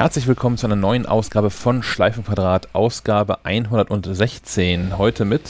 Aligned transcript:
Herzlich 0.00 0.26
willkommen 0.26 0.56
zu 0.56 0.66
einer 0.66 0.76
neuen 0.76 1.04
Ausgabe 1.04 1.50
von 1.50 1.82
Schleifenquadrat, 1.82 2.74
Ausgabe 2.74 3.44
116. 3.44 4.96
Heute 4.96 5.26
mit 5.26 5.42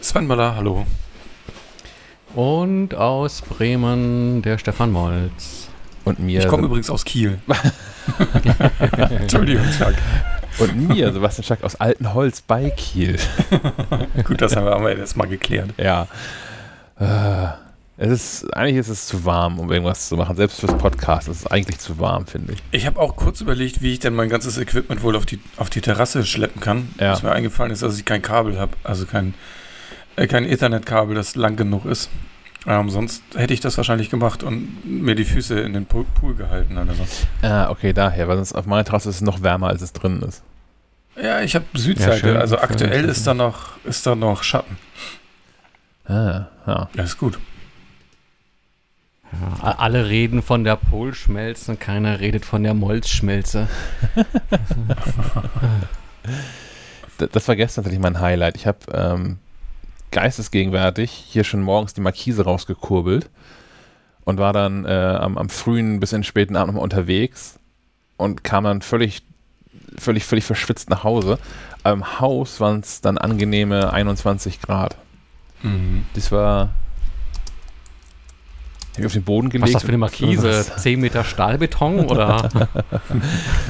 Sven 0.00 0.26
Möller, 0.26 0.56
hallo. 0.56 0.86
Und 2.34 2.96
aus 2.96 3.42
Bremen 3.42 4.42
der 4.42 4.58
Stefan 4.58 4.90
Molz. 4.90 5.68
Und 6.04 6.18
mir. 6.18 6.40
Ich 6.40 6.48
komme 6.48 6.64
übrigens 6.64 6.90
aus 6.90 7.04
Kiel. 7.04 7.38
Entschuldigung, 9.20 9.64
Chuck. 9.78 9.94
Und 10.58 10.88
mir, 10.88 11.12
Sebastian 11.12 11.44
Schack 11.44 11.62
aus 11.62 11.76
Altenholz 11.76 12.40
bei 12.40 12.70
Kiel. 12.70 13.20
Gut, 14.24 14.42
das 14.42 14.56
haben 14.56 14.66
wir, 14.66 14.98
jetzt 14.98 15.16
mal 15.16 15.28
geklärt. 15.28 15.74
Ja. 15.76 16.08
Äh, 16.98 17.50
es 18.02 18.10
ist, 18.10 18.56
eigentlich 18.56 18.78
ist 18.78 18.88
es 18.88 19.06
zu 19.06 19.26
warm, 19.26 19.58
um 19.58 19.70
irgendwas 19.70 20.08
zu 20.08 20.16
machen. 20.16 20.34
Selbst 20.34 20.58
fürs 20.58 20.72
Podcast 20.72 21.28
ist 21.28 21.40
es 21.40 21.46
eigentlich 21.46 21.78
zu 21.80 21.98
warm, 21.98 22.26
finde 22.26 22.54
ich. 22.54 22.62
Ich 22.70 22.86
habe 22.86 22.98
auch 22.98 23.14
kurz 23.14 23.42
überlegt, 23.42 23.82
wie 23.82 23.92
ich 23.92 23.98
denn 23.98 24.14
mein 24.14 24.30
ganzes 24.30 24.56
Equipment 24.56 25.02
wohl 25.02 25.16
auf 25.16 25.26
die, 25.26 25.38
auf 25.58 25.68
die 25.68 25.82
Terrasse 25.82 26.24
schleppen 26.24 26.62
kann. 26.62 26.88
Ja. 26.98 27.12
Was 27.12 27.22
mir 27.22 27.32
eingefallen 27.32 27.70
ist, 27.70 27.82
dass 27.82 27.98
ich 27.98 28.06
kein 28.06 28.22
Kabel 28.22 28.58
habe, 28.58 28.72
also 28.84 29.04
kein, 29.04 29.34
äh, 30.16 30.26
kein 30.26 30.46
Ethernet-Kabel, 30.46 31.14
das 31.14 31.34
lang 31.34 31.56
genug 31.56 31.84
ist. 31.84 32.08
Ähm, 32.66 32.88
sonst 32.88 33.22
hätte 33.34 33.52
ich 33.52 33.60
das 33.60 33.76
wahrscheinlich 33.76 34.08
gemacht 34.08 34.42
und 34.42 34.82
mir 34.82 35.14
die 35.14 35.26
Füße 35.26 35.60
in 35.60 35.74
den 35.74 35.84
Pool, 35.84 36.06
Pool 36.18 36.34
gehalten 36.34 36.78
oder 36.78 36.94
so. 36.94 37.04
Ah, 37.42 37.68
okay, 37.68 37.92
daher, 37.92 38.28
weil 38.28 38.36
sonst 38.36 38.54
auf 38.54 38.64
meiner 38.64 38.84
Terrasse 38.84 39.10
ist 39.10 39.16
es 39.16 39.20
noch 39.20 39.42
wärmer, 39.42 39.66
als 39.66 39.82
es 39.82 39.92
drin 39.92 40.22
ist. 40.26 40.42
Ja, 41.22 41.42
ich 41.42 41.54
habe 41.54 41.66
Südseite, 41.74 42.18
schön, 42.18 42.36
also 42.38 42.56
schön. 42.56 42.64
aktuell 42.64 43.04
ist 43.10 43.26
da 43.26 43.34
noch, 43.34 43.76
ist 43.84 44.06
da 44.06 44.14
noch 44.14 44.42
Schatten. 44.42 44.78
Ah, 46.06 46.46
ja. 46.66 46.88
Ja, 46.94 47.04
ist 47.04 47.18
gut. 47.18 47.38
Ja, 49.32 49.76
alle 49.78 50.08
reden 50.08 50.42
von 50.42 50.64
der 50.64 50.76
Polschmelze, 50.76 51.76
keiner 51.76 52.20
redet 52.20 52.44
von 52.44 52.62
der 52.62 52.74
Molzschmelze. 52.74 53.68
Das 57.32 57.48
war 57.48 57.54
gestern 57.54 57.84
tatsächlich 57.84 58.02
mein 58.02 58.20
Highlight. 58.20 58.56
Ich 58.56 58.66
habe 58.66 58.78
ähm, 58.94 59.38
geistesgegenwärtig 60.10 61.10
hier 61.10 61.44
schon 61.44 61.60
morgens 61.60 61.92
die 61.92 62.00
Markise 62.00 62.44
rausgekurbelt 62.44 63.28
und 64.24 64.38
war 64.38 64.52
dann 64.52 64.84
äh, 64.84 64.88
am, 65.20 65.36
am 65.36 65.50
frühen 65.50 66.00
bis 66.00 66.12
in 66.12 66.18
den 66.18 66.24
späten 66.24 66.56
Abend 66.56 66.68
nochmal 66.68 66.84
unterwegs 66.84 67.58
und 68.16 68.44
kam 68.44 68.64
dann 68.64 68.82
völlig, 68.82 69.22
völlig, 69.98 70.24
völlig 70.24 70.44
verschwitzt 70.44 70.90
nach 70.90 71.04
Hause. 71.04 71.38
Aber 71.82 71.94
Im 71.94 72.20
Haus 72.20 72.60
waren 72.60 72.80
es 72.80 73.00
dann 73.00 73.18
angenehme 73.18 73.92
21 73.92 74.60
Grad. 74.60 74.96
Mhm. 75.62 76.04
Das 76.14 76.32
war. 76.32 76.70
Ich 78.94 78.98
hab 78.98 79.06
auf 79.06 79.12
den 79.12 79.22
Boden 79.22 79.50
gelegt. 79.50 79.62
Was 79.62 79.68
ist 79.70 79.74
das 79.74 79.82
für 79.82 79.88
eine 79.88 79.98
Markise? 79.98 80.48
Was? 80.48 80.82
10 80.82 81.00
Meter 81.00 81.24
Stahlbeton 81.24 82.00
oder? 82.06 82.48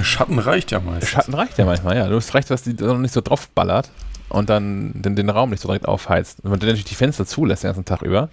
Schatten 0.02 0.38
reicht 0.38 0.70
ja 0.70 0.80
meistens. 0.80 1.10
Schatten 1.10 1.34
reicht 1.34 1.58
ja 1.58 1.66
manchmal, 1.66 1.96
ja. 1.96 2.08
Nur 2.08 2.18
es 2.18 2.34
reicht, 2.34 2.50
dass 2.50 2.62
die 2.62 2.74
da 2.74 2.86
noch 2.86 2.98
nicht 2.98 3.12
so 3.14 3.20
drauf 3.20 3.48
ballert 3.50 3.90
und 4.30 4.48
dann 4.48 4.92
den, 4.94 5.16
den 5.16 5.28
Raum 5.28 5.50
nicht 5.50 5.60
so 5.60 5.68
direkt 5.68 5.86
aufheizt. 5.86 6.38
Und 6.38 6.44
wenn 6.44 6.50
man 6.52 6.60
dann 6.60 6.68
natürlich 6.68 6.86
die 6.86 6.94
Fenster 6.94 7.26
zulässt 7.26 7.62
den 7.64 7.68
ganzen 7.68 7.84
Tag 7.84 8.02
über. 8.02 8.28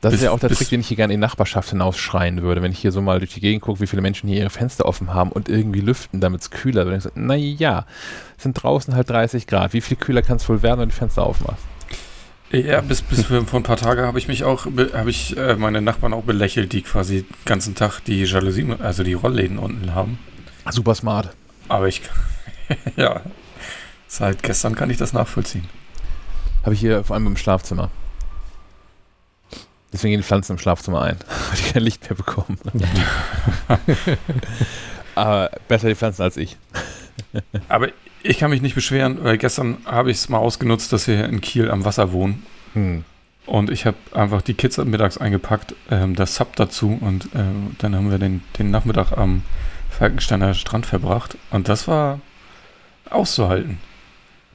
Das 0.00 0.10
Bis- 0.10 0.20
ist 0.20 0.24
ja 0.24 0.32
auch 0.32 0.40
der 0.40 0.50
Trick, 0.50 0.68
den 0.68 0.80
ich 0.80 0.88
hier 0.88 0.96
gerne 0.96 1.14
in 1.14 1.20
die 1.20 1.24
Nachbarschaft 1.26 1.70
hinausschreien 1.70 2.42
würde. 2.42 2.60
Wenn 2.62 2.72
ich 2.72 2.78
hier 2.80 2.90
so 2.90 3.00
mal 3.00 3.20
durch 3.20 3.34
die 3.34 3.40
Gegend 3.40 3.62
gucke, 3.62 3.78
wie 3.80 3.86
viele 3.86 4.02
Menschen 4.02 4.28
hier 4.28 4.38
ihre 4.38 4.50
Fenster 4.50 4.86
offen 4.86 5.14
haben 5.14 5.30
und 5.30 5.48
irgendwie 5.48 5.80
lüften, 5.80 6.20
damit 6.20 6.40
es 6.40 6.50
kühler 6.50 6.86
wird. 6.86 7.04
Ich 7.04 7.12
naja, 7.14 7.86
es 8.36 8.42
sind 8.42 8.54
draußen 8.54 8.96
halt 8.96 9.10
30 9.10 9.46
Grad. 9.46 9.74
Wie 9.74 9.80
viel 9.80 9.96
kühler 9.96 10.22
kann 10.22 10.38
es 10.38 10.48
wohl 10.48 10.62
werden, 10.62 10.80
wenn 10.80 10.88
du 10.88 10.94
die 10.94 10.98
Fenster 10.98 11.22
aufmachst? 11.24 11.62
Ja, 12.52 12.82
bis, 12.82 13.00
bis 13.02 13.24
vor 13.24 13.38
ein 13.38 13.62
paar 13.62 13.76
Tagen 13.78 14.02
habe 14.02 14.18
ich 14.18 14.28
mich 14.28 14.44
auch, 14.44 14.66
be- 14.66 14.90
habe 14.92 15.08
ich 15.10 15.36
äh, 15.38 15.56
meine 15.56 15.80
Nachbarn 15.80 16.12
auch 16.12 16.24
belächelt, 16.24 16.72
die 16.74 16.82
quasi 16.82 17.22
den 17.22 17.34
ganzen 17.46 17.74
Tag 17.74 18.00
die 18.00 18.22
Jalousien, 18.24 18.78
also 18.80 19.02
die 19.02 19.14
Rollläden 19.14 19.58
unten 19.58 19.94
haben. 19.94 20.18
Super 20.70 20.94
smart. 20.94 21.34
Aber 21.68 21.88
ich, 21.88 22.02
ja, 22.96 23.22
seit 24.06 24.42
gestern 24.42 24.74
kann 24.74 24.90
ich 24.90 24.98
das 24.98 25.14
nachvollziehen. 25.14 25.66
Habe 26.62 26.74
ich 26.74 26.80
hier 26.80 27.02
vor 27.04 27.14
allem 27.14 27.26
im 27.26 27.36
Schlafzimmer. 27.38 27.90
Deswegen 29.90 30.12
gehen 30.12 30.20
die 30.20 30.26
Pflanzen 30.26 30.52
im 30.52 30.58
Schlafzimmer 30.58 31.00
ein, 31.02 31.16
weil 31.48 31.56
die 31.58 31.72
kein 31.72 31.82
Licht 31.82 32.02
mehr 32.08 32.16
bekommen. 32.16 32.58
Aber 35.14 35.50
besser 35.68 35.88
die 35.88 35.94
Pflanzen 35.94 36.22
als 36.22 36.36
ich. 36.36 36.56
Aber 37.68 37.88
ich 38.22 38.38
kann 38.38 38.50
mich 38.50 38.62
nicht 38.62 38.74
beschweren, 38.74 39.22
weil 39.22 39.38
gestern 39.38 39.78
habe 39.84 40.10
ich 40.10 40.18
es 40.18 40.28
mal 40.28 40.38
ausgenutzt, 40.38 40.92
dass 40.92 41.06
wir 41.06 41.16
hier 41.16 41.28
in 41.28 41.40
Kiel 41.40 41.70
am 41.70 41.84
Wasser 41.84 42.12
wohnen. 42.12 42.44
Hm. 42.74 43.04
Und 43.44 43.70
ich 43.70 43.86
habe 43.86 43.96
einfach 44.12 44.42
die 44.42 44.54
Kids 44.54 44.78
mittags 44.78 45.18
eingepackt, 45.18 45.74
ähm, 45.90 46.14
das 46.14 46.36
Sub 46.36 46.54
dazu 46.56 46.96
und 47.00 47.28
ähm, 47.34 47.74
dann 47.78 47.94
haben 47.96 48.10
wir 48.10 48.18
den, 48.18 48.42
den 48.58 48.70
Nachmittag 48.70 49.12
am 49.18 49.42
Falkensteiner 49.90 50.54
Strand 50.54 50.86
verbracht. 50.86 51.36
Und 51.50 51.68
das 51.68 51.88
war 51.88 52.20
auszuhalten. 53.10 53.78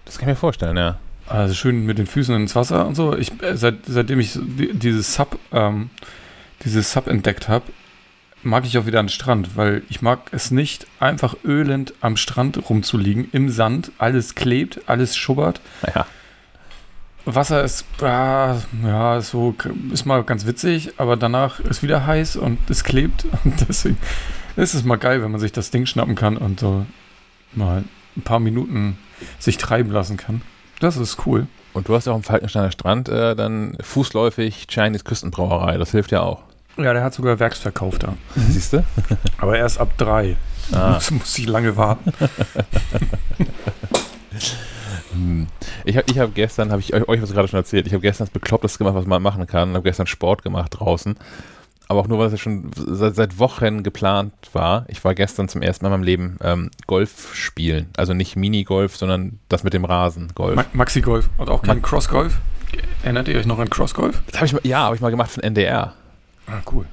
Das 0.06 0.18
kann 0.18 0.30
ich 0.30 0.36
mir 0.36 0.40
vorstellen, 0.40 0.78
ja. 0.78 0.98
Also 1.28 1.54
schön 1.54 1.86
mit 1.86 1.98
den 1.98 2.08
Füßen 2.08 2.34
ins 2.34 2.56
Wasser 2.56 2.88
und 2.88 2.96
so. 2.96 3.16
Ich, 3.16 3.32
äh, 3.44 3.58
seit, 3.58 3.86
seitdem 3.86 4.22
ich 4.22 4.38
dieses 4.38 5.14
Sub, 5.14 5.38
ähm, 5.52 5.90
dieses 6.64 6.92
Sub 6.92 7.08
entdeckt 7.08 7.50
habe, 7.50 7.66
mag 8.44 8.66
ich 8.66 8.78
auch 8.78 8.86
wieder 8.86 9.00
an 9.00 9.08
den 9.08 9.12
Strand, 9.12 9.58
weil 9.58 9.84
ich 9.90 10.02
mag 10.02 10.20
es 10.32 10.52
nicht, 10.52 10.88
einfach 11.00 11.36
ölend 11.44 11.94
am 12.02 12.18
Strand 12.18 12.70
rumzuliegen, 12.70 13.30
im 13.32 13.50
Sand, 13.50 13.92
alles 13.98 14.36
klebt, 14.36 14.82
alles 14.88 15.18
schubbert. 15.18 15.62
Naja, 15.82 16.06
Wasser 17.36 17.64
ist, 17.64 17.86
ah, 18.02 18.56
ja, 18.84 19.20
so 19.20 19.54
ist 19.92 20.06
mal 20.06 20.24
ganz 20.24 20.46
witzig, 20.46 20.94
aber 20.98 21.18
danach 21.18 21.60
ist 21.60 21.84
wieder 21.84 22.06
heiß 22.06 22.38
und 22.38 22.58
es 22.70 22.84
klebt. 22.86 23.26
Und 23.44 23.68
deswegen 23.68 23.98
ist 24.56 24.74
es 24.74 24.84
mal 24.84 24.96
geil, 24.96 25.22
wenn 25.22 25.32
man 25.32 25.42
sich 25.42 25.52
das 25.52 25.70
Ding 25.70 25.86
schnappen 25.86 26.16
kann 26.16 26.38
und 26.38 26.60
so 26.60 26.86
mal 27.54 27.84
ein 28.16 28.22
paar 28.22 28.40
Minuten 28.40 28.98
sich 29.40 29.58
treiben 29.58 29.92
lassen 29.92 30.18
kann. 30.18 30.42
Das 30.80 30.98
ist 30.98 31.26
cool. 31.26 31.48
und 31.74 31.90
du 31.90 31.96
hast 31.96 32.06
ja 32.06 32.14
auch 32.14 32.18
am 32.18 32.24
Falkensteiner 32.24 32.72
Strand 32.72 33.10
äh, 33.10 33.36
dann 33.36 33.78
fußläufig 33.82 34.68
Chinese 34.68 35.04
Küstenbrauerei. 35.04 35.78
Das 35.78 35.92
hilft 35.92 36.12
ja 36.12 36.22
auch. 36.22 36.44
Ja, 36.78 36.94
der 36.94 37.04
hat 37.04 37.14
sogar 37.14 37.40
Werksverkauf 37.40 37.98
da. 38.00 38.14
Siehst 38.36 38.74
du? 38.74 38.84
Aber 39.38 39.58
erst 39.58 39.80
ab 39.80 39.92
drei. 39.98 40.36
Ah. 40.72 40.92
Muss, 40.94 41.12
muss 41.12 41.38
ich 41.38 41.48
lange 41.48 41.78
warten. 41.78 42.12
Hm. 45.14 45.48
Ich 45.86 45.98
habe 45.98 46.06
ich 46.12 46.20
hab 46.20 46.36
gestern, 46.36 46.72
habe 46.72 46.82
ich 46.82 46.94
euch, 46.94 47.08
euch 47.08 47.22
was 47.22 47.32
gerade 47.32 47.48
schon 47.48 47.58
erzählt, 47.58 47.88
ich 47.88 47.94
habe 47.94 48.02
gestern 48.02 48.26
das 48.28 48.34
Beklopptes 48.34 48.78
gemacht, 48.78 48.96
was 48.96 49.06
man 49.06 49.22
machen 49.22 49.48
kann. 49.48 49.70
Ich 49.70 49.76
habe 49.76 49.84
gestern 49.84 50.08
Sport 50.08 50.44
gemacht 50.44 50.72
draußen. 50.78 51.16
Aber 51.88 52.02
auch 52.02 52.08
nur, 52.08 52.20
weil 52.20 52.28
es 52.28 52.34
ja 52.34 52.38
schon 52.38 52.70
seit, 52.76 53.16
seit 53.16 53.40
Wochen 53.40 53.82
geplant 53.82 54.34
war. 54.52 54.86
Ich 54.90 55.04
war 55.06 55.16
gestern 55.16 55.48
zum 55.48 55.62
ersten 55.62 55.86
Mal 55.86 55.90
in 55.90 55.94
meinem 55.94 56.04
Leben 56.04 56.38
ähm, 56.44 56.70
Golf 56.86 57.34
spielen. 57.34 57.88
Also 57.96 58.14
nicht 58.14 58.36
Minigolf, 58.36 58.98
sondern 58.98 59.40
das 59.48 59.64
mit 59.64 59.74
dem 59.74 59.86
Rasen, 59.86 60.34
Golf. 60.36 60.56
Ma 60.56 60.66
Maxi 60.74 61.00
Golf 61.00 61.30
und 61.38 61.50
auch 61.50 61.62
kein 61.62 61.82
Cross-Golf. 61.82 62.38
Erinnert 63.04 63.30
ihr 63.30 63.38
euch 63.38 63.46
noch 63.46 63.60
an 63.60 63.70
Cross-Golf? 63.70 64.22
Das 64.28 64.36
habe 64.36 64.46
ich 64.48 64.54
mal, 64.54 64.62
ja, 64.64 64.80
habe 64.80 64.96
ich 64.96 65.02
mal 65.02 65.12
gemacht 65.12 65.32
von 65.32 65.44
NDR. 65.44 65.94
Ah, 66.48 66.62
cool. 66.72 66.86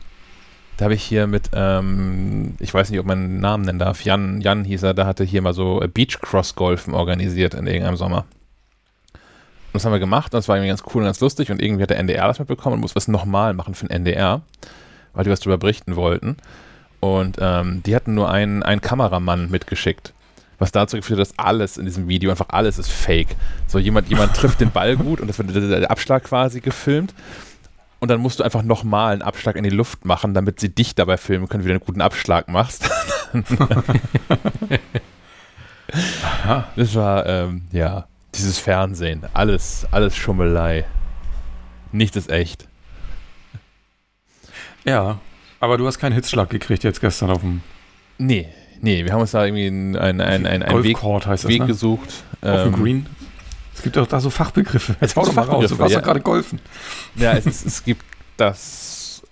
Da 0.77 0.85
habe 0.85 0.95
ich 0.95 1.05
hier 1.05 1.27
mit, 1.27 1.51
ähm, 1.55 2.57
ich 2.59 2.75
weiß 2.75 2.91
nicht, 2.91 2.99
ob 2.99 3.07
man 3.07 3.19
einen 3.19 3.41
Namen 3.41 3.65
nennen 3.65 3.79
darf, 3.79 4.05
Jan, 4.05 4.41
Jan 4.41 4.65
hieß 4.65 4.83
er, 4.83 4.95
da 4.95 5.07
hatte 5.07 5.23
hier 5.23 5.41
mal 5.41 5.55
so 5.55 5.81
äh, 5.81 5.87
Beach 5.87 6.19
Cross 6.21 6.57
Golfen 6.57 6.95
organisiert 6.95 7.55
in 7.55 7.67
irgendeinem 7.67 7.97
Sommer. 7.97 8.25
Und 9.13 9.79
das 9.79 9.85
haben 9.85 9.93
wir 9.93 10.01
gemacht 10.01 10.35
und 10.35 10.39
das 10.39 10.49
war 10.49 10.57
irgendwie 10.57 10.69
ganz 10.69 10.83
cool 10.93 11.03
und 11.03 11.07
ganz 11.07 11.21
lustig 11.21 11.51
und 11.51 11.63
irgendwie 11.63 11.83
hat 11.83 11.91
der 11.91 11.99
NDR 11.99 12.27
das 12.27 12.41
mitbekommen 12.41 12.75
und 12.75 12.81
muss 12.81 12.97
was 12.97 13.07
nochmal 13.07 13.55
machen 13.55 13.75
für 13.75 13.87
den 13.87 13.91
NDR, 13.91 14.43
weil 15.13 15.25
die 15.25 15.31
was 15.31 15.41
darüber 15.41 15.59
berichten 15.59 15.95
wollten. 15.95 16.37
Und 16.99 17.37
ähm, 17.41 17.83
die 17.85 17.95
hatten 17.95 18.15
nur 18.15 18.31
einen, 18.31 18.63
einen 18.63 18.81
Kameramann 18.81 19.51
mitgeschickt. 19.51 20.13
Was 20.59 20.73
dazu 20.73 20.97
geführt 20.97 21.21
hat, 21.21 21.29
dass 21.29 21.39
alles 21.39 21.77
in 21.77 21.85
diesem 21.85 22.09
Video, 22.09 22.31
einfach 22.31 22.49
alles 22.51 22.79
ist 22.79 22.91
fake. 22.91 23.37
So 23.67 23.79
jemand, 23.79 24.09
jemand 24.09 24.35
trifft 24.35 24.61
den 24.61 24.71
Ball 24.71 24.97
gut 24.97 25.21
und 25.21 25.29
das 25.29 25.39
wird 25.39 25.55
der 25.55 25.91
Abschlag 25.91 26.25
quasi 26.25 26.61
gefilmt. 26.61 27.13
Und 28.05 28.09
dann 28.11 28.21
musst 28.21 28.39
du 28.39 28.45
einfach 28.45 28.63
nochmal 28.63 29.15
einen 29.15 29.23
Abschlag 29.23 29.57
in 29.57 29.65
die 29.65 29.71
Luft 29.71 30.05
machen, 30.05 30.35
damit 30.35 30.61
sie 30.61 30.69
dich 30.69 30.95
dabei 30.95 31.17
filmen 31.17 31.49
können, 31.49 31.65
wie 31.65 31.69
du 31.69 31.73
einen 31.73 31.81
guten 31.81 32.03
Abschlag 32.03 32.49
machst. 32.49 32.87
Aha. 36.23 36.69
Das 36.77 36.95
war, 36.95 37.25
ähm, 37.25 37.63
ja, 37.73 38.07
dieses 38.35 38.59
Fernsehen. 38.59 39.23
Alles, 39.33 39.87
alles 39.91 40.15
Schummelei. 40.15 40.85
Nichts 41.93 42.15
ist 42.19 42.31
echt. 42.31 42.69
Ja, 44.85 45.19
aber 45.59 45.79
du 45.79 45.87
hast 45.87 45.99
keinen 45.99 46.13
Hitzschlag 46.13 46.51
gekriegt 46.51 46.85
jetzt 46.85 47.01
gestern 47.01 47.31
auf 47.31 47.41
dem 47.41 47.63
Nee, 48.19 48.51
nee, 48.83 49.03
wir 49.03 49.15
haben 49.15 49.23
uns 49.23 49.31
da 49.31 49.47
irgendwie 49.47 49.69
einen 49.69 49.97
ein, 49.97 50.21
ein, 50.21 50.45
ein, 50.45 50.63
ein 50.63 50.85
Weg, 50.85 51.03
heißt 51.03 51.45
das, 51.45 51.49
Weg 51.51 51.61
ne? 51.61 51.69
gesucht. 51.69 52.23
Auf 52.43 52.65
dem 52.65 52.75
Ähm, 52.75 52.83
Green. 52.83 53.07
Es 53.75 53.83
gibt 53.83 53.97
doch 53.97 54.07
da 54.07 54.21
so 54.21 54.31
Fachbegriffe. 54.31 54.97
Es 55.01 55.17
hau 55.17 55.25
doch 55.25 55.35
mal 55.35 55.43
raus. 55.43 55.69
Du 55.71 55.79
warst 55.79 55.93
ja. 55.93 55.99
doch 56.01 56.07
gerade 56.07 56.21
golfen. 56.21 56.61
Ja, 57.17 57.33
es, 57.33 57.47
ist, 57.47 57.67
es 57.67 57.85
gibt 57.85 58.05
das 58.37 59.23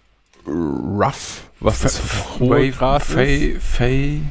Rough, 0.46 1.42
was 1.60 1.80
das 1.80 1.98
F- 1.98 2.40
hohe 2.40 2.50
Wave, 2.50 2.72
Gras 2.72 3.04
Fay, 3.04 4.22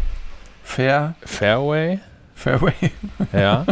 Fair, 0.64 1.16
Fairway, 1.26 2.00
Fairway. 2.36 2.74
ja. 3.34 3.66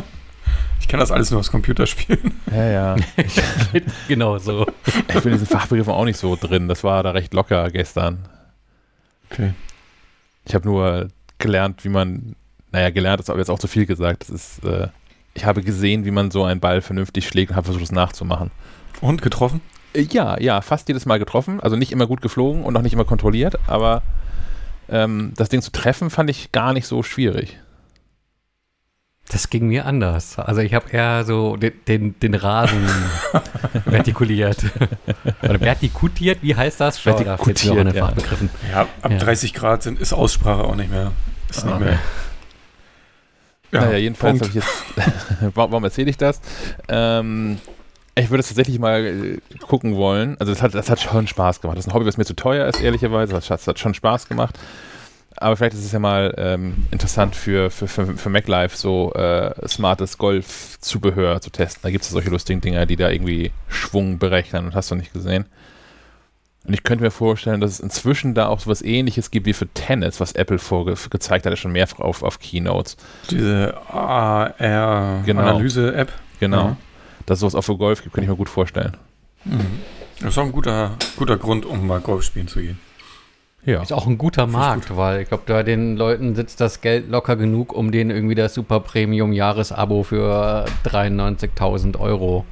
Ich 0.80 0.88
kenne 0.88 1.02
das 1.02 1.12
alles 1.12 1.30
nur 1.30 1.40
aus 1.42 1.52
Computerspielen. 1.52 2.34
Ja, 2.52 2.66
ja. 2.66 2.96
genau 4.08 4.38
so. 4.40 4.66
Ich 4.86 5.22
bin 5.22 5.34
in 5.34 5.40
diesen 5.40 5.46
Fachbegriffen 5.48 5.94
auch 5.94 6.06
nicht 6.06 6.18
so 6.18 6.36
drin. 6.36 6.68
Das 6.68 6.84
war 6.84 7.04
da 7.04 7.12
recht 7.12 7.34
locker 7.34 7.70
gestern. 7.70 8.28
Okay. 9.30 9.54
Ich 10.46 10.56
habe 10.56 10.68
nur 10.68 11.10
gelernt, 11.38 11.84
wie 11.86 11.90
man, 11.90 12.36
naja, 12.72 12.90
gelernt 12.90 13.22
ist 13.22 13.30
aber 13.30 13.38
jetzt 13.40 13.50
auch 13.52 13.60
zu 13.60 13.68
viel 13.68 13.86
gesagt. 13.86 14.24
Das 14.24 14.30
ist, 14.30 14.64
äh, 14.66 14.88
ich 15.40 15.46
habe 15.46 15.62
gesehen, 15.62 16.04
wie 16.04 16.12
man 16.12 16.32
so 16.32 16.44
einen 16.44 16.60
Ball 16.60 16.82
vernünftig 16.82 17.26
schlägt 17.26 17.52
und 17.52 17.56
habe 17.56 17.66
versucht, 17.66 17.84
es 17.84 17.92
nachzumachen. 17.94 18.52
Und 19.00 19.22
getroffen? 19.22 19.62
Äh, 19.94 20.02
ja, 20.02 20.40
ja, 20.40 20.60
fast 20.60 20.90
jedes 20.90 21.06
Mal 21.06 21.18
getroffen. 21.18 21.62
Also 21.62 21.78
nicht 21.78 21.94
immer 21.94 22.08
gut 22.08 22.22
geflogen 22.22 22.64
und 22.64 22.76
auch 22.76 22.82
nicht 22.82 22.94
immer 22.94 23.06
kontrolliert, 23.06 23.58
aber 23.68 24.04
ähm, 24.90 25.32
das 25.38 25.48
Ding 25.48 25.62
zu 25.62 25.72
treffen 25.72 26.10
fand 26.10 26.30
ich 26.30 26.52
gar 26.52 26.74
nicht 26.74 26.88
so 26.88 27.04
schwierig. 27.04 27.58
Das 29.30 29.50
ging 29.50 29.68
mir 29.68 29.86
anders. 29.86 30.40
Also 30.40 30.60
ich 30.60 30.74
habe 30.74 30.90
eher 30.90 31.24
so 31.24 31.56
den, 31.56 31.74
den, 31.88 32.20
den 32.20 32.34
Rasen 32.34 32.86
vertikuliert. 33.90 34.58
Oder 35.44 35.60
vertikutiert, 35.60 36.40
wie 36.42 36.56
heißt 36.56 36.82
das? 36.82 36.98
Vertikutiert, 36.98 37.94
ja. 37.96 38.08
Fachbegriffen. 38.08 38.50
Ja, 38.72 38.88
ab 39.02 39.12
ja. 39.12 39.18
30 39.20 39.54
Grad 39.54 39.84
sind, 39.84 40.02
ist 40.02 40.12
Aussprache 40.12 40.64
auch 40.64 40.76
nicht 40.76 40.90
mehr. 40.90 41.12
Ist 41.50 41.64
nicht 41.64 41.76
okay. 41.76 41.98
Ja, 43.72 43.82
naja, 43.82 43.98
jedenfalls 43.98 44.40
habe 44.40 44.50
ich 44.50 44.56
jetzt. 44.56 44.84
warum 45.56 45.84
erzähle 45.84 46.10
ich 46.10 46.18
das? 46.18 46.42
Ähm, 46.88 47.60
ich 48.16 48.30
würde 48.30 48.42
es 48.42 48.48
tatsächlich 48.48 48.80
mal 48.80 49.06
äh, 49.06 49.58
gucken 49.60 49.96
wollen. 49.96 50.38
Also, 50.40 50.52
das 50.52 50.62
hat, 50.62 50.74
das 50.74 50.90
hat 50.90 51.00
schon 51.00 51.28
Spaß 51.28 51.62
gemacht. 51.62 51.78
Das 51.78 51.86
ist 51.86 51.92
ein 51.92 51.94
Hobby, 51.94 52.06
was 52.06 52.18
mir 52.18 52.26
zu 52.26 52.36
teuer 52.36 52.68
ist, 52.68 52.82
ehrlicherweise. 52.82 53.34
Das 53.34 53.50
hat, 53.50 53.60
das 53.60 53.68
hat 53.68 53.80
schon 53.80 53.94
Spaß 53.94 54.28
gemacht. 54.28 54.58
Aber 55.38 55.56
vielleicht 55.56 55.74
ist 55.74 55.86
es 55.86 55.92
ja 55.92 56.00
mal 56.00 56.34
ähm, 56.38 56.88
interessant 56.92 57.36
für, 57.36 57.70
für, 57.70 57.88
für, 57.88 58.18
für 58.18 58.30
MacLife 58.30 58.76
so 58.76 59.14
äh, 59.14 59.68
smartes 59.68 60.18
Golf-Zubehör 60.18 61.40
zu 61.40 61.50
testen. 61.50 61.82
Da 61.84 61.92
gibt 61.92 62.04
es 62.04 62.10
ja 62.10 62.14
solche 62.14 62.30
lustigen 62.30 62.60
Dinger, 62.60 62.86
die 62.86 62.98
da 62.98 63.10
irgendwie 63.10 63.52
Schwung 63.70 64.18
berechnen 64.18 64.66
und 64.66 64.76
hast 64.76 64.92
du 64.92 64.96
nicht 64.96 65.14
gesehen. 65.14 65.46
Und 66.70 66.76
ich 66.76 66.84
könnte 66.84 67.04
mir 67.04 67.10
vorstellen, 67.10 67.60
dass 67.62 67.72
es 67.72 67.80
inzwischen 67.80 68.36
da 68.36 68.48
auch 68.48 68.60
so 68.60 68.70
was 68.70 68.84
ähnliches 68.84 69.32
gibt 69.32 69.48
wie 69.48 69.54
für 69.54 69.68
Tennis, 69.70 70.20
was 70.20 70.34
Apple 70.34 70.60
vorgezeigt 70.60 71.48
hat, 71.48 71.58
schon 71.58 71.72
mehrfach 71.72 71.98
auf, 71.98 72.22
auf 72.22 72.38
Keynotes. 72.38 72.96
Diese 73.32 73.76
AR-Analyse-App. 73.92 76.12
Genau. 76.40 76.58
genau. 76.58 76.70
Ja. 76.70 76.78
Dass 77.26 77.38
es 77.38 77.40
sowas 77.40 77.56
auch 77.56 77.64
für 77.64 77.76
Golf 77.76 78.04
gibt, 78.04 78.14
könnte 78.14 78.26
ich 78.26 78.30
mir 78.30 78.36
gut 78.36 78.50
vorstellen. 78.50 78.96
Mhm. 79.46 79.80
Das 80.20 80.30
ist 80.30 80.38
auch 80.38 80.46
ein 80.46 80.52
guter, 80.52 80.92
guter 81.16 81.38
Grund, 81.38 81.66
um 81.66 81.88
mal 81.88 82.02
Golf 82.02 82.22
spielen 82.22 82.48
zu 82.48 82.60
gehen. 82.60 82.80
Ja. 83.66 83.82
Ist 83.82 83.92
auch 83.92 84.06
ein 84.06 84.20
guter 84.20 84.46
Markt, 84.46 84.96
weil 84.96 85.22
ich 85.22 85.30
glaube, 85.30 85.46
bei 85.48 85.64
den 85.64 85.98
Leuten 85.98 86.36
sitzt 86.36 86.62
das 86.62 86.82
Geld 86.82 87.10
locker 87.10 87.36
genug, 87.36 87.74
um 87.74 87.92
denen 87.92 88.12
irgendwie 88.12 88.36
das 88.36 88.54
Super 88.54 88.82
Premium 88.82 89.34
Jahresabo 89.34 90.04
für 90.04 90.66
93.000 90.86 92.00
Euro. 92.00 92.46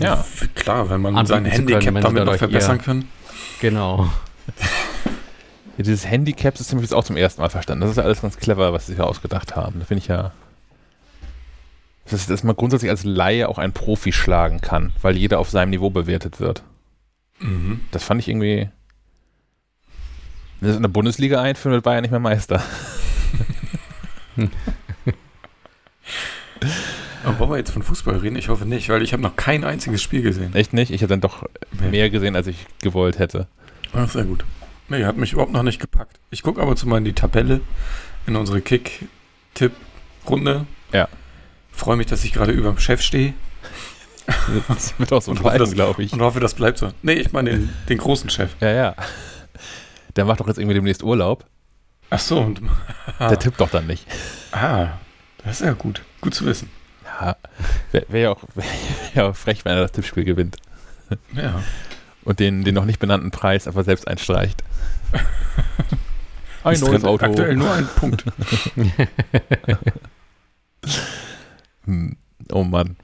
Ja, 0.00 0.24
klar, 0.56 0.90
wenn 0.90 1.00
man 1.00 1.24
sein 1.26 1.44
Handicap 1.44 1.84
können, 1.84 2.02
damit 2.02 2.24
noch 2.24 2.34
verbessern 2.34 2.82
kann. 2.82 3.04
Genau. 3.62 4.10
Ja, 5.78 5.84
dieses 5.84 6.06
Handicap-System 6.06 6.76
habe 6.76 6.84
ich 6.84 6.90
jetzt 6.90 6.94
auch 6.94 7.02
zum 7.02 7.16
ersten 7.16 7.40
Mal 7.40 7.48
verstanden. 7.48 7.80
Das 7.80 7.92
ist 7.92 7.96
ja 7.96 8.02
alles 8.02 8.20
ganz 8.20 8.36
clever, 8.36 8.74
was 8.74 8.88
sie 8.88 8.94
hier 8.94 9.06
ausgedacht 9.06 9.56
haben. 9.56 9.80
Da 9.80 9.86
finde 9.86 10.02
ich 10.02 10.08
ja, 10.08 10.32
dass, 12.10 12.26
dass 12.26 12.42
man 12.42 12.54
grundsätzlich 12.54 12.90
als 12.90 13.04
Laie 13.04 13.48
auch 13.48 13.56
einen 13.56 13.72
Profi 13.72 14.12
schlagen 14.12 14.60
kann, 14.60 14.92
weil 15.00 15.16
jeder 15.16 15.38
auf 15.38 15.48
seinem 15.48 15.70
Niveau 15.70 15.88
bewertet 15.88 16.40
wird. 16.40 16.62
Mhm. 17.38 17.80
Das 17.90 18.04
fand 18.04 18.20
ich 18.20 18.28
irgendwie 18.28 18.68
wenn 20.62 20.70
es 20.70 20.76
in 20.76 20.82
der 20.82 20.90
Bundesliga 20.90 21.42
einführen, 21.42 21.72
wird 21.72 21.82
Bayern 21.82 22.02
nicht 22.02 22.12
mehr 22.12 22.20
Meister. 22.20 22.62
Aber 27.24 27.38
wollen 27.38 27.50
wir 27.50 27.56
jetzt 27.58 27.70
von 27.70 27.82
Fußball 27.82 28.16
reden? 28.16 28.36
Ich 28.36 28.48
hoffe 28.48 28.66
nicht, 28.66 28.88
weil 28.88 29.02
ich 29.02 29.12
habe 29.12 29.22
noch 29.22 29.36
kein 29.36 29.64
einziges 29.64 30.02
Spiel 30.02 30.22
gesehen. 30.22 30.54
Echt 30.54 30.72
nicht? 30.72 30.90
Ich 30.90 31.02
habe 31.02 31.10
dann 31.10 31.20
doch 31.20 31.44
mehr 31.90 32.10
gesehen, 32.10 32.36
als 32.36 32.46
ich 32.46 32.66
gewollt 32.82 33.18
hätte. 33.18 33.46
Ach, 33.92 34.08
sehr 34.08 34.24
gut. 34.24 34.44
Nee, 34.88 35.04
hat 35.04 35.16
mich 35.16 35.32
überhaupt 35.32 35.52
noch 35.52 35.62
nicht 35.62 35.80
gepackt. 35.80 36.18
Ich 36.30 36.42
gucke 36.42 36.60
aber 36.60 36.76
zu 36.76 36.88
mal 36.88 36.98
in 36.98 37.04
die 37.04 37.14
Tabelle, 37.14 37.60
in 38.26 38.36
unsere 38.36 38.60
Kick-Tipp-Runde. 38.60 40.66
Ja. 40.92 41.08
Freue 41.70 41.96
mich, 41.96 42.06
dass 42.06 42.24
ich 42.24 42.32
gerade 42.32 42.52
über 42.52 42.70
dem 42.70 42.78
Chef 42.78 43.00
stehe. 43.00 43.34
Das 44.68 44.98
wird 44.98 45.12
auch 45.12 45.22
so 45.22 45.34
bleiben, 45.34 45.72
glaube 45.72 46.02
ich. 46.02 46.12
Und 46.12 46.20
hoffe, 46.20 46.40
das 46.40 46.54
bleibt 46.54 46.78
so. 46.78 46.92
Nee, 47.02 47.14
ich 47.14 47.32
meine 47.32 47.50
den, 47.50 47.70
den 47.88 47.98
großen 47.98 48.30
Chef. 48.30 48.54
Ja, 48.60 48.72
ja. 48.72 48.94
Der 50.16 50.24
macht 50.24 50.40
doch 50.40 50.46
jetzt 50.46 50.58
irgendwie 50.58 50.74
demnächst 50.74 51.02
Urlaub. 51.02 51.44
Ach 52.10 52.20
so. 52.20 52.40
Und, 52.40 52.60
Der 53.18 53.38
tippt 53.38 53.60
doch 53.60 53.70
dann 53.70 53.86
nicht. 53.86 54.06
Ah, 54.52 54.98
das 55.44 55.60
ist 55.60 55.66
ja 55.66 55.72
gut. 55.72 56.02
Gut 56.20 56.34
zu 56.34 56.44
wissen. 56.44 56.68
Ja, 57.20 57.36
wäre 57.92 58.06
wär 58.08 58.20
ja, 58.20 58.30
auch, 58.30 58.42
wär 58.54 58.64
ja 59.14 59.28
auch 59.28 59.36
frech, 59.36 59.64
wenn 59.64 59.72
er 59.72 59.82
das 59.82 59.92
Tippspiel 59.92 60.24
gewinnt. 60.24 60.56
Ja. 61.34 61.62
Und 62.24 62.40
den, 62.40 62.64
den 62.64 62.74
noch 62.74 62.84
nicht 62.84 62.98
benannten 63.00 63.30
Preis 63.30 63.66
einfach 63.66 63.84
selbst 63.84 64.08
einstreicht. 64.08 64.62
ein 66.64 66.80
neues 66.80 67.04
Auto. 67.04 67.26
Aktuell 67.26 67.56
nur 67.56 67.72
ein 67.72 67.86
Punkt. 67.96 68.24
hm. 71.84 72.16
oh 72.52 72.64
Mann. 72.64 72.96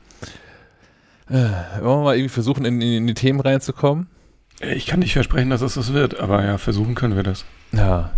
Äh, 1.29 1.35
wollen 1.35 2.01
wir 2.01 2.05
mal 2.05 2.17
irgendwie 2.17 2.33
versuchen, 2.33 2.65
in, 2.65 2.81
in 2.81 3.07
die 3.07 3.15
Themen 3.15 3.41
reinzukommen? 3.41 4.09
Ich 4.61 4.87
kann 4.87 5.01
nicht 5.01 5.13
versprechen, 5.13 5.51
dass 5.51 5.61
es 5.61 5.75
das 5.75 5.93
wird, 5.93 6.19
aber 6.19 6.45
ja, 6.45 6.59
versuchen 6.59 6.95
können 6.95 7.17
wir 7.17 7.23
das. 7.23 7.45
Ja. 7.73 8.11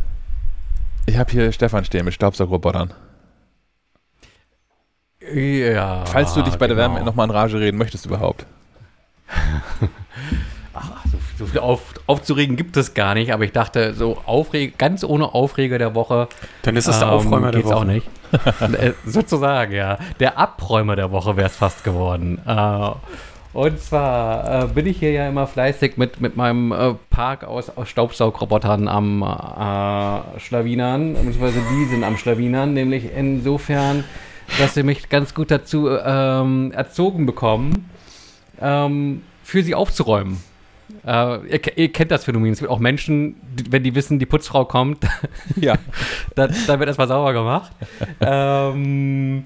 Ich 1.06 1.18
habe 1.18 1.30
hier 1.32 1.50
Stefan 1.52 1.84
stehen 1.84 2.04
mit 2.04 2.14
Staubsaugerrobotern. 2.14 2.94
Ja. 5.34 6.04
Falls 6.06 6.34
du 6.34 6.42
dich 6.42 6.56
bei 6.56 6.66
genau. 6.66 6.80
der 6.80 6.90
Wärme 6.90 7.04
nochmal 7.04 7.26
in 7.26 7.30
Rage 7.30 7.60
reden 7.60 7.78
möchtest 7.78 8.06
überhaupt. 8.06 8.46
Ach, 10.74 11.04
so, 11.10 11.18
so 11.38 11.46
viel 11.46 11.60
auf, 11.60 11.80
aufzuregen 12.06 12.56
gibt 12.56 12.76
es 12.76 12.94
gar 12.94 13.14
nicht, 13.14 13.32
aber 13.32 13.44
ich 13.44 13.52
dachte, 13.52 13.94
so 13.94 14.18
Aufreg 14.24 14.78
ganz 14.78 15.04
ohne 15.04 15.34
Aufreger 15.34 15.78
der 15.78 15.94
Woche. 15.94 16.28
Dann 16.62 16.76
ist 16.76 16.86
es 16.86 16.98
der 16.98 17.08
ähm, 17.08 17.14
Aufräumer 17.14 17.50
der 17.50 17.64
Woche. 17.64 17.76
auch 17.76 17.84
nicht. 17.84 18.06
Äh, 18.60 18.92
sozusagen, 19.04 19.72
ja. 19.72 19.98
Der 20.20 20.38
Abräumer 20.38 20.94
der 20.94 21.10
Woche 21.10 21.36
wäre 21.36 21.48
es 21.48 21.56
fast 21.56 21.82
geworden. 21.82 22.40
Äh, 22.46 22.90
und 23.52 23.80
zwar 23.80 24.64
äh, 24.64 24.66
bin 24.68 24.86
ich 24.86 24.98
hier 25.00 25.10
ja 25.10 25.28
immer 25.28 25.48
fleißig 25.48 25.96
mit, 25.96 26.20
mit 26.20 26.36
meinem 26.36 26.70
äh, 26.70 26.94
Park 27.10 27.42
aus, 27.42 27.68
aus 27.76 27.88
Staubsaugrobotern 27.88 28.86
am 28.86 29.22
äh, 29.22 30.38
Schlawinern, 30.38 31.14
beziehungsweise 31.14 31.60
die 31.72 31.86
sind 31.86 32.04
am 32.04 32.16
Schlawinern, 32.16 32.72
nämlich 32.72 33.06
insofern, 33.12 34.04
dass 34.58 34.74
sie 34.74 34.82
mich 34.82 35.08
ganz 35.08 35.34
gut 35.34 35.50
dazu 35.50 35.88
ähm, 35.88 36.72
erzogen 36.72 37.26
bekommen, 37.26 37.90
ähm, 38.60 39.22
für 39.42 39.62
sie 39.62 39.74
aufzuräumen. 39.74 40.38
Äh, 41.06 41.46
ihr, 41.48 41.78
ihr, 41.78 41.92
kennt 41.92 42.10
das 42.10 42.24
Phänomen. 42.24 42.52
Es 42.52 42.58
gibt 42.58 42.70
auch 42.70 42.78
Menschen, 42.78 43.36
die, 43.54 43.72
wenn 43.72 43.82
die 43.82 43.94
wissen, 43.94 44.18
die 44.18 44.26
Putzfrau 44.26 44.64
kommt, 44.64 45.06
ja. 45.56 45.76
dann, 46.34 46.54
dann 46.66 46.78
wird 46.78 46.88
erstmal 46.88 47.08
sauber 47.08 47.32
gemacht. 47.32 47.72
ähm, 48.20 49.44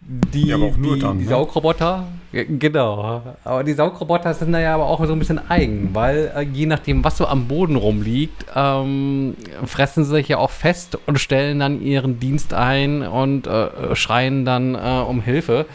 die, 0.00 0.48
ja, 0.48 0.56
aber 0.56 0.66
auch 0.66 0.76
nur 0.76 0.94
die, 0.94 1.00
dann, 1.00 1.18
die 1.18 1.24
ne? 1.24 1.30
Saugroboter, 1.30 2.06
genau. 2.44 3.22
Aber 3.44 3.64
die 3.64 3.72
Saugroboter 3.72 4.34
sind 4.34 4.52
da 4.52 4.60
ja 4.60 4.74
aber 4.74 4.86
auch 4.86 5.04
so 5.04 5.12
ein 5.12 5.18
bisschen 5.18 5.50
eigen, 5.50 5.90
weil 5.92 6.32
äh, 6.34 6.42
je 6.42 6.66
nachdem, 6.66 7.04
was 7.04 7.16
so 7.16 7.26
am 7.26 7.46
Boden 7.48 7.76
rumliegt, 7.76 8.46
ähm, 8.54 9.36
fressen 9.64 10.04
sie 10.04 10.16
sich 10.16 10.28
ja 10.28 10.38
auch 10.38 10.50
fest 10.50 10.98
und 11.06 11.18
stellen 11.18 11.58
dann 11.60 11.80
ihren 11.80 12.20
Dienst 12.20 12.54
ein 12.54 13.02
und 13.02 13.46
äh, 13.46 13.94
schreien 13.94 14.44
dann 14.44 14.74
äh, 14.74 14.78
um 15.06 15.20
Hilfe. 15.20 15.66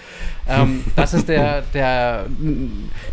Ähm, 0.48 0.84
das 0.96 1.14
ist 1.14 1.30
der, 1.30 1.64
der 1.74 2.26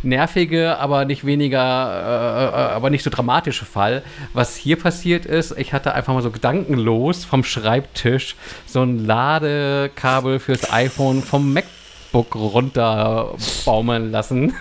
nervige, 0.03 0.79
aber 0.79 1.05
nicht 1.05 1.25
weniger, 1.25 1.59
äh, 1.59 2.45
äh, 2.45 2.75
aber 2.75 2.91
nicht 2.91 3.05
so 3.05 3.11
dramatische 3.11 3.65
Fall. 3.65 4.03
Was 4.33 4.57
hier 4.57 4.77
passiert 4.77 5.27
ist, 5.27 5.57
ich 5.59 5.73
hatte 5.73 5.95
einfach 5.95 6.15
mal 6.15 6.23
so 6.23 6.31
gedankenlos 6.31 7.25
vom 7.25 7.45
Schreibtisch 7.45 8.37
so 8.67 8.83
ein 8.83 9.07
Ladekabel 9.07 10.39
fürs 10.39 10.73
iPhone 10.73 11.23
vom 11.23 11.53
MacBook 11.53 11.78
runterbaumeln 12.13 14.11
lassen. 14.11 14.55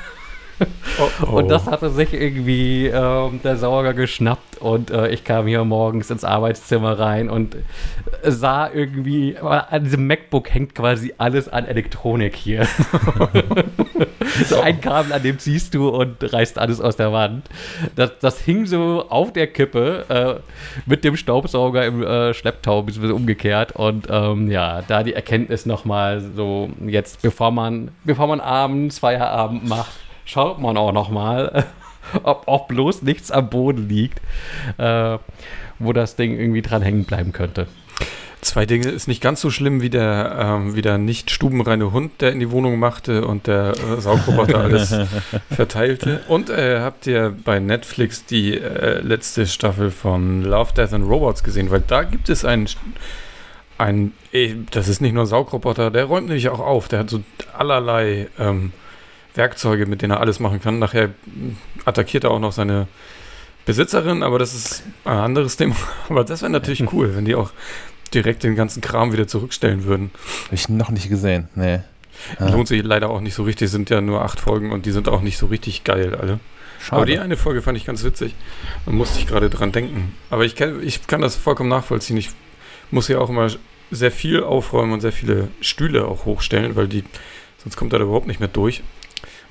Oh, 0.59 1.09
oh. 1.23 1.35
Und 1.37 1.49
das 1.49 1.67
hatte 1.67 1.89
sich 1.89 2.13
irgendwie 2.13 2.87
ähm, 2.87 3.39
der 3.43 3.57
Sauger 3.57 3.93
geschnappt 3.93 4.57
und 4.59 4.91
äh, 4.91 5.09
ich 5.09 5.23
kam 5.23 5.47
hier 5.47 5.63
morgens 5.63 6.09
ins 6.09 6.23
Arbeitszimmer 6.23 6.97
rein 6.97 7.29
und 7.29 7.55
sah 8.23 8.69
irgendwie, 8.71 9.37
an 9.37 9.83
diesem 9.83 10.07
MacBook 10.07 10.53
hängt 10.53 10.75
quasi 10.75 11.13
alles 11.17 11.47
an 11.49 11.65
Elektronik 11.65 12.35
hier. 12.35 12.67
so 14.45 14.61
ein 14.61 14.81
Kabel, 14.81 15.13
an 15.13 15.23
dem 15.23 15.39
ziehst 15.39 15.73
du 15.73 15.89
und 15.89 16.33
reißt 16.33 16.57
alles 16.57 16.81
aus 16.81 16.95
der 16.95 17.11
Wand. 17.11 17.49
Das, 17.95 18.11
das 18.19 18.39
hing 18.39 18.65
so 18.65 19.05
auf 19.09 19.33
der 19.33 19.47
Kippe 19.47 20.05
äh, 20.09 20.79
mit 20.85 21.03
dem 21.03 21.17
Staubsauger 21.17 21.85
im 21.85 22.03
äh, 22.03 22.33
Schlepptau, 22.33 22.83
bzw. 22.83 23.11
umgekehrt. 23.11 23.73
Und 23.73 24.07
ähm, 24.09 24.49
ja, 24.49 24.81
da 24.87 25.03
die 25.03 25.13
Erkenntnis 25.13 25.65
nochmal 25.65 26.21
so 26.35 26.69
jetzt, 26.85 27.21
bevor 27.21 27.51
man, 27.51 27.91
bevor 28.03 28.27
man 28.27 28.39
abends 28.39 28.99
Feierabend 28.99 29.67
macht, 29.67 29.91
schaut 30.27 30.59
man 30.59 30.77
auch 30.77 30.91
nochmal, 30.91 31.65
ob 32.23 32.47
auch 32.47 32.67
bloß 32.67 33.01
nichts 33.01 33.31
am 33.31 33.49
Boden 33.49 33.89
liegt, 33.89 34.21
äh, 34.77 35.17
wo 35.79 35.93
das 35.93 36.15
Ding 36.15 36.37
irgendwie 36.37 36.61
dran 36.61 36.83
hängen 36.83 37.05
bleiben 37.05 37.31
könnte. 37.31 37.67
Zwei 38.41 38.67
Dinge 38.67 38.89
ist 38.89 39.07
nicht 39.07 39.21
ganz 39.21 39.41
so 39.41 39.49
schlimm 39.49 39.81
wie 39.81 39.89
der, 39.89 40.37
ähm, 40.39 40.75
wie 40.75 40.83
der 40.83 40.99
nicht 40.99 41.31
stubenreine 41.31 41.91
Hund, 41.91 42.21
der 42.21 42.31
in 42.31 42.39
die 42.39 42.51
Wohnung 42.51 42.77
machte 42.77 43.25
und 43.25 43.47
der 43.47 43.71
äh, 43.71 43.99
Saugroboter 43.99 44.59
alles 44.59 44.95
verteilte. 45.49 46.21
Und 46.27 46.49
äh, 46.49 46.81
habt 46.81 47.07
ihr 47.07 47.35
bei 47.43 47.59
Netflix 47.59 48.25
die 48.25 48.55
äh, 48.55 49.01
letzte 49.01 49.47
Staffel 49.47 49.89
von 49.89 50.43
Love, 50.43 50.71
Death 50.73 50.93
and 50.93 51.09
Robots 51.09 51.43
gesehen? 51.43 51.71
Weil 51.71 51.81
da 51.81 52.03
gibt 52.03 52.29
es 52.29 52.45
einen, 52.45 52.69
ein, 53.79 54.13
eh, 54.31 54.53
das 54.69 54.87
ist 54.87 55.01
nicht 55.01 55.13
nur 55.13 55.23
ein 55.23 55.27
Saugroboter, 55.27 55.89
der 55.89 56.05
räumt 56.05 56.27
nämlich 56.27 56.49
auch 56.49 56.59
auf. 56.59 56.87
Der 56.87 56.99
hat 56.99 57.09
so 57.09 57.21
allerlei 57.57 58.27
ähm, 58.37 58.71
Werkzeuge, 59.37 59.85
mit 59.85 60.01
denen 60.01 60.11
er 60.11 60.19
alles 60.19 60.39
machen 60.39 60.61
kann. 60.61 60.79
Nachher 60.79 61.09
attackiert 61.85 62.23
er 62.23 62.31
auch 62.31 62.39
noch 62.39 62.51
seine 62.51 62.87
Besitzerin, 63.65 64.23
aber 64.23 64.39
das 64.39 64.53
ist 64.53 64.83
ein 65.03 65.17
anderes 65.17 65.57
Thema. 65.57 65.75
Aber 66.09 66.23
das 66.23 66.41
wäre 66.41 66.51
natürlich 66.51 66.83
cool, 66.93 67.15
wenn 67.15 67.25
die 67.25 67.35
auch 67.35 67.51
direkt 68.13 68.43
den 68.43 68.55
ganzen 68.55 68.81
Kram 68.81 69.11
wieder 69.11 69.27
zurückstellen 69.27 69.83
würden. 69.83 70.11
Habe 70.45 70.55
ich 70.55 70.69
noch 70.69 70.89
nicht 70.89 71.09
gesehen, 71.09 71.49
nee. 71.55 71.81
Ah. 72.39 72.49
Lohnt 72.49 72.69
sich 72.69 72.81
leider 72.81 73.09
auch 73.09 73.19
nicht 73.19 73.35
so 73.35 73.43
richtig, 73.43 73.69
sind 73.69 73.89
ja 73.89 74.01
nur 74.01 74.23
acht 74.23 74.39
Folgen 74.39 74.71
und 74.71 74.85
die 74.85 74.91
sind 74.91 75.09
auch 75.09 75.21
nicht 75.21 75.37
so 75.37 75.47
richtig 75.47 75.83
geil 75.83 76.15
alle. 76.15 76.39
Schade. 76.79 76.95
Aber 76.95 77.05
die 77.05 77.19
eine 77.19 77.37
Folge 77.37 77.61
fand 77.61 77.77
ich 77.77 77.85
ganz 77.85 78.03
witzig. 78.03 78.33
Da 78.85 78.91
musste 78.91 79.19
ich 79.19 79.27
gerade 79.27 79.49
dran 79.49 79.71
denken. 79.71 80.15
Aber 80.29 80.45
ich 80.45 80.55
kann, 80.55 80.81
ich 80.81 81.05
kann 81.07 81.21
das 81.21 81.35
vollkommen 81.35 81.69
nachvollziehen. 81.69 82.17
Ich 82.17 82.29
muss 82.91 83.07
ja 83.07 83.19
auch 83.19 83.29
immer 83.29 83.49
sehr 83.91 84.11
viel 84.11 84.43
aufräumen 84.43 84.93
und 84.93 85.01
sehr 85.01 85.11
viele 85.11 85.49
Stühle 85.61 86.05
auch 86.05 86.25
hochstellen, 86.25 86.75
weil 86.75 86.87
die, 86.87 87.03
sonst 87.57 87.75
kommt 87.75 87.93
er 87.93 87.99
da 87.99 88.05
überhaupt 88.05 88.27
nicht 88.27 88.39
mehr 88.39 88.49
durch. 88.49 88.83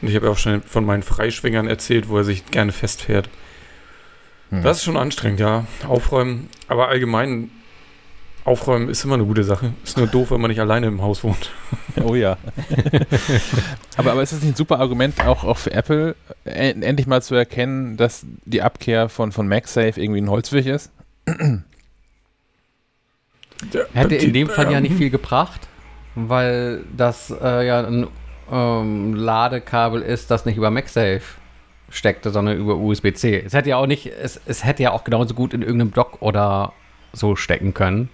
Und 0.03 0.09
ich 0.09 0.15
habe 0.15 0.26
ja 0.26 0.33
auch 0.33 0.38
schon 0.38 0.62
von 0.62 0.85
meinen 0.85 1.03
Freischwingern 1.03 1.69
erzählt, 1.69 2.09
wo 2.09 2.19
er 2.19 2.25
sich 2.25 2.47
gerne 2.50 2.73
festfährt. 2.73 3.29
Hm. 4.50 4.62
Das 4.62 4.79
ist 4.79 4.85
schon 4.85 4.97
anstrengend, 4.97 5.41
ja. 5.41 5.67
Aufräumen. 5.87 6.49
Aber 6.69 6.88
allgemein, 6.88 7.50
aufräumen 8.45 8.88
ist 8.88 9.05
immer 9.05 9.15
eine 9.15 9.25
gute 9.25 9.43
Sache. 9.43 9.73
Ist 9.85 9.97
nur 9.97 10.07
doof, 10.07 10.31
wenn 10.31 10.41
man 10.41 10.50
nicht 10.50 10.61
alleine 10.61 10.87
im 10.87 11.03
Haus 11.03 11.25
wohnt. 11.25 11.50
Oh 12.05 12.15
ja. 12.15 12.37
aber, 13.97 14.12
aber 14.12 14.23
ist 14.23 14.35
das 14.35 14.43
nicht 14.43 14.53
ein 14.53 14.55
super 14.55 14.81
Argument 14.81 15.19
auch, 15.25 15.45
auch 15.45 15.57
für 15.57 15.73
Apple, 15.73 16.15
äh, 16.45 16.73
endlich 16.73 17.07
mal 17.07 17.23
zu 17.23 17.35
erkennen, 17.35 17.97
dass 17.97 18.26
die 18.45 18.61
Abkehr 18.61 19.09
von, 19.09 19.33
von 19.33 19.49
MagSafe 19.49 19.99
irgendwie 19.99 20.21
ein 20.21 20.29
Holzweg 20.29 20.67
ist? 20.67 20.93
Hätte 23.95 24.15
in 24.15 24.35
dem 24.35 24.50
Fall 24.50 24.71
ja 24.71 24.83
nicht 24.83 24.97
viel 24.97 25.09
gebracht, 25.09 25.69
weil 26.15 26.85
das 26.95 27.31
äh, 27.31 27.67
ja 27.67 27.87
ein 27.87 28.09
ähm, 28.50 29.15
Ladekabel 29.15 30.03
ist, 30.03 30.31
das 30.31 30.45
nicht 30.45 30.57
über 30.57 30.71
MagSafe 30.71 31.23
steckte, 31.88 32.31
sondern 32.31 32.57
über 32.57 32.76
USB-C. 32.76 33.43
Es 33.45 33.53
hätte 33.53 33.71
ja 33.71 33.76
auch 33.76 33.87
nicht, 33.87 34.07
es, 34.07 34.41
es 34.47 34.65
hätte 34.65 34.83
ja 34.83 34.93
auch 34.93 35.05
genauso 35.05 35.35
gut 35.35 35.55
in 35.55 35.62
irgendeinem 35.62 35.93
Dock 35.93 36.21
oder 36.21 36.73
so 37.12 37.37
stecken 37.37 37.75
können. 37.75 38.09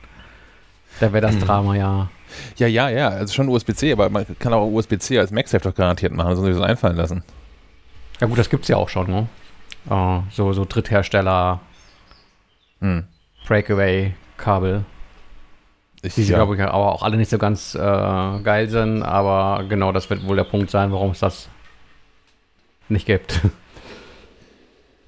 Da 1.00 1.12
wäre 1.12 1.22
das 1.22 1.34
hm. 1.34 1.40
Drama 1.40 1.74
ja. 1.74 2.10
Ja, 2.56 2.66
ja, 2.66 2.88
ja, 2.88 3.08
also 3.08 3.32
schon 3.32 3.48
USB-C, 3.48 3.92
aber 3.92 4.08
man 4.08 4.24
kann 4.38 4.52
auch 4.54 4.66
USB-C 4.66 5.18
als 5.18 5.30
MagSafe 5.30 5.68
doch 5.68 5.74
garantiert 5.74 6.12
machen, 6.12 6.34
sonst 6.34 6.56
das 6.56 6.66
einfallen 6.66 6.96
lassen. 6.96 7.22
Ja 8.20 8.26
gut, 8.26 8.38
das 8.38 8.48
gibt 8.48 8.62
es 8.62 8.68
ja 8.68 8.76
auch 8.76 8.88
schon, 8.88 9.10
ne? 9.10 9.28
Oh, 9.90 10.22
so, 10.30 10.52
so 10.52 10.64
Dritthersteller 10.64 11.60
hm. 12.80 13.04
Breakaway-Kabel. 13.46 14.84
Ich, 16.02 16.16
die, 16.16 16.24
ja. 16.24 16.36
glaube 16.36 16.56
ich, 16.56 16.60
aber 16.60 16.92
auch 16.92 17.02
alle 17.04 17.16
nicht 17.16 17.30
so 17.30 17.38
ganz 17.38 17.76
äh, 17.76 17.78
geil 17.78 18.68
sind, 18.68 19.02
aber 19.04 19.64
genau 19.68 19.92
das 19.92 20.10
wird 20.10 20.26
wohl 20.26 20.36
der 20.36 20.44
Punkt 20.44 20.70
sein, 20.70 20.90
warum 20.90 21.12
es 21.12 21.20
das 21.20 21.48
nicht 22.88 23.06
gibt. 23.06 23.40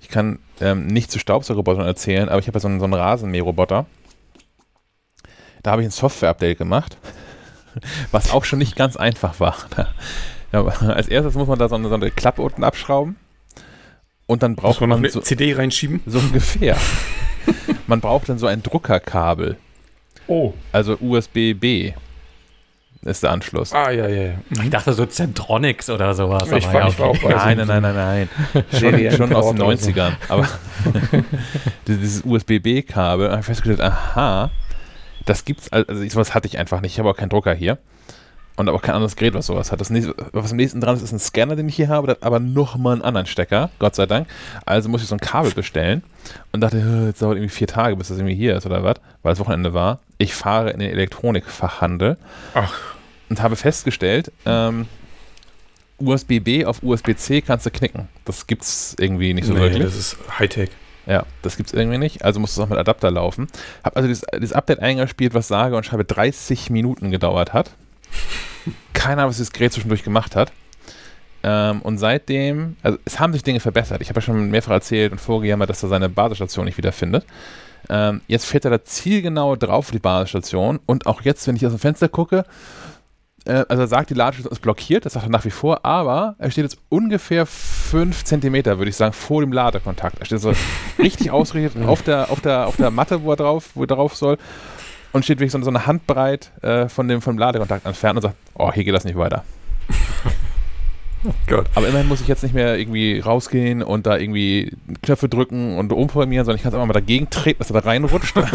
Ich 0.00 0.10
kann 0.10 0.38
ähm, 0.60 0.86
nicht 0.86 1.10
zu 1.10 1.18
Staubsaugerrobotern 1.18 1.86
erzählen, 1.86 2.28
aber 2.28 2.38
ich 2.38 2.46
habe 2.46 2.56
ja 2.56 2.60
so 2.60 2.68
einen, 2.68 2.78
so 2.78 2.84
einen 2.84 2.92
Rasenmäherroboter. 2.92 3.86
Da 5.62 5.70
habe 5.70 5.82
ich 5.82 5.88
ein 5.88 5.90
Software-Update 5.90 6.58
gemacht, 6.58 6.98
was 8.12 8.30
auch 8.30 8.44
schon 8.44 8.58
nicht 8.60 8.76
ganz 8.76 8.96
einfach 8.96 9.40
war. 9.40 9.56
Ja, 10.52 10.62
als 10.66 11.08
erstes 11.08 11.34
muss 11.34 11.48
man 11.48 11.58
da 11.58 11.68
so 11.68 11.74
eine, 11.74 11.88
so 11.88 11.94
eine 11.96 12.12
Klappe 12.12 12.42
unten 12.42 12.62
abschrauben 12.62 13.16
und 14.26 14.42
dann 14.42 14.54
braucht 14.56 14.80
man, 14.80 14.90
noch 14.90 14.98
eine 14.98 15.10
so, 15.10 15.20
CD 15.20 15.52
reinschieben. 15.54 16.00
So 16.06 16.18
ungefähr. 16.18 16.76
man 17.86 18.00
braucht 18.00 18.28
dann 18.28 18.38
so 18.38 18.46
ein 18.46 18.62
Druckerkabel. 18.62 19.56
Oh. 20.26 20.54
Also 20.72 20.96
USB-B 21.00 21.94
ist 23.02 23.22
der 23.22 23.32
Anschluss. 23.32 23.72
Ah, 23.72 23.90
ja, 23.90 24.08
ja. 24.08 24.32
Mhm. 24.48 24.62
Ich 24.62 24.70
dachte 24.70 24.92
so 24.92 25.04
Centronics 25.06 25.90
oder 25.90 26.14
sowas. 26.14 26.50
Ich, 26.50 26.66
war, 26.66 26.74
ja, 26.74 26.88
ich 26.88 26.98
war 26.98 27.08
auch 27.08 27.22
nein, 27.22 27.58
nein, 27.58 27.66
nein, 27.66 27.82
nein, 27.82 28.28
nein. 28.52 28.64
schon, 28.72 29.10
schon 29.10 29.32
aus 29.34 29.50
den 29.50 29.62
90ern. 29.62 30.12
Aber 30.28 30.48
dieses 31.86 32.24
USB-B-Kabel, 32.24 33.30
habe 33.30 33.40
ich 33.40 33.46
festgestellt, 33.46 33.80
aha, 33.80 34.50
das 35.26 35.44
gibt's, 35.44 35.70
also 35.72 36.06
sowas 36.08 36.34
hatte 36.34 36.46
ich 36.48 36.58
einfach 36.58 36.80
nicht. 36.80 36.92
Ich 36.92 36.98
habe 36.98 37.10
auch 37.10 37.16
keinen 37.16 37.30
Drucker 37.30 37.54
hier. 37.54 37.78
Und 38.56 38.68
auch 38.68 38.82
kein 38.82 38.94
anderes 38.94 39.16
Gerät, 39.16 39.34
was 39.34 39.46
sowas 39.46 39.72
hat. 39.72 39.80
Das 39.80 39.90
nächste, 39.90 40.14
was 40.32 40.52
am 40.52 40.56
nächsten 40.56 40.80
dran 40.80 40.94
ist, 40.94 41.02
ist 41.02 41.12
ein 41.12 41.18
Scanner, 41.18 41.56
den 41.56 41.68
ich 41.68 41.74
hier 41.74 41.88
habe, 41.88 42.06
das 42.06 42.22
aber 42.22 42.38
nochmal 42.38 42.92
einen 42.92 43.02
anderen 43.02 43.26
Stecker, 43.26 43.70
Gott 43.80 43.96
sei 43.96 44.06
Dank. 44.06 44.28
Also 44.64 44.88
muss 44.88 45.02
ich 45.02 45.08
so 45.08 45.16
ein 45.16 45.20
Kabel 45.20 45.50
bestellen 45.50 46.04
und 46.52 46.60
dachte, 46.60 47.06
jetzt 47.06 47.20
dauert 47.20 47.36
irgendwie 47.36 47.52
vier 47.52 47.66
Tage, 47.66 47.96
bis 47.96 48.08
das 48.08 48.18
irgendwie 48.18 48.36
hier 48.36 48.56
ist 48.56 48.64
oder 48.64 48.84
was, 48.84 48.96
weil 49.24 49.32
es 49.32 49.40
Wochenende 49.40 49.74
war. 49.74 49.98
Ich 50.18 50.34
fahre 50.34 50.70
in 50.70 50.78
den 50.78 50.90
Elektronikfachhandel. 50.90 52.16
Ach 52.54 52.94
und 53.28 53.42
habe 53.42 53.56
festgestellt, 53.56 54.32
ähm, 54.46 54.86
USB-B 55.98 56.64
auf 56.64 56.82
USB-C 56.82 57.40
kannst 57.42 57.66
du 57.66 57.70
knicken. 57.70 58.08
Das 58.24 58.46
gibt's 58.46 58.94
irgendwie 58.98 59.34
nicht 59.34 59.46
so 59.46 59.54
nee, 59.54 59.60
wirklich. 59.60 59.82
Das 59.82 59.96
ist 59.96 60.16
Hightech. 60.38 60.70
Ja, 61.06 61.24
das 61.42 61.56
gibt's 61.56 61.72
irgendwie 61.72 61.98
nicht. 61.98 62.24
Also 62.24 62.40
muss 62.40 62.52
es 62.52 62.58
auch 62.58 62.68
mit 62.68 62.78
Adapter 62.78 63.10
laufen. 63.10 63.48
Habe 63.82 63.96
also 63.96 64.08
dieses, 64.08 64.24
dieses, 64.34 64.52
Update 64.52 64.80
eingespielt, 64.80 65.34
was 65.34 65.48
sage 65.48 65.76
und 65.76 65.84
schreibe 65.84 66.04
30 66.04 66.70
Minuten 66.70 67.10
gedauert 67.10 67.52
hat. 67.52 67.70
Keine 68.92 69.22
Ahnung, 69.22 69.30
was 69.30 69.36
dieses 69.36 69.52
Gerät 69.52 69.72
zwischendurch 69.72 70.02
gemacht 70.02 70.36
hat. 70.36 70.52
Ähm, 71.42 71.82
und 71.82 71.98
seitdem, 71.98 72.76
also 72.82 72.98
es 73.04 73.20
haben 73.20 73.34
sich 73.34 73.42
Dinge 73.42 73.60
verbessert. 73.60 74.00
Ich 74.00 74.08
habe 74.08 74.18
ja 74.18 74.22
schon 74.22 74.50
mehrfach 74.50 74.72
erzählt 74.72 75.12
und 75.12 75.20
vorgejammert, 75.20 75.68
dass 75.68 75.82
er 75.82 75.90
seine 75.90 76.08
Basisstation 76.08 76.64
nicht 76.64 76.78
wiederfindet. 76.78 77.26
Ähm, 77.90 78.22
jetzt 78.28 78.46
fährt 78.46 78.64
er 78.64 78.70
da 78.70 78.82
zielgenau 78.82 79.54
drauf, 79.56 79.90
die 79.90 79.98
Basisstation. 79.98 80.80
Und 80.86 81.06
auch 81.06 81.20
jetzt, 81.20 81.46
wenn 81.46 81.56
ich 81.56 81.66
aus 81.66 81.72
dem 81.72 81.78
Fenster 81.78 82.08
gucke, 82.08 82.46
äh, 83.44 83.64
also 83.68 83.82
er 83.82 83.88
sagt, 83.88 84.08
die 84.08 84.14
Ladestation 84.14 84.52
ist 84.52 84.60
blockiert, 84.60 85.04
das 85.04 85.12
sagt 85.12 85.26
er 85.26 85.30
nach 85.30 85.44
wie 85.44 85.50
vor, 85.50 85.84
aber 85.84 86.34
er 86.38 86.50
steht 86.50 86.64
jetzt 86.64 86.78
ungefähr 86.88 87.44
5 87.44 88.24
cm, 88.24 88.64
würde 88.64 88.88
ich 88.88 88.96
sagen, 88.96 89.12
vor 89.12 89.42
dem 89.42 89.52
Ladekontakt. 89.52 90.20
Er 90.20 90.24
steht 90.24 90.40
so 90.40 90.54
richtig 90.98 91.30
ausgerichtet 91.30 91.84
auf, 91.84 92.00
der, 92.00 92.30
auf, 92.30 92.40
der, 92.40 92.66
auf 92.66 92.76
der 92.76 92.90
Matte, 92.90 93.22
wo 93.22 93.32
er 93.32 93.36
drauf, 93.36 93.70
wo 93.74 93.82
er 93.82 93.88
drauf 93.88 94.16
soll 94.16 94.38
und 95.14 95.24
steht 95.24 95.38
wirklich 95.38 95.52
so, 95.52 95.62
so 95.62 95.70
eine 95.70 95.86
Handbreit 95.86 96.50
äh, 96.62 96.88
von 96.88 97.06
dem, 97.06 97.22
vom 97.22 97.38
Ladekontakt 97.38 97.86
entfernt 97.86 98.16
und 98.16 98.22
sagt, 98.22 98.34
oh, 98.54 98.72
hier 98.72 98.82
geht 98.82 98.94
das 98.94 99.04
nicht 99.04 99.16
weiter. 99.16 99.44
Oh 101.26 101.32
Gott. 101.46 101.64
Aber 101.74 101.88
immerhin 101.88 102.06
muss 102.06 102.20
ich 102.20 102.28
jetzt 102.28 102.42
nicht 102.42 102.54
mehr 102.54 102.78
irgendwie 102.78 103.18
rausgehen 103.18 103.82
und 103.82 104.04
da 104.04 104.18
irgendwie 104.18 104.76
Knöpfe 105.00 105.26
drücken 105.26 105.78
und 105.78 105.90
umprogrammieren, 105.90 106.44
sondern 106.44 106.58
ich 106.58 106.62
kann 106.62 106.68
es 106.68 106.74
einfach 106.74 106.86
mal 106.86 106.92
dagegen 106.92 107.30
treten, 107.30 107.60
dass 107.60 107.70
er 107.70 107.80
da 107.80 107.88
reinrutscht. 107.88 108.36
dann 108.36 108.52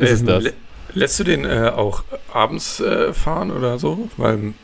ist 0.00 0.22
ähm, 0.22 0.28
es 0.28 0.34
das. 0.44 0.44
Lässt 0.94 1.20
du 1.20 1.24
den 1.24 1.44
äh, 1.44 1.70
auch 1.76 2.04
abends 2.32 2.80
äh, 2.80 3.12
fahren 3.12 3.50
oder 3.50 3.78
so? 3.78 4.08
Weil 4.16 4.54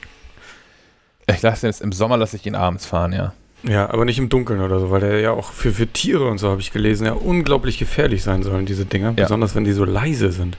ich 1.27 1.43
lasse 1.43 1.61
den 1.61 1.69
jetzt 1.69 1.83
im 1.83 1.93
Sommer 1.93 2.17
lasse 2.17 2.37
ich 2.37 2.47
ihn 2.47 2.55
abends 2.55 2.87
fahren, 2.87 3.13
ja. 3.13 3.35
Ja, 3.69 3.91
aber 3.91 4.05
nicht 4.05 4.19
im 4.19 4.29
Dunkeln 4.29 4.61
oder 4.61 4.79
so, 4.79 4.91
weil 4.91 5.01
der 5.01 5.21
ja 5.21 5.33
auch 5.33 5.51
für, 5.51 5.73
für 5.73 5.87
Tiere 5.87 6.29
und 6.29 6.39
so 6.39 6.51
habe 6.51 6.61
ich 6.61 6.73
gelesen, 6.73 7.07
ja 7.07 7.13
unglaublich 7.13 7.79
gefährlich 7.79 8.23
sein 8.23 8.43
sollen, 8.43 8.67
diese 8.67 8.85
Dinger. 8.85 9.09
Ja. 9.17 9.25
Besonders 9.25 9.55
wenn 9.55 9.65
die 9.65 9.73
so 9.73 9.85
leise 9.85 10.33
sind. 10.33 10.57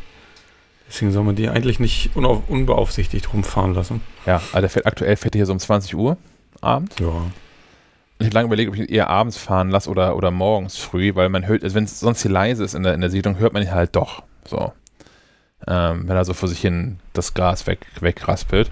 Deswegen 0.87 1.11
soll 1.11 1.23
man 1.23 1.35
die 1.35 1.49
eigentlich 1.49 1.79
nicht 1.79 2.11
unbeaufsichtigt 2.15 3.33
rumfahren 3.33 3.73
lassen. 3.73 4.01
Ja, 4.25 4.35
also 4.51 4.61
der 4.61 4.69
fährt, 4.69 4.85
aktuell 4.85 5.15
fährt 5.17 5.35
er 5.35 5.39
hier 5.39 5.45
so 5.45 5.53
um 5.53 5.59
20 5.59 5.95
Uhr 5.95 6.17
abends. 6.61 6.95
Ja. 6.99 7.11
Ich 8.19 8.27
habe 8.27 8.33
lange 8.33 8.47
überlegt, 8.47 8.69
ob 8.69 8.75
ich 8.75 8.81
ihn 8.81 8.87
eher 8.87 9.09
abends 9.09 9.37
fahren 9.37 9.69
lasse 9.69 9.89
oder, 9.89 10.15
oder 10.15 10.31
morgens 10.31 10.77
früh, 10.77 11.13
weil 11.13 11.29
man 11.29 11.45
hört, 11.45 11.63
also 11.63 11.75
wenn 11.75 11.83
es 11.83 11.99
sonst 11.99 12.21
hier 12.21 12.31
leise 12.31 12.63
ist 12.63 12.73
in 12.73 12.83
der, 12.83 12.93
in 12.93 13.01
der 13.01 13.09
Siedlung, 13.09 13.37
hört 13.37 13.53
man 13.53 13.61
ihn 13.61 13.71
halt 13.71 13.95
doch. 13.95 14.23
So 14.45 14.71
ähm, 15.65 16.07
wenn 16.07 16.15
er 16.15 16.25
so 16.25 16.33
vor 16.33 16.49
sich 16.49 16.59
hin 16.59 16.99
das 17.13 17.33
Gras 17.33 17.65
weg, 17.67 17.87
wegraspelt. 17.99 18.69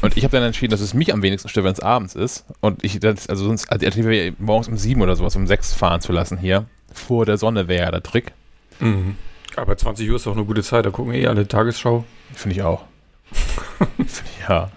Und 0.00 0.16
ich 0.16 0.24
habe 0.24 0.36
dann 0.36 0.42
entschieden, 0.42 0.72
dass 0.72 0.80
es 0.80 0.94
mich 0.94 1.12
am 1.12 1.22
wenigsten 1.22 1.48
stört, 1.48 1.64
wenn 1.64 1.72
es 1.72 1.80
abends 1.80 2.14
ist. 2.14 2.44
Und 2.60 2.82
ich, 2.84 2.98
das, 2.98 3.28
also 3.28 3.44
sonst, 3.44 3.70
also 3.70 3.88
die 3.88 4.34
morgens 4.38 4.68
um 4.68 4.76
sieben 4.76 5.02
oder 5.02 5.14
sowas, 5.16 5.36
um 5.36 5.46
sechs 5.46 5.72
fahren 5.72 6.00
zu 6.00 6.12
lassen 6.12 6.38
hier. 6.38 6.66
Vor 6.92 7.24
der 7.24 7.38
Sonne 7.38 7.68
wäre 7.68 7.84
ja 7.84 7.90
der 7.90 8.02
Trick. 8.02 8.32
Mhm. 8.80 9.16
Aber 9.56 9.76
20 9.76 10.08
Uhr 10.08 10.16
ist 10.16 10.26
doch 10.26 10.36
eine 10.36 10.44
gute 10.44 10.62
Zeit, 10.62 10.86
da 10.86 10.90
gucken 10.90 11.14
eh 11.14 11.26
alle 11.26 11.46
Tagesschau. 11.46 12.04
Finde 12.34 12.56
ich 12.56 12.62
auch. 12.62 12.84
ja. 14.48 14.70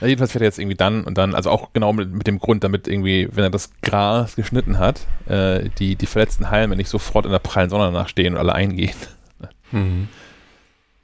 ja. 0.00 0.06
Jedenfalls 0.06 0.32
fährt 0.32 0.42
er 0.42 0.48
jetzt 0.48 0.58
irgendwie 0.58 0.76
dann 0.76 1.04
und 1.04 1.16
dann, 1.16 1.34
also 1.34 1.50
auch 1.50 1.72
genau 1.72 1.92
mit, 1.92 2.12
mit, 2.12 2.26
dem 2.26 2.38
Grund, 2.38 2.62
damit 2.62 2.88
irgendwie, 2.88 3.28
wenn 3.32 3.44
er 3.44 3.50
das 3.50 3.70
Gras 3.80 4.36
geschnitten 4.36 4.78
hat, 4.78 5.06
äh, 5.26 5.70
die, 5.78 5.96
die 5.96 6.06
verletzten 6.06 6.50
Halme 6.50 6.76
nicht 6.76 6.90
sofort 6.90 7.24
in 7.24 7.32
der 7.32 7.38
prallen 7.38 7.70
Sonne 7.70 7.90
nachstehen 7.90 8.34
und 8.34 8.40
alle 8.40 8.54
eingehen. 8.54 8.94
Mhm. 9.72 10.08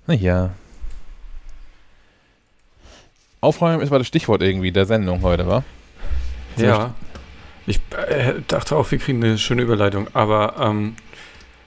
Naja. 0.07 0.51
Aufräumen 3.41 3.81
ist 3.81 3.91
mal 3.91 3.99
das 3.99 4.07
Stichwort 4.07 4.43
irgendwie 4.43 4.73
der 4.73 4.87
Sendung 4.87 5.23
heute, 5.23 5.47
wa? 5.47 5.65
Ja. 6.57 6.95
Ich 7.67 7.81
äh, 8.09 8.35
dachte 8.49 8.77
auch, 8.77 8.91
wir 8.91 8.99
kriegen 8.99 9.23
eine 9.23 9.39
schöne 9.39 9.63
Überleitung, 9.63 10.09
aber 10.13 10.57
ähm, 10.59 10.97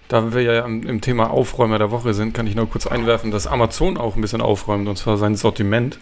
Da 0.09 0.33
wir 0.33 0.41
ja 0.41 0.65
im, 0.65 0.87
im 0.87 1.01
Thema 1.01 1.31
Aufräumer 1.31 1.79
der 1.79 1.89
Woche 1.89 2.13
sind, 2.13 2.33
kann 2.33 2.45
ich 2.45 2.55
nur 2.55 2.69
kurz 2.69 2.85
einwerfen, 2.85 3.31
dass 3.31 3.47
Amazon 3.47 3.97
auch 3.97 4.15
ein 4.15 4.21
bisschen 4.21 4.41
aufräumt, 4.41 4.87
und 4.87 4.97
zwar 4.97 5.17
sein 5.17 5.35
Sortiment. 5.35 5.97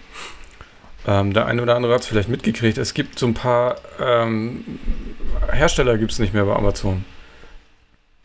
Ähm, 1.08 1.34
der 1.34 1.46
eine 1.46 1.62
oder 1.62 1.76
andere 1.76 1.94
hat 1.94 2.02
es 2.02 2.08
vielleicht 2.08 2.30
mitgekriegt. 2.30 2.78
Es 2.78 2.94
gibt 2.94 3.18
so 3.18 3.26
ein 3.26 3.34
paar 3.34 3.76
ähm, 4.00 4.66
Hersteller 5.52 5.98
gibt 5.98 6.12
es 6.12 6.20
nicht 6.20 6.34
mehr 6.34 6.46
bei 6.46 6.56
Amazon. 6.56 7.06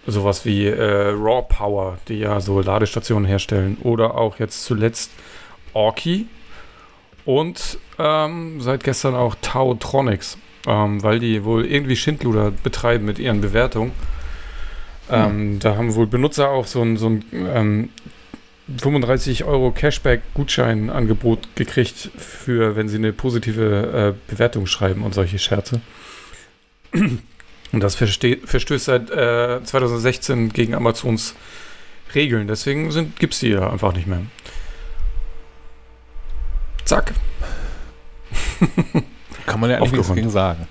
Sowas 0.06 0.44
wie 0.44 0.66
äh, 0.66 1.08
Raw 1.10 1.42
Power, 1.48 1.98
die 2.08 2.18
ja 2.18 2.40
so 2.40 2.60
Ladestationen 2.60 3.24
herstellen. 3.24 3.76
Oder 3.82 4.14
auch 4.16 4.38
jetzt 4.38 4.64
zuletzt 4.64 5.10
Orki. 5.72 6.26
Und 7.26 7.78
ähm, 7.98 8.60
seit 8.62 8.82
gestern 8.84 9.14
auch 9.14 9.34
Tautronics. 9.42 10.38
Ähm, 10.66 11.02
weil 11.02 11.20
die 11.20 11.44
wohl 11.44 11.64
irgendwie 11.64 11.94
Schindluder 11.94 12.50
betreiben 12.50 13.04
mit 13.04 13.20
ihren 13.20 13.40
Bewertungen. 13.40 13.92
Ähm, 15.10 15.60
Da 15.60 15.76
haben 15.76 15.94
wohl 15.94 16.08
Benutzer 16.08 16.48
auch 16.48 16.66
so 16.66 16.82
ein, 16.82 16.96
so 16.96 17.08
ein 17.08 17.24
ähm, 17.32 17.88
35 18.80 19.44
Euro 19.44 19.70
Cashback-Gutschein-Angebot 19.70 21.54
gekriegt, 21.54 22.10
für 22.16 22.74
wenn 22.74 22.88
sie 22.88 22.96
eine 22.96 23.12
positive 23.12 24.14
äh, 24.16 24.30
Bewertung 24.30 24.66
schreiben 24.66 25.04
und 25.04 25.14
solche 25.14 25.38
Scherze. 25.38 25.80
Und 27.72 27.80
das 27.80 27.94
verstößt 27.94 28.84
seit 28.84 29.10
äh, 29.10 29.62
2016 29.62 30.52
gegen 30.52 30.74
Amazons 30.74 31.34
Regeln. 32.14 32.48
Deswegen 32.48 32.90
gibt 33.18 33.34
es 33.34 33.40
die 33.40 33.50
ja 33.50 33.70
einfach 33.70 33.94
nicht 33.94 34.06
mehr. 34.08 34.22
Zack. 36.86 37.12
Kann 39.46 39.60
man 39.60 39.70
ja 39.70 39.76
eigentlich 39.76 39.92
nichts 39.92 40.14
gegen 40.14 40.30
sagen. 40.30 40.66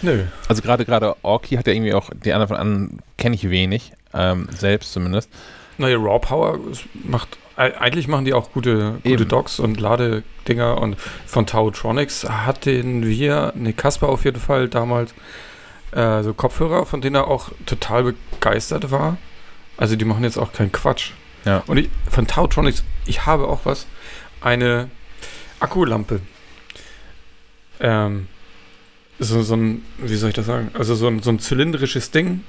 Nö. 0.00 0.24
Also 0.48 0.62
gerade 0.62 0.84
gerade 0.84 1.16
Orki 1.22 1.56
hat 1.56 1.66
ja 1.66 1.72
irgendwie 1.72 1.92
auch, 1.92 2.10
die 2.24 2.32
anderen 2.32 2.48
von 2.48 2.56
anderen 2.56 2.98
kenne 3.18 3.34
ich 3.34 3.50
wenig, 3.50 3.92
ähm, 4.12 4.48
selbst 4.50 4.92
zumindest. 4.92 5.28
Naja, 5.76 5.96
Raw 5.96 6.20
Power 6.20 6.58
macht, 7.04 7.36
eigentlich 7.56 8.06
machen 8.06 8.24
die 8.24 8.32
auch 8.32 8.52
gute, 8.52 9.00
gute 9.02 9.26
Docs 9.26 9.58
und 9.58 9.80
Ladedinger 9.80 10.80
und 10.80 10.96
von 11.26 11.46
Tautronics 11.46 12.28
hatten 12.28 13.04
wir, 13.04 13.52
ne, 13.56 13.72
Kasper 13.72 14.08
auf 14.08 14.24
jeden 14.24 14.40
Fall 14.40 14.68
damals, 14.68 15.14
äh, 15.90 16.22
so 16.22 16.32
Kopfhörer, 16.32 16.86
von 16.86 17.00
denen 17.00 17.16
er 17.16 17.26
auch 17.26 17.50
total 17.66 18.04
begeistert 18.04 18.92
war. 18.92 19.16
Also 19.76 19.96
die 19.96 20.04
machen 20.04 20.22
jetzt 20.22 20.38
auch 20.38 20.52
keinen 20.52 20.70
Quatsch. 20.70 21.10
Ja. 21.44 21.64
Und 21.66 21.78
ich, 21.78 21.90
von 22.08 22.28
Tautronics, 22.28 22.84
ich 23.06 23.26
habe 23.26 23.48
auch 23.48 23.60
was, 23.64 23.86
eine 24.40 24.88
Akkulampe. 25.64 26.20
Ähm, 27.80 28.28
so, 29.18 29.42
so 29.42 29.54
ein, 29.54 29.82
wie 29.98 30.16
soll 30.16 30.30
ich 30.30 30.34
das 30.34 30.46
sagen? 30.46 30.70
Also 30.74 30.94
so 30.94 31.06
ein, 31.08 31.22
so 31.22 31.30
ein 31.30 31.38
zylindrisches 31.38 32.10
Ding, 32.10 32.44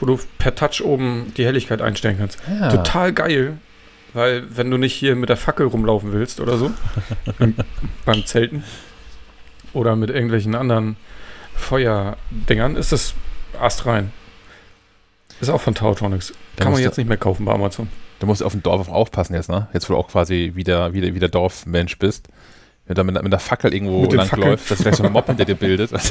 wo 0.00 0.06
du 0.06 0.18
per 0.38 0.54
Touch 0.54 0.82
oben 0.82 1.32
die 1.36 1.44
Helligkeit 1.44 1.82
einstellen 1.82 2.16
kannst. 2.18 2.38
Ja. 2.48 2.70
Total 2.70 3.12
geil, 3.12 3.58
weil 4.14 4.44
wenn 4.56 4.70
du 4.70 4.76
nicht 4.76 4.94
hier 4.94 5.16
mit 5.16 5.28
der 5.28 5.36
Fackel 5.36 5.66
rumlaufen 5.66 6.12
willst 6.12 6.40
oder 6.40 6.56
so, 6.56 6.70
beim, 7.38 7.54
beim 8.04 8.24
Zelten 8.24 8.64
oder 9.72 9.96
mit 9.96 10.10
irgendwelchen 10.10 10.54
anderen 10.54 10.96
Feuerdingern, 11.54 12.76
ist 12.76 12.92
das 12.92 13.14
astrein. 13.60 14.12
Ist 15.40 15.50
auch 15.50 15.60
von 15.60 15.74
Tautronics. 15.74 16.32
Kann 16.56 16.72
man 16.72 16.80
jetzt 16.80 16.98
nicht 16.98 17.08
mehr 17.08 17.16
kaufen 17.16 17.44
bei 17.44 17.52
Amazon. 17.52 17.88
Du 18.18 18.26
musst 18.26 18.42
auf 18.42 18.52
dem 18.52 18.62
Dorf 18.62 18.88
aufpassen 18.88 19.34
jetzt, 19.34 19.48
ne? 19.48 19.68
Jetzt, 19.72 19.88
wo 19.88 19.94
du 19.94 20.00
auch 20.00 20.08
quasi 20.08 20.52
wieder, 20.54 20.92
wieder, 20.92 21.14
wieder 21.14 21.28
Dorfmensch 21.28 21.98
bist. 21.98 22.28
Wenn 22.86 22.94
du 22.94 23.02
da 23.02 23.04
mit, 23.04 23.22
mit 23.22 23.32
der 23.32 23.38
Fackel 23.38 23.72
irgendwo 23.74 24.02
Mit 24.02 24.12
langläufst, 24.12 24.70
dass 24.70 24.80
vielleicht 24.80 24.96
so 24.96 25.04
ein 25.04 25.12
Mob 25.12 25.26
hinter 25.26 25.44
dir 25.44 25.54
bildet. 25.54 25.92
mit, 25.92 26.02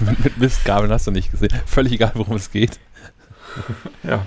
mit 0.24 0.38
Mistgabeln 0.38 0.90
hast 0.92 1.06
du 1.06 1.10
nicht 1.10 1.30
gesehen. 1.30 1.50
Völlig 1.66 1.92
egal, 1.92 2.12
worum 2.14 2.36
es 2.36 2.50
geht. 2.50 2.78
Ja, 4.02 4.24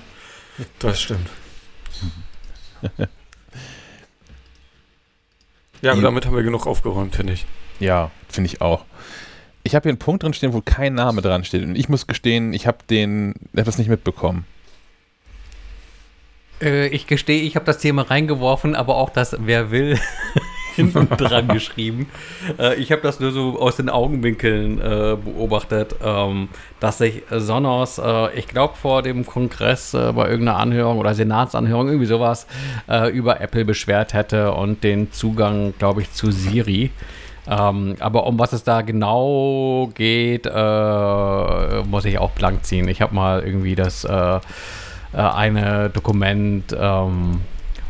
das 0.79 1.01
stimmt. 1.01 1.29
ja, 5.81 5.93
aber 5.93 6.01
damit 6.01 6.25
haben 6.25 6.35
wir 6.35 6.43
genug 6.43 6.67
aufgeräumt, 6.67 7.15
finde 7.15 7.33
ich. 7.33 7.45
Ja, 7.79 8.11
finde 8.27 8.49
ich 8.49 8.61
auch. 8.61 8.85
Ich 9.63 9.75
habe 9.75 9.83
hier 9.83 9.91
einen 9.91 9.99
Punkt 9.99 10.23
drin 10.23 10.33
stehen, 10.33 10.53
wo 10.53 10.61
kein 10.61 10.95
Name 10.95 11.21
dran 11.21 11.43
steht. 11.43 11.63
Und 11.63 11.75
ich 11.75 11.87
muss 11.87 12.07
gestehen, 12.07 12.53
ich 12.53 12.67
habe 12.67 12.79
den 12.89 13.35
etwas 13.53 13.77
nicht 13.77 13.89
mitbekommen. 13.89 14.45
Äh, 16.61 16.87
ich 16.87 17.07
gestehe, 17.07 17.41
ich 17.41 17.55
habe 17.55 17.65
das 17.65 17.79
Thema 17.79 18.03
reingeworfen, 18.03 18.75
aber 18.75 18.95
auch 18.95 19.09
das 19.09 19.35
Wer 19.39 19.71
will 19.71 19.97
hinten 20.75 21.09
dran 21.17 21.47
geschrieben. 21.47 22.09
Äh, 22.59 22.75
ich 22.75 22.91
habe 22.91 23.01
das 23.01 23.19
nur 23.19 23.31
so 23.31 23.59
aus 23.59 23.77
den 23.77 23.89
Augenwinkeln 23.89 24.79
äh, 24.79 25.17
beobachtet, 25.23 25.95
ähm, 26.03 26.49
dass 26.79 26.99
sich 26.99 27.23
Sonos, 27.29 27.97
äh, 27.97 28.37
ich 28.37 28.47
glaube 28.47 28.75
vor 28.75 29.01
dem 29.01 29.25
Kongress 29.25 29.93
äh, 29.93 30.11
bei 30.13 30.29
irgendeiner 30.29 30.59
Anhörung 30.59 30.97
oder 30.97 31.13
Senatsanhörung, 31.13 31.87
irgendwie 31.87 32.05
sowas, 32.05 32.47
äh, 32.89 33.09
über 33.09 33.41
Apple 33.41 33.65
beschwert 33.65 34.13
hätte 34.13 34.53
und 34.53 34.83
den 34.83 35.11
Zugang, 35.11 35.73
glaube 35.77 36.01
ich, 36.01 36.11
zu 36.13 36.31
Siri. 36.31 36.91
Ähm, 37.47 37.95
aber 37.99 38.27
um 38.27 38.37
was 38.37 38.53
es 38.53 38.63
da 38.63 38.81
genau 38.81 39.91
geht, 39.95 40.45
muss 40.45 42.05
ich 42.05 42.19
auch 42.19 42.31
blank 42.31 42.63
ziehen. 42.65 42.87
Ich 42.87 43.01
habe 43.01 43.15
mal 43.15 43.41
irgendwie 43.41 43.75
das 43.75 44.05
äh, 45.13 45.17
eine 45.17 45.89
Dokument 45.89 46.75
ähm, 46.77 47.41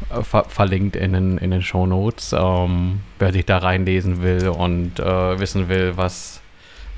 äh, 0.10 0.24
ver 0.24 0.46
verlinkt 0.46 0.96
in 0.96 1.14
den, 1.14 1.38
in 1.38 1.52
den 1.52 1.62
Shownotes, 1.62 2.34
ähm, 2.34 3.02
wer 3.20 3.32
sich 3.32 3.46
da 3.46 3.60
reinlesen 3.60 4.22
will 4.22 4.50
und 4.50 5.00
äh, 5.00 5.40
wissen 5.40 5.70
will, 5.70 5.94
was, 5.96 6.42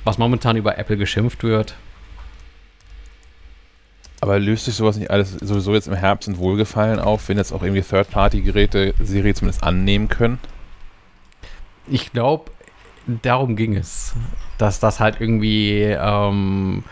was 0.03 0.17
momentan 0.17 0.55
über 0.55 0.77
Apple 0.77 0.97
geschimpft 0.97 1.43
wird. 1.43 1.75
Aber 4.21 4.39
löst 4.39 4.65
sich 4.65 4.75
sowas 4.75 4.95
nicht 4.95 5.11
alles 5.11 5.33
sowieso 5.33 5.73
jetzt 5.73 5.87
im 5.87 5.95
Herbst 5.95 6.29
in 6.29 6.37
Wohlgefallen 6.37 6.99
auf, 6.99 7.27
wenn 7.27 7.37
jetzt 7.37 7.51
auch 7.51 7.61
irgendwie 7.61 7.81
Third-Party-Geräte 7.81 8.93
Siri 9.01 9.33
zumindest 9.33 9.63
annehmen 9.63 10.07
können? 10.07 10.39
Ich 11.87 12.13
glaube, 12.13 12.49
darum 13.05 13.57
ging 13.57 13.75
es, 13.75 14.13
dass 14.57 14.79
das 14.79 15.01
halt 15.01 15.19
irgendwie 15.19 15.81
ähm, 15.81 16.85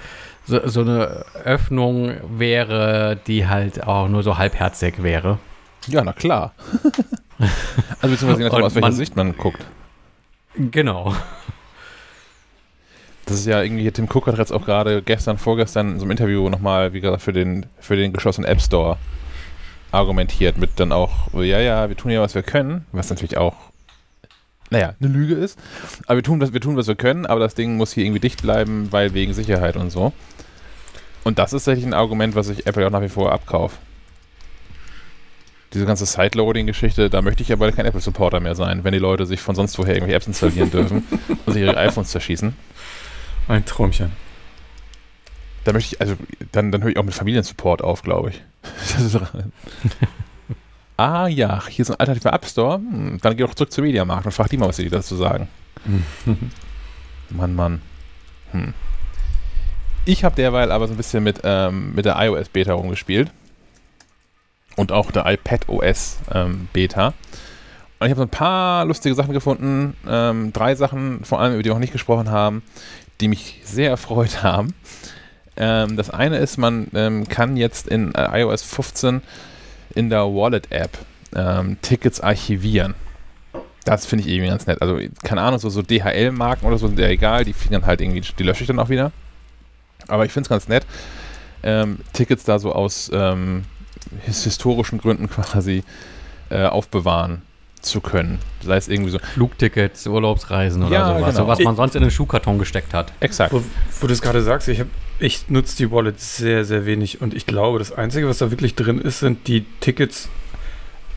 so, 0.52 0.68
so 0.68 0.82
eine 0.82 1.26
Öffnung 1.44 2.14
wäre, 2.38 3.18
die 3.28 3.48
halt 3.48 3.84
auch 3.88 4.08
nur 4.08 4.22
so 4.22 4.38
halbherzig 4.38 5.02
wäre. 5.02 5.40
Ja, 5.88 6.04
na 6.04 6.14
klar. 6.14 6.54
also 8.02 8.14
beziehungsweise 8.14 8.44
nachdem, 8.44 8.64
aus 8.64 8.76
welcher 8.76 8.88
man- 8.88 8.92
Sicht 8.94 9.16
man 9.16 9.38
guckt. 9.38 9.66
Genau. 10.56 11.16
Das 13.26 13.38
ist 13.40 13.46
ja 13.46 13.62
irgendwie, 13.62 13.90
Tim 13.92 14.10
Cook 14.12 14.28
hat 14.28 14.38
jetzt 14.38 14.52
auch 14.52 14.66
gerade 14.66 15.02
gestern, 15.02 15.38
vorgestern 15.38 15.94
in 15.94 16.00
so 16.00 16.04
einem 16.04 16.12
Interview 16.12 16.50
nochmal, 16.50 16.92
wie 16.92 17.00
gesagt, 17.00 17.22
für 17.22 17.32
den, 17.32 17.66
für 17.80 17.96
den 17.96 18.12
geschlossenen 18.12 18.50
App 18.50 18.62
Store 18.62 18.98
argumentiert 19.92 20.58
mit 20.58 20.80
dann 20.80 20.92
auch, 20.92 21.34
ja, 21.34 21.60
ja, 21.60 21.88
wir 21.88 21.96
tun 21.96 22.12
ja, 22.12 22.22
was 22.22 22.36
wir 22.36 22.44
können, 22.44 22.86
was 22.92 23.10
natürlich 23.10 23.38
auch, 23.38 23.56
naja, 24.70 24.96
eine 25.00 25.10
Lüge 25.10 25.36
ist. 25.36 25.60
Aber 26.08 26.18
wir 26.18 26.24
tun, 26.24 26.42
was, 26.42 26.54
wir 26.54 26.62
tun, 26.62 26.76
was 26.78 26.88
wir 26.88 26.96
können, 26.96 27.26
aber 27.26 27.40
das 27.40 27.56
Ding 27.56 27.78
muss 27.78 27.94
hier 27.94 28.06
irgendwie 28.06 28.22
dicht 28.22 28.42
bleiben, 28.42 28.92
weil 28.92 29.14
wegen 29.14 29.34
Sicherheit 29.34 29.76
und 29.78 29.90
so. 29.92 30.14
Und 31.24 31.40
das 31.40 31.54
ist 31.54 31.66
tatsächlich 31.66 31.86
ein 31.86 31.94
Argument, 31.94 32.36
was 32.36 32.50
ich 32.50 32.66
Apple 32.66 32.86
auch 32.86 32.92
nach 32.92 33.02
wie 33.02 33.10
vor 33.10 33.32
abkaufe. 33.32 33.78
Diese 35.74 35.86
ganze 35.86 36.06
Sideloading-Geschichte, 36.06 37.10
da 37.10 37.22
möchte 37.22 37.44
ich 37.44 37.50
ja 37.50 37.56
bald 37.56 37.76
kein 37.76 37.86
Apple-Supporter 37.86 38.40
mehr 38.40 38.56
sein, 38.56 38.84
wenn 38.84 38.92
die 38.92 39.00
Leute 39.00 39.26
sich 39.26 39.40
von 39.40 39.56
sonst 39.56 39.78
woher 39.78 39.94
irgendwelche 39.94 40.18
Apps 40.18 40.28
installieren 40.28 40.72
dürfen 40.72 41.06
und 41.46 41.54
sich 41.54 41.62
ihre 41.62 41.78
iPhones 41.78 42.10
zerschießen. 42.10 42.54
Ein 43.48 43.66
Träumchen. 43.66 44.12
Da 45.64 45.74
möchte 45.74 45.96
ich, 45.96 46.02
also, 46.02 46.16
dann, 46.52 46.72
dann 46.72 46.82
höre 46.84 46.90
ich 46.90 46.98
auch 46.98 47.04
mit 47.04 47.14
Familiensupport 47.14 47.84
auf, 47.84 48.02
glaube 48.02 48.32
ich. 48.32 48.42
Ah 51.02 51.28
ja, 51.28 51.68
hier 51.68 51.82
ist 51.82 51.90
ein 51.90 52.00
alternativer 52.00 52.32
App 52.32 52.46
Store. 52.46 52.76
Hm, 52.76 53.18
dann 53.24 53.36
geh 53.36 53.42
doch 53.42 53.56
zurück 53.56 53.72
zur 53.72 53.84
Mediamarkt 53.84 54.28
und 54.28 54.34
frag 54.34 54.50
die 54.50 54.58
mal, 54.58 54.68
was 54.68 54.76
sie 54.76 54.88
dazu 54.88 55.16
sagen. 55.16 55.48
Mann, 57.32 57.56
Mann. 57.56 57.82
Hm. 58.52 58.76
Ich 60.06 60.24
habe 60.24 60.36
derweil 60.36 60.72
aber 60.72 60.88
so 60.88 60.94
ein 60.94 60.98
bisschen 60.98 61.24
mit, 61.24 61.42
ähm, 61.44 61.94
mit 61.94 62.06
der 62.06 62.16
iOS 62.18 62.50
Beta 62.50 62.74
rumgespielt. 62.74 63.30
Und 64.76 64.92
auch 64.92 65.12
der 65.12 65.26
iPad 65.32 65.70
OS 65.70 66.18
ähm, 66.34 66.68
Beta. 66.74 67.14
Und 68.00 68.08
ich 68.08 68.10
habe 68.10 68.16
so 68.16 68.24
ein 68.24 68.30
paar 68.30 68.86
lustige 68.86 69.14
Sachen 69.14 69.34
gefunden. 69.34 69.96
Ähm, 70.08 70.54
drei 70.54 70.74
Sachen, 70.74 71.24
vor 71.24 71.40
allem, 71.40 71.54
über 71.54 71.62
die 71.62 71.70
wir 71.70 71.76
noch 71.76 71.80
nicht 71.80 71.94
gesprochen 71.94 72.32
haben, 72.32 72.64
die 73.20 73.28
mich 73.28 73.62
sehr 73.64 73.92
erfreut 73.92 74.42
haben. 74.44 74.74
Ähm, 75.56 75.98
das 75.98 76.10
eine 76.10 76.38
ist, 76.38 76.58
man 76.58 76.88
ähm, 76.96 77.28
kann 77.28 77.56
jetzt 77.56 77.88
in 77.88 78.16
äh, 78.16 78.42
iOS 78.42 78.64
15 78.64 79.22
in 79.94 80.10
der 80.10 80.24
Wallet-App 80.24 80.98
ähm, 81.36 81.78
Tickets 81.84 82.22
archivieren. 82.22 82.96
Das 83.84 84.06
finde 84.08 84.26
ich 84.26 84.32
irgendwie 84.32 84.50
ganz 84.50 84.66
nett. 84.66 84.82
Also, 84.82 85.00
keine 85.24 85.42
Ahnung, 85.42 85.60
so, 85.60 85.70
so 85.70 85.84
DHL-Marken 85.84 86.66
oder 86.66 86.78
so 86.78 86.88
sind 86.88 86.98
ja 86.98 87.08
egal, 87.08 87.46
die 87.46 87.54
fliegen 87.54 87.74
dann 87.74 87.86
halt 87.86 88.02
irgendwie, 88.02 88.22
die 88.22 88.44
lösche 88.44 88.64
ich 88.64 88.68
dann 88.68 88.80
auch 88.80 88.90
wieder. 88.90 89.12
Aber 90.08 90.26
ich 90.26 90.32
finde 90.32 90.46
es 90.46 90.50
ganz 90.50 90.68
nett, 90.68 90.86
ähm, 91.64 92.00
Tickets 92.14 92.44
da 92.44 92.60
so 92.60 92.74
aus 92.74 93.10
ähm, 93.14 93.64
his 94.26 94.44
historischen 94.44 95.00
Gründen 95.00 95.30
quasi 95.30 95.84
äh, 96.50 96.66
aufbewahren 96.66 97.42
zu 97.82 98.00
können. 98.02 98.38
Sei 98.64 98.76
es 98.78 98.88
irgendwie 98.88 99.10
so, 99.12 99.18
Flugtickets, 99.20 100.06
Urlaubsreisen 100.06 100.84
oder 100.84 100.92
Ja, 100.94 101.08
sowas. 101.08 101.18
genau. 101.34 101.46
So 101.46 101.48
was 101.48 101.60
man 101.60 101.76
sonst 101.76 101.96
in 101.96 102.02
den 102.04 102.12
Schuhkarton 102.12 102.60
gesteckt 102.60 102.94
hat. 102.94 103.12
exakt. 103.20 103.54
Wo, 103.54 103.64
wo 104.02 104.08
du 104.08 104.14
es 104.14 104.22
gerade 104.22 104.42
sagst, 104.44 104.68
ich 104.68 104.80
habe 104.80 104.90
Ich 105.20 105.50
nutze 105.50 105.78
die 105.78 105.90
Wallet 105.92 106.20
sehr, 106.20 106.64
sehr 106.66 106.86
wenig 106.86 107.22
und 107.22 107.34
ich 107.34 107.46
glaube, 107.48 107.80
das 107.80 107.92
Einzige, 107.92 108.28
was 108.28 108.38
da 108.38 108.52
wirklich 108.52 108.76
drin 108.76 109.00
ist, 109.00 109.20
sind 109.20 109.48
die 109.48 109.66
Tickets 109.80 110.30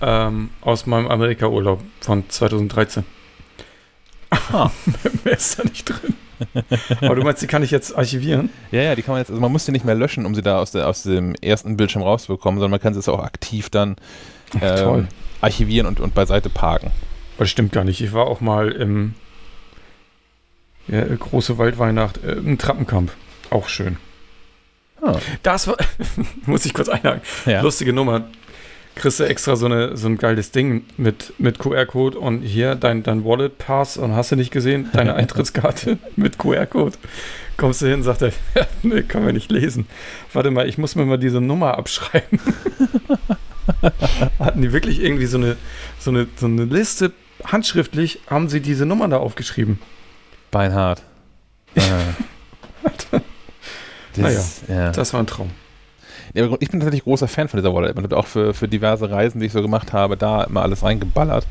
ähm, 0.01 0.51
aus 0.63 0.87
meinem 0.87 1.07
Amerika-Urlaub 1.09 1.83
von 2.01 2.29
2013. 2.31 3.05
Ah. 4.31 4.71
Mehr 5.25 5.37
ist 5.37 5.59
da 5.59 5.65
nicht 5.65 5.85
drin. 5.89 6.15
Aber 7.01 7.15
du 7.15 7.23
meinst, 7.23 7.43
die 7.43 7.47
kann 7.47 7.63
ich 7.63 7.71
jetzt 7.71 7.97
archivieren? 7.97 8.51
Ja, 8.71 8.83
ja, 8.83 8.95
die 8.95 9.03
kann 9.03 9.13
man 9.13 9.21
jetzt, 9.21 9.31
also 9.31 9.41
man 9.41 9.53
muss 9.53 9.65
die 9.65 9.73
nicht 9.73 9.85
mehr 9.85 9.95
löschen, 9.95 10.27
um 10.27 10.35
sie 10.35 10.43
da 10.43 10.59
aus, 10.59 10.73
der, 10.73 10.89
aus 10.89 11.03
dem 11.03 11.35
ersten 11.37 11.77
Bildschirm 11.77 12.03
rauszubekommen, 12.03 12.59
sondern 12.59 12.73
man 12.73 12.81
kann 12.81 12.95
sie 12.95 13.01
jetzt 13.01 13.09
auch 13.09 13.23
aktiv 13.23 13.71
dann 13.71 13.97
ähm, 14.61 15.09
archivieren 15.41 15.87
und, 15.87 16.01
und 16.01 16.15
beiseite 16.15 16.51
parken. 16.51 16.91
Das 17.39 17.51
stimmt 17.51 17.73
gar 17.73 17.85
nicht. 17.85 18.01
Ich 18.01 18.13
war 18.13 18.27
auch 18.27 18.41
mal 18.41 18.71
im 18.71 19.15
ja, 20.89 21.05
große 21.05 21.59
Waldweihnacht 21.59 22.23
äh, 22.23 22.33
im 22.33 22.59
Trappenkamp. 22.59 23.13
Auch 23.51 23.69
schön. 23.69 23.97
Ah. 25.03 25.17
Das 25.43 25.67
war, 25.67 25.77
muss 26.47 26.65
ich 26.65 26.75
kurz 26.75 26.89
einhaken. 26.89 27.23
Ja. 27.47 27.61
Lustige 27.61 27.93
Nummer. 27.93 28.25
Kriegst 28.95 29.19
du 29.19 29.25
extra 29.25 29.57
so, 29.57 29.67
eine, 29.67 29.97
so 29.97 30.07
ein 30.07 30.19
geiles 30.19 30.53
Ding 30.53 30.85
mit, 30.97 31.33
mit 31.39 31.59
QR-Code 31.59 32.19
und 32.19 32.43
hier 32.43 32.77
dein, 32.77 33.03
dein 33.03 33.25
Wallet-Pass 33.25 33.97
und 33.97 34.15
hast 34.15 34.31
du 34.31 34.37
nicht 34.37 34.53
gesehen, 34.53 34.89
deine 34.93 35.15
Eintrittskarte 35.17 35.99
mit 36.17 36.39
QR-Code. 36.39 36.97
Kommst 37.57 37.83
du 37.83 37.87
hin, 37.87 38.03
sagt 38.03 38.23
er, 38.23 38.29
ja, 38.55 38.67
nee, 38.83 39.03
kann 39.03 39.25
man 39.25 39.35
nicht 39.35 39.51
lesen. 39.51 39.87
Warte 40.33 40.51
mal, 40.51 40.69
ich 40.69 40.79
muss 40.79 40.95
mir 40.95 41.05
mal 41.05 41.19
diese 41.19 41.41
Nummer 41.41 41.77
abschreiben. 41.77 42.39
Hatten 44.39 44.63
die 44.63 44.73
wirklich 44.73 45.03
irgendwie 45.03 45.27
so 45.27 45.39
eine, 45.39 45.57
so, 45.99 46.11
eine, 46.11 46.29
so 46.37 46.47
eine 46.47 46.65
Liste, 46.65 47.13
handschriftlich 47.45 48.21
haben 48.29 48.49
sie 48.49 48.61
diese 48.61 48.87
Nummer 48.87 49.09
da 49.09 49.17
aufgeschrieben. 49.17 49.81
Beinhard. 50.51 51.03
Äh. 51.75 51.81
Naja, 54.17 54.37
das, 54.37 54.63
ja. 54.69 54.93
Das 54.93 55.13
war 55.13 55.21
ein 55.21 55.27
Traum. 55.27 55.51
Ich 56.35 56.71
bin 56.71 56.81
tatsächlich 56.81 57.05
großer 57.05 57.29
Fan 57.29 57.49
von 57.49 57.59
dieser 57.59 57.73
Wallet. 57.73 57.95
Man 57.95 58.05
hat 58.05 58.13
auch 58.13 58.27
für, 58.27 58.55
für 58.55 58.67
diverse 58.67 59.09
Reisen, 59.09 59.39
die 59.39 59.47
ich 59.47 59.53
so 59.53 59.63
gemacht 59.63 59.93
habe, 59.93 60.17
da 60.17 60.43
immer 60.43 60.63
alles 60.63 60.83
reingeballert. 60.83 61.47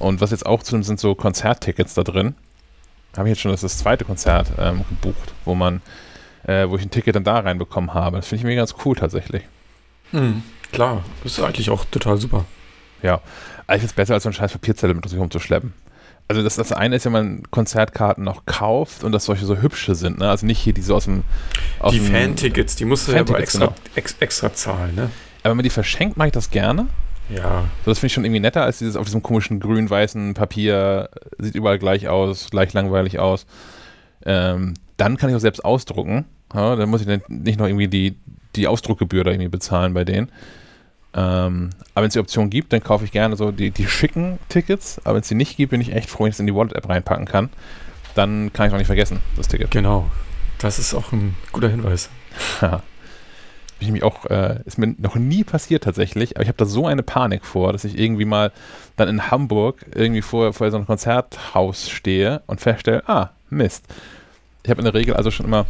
Und 0.00 0.20
was 0.20 0.32
jetzt 0.32 0.46
auch 0.46 0.64
zu 0.64 0.82
sind 0.82 0.98
so 0.98 1.14
Konzerttickets 1.14 1.94
da 1.94 2.02
drin. 2.02 2.34
Habe 3.16 3.28
ich 3.28 3.34
jetzt 3.34 3.40
schon 3.40 3.52
das, 3.52 3.60
das 3.60 3.78
zweite 3.78 4.04
Konzert 4.04 4.50
ähm, 4.58 4.84
gebucht, 4.88 5.32
wo 5.44 5.54
man, 5.54 5.80
äh, 6.44 6.68
wo 6.68 6.76
ich 6.76 6.82
ein 6.82 6.90
Ticket 6.90 7.14
dann 7.14 7.24
da 7.24 7.38
reinbekommen 7.38 7.94
habe. 7.94 8.16
Das 8.16 8.26
finde 8.26 8.40
ich 8.40 8.44
mir 8.44 8.56
ganz 8.56 8.74
cool 8.84 8.96
tatsächlich. 8.96 9.44
Hm, 10.10 10.42
klar, 10.72 11.04
das 11.22 11.38
ist 11.38 11.44
eigentlich 11.44 11.70
auch 11.70 11.84
total 11.84 12.16
super. 12.16 12.44
Ja, 13.02 13.20
also 13.66 13.76
ich 13.76 13.80
finde 13.80 13.86
es 13.86 13.92
besser 13.92 14.14
als 14.14 14.24
so 14.24 14.30
ein 14.30 14.32
scheiß 14.32 14.52
Papierzettel 14.52 14.94
mit 14.94 15.08
sich 15.08 15.18
rumzuschleppen. 15.18 15.72
Also 16.30 16.44
das, 16.44 16.54
das 16.54 16.70
eine 16.70 16.94
ist, 16.94 17.04
wenn 17.06 17.12
man 17.12 17.42
Konzertkarten 17.50 18.22
noch 18.22 18.46
kauft 18.46 19.02
und 19.02 19.10
dass 19.10 19.24
solche 19.24 19.46
so 19.46 19.56
hübsche 19.56 19.96
sind, 19.96 20.20
ne? 20.20 20.30
Also 20.30 20.46
nicht 20.46 20.60
hier 20.60 20.72
diese 20.72 20.94
aus 20.94 21.06
dem 21.06 21.24
aus 21.80 21.92
die 21.92 21.98
Fan-Tickets, 21.98 22.76
die 22.76 22.84
musst 22.84 23.08
du 23.08 23.12
ja 23.12 23.22
aber 23.22 23.40
extra, 23.40 23.66
genau. 23.66 23.76
ex, 23.96 24.14
extra 24.20 24.54
zahlen, 24.54 24.94
ne? 24.94 25.10
Aber 25.42 25.50
wenn 25.50 25.56
man 25.56 25.64
die 25.64 25.70
verschenkt, 25.70 26.16
mache 26.16 26.28
ich 26.28 26.32
das 26.32 26.52
gerne. 26.52 26.86
Ja. 27.30 27.64
So, 27.84 27.90
das 27.90 27.98
finde 27.98 28.06
ich 28.06 28.12
schon 28.12 28.24
irgendwie 28.24 28.38
netter 28.38 28.62
als 28.62 28.78
dieses 28.78 28.94
auf 28.94 29.06
diesem 29.06 29.24
komischen 29.24 29.58
grün-weißen 29.58 30.34
Papier, 30.34 31.10
sieht 31.38 31.56
überall 31.56 31.80
gleich 31.80 32.06
aus, 32.06 32.46
gleich 32.48 32.72
langweilig 32.74 33.18
aus. 33.18 33.44
Ähm, 34.24 34.74
dann 34.98 35.16
kann 35.16 35.30
ich 35.30 35.34
auch 35.34 35.40
selbst 35.40 35.64
ausdrucken. 35.64 36.26
Ja, 36.54 36.76
dann 36.76 36.90
muss 36.90 37.00
ich 37.00 37.08
dann 37.08 37.22
nicht 37.26 37.58
noch 37.58 37.66
irgendwie 37.66 37.88
die, 37.88 38.16
die 38.54 38.68
Ausdruckgebühr 38.68 39.24
da 39.24 39.32
irgendwie 39.32 39.48
bezahlen 39.48 39.94
bei 39.94 40.04
denen. 40.04 40.30
Ähm, 41.12 41.70
aber 41.94 42.02
wenn 42.02 42.08
es 42.08 42.14
die 42.14 42.20
Option 42.20 42.50
gibt, 42.50 42.72
dann 42.72 42.82
kaufe 42.82 43.04
ich 43.04 43.12
gerne 43.12 43.36
so 43.36 43.50
die, 43.50 43.70
die 43.70 43.86
schicken 43.86 44.38
Tickets. 44.48 45.00
Aber 45.04 45.14
wenn 45.14 45.22
es 45.22 45.28
die 45.28 45.34
nicht 45.34 45.56
gibt, 45.56 45.70
bin 45.70 45.80
ich 45.80 45.92
echt 45.92 46.08
froh, 46.08 46.24
wenn 46.24 46.30
ich 46.30 46.36
es 46.36 46.40
in 46.40 46.46
die 46.46 46.54
Wallet-App 46.54 46.88
reinpacken 46.88 47.26
kann. 47.26 47.50
Dann 48.14 48.52
kann 48.52 48.68
ich 48.68 48.72
auch 48.72 48.78
nicht 48.78 48.86
vergessen, 48.86 49.20
das 49.36 49.48
Ticket. 49.48 49.70
Genau. 49.70 50.10
Das 50.58 50.78
ist 50.78 50.94
auch 50.94 51.12
ein 51.12 51.36
guter 51.52 51.68
Hinweis. 51.68 52.10
Ja. 52.62 52.82
Ich 53.80 53.86
nämlich 53.86 54.04
auch, 54.04 54.26
äh, 54.26 54.60
ist 54.66 54.76
mir 54.76 54.94
noch 54.98 55.14
nie 55.14 55.42
passiert 55.42 55.84
tatsächlich, 55.84 56.36
aber 56.36 56.42
ich 56.42 56.48
habe 56.48 56.58
da 56.58 56.66
so 56.66 56.86
eine 56.86 57.02
Panik 57.02 57.46
vor, 57.46 57.72
dass 57.72 57.84
ich 57.84 57.98
irgendwie 57.98 58.26
mal 58.26 58.52
dann 58.96 59.08
in 59.08 59.30
Hamburg 59.30 59.86
irgendwie 59.94 60.20
vor, 60.20 60.52
vor 60.52 60.70
so 60.70 60.76
einem 60.76 60.84
Konzerthaus 60.84 61.88
stehe 61.88 62.42
und 62.46 62.60
feststelle, 62.60 63.08
ah, 63.08 63.30
Mist. 63.48 63.86
Ich 64.62 64.70
habe 64.70 64.82
in 64.82 64.84
der 64.84 64.92
Regel 64.92 65.16
also 65.16 65.30
schon 65.30 65.46
immer 65.46 65.64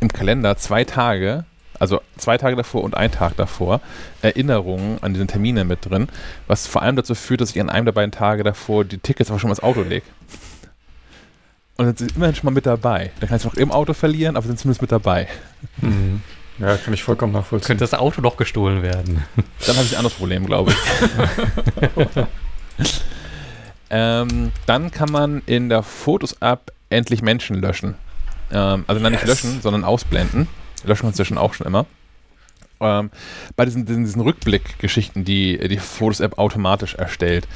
im 0.00 0.08
Kalender 0.08 0.56
zwei 0.56 0.84
Tage, 0.84 1.44
also 1.78 2.00
zwei 2.16 2.38
Tage 2.38 2.56
davor 2.56 2.82
und 2.84 2.96
ein 2.96 3.10
Tag 3.12 3.36
davor, 3.36 3.80
Erinnerungen 4.22 4.98
an 5.02 5.14
diese 5.14 5.26
Termine 5.26 5.64
mit 5.64 5.84
drin, 5.88 6.08
was 6.46 6.66
vor 6.66 6.82
allem 6.82 6.96
dazu 6.96 7.14
führt, 7.14 7.40
dass 7.40 7.50
ich 7.50 7.60
an 7.60 7.70
einem 7.70 7.84
der 7.86 7.92
beiden 7.92 8.12
Tage 8.12 8.42
davor 8.42 8.84
die 8.84 8.98
Tickets 8.98 9.30
einfach 9.30 9.40
schon 9.40 9.48
mal 9.48 9.52
ins 9.54 9.62
Auto 9.62 9.82
lege. 9.82 10.04
Und 11.78 11.84
dann 11.86 11.96
sind 11.96 12.10
sie 12.10 12.16
immerhin 12.16 12.34
schon 12.34 12.46
mal 12.46 12.52
mit 12.52 12.64
dabei. 12.66 13.10
Dann 13.20 13.28
kann 13.28 13.36
ich 13.36 13.44
es 13.44 13.52
noch 13.52 13.54
im 13.54 13.70
Auto 13.70 13.92
verlieren, 13.92 14.36
aber 14.36 14.46
sind 14.46 14.58
zumindest 14.58 14.80
mit 14.80 14.92
dabei. 14.92 15.28
Mhm. 15.82 16.22
Ja, 16.58 16.76
kann 16.78 16.94
ich 16.94 17.02
vollkommen 17.02 17.34
nachvollziehen. 17.34 17.66
Könnte 17.66 17.84
das 17.84 17.92
Auto 17.92 18.22
noch 18.22 18.38
gestohlen 18.38 18.82
werden. 18.82 19.22
Dann 19.66 19.76
habe 19.76 19.84
ich 19.84 19.92
ein 19.92 19.98
anderes 19.98 20.14
Problem, 20.16 20.46
glaube 20.46 20.72
ich. 20.72 22.16
ähm, 23.90 24.52
dann 24.64 24.90
kann 24.90 25.12
man 25.12 25.42
in 25.44 25.68
der 25.68 25.82
Fotos-App 25.82 26.72
endlich 26.88 27.20
Menschen 27.20 27.56
löschen. 27.56 27.94
Ähm, 28.50 28.84
also 28.86 29.02
nein, 29.02 29.12
nicht 29.12 29.26
Yes. 29.26 29.42
löschen, 29.42 29.60
sondern 29.60 29.84
ausblenden. 29.84 30.48
Löschen 30.86 31.04
wir 31.04 31.08
inzwischen 31.08 31.38
auch 31.38 31.54
schon 31.54 31.66
immer. 31.66 31.86
Ähm, 32.80 33.10
bei 33.56 33.64
diesen, 33.64 33.86
diesen, 33.86 34.04
diesen 34.04 34.20
Rückblick-Geschichten, 34.22 35.24
die 35.24 35.56
die 35.68 35.78
Fotos-App 35.78 36.38
automatisch 36.38 36.94
erstellt, 36.94 37.48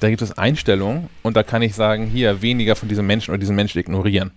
da 0.00 0.08
gibt 0.08 0.22
es 0.22 0.38
Einstellungen 0.38 1.08
und 1.22 1.36
da 1.36 1.42
kann 1.42 1.62
ich 1.62 1.74
sagen, 1.74 2.06
hier 2.06 2.42
weniger 2.42 2.76
von 2.76 2.88
diesem 2.88 3.06
Menschen 3.06 3.32
oder 3.32 3.38
diesen 3.38 3.56
Menschen 3.56 3.78
ignorieren. 3.80 4.30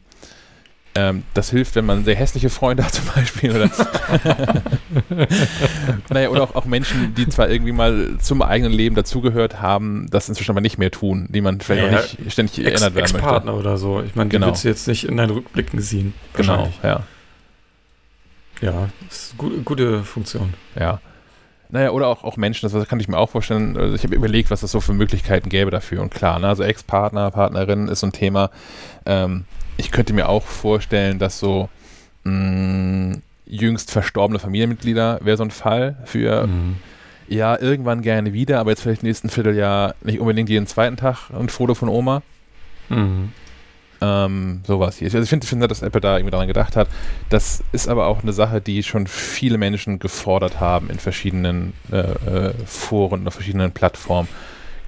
Ähm, 0.94 1.24
das 1.36 1.52
hilft, 1.52 1.76
wenn 1.76 1.86
man 1.86 2.04
sehr 2.04 2.16
hässliche 2.16 2.50
Freunde 2.50 2.84
hat 2.84 2.94
zum 2.94 3.06
Beispiel. 3.16 3.52
Oder, 3.56 3.70
naja, 6.10 6.30
oder 6.30 6.44
auch, 6.44 6.56
auch 6.56 6.66
Menschen, 6.66 7.14
die 7.16 7.30
zwar 7.30 7.50
irgendwie 7.50 7.72
mal 7.72 8.18
zum 8.20 8.42
eigenen 8.42 8.74
Leben 8.74 8.96
dazugehört 8.96 9.62
haben, 9.62 10.08
das 10.10 10.28
inzwischen 10.28 10.52
aber 10.52 10.60
nicht 10.60 10.78
mehr 10.78 10.92
tun, 10.92 11.28
die 11.30 11.40
man 11.40 11.62
vielleicht 11.62 11.92
Ja, 11.92 12.00
auch 12.00 12.20
nicht 12.20 12.32
ständig 12.34 12.58
Ex 12.60 12.68
erinnert 12.82 12.96
werden 12.96 13.04
möchte. 13.14 13.18
Ex-Partner 13.20 13.54
oder 13.56 13.78
so. 13.78 14.02
Ich 14.02 14.16
meine, 14.16 14.30
die 14.30 14.36
Genau. 14.36 14.48
willst 14.48 14.64
du 14.66 14.68
jetzt 14.68 14.88
nicht 14.88 15.06
in 15.06 15.16
deinen 15.16 15.30
Rückblicken 15.30 15.80
sehen. 15.80 16.14
Genau, 16.34 16.70
ja. 16.84 17.04
Ja, 18.62 18.90
das 19.08 19.18
ist 19.24 19.32
eine 19.32 19.38
gute, 19.50 19.62
gute 19.64 20.04
Funktion. 20.04 20.54
Ja. 20.80 21.00
Naja, 21.70 21.92
oder 21.92 22.08
auch, 22.08 22.24
auch 22.24 22.36
Menschen, 22.38 22.70
das 22.70 22.88
kann 22.88 23.00
ich 23.00 23.08
mir 23.08 23.18
auch 23.18 23.30
vorstellen. 23.30 23.78
Also 23.78 23.96
ich 23.96 24.04
habe 24.04 24.14
überlegt, 24.14 24.52
was 24.52 24.62
es 24.62 24.72
so 24.72 24.82
für 24.82 24.94
Möglichkeiten 24.94 25.48
gäbe 25.50 25.72
dafür. 25.72 26.02
Und 26.02 26.14
klar, 26.14 26.38
ne, 26.40 26.48
also 26.50 26.64
Ex-Partner, 26.64 27.32
Partnerin 27.32 27.88
ist 27.88 28.02
so 28.02 28.08
ein 28.08 28.12
Thema. 28.12 28.52
Ähm, 29.06 29.46
ich 29.78 29.90
könnte 29.92 30.14
mir 30.14 30.28
auch 30.28 30.44
vorstellen, 30.44 31.18
dass 31.18 31.40
so 31.40 31.70
mh, 32.26 33.18
jüngst 33.48 33.90
verstorbene 33.92 34.40
Familienmitglieder 34.40 35.20
wäre 35.24 35.38
so 35.38 35.44
ein 35.44 35.52
Fall 35.52 35.96
für, 36.06 36.46
Mhm. 36.48 36.76
ja, 37.30 37.58
irgendwann 37.60 38.02
gerne 38.02 38.34
wieder, 38.34 38.60
aber 38.60 38.72
jetzt 38.72 38.82
vielleicht 38.82 39.04
im 39.04 39.08
nächsten 39.08 39.30
Vierteljahr 39.30 39.96
nicht 40.02 40.20
unbedingt 40.20 40.50
jeden 40.50 40.68
zweiten 40.68 40.98
Tag 40.98 41.30
ein 41.32 41.50
Foto 41.50 41.74
von 41.74 41.90
Oma. 41.90 42.22
Mhm. 42.90 43.32
Ähm, 44.04 44.62
sowas 44.66 44.98
hier. 44.98 45.06
Also 45.08 45.20
ich 45.20 45.30
finde, 45.30 45.46
find, 45.46 45.62
dass 45.70 45.84
Apple 45.84 46.02
da 46.02 46.18
irgendwie 46.18 46.32
daran 46.32 46.48
gedacht 46.48 46.76
hat. 46.76 46.88
Das 47.30 47.64
ist 47.72 47.88
aber 47.88 48.08
auch 48.08 48.24
eine 48.24 48.34
Sache, 48.34 48.60
die 48.60 48.82
schon 48.82 49.06
viele 49.06 49.60
Menschen 49.60 50.00
gefordert 50.00 50.60
haben 50.60 50.90
in 50.90 50.98
verschiedenen 50.98 51.74
äh, 51.92 51.98
äh, 51.98 52.54
Foren 52.66 53.22
oder 53.22 53.32
verschiedenen 53.32 53.72
Plattformen. 53.72 54.28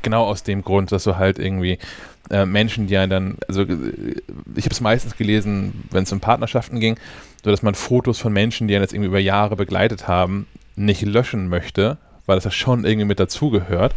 Genau 0.02 0.26
aus 0.26 0.42
dem 0.42 0.64
Grund, 0.64 0.92
dass 0.92 1.04
du 1.04 1.16
halt 1.18 1.38
irgendwie 1.38 1.78
äh, 2.32 2.46
Menschen, 2.46 2.88
die 2.88 2.94
ja 2.96 3.06
dann, 3.06 3.38
also 3.48 3.62
äh, 3.62 3.76
ich 4.56 4.66
habe 4.66 4.74
es 4.74 4.82
meistens 4.82 5.16
gelesen, 5.16 5.84
wenn 5.92 6.04
es 6.04 6.12
um 6.12 6.20
Partnerschaften 6.20 6.80
ging, 6.80 6.98
so 7.44 7.52
dass 7.52 7.62
man 7.62 7.76
Fotos 7.76 8.20
von 8.20 8.34
Menschen, 8.34 8.68
die 8.68 8.74
einen 8.74 8.84
jetzt 8.84 8.94
irgendwie 8.94 9.10
über 9.10 9.20
Jahre 9.20 9.56
begleitet 9.56 10.08
haben, 10.08 10.48
nicht 10.76 11.04
löschen 11.04 11.50
möchte, 11.50 11.98
weil 12.26 12.36
das 12.38 12.46
ja 12.46 12.52
schon 12.52 12.84
irgendwie 12.84 13.06
mit 13.06 13.20
dazugehört 13.20 13.94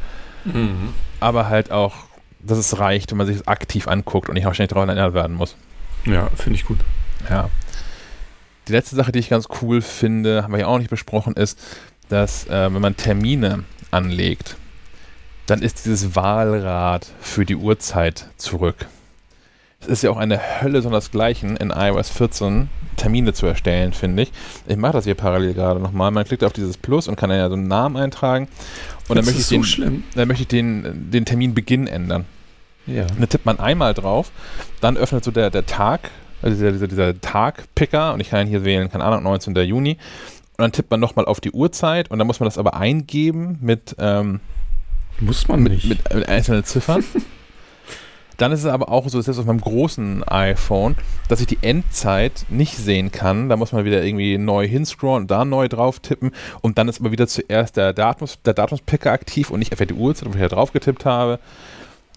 Mhm. 0.47 0.91
aber 1.19 1.49
halt 1.49 1.73
auch, 1.73 2.06
dass 2.47 2.59
es 2.59 2.79
reicht, 2.79 3.11
wenn 3.11 3.19
man 3.19 3.27
sich 3.27 3.39
das 3.39 3.49
aktiv 3.49 3.89
anguckt 3.89 4.29
und 4.29 4.35
nicht 4.35 4.47
auch 4.47 4.55
ständig 4.55 4.73
daran 4.75 4.89
erinnert 4.89 5.15
werden 5.15 5.37
muss. 5.37 5.57
Ja, 6.05 6.29
finde 6.37 6.59
ich 6.59 6.65
gut. 6.65 6.79
Ja. 7.29 7.51
Die 8.69 8.73
letzte 8.73 8.97
Sache, 8.97 9.13
die 9.13 9.19
ich 9.19 9.29
ganz 9.29 9.47
cool 9.63 9.81
finde, 9.81 10.43
haben 10.43 10.53
wir 10.53 10.61
ja 10.61 10.67
auch 10.67 10.79
nicht 10.79 10.91
besprochen, 10.91 11.35
ist, 11.35 11.59
dass 12.09 12.47
äh, 12.47 12.73
wenn 12.73 12.81
man 12.83 12.97
Termine 12.97 13.65
anlegt, 13.91 14.57
dann 15.47 15.63
ist 15.63 15.85
dieses 15.85 16.17
Wahlrad 16.17 17.07
für 17.21 17.45
die 17.45 17.57
Uhrzeit 17.57 18.29
zurück. 18.37 18.87
Es 19.81 19.87
ist 19.89 20.03
ja 20.03 20.11
auch 20.11 20.17
eine 20.17 20.41
Hölle 20.63 20.83
sondersgleichen 20.83 21.57
in 21.57 21.71
iOS 21.71 22.09
14 22.11 22.69
Termine 22.97 23.33
zu 23.35 23.47
erstellen, 23.47 23.93
finde 23.93 24.25
ich. 24.25 24.33
Ich 24.67 24.77
mache 24.77 24.95
das 24.95 25.05
hier 25.05 25.15
parallel 25.15 25.55
gerade 25.55 25.79
nochmal. 25.79 26.11
Man 26.11 26.25
klickt 26.25 26.43
auf 26.43 26.53
dieses 26.53 26.77
Plus 26.77 27.07
und 27.09 27.17
kann 27.17 27.29
dann 27.31 27.39
ja 27.39 27.49
so 27.49 27.55
einen 27.55 27.69
Namen 27.69 27.97
eintragen. 27.97 28.49
Und 29.09 29.17
dann 29.17 29.19
Das 29.19 29.27
möchte 29.27 29.41
ich 29.41 29.47
so 29.47 29.55
den, 29.57 29.65
schlimm. 29.65 30.05
dann 30.15 30.27
möchte 30.29 30.43
ich 30.43 30.49
den, 30.49 31.11
den 31.11 31.25
Terminbeginn 31.25 31.87
ändern. 31.87 32.25
Ja. 32.87 33.03
Und 33.03 33.20
dann 33.20 33.29
tippt 33.29 33.46
man 33.46 33.59
einmal 33.59 33.94
drauf, 33.94 34.31
dann 34.81 34.96
öffnet 34.96 35.25
so 35.25 35.31
der, 35.31 35.51
der 35.51 35.66
Tag, 35.66 36.11
also 36.42 36.55
dieser, 36.55 36.72
dieser, 36.72 36.88
dieser 36.88 37.20
Tag-Picker 37.20 38.14
und 38.14 38.20
ich 38.20 38.31
kann 38.31 38.46
hier 38.46 38.64
wählen, 38.64 38.90
keine 38.90 39.05
Ahnung, 39.05 39.22
19. 39.25 39.55
Juni. 39.57 39.99
Und 40.59 40.62
dann 40.62 40.72
tippt 40.72 40.90
man 40.90 41.01
nochmal 41.01 41.27
auf 41.27 41.40
die 41.40 41.51
Uhrzeit 41.51 42.11
und 42.11 42.18
dann 42.18 42.27
muss 42.27 42.40
man 42.40 42.46
das 42.46 42.59
aber 42.59 42.75
eingeben 42.75 43.59
mit, 43.61 43.96
ähm, 43.99 44.40
Muss 45.20 45.49
man 45.49 45.62
mit, 45.62 45.72
nicht. 45.72 45.88
mit, 45.88 46.14
mit 46.14 46.29
einzelnen 46.29 46.64
Ziffern. 46.64 47.05
Dann 48.37 48.53
ist 48.53 48.61
es 48.61 48.66
aber 48.66 48.90
auch 48.90 49.09
so, 49.09 49.20
selbst 49.20 49.38
auf 49.38 49.46
meinem 49.46 49.61
großen 49.61 50.22
iPhone, 50.25 50.96
dass 51.29 51.40
ich 51.40 51.46
die 51.46 51.59
Endzeit 51.62 52.44
nicht 52.51 52.77
sehen 52.77 53.11
kann. 53.11 53.49
Da 53.49 53.57
muss 53.57 53.72
man 53.72 53.85
wieder 53.85 54.05
irgendwie 54.05 54.37
neu 54.37 54.68
hinscrollen 54.68 55.22
und 55.22 55.31
da 55.31 55.44
neu 55.44 55.68
drauf 55.68 56.01
tippen. 56.01 56.33
Und 56.61 56.77
dann 56.77 56.88
ist 56.88 57.01
aber 57.01 57.12
wieder 57.12 57.27
zuerst 57.27 57.77
der, 57.77 57.94
Datums, 57.94 58.38
der 58.42 58.53
Datumspicker 58.53 59.11
aktiv 59.11 59.51
und 59.51 59.61
nicht 59.61 59.72
einfach 59.72 59.87
die 59.87 59.94
Uhrzeit, 59.94 60.29
wo 60.29 60.35
ich 60.35 60.40
da 60.40 60.49
drauf 60.49 60.72
getippt 60.72 61.07
habe. 61.07 61.38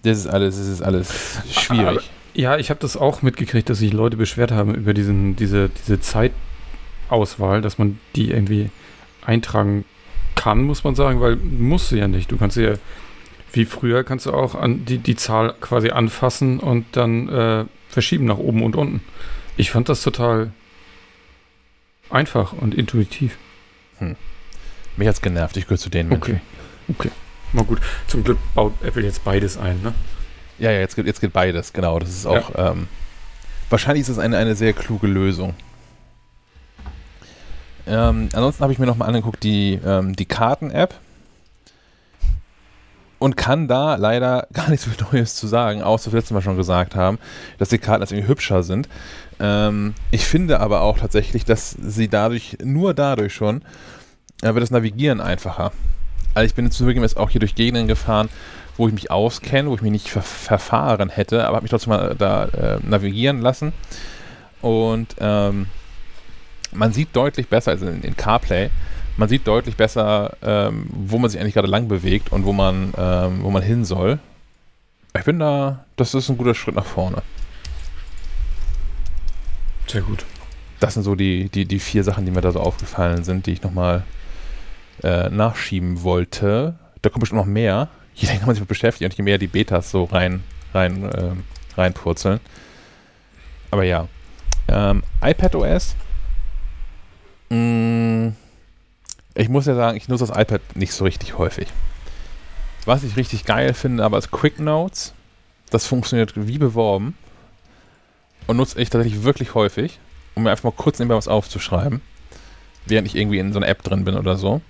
Das 0.02 0.18
ist 0.18 0.26
alles, 0.26 0.56
das 0.56 0.66
ist 0.66 0.82
alles 0.82 1.40
schwierig. 1.50 1.86
Aber, 1.86 2.00
ja, 2.34 2.56
ich 2.56 2.70
habe 2.70 2.80
das 2.80 2.96
auch 2.96 3.22
mitgekriegt, 3.22 3.68
dass 3.68 3.78
sich 3.78 3.92
Leute 3.92 4.16
beschwert 4.16 4.52
haben 4.52 4.74
über 4.74 4.94
diesen, 4.94 5.36
diese, 5.36 5.68
diese 5.68 6.00
Zeitauswahl, 6.00 7.60
dass 7.60 7.78
man 7.78 7.98
die 8.16 8.30
irgendwie 8.30 8.70
eintragen 9.24 9.84
kann, 10.36 10.62
muss 10.62 10.84
man 10.84 10.94
sagen, 10.94 11.20
weil 11.20 11.36
musst 11.36 11.90
du 11.92 11.96
ja 11.96 12.08
nicht. 12.08 12.30
Du 12.30 12.36
kannst 12.36 12.56
ja 12.56 12.74
wie 13.52 13.64
früher 13.64 14.04
kannst 14.04 14.26
du 14.26 14.32
auch 14.32 14.54
an 14.54 14.84
die, 14.84 14.98
die 14.98 15.16
Zahl 15.16 15.54
quasi 15.60 15.90
anfassen 15.90 16.60
und 16.60 16.86
dann 16.92 17.28
äh, 17.28 17.64
verschieben 17.88 18.26
nach 18.26 18.38
oben 18.38 18.62
und 18.62 18.76
unten. 18.76 19.00
Ich 19.56 19.70
fand 19.70 19.88
das 19.88 20.02
total 20.02 20.52
einfach 22.08 22.52
und 22.52 22.74
intuitiv. 22.74 23.36
Hm. 23.98 24.16
Mich 24.96 25.08
hat's 25.08 25.20
genervt, 25.20 25.56
ich 25.56 25.64
gehöre 25.64 25.78
zu 25.78 25.90
den 25.90 26.08
Menschen. 26.08 26.40
Okay, 26.88 27.08
okay. 27.08 27.10
Mal 27.52 27.64
gut. 27.64 27.80
Zum 28.06 28.24
Glück 28.24 28.38
baut 28.54 28.72
Apple 28.82 29.02
jetzt 29.02 29.24
beides 29.24 29.56
ein, 29.56 29.82
ne? 29.82 29.92
Ja, 30.58 30.70
ja, 30.70 30.80
jetzt 30.80 30.94
geht, 30.94 31.06
jetzt 31.06 31.20
geht 31.20 31.32
beides, 31.32 31.72
genau. 31.72 31.98
Das 31.98 32.10
ist 32.10 32.26
auch, 32.26 32.54
ja. 32.54 32.72
ähm, 32.72 32.88
wahrscheinlich 33.70 34.02
ist 34.02 34.08
es 34.08 34.18
eine, 34.18 34.36
eine 34.36 34.54
sehr 34.54 34.72
kluge 34.72 35.06
Lösung. 35.06 35.54
Ähm, 37.86 38.28
ansonsten 38.32 38.62
habe 38.62 38.72
ich 38.72 38.78
mir 38.78 38.86
nochmal 38.86 39.08
angeguckt, 39.08 39.42
die, 39.42 39.80
ähm, 39.84 40.14
die 40.14 40.26
Karten-App 40.26 40.94
und 43.18 43.36
kann 43.36 43.68
da 43.68 43.96
leider 43.96 44.46
gar 44.52 44.70
nichts 44.70 44.88
Neues 45.12 45.34
zu 45.34 45.46
sagen, 45.46 45.82
außer 45.82 46.06
was 46.06 46.12
wir 46.12 46.18
letztes 46.18 46.34
Mal 46.34 46.42
schon 46.42 46.56
gesagt 46.56 46.94
haben, 46.94 47.18
dass 47.58 47.68
die 47.68 47.78
Karten 47.78 48.02
jetzt 48.02 48.12
irgendwie 48.12 48.28
hübscher 48.28 48.62
sind. 48.62 48.88
Ähm, 49.40 49.94
ich 50.10 50.24
finde 50.26 50.60
aber 50.60 50.82
auch 50.82 50.98
tatsächlich, 50.98 51.44
dass 51.44 51.70
sie 51.70 52.08
dadurch, 52.08 52.58
nur 52.62 52.94
dadurch 52.94 53.34
schon, 53.34 53.62
äh, 54.42 54.54
wird 54.54 54.62
das 54.62 54.70
Navigieren 54.70 55.20
einfacher. 55.20 55.72
Also 56.34 56.46
ich 56.46 56.54
bin 56.54 56.66
jetzt 56.66 56.76
zugegeben 56.76 57.06
auch 57.16 57.30
hier 57.30 57.40
durch 57.40 57.54
Gegenden 57.54 57.88
gefahren, 57.88 58.28
wo 58.76 58.88
ich 58.88 58.94
mich 58.94 59.10
auskenne, 59.10 59.68
wo 59.68 59.74
ich 59.74 59.82
mich 59.82 59.92
nicht 59.92 60.08
ver 60.08 60.22
verfahren 60.22 61.08
hätte, 61.08 61.46
aber 61.46 61.56
habe 61.56 61.64
mich 61.64 61.70
trotzdem 61.70 61.90
mal 61.90 62.14
da 62.16 62.44
äh, 62.46 62.78
navigieren 62.82 63.40
lassen. 63.40 63.72
Und 64.62 65.16
ähm, 65.18 65.66
man 66.72 66.92
sieht 66.92 67.14
deutlich 67.14 67.48
besser, 67.48 67.72
also 67.72 67.86
in, 67.86 68.02
in 68.02 68.16
CarPlay, 68.16 68.70
man 69.16 69.28
sieht 69.28 69.46
deutlich 69.46 69.76
besser, 69.76 70.36
ähm, 70.42 70.86
wo 70.90 71.18
man 71.18 71.30
sich 71.30 71.40
eigentlich 71.40 71.54
gerade 71.54 71.68
lang 71.68 71.88
bewegt 71.88 72.32
und 72.32 72.44
wo 72.44 72.52
man, 72.52 72.94
ähm, 72.96 73.42
wo 73.42 73.50
man 73.50 73.62
hin 73.62 73.84
soll. 73.84 74.18
Ich 75.16 75.24
bin 75.24 75.38
da, 75.38 75.84
das 75.96 76.14
ist 76.14 76.28
ein 76.30 76.38
guter 76.38 76.54
Schritt 76.54 76.76
nach 76.76 76.86
vorne. 76.86 77.22
Sehr 79.88 80.02
gut. 80.02 80.24
Das 80.78 80.94
sind 80.94 81.02
so 81.02 81.16
die, 81.16 81.48
die, 81.48 81.66
die 81.66 81.80
vier 81.80 82.04
Sachen, 82.04 82.24
die 82.24 82.30
mir 82.30 82.40
da 82.40 82.52
so 82.52 82.60
aufgefallen 82.60 83.24
sind, 83.24 83.46
die 83.46 83.52
ich 83.52 83.62
nochmal 83.62 84.04
äh, 85.02 85.28
nachschieben 85.30 86.02
wollte. 86.02 86.74
Da 87.02 87.10
kommt 87.10 87.20
bestimmt 87.20 87.40
noch 87.40 87.46
mehr. 87.46 87.88
Je 88.14 88.28
länger 88.28 88.46
man 88.46 88.54
sich 88.54 88.60
mit 88.60 88.68
beschäftigt 88.68 89.10
und 89.10 89.16
je 89.16 89.24
mehr 89.24 89.38
die 89.38 89.46
Betas 89.46 89.90
so 89.90 90.04
rein, 90.04 90.42
rein, 90.74 91.04
äh, 91.04 91.32
reinpurzeln. 91.76 92.40
Aber 93.70 93.84
ja. 93.84 94.08
Ähm, 94.68 95.02
iPad 95.22 95.54
OS. 95.54 95.96
Mh, 97.50 97.56
mm, 97.56 98.36
ich 99.34 99.48
muss 99.48 99.66
ja 99.66 99.74
sagen, 99.74 99.96
ich 99.96 100.08
nutze 100.08 100.26
das 100.26 100.36
iPad 100.36 100.60
nicht 100.74 100.92
so 100.92 101.04
richtig 101.04 101.38
häufig. 101.38 101.68
Was 102.84 103.04
ich 103.04 103.16
richtig 103.16 103.44
geil 103.44 103.74
finde, 103.74 104.04
aber 104.04 104.18
ist 104.18 104.30
Quick 104.30 104.58
Notes. 104.58 105.14
Das 105.70 105.86
funktioniert 105.86 106.32
wie 106.34 106.58
beworben. 106.58 107.16
Und 108.46 108.56
nutze 108.56 108.80
ich 108.80 108.90
tatsächlich 108.90 109.22
wirklich 109.22 109.54
häufig, 109.54 110.00
um 110.34 110.42
mir 110.42 110.50
einfach 110.50 110.64
mal 110.64 110.72
kurz 110.72 110.98
nebenbei 110.98 111.16
was 111.16 111.28
aufzuschreiben. 111.28 112.00
Während 112.86 113.06
ich 113.06 113.14
irgendwie 113.14 113.38
in 113.38 113.52
so 113.52 113.58
einer 113.58 113.68
App 113.68 113.82
drin 113.82 114.04
bin 114.04 114.16
oder 114.16 114.36
so. 114.36 114.60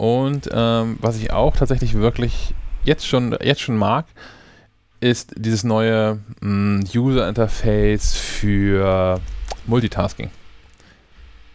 Und 0.00 0.48
ähm, 0.50 0.96
was 1.02 1.18
ich 1.18 1.30
auch 1.30 1.54
tatsächlich 1.54 1.92
wirklich 1.92 2.54
jetzt 2.84 3.06
schon, 3.06 3.36
jetzt 3.42 3.60
schon 3.60 3.76
mag, 3.76 4.06
ist 5.00 5.34
dieses 5.36 5.62
neue 5.62 6.20
mm, 6.40 6.84
User 6.94 7.28
Interface 7.28 8.14
für 8.14 9.20
Multitasking. 9.66 10.30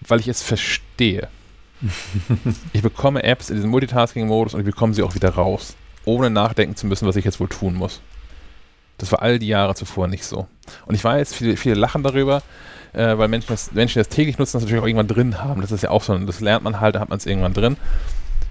Weil 0.07 0.19
ich 0.19 0.27
es 0.27 0.43
verstehe 0.43 1.27
ich 2.73 2.83
bekomme 2.83 3.23
Apps 3.23 3.49
in 3.49 3.55
diesem 3.55 3.71
Multitasking-Modus 3.71 4.53
und 4.53 4.59
ich 4.59 4.65
bekomme 4.67 4.93
sie 4.93 5.01
auch 5.01 5.15
wieder 5.15 5.29
raus, 5.29 5.75
ohne 6.05 6.29
nachdenken 6.29 6.75
zu 6.75 6.85
müssen, 6.85 7.07
was 7.07 7.15
ich 7.15 7.25
jetzt 7.25 7.39
wohl 7.39 7.49
tun 7.49 7.73
muss. 7.73 7.99
Das 8.99 9.11
war 9.11 9.23
all 9.23 9.39
die 9.39 9.47
Jahre 9.47 9.73
zuvor 9.73 10.07
nicht 10.07 10.23
so. 10.23 10.45
Und 10.85 10.93
ich 10.93 11.03
weiß, 11.03 11.33
viele, 11.33 11.57
viele 11.57 11.73
lachen 11.73 12.03
darüber, 12.03 12.43
äh, 12.93 13.17
weil 13.17 13.27
Menschen 13.27 13.47
das, 13.49 13.71
Menschen, 13.71 13.95
die 13.95 14.01
das 14.01 14.09
täglich 14.09 14.37
nutzen, 14.37 14.53
das 14.53 14.61
natürlich 14.61 14.83
auch 14.83 14.87
irgendwann 14.87 15.07
drin 15.07 15.41
haben. 15.41 15.61
Das 15.61 15.71
ist 15.71 15.81
ja 15.81 15.89
auch 15.89 16.03
so, 16.03 16.15
das 16.15 16.41
lernt 16.41 16.63
man 16.63 16.79
halt, 16.79 16.93
da 16.93 16.99
hat 16.99 17.09
man 17.09 17.17
es 17.17 17.25
irgendwann 17.25 17.55
drin. 17.55 17.77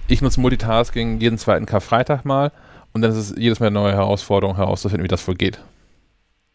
Ich 0.07 0.21
nutze 0.21 0.39
Multitasking 0.39 1.19
jeden 1.19 1.39
zweiten 1.39 1.65
Karfreitag 1.65 2.25
mal 2.25 2.51
und 2.93 3.01
dann 3.01 3.11
ist 3.11 3.17
es 3.17 3.35
jedes 3.37 3.59
Mal 3.59 3.67
eine 3.67 3.73
neue 3.73 3.93
Herausforderung 3.93 4.55
herauszufinden, 4.55 5.03
wie 5.03 5.09
das 5.09 5.27
wohl 5.27 5.35
geht. 5.35 5.59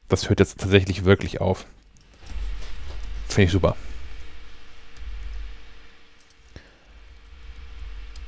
Das 0.09 0.29
hört 0.29 0.41
jetzt 0.41 0.61
tatsächlich 0.61 1.05
wirklich 1.05 1.41
auf. 1.41 1.67
Finde 3.29 3.47
ich 3.47 3.53
super. 3.53 3.77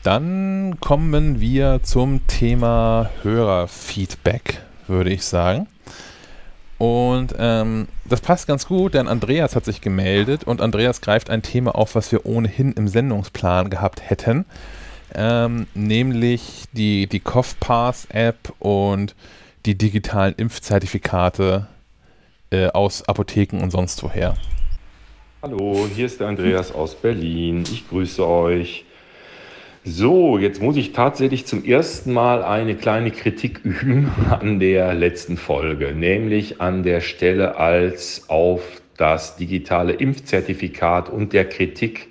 Dann 0.03 0.79
kommen 0.81 1.41
wir 1.41 1.81
zum 1.85 2.27
Thema 2.27 3.11
Hörerfeedback, 3.23 4.61
würde 4.89 5.11
ich 5.11 5.25
sagen. 5.25 5.69
Und 6.79 7.37
ähm, 7.39 7.87
das 8.05 8.21
passt 8.21 8.49
ganz 8.49 8.67
gut, 8.67 8.95
denn 8.95 9.07
Andreas 9.07 9.55
hat 9.55 9.65
sich 9.65 9.81
gemeldet 9.81 10.43
und 10.43 10.61
Andreas 10.61 11.01
greift 11.01 11.31
ein 11.31 11.43
Thema 11.43 11.77
auf, 11.77 11.95
was 11.95 12.11
wir 12.11 12.27
ohnehin 12.27 12.73
im 12.73 12.89
Sendungsplan 12.89 13.71
gehabt 13.71 14.11
hätten, 14.11 14.45
ähm, 15.14 15.66
nämlich 15.75 16.64
die, 16.72 17.07
die 17.07 17.20
CoughPass-App 17.20 18.53
und 18.59 19.14
die 19.66 19.77
digitalen 19.77 20.35
Impfzertifikate 20.37 21.68
äh, 22.51 22.68
aus 22.68 23.07
Apotheken 23.09 23.62
und 23.62 23.70
sonst 23.70 24.03
woher. 24.03 24.35
Hallo, 25.42 25.88
hier 25.94 26.07
ist 26.07 26.20
der 26.20 26.29
Andreas 26.29 26.72
aus 26.72 26.94
Berlin. 26.94 27.64
Ich 27.64 27.88
grüße 27.88 28.27
euch. 28.27 28.85
So, 29.85 30.38
jetzt 30.38 30.62
muss 30.62 30.77
ich 30.77 30.92
tatsächlich 30.92 31.44
zum 31.46 31.64
ersten 31.64 32.12
Mal 32.12 32.44
eine 32.44 32.77
kleine 32.77 33.11
Kritik 33.11 33.61
üben 33.64 34.09
an 34.31 34.61
der 34.61 34.94
letzten 34.94 35.37
Folge, 35.37 35.92
nämlich 35.94 36.61
an 36.61 36.85
der 36.85 37.01
Stelle, 37.01 37.57
als 37.57 38.29
auf 38.29 38.62
das 38.96 39.37
digitale 39.37 39.94
Impfzertifikat 39.94 41.09
und 41.11 41.33
der 41.33 41.48
Kritik 41.48 42.09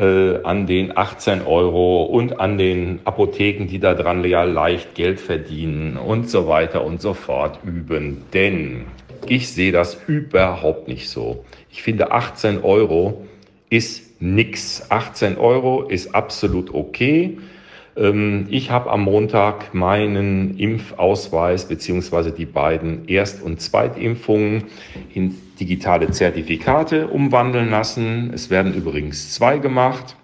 äh, 0.00 0.42
an 0.44 0.66
den 0.66 0.96
18 0.96 1.42
Euro 1.42 2.04
und 2.04 2.40
an 2.40 2.56
den 2.56 3.00
Apotheken, 3.04 3.66
die 3.66 3.78
daran 3.78 4.24
ja 4.24 4.44
leicht 4.44 4.94
Geld 4.94 5.20
verdienen 5.20 5.98
und 5.98 6.30
so 6.30 6.48
weiter 6.48 6.84
und 6.84 7.02
so 7.02 7.12
fort 7.12 7.60
üben. 7.64 8.22
Denn 8.32 8.86
ich 9.26 9.52
sehe 9.52 9.72
das 9.72 10.00
überhaupt 10.06 10.88
nicht 10.88 11.10
so. 11.10 11.44
Ich 11.70 11.82
finde 11.82 12.12
18 12.12 12.62
Euro 12.62 13.26
ist 13.68 14.22
nix. 14.22 14.86
18 14.88 15.36
Euro 15.36 15.82
ist 15.82 16.14
absolut 16.14 16.72
okay. 16.74 17.38
Ähm, 17.96 18.46
ich 18.48 18.70
habe 18.70 18.90
am 18.90 19.02
Montag 19.02 19.74
meinen 19.74 20.58
Impfausweis 20.58 21.68
beziehungsweise 21.68 22.32
die 22.32 22.46
beiden 22.46 23.06
Erst- 23.06 23.42
und 23.42 23.60
Zweitimpfungen 23.60 24.64
in 25.12 25.36
digitale 25.60 26.10
Zertifikate 26.10 27.08
umwandeln 27.08 27.70
lassen. 27.70 28.32
Es 28.34 28.50
werden 28.50 28.74
übrigens 28.74 29.32
zwei 29.34 29.58
gemacht. 29.58 30.16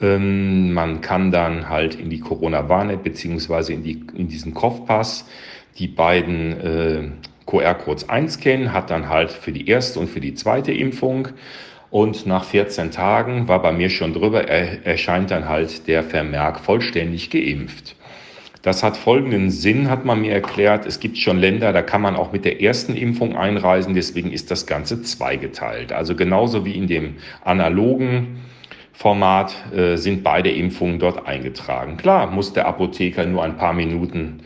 Ähm, 0.00 0.72
man 0.72 1.00
kann 1.00 1.32
dann 1.32 1.68
halt 1.68 1.96
in 1.96 2.08
die 2.08 2.20
Corona-Warn-App 2.20 3.02
beziehungsweise 3.02 3.72
in, 3.72 3.82
die, 3.82 4.04
in 4.14 4.28
diesen 4.28 4.54
Kopfpass 4.54 5.28
die 5.78 5.88
beiden 5.88 6.60
äh, 6.60 7.08
QR-Codes 7.46 8.08
einscannen, 8.08 8.72
hat 8.72 8.90
dann 8.90 9.08
halt 9.08 9.30
für 9.30 9.52
die 9.52 9.68
erste 9.68 10.00
und 10.00 10.08
für 10.08 10.20
die 10.20 10.34
zweite 10.34 10.72
Impfung 10.72 11.28
und 11.90 12.26
nach 12.26 12.44
14 12.44 12.90
Tagen 12.90 13.48
war 13.48 13.62
bei 13.62 13.72
mir 13.72 13.90
schon 13.90 14.12
drüber, 14.12 14.48
erscheint 14.48 15.30
dann 15.30 15.48
halt 15.48 15.86
der 15.86 16.02
Vermerk 16.02 16.60
vollständig 16.60 17.30
geimpft. 17.30 17.96
Das 18.66 18.82
hat 18.82 18.96
folgenden 18.96 19.50
Sinn, 19.50 19.88
hat 19.88 20.04
man 20.04 20.22
mir 20.22 20.32
erklärt. 20.32 20.86
Es 20.86 20.98
gibt 20.98 21.18
schon 21.18 21.38
Länder, 21.38 21.72
da 21.72 21.82
kann 21.82 22.02
man 22.02 22.16
auch 22.16 22.32
mit 22.32 22.44
der 22.44 22.60
ersten 22.60 22.96
Impfung 22.96 23.36
einreisen. 23.36 23.94
Deswegen 23.94 24.32
ist 24.32 24.50
das 24.50 24.66
Ganze 24.66 25.02
zweigeteilt. 25.02 25.92
Also 25.92 26.16
genauso 26.16 26.64
wie 26.64 26.72
in 26.72 26.88
dem 26.88 27.14
analogen 27.44 28.40
Format 28.92 29.54
äh, 29.72 29.94
sind 29.94 30.24
beide 30.24 30.50
Impfungen 30.50 30.98
dort 30.98 31.28
eingetragen. 31.28 31.96
Klar 31.96 32.28
muss 32.28 32.54
der 32.54 32.66
Apotheker 32.66 33.24
nur 33.24 33.44
ein 33.44 33.56
paar 33.56 33.72
Minuten 33.72 34.40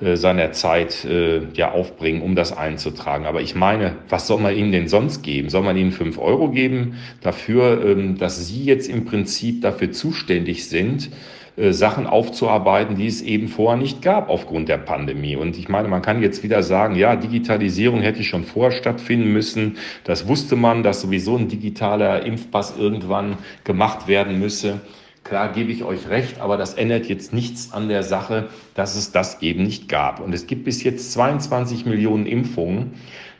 äh, 0.00 0.14
seiner 0.14 0.52
Zeit 0.52 1.04
äh, 1.04 1.40
ja 1.54 1.72
aufbringen, 1.72 2.22
um 2.22 2.36
das 2.36 2.56
einzutragen. 2.56 3.26
Aber 3.26 3.40
ich 3.40 3.56
meine, 3.56 3.96
was 4.08 4.28
soll 4.28 4.38
man 4.38 4.54
ihnen 4.54 4.70
denn 4.70 4.86
sonst 4.86 5.24
geben? 5.24 5.48
Soll 5.48 5.64
man 5.64 5.76
ihnen 5.76 5.90
fünf 5.90 6.16
Euro 6.18 6.50
geben 6.50 6.94
dafür, 7.22 7.84
ähm, 7.84 8.18
dass 8.18 8.46
sie 8.46 8.62
jetzt 8.62 8.88
im 8.88 9.04
Prinzip 9.04 9.62
dafür 9.62 9.90
zuständig 9.90 10.68
sind, 10.68 11.10
äh, 11.56 11.72
Sachen 11.72 12.06
aufzuarbeiten, 12.06 12.96
die 12.96 13.06
es 13.06 13.22
eben 13.22 13.48
vorher 13.48 13.80
nicht 13.80 14.02
gab 14.02 14.28
aufgrund 14.28 14.68
der 14.68 14.78
Pandemie. 14.78 15.36
Und 15.36 15.56
ich 15.56 15.68
meine, 15.68 15.88
man 15.88 16.02
kann 16.02 16.20
jetzt 16.20 16.42
wieder 16.42 16.62
sagen, 16.62 16.96
ja, 16.96 17.14
Digitalisierung 17.14 18.00
hätte 18.00 18.24
schon 18.24 18.44
vorher 18.44 18.76
stattfinden 18.76 19.32
müssen. 19.32 19.76
Das 20.02 20.26
wusste 20.26 20.56
man, 20.56 20.82
dass 20.82 21.00
sowieso 21.00 21.36
ein 21.36 21.48
digitaler 21.48 22.24
Impfpass 22.24 22.76
irgendwann 22.76 23.38
gemacht 23.62 24.08
werden 24.08 24.40
müsse. 24.40 24.80
Klar 25.22 25.52
gebe 25.52 25.72
ich 25.72 25.84
euch 25.84 26.08
recht, 26.08 26.40
aber 26.40 26.56
das 26.56 26.74
ändert 26.74 27.06
jetzt 27.06 27.32
nichts 27.32 27.72
an 27.72 27.88
der 27.88 28.02
Sache, 28.02 28.48
dass 28.74 28.94
es 28.94 29.12
das 29.12 29.40
eben 29.40 29.62
nicht 29.62 29.88
gab. 29.88 30.20
Und 30.20 30.34
es 30.34 30.46
gibt 30.46 30.64
bis 30.64 30.82
jetzt 30.82 31.12
22 31.12 31.86
Millionen 31.86 32.26
Impfungen. 32.26 32.92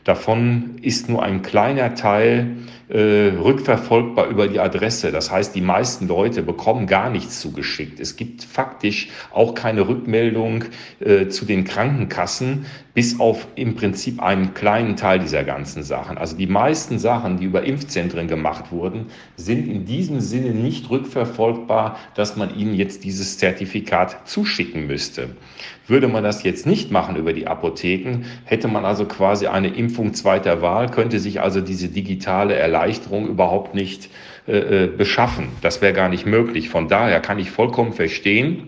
Davon 0.05 0.77
ist 0.81 1.09
nur 1.09 1.21
ein 1.21 1.41
kleiner 1.41 1.95
Teil 1.95 2.55
äh, 2.89 3.31
rückverfolgbar 3.37 4.27
über 4.27 4.47
die 4.47 4.59
Adresse. 4.59 5.11
Das 5.11 5.31
heißt, 5.31 5.55
die 5.55 5.61
meisten 5.61 6.07
Leute 6.07 6.43
bekommen 6.43 6.87
gar 6.87 7.09
nichts 7.09 7.41
zugeschickt. 7.41 7.99
Es 7.99 8.15
gibt 8.15 8.43
faktisch 8.43 9.09
auch 9.31 9.55
keine 9.55 9.87
Rückmeldung 9.87 10.65
äh, 10.99 11.27
zu 11.27 11.45
den 11.45 11.63
Krankenkassen, 11.63 12.65
bis 12.95 13.19
auf 13.19 13.47
im 13.55 13.75
Prinzip 13.75 14.21
einen 14.21 14.53
kleinen 14.53 14.95
Teil 14.95 15.19
dieser 15.19 15.43
ganzen 15.43 15.83
Sachen. 15.83 16.17
Also 16.17 16.37
die 16.37 16.47
meisten 16.47 16.97
Sachen, 16.97 17.37
die 17.37 17.45
über 17.45 17.63
Impfzentren 17.63 18.27
gemacht 18.27 18.71
wurden, 18.71 19.07
sind 19.35 19.67
in 19.67 19.85
diesem 19.85 20.21
Sinne 20.21 20.51
nicht 20.51 20.89
rückverfolgbar, 20.89 21.97
dass 22.15 22.37
man 22.37 22.55
ihnen 22.57 22.73
jetzt 22.73 23.03
dieses 23.03 23.37
Zertifikat 23.37 24.27
zuschicken 24.27 24.87
müsste. 24.87 25.29
Würde 25.87 26.07
man 26.07 26.23
das 26.23 26.43
jetzt 26.43 26.65
nicht 26.65 26.89
machen 26.89 27.15
über 27.15 27.33
die 27.33 27.47
Apotheken, 27.47 28.23
hätte 28.45 28.67
man 28.67 28.85
also 28.85 29.05
quasi 29.05 29.47
eine 29.47 29.67
Impfung 29.67 30.13
zweiter 30.13 30.61
Wahl, 30.61 30.89
könnte 30.89 31.19
sich 31.19 31.41
also 31.41 31.61
diese 31.61 31.89
digitale 31.89 32.55
Erleichterung 32.75 33.27
überhaupt 33.27 33.73
nicht 33.73 34.09
äh, 34.47 34.83
äh 34.83 34.87
beschaffen. 34.87 35.47
Das 35.61 35.81
wäre 35.81 35.93
gar 35.93 36.09
nicht 36.09 36.25
möglich. 36.25 36.69
Von 36.69 36.87
daher 36.87 37.19
kann 37.21 37.39
ich 37.39 37.49
vollkommen 37.49 37.93
verstehen, 37.93 38.67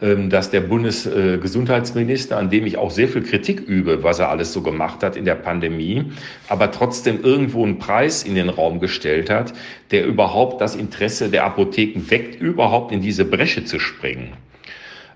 ähm, 0.00 0.30
dass 0.30 0.50
der 0.50 0.60
Bundesgesundheitsminister, 0.60 2.36
an 2.36 2.50
dem 2.50 2.66
ich 2.66 2.76
auch 2.76 2.90
sehr 2.90 3.08
viel 3.08 3.22
Kritik 3.22 3.60
übe, 3.60 4.02
was 4.02 4.18
er 4.18 4.28
alles 4.30 4.52
so 4.52 4.62
gemacht 4.62 5.02
hat 5.02 5.16
in 5.16 5.24
der 5.24 5.34
Pandemie, 5.34 6.12
aber 6.48 6.70
trotzdem 6.70 7.22
irgendwo 7.22 7.64
einen 7.64 7.78
Preis 7.78 8.22
in 8.22 8.34
den 8.34 8.48
Raum 8.48 8.80
gestellt 8.80 9.30
hat, 9.30 9.52
der 9.90 10.06
überhaupt 10.06 10.60
das 10.60 10.76
Interesse 10.76 11.30
der 11.30 11.44
Apotheken 11.44 12.02
weckt, 12.10 12.40
überhaupt 12.40 12.92
in 12.92 13.00
diese 13.00 13.24
Bresche 13.24 13.64
zu 13.64 13.78
springen. 13.78 14.32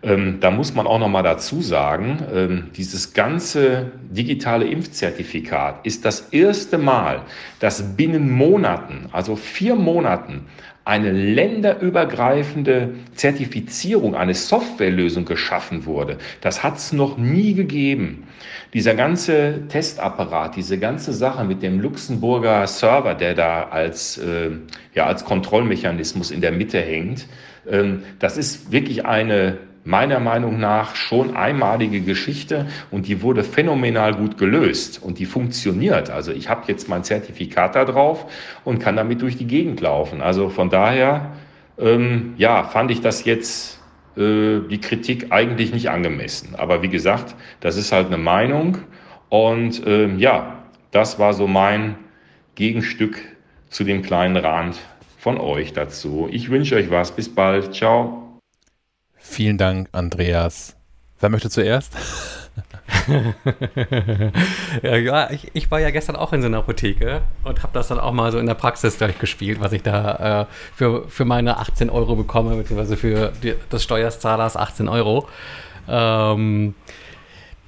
Ähm, 0.05 0.39
da 0.41 0.51
muss 0.51 0.75
man 0.75 0.87
auch 0.87 0.99
noch 0.99 1.09
mal 1.09 1.23
dazu 1.23 1.63
sagen, 1.63 2.19
ähm, 2.35 2.71
dieses 2.77 3.15
ganze 3.15 3.93
digitale 4.11 4.67
Impfzertifikat 4.67 5.87
ist 5.87 6.05
das 6.05 6.33
erste 6.33 6.77
Mal, 6.77 7.23
dass 7.61 7.97
binnen 7.97 8.31
Monaten, 8.31 9.07
also 9.13 9.37
vier 9.37 9.77
Monaten, 9.77 10.47
eine 10.85 11.13
länderübergreifende 11.13 12.95
Zertifizierung, 13.15 14.17
eine 14.17 14.35
Softwarelösung 14.35 15.25
geschaffen 15.25 15.87
wurde. 15.87 16.19
Das 16.41 16.65
hat 16.65 16.79
es 16.79 16.93
noch 16.93 17.17
nie 17.17 17.55
gegeben. 17.55 18.27
Dieser 18.75 18.97
ganze 18.97 19.69
Testapparat, 19.69 20.57
diese 20.57 20.79
ganze 20.79 21.13
Sache 21.13 21.45
mit 21.45 21.63
dem 21.63 21.79
Luxemburger 21.79 22.67
Server, 22.67 23.15
der 23.15 23.35
da 23.35 23.69
als, 23.69 24.19
äh, 24.19 24.51
ja, 24.95 25.07
als 25.07 25.25
Kontrollmechanismus 25.25 26.33
in 26.33 26.41
der 26.41 26.51
Mitte 26.51 26.81
hängt, 26.81 27.29
ähm, 27.71 28.03
das 28.19 28.37
ist 28.37 28.73
wirklich 28.73 29.07
eine 29.07 29.59
meiner 29.85 30.21
Meinung 30.21 30.61
nach 30.61 30.95
schon 30.95 31.37
einmalige 31.37 32.01
Geschichte 32.01 32.67
und 32.91 33.09
die 33.09 33.23
wurde 33.23 33.43
phänomenal 33.43 34.15
gut 34.15 34.39
gelöst 34.39 35.03
und 35.03 35.19
die 35.19 35.27
funktioniert. 35.27 36.11
Also 36.11 36.33
ich 36.33 36.49
habe 36.49 36.63
jetzt 36.69 36.89
mein 36.89 37.03
Zertifikat 37.03 37.75
da 37.75 37.85
drauf 37.85 38.27
und 38.65 38.79
kann 38.79 38.97
damit 38.97 39.23
durch 39.23 39.37
die 39.37 39.47
Gegend 39.47 39.81
laufen. 39.81 40.21
Also 40.23 40.51
von 40.51 40.71
daher, 40.71 41.33
ähm, 41.79 42.35
ja, 42.37 42.63
fand 42.65 42.91
ich 42.91 43.01
das 43.01 43.25
jetzt 43.25 43.81
äh, 44.17 44.61
die 44.71 44.81
Kritik 44.81 45.27
eigentlich 45.31 45.73
nicht 45.73 45.91
angemessen. 45.91 46.55
Aber 46.57 46.83
wie 46.83 46.89
gesagt, 46.89 47.35
das 47.61 47.77
ist 47.77 47.91
halt 47.91 48.07
eine 48.07 48.19
Meinung 48.19 48.79
und 49.29 49.83
ähm, 49.87 50.19
ja, 50.19 50.59
das 50.93 51.19
war 51.19 51.33
so 51.33 51.47
mein 51.49 51.97
Gegenstück 52.55 53.19
zu 53.69 53.83
dem 53.83 54.03
kleinen 54.03 54.37
Rand 54.37 54.79
von 55.19 55.39
euch 55.39 55.73
dazu. 55.73 56.29
Ich 56.31 56.51
wünsche 56.51 56.77
euch 56.77 56.91
was. 56.91 57.13
Bis 57.13 57.35
bald. 57.35 57.75
Ciao. 57.75 58.22
Vielen 59.33 59.57
Dank, 59.57 59.89
Andreas. 59.93 60.77
Wer 61.19 61.31
möchte 61.31 61.49
zuerst? 61.49 61.95
ja, 64.83 64.97
ja 64.99 65.31
ich, 65.31 65.51
ich, 65.55 65.71
war 65.71 65.81
ja 65.81 65.89
gestern 65.89 66.17
auch 66.17 66.35
in 66.35 66.43
so 66.43 66.49
einer 66.49 66.59
Apotheke 66.59 67.23
und 67.43 67.63
habe 67.63 67.73
das 67.73 67.89
dann 67.89 67.99
auch 67.99 68.13
mal 68.13 68.31
so 68.31 68.39
in 68.39 68.45
der 68.45 68.53
Praxis 68.53 68.99
durchgespielt, 68.99 69.59
was 69.59 69.73
ich 69.73 69.83
da 69.83 70.43
äh, 70.43 70.47
für, 70.75 71.09
für 71.09 71.25
meine 71.25 71.57
18 71.57 71.89
Euro 71.89 72.15
bekomme, 72.15 72.57
beziehungsweise 72.57 72.99
für 72.99 73.33
die, 73.43 73.55
des 73.73 73.83
Steuerzahlers 73.83 74.59
18 74.59 74.87
Euro. 74.87 75.27
Ähm, 75.89 76.75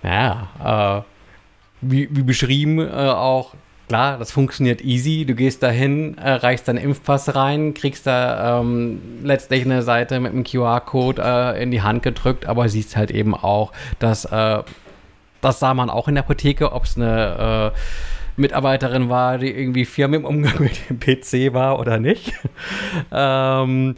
naja, 0.03 1.03
äh, 1.03 1.03
wie, 1.81 2.15
wie, 2.15 2.25
beschrieben, 2.25 2.79
äh, 2.79 2.91
auch 2.91 3.55
Klar, 3.89 4.19
das 4.19 4.33
funktioniert 4.33 4.83
easy. 4.83 5.27
Du 5.27 5.35
gehst 5.35 5.63
dahin, 5.63 6.17
äh, 6.17 6.31
reichst 6.31 6.69
deinen 6.69 6.79
Impfpass 6.79 7.35
rein, 7.35 7.75
kriegst 7.75 8.07
da 8.07 8.61
ähm, 8.61 9.01
letztlich 9.23 9.65
eine 9.65 9.83
Seite 9.83 10.21
mit 10.21 10.33
einem 10.33 10.45
QR-Code 10.45 11.23
äh, 11.23 11.63
in 11.63 11.71
die 11.71 11.83
Hand 11.83 12.03
gedrückt, 12.03 12.47
aber 12.47 12.69
siehst 12.69 12.97
halt 12.97 13.11
eben 13.11 13.35
auch, 13.35 13.73
dass 13.99 14.25
äh, 14.25 14.63
das 15.43 15.61
sah 15.61 15.75
man 15.75 15.91
auch 15.91 16.09
in 16.09 16.15
der 16.15 16.25
Apotheke, 16.25 16.73
ob 16.73 16.85
es 16.85 16.97
eine 16.97 17.73
äh, 17.75 17.79
Mitarbeiterin 18.41 19.11
war, 19.11 19.37
die 19.37 19.51
irgendwie 19.51 19.85
Firmen 19.85 20.21
im 20.21 20.27
Umgang 20.27 20.55
mit 20.61 20.89
dem 20.89 20.99
PC 20.99 21.53
war 21.53 21.79
oder 21.79 21.99
nicht. 21.99 22.33
ähm, 23.13 23.97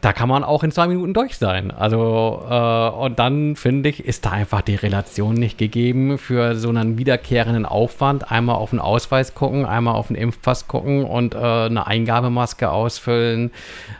da 0.00 0.12
kann 0.12 0.28
man 0.28 0.44
auch 0.44 0.62
in 0.64 0.72
zwei 0.72 0.86
Minuten 0.86 1.12
durch 1.12 1.36
sein. 1.36 1.70
Also, 1.70 2.42
äh, 2.48 2.88
und 2.88 3.18
dann 3.18 3.56
finde 3.56 3.88
ich, 3.88 4.04
ist 4.04 4.24
da 4.24 4.30
einfach 4.30 4.62
die 4.62 4.74
Relation 4.74 5.34
nicht 5.34 5.58
gegeben 5.58 6.18
für 6.18 6.56
so 6.56 6.70
einen 6.70 6.96
wiederkehrenden 6.96 7.66
Aufwand. 7.66 8.30
Einmal 8.30 8.56
auf 8.56 8.70
den 8.70 8.78
Ausweis 8.78 9.34
gucken, 9.34 9.66
einmal 9.66 9.94
auf 9.94 10.08
den 10.08 10.16
Impfpass 10.16 10.68
gucken 10.68 11.04
und 11.04 11.34
äh, 11.34 11.38
eine 11.38 11.86
Eingabemaske 11.86 12.70
ausfüllen. 12.70 13.50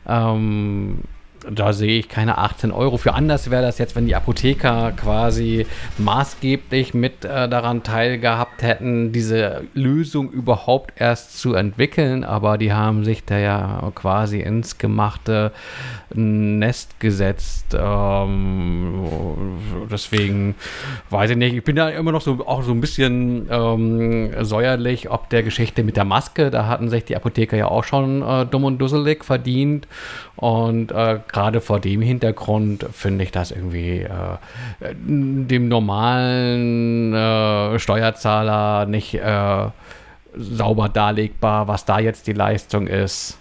Ähm, 0.08 1.00
da 1.50 1.72
sehe 1.72 1.98
ich 1.98 2.08
keine 2.08 2.38
18 2.38 2.70
Euro. 2.72 2.96
Für 2.96 3.14
anders 3.14 3.50
wäre 3.50 3.62
das 3.62 3.78
jetzt, 3.78 3.96
wenn 3.96 4.06
die 4.06 4.14
Apotheker 4.14 4.92
quasi 4.92 5.66
maßgeblich 5.98 6.94
mit 6.94 7.24
äh, 7.24 7.48
daran 7.48 7.82
teilgehabt 7.82 8.62
hätten, 8.62 9.12
diese 9.12 9.62
Lösung 9.74 10.30
überhaupt 10.30 11.00
erst 11.00 11.38
zu 11.38 11.54
entwickeln. 11.54 12.24
Aber 12.24 12.58
die 12.58 12.72
haben 12.72 13.04
sich 13.04 13.24
da 13.24 13.38
ja 13.38 13.92
quasi 13.94 14.40
ins 14.40 14.78
gemachte 14.78 15.52
Nest 16.14 17.00
gesetzt. 17.00 17.76
Ähm, 17.78 19.58
deswegen 19.90 20.54
weiß 21.10 21.30
ich 21.30 21.36
nicht. 21.36 21.54
Ich 21.54 21.64
bin 21.64 21.76
da 21.76 21.88
immer 21.88 22.12
noch 22.12 22.20
so 22.20 22.46
auch 22.46 22.62
so 22.62 22.72
ein 22.72 22.80
bisschen 22.80 23.48
ähm, 23.50 24.30
säuerlich, 24.40 25.10
ob 25.10 25.30
der 25.30 25.42
Geschichte 25.42 25.82
mit 25.82 25.96
der 25.96 26.04
Maske. 26.04 26.50
Da 26.50 26.66
hatten 26.66 26.88
sich 26.88 27.04
die 27.04 27.16
Apotheker 27.16 27.56
ja 27.56 27.68
auch 27.68 27.84
schon 27.84 28.22
äh, 28.22 28.46
dumm 28.46 28.64
und 28.64 28.78
dusselig 28.78 29.24
verdient. 29.24 29.86
Und 30.36 30.90
äh, 30.92 31.18
gerade 31.40 31.62
vor 31.62 31.80
dem 31.80 32.02
Hintergrund 32.02 32.84
finde 32.92 33.24
ich 33.24 33.32
das 33.32 33.50
irgendwie 33.50 34.00
äh, 34.00 34.36
dem 34.94 35.68
normalen 35.68 37.14
äh, 37.14 37.78
Steuerzahler 37.78 38.84
nicht 38.84 39.14
äh, 39.14 39.68
sauber 40.36 40.90
darlegbar, 40.90 41.66
was 41.66 41.86
da 41.86 41.98
jetzt 41.98 42.26
die 42.26 42.34
Leistung 42.34 42.86
ist, 42.86 43.38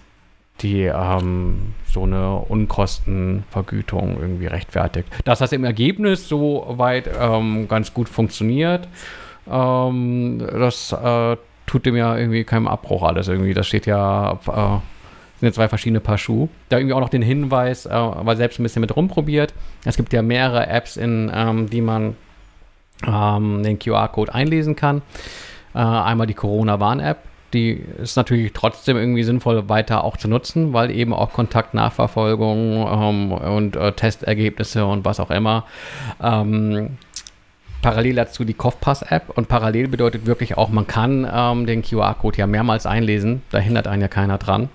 die 0.60 0.84
ähm, 0.84 1.74
so 1.86 2.04
eine 2.04 2.36
Unkostenvergütung 2.36 4.16
irgendwie 4.18 4.46
rechtfertigt. 4.46 5.08
Dass 5.26 5.40
das 5.40 5.52
im 5.52 5.64
Ergebnis 5.64 6.26
so 6.26 6.64
weit 6.78 7.10
ähm, 7.20 7.68
ganz 7.68 7.92
gut 7.92 8.08
funktioniert, 8.08 8.88
ähm, 9.46 10.38
das 10.38 10.92
äh, 10.92 11.36
tut 11.66 11.84
dem 11.84 11.96
ja 11.96 12.16
irgendwie 12.16 12.44
keinen 12.44 12.66
Abbruch 12.66 13.02
alles 13.02 13.28
irgendwie. 13.28 13.52
Das 13.52 13.66
steht 13.66 13.84
ja 13.84 14.38
äh, 14.48 14.78
sind 15.40 15.48
ja 15.48 15.52
zwei 15.52 15.68
verschiedene 15.68 16.00
Paar 16.00 16.18
Schuhe. 16.18 16.48
Da 16.68 16.76
irgendwie 16.76 16.94
auch 16.94 17.00
noch 17.00 17.08
den 17.08 17.22
Hinweis, 17.22 17.86
äh, 17.86 17.90
weil 17.90 18.36
selbst 18.36 18.60
ein 18.60 18.62
bisschen 18.62 18.80
mit 18.80 18.94
rumprobiert. 18.94 19.54
Es 19.84 19.96
gibt 19.96 20.12
ja 20.12 20.22
mehrere 20.22 20.66
Apps, 20.66 20.96
in 20.96 21.30
ähm, 21.34 21.70
die 21.70 21.80
man 21.80 22.14
ähm, 23.06 23.62
den 23.62 23.78
QR-Code 23.78 24.34
einlesen 24.34 24.76
kann. 24.76 25.00
Äh, 25.74 25.78
einmal 25.78 26.26
die 26.26 26.34
Corona-Warn-App. 26.34 27.18
Die 27.54 27.82
ist 28.00 28.16
natürlich 28.16 28.52
trotzdem 28.52 28.96
irgendwie 28.96 29.24
sinnvoll 29.24 29.68
weiter 29.68 30.04
auch 30.04 30.16
zu 30.16 30.28
nutzen, 30.28 30.72
weil 30.72 30.90
eben 30.90 31.12
auch 31.12 31.32
Kontaktnachverfolgung 31.32 32.86
ähm, 32.86 33.32
und 33.32 33.76
äh, 33.76 33.92
Testergebnisse 33.92 34.86
und 34.86 35.04
was 35.04 35.18
auch 35.18 35.30
immer 35.30 35.64
ähm, 36.22 36.98
parallel 37.82 38.14
dazu 38.14 38.44
die 38.44 38.54
Kopfpass-App 38.54 39.30
und 39.36 39.48
parallel 39.48 39.88
bedeutet 39.88 40.26
wirklich 40.26 40.56
auch, 40.56 40.68
man 40.68 40.86
kann 40.86 41.28
ähm, 41.32 41.66
den 41.66 41.82
QR-Code 41.82 42.38
ja 42.38 42.46
mehrmals 42.46 42.86
einlesen, 42.86 43.42
da 43.50 43.58
hindert 43.58 43.88
einen 43.88 44.02
ja 44.02 44.08
keiner 44.08 44.38
dran 44.38 44.68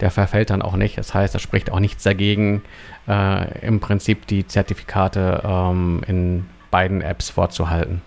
der 0.00 0.10
verfällt 0.10 0.50
dann 0.50 0.62
auch 0.62 0.76
nicht. 0.76 0.98
Das 0.98 1.14
heißt, 1.14 1.34
da 1.34 1.38
spricht 1.38 1.70
auch 1.70 1.80
nichts 1.80 2.02
dagegen, 2.02 2.62
äh, 3.08 3.66
im 3.66 3.80
Prinzip 3.80 4.26
die 4.26 4.46
Zertifikate 4.46 5.42
ähm, 5.44 6.02
in 6.06 6.46
beiden 6.70 7.00
Apps 7.00 7.30
vorzuhalten, 7.30 8.02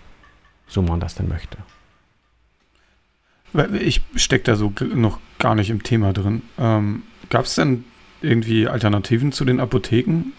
so 0.68 0.82
man 0.82 1.00
das 1.00 1.14
denn 1.14 1.28
möchte. 1.28 1.58
Ich 3.80 4.02
stecke 4.14 4.44
da 4.44 4.54
so 4.56 4.72
noch 4.94 5.18
gar 5.40 5.56
nicht 5.56 5.70
im 5.70 5.82
Thema 5.82 6.12
drin. 6.12 6.42
Ähm, 6.58 7.02
Gab 7.30 7.46
es 7.46 7.56
denn 7.56 7.84
irgendwie 8.22 8.68
Alternativen 8.68 9.32
zu 9.32 9.44
den 9.44 9.58
Apotheken? 9.58 10.32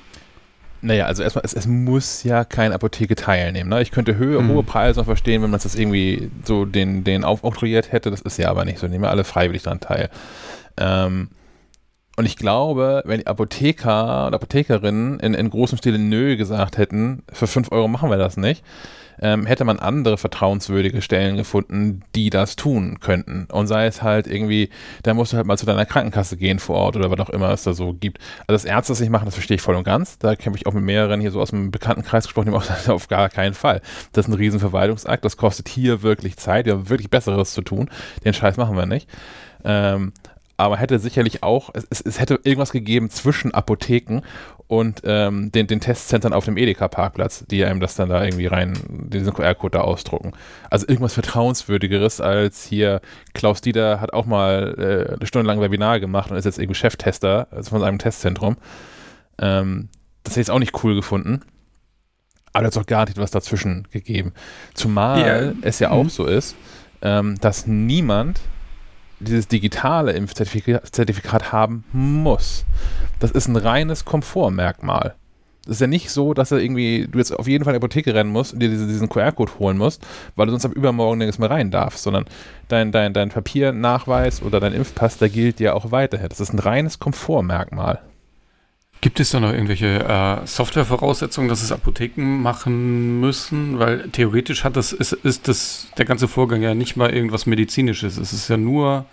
Naja, 0.81 1.05
also 1.05 1.21
erstmal, 1.21 1.43
es, 1.45 1.53
es 1.53 1.67
muss 1.67 2.23
ja 2.23 2.43
keine 2.45 2.73
Apotheke 2.73 3.15
teilnehmen. 3.15 3.69
Ne? 3.69 3.81
Ich 3.81 3.91
könnte 3.91 4.15
Höhe, 4.15 4.41
Mhm. 4.41 4.49
hohe 4.49 4.63
Preise 4.63 4.99
noch 4.99 5.05
verstehen, 5.05 5.41
wenn 5.41 5.51
man 5.51 5.59
das 5.59 5.75
irgendwie 5.75 6.31
so 6.43 6.65
den, 6.65 7.03
den 7.03 7.23
aufoktroyiert 7.23 7.91
hätte. 7.91 8.09
Das 8.11 8.21
ist 8.21 8.37
ja 8.37 8.49
aber 8.49 8.65
nicht 8.65 8.79
so. 8.79 8.87
Nehmen 8.87 9.03
wir 9.03 9.09
alle 9.11 9.23
freiwillig 9.25 9.63
daran 9.63 9.79
teil. 9.81 10.09
Ähm, 10.77 11.29
und 12.17 12.25
ich 12.25 12.35
glaube, 12.35 13.03
wenn 13.05 13.21
die 13.21 13.27
Apotheker 13.27 14.27
und 14.27 14.33
Apothekerinnen 14.33 15.19
in, 15.19 15.33
in 15.33 15.49
großem 15.49 15.77
Stile 15.77 15.97
Nö 15.97 16.35
gesagt 16.35 16.77
hätten, 16.77 17.23
für 17.31 17.47
5 17.47 17.71
Euro 17.71 17.87
machen 17.87 18.09
wir 18.09 18.17
das 18.17 18.37
nicht, 18.37 18.63
ähm, 19.21 19.45
hätte 19.45 19.63
man 19.63 19.79
andere 19.79 20.17
vertrauenswürdige 20.17 21.01
Stellen 21.01 21.37
gefunden, 21.37 22.01
die 22.15 22.29
das 22.29 22.55
tun 22.55 22.99
könnten. 22.99 23.45
Und 23.51 23.67
sei 23.67 23.85
es 23.85 24.01
halt 24.01 24.27
irgendwie, 24.27 24.69
da 25.03 25.13
musst 25.13 25.31
du 25.31 25.37
halt 25.37 25.45
mal 25.45 25.57
zu 25.57 25.65
deiner 25.65 25.85
Krankenkasse 25.85 26.37
gehen 26.37 26.59
vor 26.59 26.75
Ort 26.75 26.95
oder 26.97 27.11
was 27.11 27.19
auch 27.19 27.29
immer 27.29 27.49
es 27.51 27.63
da 27.63 27.73
so 27.73 27.93
gibt. 27.93 28.19
Also, 28.47 28.53
dass 28.53 28.65
Ärzte 28.65 28.91
das 28.91 28.99
nicht 28.99 29.11
machen, 29.11 29.25
das 29.25 29.35
verstehe 29.35 29.55
ich 29.55 29.61
voll 29.61 29.75
und 29.75 29.83
ganz. 29.83 30.17
Da 30.17 30.31
habe 30.31 30.57
ich 30.57 30.65
auch 30.65 30.73
mit 30.73 30.83
mehreren 30.83 31.21
hier 31.21 31.31
so 31.31 31.39
aus 31.39 31.51
dem 31.51 31.71
Bekanntenkreis 31.71 32.25
gesprochen, 32.25 32.47
die 32.47 32.51
haben 32.51 32.61
auch 32.61 32.87
auf 32.89 33.07
gar 33.07 33.29
keinen 33.29 33.53
Fall. 33.53 33.81
Das 34.11 34.25
ist 34.25 34.33
ein 34.33 34.37
Riesenverwaltungsakt, 34.37 35.23
das 35.23 35.37
kostet 35.37 35.69
hier 35.69 36.01
wirklich 36.01 36.37
Zeit, 36.37 36.65
wir 36.65 36.73
haben 36.73 36.89
wirklich 36.89 37.09
Besseres 37.09 37.53
zu 37.53 37.61
tun. 37.61 37.89
Den 38.25 38.33
Scheiß 38.33 38.57
machen 38.57 38.75
wir 38.75 38.85
nicht. 38.85 39.07
Ähm, 39.63 40.13
aber 40.61 40.77
hätte 40.77 40.99
sicherlich 40.99 41.41
auch, 41.43 41.71
es, 41.73 42.01
es, 42.01 42.19
hätte 42.19 42.39
irgendwas 42.43 42.71
gegeben 42.71 43.09
zwischen 43.09 43.51
Apotheken 43.53 44.21
und 44.67 45.01
ähm, 45.05 45.51
den, 45.51 45.65
den 45.67 45.79
Testzentren 45.81 46.33
auf 46.33 46.45
dem 46.45 46.55
Edeka-Parkplatz, 46.55 47.45
die 47.49 47.65
einem 47.65 47.79
das 47.79 47.95
dann 47.95 48.09
da 48.09 48.23
irgendwie 48.23 48.45
rein, 48.45 48.77
diesen 48.87 49.33
QR-Code 49.33 49.79
da 49.79 49.81
ausdrucken. 49.81 50.33
Also 50.69 50.87
irgendwas 50.87 51.13
Vertrauenswürdigeres 51.15 52.21
als 52.21 52.63
hier, 52.63 53.01
Klaus 53.33 53.61
Dieter 53.61 53.99
hat 53.99 54.13
auch 54.13 54.25
mal 54.27 54.75
äh, 55.09 55.15
eine 55.15 55.25
Stunde 55.25 55.47
lang 55.47 55.59
Webinar 55.61 55.99
gemacht 55.99 56.29
und 56.29 56.37
ist 56.37 56.45
jetzt 56.45 56.59
irgendwie 56.59 56.79
Cheftester 56.79 57.47
also 57.49 57.71
von 57.71 57.79
seinem 57.81 57.97
Testzentrum. 57.97 58.57
Ähm, 59.39 59.89
das 60.23 60.33
hätte 60.33 60.41
ich 60.41 60.47
jetzt 60.47 60.51
auch 60.51 60.59
nicht 60.59 60.83
cool 60.83 60.93
gefunden. 60.95 61.41
Aber 62.53 62.61
da 62.63 62.67
hat 62.67 62.73
es 62.73 62.77
auch 62.77 62.85
gar 62.85 63.05
nicht 63.05 63.17
was 63.17 63.31
dazwischen 63.31 63.87
gegeben. 63.91 64.33
Zumal 64.75 65.55
Ja. 65.61 65.67
es 65.67 65.79
ja 65.79 65.89
Mhm. 65.89 65.93
auch 65.95 66.09
so 66.09 66.25
ist, 66.25 66.55
ähm, 67.01 67.39
dass 67.41 67.65
niemand 67.65 68.39
dieses 69.21 69.47
digitale 69.47 70.11
Impfzertifikat 70.13 70.93
Zertifikat 70.93 71.51
haben 71.51 71.83
muss. 71.91 72.65
Das 73.19 73.31
ist 73.31 73.47
ein 73.47 73.55
reines 73.55 74.05
Komfortmerkmal. 74.05 75.15
Das 75.65 75.75
ist 75.75 75.81
ja 75.81 75.87
nicht 75.87 76.09
so, 76.09 76.33
dass 76.33 76.51
er 76.51 76.57
irgendwie, 76.57 77.07
du 77.07 77.19
jetzt 77.19 77.31
auf 77.31 77.47
jeden 77.47 77.63
Fall 77.63 77.75
in 77.75 77.79
die 77.79 77.85
Apotheke 77.85 78.15
rennen 78.15 78.31
musst 78.31 78.53
und 78.53 78.59
dir 78.61 78.69
diese, 78.69 78.87
diesen 78.87 79.09
QR-Code 79.09 79.59
holen 79.59 79.77
musst, 79.77 80.05
weil 80.35 80.47
du 80.47 80.51
sonst 80.51 80.65
ab 80.65 80.71
übermorgen 80.73 81.19
nirgends 81.19 81.37
mehr 81.37 81.51
rein 81.51 81.69
darfst, 81.69 82.01
sondern 82.01 82.25
dein, 82.67 82.91
dein, 82.91 83.13
dein 83.13 83.29
Papiernachweis 83.29 84.41
oder 84.41 84.59
dein 84.59 84.73
Impfpass, 84.73 85.19
der 85.19 85.29
gilt 85.29 85.59
dir 85.59 85.75
auch 85.75 85.91
weiterhin. 85.91 86.29
Das 86.29 86.39
ist 86.39 86.51
ein 86.51 86.59
reines 86.59 86.97
Komfortmerkmal. 86.97 87.99
Gibt 89.01 89.19
es 89.19 89.31
da 89.31 89.39
noch 89.39 89.51
irgendwelche 89.51 89.87
äh, 89.87 90.45
Softwarevoraussetzungen, 90.45 91.49
dass 91.49 91.63
es 91.63 91.71
Apotheken 91.71 92.21
machen 92.21 93.19
müssen? 93.19 93.79
Weil 93.79 94.09
theoretisch 94.09 94.63
hat 94.63 94.75
das, 94.75 94.93
ist, 94.93 95.13
ist 95.13 95.47
das, 95.47 95.87
der 95.97 96.05
ganze 96.05 96.27
Vorgang 96.27 96.61
ja 96.61 96.75
nicht 96.75 96.95
mal 96.97 97.09
irgendwas 97.11 97.47
Medizinisches. 97.47 98.17
Es 98.17 98.31
ist 98.31 98.47
ja 98.47 98.57
nur 98.57 99.05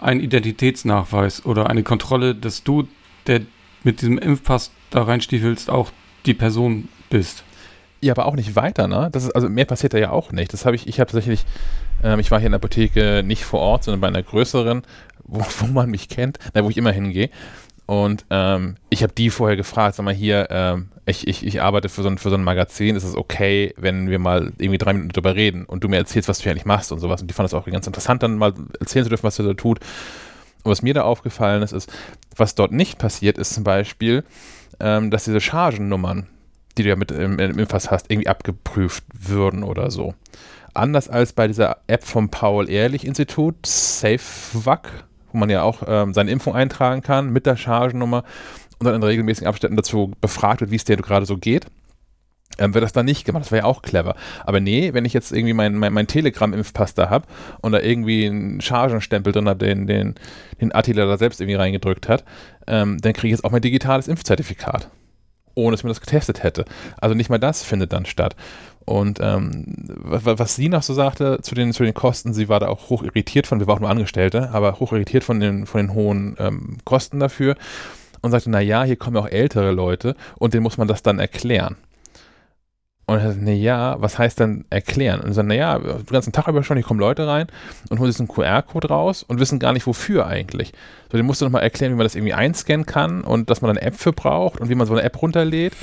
ein 0.00 0.20
Identitätsnachweis 0.20 1.44
oder 1.44 1.68
eine 1.68 1.82
Kontrolle, 1.82 2.36
dass 2.36 2.62
du, 2.62 2.86
der 3.26 3.40
mit 3.82 4.02
diesem 4.02 4.18
Impfpass 4.18 4.70
da 4.90 5.02
reinstiefelst, 5.02 5.68
auch 5.68 5.90
die 6.24 6.34
Person 6.34 6.88
bist. 7.10 7.42
Ja, 8.00 8.12
aber 8.14 8.26
auch 8.26 8.36
nicht 8.36 8.56
weiter, 8.56 8.86
ne? 8.88 9.08
Das 9.12 9.24
ist, 9.24 9.30
also 9.30 9.48
mehr 9.48 9.64
passiert 9.64 9.94
da 9.94 9.98
ja 9.98 10.10
auch 10.10 10.32
nicht. 10.32 10.52
Das 10.52 10.64
habe 10.64 10.76
ich, 10.76 10.88
ich 10.88 11.00
habe 11.00 11.10
tatsächlich, 11.10 11.44
ähm, 12.02 12.18
ich 12.20 12.30
war 12.30 12.38
hier 12.38 12.46
in 12.46 12.52
der 12.52 12.58
Apotheke 12.58 13.22
nicht 13.24 13.44
vor 13.44 13.60
Ort, 13.60 13.84
sondern 13.84 14.00
bei 14.00 14.08
einer 14.08 14.22
größeren, 14.22 14.82
wo, 15.24 15.44
wo 15.60 15.66
man 15.66 15.90
mich 15.90 16.08
kennt, 16.08 16.38
na, 16.54 16.64
wo 16.64 16.70
ich 16.70 16.76
immer 16.76 16.92
hingehe. 16.92 17.30
Und 17.86 18.24
ähm, 18.30 18.76
ich 18.90 19.02
habe 19.02 19.12
die 19.12 19.30
vorher 19.30 19.56
gefragt, 19.56 19.96
sag 19.96 20.04
mal 20.04 20.14
hier, 20.14 20.48
ähm, 20.50 20.88
ich, 21.04 21.26
ich, 21.26 21.44
ich 21.44 21.60
arbeite 21.60 21.88
für 21.88 22.02
so, 22.02 22.08
ein, 22.08 22.18
für 22.18 22.30
so 22.30 22.36
ein 22.36 22.44
Magazin, 22.44 22.94
ist 22.94 23.02
es 23.04 23.16
okay, 23.16 23.74
wenn 23.76 24.08
wir 24.08 24.18
mal 24.18 24.52
irgendwie 24.58 24.78
drei 24.78 24.92
Minuten 24.92 25.12
drüber 25.12 25.34
reden 25.34 25.64
und 25.64 25.82
du 25.82 25.88
mir 25.88 25.96
erzählst, 25.96 26.28
was 26.28 26.38
du 26.38 26.44
hier 26.44 26.52
eigentlich 26.52 26.64
machst 26.64 26.92
und 26.92 27.00
sowas. 27.00 27.20
Und 27.20 27.28
die 27.28 27.34
fanden 27.34 27.50
das 27.50 27.60
auch 27.60 27.66
ganz 27.66 27.86
interessant, 27.86 28.22
dann 28.22 28.38
mal 28.38 28.54
erzählen 28.78 29.04
zu 29.04 29.08
dürfen, 29.08 29.24
was 29.24 29.38
er 29.38 29.46
da 29.46 29.54
tut. 29.54 29.80
Und 30.62 30.70
was 30.70 30.82
mir 30.82 30.94
da 30.94 31.02
aufgefallen 31.02 31.62
ist, 31.62 31.72
ist, 31.72 31.92
was 32.36 32.54
dort 32.54 32.70
nicht 32.70 32.98
passiert, 32.98 33.36
ist 33.36 33.52
zum 33.52 33.64
Beispiel, 33.64 34.24
ähm, 34.78 35.10
dass 35.10 35.24
diese 35.24 35.40
Chargennummern, 35.40 36.28
die 36.78 36.84
du 36.84 36.88
ja 36.88 36.96
mit 36.96 37.10
im, 37.10 37.38
im 37.38 37.58
Impfpass 37.58 37.90
hast, 37.90 38.10
irgendwie 38.10 38.28
abgeprüft 38.28 39.04
würden 39.12 39.64
oder 39.64 39.90
so. 39.90 40.14
Anders 40.72 41.08
als 41.08 41.32
bei 41.32 41.48
dieser 41.48 41.78
App 41.88 42.04
vom 42.04 42.30
Paul-Ehrlich-Institut, 42.30 43.66
SafeVac, 43.66 45.04
wo 45.32 45.38
man 45.38 45.50
ja 45.50 45.62
auch 45.62 45.82
ähm, 45.86 46.14
seine 46.14 46.30
Impfung 46.30 46.54
eintragen 46.54 47.02
kann 47.02 47.32
mit 47.32 47.46
der 47.46 47.56
Chargennummer 47.56 48.24
und 48.78 48.86
dann 48.86 48.94
in 48.94 49.02
regelmäßigen 49.02 49.48
Abständen 49.48 49.76
dazu 49.76 50.12
befragt 50.20 50.60
wird, 50.60 50.70
wie 50.70 50.76
es 50.76 50.84
dir 50.84 50.96
gerade 50.96 51.26
so 51.26 51.36
geht, 51.36 51.66
ähm, 52.58 52.74
wird 52.74 52.84
das 52.84 52.92
dann 52.92 53.06
nicht 53.06 53.24
gemacht. 53.24 53.44
Das 53.44 53.52
wäre 53.52 53.62
ja 53.62 53.64
auch 53.64 53.82
clever. 53.82 54.14
Aber 54.44 54.60
nee, 54.60 54.92
wenn 54.92 55.04
ich 55.04 55.12
jetzt 55.12 55.32
irgendwie 55.32 55.54
meinen 55.54 55.78
mein, 55.78 55.92
mein 55.92 56.06
Telegram-Impfpass 56.06 56.94
da 56.94 57.10
habe 57.10 57.26
und 57.60 57.72
da 57.72 57.80
irgendwie 57.80 58.26
einen 58.26 58.60
Chargenstempel 58.60 59.32
drin 59.32 59.48
habe, 59.48 59.64
den, 59.64 59.86
den, 59.86 60.14
den 60.60 60.74
Attila 60.74 61.06
da 61.06 61.16
selbst 61.16 61.40
irgendwie 61.40 61.56
reingedrückt 61.56 62.08
hat, 62.08 62.24
ähm, 62.66 62.98
dann 63.00 63.12
kriege 63.12 63.28
ich 63.28 63.38
jetzt 63.38 63.44
auch 63.44 63.50
mein 63.50 63.62
digitales 63.62 64.08
Impfzertifikat. 64.08 64.90
Ohne 65.54 65.72
dass 65.72 65.84
mir 65.84 65.90
das 65.90 66.00
getestet 66.00 66.42
hätte. 66.42 66.64
Also 66.98 67.14
nicht 67.14 67.28
mal 67.28 67.38
das 67.38 67.62
findet 67.62 67.92
dann 67.92 68.06
statt. 68.06 68.36
Und 68.84 69.18
ähm, 69.22 69.64
was, 70.04 70.56
sie 70.56 70.68
noch 70.68 70.82
so 70.82 70.94
sagte 70.94 71.38
zu 71.42 71.54
den, 71.54 71.72
zu 71.72 71.84
den 71.84 71.94
Kosten, 71.94 72.34
sie 72.34 72.48
war 72.48 72.60
da 72.60 72.68
auch 72.68 72.90
hoch 72.90 73.02
irritiert 73.02 73.46
von, 73.46 73.60
wir 73.60 73.66
waren 73.66 73.76
auch 73.76 73.80
nur 73.80 73.90
Angestellte, 73.90 74.50
aber 74.52 74.80
hoch 74.80 74.92
irritiert 74.92 75.24
von 75.24 75.40
den, 75.40 75.66
von 75.66 75.80
den 75.80 75.94
hohen 75.94 76.36
ähm, 76.38 76.78
Kosten 76.84 77.20
dafür 77.20 77.56
und 78.22 78.30
sagte, 78.30 78.50
na 78.50 78.60
ja, 78.60 78.84
hier 78.84 78.96
kommen 78.96 79.16
auch 79.16 79.28
ältere 79.28 79.72
Leute 79.72 80.16
und 80.36 80.54
denen 80.54 80.62
muss 80.62 80.78
man 80.78 80.88
das 80.88 81.02
dann 81.02 81.18
erklären. 81.18 81.76
Und 83.12 83.20
er 83.20 83.28
sagte, 83.28 83.44
na 83.44 83.52
ja, 83.52 83.96
was 84.00 84.18
heißt 84.18 84.40
dann 84.40 84.64
erklären? 84.70 85.20
Und 85.20 85.28
er 85.28 85.34
sagte, 85.34 85.48
na 85.48 85.54
ja, 85.54 85.78
den 85.78 86.06
ganzen 86.06 86.32
Tag 86.32 86.48
über 86.48 86.62
schon, 86.62 86.76
hier 86.76 86.84
kommen 86.86 87.00
Leute 87.00 87.26
rein 87.26 87.46
und 87.90 87.98
holen 87.98 88.10
sich 88.10 88.20
einen 88.20 88.28
QR-Code 88.28 88.88
raus 88.88 89.22
und 89.22 89.38
wissen 89.40 89.58
gar 89.58 89.72
nicht, 89.72 89.86
wofür 89.86 90.26
eigentlich. 90.26 90.72
So, 91.10 91.18
den 91.18 91.26
musst 91.26 91.42
du 91.42 91.44
nochmal 91.44 91.62
erklären, 91.62 91.92
wie 91.92 91.96
man 91.96 92.06
das 92.06 92.14
irgendwie 92.14 92.32
einscannen 92.32 92.86
kann 92.86 93.20
und 93.22 93.50
dass 93.50 93.60
man 93.60 93.70
eine 93.70 93.82
App 93.82 93.96
für 93.96 94.12
braucht 94.12 94.60
und 94.60 94.70
wie 94.70 94.74
man 94.74 94.86
so 94.86 94.94
eine 94.94 95.02
App 95.02 95.20
runterlädt. 95.20 95.74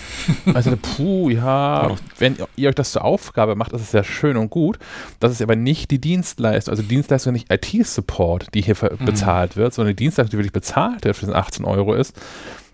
Sagte, 0.46 0.76
puh, 0.98 1.30
ja, 1.30 1.92
wenn 2.18 2.36
ihr 2.56 2.70
euch 2.70 2.76
das 2.76 2.92
zur 2.94 3.04
Aufgabe 3.04 3.56
macht, 3.56 3.72
das 3.74 3.82
ist 3.82 3.94
ja 3.94 4.04
schön 4.04 4.38
und 4.38 4.50
gut. 4.50 4.80
Das 5.20 5.32
ist 5.32 5.42
aber 5.44 5.56
nicht 5.56 5.92
die 5.92 6.00
Dienstleistung, 6.02 6.72
also 6.72 6.82
Dienstleistung 6.82 7.34
nicht 7.34 7.52
IT-Support, 7.52 8.48
die 8.54 8.62
hier 8.62 8.76
Mhm. 8.80 9.06
bezahlt 9.06 9.56
wird, 9.56 9.74
sondern 9.74 9.96
die 9.96 10.04
Dienstleistung, 10.04 10.32
die 10.32 10.38
wirklich 10.38 10.54
bezahlt 10.54 11.04
wird 11.06 11.16
für 11.16 11.26
diesen 11.26 11.36
18 11.36 11.66
Euro 11.66 11.94
ist, 11.94 12.16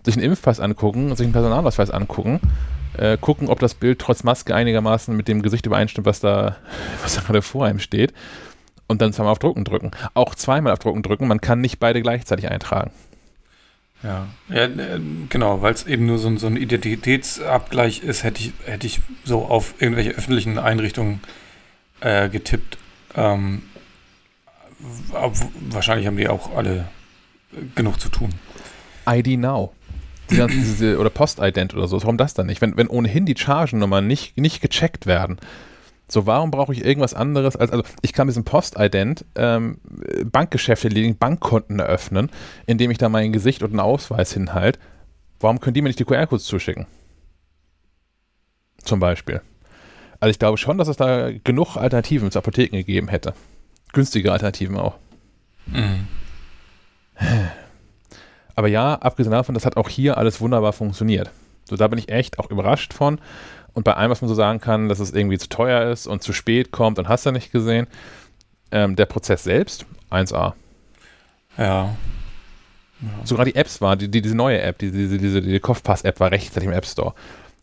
sich 0.06 0.14
einen 0.16 0.24
Impfpass 0.24 0.58
angucken, 0.60 1.14
sich 1.14 1.24
einen 1.24 1.32
Personalausweis 1.34 1.90
angucken, 1.90 2.40
äh, 2.96 3.18
gucken, 3.18 3.48
ob 3.48 3.60
das 3.60 3.74
Bild 3.74 3.98
trotz 3.98 4.22
Maske 4.24 4.54
einigermaßen 4.54 5.14
mit 5.14 5.28
dem 5.28 5.42
Gesicht 5.42 5.66
übereinstimmt, 5.66 6.06
was 6.06 6.20
da, 6.20 6.56
was 7.02 7.14
da 7.16 7.20
gerade 7.20 7.42
vor 7.42 7.66
einem 7.66 7.78
steht. 7.80 8.14
Und 8.88 9.02
dann 9.02 9.12
zweimal 9.12 9.32
auf 9.32 9.40
Drucken 9.40 9.64
drücken. 9.64 9.90
Auch 10.14 10.34
zweimal 10.36 10.72
auf 10.72 10.78
Drucken 10.78 11.02
drücken. 11.02 11.26
Man 11.26 11.40
kann 11.40 11.60
nicht 11.60 11.78
beide 11.80 12.00
gleichzeitig 12.02 12.48
eintragen. 12.48 12.92
Ja, 14.02 14.28
ja 14.48 14.64
äh, 14.66 15.00
genau, 15.28 15.60
weil 15.60 15.74
es 15.74 15.86
eben 15.86 16.06
nur 16.06 16.18
so, 16.18 16.28
ein- 16.28 16.38
so 16.38 16.46
ein 16.46 16.56
Identitätsabgleich 16.56 18.02
ist, 18.04 18.22
hätte 18.22 18.40
ich, 18.40 18.52
hätte 18.64 18.86
ich 18.86 19.00
so 19.24 19.44
auf 19.46 19.74
irgendwelche 19.80 20.10
öffentlichen 20.12 20.58
Einrichtungen 20.58 21.20
äh, 22.00 22.28
getippt. 22.28 22.78
Ähm, 23.16 23.62
wahrscheinlich 25.70 26.06
haben 26.06 26.16
die 26.16 26.28
auch 26.28 26.54
alle 26.56 26.86
äh, 27.52 27.62
genug 27.74 28.00
zu 28.00 28.08
tun. 28.08 28.30
ID 29.08 29.38
Now. 29.38 29.72
Die 30.30 30.36
ganzen, 30.36 30.58
diese, 30.58 30.98
oder 30.98 31.10
Postident 31.10 31.74
oder 31.74 31.86
so. 31.88 32.00
Warum 32.02 32.16
das 32.16 32.34
dann 32.34 32.46
nicht? 32.46 32.60
Wenn, 32.60 32.76
wenn 32.76 32.88
ohnehin 32.88 33.26
die 33.26 33.36
Chargennummern 33.36 34.06
nicht, 34.06 34.36
nicht 34.36 34.60
gecheckt 34.60 35.06
werden. 35.06 35.38
So, 36.08 36.26
warum 36.26 36.52
brauche 36.52 36.72
ich 36.72 36.84
irgendwas 36.84 37.14
anderes 37.14 37.56
als, 37.56 37.72
also 37.72 37.82
ich 38.00 38.12
kann 38.12 38.26
mit 38.26 38.32
diesem 38.32 38.44
Postident 38.44 39.24
ähm, 39.34 39.78
Bankgeschäfte 40.24 40.88
erledigen, 40.88 41.18
Bankkonten 41.18 41.80
eröffnen, 41.80 42.30
indem 42.66 42.92
ich 42.92 42.98
da 42.98 43.08
mein 43.08 43.32
Gesicht 43.32 43.62
und 43.62 43.70
einen 43.70 43.80
Ausweis 43.80 44.32
hinhalte. 44.32 44.78
Warum 45.40 45.60
können 45.60 45.74
die 45.74 45.82
mir 45.82 45.88
nicht 45.88 45.98
die 45.98 46.04
QR-Codes 46.04 46.44
zuschicken? 46.44 46.86
Zum 48.82 49.00
Beispiel. 49.00 49.42
Also 50.20 50.30
ich 50.30 50.38
glaube 50.38 50.58
schon, 50.58 50.78
dass 50.78 50.88
es 50.88 50.96
da 50.96 51.30
genug 51.32 51.76
Alternativen 51.76 52.30
zu 52.30 52.38
Apotheken 52.38 52.76
gegeben 52.76 53.08
hätte. 53.08 53.34
Günstige 53.92 54.32
Alternativen 54.32 54.76
auch. 54.76 54.96
Mhm. 55.66 56.06
Aber 58.56 58.68
ja, 58.68 58.94
abgesehen 58.94 59.32
davon, 59.32 59.54
das 59.54 59.66
hat 59.66 59.76
auch 59.76 59.88
hier 59.88 60.16
alles 60.16 60.40
wunderbar 60.40 60.72
funktioniert. 60.72 61.30
So, 61.68 61.76
da 61.76 61.88
bin 61.88 61.98
ich 61.98 62.08
echt 62.08 62.38
auch 62.38 62.50
überrascht 62.50 62.94
von. 62.94 63.20
Und 63.74 63.84
bei 63.84 63.94
allem, 63.94 64.10
was 64.10 64.22
man 64.22 64.28
so 64.28 64.34
sagen 64.34 64.60
kann, 64.60 64.88
dass 64.88 64.98
es 64.98 65.12
irgendwie 65.12 65.36
zu 65.38 65.48
teuer 65.50 65.90
ist 65.92 66.06
und 66.06 66.22
zu 66.22 66.32
spät 66.32 66.72
kommt 66.72 66.98
und 66.98 67.08
hast 67.08 67.26
du 67.26 67.30
nicht 67.32 67.52
gesehen, 67.52 67.86
ähm, 68.70 68.96
der 68.96 69.04
Prozess 69.04 69.44
selbst, 69.44 69.84
1A. 70.10 70.54
Ja. 71.58 71.94
Sogar 73.24 73.44
die 73.44 73.54
Apps 73.54 73.82
war, 73.82 73.94
die, 73.96 74.10
die, 74.10 74.22
diese 74.22 74.34
neue 74.34 74.62
App, 74.62 74.78
die, 74.78 74.90
diese, 74.90 75.18
diese, 75.18 75.42
die 75.42 75.60
Kopfpass-App 75.60 76.18
war 76.18 76.30
rechtzeitig 76.30 76.66
im 76.66 76.72
App 76.72 76.86
Store. 76.86 77.12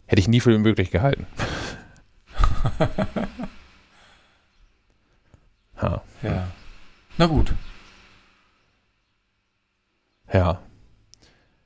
Hätte 0.06 0.20
ich 0.20 0.28
nie 0.28 0.40
für 0.40 0.56
möglich 0.60 0.92
gehalten. 0.92 1.26
ha, 5.78 6.04
Ja. 6.22 6.48
Na 7.18 7.26
gut. 7.26 7.54
ja. 10.32 10.60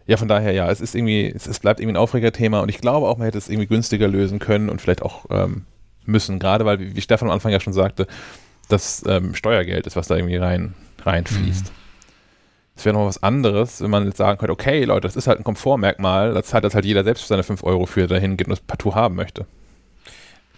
Ja, 0.08 0.16
von 0.16 0.30
daher, 0.30 0.54
ja, 0.54 0.72
es 0.72 0.80
ist 0.80 0.96
irgendwie, 0.96 1.28
es, 1.28 1.48
es 1.48 1.60
bleibt 1.60 1.82
irgendwie 1.82 1.94
ein 1.94 2.02
Aufregerthema 2.02 2.62
und 2.62 2.70
ich 2.70 2.80
glaube 2.80 3.08
auch, 3.08 3.18
man 3.18 3.26
hätte 3.26 3.38
es 3.38 3.50
irgendwie 3.50 3.68
günstiger 3.68 4.08
lösen 4.08 4.40
können 4.40 4.70
und 4.70 4.82
vielleicht 4.82 5.02
auch 5.02 5.26
ähm, 5.30 5.66
müssen, 6.06 6.40
gerade 6.40 6.66
weil, 6.66 6.96
wie, 6.96 7.02
Stefan 7.02 7.28
am 7.28 7.34
Anfang 7.34 7.52
ja 7.52 7.60
schon 7.60 7.74
sagte, 7.74 8.08
das 8.70 9.04
ähm, 9.06 9.36
Steuergeld 9.36 9.86
ist, 9.86 9.98
was 9.98 10.08
da 10.08 10.16
irgendwie 10.16 10.38
rein, 10.38 10.74
reinfließt. 11.04 11.66
Mhm. 11.66 11.72
Es 12.78 12.86
wäre 12.86 12.96
noch 12.96 13.06
was 13.06 13.22
anderes, 13.22 13.82
wenn 13.82 13.90
man 13.90 14.06
jetzt 14.06 14.18
sagen 14.18 14.38
könnte, 14.38 14.54
okay, 14.54 14.86
Leute, 14.86 15.08
das 15.08 15.18
ist 15.18 15.28
halt 15.28 15.40
ein 15.40 15.44
Komfortmerkmal, 15.44 16.34
das 16.34 16.48
zahlt 16.48 16.64
das 16.64 16.74
halt 16.74 16.86
jeder 16.86 17.04
selbst 17.04 17.24
für 17.24 17.28
seine 17.28 17.44
5 17.44 17.64
Euro 17.64 17.86
für 17.86 18.08
dahin 18.08 18.38
geht 18.38 18.48
und 18.48 18.52
das 18.52 18.62
partout 18.62 18.96
haben 18.96 19.16
möchte. 19.16 19.46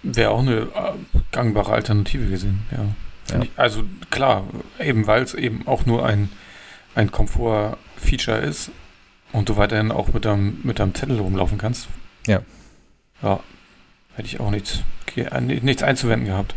Wäre 0.03 0.29
auch 0.29 0.41
eine 0.41 0.57
äh, 0.61 0.93
gangbare 1.31 1.71
Alternative 1.73 2.29
gesehen, 2.29 2.61
ja. 2.71 3.35
ja. 3.35 3.43
Ich, 3.43 3.51
also 3.55 3.81
klar, 4.11 4.43
eben 4.79 5.07
weil 5.07 5.23
es 5.23 5.33
eben 5.33 5.65
auch 5.65 5.87
nur 5.87 6.05
ein, 6.05 6.29
ein 6.93 7.11
Komfort-Feature 7.11 8.37
ist 8.39 8.71
und 9.31 9.49
du 9.49 9.57
weiterhin 9.57 9.91
auch 9.91 10.11
mit 10.13 10.25
deinem, 10.25 10.59
mit 10.63 10.79
deinem 10.79 10.95
Zettel 10.95 11.19
rumlaufen 11.19 11.57
kannst. 11.57 11.87
Ja. 12.27 12.41
Ja, 13.21 13.39
hätte 14.15 14.27
ich 14.27 14.39
auch 14.39 14.51
nichts, 14.51 14.83
nichts 15.41 15.83
einzuwenden 15.83 16.27
gehabt. 16.27 16.55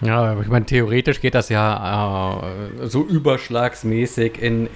Ja, 0.00 0.22
aber 0.22 0.42
ich 0.42 0.48
meine, 0.48 0.64
theoretisch 0.64 1.20
geht 1.20 1.34
das 1.34 1.48
ja 1.48 2.40
äh, 2.40 2.86
so 2.86 3.04
überschlagsmäßig 3.04 4.40
in 4.40 4.68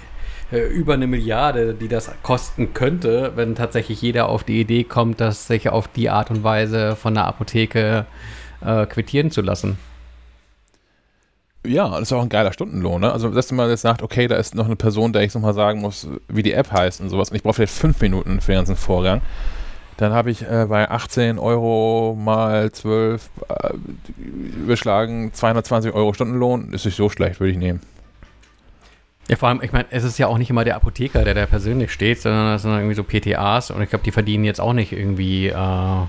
äh, 0.50 0.66
über 0.66 0.94
eine 0.94 1.07
Milliarde, 1.07 1.74
die 1.74 1.88
das 1.88 2.11
kosten 2.22 2.74
könnte, 2.74 3.32
wenn 3.36 3.55
tatsächlich 3.55 4.03
jeder 4.03 4.28
auf 4.28 4.44
die 4.44 4.61
Idee 4.61 4.84
kommt, 4.84 5.20
das 5.20 5.46
sich 5.46 5.68
auf 5.68 5.88
die 5.88 6.11
Art 6.11 6.30
und 6.30 6.42
Weise 6.42 6.96
von 6.96 7.14
der 7.14 7.26
Apotheke 7.26 8.07
äh, 8.61 8.86
quittieren 8.86 9.30
zu 9.30 9.42
lassen. 9.42 9.78
Ja, 11.64 11.88
das 11.90 12.02
ist 12.02 12.12
auch 12.12 12.22
ein 12.22 12.28
geiler 12.28 12.52
Stundenlohn. 12.52 13.00
Ne? 13.00 13.12
Also, 13.12 13.28
dass 13.30 13.52
man 13.52 13.70
jetzt 13.70 13.82
sagt, 13.82 14.02
okay, 14.02 14.26
da 14.26 14.36
ist 14.36 14.54
noch 14.54 14.66
eine 14.66 14.76
Person, 14.76 15.12
der 15.12 15.22
ich 15.22 15.34
nochmal 15.34 15.54
sagen 15.54 15.80
muss, 15.80 16.08
wie 16.28 16.42
die 16.42 16.52
App 16.52 16.72
heißt 16.72 17.00
und 17.00 17.08
sowas, 17.08 17.30
und 17.30 17.36
ich 17.36 17.42
brauche 17.42 17.54
vielleicht 17.54 17.74
fünf 17.74 18.00
Minuten 18.00 18.40
für 18.40 18.52
den 18.52 18.58
ganzen 18.58 18.76
Vorgang 18.76 19.22
dann 20.02 20.12
habe 20.12 20.30
ich 20.30 20.42
äh, 20.42 20.66
bei 20.68 20.90
18 20.90 21.38
Euro 21.38 22.16
mal 22.18 22.72
12 22.72 23.30
äh, 23.48 23.70
überschlagen 24.62 25.32
220 25.32 25.92
Euro 25.92 26.12
Stundenlohn. 26.12 26.72
Ist 26.72 26.84
nicht 26.84 26.96
so 26.96 27.08
schlecht, 27.08 27.40
würde 27.40 27.52
ich 27.52 27.58
nehmen. 27.58 27.80
Ja, 29.28 29.36
vor 29.36 29.48
allem, 29.48 29.60
ich 29.62 29.72
meine, 29.72 29.86
es 29.90 30.02
ist 30.02 30.18
ja 30.18 30.26
auch 30.26 30.38
nicht 30.38 30.50
immer 30.50 30.64
der 30.64 30.76
Apotheker, 30.76 31.24
der 31.24 31.34
da 31.34 31.46
persönlich 31.46 31.92
steht, 31.92 32.20
sondern 32.20 32.52
das 32.52 32.62
sind 32.62 32.72
irgendwie 32.72 32.94
so 32.94 33.04
PTAs 33.04 33.70
und 33.70 33.80
ich 33.80 33.90
glaube, 33.90 34.04
die 34.04 34.10
verdienen 34.10 34.44
jetzt 34.44 34.60
auch 34.60 34.72
nicht 34.72 34.92
irgendwie. 34.92 35.48
Äh 35.48 36.06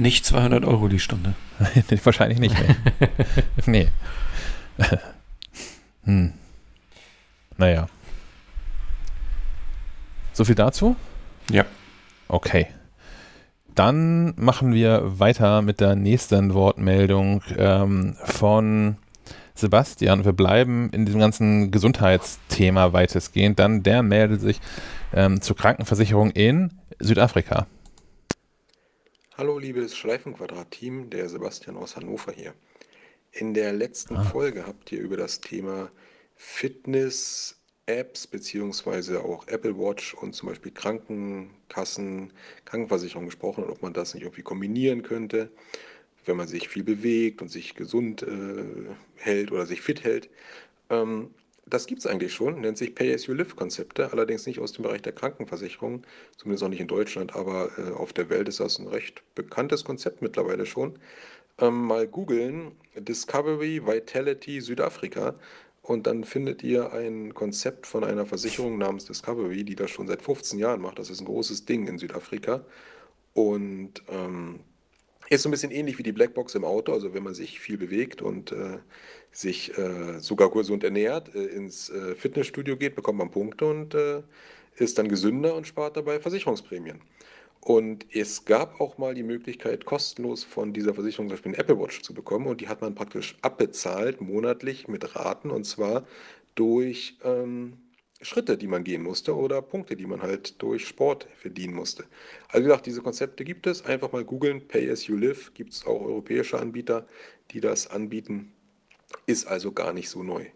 nicht 0.00 0.24
200 0.24 0.64
Euro 0.64 0.86
die 0.86 1.00
Stunde. 1.00 1.34
Wahrscheinlich 2.04 2.38
nicht. 2.38 2.54
Nee. 3.66 3.84
nee. 3.84 3.88
hm. 6.04 6.32
Naja. 7.56 7.88
So 10.32 10.44
viel 10.44 10.54
dazu? 10.54 10.96
Ja. 11.50 11.64
Okay. 12.28 12.68
Dann 13.74 14.34
machen 14.36 14.72
wir 14.72 15.20
weiter 15.20 15.62
mit 15.62 15.80
der 15.80 15.94
nächsten 15.94 16.54
Wortmeldung 16.54 17.42
ähm, 17.56 18.16
von 18.24 18.96
Sebastian. 19.54 20.24
Wir 20.24 20.32
bleiben 20.32 20.90
in 20.90 21.06
diesem 21.06 21.20
ganzen 21.20 21.70
Gesundheitsthema 21.70 22.92
weitestgehend. 22.92 23.58
Dann 23.58 23.82
der 23.82 24.02
meldet 24.02 24.40
sich 24.40 24.60
ähm, 25.12 25.40
zur 25.40 25.56
Krankenversicherung 25.56 26.30
in 26.30 26.72
Südafrika. 27.00 27.66
Hallo 29.36 29.58
liebes 29.58 29.96
Schleifenquadrat-Team, 29.96 31.10
der 31.10 31.28
Sebastian 31.28 31.76
aus 31.76 31.96
Hannover 31.96 32.32
hier. 32.32 32.54
In 33.32 33.54
der 33.54 33.72
letzten 33.72 34.16
ah. 34.16 34.24
Folge 34.24 34.66
habt 34.66 34.90
ihr 34.92 35.00
über 35.00 35.16
das 35.16 35.40
Thema 35.40 35.90
Fitness 36.34 37.58
Apps 37.88 38.26
beziehungsweise 38.26 39.24
auch 39.24 39.48
Apple 39.48 39.76
Watch 39.78 40.14
und 40.14 40.34
zum 40.34 40.50
Beispiel 40.50 40.72
Krankenkassen, 40.72 42.32
Krankenversicherung 42.64 43.26
gesprochen 43.26 43.64
und 43.64 43.70
ob 43.70 43.82
man 43.82 43.94
das 43.94 44.14
nicht 44.14 44.24
irgendwie 44.24 44.42
kombinieren 44.42 45.02
könnte, 45.02 45.50
wenn 46.26 46.36
man 46.36 46.48
sich 46.48 46.68
viel 46.68 46.84
bewegt 46.84 47.40
und 47.40 47.48
sich 47.48 47.74
gesund 47.74 48.22
äh, 48.22 48.64
hält 49.16 49.50
oder 49.50 49.64
sich 49.64 49.80
fit 49.80 50.04
hält. 50.04 50.28
Ähm, 50.90 51.30
das 51.66 51.86
gibt 51.86 52.00
es 52.00 52.06
eigentlich 52.06 52.32
schon, 52.32 52.60
nennt 52.60 52.78
sich 52.78 52.94
Pay-as-you-live-Konzepte, 52.94 54.12
allerdings 54.12 54.46
nicht 54.46 54.58
aus 54.58 54.72
dem 54.72 54.82
Bereich 54.82 55.02
der 55.02 55.12
Krankenversicherung, 55.12 56.02
zumindest 56.36 56.64
auch 56.64 56.68
nicht 56.68 56.80
in 56.80 56.88
Deutschland, 56.88 57.34
aber 57.34 57.70
äh, 57.78 57.92
auf 57.92 58.12
der 58.12 58.30
Welt 58.30 58.48
ist 58.48 58.60
das 58.60 58.78
ein 58.78 58.86
recht 58.86 59.22
bekanntes 59.34 59.84
Konzept 59.84 60.22
mittlerweile 60.22 60.66
schon. 60.66 60.98
Ähm, 61.58 61.86
mal 61.86 62.06
googeln, 62.06 62.72
Discovery 63.00 63.86
Vitality 63.86 64.60
Südafrika 64.60 65.34
und 65.82 66.06
dann 66.06 66.24
findet 66.24 66.62
ihr 66.62 66.92
ein 66.92 67.32
Konzept 67.32 67.86
von 67.86 68.04
einer 68.04 68.26
Versicherung 68.26 68.76
namens 68.76 69.06
Discovery, 69.06 69.64
die 69.64 69.74
das 69.74 69.90
schon 69.90 70.06
seit 70.06 70.20
15 70.20 70.58
Jahren 70.58 70.82
macht. 70.82 70.98
Das 70.98 71.08
ist 71.08 71.20
ein 71.20 71.24
großes 71.24 71.64
Ding 71.64 71.88
in 71.88 71.96
Südafrika. 71.96 72.64
Und 73.32 74.02
ähm, 74.10 74.60
ist 75.30 75.42
so 75.42 75.48
ein 75.48 75.52
bisschen 75.52 75.70
ähnlich 75.70 75.98
wie 75.98 76.02
die 76.02 76.12
Blackbox 76.12 76.54
im 76.56 76.64
Auto. 76.64 76.92
Also 76.92 77.14
wenn 77.14 77.22
man 77.22 77.32
sich 77.34 77.58
viel 77.58 77.78
bewegt 77.78 78.20
und 78.20 78.52
äh, 78.52 78.78
sich 79.32 79.76
äh, 79.78 80.20
sogar 80.20 80.50
gesund 80.50 80.84
ernährt, 80.84 81.34
äh, 81.34 81.44
ins 81.46 81.88
äh, 81.90 82.14
Fitnessstudio 82.14 82.76
geht, 82.76 82.94
bekommt 82.94 83.18
man 83.18 83.30
Punkte 83.30 83.64
und 83.64 83.94
äh, 83.94 84.22
ist 84.76 84.98
dann 84.98 85.08
gesünder 85.08 85.54
und 85.54 85.66
spart 85.66 85.96
dabei 85.96 86.20
Versicherungsprämien. 86.20 87.00
Und 87.60 88.06
es 88.14 88.44
gab 88.44 88.80
auch 88.80 88.98
mal 88.98 89.14
die 89.14 89.22
Möglichkeit, 89.22 89.84
kostenlos 89.84 90.44
von 90.44 90.72
dieser 90.72 90.94
Versicherung 90.94 91.26
zum 91.28 91.34
Beispiel 91.34 91.52
eine 91.52 91.58
Apple 91.58 91.78
Watch 91.78 92.02
zu 92.02 92.14
bekommen. 92.14 92.46
Und 92.46 92.60
die 92.60 92.68
hat 92.68 92.80
man 92.80 92.94
praktisch 92.94 93.36
abbezahlt, 93.42 94.20
monatlich 94.20 94.88
mit 94.88 95.16
Raten. 95.16 95.50
Und 95.50 95.64
zwar 95.64 96.06
durch 96.54 97.18
ähm, 97.24 97.78
Schritte, 98.20 98.56
die 98.56 98.66
man 98.66 98.84
gehen 98.84 99.02
musste 99.02 99.36
oder 99.36 99.62
Punkte, 99.62 99.96
die 99.96 100.06
man 100.06 100.22
halt 100.22 100.60
durch 100.62 100.86
Sport 100.86 101.28
verdienen 101.36 101.74
musste. 101.74 102.04
Also 102.48 102.64
wie 102.64 102.68
gesagt, 102.68 102.86
diese 102.86 103.02
Konzepte 103.02 103.44
gibt 103.44 103.66
es. 103.66 103.84
Einfach 103.84 104.12
mal 104.12 104.24
googeln, 104.24 104.66
Pay 104.66 104.90
as 104.90 105.06
you 105.06 105.16
live. 105.16 105.52
Gibt 105.54 105.72
es 105.72 105.86
auch 105.86 106.00
europäische 106.00 106.58
Anbieter, 106.58 107.06
die 107.50 107.60
das 107.60 107.88
anbieten. 107.88 108.52
Ist 109.26 109.46
also 109.46 109.72
gar 109.72 109.92
nicht 109.92 110.08
so 110.08 110.22
neu. 110.22 110.46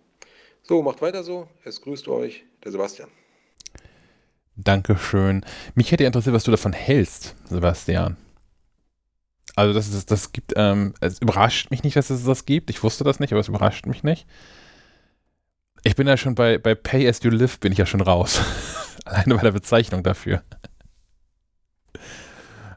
So, 0.63 0.83
macht 0.83 1.03
weiter 1.03 1.23
so. 1.23 1.49
Es 1.65 1.81
grüßt 1.81 2.09
euch, 2.09 2.45
der 2.65 2.73
Sebastian. 2.73 3.11
Dankeschön. 4.57 5.45
Mich 5.75 5.93
hätte 5.93 6.05
interessiert, 6.05 6.35
was 6.35 6.45
du 6.45 6.51
davon 6.51 6.73
hältst, 6.73 7.35
Sebastian. 7.49 8.17
Also 9.55 9.75
das, 9.75 9.89
ist, 9.89 10.11
das 10.11 10.33
gibt, 10.33 10.53
ähm, 10.57 10.95
es 11.01 11.19
überrascht 11.19 11.71
mich 11.71 11.83
nicht, 11.83 11.97
dass 11.97 12.11
es 12.11 12.25
das 12.25 12.47
gibt. 12.47 12.71
Ich 12.71 12.83
wusste 12.83 13.05
das 13.05 13.21
nicht, 13.21 13.33
aber 13.33 13.41
es 13.41 13.49
überrascht 13.49 13.87
mich 13.87 14.03
nicht. 14.03 14.27
Ich 15.85 15.97
bin 15.97 16.07
ja 16.07 16.17
schon 16.17 16.35
bei, 16.35 16.59
bei 16.59 16.75
Pay 16.75 17.09
as 17.09 17.23
you 17.23 17.31
live 17.31 17.59
bin 17.59 17.73
ich 17.73 17.79
ja 17.79 17.87
schon 17.87 18.01
raus. 18.01 18.41
Alleine 19.05 19.35
bei 19.35 19.43
der 19.43 19.53
Bezeichnung 19.53 20.03
dafür. 20.03 20.43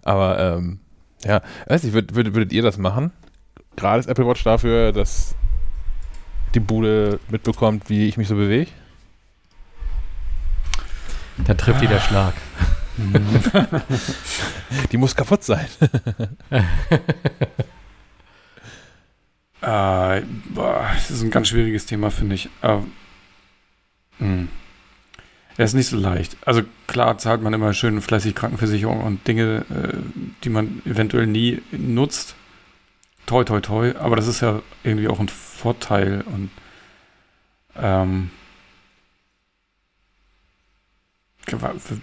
Aber 0.01 0.39
ähm, 0.39 0.79
ja, 1.23 1.41
weiß 1.67 1.83
ich, 1.83 1.93
würd, 1.93 2.15
würd, 2.15 2.33
würdet 2.33 2.53
ihr 2.53 2.61
das 2.61 2.77
machen? 2.77 3.11
Gerade 3.75 3.99
ist 3.99 4.07
Apple 4.07 4.27
Watch 4.27 4.43
dafür, 4.43 4.91
dass 4.91 5.35
die 6.53 6.59
Bude 6.59 7.19
mitbekommt, 7.29 7.89
wie 7.89 8.07
ich 8.07 8.17
mich 8.17 8.27
so 8.27 8.35
bewege? 8.35 8.71
Da 11.37 11.53
trifft 11.53 11.83
ah. 11.83 11.87
der 11.87 11.99
Schlag. 11.99 12.33
Die 14.91 14.97
muss 14.97 15.15
kaputt 15.15 15.43
sein. 15.43 15.65
äh, 19.61 20.21
boah, 20.49 20.89
das 20.93 21.11
ist 21.11 21.21
ein 21.21 21.31
ganz 21.31 21.49
schwieriges 21.49 21.85
Thema, 21.85 22.09
finde 22.09 22.35
ich. 22.35 22.49
Äh, 22.61 22.77
hm. 24.19 24.47
Er 25.57 25.65
ist 25.65 25.73
nicht 25.73 25.87
so 25.87 25.97
leicht. 25.97 26.35
Also 26.45 26.63
klar 26.87 27.17
zahlt 27.17 27.41
man 27.41 27.53
immer 27.53 27.73
schön 27.73 28.01
fleißig 28.01 28.35
Krankenversicherung 28.35 29.01
und 29.03 29.25
Dinge, 29.27 29.65
äh, 29.69 29.97
die 30.43 30.49
man 30.49 30.81
eventuell 30.85 31.27
nie 31.27 31.61
nutzt. 31.71 32.35
Toi, 33.25 33.43
toi, 33.43 33.61
toi. 33.61 33.93
Aber 33.97 34.15
das 34.15 34.27
ist 34.27 34.41
ja 34.41 34.61
irgendwie 34.83 35.07
auch 35.07 35.19
ein 35.19 35.29
Vorteil 35.29 36.23
und 36.27 36.49
ähm, 37.77 38.31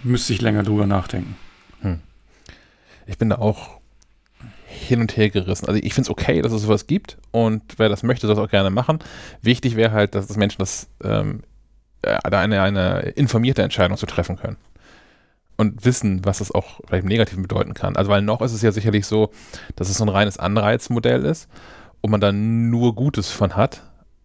Müsste 0.03 0.33
ich 0.33 0.41
länger 0.41 0.63
drüber 0.63 0.87
nachdenken. 0.87 1.37
Hm. 1.81 2.01
Ich 3.07 3.19
bin 3.19 3.31
da 3.31 3.37
auch 3.37 3.81
hin 4.67 5.01
und 5.01 5.17
her 5.17 5.31
gerissen. 5.31 5.67
Also 5.67 5.81
ich 5.83 5.95
finde 5.95 6.07
es 6.07 6.11
okay, 6.11 6.43
dass 6.43 6.53
es 6.53 6.63
sowas 6.63 6.87
gibt 6.87 7.19
und 7.31 7.63
wer 7.77 7.89
das 7.89 8.03
möchte, 8.03 8.27
soll 8.27 8.37
es 8.37 8.43
auch 8.43 8.51
gerne 8.51 8.71
machen. 8.71 8.99
Wichtig 9.43 9.77
wäre 9.77 9.93
halt, 9.93 10.15
dass 10.15 10.27
das 10.27 10.37
Menschen 10.37 10.59
das 10.59 10.89
ähm, 11.05 11.43
äh, 12.03 12.19
da 12.31 12.41
eine, 12.41 12.63
eine 12.63 13.01
informierte 13.11 13.63
Entscheidung 13.63 13.97
zu 13.97 14.07
treffen 14.07 14.37
können. 14.37 14.57
Und 15.57 15.85
wissen, 15.85 16.25
was 16.25 16.39
das 16.39 16.51
auch 16.51 16.81
vielleicht 16.87 17.05
im 17.05 17.09
Negativen 17.09 17.43
bedeuten 17.43 17.75
kann. 17.75 17.97
Also 17.97 18.11
weil 18.11 18.23
noch 18.23 18.41
ist 18.41 18.53
es 18.53 18.63
ja 18.63 18.73
sicherlich 18.73 19.07
so, 19.07 19.31
dass 19.77 19.91
es 19.91 19.99
so 19.99 20.05
ein 20.05 20.09
reines 20.09 20.39
Anreizmodell 20.39 21.25
ist 21.25 21.49
und 22.01 22.11
man 22.11 22.21
dann 22.21 22.71
nur 22.71 22.95
Gutes 22.95 23.31
von 23.31 23.55
hat, 23.55 23.83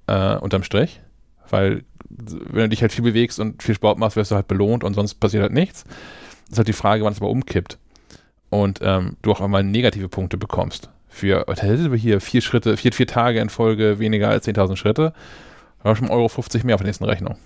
äh, 0.08 0.36
unterm 0.38 0.64
Strich. 0.64 1.02
Weil 1.50 1.84
wenn 2.10 2.64
du 2.64 2.70
dich 2.70 2.82
halt 2.82 2.92
viel 2.92 3.04
bewegst 3.04 3.40
und 3.40 3.62
viel 3.62 3.76
Sport 3.76 4.00
machst, 4.00 4.16
wirst 4.16 4.32
du 4.32 4.36
halt 4.36 4.48
belohnt 4.48 4.84
und 4.84 4.94
sonst 4.94 5.16
passiert 5.16 5.44
halt 5.44 5.54
nichts. 5.54 5.84
Das 5.84 6.54
ist 6.54 6.58
halt 6.58 6.68
die 6.68 6.74
Frage, 6.74 7.04
wann 7.04 7.14
es 7.14 7.20
aber 7.20 7.30
umkippt. 7.30 7.78
Und 8.50 8.80
ähm, 8.82 9.18
du 9.22 9.32
auch 9.32 9.42
einmal 9.42 9.64
negative 9.64 10.08
Punkte 10.08 10.38
bekommst. 10.38 10.90
Für, 11.10 11.46
hier 11.96 12.22
vier 12.22 12.42
Schritte, 12.42 12.78
vier, 12.78 12.94
vier 12.94 13.08
Tage 13.08 13.40
in 13.40 13.50
Folge 13.50 14.00
weniger 14.00 14.30
als 14.30 14.48
10.000 14.48 14.76
Schritte, 14.78 15.14
da 15.84 15.96
schon 15.96 16.10
Euro 16.10 16.28
50 16.28 16.64
mehr 16.64 16.76
auf 16.76 16.82
der 16.82 16.88
nächsten 16.88 17.06
Rechnung. 17.06 17.38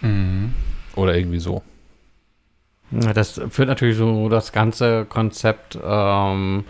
Mhm. 0.00 0.52
Oder 0.94 1.16
irgendwie 1.16 1.38
so. 1.38 1.62
Das 2.90 3.40
führt 3.48 3.68
natürlich 3.68 3.96
so 3.96 4.28
das 4.28 4.52
ganze 4.52 5.06
Konzept 5.06 5.78
ähm, 5.82 6.64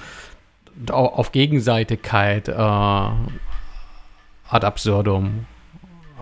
auf 0.89 1.33
Gegenseitigkeit 1.33 2.49
äh, 2.49 2.53
ad 2.53 3.26
absurdum. 4.51 5.47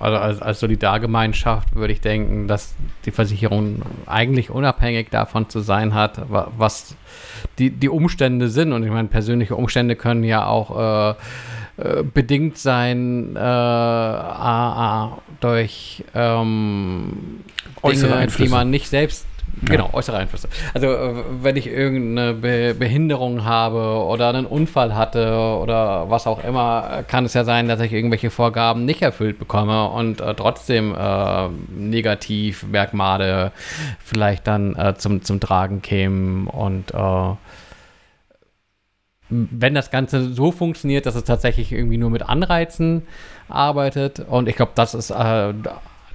Also 0.01 0.16
als, 0.16 0.42
als 0.42 0.61
Solidargemeinschaft 0.61 1.74
würde 1.74 1.92
ich 1.92 2.01
denken, 2.01 2.48
dass 2.48 2.74
die 3.05 3.11
Versicherung 3.11 3.82
eigentlich 4.07 4.51
unabhängig 4.51 5.11
davon 5.11 5.48
zu 5.48 5.61
sein 5.61 5.94
hat, 5.94 6.22
was 6.28 6.96
die, 7.59 7.70
die 7.70 7.88
Umstände 7.88 8.48
sind. 8.48 8.72
Und 8.72 8.82
ich 8.82 8.90
meine, 8.90 9.09
persönliche 9.09 9.57
Umstände 9.57 9.96
können 9.96 10.24
ja 10.24 10.46
auch 10.46 11.11
äh, 11.11 11.14
äh, 11.80 12.03
bedingt 12.03 12.59
sein 12.59 13.36
äh, 13.36 14.20
durch 15.40 16.05
ähm, 16.14 17.40
Dinge, 17.84 18.26
die 18.26 18.48
man 18.48 18.70
nicht 18.70 18.88
selbst 18.88 19.26
Genau, 19.62 19.86
ja. 19.86 19.94
äußere 19.94 20.16
Einflüsse. 20.16 20.48
Also 20.74 20.86
äh, 20.86 21.24
wenn 21.42 21.57
ich 21.57 21.66
irgendeine 21.66 22.34
Be 22.34 22.74
Behinderung 22.78 23.44
habe 23.44 24.05
oder 24.05 24.28
einen 24.28 24.46
Unfall 24.46 24.94
hatte 24.94 25.34
oder 25.34 26.09
was 26.09 26.26
auch 26.26 26.42
immer, 26.44 27.05
kann 27.09 27.24
es 27.24 27.34
ja 27.34 27.44
sein, 27.44 27.68
dass 27.68 27.80
ich 27.80 27.92
irgendwelche 27.92 28.30
Vorgaben 28.30 28.84
nicht 28.84 29.03
erfüllt 29.03 29.38
bekomme 29.38 29.88
und 29.88 30.20
äh, 30.20 30.34
trotzdem 30.34 30.94
äh, 30.94 31.48
Negativmerkmale 31.76 33.53
vielleicht 33.98 34.46
dann 34.46 34.76
äh, 34.76 34.94
zum, 34.96 35.22
zum 35.22 35.40
Tragen 35.40 35.82
kämen 35.82 36.46
und 36.46 36.94
äh, 36.94 37.34
wenn 39.30 39.74
das 39.74 39.90
Ganze 39.90 40.32
so 40.32 40.51
funktioniert, 40.51 41.07
dass 41.07 41.14
es 41.14 41.24
tatsächlich 41.24 41.72
irgendwie 41.72 41.98
nur 41.98 42.11
mit 42.11 42.28
Anreizen 42.28 43.03
arbeitet 43.48 44.20
und 44.20 44.48
ich 44.48 44.57
glaube, 44.57 44.72
das 44.74 44.94
ist 44.94 45.11
äh, 45.11 45.53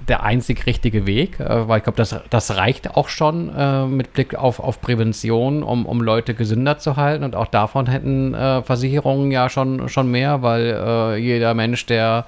der 0.08 0.22
einzig 0.22 0.66
richtige 0.66 1.06
Weg, 1.06 1.40
äh, 1.40 1.68
weil 1.68 1.78
ich 1.78 1.84
glaube, 1.84 1.96
das, 1.96 2.14
das 2.30 2.56
reicht 2.56 2.96
auch 2.96 3.08
schon 3.08 3.54
äh, 3.54 3.86
mit 3.86 4.12
Blick 4.12 4.34
auf, 4.34 4.60
auf 4.60 4.80
Prävention, 4.80 5.62
um, 5.62 5.86
um 5.86 6.00
Leute 6.00 6.34
gesünder 6.34 6.78
zu 6.78 6.96
halten. 6.96 7.24
Und 7.24 7.34
auch 7.34 7.48
davon 7.48 7.86
hätten 7.86 8.34
äh, 8.34 8.62
Versicherungen 8.62 9.30
ja 9.30 9.48
schon, 9.48 9.88
schon 9.88 10.10
mehr, 10.10 10.42
weil 10.42 10.66
äh, 10.66 11.16
jeder 11.16 11.54
Mensch, 11.54 11.86
der 11.86 12.26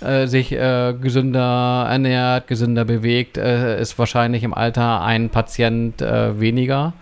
äh, 0.00 0.26
sich 0.26 0.52
äh, 0.52 0.94
gesünder 1.00 1.86
ernährt, 1.88 2.46
gesünder 2.46 2.84
bewegt, 2.84 3.36
ist 3.36 3.98
wahrscheinlich 3.98 4.42
im 4.42 4.54
Alter 4.54 5.02
ein 5.02 5.30
Patient 5.30 6.00
weniger. 6.00 6.92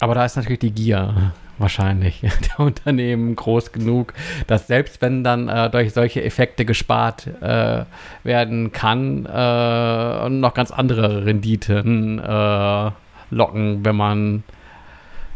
Aber 0.00 0.14
da 0.14 0.24
ist 0.24 0.36
natürlich 0.36 0.60
die 0.60 0.72
Gier 0.72 1.32
wahrscheinlich 1.62 2.20
der 2.58 2.60
Unternehmen 2.60 3.34
groß 3.34 3.72
genug, 3.72 4.12
dass 4.46 4.66
selbst 4.66 5.00
wenn 5.00 5.24
dann 5.24 5.48
äh, 5.48 5.70
durch 5.70 5.94
solche 5.94 6.22
Effekte 6.22 6.64
gespart 6.64 7.26
äh, 7.40 7.84
werden 8.22 8.72
kann, 8.72 9.24
äh, 9.24 10.28
noch 10.28 10.52
ganz 10.54 10.70
andere 10.70 11.24
Renditen 11.24 12.18
äh, 12.18 12.90
locken, 13.30 13.84
wenn 13.84 13.96
man 13.96 14.42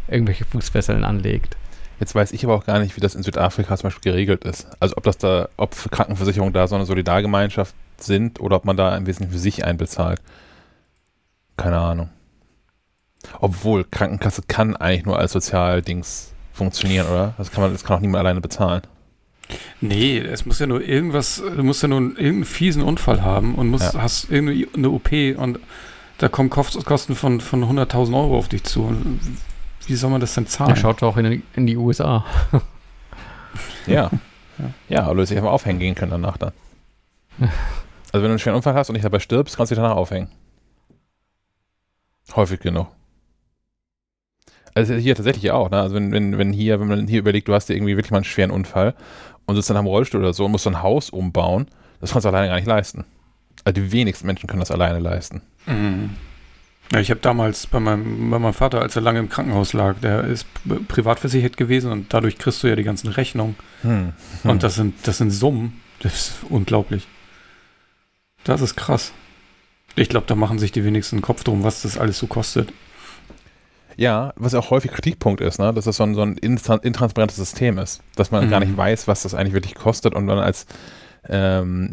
irgendwelche 0.07 0.45
Fußfesseln 0.45 1.03
anlegt. 1.03 1.57
Jetzt 1.99 2.13
weiß 2.13 2.31
ich 2.31 2.43
aber 2.43 2.53
auch 2.53 2.65
gar 2.65 2.79
nicht, 2.79 2.95
wie 2.95 3.01
das 3.01 3.15
in 3.15 3.23
Südafrika 3.23 3.75
zum 3.75 3.87
Beispiel 3.87 4.11
geregelt 4.11 4.43
ist. 4.43 4.67
Also 4.79 4.95
ob 4.97 5.03
das 5.03 5.17
da, 5.17 5.49
ob 5.57 5.75
Krankenversicherungen 5.91 6.53
da 6.53 6.67
so 6.67 6.75
eine 6.75 6.85
Solidargemeinschaft 6.85 7.73
sind 7.97 8.39
oder 8.39 8.57
ob 8.57 8.65
man 8.65 8.77
da 8.77 8.91
ein 8.91 9.07
Wesentlichen 9.07 9.33
für 9.33 9.39
sich 9.39 9.65
einbezahlt. 9.65 10.21
Keine 11.57 11.79
Ahnung. 11.79 12.09
Obwohl, 13.39 13.83
Krankenkasse 13.83 14.43
kann 14.47 14.75
eigentlich 14.75 15.05
nur 15.05 15.19
als 15.19 15.33
Sozialdings 15.33 16.33
funktionieren, 16.53 17.07
oder? 17.07 17.33
Das 17.37 17.51
kann 17.51 17.61
man, 17.61 17.71
das 17.71 17.83
kann 17.83 17.97
auch 17.97 18.01
niemand 18.01 18.21
alleine 18.21 18.41
bezahlen. 18.41 18.81
Nee, 19.79 20.17
es 20.19 20.45
muss 20.45 20.59
ja 20.59 20.67
nur 20.67 20.81
irgendwas, 20.81 21.37
du 21.37 21.63
musst 21.63 21.81
ja 21.81 21.87
nur 21.87 21.99
irgendeinen 21.99 22.45
fiesen 22.45 22.81
Unfall 22.81 23.21
haben 23.21 23.55
und 23.55 23.69
musst, 23.69 23.93
ja. 23.93 24.01
hast 24.01 24.29
irgendeine 24.29 24.89
OP 24.89 25.11
und 25.37 25.59
da 26.17 26.27
kommen 26.29 26.49
Kosten 26.49 27.15
von, 27.15 27.39
von 27.39 27.63
100.000 27.63 28.13
Euro 28.15 28.37
auf 28.37 28.49
dich 28.49 28.63
zu. 28.63 28.95
Wie 29.85 29.95
soll 29.95 30.09
man 30.09 30.19
das 30.19 30.33
denn 30.33 30.47
zahlen? 30.47 30.71
Ja, 30.71 30.75
schaut 30.75 31.01
doch 31.01 31.15
in, 31.17 31.43
in 31.55 31.65
die 31.65 31.77
USA. 31.77 32.25
ja. 33.85 34.09
ja. 34.57 34.69
Ja, 34.89 35.03
aber 35.03 35.13
du 35.13 35.19
hättest 35.19 35.31
dich 35.31 35.37
einfach 35.37 35.51
aufhängen 35.51 35.79
gehen 35.79 35.95
können 35.95 36.11
danach 36.11 36.37
dann. 36.37 36.53
Also 38.13 38.23
wenn 38.23 38.29
du 38.29 38.35
einen 38.35 38.39
schweren 38.39 38.55
Unfall 38.55 38.73
hast 38.73 38.89
und 38.89 38.93
nicht 38.93 39.03
dabei 39.03 39.19
stirbst, 39.19 39.57
kannst 39.57 39.69
du 39.69 39.75
dich 39.75 39.81
danach 39.81 39.97
aufhängen. 39.97 40.29
Häufig 42.33 42.61
genug. 42.61 42.87
Also 44.77 44.93
hier 44.93 45.15
tatsächlich 45.15 45.49
auch, 45.51 45.71
ne? 45.71 45.81
Also 45.81 45.95
wenn, 45.95 46.11
wenn, 46.11 46.37
wenn 46.37 46.53
hier, 46.53 46.79
wenn 46.79 46.87
man 46.87 47.07
hier 47.07 47.19
überlegt, 47.19 47.47
du 47.47 47.53
hast 47.53 47.67
dir 47.67 47.73
irgendwie 47.73 47.97
wirklich 47.97 48.11
mal 48.11 48.17
einen 48.17 48.25
schweren 48.25 48.51
Unfall 48.51 48.93
und 49.45 49.55
sitzt 49.55 49.69
dann 49.71 49.77
am 49.77 49.87
Rollstuhl 49.87 50.21
oder 50.21 50.33
so 50.33 50.45
und 50.45 50.51
musst 50.51 50.67
ein 50.67 50.83
Haus 50.83 51.09
umbauen, 51.09 51.67
das 51.99 52.11
kannst 52.11 52.25
du 52.25 52.29
alleine 52.29 52.49
gar 52.49 52.55
nicht 52.57 52.67
leisten. 52.67 53.05
Also 53.63 53.81
die 53.81 53.91
wenigsten 53.91 54.27
Menschen 54.27 54.47
können 54.47 54.59
das 54.59 54.69
alleine 54.69 54.99
leisten. 54.99 55.41
Mhm. 55.65 56.11
Ja, 56.93 56.99
ich 56.99 57.09
habe 57.09 57.19
damals 57.19 57.65
bei 57.65 57.79
meinem, 57.79 58.29
bei 58.29 58.37
meinem 58.37 58.53
Vater, 58.53 58.81
als 58.81 58.95
er 58.95 59.01
lange 59.01 59.19
im 59.19 59.29
Krankenhaus 59.29 59.73
lag, 59.73 59.95
der 59.99 60.23
ist 60.23 60.45
privat 60.87 61.19
versichert 61.19 61.57
gewesen 61.57 61.91
und 61.91 62.13
dadurch 62.13 62.37
kriegst 62.37 62.61
du 62.63 62.67
ja 62.67 62.75
die 62.75 62.83
ganzen 62.83 63.09
Rechnungen. 63.09 63.55
Hm. 63.81 64.13
Hm. 64.43 64.51
Und 64.51 64.63
das 64.63 64.75
sind, 64.75 64.95
das 65.07 65.17
sind 65.17 65.31
Summen. 65.31 65.81
Das 65.99 66.13
ist 66.13 66.35
unglaublich. 66.49 67.07
Das 68.43 68.61
ist 68.61 68.75
krass. 68.75 69.11
Ich 69.95 70.09
glaube, 70.09 70.27
da 70.27 70.35
machen 70.35 70.59
sich 70.59 70.71
die 70.71 70.85
wenigsten 70.85 71.21
Kopf 71.21 71.43
drum, 71.43 71.63
was 71.63 71.81
das 71.81 71.97
alles 71.97 72.19
so 72.19 72.27
kostet. 72.27 72.71
Ja, 73.97 74.31
was 74.35 74.53
auch 74.53 74.69
häufig 74.69 74.91
Kritikpunkt 74.91 75.41
ist, 75.41 75.59
ne? 75.59 75.73
dass 75.73 75.85
das 75.85 75.97
so 75.97 76.03
ein, 76.03 76.13
so 76.13 76.21
ein 76.21 76.37
intransparentes 76.37 77.35
System 77.35 77.79
ist, 77.79 78.01
dass 78.15 78.29
man 78.29 78.45
mhm. 78.45 78.49
gar 78.51 78.59
nicht 78.59 78.73
mhm. 78.73 78.77
weiß, 78.77 79.07
was 79.07 79.23
das 79.23 79.33
eigentlich 79.33 79.53
wirklich 79.53 79.75
kostet 79.75 80.13
und 80.13 80.25
man 80.25 80.37
als 80.37 80.67
ähm, 81.27 81.91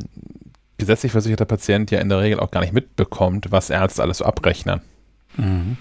gesetzlich 0.76 1.12
versicherter 1.12 1.46
Patient 1.46 1.90
ja 1.90 2.00
in 2.00 2.11
der 2.11 2.20
Regel 2.20 2.40
auch 2.40 2.50
gar 2.50 2.61
nicht 2.61 2.74
mitbekommt, 2.74 3.50
was 3.50 3.70
Ärzte 3.70 4.02
alles 4.02 4.18
so 4.18 4.26
abrechnen. 4.26 4.82
Mhm. 5.36 5.78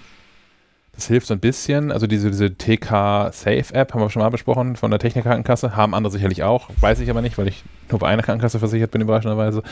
Das 0.94 1.08
hilft 1.08 1.26
so 1.26 1.34
ein 1.34 1.40
bisschen. 1.40 1.90
Also 1.90 2.06
diese, 2.06 2.30
diese 2.30 2.56
TK 2.56 3.32
Safe 3.32 3.74
App 3.74 3.92
haben 3.92 4.00
wir 4.00 4.10
schon 4.10 4.22
mal 4.22 4.28
besprochen 4.28 4.76
von 4.76 4.90
der 4.90 5.00
Technikkrankenkasse. 5.00 5.74
Haben 5.74 5.94
andere 5.94 6.12
sicherlich 6.12 6.44
auch. 6.44 6.70
Weiß 6.80 7.00
ich 7.00 7.10
aber 7.10 7.20
nicht, 7.20 7.36
weil 7.36 7.48
ich 7.48 7.64
nur 7.90 7.98
bei 7.98 8.08
einer 8.08 8.22
Krankenkasse 8.22 8.60
versichert 8.60 8.92
bin, 8.92 9.02
überraschenderweise. 9.02 9.62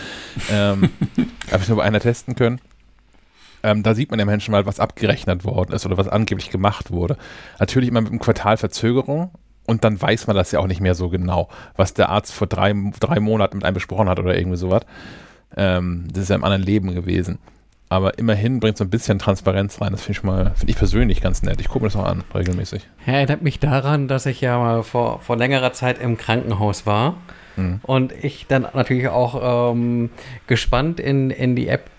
ähm, 0.51 0.91
Habe 1.53 1.63
ich 1.63 1.69
nur 1.69 1.79
bei 1.79 1.85
einer 1.85 2.01
testen 2.01 2.35
können. 2.35 2.61
Ähm, 3.63 3.83
da 3.83 3.95
sieht 3.95 4.11
man 4.11 4.19
ja 4.19 4.25
Menschen 4.25 4.53
mal, 4.53 4.67
was 4.67 4.81
abgerechnet 4.81 5.45
worden 5.45 5.73
ist 5.73 5.87
oder 5.87 5.97
was 5.97 6.09
angeblich 6.09 6.51
gemacht 6.51 6.91
wurde. 6.91 7.17
Natürlich 7.59 7.89
immer 7.89 8.01
mit 8.01 8.11
einem 8.11 8.21
Quartal 8.21 8.57
Verzögerung 8.57 9.31
und 9.67 9.85
dann 9.85 10.01
weiß 10.01 10.27
man 10.27 10.37
das 10.37 10.53
ja 10.53 10.61
auch 10.61 10.67
nicht 10.67 10.81
mehr 10.81 10.95
so 10.95 11.09
genau, 11.09 11.49
was 11.77 11.95
der 11.95 12.09
Arzt 12.09 12.33
vor 12.33 12.47
drei, 12.47 12.75
drei 13.01 13.21
Monaten 13.21 13.59
mit 13.59 13.65
einem 13.65 13.75
besprochen 13.75 14.09
hat 14.09 14.19
oder 14.19 14.37
irgendwie 14.37 14.57
sowas. 14.57 14.83
Ähm, 15.57 16.09
das 16.13 16.25
ist 16.25 16.29
ja 16.31 16.37
im 16.37 16.45
anderen 16.45 16.63
Leben 16.63 16.95
gewesen. 16.95 17.39
Aber 17.89 18.19
immerhin 18.19 18.59
bringt 18.59 18.79
so 18.79 18.85
ein 18.85 18.91
bisschen 18.91 19.19
Transparenz 19.19 19.83
rein. 19.83 19.93
Das 19.93 20.03
finde 20.03 20.19
ich 20.19 20.25
mal, 20.25 20.53
finde 20.55 20.71
ich 20.71 20.79
persönlich 20.79 21.21
ganz 21.21 21.43
nett. 21.43 21.61
Ich 21.61 21.69
gucke 21.69 21.81
mir 21.81 21.91
das 21.91 21.97
auch 21.97 22.07
an, 22.07 22.25
regelmäßig. 22.35 22.89
Erinnert 23.05 23.43
mich 23.43 23.61
daran, 23.61 24.09
dass 24.09 24.25
ich 24.25 24.41
ja 24.41 24.59
mal 24.59 24.83
vor, 24.83 25.21
vor 25.21 25.37
längerer 25.37 25.75
Zeit 25.75 26.01
im 26.01 26.17
Krankenhaus 26.17 26.87
war. 26.87 27.17
Mhm. 27.57 27.81
Und 27.83 28.13
ich 28.13 28.47
dann 28.47 28.67
natürlich 28.73 29.09
auch 29.09 29.73
ähm, 29.75 30.09
gespannt 30.47 31.01
in, 31.01 31.31
in 31.31 31.55
die 31.55 31.69
App 31.69 31.91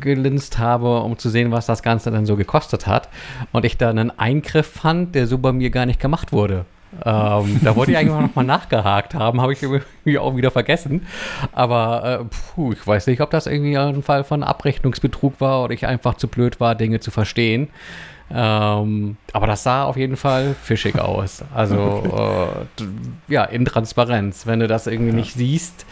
gelinst 0.00 0.58
habe, 0.58 1.00
um 1.00 1.18
zu 1.18 1.28
sehen, 1.28 1.52
was 1.52 1.66
das 1.66 1.82
Ganze 1.82 2.10
dann 2.10 2.26
so 2.26 2.36
gekostet 2.36 2.86
hat. 2.86 3.08
Und 3.52 3.64
ich 3.64 3.76
da 3.78 3.90
einen 3.90 4.16
Eingriff 4.18 4.66
fand, 4.66 5.14
der 5.14 5.26
so 5.26 5.38
bei 5.38 5.52
mir 5.52 5.70
gar 5.70 5.86
nicht 5.86 6.00
gemacht 6.00 6.32
wurde. 6.32 6.64
Ähm, 7.04 7.60
da 7.62 7.76
wollte 7.76 7.92
ich 7.92 7.98
eigentlich 7.98 8.20
noch 8.20 8.34
mal 8.34 8.44
nachgehakt 8.44 9.14
haben, 9.14 9.40
habe 9.40 9.52
ich 9.52 9.62
irgendwie 9.62 10.18
auch 10.18 10.36
wieder 10.36 10.50
vergessen. 10.50 11.06
Aber 11.52 12.20
äh, 12.20 12.24
puh, 12.54 12.72
ich 12.72 12.86
weiß 12.86 13.06
nicht, 13.08 13.20
ob 13.20 13.30
das 13.30 13.46
irgendwie 13.46 13.76
ein 13.76 14.02
Fall 14.02 14.24
von 14.24 14.42
Abrechnungsbetrug 14.42 15.40
war 15.40 15.64
oder 15.64 15.74
ich 15.74 15.86
einfach 15.86 16.14
zu 16.14 16.28
blöd 16.28 16.60
war, 16.60 16.74
Dinge 16.74 17.00
zu 17.00 17.10
verstehen. 17.10 17.68
Ähm, 18.28 19.16
aber 19.32 19.46
das 19.46 19.62
sah 19.62 19.84
auf 19.84 19.96
jeden 19.96 20.16
Fall 20.16 20.54
fischig 20.60 20.98
aus. 20.98 21.44
Also 21.54 22.66
äh, 22.80 23.32
ja, 23.32 23.44
in 23.44 23.64
Transparenz. 23.64 24.46
Wenn 24.46 24.60
du 24.60 24.66
das 24.66 24.86
irgendwie 24.86 25.10
ja. 25.10 25.16
nicht 25.16 25.34
siehst, 25.34 25.86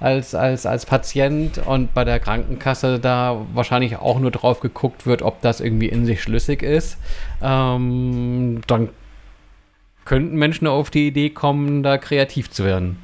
als, 0.00 0.34
als, 0.34 0.66
als 0.66 0.86
Patient 0.86 1.58
und 1.58 1.94
bei 1.94 2.04
der 2.04 2.20
Krankenkasse 2.20 2.98
da 2.98 3.46
wahrscheinlich 3.54 3.96
auch 3.96 4.18
nur 4.18 4.30
drauf 4.30 4.60
geguckt 4.60 5.06
wird, 5.06 5.22
ob 5.22 5.40
das 5.40 5.60
irgendwie 5.60 5.88
in 5.88 6.04
sich 6.04 6.22
schlüssig 6.22 6.62
ist, 6.62 6.98
ähm, 7.42 8.60
dann 8.66 8.90
könnten 10.04 10.36
Menschen 10.36 10.66
auf 10.66 10.90
die 10.90 11.06
Idee 11.06 11.30
kommen, 11.30 11.82
da 11.82 11.98
kreativ 11.98 12.50
zu 12.50 12.64
werden. 12.64 12.98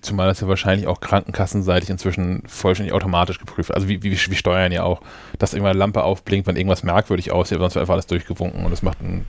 Zumal 0.00 0.26
das 0.26 0.40
ja 0.40 0.48
wahrscheinlich 0.48 0.88
auch 0.88 1.00
krankenkassenseitig 1.00 1.90
inzwischen 1.90 2.42
vollständig 2.46 2.92
automatisch 2.92 3.38
geprüft 3.38 3.68
wird. 3.68 3.76
Also 3.76 3.88
wie, 3.88 4.02
wie, 4.02 4.10
wie 4.12 4.34
steuern 4.34 4.72
ja 4.72 4.82
auch, 4.82 5.00
dass 5.38 5.54
irgendwann 5.54 5.70
eine 5.70 5.78
Lampe 5.78 6.02
aufblinkt, 6.02 6.48
wenn 6.48 6.56
irgendwas 6.56 6.82
merkwürdig 6.82 7.30
aussieht, 7.30 7.58
sonst 7.58 7.76
wird 7.76 7.82
einfach 7.82 7.94
alles 7.94 8.06
durchgewunken 8.06 8.64
und 8.64 8.70
das 8.72 8.82
macht 8.82 9.00
ein 9.00 9.26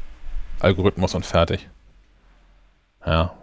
Algorithmus 0.60 1.14
und 1.14 1.26
fertig. 1.26 1.70
Ja, 3.06 3.34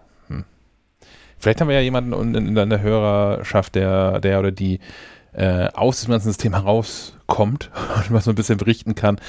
Vielleicht 1.45 1.61
haben 1.61 1.69
wir 1.69 1.75
ja 1.75 1.83
jemanden 1.83 2.35
in, 2.35 2.57
in 2.57 2.71
der 2.71 2.81
Hörerschaft, 2.81 3.75
der, 3.75 4.19
der 4.21 4.39
oder 4.39 4.51
die 4.51 4.81
äh, 5.35 5.69
aus 5.75 5.99
diesem 5.99 6.13
ganzen 6.13 6.29
System 6.29 6.55
herauskommt 6.55 7.71
und 7.97 8.11
mal 8.11 8.23
so 8.23 8.31
ein 8.31 8.35
bisschen 8.35 8.57
berichten 8.57 8.95
kann, 8.95 9.21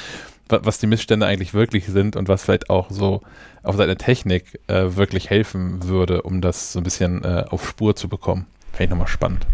was 0.48 0.80
die 0.80 0.88
Missstände 0.88 1.26
eigentlich 1.26 1.54
wirklich 1.54 1.88
sind 1.88 2.16
und 2.16 2.30
was 2.30 2.46
vielleicht 2.46 2.70
auch 2.70 2.90
so 2.90 3.22
auf 3.64 3.76
Seite 3.76 3.88
der 3.88 3.98
Technik 3.98 4.62
äh, 4.68 4.96
wirklich 4.96 5.30
helfen 5.30 5.84
würde, 5.84 6.22
um 6.22 6.40
das 6.40 6.72
so 6.72 6.80
ein 6.80 6.84
bisschen 6.84 7.22
äh, 7.26 7.44
auf 7.50 7.68
Spur 7.68 7.98
zu 7.98 8.08
bekommen. 8.08 8.46
Fände 8.72 8.86
ich 8.86 8.90
nochmal 8.92 9.10
spannend. 9.10 9.46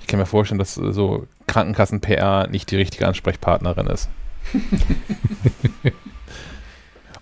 Ich 0.00 0.06
kann 0.06 0.18
mir 0.18 0.24
vorstellen, 0.24 0.58
dass 0.58 0.78
äh, 0.78 0.90
so 0.94 1.26
Krankenkassen-PR 1.48 2.48
nicht 2.48 2.70
die 2.70 2.76
richtige 2.76 3.06
Ansprechpartnerin 3.06 3.88
ist. 3.88 4.08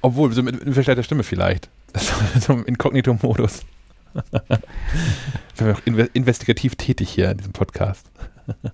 Obwohl, 0.03 0.31
so 0.31 0.45
mit, 0.45 0.65
mit 0.65 0.75
verstellter 0.75 1.03
Stimme 1.03 1.25
vielleicht. 1.25 1.69
so 2.41 2.53
im 2.53 2.65
Inkognito-Modus. 2.65 3.65
Wir 4.15 4.59
sind 5.55 5.71
auch 5.71 6.09
investigativ 6.13 6.77
tätig 6.77 7.11
hier 7.11 7.31
in 7.31 7.39
diesem 7.39 7.53
Podcast. 7.53 8.11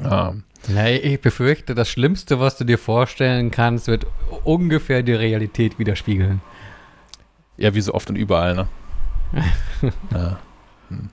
um. 0.00 0.44
Ja, 0.68 0.86
ich 0.86 1.20
befürchte, 1.20 1.74
das 1.74 1.88
Schlimmste, 1.88 2.38
was 2.38 2.56
du 2.56 2.64
dir 2.64 2.78
vorstellen 2.78 3.50
kannst, 3.50 3.88
wird 3.88 4.06
ungefähr 4.44 5.02
die 5.02 5.12
Realität 5.12 5.78
widerspiegeln. 5.78 6.40
Ja, 7.56 7.74
wie 7.74 7.80
so 7.80 7.92
oft 7.94 8.08
und 8.08 8.16
überall, 8.16 8.54
ne? 8.54 8.68
ja. 10.12 10.38
Hm. 10.88 11.10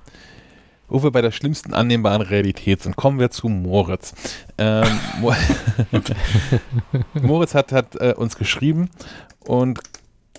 Wo 0.88 1.03
wir 1.03 1.11
bei 1.11 1.21
der 1.21 1.32
schlimmsten 1.32 1.73
annehmbaren 1.73 2.21
Realität 2.21 2.82
sind, 2.82 2.95
kommen 2.95 3.19
wir 3.19 3.30
zu 3.30 3.47
Moritz. 3.47 4.13
Ähm, 4.57 4.99
Moritz 7.13 7.53
hat, 7.53 7.71
hat 7.71 7.95
äh, 7.95 8.13
uns 8.15 8.38
geschrieben 8.38 8.89
und 9.45 9.80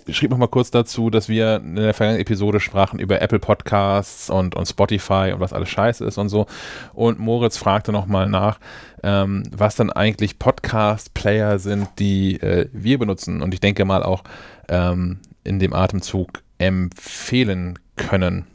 schrieb 0.09 0.31
noch 0.31 0.37
mal 0.37 0.47
kurz 0.47 0.71
dazu, 0.71 1.09
dass 1.09 1.29
wir 1.29 1.57
in 1.57 1.75
der 1.75 1.93
vergangenen 1.93 2.21
Episode 2.21 2.59
sprachen 2.59 2.99
über 2.99 3.21
Apple 3.21 3.39
Podcasts 3.39 4.29
und, 4.29 4.55
und 4.55 4.65
Spotify 4.65 5.31
und 5.33 5.39
was 5.39 5.53
alles 5.53 5.69
scheiße 5.69 6.05
ist 6.05 6.17
und 6.17 6.29
so. 6.29 6.45
Und 6.93 7.19
Moritz 7.19 7.57
fragte 7.57 7.91
noch 7.91 8.07
mal 8.07 8.27
nach, 8.27 8.59
ähm, 9.03 9.43
was 9.51 9.75
dann 9.75 9.91
eigentlich 9.91 10.39
Podcast-Player 10.39 11.59
sind, 11.59 11.87
die 11.99 12.41
äh, 12.41 12.69
wir 12.71 12.99
benutzen 12.99 13.41
und 13.41 13.53
ich 13.53 13.59
denke 13.59 13.85
mal 13.85 14.03
auch 14.03 14.23
ähm, 14.69 15.19
in 15.43 15.59
dem 15.59 15.73
Atemzug 15.73 16.43
empfehlen 16.57 17.79
können. 17.95 18.45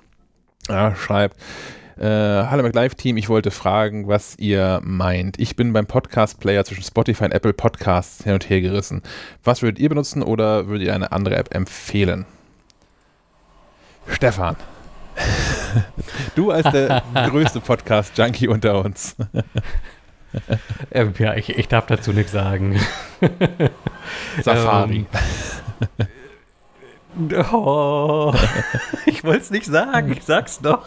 Er 0.68 0.96
schreibt, 0.96 1.36
äh, 1.98 2.04
Hallo 2.04 2.62
MacLive-Team, 2.62 3.16
ich 3.16 3.28
wollte 3.28 3.50
fragen, 3.50 4.06
was 4.06 4.36
ihr 4.38 4.80
meint. 4.84 5.38
Ich 5.38 5.56
bin 5.56 5.72
beim 5.72 5.86
Podcast-Player 5.86 6.64
zwischen 6.64 6.84
Spotify 6.84 7.24
und 7.24 7.32
Apple 7.32 7.52
Podcasts 7.52 8.24
hin 8.24 8.34
und 8.34 8.48
her 8.48 8.60
gerissen. 8.60 9.02
Was 9.44 9.62
würdet 9.62 9.78
ihr 9.78 9.88
benutzen 9.88 10.22
oder 10.22 10.66
würdet 10.66 10.86
ihr 10.86 10.94
eine 10.94 11.12
andere 11.12 11.36
App 11.36 11.54
empfehlen? 11.54 12.26
Stefan. 14.08 14.56
du 16.34 16.50
als 16.50 16.70
der 16.70 17.02
größte 17.30 17.60
Podcast-Junkie 17.60 18.48
unter 18.48 18.84
uns. 18.84 19.16
ähm, 20.90 21.14
ja, 21.18 21.34
ich, 21.34 21.48
ich 21.48 21.68
darf 21.68 21.86
dazu 21.86 22.12
nichts 22.12 22.32
sagen. 22.32 22.78
Safari. 24.42 25.06
Ähm, 27.18 27.44
oh, 27.52 28.34
ich 29.06 29.24
wollte 29.24 29.40
es 29.40 29.50
nicht 29.50 29.64
sagen, 29.64 30.12
ich 30.12 30.22
sag's 30.22 30.60
doch. 30.60 30.86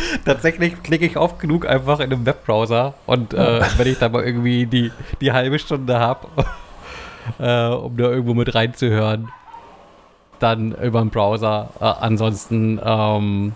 Tatsächlich 0.24 0.82
klicke 0.82 1.06
ich 1.06 1.16
oft 1.16 1.38
genug 1.38 1.66
einfach 1.66 2.00
in 2.00 2.12
einem 2.12 2.26
Webbrowser 2.26 2.94
und 3.06 3.34
äh, 3.34 3.60
wenn 3.76 3.86
ich 3.86 3.98
da 3.98 4.08
mal 4.08 4.24
irgendwie 4.24 4.66
die, 4.66 4.92
die 5.20 5.32
halbe 5.32 5.58
Stunde 5.58 5.98
habe, 5.98 6.28
äh, 7.38 7.74
um 7.74 7.96
da 7.96 8.04
irgendwo 8.04 8.34
mit 8.34 8.54
reinzuhören, 8.54 9.28
dann 10.38 10.72
über 10.72 11.00
den 11.00 11.10
Browser. 11.10 11.70
Äh, 11.80 11.84
ansonsten, 11.84 12.80
ähm, 12.82 13.52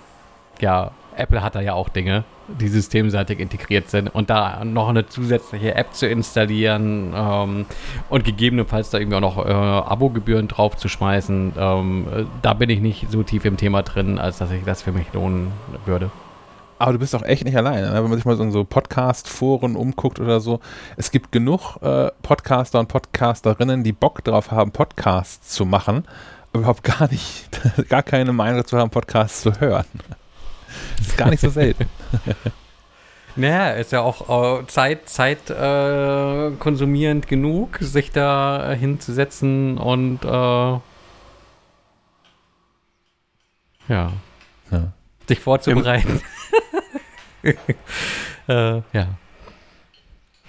ja, 0.60 0.90
Apple 1.16 1.42
hat 1.42 1.54
da 1.54 1.60
ja 1.60 1.74
auch 1.74 1.88
Dinge, 1.88 2.24
die 2.48 2.68
systemseitig 2.68 3.38
integriert 3.38 3.90
sind 3.90 4.08
und 4.08 4.30
da 4.30 4.64
noch 4.64 4.88
eine 4.88 5.06
zusätzliche 5.06 5.74
App 5.74 5.94
zu 5.94 6.06
installieren 6.06 7.12
ähm, 7.14 7.66
und 8.08 8.24
gegebenenfalls 8.24 8.90
da 8.90 8.98
irgendwie 8.98 9.16
auch 9.16 9.20
noch 9.20 9.46
äh, 9.46 9.50
Abogebühren 9.50 10.48
drauf 10.48 10.76
zu 10.76 10.88
schmeißen, 10.88 11.52
ähm, 11.56 12.06
äh, 12.14 12.24
da 12.40 12.54
bin 12.54 12.70
ich 12.70 12.80
nicht 12.80 13.10
so 13.10 13.22
tief 13.22 13.44
im 13.44 13.56
Thema 13.56 13.82
drin, 13.82 14.18
als 14.18 14.38
dass 14.38 14.50
ich 14.50 14.64
das 14.64 14.82
für 14.82 14.92
mich 14.92 15.12
lohnen 15.12 15.52
würde. 15.84 16.10
Aber 16.82 16.94
du 16.94 16.98
bist 16.98 17.14
auch 17.14 17.22
echt 17.22 17.44
nicht 17.44 17.56
alleine, 17.56 17.92
ne? 17.92 17.94
wenn 18.02 18.10
man 18.10 18.16
sich 18.16 18.24
mal 18.24 18.34
so 18.34 18.42
in 18.42 18.50
so 18.50 18.64
Podcast-Foren 18.64 19.76
umguckt 19.76 20.18
oder 20.18 20.40
so. 20.40 20.58
Es 20.96 21.12
gibt 21.12 21.30
genug 21.30 21.76
äh, 21.80 22.10
Podcaster 22.22 22.80
und 22.80 22.88
Podcasterinnen, 22.88 23.84
die 23.84 23.92
Bock 23.92 24.24
drauf 24.24 24.50
haben, 24.50 24.72
Podcasts 24.72 25.50
zu 25.50 25.64
machen, 25.64 26.04
aber 26.50 26.62
überhaupt 26.62 26.82
gar 26.82 27.08
nicht, 27.08 27.48
gar 27.88 28.02
keine 28.02 28.32
Meinung 28.32 28.56
dazu 28.56 28.76
haben, 28.78 28.90
Podcasts 28.90 29.42
zu 29.42 29.60
hören. 29.60 29.84
Das 30.98 31.06
ist 31.06 31.16
gar 31.16 31.30
nicht 31.30 31.40
so 31.40 31.50
selten. 31.50 31.86
Naja, 33.34 33.70
ist 33.70 33.92
ja 33.92 34.02
auch 34.02 34.60
äh, 34.60 34.66
Zeit, 34.66 35.08
Zeit 35.08 35.48
äh, 35.48 36.50
konsumierend 36.58 37.28
genug, 37.28 37.78
sich 37.80 38.10
da 38.10 38.72
hinzusetzen 38.72 39.78
und 39.78 40.22
äh, 40.22 40.28
ja, 40.28 40.82
ja, 44.70 44.92
sich 45.28 45.40
vorzubereiten. 45.40 46.20
äh, 48.48 48.82
ja. 48.92 49.08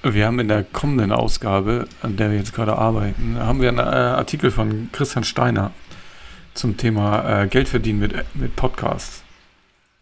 Wir 0.04 0.26
haben 0.26 0.40
in 0.40 0.50
der 0.50 0.64
kommenden 0.64 1.12
Ausgabe, 1.12 1.88
an 2.02 2.18
der 2.18 2.32
wir 2.32 2.38
jetzt 2.38 2.54
gerade 2.54 2.78
arbeiten, 2.78 3.38
haben 3.40 3.62
wir 3.62 3.70
einen 3.70 3.80
äh, 3.80 3.82
Artikel 3.82 4.52
von 4.52 4.90
Christian 4.92 5.24
Steiner 5.24 5.72
zum 6.54 6.78
Thema 6.78 7.44
äh, 7.44 7.48
Geld 7.48 7.70
verdienen 7.70 8.00
mit, 8.00 8.14
mit 8.36 8.56
Podcasts. 8.56 9.24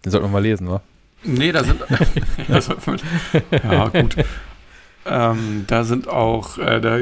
Den 0.03 0.11
sollten 0.11 0.28
wir 0.28 0.32
mal 0.32 0.41
lesen, 0.41 0.69
wa? 0.69 0.82
Nee, 1.24 1.51
da 1.51 1.63
sind. 1.63 1.82
ja, 3.51 3.88
gut. 3.89 4.15
Ähm, 5.05 5.65
da 5.67 5.84
sind 5.84 6.07
auch, 6.07 6.57
äh, 6.57 6.80
da 6.80 6.97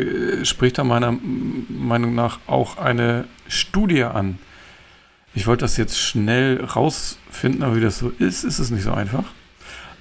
spricht 0.45 0.77
er 0.77 0.83
meiner 0.83 1.17
Meinung 1.69 2.15
nach 2.15 2.39
auch 2.47 2.77
eine 2.77 3.25
Studie 3.47 4.03
an. 4.03 4.39
Ich 5.33 5.47
wollte 5.47 5.61
das 5.61 5.77
jetzt 5.77 5.99
schnell 5.99 6.63
rausfinden, 6.63 7.63
aber 7.63 7.75
wie 7.75 7.81
das 7.81 7.99
so 7.99 8.09
ist, 8.09 8.43
ist 8.43 8.59
es 8.59 8.71
nicht 8.71 8.83
so 8.83 8.91
einfach. 8.91 9.25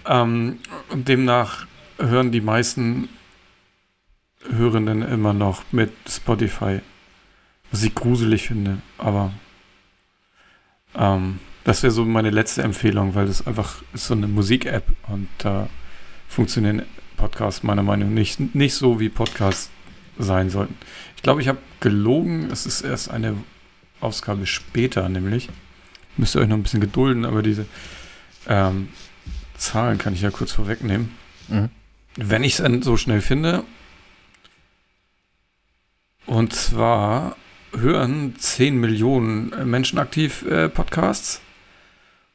Ähm, 0.07 0.59
demnach 0.93 1.67
hören 1.99 2.33
die 2.33 2.41
meisten 2.41 3.09
Hörenden 4.49 5.03
immer 5.03 5.35
noch 5.35 5.63
mit 5.73 5.93
Spotify, 6.09 6.81
was 7.71 7.83
ich 7.83 7.95
gruselig 7.95 8.49
finde, 8.49 8.79
aber 8.97 9.33
ähm, 10.95 11.41
das 11.65 11.83
wäre 11.83 11.91
so 11.91 12.05
meine 12.05 12.31
letzte 12.31 12.63
Empfehlung, 12.63 13.15
weil 13.15 13.27
das 13.27 13.47
einfach 13.47 13.83
ist 13.93 14.07
so 14.07 14.15
eine 14.15 14.29
Musik-App 14.29 14.85
und 15.09 15.29
da 15.39 15.65
äh, 15.65 15.69
funktionieren 16.29 16.83
Podcasts 17.17 17.63
meiner 17.63 17.83
Meinung 17.83 18.11
nach 18.11 18.15
nicht, 18.15 18.55
nicht 18.55 18.75
so, 18.75 19.01
wie 19.01 19.09
Podcasts 19.09 19.71
sein 20.19 20.51
sollten. 20.51 20.77
Ich 21.17 21.23
glaube, 21.23 21.43
ich 21.43 21.49
habe 21.49 21.59
gelogen, 21.81 22.49
es 22.51 22.65
ist 22.65 22.83
erst 22.83 23.11
eine 23.11 23.37
Ausgabe 24.01 24.47
später, 24.47 25.09
nämlich. 25.09 25.49
Müsst 26.17 26.35
ihr 26.35 26.41
euch 26.41 26.49
noch 26.49 26.57
ein 26.57 26.63
bisschen 26.63 26.81
gedulden, 26.81 27.25
aber 27.25 27.43
diese 27.43 27.67
ähm, 28.49 28.89
Zahlen 29.57 29.99
kann 29.99 30.15
ich 30.15 30.23
ja 30.23 30.31
kurz 30.31 30.53
vorwegnehmen. 30.53 31.13
Mhm. 31.49 31.71
Wenn 32.17 32.45
ich 32.45 32.59
es 32.59 32.85
so 32.85 32.97
schnell 32.97 33.21
finde. 33.21 33.65
Und 36.27 36.53
zwar 36.53 37.37
hören 37.73 38.35
10 38.39 38.77
Millionen 38.77 39.71
Menschen 39.71 39.99
aktiv 39.99 40.43
äh, 40.43 40.69
Podcasts, 40.69 41.41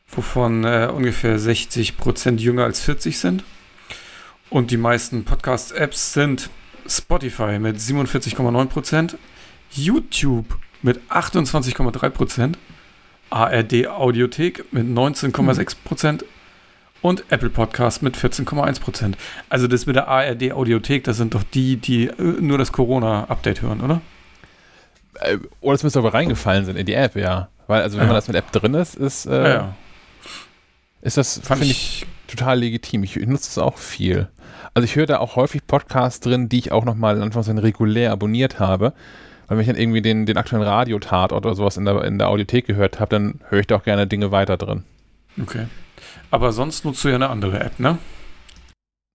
wovon 0.07 0.63
äh, 0.63 0.89
ungefähr 0.91 1.37
60 1.37 1.97
Prozent 1.97 2.41
jünger 2.41 2.63
als 2.63 2.81
40 2.81 3.17
sind. 3.19 3.43
Und 4.49 4.71
die 4.71 4.77
meisten 4.77 5.25
Podcast-Apps 5.25 6.13
sind 6.13 6.49
Spotify 6.87 7.59
mit 7.59 7.77
47,9 7.77 8.65
Prozent, 8.67 9.17
YouTube 9.71 10.45
mit 10.83 10.99
28,3 11.09 12.09
Prozent, 12.09 12.57
ARD 13.29 13.87
Audiothek 13.87 14.71
mit 14.71 14.85
19,6 14.85 15.75
Prozent 15.83 16.25
und 17.01 17.23
Apple 17.29 17.49
Podcast 17.49 18.03
mit 18.03 18.15
14,1 18.15 18.79
Prozent. 18.79 19.17
Also 19.49 19.67
das 19.67 19.85
mit 19.85 19.95
der 19.95 20.07
ARD 20.07 20.51
Audiothek, 20.53 21.03
das 21.03 21.17
sind 21.17 21.33
doch 21.33 21.43
die, 21.43 21.77
die 21.77 22.07
äh, 22.07 22.13
nur 22.39 22.57
das 22.57 22.71
Corona-Update 22.71 23.61
hören, 23.61 23.81
oder? 23.81 24.01
Äh, 25.15 25.37
oder 25.61 25.75
es 25.75 25.83
müsste 25.83 25.99
aber 25.99 26.13
reingefallen 26.13 26.65
sein 26.65 26.75
in 26.75 26.85
die 26.85 26.93
App, 26.93 27.15
ja. 27.15 27.49
Weil, 27.67 27.81
also 27.81 27.97
wenn 27.97 28.03
ja. 28.03 28.07
man 28.07 28.15
das 28.15 28.27
mit 28.27 28.37
App 28.37 28.51
drin 28.51 28.73
ist, 28.73 28.95
ist, 28.95 29.25
äh, 29.25 29.53
ja. 29.53 29.75
ist 31.01 31.17
das, 31.17 31.41
finde 31.43 31.65
ich, 31.65 32.05
total 32.27 32.59
legitim. 32.59 33.03
Ich 33.03 33.15
nutze 33.15 33.49
es 33.49 33.57
auch 33.57 33.77
viel. 33.77 34.27
Also 34.73 34.85
ich 34.85 34.95
höre 34.95 35.05
da 35.05 35.19
auch 35.19 35.35
häufig 35.35 35.65
Podcasts 35.67 36.19
drin, 36.19 36.49
die 36.49 36.59
ich 36.59 36.71
auch 36.71 36.85
nochmal 36.85 37.15
in 37.17 37.21
Anführungszeichen 37.21 37.59
regulär 37.59 38.11
abonniert 38.11 38.59
habe. 38.59 38.93
Wenn 39.55 39.61
ich 39.61 39.67
dann 39.67 39.75
irgendwie 39.75 40.01
den, 40.01 40.25
den 40.25 40.37
aktuellen 40.37 40.63
Radiotatort 40.63 41.45
oder 41.45 41.55
sowas 41.55 41.77
in 41.77 41.85
der, 41.85 42.03
in 42.03 42.17
der 42.17 42.29
Audiothek 42.29 42.67
gehört 42.67 42.99
habe, 42.99 43.09
dann 43.09 43.39
höre 43.49 43.59
ich 43.59 43.67
da 43.67 43.75
auch 43.75 43.83
gerne 43.83 44.07
Dinge 44.07 44.31
weiter 44.31 44.57
drin. 44.57 44.83
Okay. 45.41 45.67
Aber 46.31 46.51
sonst 46.51 46.85
nutzt 46.85 47.03
du 47.03 47.09
ja 47.09 47.15
eine 47.15 47.29
andere 47.29 47.59
App, 47.59 47.79
ne? 47.79 47.97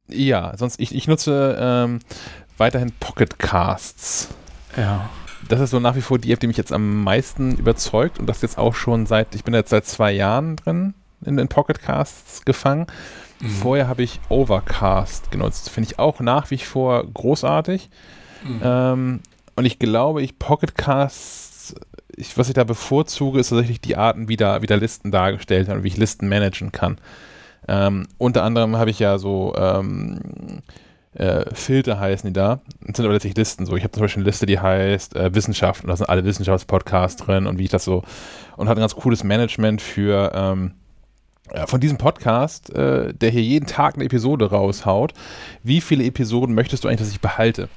Ja, 0.08 0.56
sonst 0.56 0.80
ich, 0.80 0.94
ich 0.94 1.06
nutze 1.06 1.56
ähm, 1.60 2.00
weiterhin 2.56 2.92
Pocket 2.98 3.38
Casts. 3.38 4.28
Ja. 4.76 5.10
Das 5.48 5.60
ist 5.60 5.70
so 5.70 5.80
nach 5.80 5.96
wie 5.96 6.00
vor 6.00 6.18
die 6.18 6.32
App, 6.32 6.40
die 6.40 6.46
mich 6.46 6.56
jetzt 6.56 6.72
am 6.72 7.04
meisten 7.04 7.56
überzeugt 7.56 8.18
und 8.18 8.26
das 8.26 8.42
jetzt 8.42 8.58
auch 8.58 8.74
schon 8.74 9.06
seit, 9.06 9.34
ich 9.34 9.44
bin 9.44 9.54
jetzt 9.54 9.70
seit 9.70 9.86
zwei 9.86 10.12
Jahren 10.12 10.56
drin 10.56 10.94
in 11.24 11.36
den 11.36 11.48
Pocket 11.48 11.80
Casts 11.80 12.44
gefangen. 12.44 12.86
Mhm. 13.40 13.48
Vorher 13.50 13.88
habe 13.88 14.02
ich 14.02 14.20
Overcast 14.28 15.30
genutzt. 15.30 15.70
Finde 15.70 15.90
ich 15.90 15.98
auch 15.98 16.20
nach 16.20 16.50
wie 16.50 16.58
vor 16.58 17.04
großartig. 17.04 17.88
Mhm. 18.44 18.60
Ähm, 18.62 19.20
und 19.58 19.64
ich 19.64 19.78
glaube, 19.78 20.22
ich 20.22 20.38
Pocket 20.38 20.74
Casts 20.76 21.74
ich, 22.18 22.36
was 22.36 22.48
ich 22.48 22.54
da 22.54 22.64
bevorzuge, 22.64 23.38
ist 23.38 23.50
tatsächlich 23.50 23.80
die 23.80 23.96
Arten, 23.96 24.28
wie 24.28 24.36
da, 24.36 24.60
wie 24.62 24.66
da 24.66 24.74
Listen 24.74 25.10
dargestellt 25.10 25.68
werden 25.68 25.84
wie 25.84 25.88
ich 25.88 25.96
Listen 25.96 26.28
managen 26.28 26.72
kann. 26.72 26.98
Ähm, 27.68 28.06
unter 28.18 28.42
anderem 28.42 28.76
habe 28.76 28.90
ich 28.90 28.98
ja 28.98 29.18
so 29.18 29.54
ähm, 29.56 30.62
äh, 31.14 31.44
Filter 31.54 32.00
heißen 32.00 32.28
die 32.28 32.32
da. 32.32 32.60
Das 32.80 32.96
sind 32.96 33.04
aber 33.04 33.14
letztlich 33.14 33.36
Listen 33.36 33.66
so. 33.66 33.76
Ich 33.76 33.84
habe 33.84 33.92
zum 33.92 34.02
Beispiel 34.02 34.22
eine 34.22 34.28
Liste, 34.28 34.46
die 34.46 34.58
heißt 34.58 35.16
äh, 35.16 35.34
Wissenschaft 35.34 35.84
und 35.84 35.88
da 35.88 35.96
sind 35.96 36.08
alle 36.08 36.24
Wissenschaftspodcasts 36.24 37.22
drin 37.22 37.46
und 37.46 37.58
wie 37.58 37.64
ich 37.64 37.70
das 37.70 37.84
so 37.84 38.02
und 38.56 38.68
hat 38.68 38.76
ein 38.76 38.80
ganz 38.80 38.96
cooles 38.96 39.22
Management 39.22 39.80
für 39.80 40.32
ähm, 40.34 40.72
ja, 41.54 41.66
von 41.66 41.80
diesem 41.80 41.98
Podcast, 41.98 42.74
äh, 42.74 43.14
der 43.14 43.30
hier 43.30 43.42
jeden 43.42 43.66
Tag 43.66 43.94
eine 43.94 44.04
Episode 44.04 44.50
raushaut. 44.50 45.12
Wie 45.62 45.80
viele 45.80 46.04
Episoden 46.04 46.54
möchtest 46.54 46.84
du 46.84 46.88
eigentlich, 46.88 47.00
dass 47.00 47.10
ich 47.10 47.20
behalte? 47.20 47.68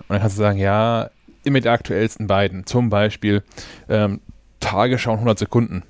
Und 0.00 0.10
dann 0.10 0.20
kannst 0.20 0.36
du 0.36 0.42
sagen, 0.42 0.58
ja, 0.58 1.10
immer 1.44 1.60
die 1.60 1.68
aktuellsten 1.68 2.26
beiden. 2.26 2.66
Zum 2.66 2.90
Beispiel 2.90 3.42
ähm, 3.88 4.20
Tagesschau 4.60 5.12
100 5.12 5.38
Sekunden. 5.38 5.82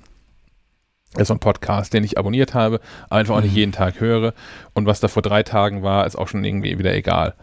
Das 1.13 1.23
ist 1.23 1.27
so 1.27 1.33
ein 1.33 1.39
Podcast, 1.39 1.93
den 1.93 2.05
ich 2.05 2.17
abonniert 2.17 2.53
habe, 2.53 2.79
einfach 3.09 3.35
auch 3.35 3.41
nicht 3.41 3.55
jeden 3.55 3.73
Tag 3.73 3.99
höre. 3.99 4.33
Und 4.73 4.85
was 4.85 5.01
da 5.01 5.09
vor 5.09 5.21
drei 5.21 5.43
Tagen 5.43 5.83
war, 5.83 6.05
ist 6.05 6.15
auch 6.15 6.29
schon 6.29 6.43
irgendwie 6.43 6.79
wieder 6.79 6.93
egal. 6.93 7.33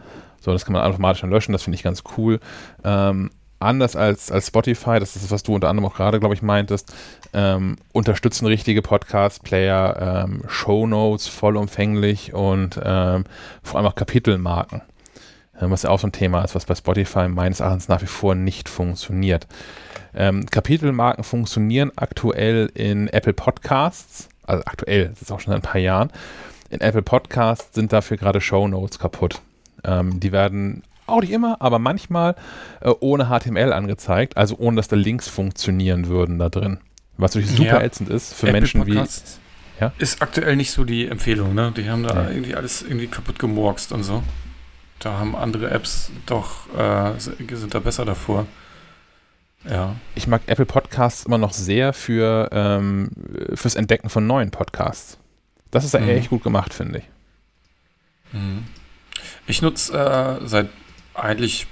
So, 0.40 0.52
das 0.52 0.64
kann 0.64 0.72
man 0.72 0.82
automatisch 0.82 1.20
dann 1.20 1.30
löschen, 1.30 1.52
das 1.52 1.64
finde 1.64 1.76
ich 1.76 1.82
ganz 1.82 2.02
cool. 2.16 2.40
Ähm, 2.82 3.30
anders 3.58 3.96
als, 3.96 4.30
als 4.30 4.46
Spotify, 4.46 5.00
das 5.00 5.16
ist 5.16 5.24
das, 5.24 5.30
was 5.30 5.42
du 5.42 5.54
unter 5.54 5.68
anderem 5.68 5.90
auch 5.90 5.96
gerade, 5.96 6.20
glaube 6.20 6.34
ich, 6.34 6.42
meintest, 6.42 6.94
ähm, 7.34 7.76
unterstützen 7.92 8.46
richtige 8.46 8.80
Podcast-Player, 8.80 10.24
ähm, 10.24 10.44
Shownotes 10.48 11.26
vollumfänglich 11.26 12.32
und 12.32 12.80
ähm, 12.82 13.24
vor 13.62 13.78
allem 13.78 13.86
auch 13.86 13.96
Kapitelmarken. 13.96 14.82
Ähm, 15.60 15.70
was 15.70 15.82
ja 15.82 15.90
auch 15.90 15.98
so 16.00 16.06
ein 16.06 16.12
Thema 16.12 16.42
ist, 16.44 16.54
was 16.54 16.66
bei 16.66 16.74
Spotify 16.74 17.28
meines 17.28 17.60
Erachtens 17.60 17.88
nach 17.88 18.00
wie 18.02 18.06
vor 18.06 18.34
nicht 18.34 18.68
funktioniert. 18.68 19.46
Ähm, 20.14 20.46
Kapitelmarken 20.46 21.24
funktionieren 21.24 21.92
aktuell 21.96 22.70
in 22.74 23.08
Apple 23.08 23.32
Podcasts, 23.34 24.28
also 24.44 24.62
aktuell, 24.66 25.08
das 25.08 25.22
ist 25.22 25.32
auch 25.32 25.40
schon 25.40 25.52
seit 25.52 25.60
ein 25.64 25.70
paar 25.70 25.80
Jahren. 25.80 26.10
In 26.70 26.80
Apple 26.80 27.02
Podcasts 27.02 27.74
sind 27.74 27.92
dafür 27.92 28.16
gerade 28.16 28.40
Show 28.40 28.68
Notes 28.68 28.98
kaputt. 28.98 29.40
Ähm, 29.84 30.20
die 30.20 30.32
werden 30.32 30.82
auch 31.06 31.20
nicht 31.22 31.32
immer, 31.32 31.56
aber 31.60 31.78
manchmal 31.78 32.34
äh, 32.80 32.90
ohne 33.00 33.26
HTML 33.28 33.72
angezeigt, 33.72 34.36
also 34.36 34.56
ohne 34.58 34.76
dass 34.76 34.88
da 34.88 34.96
Links 34.96 35.28
funktionieren 35.28 36.08
würden 36.08 36.38
da 36.38 36.48
drin. 36.48 36.78
Was 37.16 37.34
natürlich 37.34 37.50
super 37.56 37.80
Ja. 37.80 37.82
ätzend 37.82 38.10
ist 38.10 38.34
für 38.34 38.48
Apple 38.48 38.60
Menschen 38.60 38.84
Podcasts 38.84 39.40
Ja? 39.80 39.92
Ist 39.98 40.20
aktuell 40.22 40.56
nicht 40.56 40.70
so 40.72 40.84
die 40.84 41.06
Empfehlung, 41.08 41.54
ne? 41.54 41.72
Die 41.76 41.88
haben 41.88 42.02
da 42.02 42.14
Ja. 42.24 42.30
irgendwie 42.30 42.54
alles 42.54 42.82
irgendwie 42.82 43.06
kaputt 43.06 43.38
gemurkst 43.38 43.92
und 43.92 44.02
so. 44.02 44.22
Da 44.98 45.18
haben 45.18 45.36
andere 45.36 45.70
Apps 45.70 46.10
doch, 46.26 46.66
äh, 46.76 47.18
sind 47.18 47.74
da 47.74 47.78
besser 47.80 48.04
davor. 48.04 48.46
Ja. 49.68 49.96
ich 50.14 50.28
mag 50.28 50.42
Apple 50.46 50.66
Podcasts 50.66 51.26
immer 51.26 51.36
noch 51.36 51.52
sehr 51.52 51.92
für 51.92 52.48
ähm, 52.52 53.10
fürs 53.54 53.74
Entdecken 53.74 54.08
von 54.08 54.24
neuen 54.26 54.50
Podcasts. 54.52 55.18
Das 55.72 55.84
ist 55.84 55.98
Mhm. 55.98 56.08
echt 56.08 56.30
gut 56.30 56.42
gemacht, 56.44 56.72
finde 56.72 56.98
ich. 57.00 57.04
Mhm. 58.32 58.64
Ich 59.46 59.60
nutze 59.60 59.92
äh, 60.42 60.46
seit 60.46 60.68
eigentlich 61.14 61.66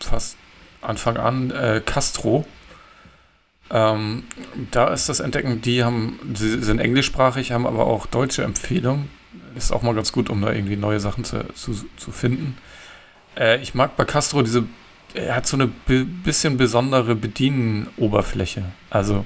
fast 0.00 0.36
Anfang 0.80 1.18
an 1.18 1.50
äh, 1.50 1.82
Castro. 1.84 2.46
Ähm, 3.70 4.24
da 4.70 4.88
ist 4.88 5.08
das 5.10 5.20
Entdecken, 5.20 5.60
die 5.60 5.84
haben, 5.84 6.18
sie 6.34 6.62
sind 6.62 6.78
englischsprachig, 6.78 7.52
haben 7.52 7.66
aber 7.66 7.86
auch 7.86 8.06
deutsche 8.06 8.42
Empfehlungen. 8.44 9.10
Ist 9.56 9.72
auch 9.72 9.82
mal 9.82 9.94
ganz 9.94 10.12
gut, 10.12 10.30
um 10.30 10.40
da 10.42 10.52
irgendwie 10.52 10.76
neue 10.76 11.00
Sachen 11.00 11.24
zu, 11.24 11.44
zu, 11.54 11.72
zu 11.96 12.10
finden. 12.12 12.56
Äh, 13.36 13.60
ich 13.60 13.74
mag 13.74 13.96
bei 13.96 14.04
Castro 14.04 14.42
diese, 14.42 14.64
er 15.14 15.36
hat 15.36 15.46
so 15.46 15.56
eine 15.56 15.66
bi- 15.66 16.04
bisschen 16.04 16.56
besondere 16.56 17.14
Bedienoberfläche. 17.14 18.64
Also 18.90 19.24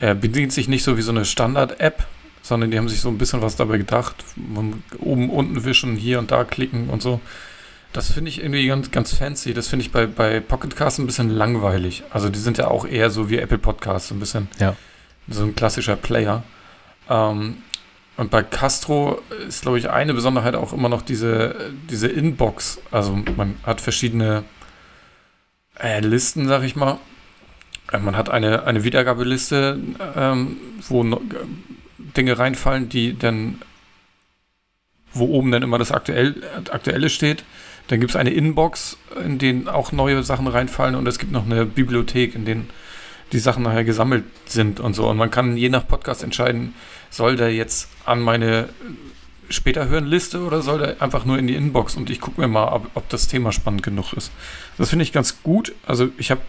er 0.00 0.14
bedient 0.14 0.52
sich 0.52 0.68
nicht 0.68 0.82
so 0.82 0.96
wie 0.96 1.02
so 1.02 1.12
eine 1.12 1.24
Standard-App, 1.24 2.04
sondern 2.42 2.70
die 2.70 2.78
haben 2.78 2.88
sich 2.88 3.00
so 3.00 3.08
ein 3.08 3.18
bisschen 3.18 3.40
was 3.42 3.56
dabei 3.56 3.78
gedacht. 3.78 4.16
Man, 4.36 4.82
oben, 4.98 5.30
unten 5.30 5.64
wischen, 5.64 5.96
hier 5.96 6.18
und 6.18 6.30
da 6.32 6.44
klicken 6.44 6.88
und 6.90 7.02
so. 7.02 7.20
Das 7.92 8.10
finde 8.10 8.30
ich 8.30 8.40
irgendwie 8.40 8.66
ganz, 8.66 8.90
ganz 8.90 9.12
fancy. 9.14 9.52
Das 9.54 9.68
finde 9.68 9.84
ich 9.84 9.92
bei, 9.92 10.06
bei 10.06 10.40
Pocket 10.40 10.74
Cast 10.74 10.98
ein 10.98 11.06
bisschen 11.06 11.28
langweilig. 11.28 12.02
Also 12.10 12.30
die 12.30 12.38
sind 12.38 12.58
ja 12.58 12.68
auch 12.68 12.86
eher 12.86 13.10
so 13.10 13.28
wie 13.28 13.36
Apple 13.38 13.58
Podcasts, 13.58 14.08
so 14.08 14.14
ein 14.14 14.18
bisschen 14.20 14.48
Ja. 14.58 14.74
so 15.28 15.44
ein 15.44 15.54
klassischer 15.54 15.96
Player. 15.96 16.42
Ähm, 17.10 17.58
und 18.16 18.30
bei 18.30 18.42
Castro 18.42 19.20
ist, 19.48 19.62
glaube 19.62 19.78
ich, 19.78 19.90
eine 19.90 20.14
Besonderheit 20.14 20.54
auch 20.54 20.72
immer 20.72 20.88
noch 20.88 21.02
diese, 21.02 21.72
diese 21.90 22.08
Inbox. 22.08 22.80
Also 22.90 23.18
man 23.36 23.56
hat 23.64 23.80
verschiedene 23.80 24.44
äh, 25.80 26.00
Listen, 26.00 26.46
sag 26.46 26.62
ich 26.62 26.76
mal. 26.76 26.98
Äh, 27.90 27.98
Man 27.98 28.16
hat 28.16 28.28
eine, 28.30 28.64
eine 28.64 28.84
Wiedergabeliste, 28.84 29.78
ähm, 30.16 30.56
wo 30.88 31.04
no, 31.04 31.20
Dinge 31.98 32.38
reinfallen, 32.38 32.88
die 32.88 33.18
dann, 33.18 33.60
wo 35.12 35.26
oben 35.26 35.50
dann 35.50 35.62
immer 35.62 35.78
das 35.78 35.92
Aktuell, 35.92 36.42
Aktuelle 36.70 37.08
steht. 37.08 37.44
Dann 37.88 38.00
gibt 38.00 38.10
es 38.10 38.16
eine 38.16 38.30
Inbox, 38.30 38.98
in 39.24 39.38
denen 39.38 39.68
auch 39.68 39.92
neue 39.92 40.22
Sachen 40.22 40.46
reinfallen 40.46 40.94
und 40.94 41.06
es 41.06 41.18
gibt 41.18 41.32
noch 41.32 41.44
eine 41.44 41.66
Bibliothek, 41.66 42.34
in 42.34 42.44
denen 42.44 42.70
die 43.32 43.38
Sachen 43.38 43.62
nachher 43.62 43.84
gesammelt 43.84 44.24
sind 44.46 44.78
und 44.78 44.94
so. 44.94 45.08
Und 45.08 45.16
man 45.16 45.30
kann 45.30 45.56
je 45.56 45.68
nach 45.68 45.88
Podcast 45.88 46.22
entscheiden, 46.22 46.74
soll 47.12 47.36
der 47.36 47.54
jetzt 47.54 47.88
an 48.06 48.20
meine 48.20 48.70
später 49.50 49.86
hören 49.86 50.06
Liste 50.06 50.40
oder 50.40 50.62
soll 50.62 50.78
der 50.78 51.02
einfach 51.02 51.26
nur 51.26 51.38
in 51.38 51.46
die 51.46 51.54
Inbox 51.54 51.94
und 51.96 52.08
ich 52.08 52.20
gucke 52.20 52.40
mir 52.40 52.48
mal, 52.48 52.68
ob, 52.68 52.90
ob 52.94 53.08
das 53.10 53.28
Thema 53.28 53.52
spannend 53.52 53.82
genug 53.82 54.14
ist. 54.14 54.32
Das 54.78 54.88
finde 54.88 55.02
ich 55.02 55.12
ganz 55.12 55.42
gut. 55.42 55.74
Also 55.86 56.08
ich 56.16 56.30
habe 56.30 56.40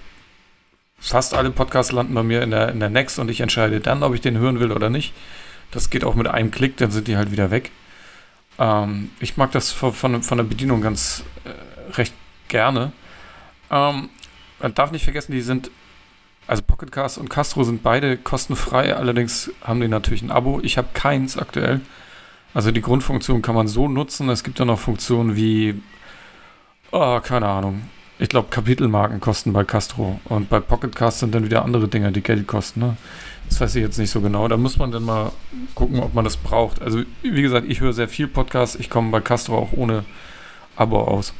fast 1.00 1.34
alle 1.34 1.52
Podcasts 1.52 1.92
landen 1.92 2.14
bei 2.14 2.24
mir 2.24 2.42
in 2.42 2.52
der, 2.52 2.70
in 2.70 2.80
der 2.80 2.90
Next 2.90 3.20
und 3.20 3.30
ich 3.30 3.42
entscheide 3.42 3.82
dann, 3.82 4.04
ob 4.04 4.16
ich 4.16 4.22
den 4.22 4.38
hören 4.38 4.62
will 4.62 4.72
oder 4.72 4.90
nicht. 4.90 5.14
Das 5.72 5.90
geht 5.90 6.06
auch 6.06 6.16
mit 6.16 6.28
einem 6.28 6.50
Klick, 6.50 6.78
dann 6.78 6.92
sind 6.92 7.10
die 7.10 7.18
halt 7.18 7.32
wieder 7.32 7.52
weg. 7.52 7.72
Ähm, 8.58 9.10
ich 9.20 9.36
mag 9.36 9.52
das 9.52 9.72
von, 9.72 9.92
von, 9.92 10.24
von 10.24 10.38
der 10.38 10.46
Bedienung 10.46 10.82
ganz 10.82 11.26
äh, 11.44 11.92
recht 11.98 12.14
gerne. 12.48 12.94
Ähm, 13.70 14.10
man 14.62 14.74
darf 14.74 14.92
nicht 14.92 15.04
vergessen, 15.04 15.34
die 15.34 15.42
sind, 15.42 15.72
also 16.48 16.62
Pocketcast 16.62 17.18
und 17.18 17.30
Castro 17.30 17.64
sind 17.64 17.84
beide 17.84 18.18
kostenfrei, 18.18 18.96
allerdings 18.96 19.52
haben 19.62 19.80
die 19.80 19.88
natürlich 19.88 20.22
ein 20.22 20.32
Abo. 20.32 20.60
Ich 20.62 20.78
habe 20.78 20.90
keins 20.94 21.38
aktuell. 21.38 21.82
Also 22.54 22.72
die 22.72 22.82
Grundfunktion 22.82 23.42
kann 23.42 23.56
man 23.56 23.68
so 23.68 23.88
nutzen. 23.88 24.30
Es 24.30 24.44
gibt 24.44 24.60
ja 24.60 24.66
noch 24.66 24.80
Funktionen 24.80 25.36
wie, 25.36 25.82
oh, 26.92 27.20
keine 27.22 27.48
Ahnung. 27.48 27.84
Ich 28.20 28.30
glaube, 28.30 28.50
Kapitelmarken 28.50 29.20
kosten 29.20 29.54
bei 29.54 29.64
Castro 29.64 30.20
und 30.26 30.50
bei 30.50 30.60
Pocketcast 30.60 31.20
sind 31.20 31.34
dann 31.34 31.46
wieder 31.46 31.66
andere 31.66 31.88
Dinge, 31.88 32.12
die 32.12 32.22
Geld 32.22 32.46
kosten. 32.46 32.80
Ne? 32.82 32.98
Das 33.50 33.60
weiß 33.60 33.76
ich 33.76 33.82
jetzt 33.82 33.98
nicht 33.98 34.12
so 34.12 34.22
genau. 34.22 34.48
Da 34.48 34.58
muss 34.58 34.78
man 34.78 34.92
dann 34.92 35.04
mal 35.04 35.32
gucken, 35.74 36.00
ob 36.00 36.14
man 36.14 36.24
das 36.24 36.38
braucht. 36.38 36.82
Also, 36.82 37.02
wie 37.24 37.42
gesagt, 37.42 37.68
ich 37.68 37.82
höre 37.82 37.94
sehr 37.94 38.08
viel 38.08 38.28
Podcasts. 38.28 38.76
Ich 38.76 38.90
komme 38.90 39.10
bei 39.10 39.20
Castro 39.20 39.58
auch 39.58 39.74
ohne 39.74 40.06
Abo 40.76 41.02
aus. 41.02 41.34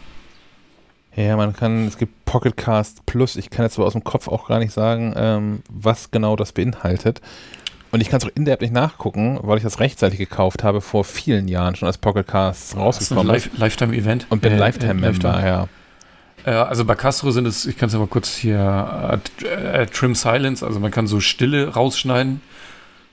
Ja, 1.16 1.38
man 1.38 1.54
kann, 1.56 1.88
es 1.88 1.98
gibt 1.98 2.26
Pocket 2.26 2.58
Cast 2.58 3.06
Plus, 3.06 3.36
ich 3.36 3.50
kann 3.52 3.66
jetzt 3.66 3.78
aber 3.78 3.86
aus 3.86 3.94
dem 3.94 4.04
Kopf 4.04 4.28
auch 4.28 4.48
gar 4.48 4.60
nicht 4.60 4.74
sagen, 4.74 5.14
ähm, 5.16 5.62
was 5.70 6.10
genau 6.12 6.36
das 6.36 6.52
beinhaltet. 6.54 7.22
Und 7.92 8.02
ich 8.02 8.10
kann 8.10 8.18
es 8.18 8.26
auch 8.26 8.32
in 8.34 8.46
der 8.46 8.56
App 8.56 8.62
nicht 8.62 8.74
nachgucken, 8.74 9.38
weil 9.44 9.58
ich 9.58 9.64
das 9.64 9.80
rechtzeitig 9.80 10.18
gekauft 10.18 10.64
habe, 10.64 10.82
vor 10.82 11.04
vielen 11.04 11.48
Jahren 11.48 11.76
schon 11.76 11.86
als 11.86 12.00
Pocket 12.00 12.26
Cast 12.26 12.62
Das 12.62 12.68
ist 12.70 12.74
ein 12.76 12.80
rausgekommen 12.82 13.36
ist. 13.36 13.46
Live 13.46 13.52
Oh, 13.56 13.60
Lifetime-Event. 13.62 14.26
Und 14.30 14.42
bin 14.42 14.54
Äh, 14.54 14.58
Lifetime-Member, 14.58 15.30
Lifetime. 15.34 15.48
ja. 15.48 15.68
Äh, 16.46 16.52
also 16.56 16.84
bei 16.86 16.96
Castro 16.96 17.30
sind 17.30 17.46
es, 17.46 17.68
ich 17.68 17.78
kann 17.78 17.88
es 17.88 17.94
ja 17.94 18.00
mal 18.00 18.08
kurz 18.08 18.36
hier, 18.36 19.22
äh, 19.44 19.82
äh, 19.84 19.86
Trim 19.86 20.16
Silence, 20.16 20.66
also 20.66 20.80
man 20.80 20.90
kann 20.90 21.06
so 21.06 21.20
Stille 21.20 21.68
rausschneiden, 21.76 22.42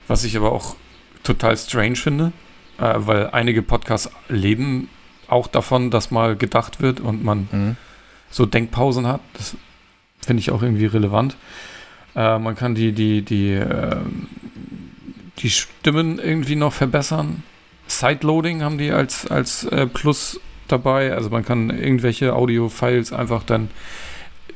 was 0.07 0.23
ich 0.23 0.35
aber 0.35 0.51
auch 0.51 0.75
total 1.21 1.55
strange 1.55 1.95
finde, 1.97 2.31
äh, 2.79 2.95
weil 2.97 3.29
einige 3.29 3.61
Podcasts 3.61 4.09
leben 4.27 4.89
auch 5.27 5.45
davon, 5.45 5.91
dass 5.91 6.09
mal 6.09 6.35
gedacht 6.35 6.81
wird 6.81 6.99
und 6.99 7.23
man 7.23 7.47
Mhm. 7.51 7.77
So 8.31 8.45
Denkpausen 8.45 9.05
hat. 9.05 9.21
Das 9.33 9.55
finde 10.25 10.41
ich 10.41 10.51
auch 10.51 10.63
irgendwie 10.63 10.85
relevant. 10.87 11.35
Äh, 12.15 12.39
man 12.39 12.55
kann 12.55 12.75
die, 12.75 12.91
die, 12.91 13.21
die, 13.21 13.51
ähm, 13.51 14.27
die 15.39 15.49
Stimmen 15.49 16.19
irgendwie 16.19 16.55
noch 16.55 16.73
verbessern. 16.73 17.43
Sideloading 17.87 18.63
haben 18.63 18.77
die 18.77 18.91
als, 18.91 19.27
als 19.27 19.65
äh, 19.65 19.85
Plus 19.85 20.39
dabei. 20.67 21.13
Also 21.13 21.29
man 21.29 21.45
kann 21.45 21.69
irgendwelche 21.69 22.33
Audio-Files 22.33 23.13
einfach 23.13 23.43
dann 23.43 23.69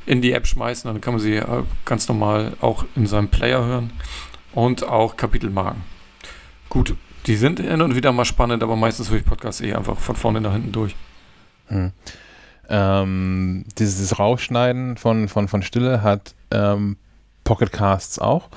in 0.06 0.22
die 0.22 0.32
App 0.32 0.46
schmeißen, 0.46 0.90
dann 0.90 1.00
kann 1.00 1.14
man 1.14 1.20
sie 1.20 1.34
äh, 1.34 1.62
ganz 1.84 2.08
normal 2.08 2.52
auch 2.60 2.84
in 2.94 3.06
seinem 3.06 3.28
Player 3.28 3.64
hören. 3.64 3.90
Und 4.54 4.84
auch 4.84 5.16
Kapitelmarken. 5.18 5.82
Gut, 6.70 6.96
die 7.26 7.36
sind 7.36 7.60
hin 7.60 7.82
und 7.82 7.94
wieder 7.94 8.10
mal 8.12 8.24
spannend, 8.24 8.62
aber 8.62 8.74
meistens 8.74 9.10
höre 9.10 9.18
ich 9.18 9.24
Podcasts 9.24 9.60
eh 9.60 9.74
einfach 9.74 9.98
von 9.98 10.16
vorne 10.16 10.40
nach 10.40 10.52
hinten 10.52 10.72
durch. 10.72 10.96
Hm. 11.66 11.92
Ähm, 12.68 13.64
dieses 13.78 14.18
Rausschneiden 14.18 14.96
von, 14.96 15.28
von, 15.28 15.48
von 15.48 15.62
Stille 15.62 16.02
hat 16.02 16.34
ähm, 16.50 16.96
Pocket 17.44 17.72
Casts 17.72 18.18
auch. 18.18 18.48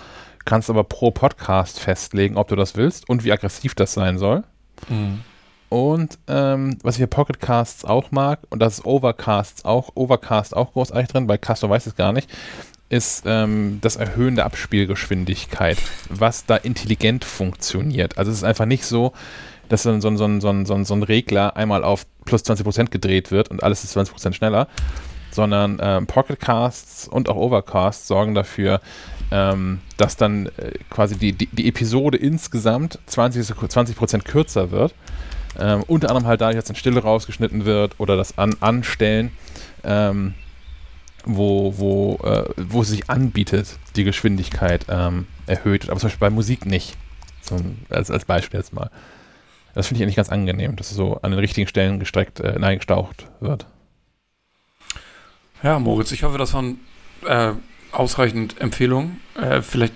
Kannst 0.46 0.70
aber 0.70 0.84
pro 0.84 1.12
Podcast 1.12 1.80
festlegen, 1.80 2.38
ob 2.38 2.48
du 2.48 2.56
das 2.56 2.76
willst 2.76 3.08
und 3.08 3.24
wie 3.24 3.32
aggressiv 3.32 3.76
das 3.76 3.94
sein 3.94 4.18
soll. 4.18 4.44
Und 5.70 6.18
ähm, 6.28 6.78
was 6.82 6.96
ich 6.96 7.02
bei 7.02 7.08
Pocket 7.08 7.40
Casts 7.40 7.86
auch 7.86 8.12
mag, 8.12 8.40
und 8.50 8.60
das 8.60 8.80
ist 8.80 8.86
Overcasts 8.86 9.66
auch, 9.66 9.92
Overcast 9.96 10.58
auch 10.58 10.74
großartig 10.74 11.10
drin, 11.10 11.28
bei 11.28 11.38
Castro 11.38 11.70
weiß 11.70 11.86
ich 11.86 11.94
es 11.94 11.96
gar 11.96 12.12
nicht, 12.12 12.30
ist 12.90 13.24
ähm, 13.26 13.80
das 13.82 13.96
Erhöhen 13.96 14.36
der 14.36 14.46
Abspielgeschwindigkeit, 14.46 15.78
was 16.10 16.46
da 16.46 16.56
intelligent 16.58 17.24
funktioniert. 17.24 18.18
Also 18.18 18.32
es 18.32 18.38
ist 18.38 18.44
einfach 18.44 18.66
nicht 18.66 18.84
so, 18.84 19.14
dass 19.70 19.84
so 19.84 19.92
ein, 19.92 20.02
so 20.02 20.10
so 20.18 20.66
so 20.66 20.84
so 20.84 20.94
ein 20.96 21.04
Regler 21.04 21.56
einmal 21.56 21.84
auf 21.84 22.06
plus 22.26 22.44
20% 22.44 22.90
gedreht 22.90 23.32
wird 23.32 23.50
und 23.50 23.64
alles 23.64 23.84
ist 23.84 23.96
20% 23.96 24.34
schneller, 24.34 24.68
sondern 25.32 25.80
ähm, 25.82 26.08
Pocketcasts 26.08 27.08
und 27.08 27.30
auch 27.30 27.36
Overcasts 27.36 28.08
sorgen 28.08 28.34
dafür, 28.34 28.82
ähm, 29.32 29.80
dass 29.98 30.18
dann 30.18 30.48
äh, 30.58 30.72
quasi 30.90 31.18
die, 31.18 31.34
die, 31.34 31.48
die, 31.48 31.68
Episode 31.68 32.18
insgesamt 32.18 32.98
20, 33.06 33.56
20% 33.56 34.24
kürzer 34.24 34.72
wird. 34.72 34.96
Ähm, 35.60 35.84
unter 35.88 36.10
anderem 36.10 36.28
halt 36.28 36.42
dadurch, 36.42 36.56
dass 36.56 36.66
dann 36.66 36.76
Stille 36.76 37.02
rausgeschnitten 37.02 37.66
wird 37.66 38.00
oder 38.00 38.18
das 38.18 38.38
An 38.38 38.56
Anstellen, 38.60 39.32
ähm, 39.84 40.34
wo, 41.26 41.78
wo, 41.78 42.20
äh, 42.24 42.50
wo 42.58 42.82
es 42.82 42.90
sich 42.90 43.10
anbietet, 43.10 43.78
die 43.96 44.04
Geschwindigkeit 44.04 44.86
ähm, 44.90 45.28
erhöht. 45.46 45.90
Aber 45.90 46.00
zum 46.00 46.08
Beispiel 46.08 46.28
bei 46.28 46.34
Musik 46.34 46.66
nicht. 46.66 46.96
Zum, 47.42 47.80
als, 47.90 48.12
als 48.12 48.26
Beispiel 48.26 48.60
jetzt 48.60 48.74
mal. 48.74 48.92
Das 49.74 49.88
finde 49.88 50.00
ich 50.00 50.04
eigentlich 50.04 50.16
ganz 50.16 50.30
angenehm, 50.30 50.76
dass 50.76 50.92
es 50.92 50.98
so 50.98 51.20
an 51.22 51.32
den 51.32 51.40
richtigen 51.40 51.68
Stellen 51.68 52.00
gestreckt, 52.00 52.40
äh, 52.40 52.58
nein, 52.60 52.78
gestaucht 52.78 53.28
wird. 53.40 53.66
Ja, 55.64 55.80
Moritz, 55.80 56.12
ich 56.12 56.24
hoffe, 56.24 56.38
das 56.38 56.54
waren 56.54 56.80
äh, 57.26 57.54
ausreichend 57.92 58.60
Empfehlungen. 58.62 59.20
Äh, 59.40 59.62
vielleicht 59.62 59.94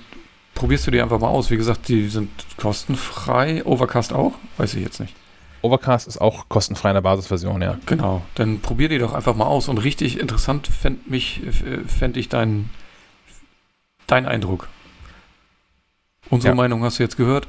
probierst 0.54 0.88
du 0.88 0.92
die 0.92 1.02
einfach 1.02 1.20
mal 1.20 1.28
aus. 1.28 1.50
Wie 1.50 1.58
gesagt, 1.58 1.88
die 1.88 2.08
sind 2.10 2.30
kostenfrei. 2.58 3.66
Overcast 3.66 4.14
auch? 4.14 4.34
Weiß 4.58 4.74
ich 4.74 4.84
jetzt 4.84 5.00
nicht. 5.00 5.16
Overcast 5.64 6.08
ist 6.08 6.20
auch 6.20 6.50
kostenfrei 6.50 6.90
in 6.90 6.96
der 6.96 7.02
Basisversion, 7.02 7.62
ja. 7.62 7.78
Genau, 7.86 8.22
dann 8.36 8.60
probier 8.60 8.90
die 8.90 9.00
doch 9.00 9.14
einfach 9.14 9.36
mal 9.36 9.46
aus. 9.46 9.70
Und 9.70 9.80
richtig 9.80 10.20
interessant 10.20 10.68
fände 10.68 11.00
fänd 11.88 12.18
ich 12.18 12.30
deinen 12.30 12.70
dein 14.08 14.26
Eindruck. 14.26 14.68
Unsere 16.30 16.52
ja. 16.52 16.56
Meinung 16.56 16.84
hast 16.84 17.00
du 17.00 17.04
jetzt 17.04 17.18
gehört? 17.18 17.48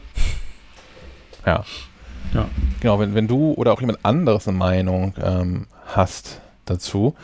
Ja. 1.45 1.65
Ja. 2.33 2.49
Genau, 2.81 2.99
wenn, 2.99 3.15
wenn 3.15 3.29
du 3.29 3.53
oder 3.53 3.73
auch 3.73 3.81
jemand 3.81 4.05
anderes 4.05 4.49
eine 4.49 4.57
Meinung 4.57 5.15
ähm, 5.23 5.67
hast 5.87 6.41
dazu, 6.65 7.15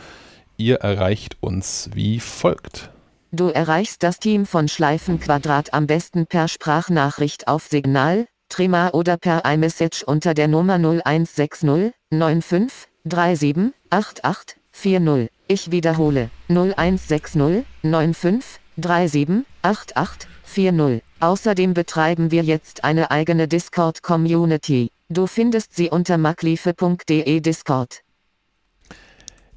ihr 0.57 0.77
erreicht 0.77 1.37
uns 1.41 1.89
wie 1.93 2.19
folgt. 2.19 2.91
Du 3.31 3.47
erreichst 3.47 4.03
das 4.03 4.19
Team 4.19 4.45
von 4.45 4.67
Schleifenquadrat 4.67 5.73
am 5.73 5.87
besten 5.87 6.27
per 6.27 6.47
Sprachnachricht 6.47 7.47
auf 7.47 7.65
Signal, 7.65 8.27
Trima 8.51 8.89
oder 8.89 9.17
per 9.17 9.43
iMessage 9.45 10.03
unter 10.03 10.33
der 10.33 10.47
Nummer 10.47 10.75
0160 10.75 11.93
95 12.11 12.87
37 13.05 13.73
88 13.89 14.57
40. 14.71 15.29
Ich 15.47 15.71
wiederhole 15.71 16.29
0160 16.49 17.65
95 17.81 18.59
37 18.75 19.45
88 19.61 20.29
40. 20.43 21.03
Außerdem 21.21 21.73
betreiben 21.73 22.31
wir 22.31 22.43
jetzt 22.43 22.83
eine 22.83 23.09
eigene 23.09 23.47
Discord-Community. 23.47 24.89
Du 25.09 25.27
findest 25.27 25.75
sie 25.75 25.89
unter 25.89 26.17
makliefe.de 26.17 27.39
Discord. 27.39 28.01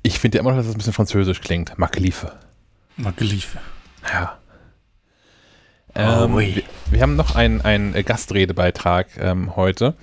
Ich 0.02 0.18
finde 0.20 0.38
ja 0.38 0.40
immer 0.40 0.50
noch, 0.50 0.58
dass 0.58 0.66
es 0.66 0.70
das 0.70 0.74
ein 0.74 0.78
bisschen 0.78 0.92
französisch 0.92 1.40
klingt. 1.40 1.78
Makliefe. 1.78 2.38
Makliefe. 2.96 3.58
Ja. 4.08 4.38
Ähm, 5.94 6.34
oh, 6.34 6.38
wir, 6.38 6.62
wir, 6.90 7.00
haben 7.00 7.16
noch 7.16 7.34
einen, 7.34 7.60
einen 7.60 7.92
Gastredebeitrag 7.92 9.08
ähm, 9.18 9.56
heute. 9.56 9.94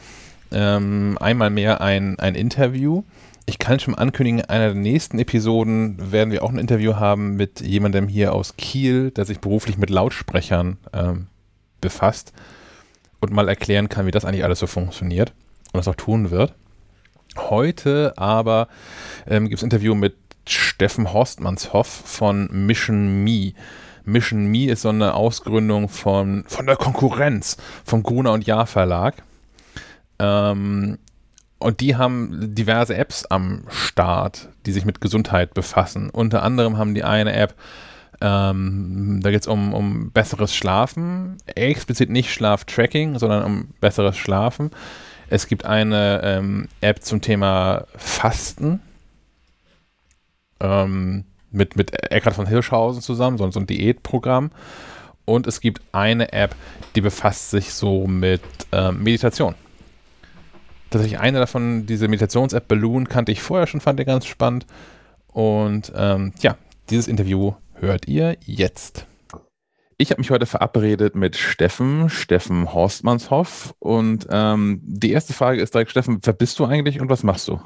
Ähm, 0.52 1.18
einmal 1.20 1.50
mehr 1.50 1.82
ein, 1.82 2.20
ein 2.20 2.36
Interview. 2.36 3.04
Ich 3.46 3.60
kann 3.60 3.80
schon 3.80 3.96
ankündigen, 3.96 4.40
in 4.40 4.46
einer 4.46 4.68
der 4.68 4.76
nächsten 4.76 5.20
Episoden 5.20 6.12
werden 6.12 6.32
wir 6.32 6.44
auch 6.44 6.52
ein 6.52 6.60
Interview 6.60 6.96
haben 6.96 7.36
mit 7.36 7.60
jemandem 7.62 8.08
hier 8.08 8.34
aus 8.34 8.56
Kiel, 8.56 9.12
der 9.12 9.26
sich 9.26 9.40
beruflich 9.40 9.78
mit 9.78 9.90
Lautsprechern 9.90 10.78
ähm, 10.94 11.28
befasst 11.82 12.34
und 13.20 13.34
mal 13.34 13.50
erklären 13.50 13.90
kann, 13.90 14.06
wie 14.06 14.12
das 14.12 14.26
eigentlich 14.26 14.44
alles 14.44 14.60
so 14.60 14.68
funktioniert 14.68 15.34
und 15.74 15.80
das 15.80 15.88
auch 15.88 15.96
tun 15.96 16.32
wird. 16.32 16.54
Heute 17.38 18.14
aber 18.18 18.68
ähm, 19.28 19.50
gibt 19.50 19.60
es 19.60 19.64
ein 19.64 19.68
Interview 19.68 19.96
mit 19.96 20.16
Steffen 20.48 21.14
Horstmannshoff 21.14 21.88
von 21.88 22.48
Mission 22.52 23.24
Me. 23.24 23.54
Mission 24.06 24.46
Me 24.46 24.70
ist 24.70 24.82
so 24.82 24.90
eine 24.90 25.14
Ausgründung 25.14 25.90
von, 25.90 26.44
von 26.48 26.66
der 26.66 26.76
Konkurrenz 26.76 27.58
vom 27.84 28.04
Gruner 28.04 28.32
und 28.32 28.46
Jahr 28.46 28.66
Verlag. 28.66 29.24
Ähm, 30.20 30.98
und 31.60 31.80
die 31.80 31.96
haben 31.96 32.56
diverse 32.56 32.96
Apps 32.96 33.26
am 33.26 33.64
Start, 33.70 34.50
die 34.66 34.72
sich 34.72 34.86
mit 34.86 35.00
Gesundheit 35.00 35.54
befassen. 35.54 36.10
Unter 36.10 36.42
anderem 36.42 36.78
haben 36.78 36.96
die 36.96 37.04
eine 37.04 37.34
App, 37.34 37.54
ähm, 38.20 39.20
da 39.22 39.30
geht 39.30 39.42
es 39.42 39.48
um, 39.48 39.74
um 39.74 40.12
besseres 40.12 40.56
Schlafen, 40.56 41.38
explizit 41.46 42.10
nicht 42.10 42.34
Schlaftracking, 42.34 43.20
sondern 43.20 43.44
um 43.44 43.70
besseres 43.80 44.18
Schlafen. 44.18 44.72
Es 45.30 45.48
gibt 45.48 45.66
eine 45.66 46.22
ähm, 46.24 46.68
App 46.82 47.04
zum 47.04 47.22
Thema 47.22 47.86
Fasten 47.96 48.82
ähm, 50.60 51.26
mit, 51.52 51.76
mit 51.76 52.12
Eckhard 52.12 52.36
von 52.36 52.48
Hirschhausen 52.48 53.02
zusammen, 53.02 53.38
so, 53.38 53.50
so 53.52 53.60
ein 53.60 53.68
Diätprogramm. 53.68 54.52
Und 55.26 55.48
es 55.48 55.62
gibt 55.62 55.82
eine 55.92 56.34
App, 56.34 56.56
die 56.96 57.02
befasst 57.02 57.52
sich 57.52 57.74
so 57.74 58.08
mit 58.08 58.42
ähm, 58.72 59.04
Meditation. 59.04 59.56
Tatsächlich 60.90 61.20
eine 61.20 61.40
davon, 61.40 61.86
diese 61.86 62.08
Meditations-App 62.08 62.68
Balloon, 62.68 63.08
kannte 63.08 63.32
ich 63.32 63.42
vorher 63.42 63.68
schon, 63.68 63.80
fand 63.80 64.00
ich 64.00 64.06
ganz 64.06 64.26
spannend. 64.26 64.66
Und 65.28 65.94
ähm, 65.96 66.34
ja, 66.42 66.58
dieses 66.90 67.08
Interview 67.08 67.54
hört 67.76 68.08
ihr 68.08 68.38
jetzt. 68.46 69.06
Ich 69.98 70.10
habe 70.10 70.20
mich 70.20 70.32
heute 70.32 70.48
verabredet 70.48 71.16
mit 71.16 71.38
Steffen, 71.38 72.10
Steffen 72.10 72.74
Horstmannshoff. 72.74 73.76
Und 73.80 74.28
ähm, 74.30 74.82
die 74.84 75.12
erste 75.12 75.32
Frage 75.32 75.62
ist 75.62 75.74
direkt, 75.74 75.92
Steffen, 75.92 76.20
wer 76.24 76.34
bist 76.34 76.60
du 76.60 76.66
eigentlich 76.66 77.00
und 77.00 77.10
was 77.10 77.24
machst 77.24 77.48
du? 77.48 77.62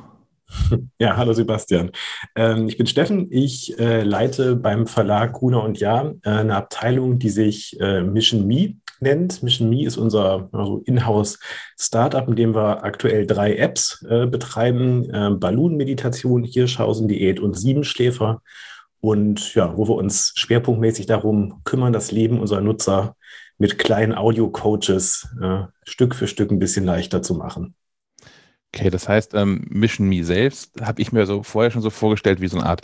Ja, 1.00 1.18
hallo 1.18 1.34
Sebastian. 1.34 1.92
Ähm, 2.36 2.68
ich 2.68 2.78
bin 2.78 2.88
Steffen. 2.88 3.28
Ich 3.32 3.78
äh, 3.80 4.04
leite 4.04 4.56
beim 4.56 4.88
Verlag 4.88 5.34
Gruner 5.34 5.64
und 5.64 5.80
Jahr 5.80 6.16
äh, 6.24 6.30
eine 6.30 6.56
Abteilung, 6.56 7.20
die 7.20 7.30
sich 7.30 7.80
äh, 7.80 8.02
Mission 8.02 8.48
Me 8.48 8.76
nennt. 9.00 9.44
Mission 9.44 9.70
Me 9.70 9.86
ist 9.86 9.98
unser 9.98 10.50
also 10.52 10.82
Inhouse-Startup, 10.86 12.28
in 12.28 12.36
dem 12.36 12.56
wir 12.56 12.84
aktuell 12.84 13.26
drei 13.26 13.56
Apps 13.56 14.06
äh, 14.10 14.26
betreiben: 14.28 15.10
äh, 15.10 15.32
Balloon-Meditation, 15.32 16.44
Hirschhausen-Diät 16.44 17.40
und 17.40 17.58
Siebenschläfer 17.58 18.42
und 19.02 19.54
ja, 19.54 19.78
wo 19.78 19.88
wir 19.88 19.96
uns 19.96 20.34
schwerpunktmäßig 20.36 21.06
darum 21.06 21.62
kümmern, 21.64 21.94
das 21.94 22.12
Leben 22.12 22.40
unserer 22.40 22.62
Nutzer 22.62 23.16
mit 23.58 23.78
kleinen 23.78 24.16
Audio-Coaches 24.16 25.30
äh, 25.42 25.64
Stück 25.84 26.16
für 26.16 26.28
Stück 26.28 26.52
ein 26.52 26.60
bisschen 26.60 26.86
leichter 26.86 27.22
zu 27.22 27.36
machen. 27.36 27.76
Okay, 28.76 28.90
das 28.90 29.08
heißt, 29.08 29.34
ähm, 29.36 29.66
Mission 29.70 30.10
Me 30.10 30.26
selbst 30.26 30.82
habe 30.82 31.02
ich 31.02 31.14
mir 31.14 31.26
so 31.26 31.44
vorher 31.44 31.72
schon 31.72 31.82
so 31.82 31.90
vorgestellt 31.90 32.42
wie 32.42 32.50
so 32.50 32.58
eine 32.58 32.66
Art 32.66 32.82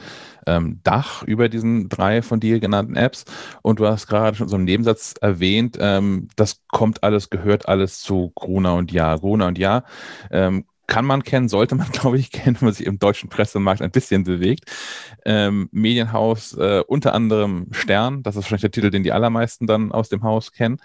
ähm, 0.48 0.80
Dach 0.84 1.24
über 1.24 1.50
diesen 1.50 1.90
drei 1.90 2.22
von 2.22 2.40
dir 2.40 2.62
genannten 2.62 2.96
Apps. 2.96 3.26
Und 3.62 3.80
du 3.80 3.88
hast 3.88 4.08
gerade 4.08 4.38
schon 4.38 4.48
so 4.48 4.56
einen 4.56 4.64
Nebensatz 4.64 5.16
erwähnt, 5.20 5.78
ähm, 5.82 6.30
das 6.38 6.62
kommt 6.70 7.04
alles, 7.04 7.30
gehört 7.30 7.68
alles 7.68 8.00
zu 8.00 8.32
Gruner 8.36 8.76
und 8.76 8.94
Ja. 8.94 9.18
Gruner 9.18 9.48
und 9.48 9.58
Ja 9.58 9.84
ähm, 10.32 10.64
kann 10.88 11.06
man 11.06 11.24
kennen, 11.24 11.50
sollte 11.50 11.76
man, 11.76 11.90
glaube 11.92 12.18
ich, 12.18 12.32
kennen, 12.32 12.56
wenn 12.62 12.68
man 12.68 12.74
sich 12.74 12.86
im 12.86 12.98
deutschen 12.98 13.30
Pressemarkt 13.30 13.82
ein 13.82 13.92
bisschen 13.92 14.24
bewegt. 14.24 14.72
Ähm, 15.26 15.68
Medienhaus, 15.74 16.54
äh, 16.54 16.84
unter 16.88 17.14
anderem 17.14 17.68
Stern, 17.72 18.24
das 18.24 18.36
ist 18.36 18.44
wahrscheinlich 18.44 18.62
der 18.62 18.72
Titel, 18.72 18.92
den 18.92 19.04
die 19.04 19.12
allermeisten 19.12 19.68
dann 19.68 19.92
aus 19.92 20.08
dem 20.08 20.24
Haus 20.24 20.54
kennen. 20.54 20.80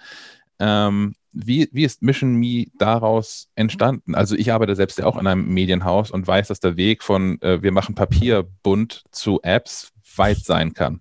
Ähm, 0.58 1.14
wie, 1.36 1.68
wie 1.72 1.84
ist 1.84 2.02
Mission 2.02 2.34
Me 2.34 2.66
daraus 2.78 3.48
entstanden? 3.54 4.14
Also 4.14 4.34
ich 4.34 4.52
arbeite 4.52 4.74
selbst 4.74 4.98
ja 4.98 5.04
auch 5.04 5.18
in 5.18 5.26
einem 5.26 5.46
Medienhaus 5.52 6.10
und 6.10 6.26
weiß, 6.26 6.48
dass 6.48 6.60
der 6.60 6.76
Weg 6.76 7.02
von 7.02 7.40
äh, 7.42 7.62
wir 7.62 7.72
machen 7.72 7.94
Papierbund 7.94 9.04
zu 9.10 9.40
Apps 9.42 9.92
weit 10.16 10.38
sein 10.38 10.72
kann. 10.72 11.00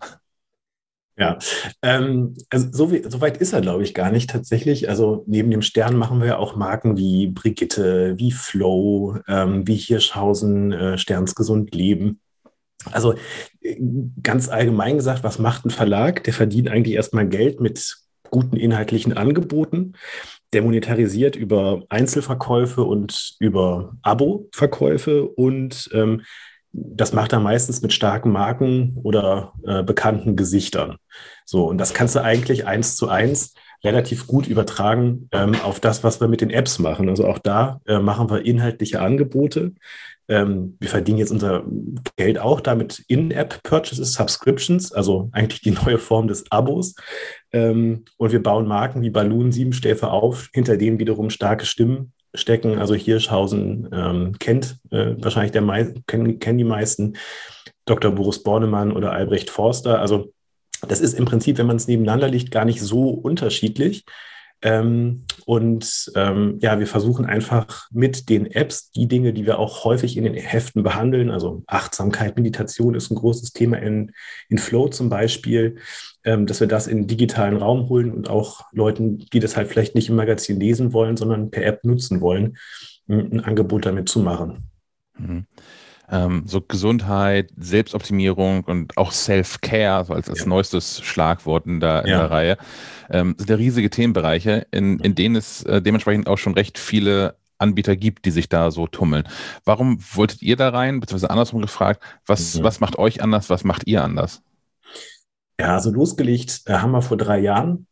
Ja, 1.17 1.37
ähm, 1.81 2.35
also 2.49 2.67
so, 2.71 2.91
wie, 2.91 3.03
so 3.07 3.21
weit 3.21 3.37
ist 3.37 3.53
er, 3.53 3.61
glaube 3.61 3.83
ich, 3.83 3.93
gar 3.93 4.11
nicht 4.11 4.29
tatsächlich. 4.29 4.89
Also 4.89 5.23
neben 5.27 5.49
dem 5.49 5.61
Stern 5.61 5.95
machen 5.95 6.19
wir 6.19 6.27
ja 6.27 6.37
auch 6.37 6.57
Marken 6.57 6.97
wie 6.97 7.27
Brigitte, 7.27 8.15
wie 8.17 8.33
Flow, 8.33 9.17
ähm, 9.29 9.65
wie 9.65 9.77
Hirschhausen, 9.77 10.73
äh, 10.73 10.97
Sterns 10.97 11.33
gesund 11.33 11.73
leben. 11.73 12.19
Also 12.91 13.15
äh, 13.61 13.77
ganz 14.21 14.49
allgemein 14.49 14.97
gesagt, 14.97 15.23
was 15.23 15.39
macht 15.39 15.65
ein 15.65 15.69
Verlag? 15.69 16.25
Der 16.25 16.33
verdient 16.33 16.67
eigentlich 16.67 16.95
erstmal 16.95 17.29
Geld 17.29 17.61
mit 17.61 18.04
guten 18.31 18.57
inhaltlichen 18.57 19.13
Angeboten. 19.13 19.93
Der 20.53 20.61
monetarisiert 20.61 21.35
über 21.35 21.83
Einzelverkäufe 21.89 22.83
und 22.83 23.35
über 23.39 23.95
Abo-Verkäufe 24.03 25.27
und 25.27 25.89
ähm, 25.93 26.21
das 26.71 27.13
macht 27.13 27.31
er 27.31 27.39
meistens 27.39 27.81
mit 27.81 27.93
starken 27.93 28.31
Marken 28.31 28.97
oder 29.03 29.53
äh, 29.65 29.81
bekannten 29.81 30.35
Gesichtern. 30.35 30.97
So, 31.45 31.69
und 31.69 31.77
das 31.77 31.93
kannst 31.93 32.15
du 32.15 32.21
eigentlich 32.21 32.67
eins 32.67 32.97
zu 32.97 33.07
eins 33.07 33.53
relativ 33.83 34.27
gut 34.27 34.47
übertragen 34.47 35.29
ähm, 35.31 35.55
auf 35.63 35.79
das, 35.79 36.03
was 36.03 36.19
wir 36.19 36.27
mit 36.27 36.41
den 36.41 36.49
Apps 36.49 36.79
machen. 36.79 37.07
Also 37.07 37.25
auch 37.27 37.39
da 37.39 37.79
äh, 37.85 37.99
machen 37.99 38.29
wir 38.29 38.45
inhaltliche 38.45 38.99
Angebote. 38.99 39.73
Ähm, 40.27 40.77
wir 40.79 40.89
verdienen 40.89 41.17
jetzt 41.17 41.31
unser 41.31 41.63
Geld 42.17 42.39
auch 42.39 42.61
damit 42.61 43.03
In-App-Purchases, 43.07 44.13
Subscriptions, 44.13 44.91
also 44.91 45.29
eigentlich 45.31 45.61
die 45.61 45.71
neue 45.71 45.97
Form 45.97 46.27
des 46.27 46.51
Abos. 46.51 46.95
Ähm, 47.51 48.05
und 48.17 48.31
wir 48.31 48.41
bauen 48.41 48.67
Marken 48.67 49.01
wie 49.01 49.09
Balloon, 49.09 49.51
Siebenstäfe 49.51 50.09
auf, 50.09 50.49
hinter 50.53 50.77
denen 50.77 50.99
wiederum 50.99 51.29
starke 51.29 51.65
Stimmen 51.65 52.13
stecken. 52.33 52.79
Also 52.79 52.95
Hirschhausen 52.95 53.89
ähm, 53.91 54.33
kennt 54.39 54.77
äh, 54.91 55.15
wahrscheinlich 55.17 55.51
der 55.51 55.61
Mei 55.61 55.93
kennen, 56.07 56.39
kennen 56.39 56.57
die 56.57 56.63
meisten. 56.63 57.13
Dr. 57.85 58.11
Boris 58.11 58.41
Bornemann 58.41 58.91
oder 58.91 59.11
Albrecht 59.11 59.51
Forster. 59.51 59.99
Also 59.99 60.33
das 60.87 61.01
ist 61.01 61.13
im 61.13 61.25
Prinzip, 61.25 61.57
wenn 61.57 61.67
man 61.67 61.75
es 61.75 61.87
nebeneinander 61.87 62.27
liegt, 62.27 62.51
gar 62.51 62.65
nicht 62.65 62.81
so 62.81 63.09
unterschiedlich. 63.09 64.05
Ähm, 64.65 65.25
und 65.45 66.11
ähm, 66.15 66.57
ja, 66.59 66.79
wir 66.79 66.87
versuchen 66.87 67.27
einfach 67.27 67.87
mit 67.91 68.29
den 68.29 68.47
Apps 68.47 68.89
die 68.89 69.07
Dinge, 69.07 69.31
die 69.31 69.45
wir 69.45 69.59
auch 69.59 69.85
häufig 69.85 70.17
in 70.17 70.23
den 70.23 70.33
Heften 70.33 70.81
behandeln, 70.81 71.29
also 71.29 71.63
Achtsamkeit, 71.67 72.35
Meditation 72.35 72.95
ist 72.95 73.11
ein 73.11 73.15
großes 73.15 73.53
Thema 73.53 73.77
in, 73.77 74.11
in 74.49 74.57
Flow 74.57 74.87
zum 74.87 75.07
Beispiel, 75.07 75.77
ähm, 76.23 76.47
dass 76.47 76.61
wir 76.61 76.67
das 76.67 76.87
in 76.87 76.97
den 76.97 77.07
digitalen 77.07 77.57
Raum 77.57 77.89
holen 77.89 78.11
und 78.11 78.27
auch 78.27 78.61
Leuten, 78.71 79.19
die 79.19 79.39
das 79.39 79.55
halt 79.55 79.67
vielleicht 79.67 79.93
nicht 79.93 80.09
im 80.09 80.15
Magazin 80.15 80.59
lesen 80.59 80.93
wollen, 80.93 81.15
sondern 81.15 81.51
per 81.51 81.63
App 81.63 81.83
nutzen 81.83 82.19
wollen, 82.19 82.57
ein 83.07 83.41
Angebot 83.41 83.85
damit 83.85 84.09
zu 84.09 84.19
machen. 84.19 84.71
Mhm 85.15 85.45
ähm, 86.09 86.43
so 86.45 86.61
Gesundheit, 86.61 87.51
Selbstoptimierung 87.57 88.63
und 88.63 88.97
auch 88.97 89.11
Self-Care, 89.11 90.05
so 90.05 90.13
als, 90.13 90.29
als 90.29 90.39
ja. 90.39 90.45
neuestes 90.45 91.01
Schlagwort 91.01 91.65
in 91.65 91.79
der, 91.79 92.03
in 92.03 92.11
ja. 92.11 92.19
der 92.19 92.31
Reihe, 92.31 92.57
ähm, 93.09 93.35
sind 93.37 93.49
ja 93.49 93.55
riesige 93.55 93.89
Themenbereiche, 93.89 94.67
in, 94.71 94.99
in 94.99 95.15
denen 95.15 95.35
es 95.35 95.63
äh, 95.63 95.81
dementsprechend 95.81 96.27
auch 96.27 96.37
schon 96.37 96.53
recht 96.53 96.77
viele 96.77 97.35
Anbieter 97.57 97.95
gibt, 97.95 98.25
die 98.25 98.31
sich 98.31 98.49
da 98.49 98.71
so 98.71 98.87
tummeln. 98.87 99.27
Warum 99.63 99.99
wolltet 100.13 100.41
ihr 100.41 100.55
da 100.55 100.69
rein, 100.69 100.99
beziehungsweise 100.99 101.31
andersrum 101.31 101.61
gefragt, 101.61 102.03
was, 102.25 102.55
mhm. 102.55 102.63
was 102.63 102.79
macht 102.79 102.97
euch 102.97 103.21
anders, 103.21 103.49
was 103.49 103.63
macht 103.63 103.87
ihr 103.87 104.03
anders? 104.03 104.41
Ja, 105.59 105.75
also 105.75 105.91
losgelegt 105.91 106.63
äh, 106.65 106.73
haben 106.73 106.91
wir 106.91 107.01
vor 107.01 107.17
drei 107.17 107.39
Jahren 107.39 107.87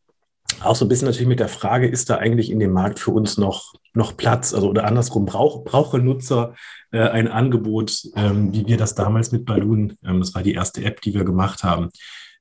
auch 0.66 0.76
so 0.76 0.86
ein 0.86 0.90
bisschen 0.90 1.06
natürlich 1.06 1.28
mit 1.28 1.40
der 1.40 1.48
Frage, 1.48 1.88
ist 1.88 2.10
da 2.10 2.18
eigentlich 2.18 2.52
in 2.52 2.60
dem 2.60 2.72
Markt 2.72 3.00
für 3.00 3.12
uns 3.12 3.38
noch, 3.38 3.74
noch 3.94 4.18
Platz? 4.18 4.54
Also 4.54 4.70
oder 4.70 4.86
andersrum, 4.86 5.26
brauch, 5.26 5.64
brauchen 5.64 6.04
Nutzer 6.04 6.56
äh, 6.92 7.00
ein 7.00 7.28
Angebot, 7.28 8.04
ähm, 8.16 8.54
wie 8.54 8.66
wir 8.68 8.78
das 8.78 8.96
damals 8.96 9.32
mit 9.32 9.46
Balloon, 9.46 9.98
ähm, 10.06 10.20
das 10.20 10.34
war 10.36 10.44
die 10.44 10.54
erste 10.54 10.84
App, 10.84 11.02
die 11.02 11.14
wir 11.14 11.24
gemacht 11.24 11.64
haben, 11.64 11.90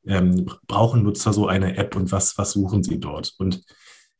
ähm, 0.07 0.47
brauchen 0.67 1.03
Nutzer 1.03 1.33
so 1.33 1.47
eine 1.47 1.77
App 1.77 1.97
und 1.97 2.13
was, 2.13 2.37
was 2.39 2.53
suchen 2.53 2.83
sie 2.83 2.99
dort? 2.99 3.35
Und 3.39 3.63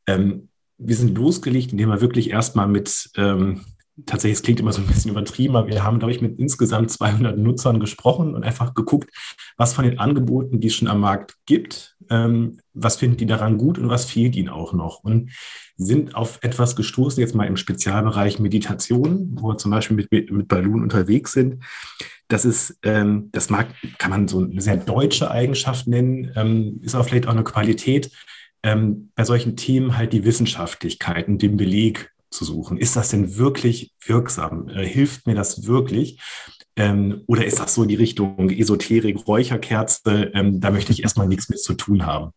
ähm, 0.07 0.49
wir 0.77 0.95
sind 0.95 1.17
losgelegt, 1.17 1.71
indem 1.71 1.89
wir 1.89 2.01
wirklich 2.01 2.29
erstmal 2.29 2.67
mit, 2.67 3.09
ähm, 3.15 3.61
tatsächlich, 4.05 4.37
es 4.37 4.43
klingt 4.43 4.59
immer 4.59 4.73
so 4.73 4.81
ein 4.81 4.87
bisschen 4.87 5.11
übertrieben, 5.11 5.55
aber 5.55 5.67
wir 5.67 5.83
haben, 5.83 5.99
glaube 5.99 6.13
ich, 6.13 6.21
mit 6.21 6.39
insgesamt 6.39 6.91
200 6.91 7.37
Nutzern 7.37 7.79
gesprochen 7.79 8.35
und 8.35 8.43
einfach 8.43 8.73
geguckt, 8.73 9.09
was 9.57 9.73
von 9.73 9.85
den 9.85 9.99
Angeboten, 9.99 10.59
die 10.59 10.67
es 10.67 10.75
schon 10.75 10.87
am 10.87 11.01
Markt 11.01 11.35
gibt, 11.45 11.95
ähm, 12.09 12.59
was 12.73 12.97
finden 12.97 13.17
die 13.17 13.25
daran 13.25 13.57
gut 13.57 13.77
und 13.77 13.89
was 13.89 14.05
fehlt 14.05 14.35
ihnen 14.35 14.49
auch 14.49 14.73
noch. 14.73 15.03
Und 15.03 15.31
sind 15.75 16.15
auf 16.15 16.39
etwas 16.41 16.75
gestoßen, 16.75 17.21
jetzt 17.21 17.35
mal 17.35 17.47
im 17.47 17.57
Spezialbereich 17.57 18.39
Meditation, 18.39 19.37
wo 19.39 19.49
wir 19.49 19.57
zum 19.57 19.71
Beispiel 19.71 19.97
mit, 19.97 20.31
mit, 20.31 20.47
Balloon 20.47 20.83
unterwegs 20.83 21.31
sind. 21.31 21.63
Das 22.27 22.45
ist, 22.45 22.77
ähm, 22.83 23.29
das 23.31 23.49
mag, 23.49 23.67
kann 23.97 24.11
man 24.11 24.27
so 24.27 24.39
eine 24.39 24.61
sehr 24.61 24.77
deutsche 24.77 25.29
Eigenschaft 25.29 25.87
nennen, 25.87 26.31
ähm, 26.35 26.79
ist 26.83 26.95
aber 26.95 27.03
vielleicht 27.03 27.27
auch 27.27 27.31
eine 27.31 27.43
Qualität, 27.43 28.11
ähm, 28.63 29.11
bei 29.15 29.23
solchen 29.25 29.55
Themen 29.55 29.97
halt 29.97 30.13
die 30.13 30.23
Wissenschaftlichkeit 30.23 31.27
und 31.27 31.41
den 31.41 31.57
Beleg 31.57 32.11
zu 32.29 32.45
suchen. 32.45 32.77
Ist 32.77 32.95
das 32.95 33.09
denn 33.09 33.37
wirklich 33.37 33.91
wirksam? 34.05 34.69
Äh, 34.69 34.85
hilft 34.85 35.27
mir 35.27 35.35
das 35.35 35.67
wirklich? 35.67 36.19
Ähm, 36.75 37.23
oder 37.27 37.45
ist 37.45 37.59
das 37.59 37.75
so 37.75 37.85
die 37.85 37.95
Richtung 37.95 38.49
Esoterik, 38.49 39.27
Räucherkerze? 39.27 40.31
Ähm, 40.33 40.59
da 40.59 40.71
möchte 40.71 40.91
ich 40.91 41.03
erstmal 41.03 41.27
nichts 41.27 41.49
mit 41.49 41.59
zu 41.59 41.73
tun 41.75 42.05
haben. 42.05 42.31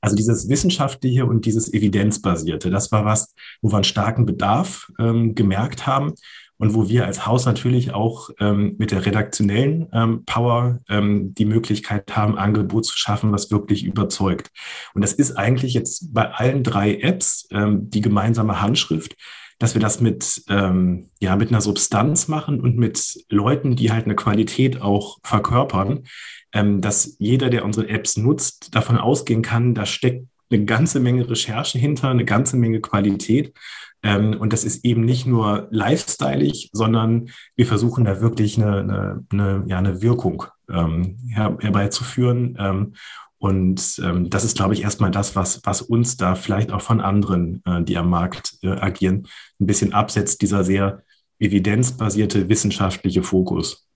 Also 0.00 0.16
dieses 0.16 0.48
Wissenschaftliche 0.48 1.26
und 1.26 1.46
dieses 1.46 1.72
Evidenzbasierte, 1.72 2.70
das 2.70 2.92
war 2.92 3.04
was, 3.04 3.34
wo 3.60 3.70
wir 3.70 3.76
einen 3.76 3.84
starken 3.84 4.26
Bedarf 4.26 4.90
ähm, 4.98 5.34
gemerkt 5.34 5.86
haben 5.86 6.14
und 6.62 6.74
wo 6.74 6.88
wir 6.88 7.06
als 7.06 7.26
Haus 7.26 7.44
natürlich 7.44 7.92
auch 7.92 8.30
ähm, 8.38 8.76
mit 8.78 8.92
der 8.92 9.04
redaktionellen 9.04 9.88
ähm, 9.92 10.24
Power 10.24 10.78
ähm, 10.88 11.34
die 11.34 11.44
Möglichkeit 11.44 12.14
haben, 12.14 12.38
Angebot 12.38 12.86
zu 12.86 12.96
schaffen, 12.96 13.32
was 13.32 13.50
wirklich 13.50 13.84
überzeugt. 13.84 14.48
Und 14.94 15.02
das 15.02 15.12
ist 15.12 15.32
eigentlich 15.32 15.74
jetzt 15.74 16.14
bei 16.14 16.30
allen 16.30 16.62
drei 16.62 16.94
Apps 16.94 17.48
ähm, 17.50 17.90
die 17.90 18.00
gemeinsame 18.00 18.62
Handschrift, 18.62 19.16
dass 19.58 19.74
wir 19.74 19.80
das 19.80 20.00
mit, 20.00 20.44
ähm, 20.48 21.10
ja, 21.20 21.34
mit 21.34 21.48
einer 21.48 21.60
Substanz 21.60 22.28
machen 22.28 22.60
und 22.60 22.76
mit 22.78 23.24
Leuten, 23.28 23.74
die 23.74 23.90
halt 23.90 24.04
eine 24.04 24.14
Qualität 24.14 24.80
auch 24.80 25.18
verkörpern, 25.24 26.04
dass 26.52 27.16
jeder, 27.18 27.48
der 27.48 27.64
unsere 27.64 27.88
Apps 27.88 28.16
nutzt, 28.16 28.74
davon 28.74 28.98
ausgehen 28.98 29.40
kann, 29.40 29.74
da 29.74 29.86
steckt 29.86 30.26
eine 30.50 30.64
ganze 30.64 31.00
Menge 31.00 31.28
Recherche 31.28 31.78
hinter, 31.78 32.10
eine 32.10 32.24
ganze 32.24 32.56
Menge 32.56 32.80
Qualität. 32.80 33.54
Ähm, 34.02 34.36
und 34.38 34.52
das 34.52 34.64
ist 34.64 34.84
eben 34.84 35.04
nicht 35.04 35.26
nur 35.26 35.68
lifestyleig, 35.70 36.68
sondern 36.72 37.30
wir 37.56 37.66
versuchen 37.66 38.04
da 38.04 38.20
wirklich 38.20 38.60
eine, 38.60 38.78
eine, 38.80 39.26
eine 39.30 39.64
ja, 39.66 39.78
eine 39.78 40.02
Wirkung 40.02 40.44
ähm, 40.68 41.18
her, 41.28 41.56
herbeizuführen. 41.60 42.56
Ähm, 42.58 42.94
und 43.38 44.00
ähm, 44.04 44.30
das 44.30 44.44
ist, 44.44 44.56
glaube 44.56 44.74
ich, 44.74 44.82
erstmal 44.82 45.10
das, 45.10 45.34
was, 45.34 45.60
was 45.64 45.82
uns 45.82 46.16
da 46.16 46.34
vielleicht 46.34 46.70
auch 46.70 46.80
von 46.80 47.00
anderen, 47.00 47.62
äh, 47.64 47.82
die 47.82 47.96
am 47.96 48.08
Markt 48.08 48.58
äh, 48.62 48.68
agieren, 48.68 49.28
ein 49.60 49.66
bisschen 49.66 49.92
absetzt, 49.92 50.42
dieser 50.42 50.64
sehr 50.64 51.02
evidenzbasierte 51.38 52.48
wissenschaftliche 52.48 53.22
Fokus. 53.22 53.88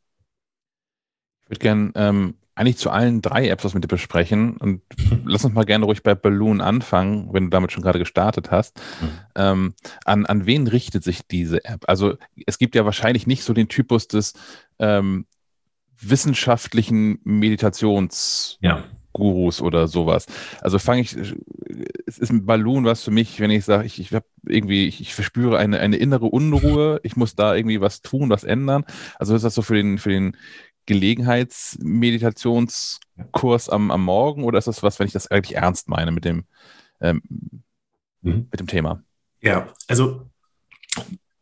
Ich 1.45 1.51
würde 1.51 1.61
gerne 1.61 1.93
ähm, 1.95 2.35
eigentlich 2.57 2.79
zu 2.79 2.91
allen 2.91 3.21
drei 3.21 3.49
Apps 3.49 3.65
was 3.65 3.75
mit 3.75 3.85
dir 3.85 3.89
besprechen 3.89 4.57
und 4.57 4.81
lass 5.25 5.45
uns 5.45 5.55
mal 5.55 5.65
gerne 5.65 5.85
ruhig 5.85 6.03
bei 6.03 6.15
Balloon 6.15 6.61
anfangen, 6.61 7.29
wenn 7.33 7.45
du 7.45 7.51
damit 7.51 7.71
schon 7.71 7.83
gerade 7.83 7.99
gestartet 7.99 8.51
hast. 8.51 8.81
Mhm. 9.01 9.09
Ähm, 9.35 9.75
an, 10.05 10.27
an 10.27 10.47
wen 10.47 10.67
richtet 10.67 11.05
sich 11.05 11.27
diese 11.27 11.65
App? 11.65 11.85
Also 11.87 12.15
es 12.47 12.59
gibt 12.59 12.75
ja 12.75 12.87
wahrscheinlich 12.87 13.27
nicht 13.27 13.45
so 13.45 13.53
den 13.53 13.69
Typus 13.69 14.09
des 14.09 14.33
ähm, 14.79 15.27
wissenschaftlichen 16.01 17.19
Meditations- 17.25 18.57
ja. 18.61 18.83
Oder 19.19 19.89
sowas. 19.89 20.27
Also 20.61 20.79
fange 20.79 21.01
ich, 21.01 21.17
es 22.07 22.19
ist 22.19 22.31
ein 22.31 22.45
Balloon 22.45 22.85
was 22.85 23.03
für 23.03 23.11
mich, 23.11 23.41
wenn 23.41 23.51
ich 23.51 23.65
sage, 23.65 23.87
ich, 23.87 23.99
ich 23.99 24.13
habe 24.13 24.27
irgendwie, 24.47 24.87
ich, 24.87 25.01
ich, 25.01 25.15
verspüre 25.15 25.57
eine, 25.57 25.81
eine 25.81 25.97
innere 25.97 26.27
Unruhe, 26.27 27.01
ich 27.03 27.17
muss 27.17 27.35
da 27.35 27.55
irgendwie 27.55 27.81
was 27.81 28.03
tun, 28.03 28.29
was 28.29 28.45
ändern. 28.45 28.85
Also 29.19 29.35
ist 29.35 29.43
das 29.43 29.55
so 29.55 29.63
für 29.63 29.75
den, 29.75 29.97
für 29.97 30.11
den 30.11 30.37
Gelegenheitsmeditationskurs 30.87 33.69
am, 33.69 33.91
am 33.91 34.05
Morgen 34.05 34.45
oder 34.45 34.59
ist 34.59 34.69
das 34.69 34.83
was, 34.83 34.99
wenn 34.99 35.07
ich 35.07 35.13
das 35.13 35.31
eigentlich 35.31 35.57
ernst 35.57 35.89
meine 35.89 36.13
mit 36.13 36.25
dem, 36.25 36.45
ähm, 37.01 37.21
mhm. 38.23 38.49
mit 38.51 38.61
dem 38.61 38.67
Thema? 38.67 39.03
Ja, 39.41 39.69
also 39.89 40.27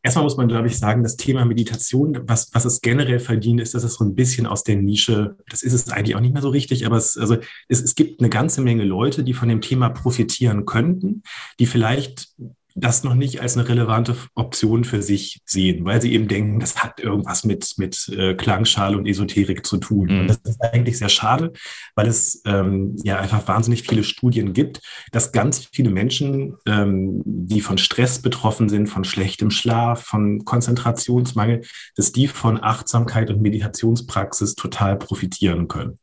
Erstmal 0.05 0.24
muss 0.24 0.36
man, 0.36 0.49
glaube 0.49 0.66
ich, 0.66 0.78
sagen, 0.78 1.03
das 1.03 1.16
Thema 1.16 1.47
Meditation, 1.47 2.28
was, 2.28 2.51
was 2.53 2.66
es 2.66 2.82
generell 2.82 3.20
verdient, 3.20 3.62
ist, 3.62 3.72
dass 3.72 3.84
es 3.84 3.95
so 3.95 4.04
ein 4.04 4.14
bisschen 4.14 4.46
aus 4.46 4.62
der 4.62 4.76
Nische, 4.76 5.38
das 5.49 5.62
ist 5.62 5.72
es 5.72 5.88
eigentlich 5.88 6.14
auch 6.14 6.21
nicht 6.21 6.34
mehr 6.34 6.42
so 6.42 6.50
richtig, 6.50 6.84
aber 6.84 6.99
es, 6.99 7.16
also 7.16 7.38
es, 7.71 7.80
es 7.80 7.95
gibt 7.95 8.21
eine 8.21 8.29
ganze 8.29 8.61
Menge 8.61 8.84
Leute, 8.84 9.25
die 9.25 9.33
von 9.33 9.49
dem 9.49 9.62
Thema 9.62 9.88
profitieren 9.88 10.66
könnten, 10.66 11.22
die 11.58 11.64
vielleicht 11.64 12.34
das 12.75 13.05
noch 13.05 13.14
nicht 13.14 13.41
als 13.41 13.57
eine 13.57 13.68
relevante 13.68 14.17
Option 14.34 14.84
für 14.84 15.01
sich 15.01 15.41
sehen, 15.45 15.84
weil 15.84 16.03
sie 16.03 16.13
eben 16.13 16.26
denken, 16.26 16.59
das 16.59 16.83
hat 16.83 16.99
irgendwas 16.99 17.45
mit, 17.45 17.75
mit 17.76 18.09
äh, 18.09 18.34
Klangschale 18.34 18.96
und 18.96 19.07
Esoterik 19.07 19.64
zu 19.64 19.76
tun. 19.76 20.09
Mhm. 20.09 20.21
Und 20.21 20.29
das 20.29 20.41
ist 20.45 20.63
eigentlich 20.63 20.99
sehr 20.99 21.09
schade, 21.09 21.53
weil 21.95 22.09
es 22.09 22.42
ähm, 22.46 22.96
ja 23.05 23.18
einfach 23.18 23.46
wahnsinnig 23.46 23.83
viele 23.83 24.03
Studien 24.03 24.53
gibt, 24.53 24.80
dass 25.13 25.30
ganz 25.30 25.68
viele 25.72 25.91
Menschen, 25.91 26.57
ähm, 26.67 27.22
die 27.25 27.61
von 27.61 27.79
Stress 27.79 28.21
betroffen 28.21 28.68
sind, 28.68 28.88
von 28.88 29.05
schlechtem 29.05 29.51
Schlaf, 29.51 30.03
von 30.03 30.45
Konzentrationsmangel, 30.45 31.63
dass 31.95 32.11
die 32.11 32.26
von 32.26 32.61
Achtsamkeit 32.61 33.30
und 33.30 33.41
Meditationspraxis 33.41 34.57
total 34.57 34.96
profitieren 34.96 35.68
können. 35.68 36.01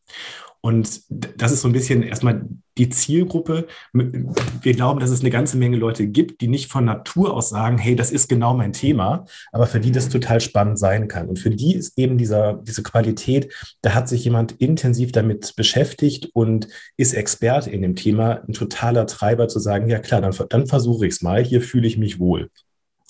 Und 0.63 1.01
das 1.09 1.51
ist 1.51 1.61
so 1.61 1.67
ein 1.67 1.73
bisschen 1.73 2.03
erstmal 2.03 2.45
die 2.77 2.89
Zielgruppe. 2.89 3.67
Wir 3.93 4.73
glauben, 4.73 4.99
dass 4.99 5.09
es 5.09 5.21
eine 5.21 5.31
ganze 5.31 5.57
Menge 5.57 5.77
Leute 5.77 6.05
gibt, 6.05 6.39
die 6.41 6.47
nicht 6.47 6.71
von 6.71 6.85
Natur 6.85 7.33
aus 7.33 7.49
sagen, 7.49 7.79
hey, 7.79 7.95
das 7.95 8.11
ist 8.11 8.29
genau 8.29 8.53
mein 8.53 8.71
Thema, 8.71 9.25
aber 9.51 9.65
für 9.65 9.79
die 9.79 9.91
das 9.91 10.09
total 10.09 10.39
spannend 10.39 10.77
sein 10.77 11.07
kann. 11.07 11.27
Und 11.27 11.39
für 11.39 11.49
die 11.49 11.73
ist 11.73 11.97
eben 11.97 12.19
dieser, 12.19 12.53
diese 12.61 12.83
Qualität, 12.83 13.51
da 13.81 13.95
hat 13.95 14.07
sich 14.07 14.23
jemand 14.23 14.51
intensiv 14.53 15.11
damit 15.11 15.55
beschäftigt 15.55 16.29
und 16.33 16.67
ist 16.95 17.13
Experte 17.13 17.71
in 17.71 17.81
dem 17.81 17.95
Thema, 17.95 18.43
ein 18.47 18.53
totaler 18.53 19.07
Treiber 19.07 19.47
zu 19.47 19.59
sagen, 19.59 19.89
ja 19.89 19.97
klar, 19.97 20.21
dann, 20.21 20.35
dann 20.49 20.67
versuche 20.67 21.07
ich 21.07 21.15
es 21.15 21.21
mal, 21.23 21.43
hier 21.43 21.61
fühle 21.61 21.88
ich 21.88 21.97
mich 21.97 22.19
wohl. 22.19 22.51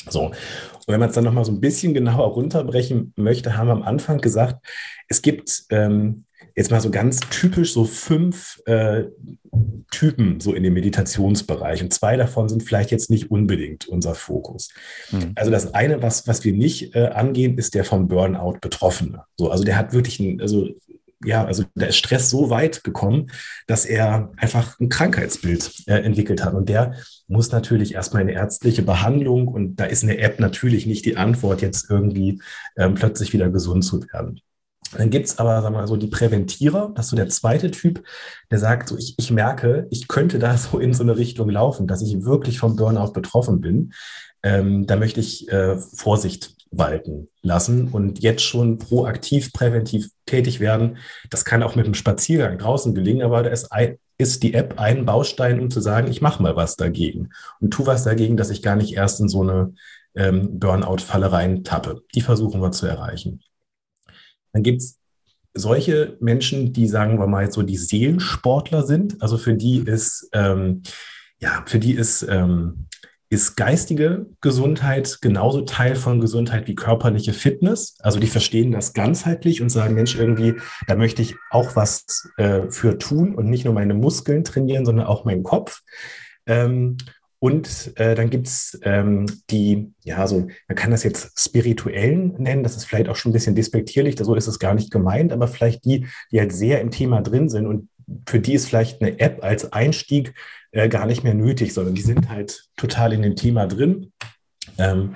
So. 0.09 0.27
Und 0.27 0.87
wenn 0.87 0.99
man 0.99 1.09
es 1.09 1.15
dann 1.15 1.25
nochmal 1.25 1.45
so 1.45 1.51
ein 1.51 1.61
bisschen 1.61 1.93
genauer 1.93 2.27
runterbrechen 2.27 3.13
möchte, 3.17 3.57
haben 3.57 3.67
wir 3.67 3.73
am 3.73 3.83
Anfang 3.83 4.19
gesagt, 4.19 4.65
es 5.07 5.21
gibt 5.21 5.65
ähm, 5.69 6.25
jetzt 6.55 6.71
mal 6.71 6.81
so 6.81 6.91
ganz 6.91 7.19
typisch 7.29 7.73
so 7.73 7.85
fünf 7.85 8.61
äh, 8.65 9.05
Typen 9.91 10.39
so 10.39 10.53
in 10.53 10.63
dem 10.63 10.73
Meditationsbereich. 10.73 11.83
Und 11.83 11.93
zwei 11.93 12.15
davon 12.17 12.49
sind 12.49 12.63
vielleicht 12.63 12.91
jetzt 12.91 13.09
nicht 13.09 13.29
unbedingt 13.29 13.87
unser 13.87 14.15
Fokus. 14.15 14.69
Mhm. 15.11 15.33
Also 15.35 15.51
das 15.51 15.73
eine, 15.73 16.01
was, 16.01 16.27
was 16.27 16.43
wir 16.43 16.53
nicht 16.53 16.95
äh, 16.95 17.07
angehen, 17.07 17.57
ist 17.57 17.75
der 17.75 17.83
vom 17.83 18.07
Burnout 18.07 18.59
Betroffene. 18.61 19.23
So, 19.37 19.51
also 19.51 19.63
der 19.63 19.77
hat 19.77 19.93
wirklich 19.93 20.19
ein, 20.19 20.41
also 20.41 20.69
ja, 21.23 21.45
also 21.45 21.63
da 21.75 21.87
ist 21.87 21.97
Stress 21.97 22.29
so 22.29 22.49
weit 22.49 22.83
gekommen, 22.83 23.31
dass 23.67 23.85
er 23.85 24.31
einfach 24.37 24.79
ein 24.79 24.89
Krankheitsbild 24.89 25.83
äh, 25.87 25.99
entwickelt 25.99 26.43
hat. 26.43 26.53
Und 26.53 26.67
der 26.69 26.95
muss 27.27 27.51
natürlich 27.51 27.93
erstmal 27.93 28.23
eine 28.23 28.31
ärztliche 28.31 28.81
Behandlung 28.81 29.47
und 29.47 29.75
da 29.75 29.85
ist 29.85 30.03
eine 30.03 30.17
App 30.17 30.39
natürlich 30.39 30.85
nicht 30.85 31.05
die 31.05 31.17
Antwort, 31.17 31.61
jetzt 31.61 31.89
irgendwie 31.89 32.41
ähm, 32.75 32.95
plötzlich 32.95 33.33
wieder 33.33 33.49
gesund 33.49 33.85
zu 33.85 34.01
werden. 34.11 34.41
Dann 34.97 35.09
gibt's 35.09 35.37
aber, 35.37 35.61
sagen 35.61 35.75
wir 35.75 35.81
mal 35.81 35.87
so, 35.87 35.95
die 35.95 36.07
Präventierer. 36.07 36.91
Das 36.95 37.05
ist 37.05 37.09
so 37.11 37.15
der 37.15 37.29
zweite 37.29 37.71
Typ, 37.71 38.03
der 38.49 38.59
sagt, 38.59 38.89
so, 38.89 38.97
ich, 38.97 39.15
ich 39.17 39.31
merke, 39.31 39.87
ich 39.89 40.07
könnte 40.07 40.39
da 40.39 40.57
so 40.57 40.79
in 40.79 40.93
so 40.93 41.03
eine 41.03 41.17
Richtung 41.17 41.49
laufen, 41.49 41.87
dass 41.87 42.01
ich 42.01 42.23
wirklich 42.23 42.59
vom 42.59 42.75
Burnout 42.75 43.13
betroffen 43.13 43.61
bin. 43.61 43.93
Ähm, 44.43 44.87
da 44.87 44.95
möchte 44.95 45.19
ich 45.19 45.49
äh, 45.49 45.77
Vorsicht 45.77 46.55
walten 46.71 47.27
lassen 47.41 47.89
und 47.89 48.23
jetzt 48.23 48.43
schon 48.43 48.77
proaktiv, 48.77 49.51
präventiv 49.51 50.09
tätig 50.25 50.59
werden. 50.59 50.97
Das 51.29 51.45
kann 51.45 51.63
auch 51.63 51.75
mit 51.75 51.85
einem 51.85 51.93
Spaziergang 51.93 52.57
draußen 52.57 52.95
gelingen, 52.95 53.23
aber 53.23 53.43
da 53.43 53.49
ist, 53.49 53.69
ist 54.17 54.41
die 54.41 54.53
App 54.53 54.79
ein 54.79 55.05
Baustein, 55.05 55.59
um 55.59 55.69
zu 55.69 55.81
sagen, 55.81 56.09
ich 56.09 56.21
mache 56.21 56.41
mal 56.41 56.55
was 56.55 56.77
dagegen 56.77 57.29
und 57.59 57.71
tu 57.71 57.85
was 57.85 58.03
dagegen, 58.03 58.37
dass 58.37 58.49
ich 58.49 58.61
gar 58.61 58.77
nicht 58.77 58.95
erst 58.95 59.19
in 59.19 59.27
so 59.27 59.41
eine 59.41 59.73
ähm, 60.15 60.59
Burnout-Falle 60.59 61.31
reintappe. 61.31 62.03
Die 62.15 62.21
versuchen 62.21 62.61
wir 62.61 62.71
zu 62.71 62.87
erreichen. 62.87 63.41
Dann 64.53 64.63
gibt 64.63 64.81
es 64.81 64.99
solche 65.53 66.17
Menschen, 66.19 66.73
die, 66.73 66.87
sagen 66.87 67.19
wir 67.19 67.27
mal, 67.27 67.51
so 67.51 67.61
die 67.61 67.77
Seelensportler 67.77 68.83
sind. 68.83 69.21
Also 69.21 69.37
für 69.37 69.53
die 69.53 69.79
ist, 69.79 70.29
ähm, 70.33 70.83
ja, 71.39 71.63
für 71.67 71.79
die 71.79 71.93
ist 71.93 72.23
ähm, 72.29 72.87
ist 73.31 73.55
geistige 73.55 74.25
Gesundheit 74.41 75.19
genauso 75.21 75.61
Teil 75.61 75.95
von 75.95 76.19
Gesundheit 76.19 76.67
wie 76.67 76.75
körperliche 76.75 77.31
Fitness. 77.31 77.95
Also 78.01 78.19
die 78.19 78.27
verstehen 78.27 78.73
das 78.73 78.91
ganzheitlich 78.91 79.61
und 79.61 79.69
sagen, 79.69 79.95
Mensch, 79.95 80.15
irgendwie, 80.15 80.55
da 80.85 80.97
möchte 80.97 81.21
ich 81.21 81.35
auch 81.49 81.77
was 81.77 82.29
äh, 82.35 82.69
für 82.69 82.97
tun 82.97 83.33
und 83.33 83.49
nicht 83.49 83.63
nur 83.63 83.73
meine 83.73 83.93
Muskeln 83.93 84.43
trainieren, 84.43 84.85
sondern 84.85 85.05
auch 85.07 85.23
meinen 85.23 85.43
Kopf. 85.43 85.79
Ähm, 86.45 86.97
und 87.43 87.93
äh, 87.95 88.13
dann 88.13 88.29
gibt's 88.29 88.79
ähm, 88.83 89.25
die, 89.49 89.91
ja, 90.03 90.27
so, 90.27 90.47
man 90.67 90.75
kann 90.75 90.91
das 90.91 91.01
jetzt 91.01 91.39
spirituellen 91.39 92.35
nennen, 92.37 92.61
das 92.61 92.77
ist 92.77 92.85
vielleicht 92.85 93.09
auch 93.09 93.15
schon 93.15 93.31
ein 93.31 93.33
bisschen 93.33 93.55
despektierlich, 93.55 94.15
so 94.19 94.35
ist 94.35 94.45
es 94.45 94.59
gar 94.59 94.75
nicht 94.75 94.91
gemeint, 94.91 95.33
aber 95.33 95.47
vielleicht 95.47 95.83
die, 95.83 96.05
die 96.31 96.39
halt 96.39 96.53
sehr 96.53 96.81
im 96.81 96.91
Thema 96.91 97.21
drin 97.21 97.49
sind 97.49 97.65
und 97.65 97.89
für 98.27 98.39
die 98.39 98.53
ist 98.53 98.67
vielleicht 98.67 99.01
eine 99.01 99.19
App 99.19 99.43
als 99.43 99.73
Einstieg 99.73 100.35
äh, 100.69 100.87
gar 100.87 101.07
nicht 101.07 101.23
mehr 101.23 101.33
nötig, 101.33 101.73
sondern 101.73 101.95
die 101.95 102.03
sind 102.03 102.29
halt 102.29 102.69
total 102.77 103.11
in 103.11 103.23
dem 103.23 103.35
Thema 103.35 103.65
drin. 103.65 104.11
Ähm, 104.77 105.15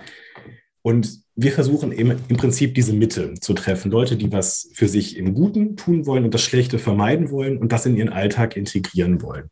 und 0.81 1.19
wir 1.35 1.51
versuchen 1.51 1.91
im, 1.91 2.09
im 2.27 2.37
Prinzip 2.37 2.73
diese 2.73 2.93
Mitte 2.93 3.35
zu 3.35 3.53
treffen. 3.53 3.91
Leute, 3.91 4.15
die 4.15 4.31
was 4.31 4.71
für 4.73 4.87
sich 4.87 5.15
im 5.15 5.35
Guten 5.35 5.75
tun 5.77 6.07
wollen 6.07 6.23
und 6.23 6.33
das 6.33 6.41
Schlechte 6.41 6.79
vermeiden 6.79 7.29
wollen 7.29 7.59
und 7.59 7.71
das 7.71 7.85
in 7.85 7.95
ihren 7.95 8.09
Alltag 8.09 8.57
integrieren 8.57 9.21
wollen. 9.21 9.51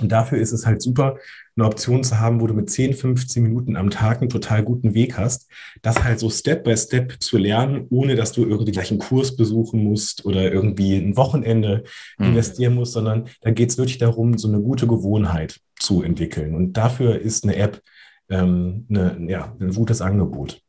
Und 0.00 0.10
dafür 0.10 0.38
ist 0.38 0.52
es 0.52 0.66
halt 0.66 0.82
super, 0.82 1.18
eine 1.56 1.66
Option 1.66 2.02
zu 2.02 2.18
haben, 2.18 2.40
wo 2.40 2.46
du 2.46 2.54
mit 2.54 2.68
10, 2.68 2.94
15 2.94 3.42
Minuten 3.42 3.76
am 3.76 3.90
Tag 3.90 4.20
einen 4.20 4.30
total 4.30 4.62
guten 4.64 4.94
Weg 4.94 5.16
hast, 5.16 5.48
das 5.82 6.02
halt 6.02 6.18
so 6.18 6.28
Step 6.28 6.64
by 6.64 6.76
Step 6.76 7.22
zu 7.22 7.38
lernen, 7.38 7.86
ohne 7.90 8.16
dass 8.16 8.32
du 8.32 8.44
irgendwie 8.44 8.72
gleich 8.72 8.90
einen 8.90 8.98
Kurs 8.98 9.36
besuchen 9.36 9.84
musst 9.84 10.24
oder 10.24 10.52
irgendwie 10.52 10.96
ein 10.96 11.16
Wochenende 11.16 11.84
mhm. 12.18 12.26
investieren 12.26 12.74
musst, 12.74 12.92
sondern 12.92 13.28
da 13.42 13.50
geht 13.50 13.70
es 13.70 13.78
wirklich 13.78 13.98
darum, 13.98 14.36
so 14.36 14.48
eine 14.48 14.60
gute 14.60 14.86
Gewohnheit 14.86 15.60
zu 15.78 16.02
entwickeln. 16.02 16.54
Und 16.54 16.72
dafür 16.72 17.20
ist 17.20 17.44
eine 17.44 17.56
App 17.56 17.80
ähm, 18.28 18.86
eine, 18.88 19.18
ja, 19.28 19.54
ein 19.60 19.72
gutes 19.72 20.00
Angebot. 20.00 20.60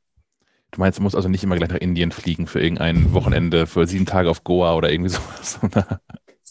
Du 0.72 0.80
meinst, 0.82 1.00
du 1.00 1.04
musst 1.04 1.16
also 1.16 1.30
nicht 1.30 1.44
immer 1.44 1.56
gleich 1.56 1.70
nach 1.70 1.78
Indien 1.78 2.12
fliegen 2.12 2.48
für 2.48 2.62
irgendein 2.62 3.14
Wochenende, 3.14 3.66
für 3.66 3.88
sieben 3.88 4.06
Tage 4.06 4.30
auf 4.30 4.44
Goa 4.44 4.76
oder 4.76 4.92
irgendwie 4.92 5.10
sowas 5.12 5.60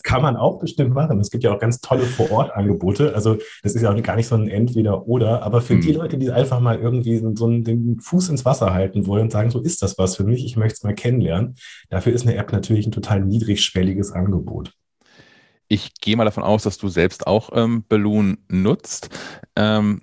kann 0.04 0.22
man 0.22 0.36
auch 0.36 0.60
bestimmt 0.60 0.94
machen. 0.94 1.18
Es 1.18 1.30
gibt 1.30 1.42
ja 1.42 1.52
auch 1.52 1.58
ganz 1.58 1.80
tolle 1.80 2.04
Vor-Ort-Angebote. 2.04 3.14
Also 3.14 3.38
das 3.62 3.74
ist 3.74 3.82
ja 3.82 3.90
auch 3.90 4.02
gar 4.02 4.16
nicht 4.16 4.28
so 4.28 4.36
ein 4.36 4.48
Entweder-Oder. 4.48 5.42
Aber 5.42 5.62
für 5.62 5.74
mhm. 5.74 5.80
die 5.80 5.92
Leute, 5.92 6.18
die 6.18 6.30
einfach 6.30 6.60
mal 6.60 6.78
irgendwie 6.78 7.18
so 7.34 7.46
einen, 7.46 7.64
den 7.64 7.98
Fuß 8.00 8.28
ins 8.28 8.44
Wasser 8.44 8.72
halten 8.72 9.06
wollen 9.06 9.22
und 9.22 9.32
sagen, 9.32 9.50
so 9.50 9.60
ist 9.60 9.82
das 9.82 9.98
was 9.98 10.16
für 10.16 10.24
mich, 10.24 10.44
ich 10.44 10.56
möchte 10.56 10.74
es 10.74 10.82
mal 10.84 10.94
kennenlernen, 10.94 11.56
dafür 11.88 12.12
ist 12.12 12.26
eine 12.26 12.36
App 12.36 12.52
natürlich 12.52 12.86
ein 12.86 12.92
total 12.92 13.24
niedrigschwelliges 13.24 14.12
Angebot. 14.12 14.74
Ich 15.68 15.94
gehe 15.94 16.16
mal 16.16 16.26
davon 16.26 16.42
aus, 16.44 16.64
dass 16.64 16.76
du 16.76 16.88
selbst 16.88 17.26
auch 17.26 17.48
ähm, 17.54 17.84
Balloon 17.88 18.38
nutzt. 18.48 19.08
Ähm, 19.56 20.02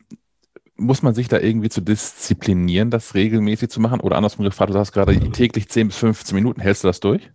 muss 0.75 1.03
man 1.03 1.13
sich 1.13 1.27
da 1.27 1.39
irgendwie 1.39 1.69
zu 1.69 1.79
disziplinieren, 1.79 2.89
das 2.89 3.13
regelmäßig 3.13 3.69
zu 3.69 3.79
machen? 3.79 3.99
Oder 3.99 4.17
andersrum 4.17 4.45
gefragt, 4.45 4.71
du 4.71 4.73
sagst 4.73 4.93
gerade 4.93 5.17
täglich 5.31 5.69
10 5.69 5.89
bis 5.89 5.97
15 5.97 6.33
Minuten. 6.33 6.59
Hältst 6.59 6.83
du 6.83 6.87
das 6.87 6.99
durch? 6.99 7.29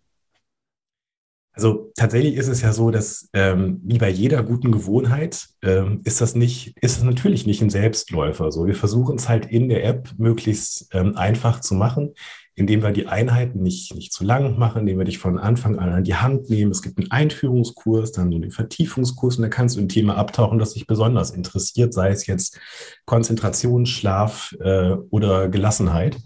Also 1.57 1.91
tatsächlich 1.97 2.35
ist 2.35 2.49
es 2.49 2.61
ja 2.61 2.75
so, 2.75 2.91
dass 2.91 3.31
ähm, 3.33 3.81
wie 3.83 3.97
bei 3.97 4.11
jeder 4.11 4.43
guten 4.43 4.71
Gewohnheit 4.71 5.49
ähm, 5.63 6.03
ist 6.05 6.21
das 6.21 6.35
nicht, 6.35 6.77
ist 6.83 6.99
es 6.99 7.03
natürlich 7.03 7.47
nicht 7.47 7.63
ein 7.63 7.71
Selbstläufer. 7.71 8.53
So, 8.53 8.67
wir 8.67 8.75
versuchen 8.75 9.17
es 9.17 9.27
halt 9.31 9.47
in 9.47 9.71
der 9.71 9.83
App 9.85 10.11
möglichst 10.19 10.91
ähm, 10.93 11.17
einfach 11.17 11.61
zu 11.61 11.75
machen, 11.75 12.13
indem 12.57 12.83
wir 12.83 12.91
die 12.91 13.07
Einheiten 13.07 13.63
nicht, 13.63 13.95
nicht 13.95 14.13
zu 14.13 14.23
lang 14.23 14.59
machen, 14.59 14.81
indem 14.81 14.99
wir 14.99 15.07
dich 15.07 15.17
von 15.17 15.39
Anfang 15.39 15.79
an 15.79 15.95
an 15.95 16.05
die 16.05 16.17
Hand 16.17 16.51
nehmen. 16.51 16.73
Es 16.73 16.83
gibt 16.83 16.99
einen 16.99 17.11
Einführungskurs, 17.11 18.13
dann 18.13 18.31
so 18.31 18.39
den 18.39 18.51
Vertiefungskurs 18.51 19.37
und 19.37 19.43
da 19.43 19.49
kannst 19.49 19.77
du 19.77 19.81
ein 19.81 19.89
Thema 19.89 20.19
abtauchen, 20.19 20.59
das 20.59 20.75
dich 20.75 20.87
besonders 20.87 21.31
interessiert, 21.31 21.95
sei 21.95 22.11
es 22.11 22.27
jetzt 22.27 22.61
Konzentration, 23.07 23.87
Schlaf 23.87 24.55
äh, 24.61 24.91
oder 25.09 25.49
Gelassenheit. 25.49 26.19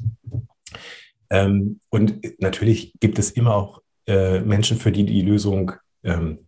Ähm, 1.30 1.78
und 1.88 2.18
natürlich 2.40 2.94
gibt 2.98 3.20
es 3.20 3.30
immer 3.30 3.54
auch 3.54 3.80
äh, 4.06 4.40
Menschen, 4.40 4.78
für 4.78 4.92
die 4.92 5.04
die 5.04 5.22
Lösung 5.22 5.72
ähm, 6.02 6.38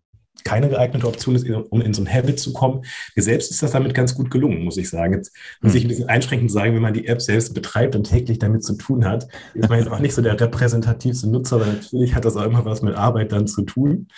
keine 0.45 0.69
geeignete 0.69 1.07
Option 1.07 1.37
ist, 1.37 1.49
um 1.49 1.81
in 1.81 1.95
so 1.95 2.03
ein 2.03 2.13
Habit 2.13 2.41
zu 2.41 2.53
kommen. 2.53 2.85
Mir 3.15 3.23
selbst 3.23 3.51
ist 3.51 3.63
das 3.63 3.73
damit 3.73 3.95
ganz 3.95 4.15
gut 4.15 4.31
gelungen, 4.31 4.65
muss 4.65 4.77
ich 4.77 4.89
sagen. 4.89 5.15
Jetzt 5.15 5.33
muss 5.61 5.75
ich 5.75 5.85
ein 5.85 5.89
bisschen 5.89 6.09
einschränkend 6.09 6.51
sagen, 6.51 6.75
wenn 6.75 6.83
man 6.83 6.95
die 6.95 7.07
App 7.07 7.21
selbst 7.21 7.55
betreibt 7.55 7.95
und 7.95 8.05
täglich 8.05 8.39
damit 8.39 8.65
zu 8.65 8.75
tun 8.75 9.05
hat, 9.05 9.29
ist 9.55 9.69
man 9.69 9.79
jetzt 9.79 9.91
auch 9.91 10.01
nicht 10.01 10.15
so 10.15 10.23
der 10.23 10.41
repräsentativste 10.41 11.29
Nutzer, 11.29 11.61
weil 11.61 11.75
natürlich 11.75 12.15
hat 12.15 12.25
das 12.25 12.37
auch 12.37 12.45
immer 12.45 12.65
was 12.65 12.83
mit 12.83 12.95
Arbeit 12.95 13.33
dann 13.33 13.47
zu 13.47 13.63
tun. 13.63 14.09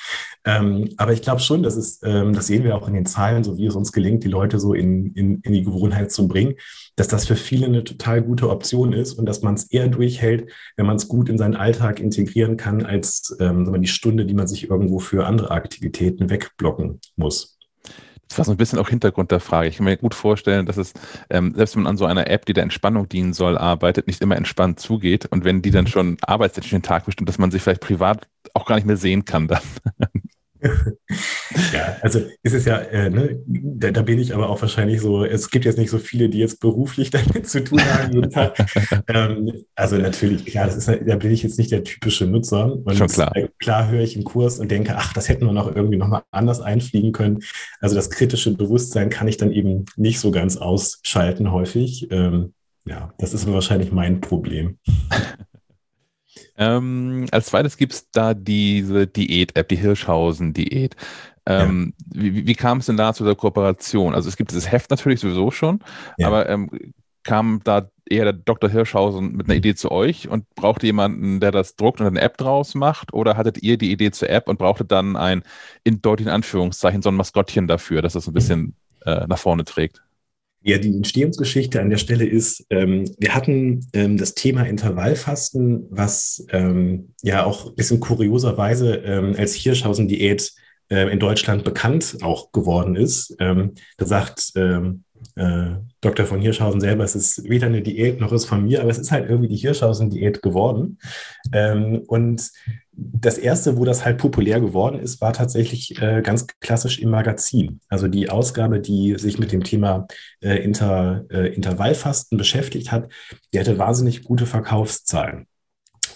Ähm, 0.45 0.91
aber 0.97 1.13
ich 1.13 1.23
glaube 1.23 1.41
schon, 1.41 1.63
dass 1.63 1.77
es, 1.77 2.01
ähm, 2.05 2.33
das 2.33 2.47
sehen 2.47 2.65
wir 2.65 2.77
auch 2.77 2.89
in 2.89 2.95
den 2.95 3.07
Zahlen, 3.07 3.45
so 3.45 3.59
wie 3.59 3.67
es 3.67 3.75
uns 3.75 3.93
gelingt, 3.93 4.25
die 4.25 4.29
Leute 4.29 4.59
so 4.59 4.73
in, 4.73 5.13
in, 5.15 5.41
in 5.41 5.53
die 5.53 5.65
Gewohnheit 5.65 6.13
zu 6.13 6.29
bringen, 6.29 6.55
dass 6.97 7.09
das 7.09 7.27
für 7.27 7.37
viele 7.37 7.67
eine 7.67 7.85
total 7.85 8.23
gute 8.23 8.51
Option 8.51 8.93
ist 8.93 9.15
und 9.15 9.27
dass 9.27 9.43
man 9.43 9.55
es 9.55 9.65
eher 9.71 9.89
durchhält, 9.89 10.51
wenn 10.77 10.87
man 10.87 10.97
es 10.97 11.09
gut 11.09 11.29
in 11.29 11.39
seinen 11.39 11.57
Alltag 11.57 12.01
integrieren 12.01 12.57
kann, 12.57 12.85
als 12.85 13.37
ähm, 13.41 13.81
die 13.81 13.89
Stunde, 13.89 14.27
die 14.27 14.35
man 14.35 14.47
sich 14.47 14.71
irgendwo 14.71 14.99
für 14.99 15.27
andere 15.27 15.51
Aktivitäten 15.51 16.31
wegblocken 16.31 17.01
muss. 17.17 17.59
Das 18.29 18.39
war 18.39 18.45
so 18.47 18.53
ein 18.53 18.57
bisschen 18.57 18.79
auch 18.79 18.89
Hintergrund 18.89 19.31
der 19.31 19.41
Frage. 19.41 19.69
Ich 19.69 19.77
kann 19.77 19.85
mir 19.85 19.97
gut 19.97 20.15
vorstellen, 20.15 20.67
dass 20.67 20.77
es, 20.77 20.93
ähm, 21.31 21.53
selbst 21.55 21.77
wenn 21.77 21.83
man 21.83 21.91
an 21.91 21.97
so 21.97 22.07
einer 22.07 22.29
App, 22.29 22.47
die 22.47 22.53
der 22.53 22.63
Entspannung 22.63 23.09
dienen 23.09 23.33
soll, 23.33 23.59
arbeitet, 23.59 24.07
nicht 24.07 24.23
immer 24.23 24.37
entspannt 24.37 24.81
zugeht. 24.81 25.27
Und 25.27 25.45
wenn 25.45 25.63
die 25.63 25.71
dann 25.71 25.87
schon 25.87 26.17
arbeitstechnisch 26.23 26.71
den 26.71 26.83
Tag 26.83 27.05
bestimmt, 27.05 27.29
dass 27.29 27.39
man 27.39 27.51
sich 27.51 27.63
vielleicht 27.63 27.83
privat 27.83 28.27
auch 28.55 28.67
gar 28.67 28.77
nicht 28.77 28.87
mehr 28.87 28.97
sehen 28.97 29.25
kann 29.25 29.47
dann. 29.47 29.63
Ja, 31.73 31.97
also 32.01 32.21
ist 32.43 32.55
es 32.55 32.65
ja, 32.65 32.79
äh, 32.79 33.11
ne, 33.11 33.41
da, 33.47 33.91
da, 33.91 34.03
bin 34.03 34.19
ich 34.19 34.35
aber 34.35 34.49
auch 34.49 34.61
wahrscheinlich 34.61 35.01
so, 35.01 35.25
es 35.25 35.51
gibt 35.51 35.65
jetzt 35.65 35.79
nicht 35.79 35.91
so 35.91 35.99
viele, 35.99 36.29
die 36.29 36.39
jetzt 36.39 36.61
beruflich 36.61 37.11
damit 37.11 37.49
zu 37.49 37.63
tun 37.63 37.81
haben. 37.81 38.29
ähm, 39.09 39.53
also 39.75 39.97
natürlich, 39.97 40.47
klar, 40.47 40.67
das 40.67 40.77
ist, 40.77 40.89
da 40.89 41.17
bin 41.17 41.31
ich 41.31 41.43
jetzt 41.43 41.59
nicht 41.59 41.71
der 41.71 41.85
typische 41.85 42.27
Nutzer. 42.27 42.73
Und 42.73 42.97
Schon 42.97 43.09
klar. 43.09 43.33
Klar 43.59 43.91
höre 43.91 44.03
ich 44.03 44.15
einen 44.15 44.25
Kurs 44.25 44.59
und 44.59 44.71
denke, 44.71 44.95
ach, 44.97 45.13
das 45.13 45.29
hätten 45.29 45.47
wir 45.47 45.53
noch 45.53 45.75
irgendwie 45.75 45.97
nochmal 45.97 46.23
anders 46.31 46.61
einfliegen 46.61 47.13
können. 47.13 47.41
Also 47.81 47.95
das 47.95 48.11
kritische 48.11 48.55
Bewusstsein 48.55 49.11
kann 49.11 49.29
ich 49.29 49.37
dann 49.37 49.53
eben 49.53 49.85
nicht 49.97 50.21
so 50.21 50.31
ganz 50.31 50.57
ausschalten 50.57 51.53
häufig. 51.53 52.09
Ähm, 52.11 52.55
ja, 52.87 53.13
das 53.19 53.35
ist 53.35 53.51
wahrscheinlich 53.51 53.93
mein 53.93 54.21
Problem. 54.21 54.79
Ähm, 56.57 57.27
als 57.31 57.47
zweites 57.47 57.77
gibt 57.77 57.93
es 57.93 58.11
da 58.11 58.35
diese 58.35 59.07
Diät-App, 59.07 59.69
die 59.69 59.77
Hirschhausen-Diät. 59.77 60.97
Ähm, 61.47 61.95
ja. 62.13 62.23
Wie, 62.23 62.47
wie 62.47 62.55
kam 62.55 62.79
es 62.79 62.87
denn 62.87 62.97
da 62.97 63.13
zu 63.13 63.25
der 63.25 63.35
Kooperation? 63.35 64.15
Also 64.15 64.29
es 64.29 64.37
gibt 64.37 64.51
dieses 64.51 64.71
Heft 64.71 64.91
natürlich 64.91 65.21
sowieso 65.21 65.51
schon, 65.51 65.81
ja. 66.17 66.29
aber 66.29 66.49
ähm, 66.49 66.71
kam 67.23 67.61
da 67.65 67.91
eher 68.09 68.25
der 68.25 68.33
Dr. 68.35 68.71
Hirschhausen 68.71 69.33
mit 69.33 69.47
einer 69.47 69.57
Idee 69.57 69.75
zu 69.75 69.91
euch 69.91 70.29
und 70.29 70.49
brauchte 70.55 70.87
jemanden, 70.87 71.41
der 71.41 71.51
das 71.51 71.75
druckt 71.75 72.01
und 72.01 72.07
eine 72.07 72.21
App 72.21 72.37
draus 72.37 72.75
macht? 72.75 73.13
Oder 73.13 73.37
hattet 73.37 73.63
ihr 73.63 73.79
die 73.79 73.91
Idee 73.91 74.11
zur 74.11 74.29
App 74.31 74.49
und 74.49 74.59
brauchtet 74.59 74.93
dann 74.93 75.17
ein, 75.17 75.43
in 75.85 76.03
deutlichen 76.03 76.31
Anführungszeichen, 76.31 77.03
so 77.03 77.09
ein 77.09 77.15
Maskottchen 77.15 77.67
dafür, 77.67 78.03
dass 78.03 78.13
das 78.13 78.27
ein 78.27 78.35
bisschen 78.35 78.77
äh, 79.05 79.27
nach 79.27 79.39
vorne 79.39 79.65
trägt? 79.65 80.04
Ja, 80.67 80.79
die 80.79 80.97
Entstehungsgeschichte 80.97 81.79
an 81.79 81.91
der 81.91 81.99
Stelle 81.99 82.25
ist, 82.25 82.65
ähm, 82.71 83.05
wir 83.19 83.35
hatten 83.35 83.87
ähm, 83.93 84.17
das 84.17 84.35
Thema 84.35 84.63
Intervallfasten, 84.63 85.89
was 85.91 86.47
ähm, 86.53 87.13
ja 87.23 87.45
auch 87.45 87.67
ein 87.67 87.75
bisschen 87.75 88.01
kurioserweise 88.01 88.95
ähm, 88.95 89.35
als 89.37 89.53
Hirschhausen-Diät 89.53 90.53
äh, 90.89 91.13
in 91.13 91.19
Deutschland 91.19 91.65
bekannt 91.65 92.17
auch 92.23 92.51
geworden 92.51 92.97
ist. 92.97 93.37
Ähm, 93.41 93.75
da 93.99 94.07
sagt 94.07 94.53
ähm, 94.57 95.05
äh, 95.37 95.73
Dr. 96.01 96.25
von 96.25 96.41
Hirschhausen 96.41 96.81
selber, 96.81 97.05
es 97.05 97.15
ist 97.15 97.47
weder 97.47 97.67
eine 97.67 97.83
Diät 97.83 98.19
noch 98.19 98.33
ist 98.33 98.47
von 98.47 98.65
mir, 98.65 98.81
aber 98.81 98.91
es 98.91 98.99
ist 98.99 99.13
halt 99.13 99.29
irgendwie 99.29 99.49
die 99.49 99.57
Hirschhausen-Diät 99.57 100.41
geworden. 100.41 100.99
Und 102.07 102.51
das 102.97 103.39
erste, 103.39 103.77
wo 103.77 103.85
das 103.85 104.05
halt 104.05 104.19
populär 104.19 104.61
geworden 104.61 105.01
ist, 105.01 105.21
war 105.21 105.33
tatsächlich 105.33 106.01
äh, 106.01 106.23
ganz 106.23 106.47
klassisch 106.61 106.99
im 106.99 107.11
Magazin. 107.11 107.81
Also 107.89 108.09
die 108.09 108.31
Ausgabe, 108.31 108.81
die 108.81 109.17
sich 109.19 109.39
mit 109.39 109.53
dem 109.53 109.65
Thema 109.65 110.07
äh, 110.41 110.57
Inter, 110.63 111.25
äh, 111.31 111.55
Intervallfasten 111.55 112.39
beschäftigt 112.39 112.93
hat, 112.93 113.11
die 113.53 113.59
hatte 113.59 113.79
wahnsinnig 113.79 114.25
gute 114.25 114.47
Verkaufszahlen. 114.47 115.47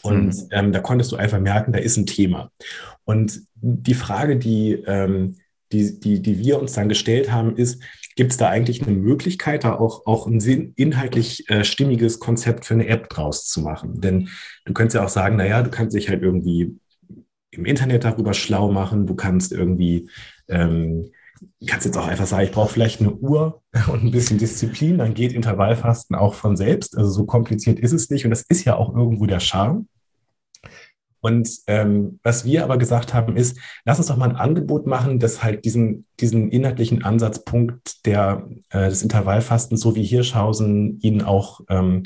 Und 0.02 0.34
mhm. 0.36 0.48
ähm, 0.50 0.72
da 0.72 0.80
konntest 0.80 1.12
du 1.12 1.16
einfach 1.16 1.40
merken, 1.40 1.72
da 1.72 1.78
ist 1.78 1.96
ein 1.96 2.06
Thema. 2.06 2.50
Und 3.04 3.40
die 3.54 3.94
Frage, 3.94 4.36
die, 4.36 4.72
ähm, 4.86 5.36
die, 5.72 5.98
die, 5.98 6.22
die 6.22 6.38
wir 6.38 6.60
uns 6.60 6.72
dann 6.72 6.88
gestellt 6.88 7.32
haben, 7.32 7.56
ist, 7.56 7.82
Gibt 8.18 8.32
es 8.32 8.36
da 8.36 8.48
eigentlich 8.48 8.82
eine 8.82 8.96
Möglichkeit, 8.96 9.62
da 9.62 9.76
auch, 9.76 10.04
auch 10.04 10.26
ein 10.26 10.40
inhaltlich 10.74 11.48
äh, 11.48 11.62
stimmiges 11.62 12.18
Konzept 12.18 12.64
für 12.64 12.74
eine 12.74 12.88
App 12.88 13.08
draus 13.08 13.46
zu 13.46 13.60
machen? 13.60 14.00
Denn 14.00 14.28
du 14.64 14.72
könntest 14.72 14.96
ja 14.96 15.04
auch 15.04 15.08
sagen, 15.08 15.36
naja, 15.36 15.62
du 15.62 15.70
kannst 15.70 15.94
dich 15.94 16.08
halt 16.08 16.24
irgendwie 16.24 16.76
im 17.52 17.64
Internet 17.64 18.02
darüber 18.02 18.34
schlau 18.34 18.72
machen, 18.72 19.06
du 19.06 19.14
kannst 19.14 19.52
irgendwie, 19.52 20.10
ähm, 20.48 21.12
kannst 21.64 21.86
jetzt 21.86 21.96
auch 21.96 22.08
einfach 22.08 22.26
sagen, 22.26 22.42
ich 22.42 22.50
brauche 22.50 22.72
vielleicht 22.72 23.00
eine 23.00 23.12
Uhr 23.12 23.62
und 23.86 24.02
ein 24.02 24.10
bisschen 24.10 24.36
Disziplin, 24.36 24.98
dann 24.98 25.14
geht 25.14 25.32
Intervallfasten 25.32 26.16
auch 26.16 26.34
von 26.34 26.56
selbst. 26.56 26.98
Also 26.98 27.12
so 27.12 27.24
kompliziert 27.24 27.78
ist 27.78 27.92
es 27.92 28.10
nicht 28.10 28.24
und 28.24 28.30
das 28.30 28.42
ist 28.48 28.64
ja 28.64 28.74
auch 28.74 28.92
irgendwo 28.96 29.26
der 29.26 29.38
Charme. 29.38 29.86
Und 31.20 31.48
ähm, 31.66 32.20
was 32.22 32.44
wir 32.44 32.64
aber 32.64 32.78
gesagt 32.78 33.14
haben, 33.14 33.36
ist, 33.36 33.58
lass 33.84 33.98
uns 33.98 34.06
doch 34.06 34.16
mal 34.16 34.30
ein 34.30 34.36
Angebot 34.36 34.86
machen, 34.86 35.18
das 35.18 35.42
halt 35.42 35.64
diesen, 35.64 36.06
diesen 36.20 36.50
inhaltlichen 36.50 37.04
Ansatzpunkt 37.04 38.06
der, 38.06 38.48
äh, 38.70 38.88
des 38.88 39.02
Intervallfastens, 39.02 39.80
so 39.80 39.96
wie 39.96 40.04
Hirschhausen 40.04 41.00
ihn 41.00 41.22
auch 41.22 41.60
ähm, 41.68 42.04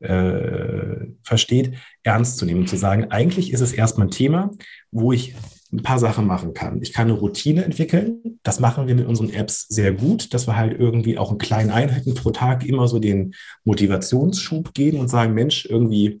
äh, 0.00 1.06
versteht, 1.22 1.76
ernst 2.02 2.38
zu 2.38 2.44
nehmen. 2.44 2.66
Zu 2.66 2.76
sagen, 2.76 3.10
eigentlich 3.10 3.52
ist 3.52 3.60
es 3.60 3.72
erstmal 3.72 4.08
ein 4.08 4.12
Thema, 4.12 4.50
wo 4.90 5.12
ich 5.12 5.34
ein 5.72 5.82
paar 5.82 5.98
Sachen 5.98 6.26
machen 6.26 6.52
kann. 6.52 6.82
Ich 6.82 6.92
kann 6.92 7.08
eine 7.08 7.18
Routine 7.18 7.64
entwickeln. 7.64 8.40
Das 8.42 8.58
machen 8.58 8.88
wir 8.88 8.94
mit 8.94 9.06
unseren 9.06 9.30
Apps 9.30 9.68
sehr 9.68 9.92
gut, 9.92 10.34
dass 10.34 10.48
wir 10.48 10.56
halt 10.56 10.78
irgendwie 10.78 11.16
auch 11.16 11.30
in 11.30 11.38
kleinen 11.38 11.70
Einheiten 11.70 12.14
pro 12.14 12.30
Tag 12.30 12.66
immer 12.66 12.88
so 12.88 12.98
den 12.98 13.34
Motivationsschub 13.64 14.74
geben 14.74 14.98
und 14.98 15.08
sagen, 15.08 15.32
Mensch, 15.32 15.66
irgendwie 15.66 16.20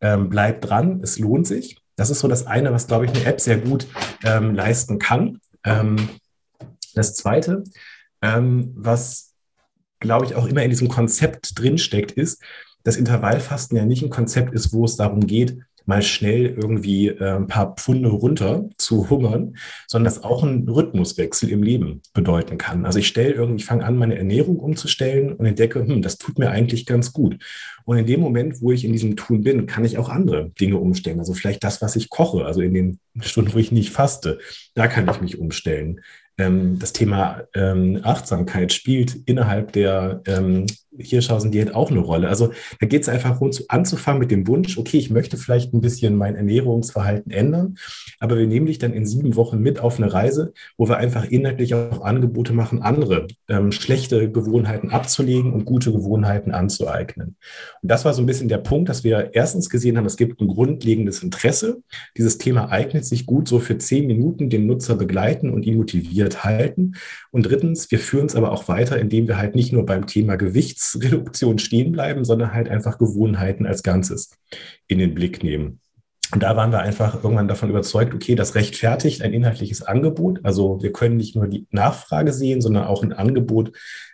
ähm, 0.00 0.28
bleib 0.28 0.62
dran, 0.62 1.00
es 1.02 1.18
lohnt 1.18 1.46
sich. 1.46 1.78
Das 1.96 2.10
ist 2.10 2.20
so 2.20 2.28
das 2.28 2.46
eine, 2.46 2.72
was, 2.72 2.86
glaube 2.86 3.04
ich, 3.04 3.10
eine 3.10 3.24
App 3.24 3.40
sehr 3.40 3.58
gut 3.58 3.86
ähm, 4.24 4.54
leisten 4.54 4.98
kann. 4.98 5.40
Ähm, 5.64 5.96
das 6.94 7.14
zweite, 7.14 7.64
ähm, 8.22 8.72
was, 8.74 9.34
glaube 9.98 10.24
ich, 10.24 10.34
auch 10.34 10.46
immer 10.46 10.62
in 10.62 10.70
diesem 10.70 10.88
Konzept 10.88 11.58
drinsteckt, 11.58 12.12
ist, 12.12 12.42
dass 12.82 12.96
Intervallfasten 12.96 13.76
ja 13.76 13.84
nicht 13.84 14.02
ein 14.02 14.10
Konzept 14.10 14.54
ist, 14.54 14.72
wo 14.72 14.84
es 14.84 14.96
darum 14.96 15.26
geht, 15.26 15.58
mal 15.86 16.02
schnell 16.02 16.46
irgendwie 16.46 17.08
äh, 17.08 17.36
ein 17.36 17.46
paar 17.46 17.74
Pfunde 17.74 18.08
runter 18.08 18.68
zu 18.76 19.10
hungern, 19.10 19.56
sondern 19.86 20.12
das 20.12 20.22
auch 20.22 20.42
ein 20.42 20.68
Rhythmuswechsel 20.68 21.48
im 21.50 21.62
Leben 21.62 22.02
bedeuten 22.12 22.58
kann. 22.58 22.86
Also 22.86 22.98
ich 22.98 23.08
stelle 23.08 23.32
irgendwie, 23.32 23.64
fange 23.64 23.84
an, 23.84 23.96
meine 23.96 24.16
Ernährung 24.16 24.58
umzustellen 24.58 25.32
und 25.32 25.46
entdecke, 25.46 25.86
hm, 25.86 26.02
das 26.02 26.18
tut 26.18 26.38
mir 26.38 26.50
eigentlich 26.50 26.86
ganz 26.86 27.12
gut. 27.12 27.38
Und 27.84 27.98
in 27.98 28.06
dem 28.06 28.20
Moment, 28.20 28.60
wo 28.60 28.72
ich 28.72 28.84
in 28.84 28.92
diesem 28.92 29.16
Tun 29.16 29.42
bin, 29.42 29.66
kann 29.66 29.84
ich 29.84 29.98
auch 29.98 30.08
andere 30.08 30.50
Dinge 30.60 30.76
umstellen. 30.76 31.18
Also 31.18 31.34
vielleicht 31.34 31.64
das, 31.64 31.82
was 31.82 31.96
ich 31.96 32.10
koche, 32.10 32.44
also 32.44 32.60
in 32.60 32.74
den 32.74 32.98
Stunden, 33.20 33.52
wo 33.54 33.58
ich 33.58 33.72
nicht 33.72 33.90
faste, 33.90 34.38
da 34.74 34.86
kann 34.86 35.08
ich 35.08 35.20
mich 35.20 35.38
umstellen. 35.38 36.00
Ähm, 36.38 36.78
das 36.78 36.92
Thema 36.92 37.42
ähm, 37.54 38.00
Achtsamkeit 38.02 38.72
spielt 38.72 39.16
innerhalb 39.26 39.72
der 39.72 40.22
ähm, 40.26 40.66
Hirschhausen-Diät 41.02 41.74
auch 41.74 41.90
eine 41.90 42.00
Rolle. 42.00 42.28
Also 42.28 42.52
da 42.80 42.86
geht 42.86 43.02
es 43.02 43.08
einfach 43.08 43.40
rund 43.40 43.64
anzufangen 43.68 44.20
mit 44.20 44.30
dem 44.30 44.46
Wunsch, 44.46 44.78
okay, 44.78 44.98
ich 44.98 45.10
möchte 45.10 45.36
vielleicht 45.36 45.72
ein 45.72 45.80
bisschen 45.80 46.16
mein 46.16 46.36
Ernährungsverhalten 46.36 47.32
ändern, 47.32 47.76
aber 48.18 48.38
wir 48.38 48.46
nehmen 48.46 48.66
dich 48.66 48.78
dann 48.78 48.92
in 48.92 49.06
sieben 49.06 49.36
Wochen 49.36 49.60
mit 49.60 49.80
auf 49.80 49.98
eine 49.98 50.12
Reise, 50.12 50.52
wo 50.76 50.88
wir 50.88 50.98
einfach 50.98 51.24
inhaltlich 51.24 51.74
auch 51.74 52.02
Angebote 52.02 52.52
machen, 52.52 52.82
andere 52.82 53.26
ähm, 53.48 53.72
schlechte 53.72 54.30
Gewohnheiten 54.30 54.90
abzulegen 54.90 55.52
und 55.52 55.64
gute 55.64 55.92
Gewohnheiten 55.92 56.52
anzueignen. 56.52 57.36
Und 57.82 57.90
das 57.90 58.04
war 58.04 58.14
so 58.14 58.22
ein 58.22 58.26
bisschen 58.26 58.48
der 58.48 58.58
Punkt, 58.58 58.88
dass 58.88 59.04
wir 59.04 59.30
erstens 59.32 59.70
gesehen 59.70 59.96
haben, 59.96 60.06
es 60.06 60.16
gibt 60.16 60.40
ein 60.40 60.48
grundlegendes 60.48 61.22
Interesse. 61.22 61.82
Dieses 62.16 62.38
Thema 62.38 62.70
eignet 62.70 63.04
sich 63.04 63.26
gut, 63.26 63.48
so 63.48 63.58
für 63.58 63.78
zehn 63.78 64.06
Minuten 64.06 64.50
den 64.50 64.66
Nutzer 64.66 64.96
begleiten 64.96 65.50
und 65.50 65.64
ihn 65.64 65.76
motiviert 65.76 66.44
halten. 66.44 66.92
Und 67.30 67.44
drittens, 67.44 67.90
wir 67.90 67.98
führen 67.98 68.26
es 68.26 68.36
aber 68.36 68.52
auch 68.52 68.68
weiter, 68.68 68.98
indem 68.98 69.28
wir 69.28 69.38
halt 69.38 69.54
nicht 69.54 69.72
nur 69.72 69.86
beim 69.86 70.06
Thema 70.06 70.36
Gewichtsreduktion 70.94 71.58
stehen 71.58 71.92
bleiben, 71.92 72.24
sondern 72.24 72.52
halt 72.52 72.68
einfach 72.68 72.98
Gewohnheiten 72.98 73.66
als 73.66 73.82
Ganzes 73.82 74.30
in 74.86 74.98
den 74.98 75.14
Blick 75.14 75.42
nehmen. 75.42 75.80
Und 76.32 76.42
da 76.44 76.56
waren 76.56 76.70
wir 76.70 76.80
einfach 76.80 77.22
irgendwann 77.24 77.48
davon 77.48 77.70
überzeugt, 77.70 78.14
okay, 78.14 78.36
das 78.36 78.54
rechtfertigt 78.54 79.22
ein 79.22 79.32
inhaltliches 79.32 79.82
Angebot. 79.82 80.40
Also 80.44 80.80
wir 80.80 80.92
können 80.92 81.16
nicht 81.16 81.34
nur 81.34 81.48
die 81.48 81.66
Nachfrage 81.70 82.32
sehen, 82.32 82.60
sondern 82.60 82.84
auch 82.84 83.02
ein 83.02 83.12
Angebot 83.12 83.72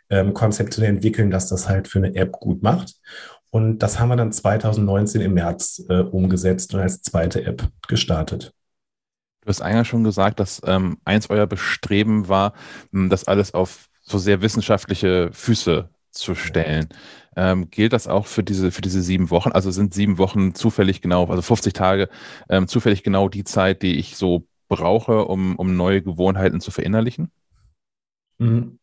ähm, 0.08 0.32
konzeptionell 0.32 0.90
entwickeln, 0.90 1.30
dass 1.30 1.48
das 1.48 1.68
halt 1.68 1.88
für 1.88 1.98
eine 1.98 2.14
App 2.14 2.32
gut 2.32 2.62
macht. 2.62 2.94
Und 3.50 3.78
das 3.78 4.00
haben 4.00 4.08
wir 4.08 4.16
dann 4.16 4.32
2019 4.32 5.20
im 5.20 5.34
März 5.34 5.84
äh, 5.88 6.00
umgesetzt 6.00 6.72
und 6.74 6.80
als 6.80 7.02
zweite 7.02 7.44
App 7.44 7.68
gestartet. 7.86 8.52
Du 9.42 9.48
hast 9.48 9.60
eingangs 9.60 9.88
schon 9.88 10.02
gesagt, 10.02 10.40
dass 10.40 10.60
ähm, 10.64 10.98
eins 11.04 11.30
eurer 11.30 11.46
Bestreben 11.46 12.28
war, 12.28 12.54
das 12.92 13.28
alles 13.28 13.54
auf 13.54 13.88
so 14.02 14.18
sehr 14.18 14.40
wissenschaftliche 14.40 15.30
Füße 15.32 15.90
zu 16.16 16.34
stellen. 16.34 16.88
Ähm, 17.36 17.70
gilt 17.70 17.93
das 17.93 18.09
auch 18.09 18.26
für 18.26 18.43
diese, 18.43 18.70
für 18.70 18.82
diese 18.82 19.02
sieben 19.02 19.30
Wochen? 19.30 19.52
Also 19.52 19.70
sind 19.70 19.94
sieben 19.94 20.18
Wochen 20.18 20.55
zufällig 20.55 21.02
genau, 21.02 21.26
also 21.26 21.43
50 21.43 21.72
Tage, 21.72 22.09
ähm, 22.48 22.66
zufällig 22.68 23.02
genau 23.02 23.28
die 23.28 23.44
Zeit, 23.44 23.82
die 23.82 23.97
ich 23.98 24.16
so 24.16 24.47
brauche, 24.68 25.26
um, 25.26 25.56
um 25.56 25.76
neue 25.76 26.02
Gewohnheiten 26.02 26.60
zu 26.60 26.70
verinnerlichen? 26.70 27.30
Mhm. 28.38 28.78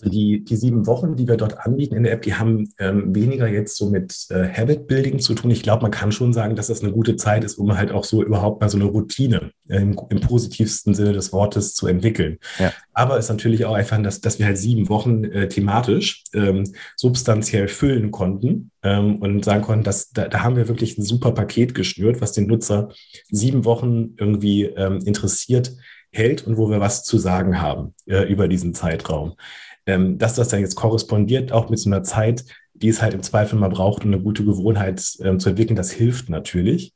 Also 0.00 0.10
die, 0.10 0.44
die 0.44 0.56
sieben 0.56 0.86
Wochen, 0.86 1.14
die 1.14 1.28
wir 1.28 1.36
dort 1.36 1.58
anbieten 1.58 1.94
in 1.94 2.04
der 2.04 2.12
App, 2.12 2.22
die 2.22 2.34
haben 2.34 2.72
ähm, 2.78 3.14
weniger 3.14 3.46
jetzt 3.46 3.76
so 3.76 3.90
mit 3.90 4.26
äh, 4.30 4.48
Habit 4.48 4.86
Building 4.86 5.18
zu 5.18 5.34
tun. 5.34 5.50
Ich 5.50 5.62
glaube, 5.62 5.82
man 5.82 5.90
kann 5.90 6.10
schon 6.10 6.32
sagen, 6.32 6.56
dass 6.56 6.68
das 6.68 6.82
eine 6.82 6.92
gute 6.92 7.16
Zeit 7.16 7.44
ist, 7.44 7.58
um 7.58 7.76
halt 7.76 7.92
auch 7.92 8.04
so 8.04 8.22
überhaupt 8.22 8.62
mal 8.62 8.70
so 8.70 8.78
eine 8.78 8.86
Routine 8.86 9.50
äh, 9.68 9.76
im, 9.76 10.00
im, 10.08 10.20
positivsten 10.20 10.94
Sinne 10.94 11.12
des 11.12 11.32
Wortes 11.32 11.74
zu 11.74 11.86
entwickeln. 11.86 12.38
Ja. 12.58 12.72
Aber 12.94 13.18
es 13.18 13.26
ist 13.26 13.30
natürlich 13.30 13.64
auch 13.66 13.74
einfach, 13.74 14.02
dass, 14.02 14.20
dass 14.20 14.38
wir 14.38 14.46
halt 14.46 14.58
sieben 14.58 14.88
Wochen 14.88 15.24
äh, 15.24 15.48
thematisch 15.48 16.24
ähm, 16.32 16.64
substanziell 16.96 17.68
füllen 17.68 18.10
konnten 18.10 18.70
ähm, 18.82 19.16
und 19.16 19.44
sagen 19.44 19.62
konnten, 19.62 19.84
dass 19.84 20.10
da, 20.10 20.28
da 20.28 20.42
haben 20.42 20.56
wir 20.56 20.68
wirklich 20.68 20.96
ein 20.96 21.02
super 21.02 21.32
Paket 21.32 21.74
geschnürt, 21.74 22.20
was 22.20 22.32
den 22.32 22.46
Nutzer 22.46 22.90
sieben 23.30 23.64
Wochen 23.64 24.14
irgendwie 24.16 24.64
ähm, 24.64 25.00
interessiert 25.04 25.72
hält 26.12 26.46
und 26.46 26.56
wo 26.56 26.70
wir 26.70 26.80
was 26.80 27.04
zu 27.04 27.18
sagen 27.18 27.60
haben 27.60 27.94
äh, 28.06 28.22
über 28.30 28.48
diesen 28.48 28.74
Zeitraum 28.74 29.34
ähm, 29.90 30.18
dass 30.18 30.34
das 30.34 30.48
dann 30.48 30.60
jetzt 30.60 30.76
korrespondiert 30.76 31.50
auch 31.50 31.68
mit 31.68 31.80
so 31.80 31.90
einer 31.90 32.04
Zeit, 32.04 32.44
die 32.74 32.88
es 32.88 33.02
halt 33.02 33.12
im 33.12 33.22
Zweifel 33.22 33.58
mal 33.58 33.68
braucht, 33.68 34.04
um 34.04 34.12
eine 34.12 34.22
gute 34.22 34.44
Gewohnheit 34.44 35.02
ähm, 35.20 35.40
zu 35.40 35.50
entwickeln, 35.50 35.76
das 35.76 35.90
hilft 35.90 36.28
natürlich. 36.28 36.94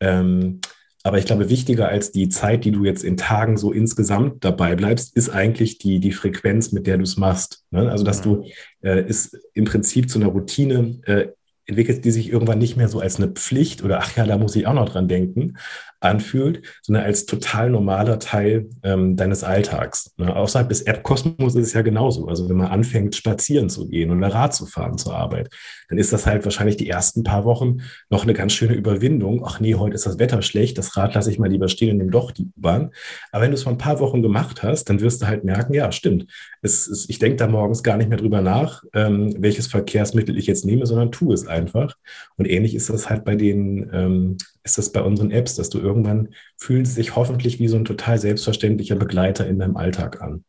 Ähm, 0.00 0.60
aber 1.02 1.18
ich 1.18 1.26
glaube, 1.26 1.48
wichtiger 1.48 1.88
als 1.88 2.12
die 2.12 2.28
Zeit, 2.28 2.64
die 2.64 2.72
du 2.72 2.84
jetzt 2.84 3.04
in 3.04 3.16
Tagen 3.16 3.56
so 3.56 3.72
insgesamt 3.72 4.44
dabei 4.44 4.74
bleibst, 4.74 5.16
ist 5.16 5.30
eigentlich 5.30 5.78
die, 5.78 5.98
die 5.98 6.12
Frequenz, 6.12 6.72
mit 6.72 6.86
der 6.86 6.96
du 6.96 7.04
es 7.04 7.16
machst. 7.16 7.64
Ne? 7.70 7.90
Also, 7.90 8.04
dass 8.04 8.20
du 8.20 8.44
äh, 8.82 9.06
ist 9.06 9.36
im 9.54 9.64
Prinzip 9.64 10.10
zu 10.10 10.18
einer 10.18 10.28
Routine 10.28 11.00
äh, 11.04 11.28
entwickelt, 11.66 12.04
die 12.04 12.10
sich 12.10 12.30
irgendwann 12.30 12.58
nicht 12.58 12.76
mehr 12.76 12.88
so 12.88 13.00
als 13.00 13.16
eine 13.16 13.28
Pflicht 13.28 13.82
oder 13.82 14.00
ach 14.00 14.16
ja, 14.16 14.26
da 14.26 14.36
muss 14.36 14.56
ich 14.56 14.66
auch 14.66 14.74
noch 14.74 14.88
dran 14.88 15.08
denken, 15.08 15.56
anfühlt, 16.00 16.62
sondern 16.82 17.04
als 17.04 17.26
total 17.26 17.70
normaler 17.70 18.18
Teil 18.18 18.70
ähm, 18.82 19.16
deines 19.16 19.44
Alltags. 19.44 20.12
Ne? 20.16 20.34
Außerhalb 20.34 20.68
des 20.68 20.82
App-Kosmos 20.82 21.54
ist 21.54 21.68
es 21.68 21.72
ja 21.74 21.82
genauso. 21.82 22.26
Also 22.26 22.48
wenn 22.48 22.56
man 22.56 22.68
anfängt, 22.68 23.14
spazieren 23.14 23.68
zu 23.68 23.86
gehen 23.86 24.10
oder 24.10 24.32
Rad 24.32 24.54
zu 24.54 24.66
fahren 24.66 24.96
zur 24.96 25.14
Arbeit, 25.14 25.50
dann 25.88 25.98
ist 25.98 26.12
das 26.12 26.26
halt 26.26 26.44
wahrscheinlich 26.44 26.76
die 26.76 26.88
ersten 26.88 27.22
paar 27.22 27.44
Wochen 27.44 27.78
noch 28.08 28.22
eine 28.22 28.32
ganz 28.32 28.54
schöne 28.54 28.74
Überwindung. 28.74 29.44
Ach 29.44 29.60
nee, 29.60 29.74
heute 29.74 29.94
ist 29.94 30.06
das 30.06 30.18
Wetter 30.18 30.40
schlecht, 30.40 30.78
das 30.78 30.96
Rad 30.96 31.14
lasse 31.14 31.30
ich 31.30 31.38
mal 31.38 31.50
lieber 31.50 31.68
stehen 31.68 31.90
und 31.90 31.98
nehme 31.98 32.10
doch 32.10 32.30
die 32.30 32.46
U-Bahn. 32.56 32.92
Aber 33.30 33.42
wenn 33.42 33.50
du 33.50 33.56
es 33.56 33.64
vor 33.64 33.72
ein 33.72 33.78
paar 33.78 34.00
Wochen 34.00 34.22
gemacht 34.22 34.62
hast, 34.62 34.84
dann 34.84 35.00
wirst 35.00 35.20
du 35.20 35.26
halt 35.26 35.44
merken, 35.44 35.74
ja, 35.74 35.92
stimmt. 35.92 36.26
Es, 36.62 36.86
es, 36.86 37.08
ich 37.08 37.18
denke 37.18 37.36
da 37.36 37.46
morgens 37.46 37.82
gar 37.82 37.98
nicht 37.98 38.08
mehr 38.08 38.18
drüber 38.18 38.40
nach, 38.40 38.84
ähm, 38.94 39.34
welches 39.38 39.66
Verkehrsmittel 39.66 40.38
ich 40.38 40.46
jetzt 40.46 40.64
nehme, 40.64 40.86
sondern 40.86 41.12
tue 41.12 41.34
es 41.34 41.46
einfach. 41.46 41.94
Und 42.36 42.48
ähnlich 42.48 42.74
ist 42.74 42.88
das 42.88 43.10
halt 43.10 43.24
bei 43.24 43.34
den 43.34 43.90
ähm, 43.92 44.36
ist 44.62 44.78
das 44.78 44.92
bei 44.92 45.02
unseren 45.02 45.30
Apps, 45.30 45.54
dass 45.54 45.70
du 45.70 45.78
irgendwann 45.78 46.34
fühlen 46.56 46.84
sie 46.84 46.92
sich 46.92 47.16
hoffentlich 47.16 47.58
wie 47.58 47.68
so 47.68 47.76
ein 47.76 47.84
total 47.84 48.18
selbstverständlicher 48.18 48.96
Begleiter 48.96 49.46
in 49.46 49.58
deinem 49.58 49.76
Alltag 49.76 50.20
an. 50.20 50.44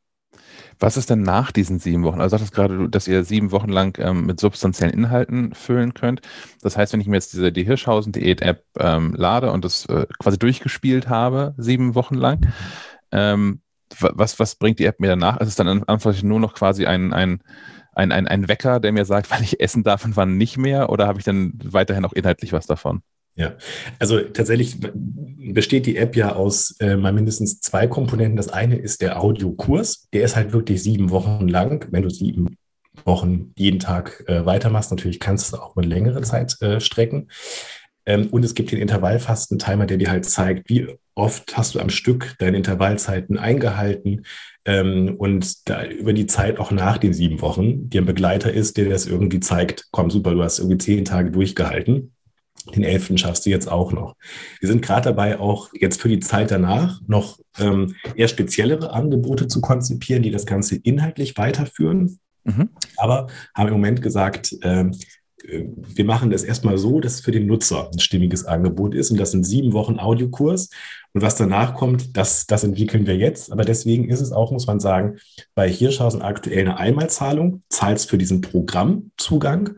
Was 0.80 0.98
ist 0.98 1.12
denn 1.12 1.22
nach 1.22 1.52
diesen 1.52 1.78
sieben 1.78 2.04
Wochen? 2.04 2.22
Also 2.22 2.38
sagtest 2.38 2.54
gerade, 2.54 2.90
dass 2.90 3.08
ihr 3.08 3.24
sieben 3.24 3.52
Wochen 3.52 3.70
lang 3.70 3.98
ähm, 4.00 4.26
mit 4.26 4.40
substanziellen 4.40 4.94
Inhalten 4.94 5.54
füllen 5.54 5.94
könnt. 5.94 6.22
Das 6.62 6.76
heißt, 6.76 6.92
wenn 6.92 7.02
ich 7.02 7.08
mir 7.08 7.18
jetzt 7.18 7.34
diese 7.34 7.52
die 7.52 7.64
Hirschhausen-Diät-App 7.66 8.64
ähm, 8.80 9.14
lade 9.14 9.52
und 9.52 9.64
das 9.64 9.86
äh, 9.86 10.08
quasi 10.20 10.40
durchgespielt 10.40 11.08
habe, 11.08 11.54
sieben 11.58 11.94
Wochen 11.94 12.16
lang, 12.16 12.52
ähm, 13.12 13.62
was, 14.00 14.40
was 14.40 14.56
bringt 14.56 14.80
die 14.80 14.86
App 14.86 15.00
mir 15.00 15.10
danach? 15.10 15.40
Ist 15.40 15.50
es 15.50 15.56
dann 15.56 15.84
einfach 15.84 16.20
nur 16.24 16.40
noch 16.40 16.56
quasi 16.56 16.88
ein, 16.88 17.14
ein, 17.14 17.44
ein, 17.94 18.12
ein, 18.12 18.28
ein 18.28 18.48
Wecker, 18.48 18.80
der 18.80 18.92
mir 18.92 19.06
sagt, 19.06 19.30
wann 19.32 19.44
ich 19.44 19.60
essen 19.60 19.84
darf 19.84 20.04
und 20.04 20.16
wann 20.16 20.38
nicht 20.38 20.58
mehr? 20.58 20.90
Oder 20.90 21.08
habe 21.08 21.20
ich 21.20 21.26
dann 21.26 21.54
weiterhin 21.64 22.06
auch 22.06 22.14
inhaltlich 22.14 22.54
was 22.54 22.66
davon? 22.66 23.04
Ja, 23.36 23.56
also 23.98 24.20
tatsächlich 24.20 24.78
besteht 24.94 25.86
die 25.86 25.98
App 25.98 26.16
ja 26.16 26.36
aus 26.36 26.76
äh, 26.80 26.98
mal 26.98 27.14
mindestens 27.14 27.62
zwei 27.62 27.88
Komponenten. 27.88 28.36
Das 28.36 28.50
eine 28.50 28.76
ist 28.78 29.02
der 29.02 29.22
Audiokurs. 29.22 30.10
Der 30.14 30.24
ist 30.24 30.36
halt 30.36 30.52
wirklich 30.54 30.84
sieben 30.84 31.12
Wochen 31.12 31.48
lang. 31.48 31.88
Wenn 31.92 32.04
du 32.04 32.10
sieben 32.10 32.58
Wochen 33.06 33.54
jeden 33.58 33.80
Tag 33.80 34.24
äh, 34.28 34.46
weitermachst, 34.46 34.92
natürlich 34.92 35.20
kannst 35.20 35.52
du 35.52 35.56
es 35.56 35.62
auch 35.62 35.76
mit 35.76 35.86
längere 35.86 36.22
Zeit 36.22 36.62
äh, 36.62 36.80
strecken. 36.82 37.30
Ähm, 38.06 38.28
und 38.28 38.44
es 38.44 38.54
gibt 38.54 38.72
den 38.72 38.80
Intervallfasten-Timer, 38.80 39.86
der 39.86 39.98
dir 39.98 40.12
halt 40.12 40.26
zeigt, 40.26 40.70
wie 40.70 40.88
oft 41.16 41.56
hast 41.56 41.76
du 41.76 41.80
am 41.80 41.90
Stück 41.90 42.36
deine 42.40 42.58
Intervallzeiten 42.58 43.38
eingehalten 43.38 44.26
ähm, 44.66 45.16
und 45.18 45.70
da 45.70 45.86
über 45.86 46.14
die 46.14 46.26
Zeit 46.26 46.60
auch 46.60 46.72
nach 46.72 46.98
den 46.98 47.14
sieben 47.14 47.42
Wochen 47.42 47.90
dir 47.90 48.02
ein 48.02 48.06
Begleiter 48.06 48.52
ist, 48.52 48.78
der 48.78 48.90
das 48.90 49.06
irgendwie 49.06 49.40
zeigt, 49.40 49.88
komm 49.92 50.10
super, 50.10 50.32
du 50.32 50.44
hast 50.44 50.60
irgendwie 50.60 50.78
zehn 50.80 51.06
Tage 51.06 51.32
durchgehalten. 51.32 52.14
Den 52.66 52.84
elften 52.84 53.18
schaffst 53.18 53.46
du 53.46 53.50
jetzt 53.50 53.70
auch 53.70 53.92
noch. 53.92 54.16
Wir 54.60 54.70
sind 54.70 54.82
gerade 54.82 55.10
dabei, 55.10 55.40
auch 55.40 55.70
jetzt 55.74 56.02
für 56.02 56.10
die 56.10 56.20
Zeit 56.20 56.52
danach 56.52 57.02
noch 57.08 57.40
ähm, 57.60 57.96
eher 58.16 58.28
speziellere 58.28 58.94
Angebote 58.94 59.48
zu 59.48 59.62
konzipieren, 59.62 60.24
die 60.24 60.32
das 60.32 60.46
Ganze 60.46 60.76
inhaltlich 60.76 61.38
weiterführen. 61.38 62.20
Mhm. 62.44 62.70
Aber 62.98 63.28
haben 63.56 63.68
im 63.68 63.74
Moment 63.74 64.02
gesagt, 64.02 64.56
äh, 64.62 64.86
wir 65.44 66.06
machen 66.06 66.30
das 66.30 66.44
erstmal 66.44 66.78
so, 66.78 67.00
dass 67.00 67.16
es 67.16 67.22
für 67.22 67.32
den 67.32 67.48
Nutzer 67.48 67.90
ein 67.92 68.00
stimmiges 68.00 68.46
Angebot 68.46 68.94
ist. 68.94 69.12
Und 69.12 69.20
das 69.20 69.32
sind 69.32 69.44
sieben 69.44 69.74
Wochen 69.74 70.00
Audiokurs. 70.00 70.70
Und 71.14 71.22
was 71.22 71.36
danach 71.36 71.74
kommt, 71.76 72.16
das, 72.16 72.48
das 72.48 72.64
entwickeln 72.64 73.06
wir 73.06 73.18
jetzt. 73.18 73.52
Aber 73.52 73.66
deswegen 73.66 74.08
ist 74.10 74.22
es 74.22 74.32
auch, 74.32 74.52
muss 74.52 74.68
man 74.68 74.80
sagen, 74.80 75.18
bei 75.56 75.70
Hirschhausen 75.70 76.22
aktuell 76.22 76.62
eine 76.62 76.78
Einmalzahlung, 76.78 77.64
zahlst 77.70 78.10
für 78.10 78.18
diesen 78.18 78.42
Programmzugang. 78.42 79.72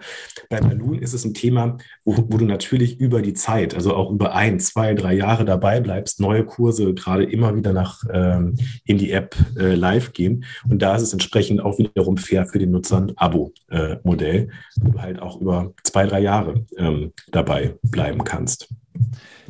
Bei 0.50 0.60
Balloon 0.60 1.00
ist 1.00 1.14
es 1.14 1.26
ein 1.26 1.34
Thema, 1.34 1.78
wo, 2.06 2.18
wo 2.30 2.38
du 2.38 2.46
natürlich 2.46 3.00
über 3.00 3.22
die 3.22 3.34
Zeit, 3.34 3.74
also 3.74 3.96
auch 3.96 4.12
über 4.12 4.36
ein, 4.36 4.60
zwei, 4.60 4.94
drei 4.94 5.14
Jahre 5.14 5.44
dabei 5.44 5.80
bleibst, 5.82 6.20
neue 6.20 6.46
Kurse 6.46 6.94
gerade 6.94 7.24
immer 7.24 7.56
wieder 7.56 7.74
nach 7.74 8.04
ähm, 8.12 8.56
in 8.86 9.00
die 9.00 9.12
App 9.12 9.36
äh, 9.58 9.74
live 9.74 10.14
gehen. 10.14 10.46
Und 10.70 10.82
da 10.84 10.96
ist 10.96 11.02
es 11.02 11.14
entsprechend 11.14 11.62
auch 11.62 11.80
wiederum 11.80 12.18
fair 12.18 12.46
für 12.46 12.60
den 12.60 12.72
Nutzer 12.72 12.98
ein 12.98 13.18
Abo-Modell, 13.18 14.36
äh, 14.36 14.48
wo 14.82 14.92
du 14.92 15.02
halt 15.02 15.20
auch 15.20 15.42
über 15.42 15.74
zwei, 15.84 16.06
drei 16.06 16.20
Jahre 16.20 16.66
ähm, 16.78 17.14
dabei 17.32 17.76
bleiben 17.82 18.24
kannst. 18.24 18.70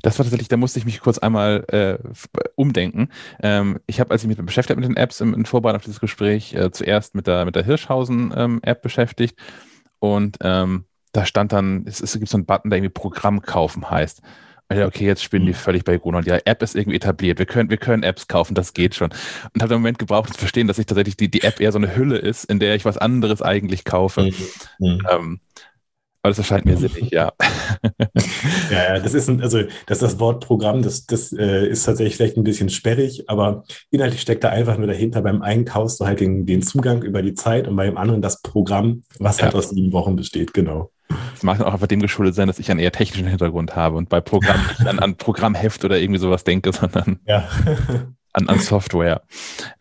Das 0.03 0.19
war 0.19 0.25
tatsächlich, 0.25 0.49
da 0.49 0.57
musste 0.57 0.79
ich 0.79 0.85
mich 0.85 0.99
kurz 0.99 1.17
einmal 1.17 1.63
äh, 1.69 1.97
umdenken. 2.55 3.07
Ähm, 3.41 3.79
ich 3.87 4.01
habe, 4.01 4.11
als 4.11 4.21
ich 4.21 4.27
mich 4.27 4.37
beschäftigt 4.37 4.77
mit 4.77 4.87
den 4.87 4.97
Apps 4.97 5.21
im, 5.21 5.33
in 5.33 5.45
Vorbereitung 5.45 5.77
auf 5.77 5.85
dieses 5.85 6.01
Gespräch, 6.01 6.53
äh, 6.53 6.71
zuerst 6.71 7.15
mit 7.15 7.25
der, 7.25 7.45
mit 7.45 7.55
der 7.55 7.63
Hirschhausen-App 7.63 8.77
ähm, 8.77 8.81
beschäftigt. 8.83 9.39
Und 9.99 10.37
ähm, 10.41 10.83
da 11.13 11.25
stand 11.25 11.53
dann, 11.53 11.85
es, 11.87 12.01
es 12.01 12.13
gibt 12.13 12.27
so 12.27 12.35
einen 12.35 12.45
Button, 12.45 12.69
der 12.69 12.79
irgendwie 12.79 12.93
Programm 12.93 13.41
kaufen 13.41 13.89
heißt. 13.89 14.21
Okay, 14.69 15.05
jetzt 15.05 15.23
spielen 15.23 15.45
die 15.45 15.51
mhm. 15.51 15.57
völlig 15.57 15.83
bei 15.83 15.97
Gruner. 15.97 16.21
Die 16.21 16.31
App 16.31 16.63
ist 16.63 16.75
irgendwie 16.75 16.95
etabliert. 16.95 17.37
Wir 17.37 17.45
können, 17.45 17.69
wir 17.69 17.77
können 17.77 18.03
Apps 18.03 18.27
kaufen, 18.27 18.55
das 18.55 18.73
geht 18.73 18.95
schon. 18.95 19.09
Und 19.53 19.61
habe 19.61 19.73
den 19.73 19.81
Moment 19.81 19.99
gebraucht, 19.99 20.29
um 20.29 20.33
zu 20.33 20.39
verstehen, 20.39 20.67
dass 20.67 20.79
ich 20.79 20.85
tatsächlich 20.85 21.15
die, 21.15 21.29
die 21.29 21.43
App 21.43 21.59
eher 21.59 21.71
so 21.71 21.77
eine 21.77 21.95
Hülle 21.95 22.17
ist, 22.17 22.45
in 22.45 22.59
der 22.59 22.75
ich 22.75 22.83
was 22.83 22.97
anderes 22.97 23.41
eigentlich 23.41 23.85
kaufe. 23.85 24.23
Mhm. 24.23 24.33
mhm. 24.79 25.07
Ähm, 25.09 25.39
aber 26.23 26.31
das 26.31 26.37
erscheint 26.37 26.63
mir 26.65 26.77
sinnig, 26.77 27.11
ja. 27.11 27.33
ja, 28.71 28.95
ja, 28.95 28.99
das 28.99 29.13
ist 29.13 29.29
ein, 29.29 29.41
also 29.41 29.59
das, 29.87 29.99
das 29.99 30.19
Wort 30.19 30.45
Programm, 30.45 30.81
das, 30.81 31.05
das 31.05 31.33
äh, 31.33 31.67
ist 31.67 31.83
tatsächlich 31.83 32.15
vielleicht 32.15 32.37
ein 32.37 32.45
bisschen 32.45 32.69
sperrig, 32.69 33.25
aber 33.27 33.65
inhaltlich 33.91 34.21
steckt 34.21 34.45
da 34.45 34.49
einfach 34.49 34.77
nur 34.77 34.87
dahinter. 34.87 35.21
Beim 35.21 35.41
einen 35.41 35.65
kaufst 35.65 35.99
du 35.99 36.05
halt 36.05 36.21
den, 36.21 36.45
den 36.45 36.61
Zugang 36.61 37.03
über 37.03 37.21
die 37.21 37.33
Zeit 37.33 37.67
und 37.67 37.75
beim 37.75 37.97
anderen 37.97 38.21
das 38.21 38.41
Programm, 38.41 39.03
was 39.19 39.39
ja. 39.39 39.45
halt 39.45 39.55
aus 39.55 39.71
sieben 39.71 39.91
Wochen 39.91 40.15
besteht, 40.15 40.53
genau. 40.53 40.91
Das 41.09 41.43
mag 41.43 41.59
auch 41.59 41.73
einfach 41.73 41.87
dem 41.87 41.99
geschuldet 41.99 42.35
sein, 42.35 42.47
dass 42.47 42.57
ich 42.57 42.71
einen 42.71 42.79
eher 42.79 42.93
technischen 42.93 43.27
Hintergrund 43.27 43.75
habe 43.75 43.97
und 43.97 44.07
bei 44.07 44.21
Programm 44.21 44.61
nicht 44.65 44.87
an, 44.87 44.99
an 44.99 45.17
Programmheft 45.17 45.83
oder 45.83 45.99
irgendwie 45.99 46.21
sowas 46.21 46.45
denke, 46.45 46.71
sondern 46.71 47.19
ja 47.27 47.49
an, 48.33 48.49
an 48.49 48.59
Software. 48.59 49.21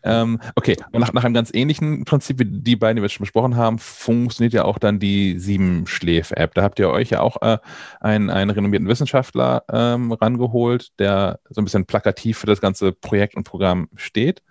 Ähm, 0.03 0.39
okay, 0.55 0.77
nach, 0.91 1.11
nach 1.13 1.23
einem 1.23 1.33
ganz 1.33 1.51
ähnlichen 1.53 2.05
Prinzip 2.05 2.39
wie 2.39 2.45
die 2.45 2.75
beiden, 2.75 2.95
die 2.95 3.01
wir 3.01 3.09
schon 3.09 3.23
besprochen 3.23 3.55
haben, 3.55 3.79
funktioniert 3.79 4.53
ja 4.53 4.63
auch 4.63 4.77
dann 4.77 4.99
die 4.99 5.39
Sieben-Schläf-App. 5.39 6.53
Da 6.53 6.61
habt 6.61 6.79
ihr 6.79 6.89
euch 6.89 7.09
ja 7.09 7.21
auch 7.21 7.41
äh, 7.41 7.57
einen, 7.99 8.29
einen 8.29 8.51
renommierten 8.51 8.87
Wissenschaftler 8.87 9.63
ähm, 9.71 10.11
rangeholt, 10.11 10.97
der 10.99 11.39
so 11.49 11.61
ein 11.61 11.65
bisschen 11.65 11.85
plakativ 11.85 12.37
für 12.37 12.47
das 12.47 12.61
ganze 12.61 12.91
Projekt 12.91 13.35
und 13.35 13.43
Programm 13.43 13.89
steht. 13.95 14.43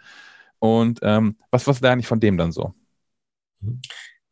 Und 0.59 1.01
ähm, 1.03 1.37
was, 1.51 1.66
was 1.66 1.81
lerne 1.81 2.01
ich 2.01 2.07
von 2.07 2.20
dem 2.20 2.37
dann 2.37 2.53
so? 2.53 2.74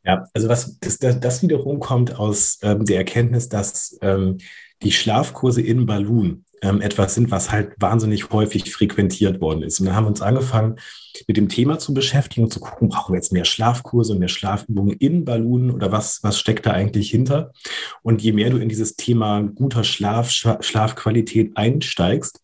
Ja, 0.04 0.26
also 0.32 0.48
was 0.48 0.78
das, 0.80 0.98
das 0.98 1.42
wiederum 1.42 1.78
kommt 1.78 2.18
aus 2.18 2.58
ähm, 2.62 2.84
der 2.84 2.98
Erkenntnis, 2.98 3.48
dass 3.48 3.98
ähm, 4.00 4.38
die 4.82 4.92
Schlafkurse 4.92 5.60
in 5.60 5.86
Balloon 5.86 6.44
ähm, 6.62 6.80
etwas 6.80 7.14
sind, 7.14 7.30
was 7.30 7.50
halt 7.50 7.72
wahnsinnig 7.78 8.30
häufig 8.30 8.72
frequentiert 8.72 9.40
worden 9.40 9.62
ist. 9.62 9.80
Und 9.80 9.86
dann 9.86 9.96
haben 9.96 10.04
wir 10.04 10.10
uns 10.10 10.22
angefangen, 10.22 10.76
mit 11.26 11.36
dem 11.36 11.48
Thema 11.48 11.78
zu 11.78 11.92
beschäftigen 11.94 12.44
und 12.44 12.52
zu 12.52 12.60
gucken, 12.60 12.88
brauchen 12.88 13.12
wir 13.12 13.18
jetzt 13.18 13.32
mehr 13.32 13.44
Schlafkurse 13.44 14.12
und 14.12 14.18
mehr 14.18 14.28
Schlafübungen 14.28 14.96
in 14.96 15.24
Balloonen 15.24 15.70
oder 15.70 15.92
was, 15.92 16.22
was 16.22 16.38
steckt 16.38 16.66
da 16.66 16.72
eigentlich 16.72 17.10
hinter? 17.10 17.52
Und 18.02 18.22
je 18.22 18.32
mehr 18.32 18.50
du 18.50 18.58
in 18.58 18.68
dieses 18.68 18.96
Thema 18.96 19.42
guter 19.42 19.84
Schlaf, 19.84 20.30
Schlafqualität 20.30 21.52
einsteigst, 21.56 22.40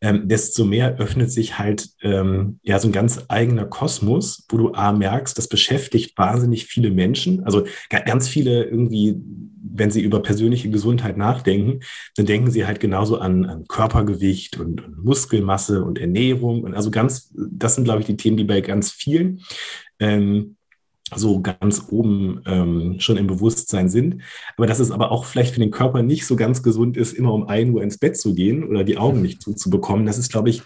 ähm, 0.00 0.28
desto 0.28 0.64
mehr 0.64 0.96
öffnet 0.98 1.30
sich 1.30 1.58
halt 1.58 1.88
ähm, 2.02 2.58
ja 2.62 2.78
so 2.78 2.88
ein 2.88 2.92
ganz 2.92 3.24
eigener 3.28 3.64
Kosmos, 3.64 4.46
wo 4.48 4.56
du 4.56 4.74
A 4.74 4.92
merkst, 4.92 5.36
das 5.36 5.48
beschäftigt 5.48 6.16
wahnsinnig 6.18 6.66
viele 6.66 6.90
Menschen. 6.90 7.44
Also 7.44 7.64
ganz 7.88 8.28
viele 8.28 8.64
irgendwie, 8.64 9.16
wenn 9.62 9.90
sie 9.90 10.02
über 10.02 10.22
persönliche 10.22 10.70
Gesundheit 10.70 11.16
nachdenken, 11.16 11.80
dann 12.16 12.26
denken 12.26 12.50
sie 12.50 12.66
halt 12.66 12.80
genauso 12.80 13.18
an, 13.18 13.44
an 13.46 13.64
Körpergewicht 13.66 14.58
und, 14.58 14.84
und, 14.84 15.04
Muskelmasse 15.04 15.84
und 15.84 15.98
Ernährung. 15.98 16.62
Und 16.62 16.74
also 16.74 16.90
ganz, 16.90 17.32
das 17.34 17.74
sind, 17.74 17.84
glaube 17.84 18.00
ich, 18.00 18.06
die 18.06 18.16
Themen, 18.16 18.36
die 18.36 18.44
bei 18.44 18.60
ganz 18.60 18.90
vielen 18.90 19.40
ähm, 19.98 20.53
so 21.14 21.40
ganz 21.40 21.86
oben 21.90 22.40
ähm, 22.46 22.96
schon 22.98 23.16
im 23.16 23.26
Bewusstsein 23.26 23.88
sind. 23.88 24.22
Aber 24.56 24.66
dass 24.66 24.78
es 24.78 24.90
aber 24.90 25.10
auch 25.12 25.24
vielleicht 25.24 25.54
für 25.54 25.60
den 25.60 25.70
Körper 25.70 26.02
nicht 26.02 26.26
so 26.26 26.36
ganz 26.36 26.62
gesund 26.62 26.96
ist, 26.96 27.12
immer 27.12 27.32
um 27.32 27.46
ein 27.48 27.72
Uhr 27.72 27.82
ins 27.82 27.98
Bett 27.98 28.16
zu 28.16 28.34
gehen 28.34 28.64
oder 28.64 28.84
die 28.84 28.96
Augen 28.96 29.22
nicht 29.22 29.42
zuzubekommen, 29.42 30.06
das 30.06 30.18
ist, 30.18 30.30
glaube 30.30 30.50
ich, 30.50 30.62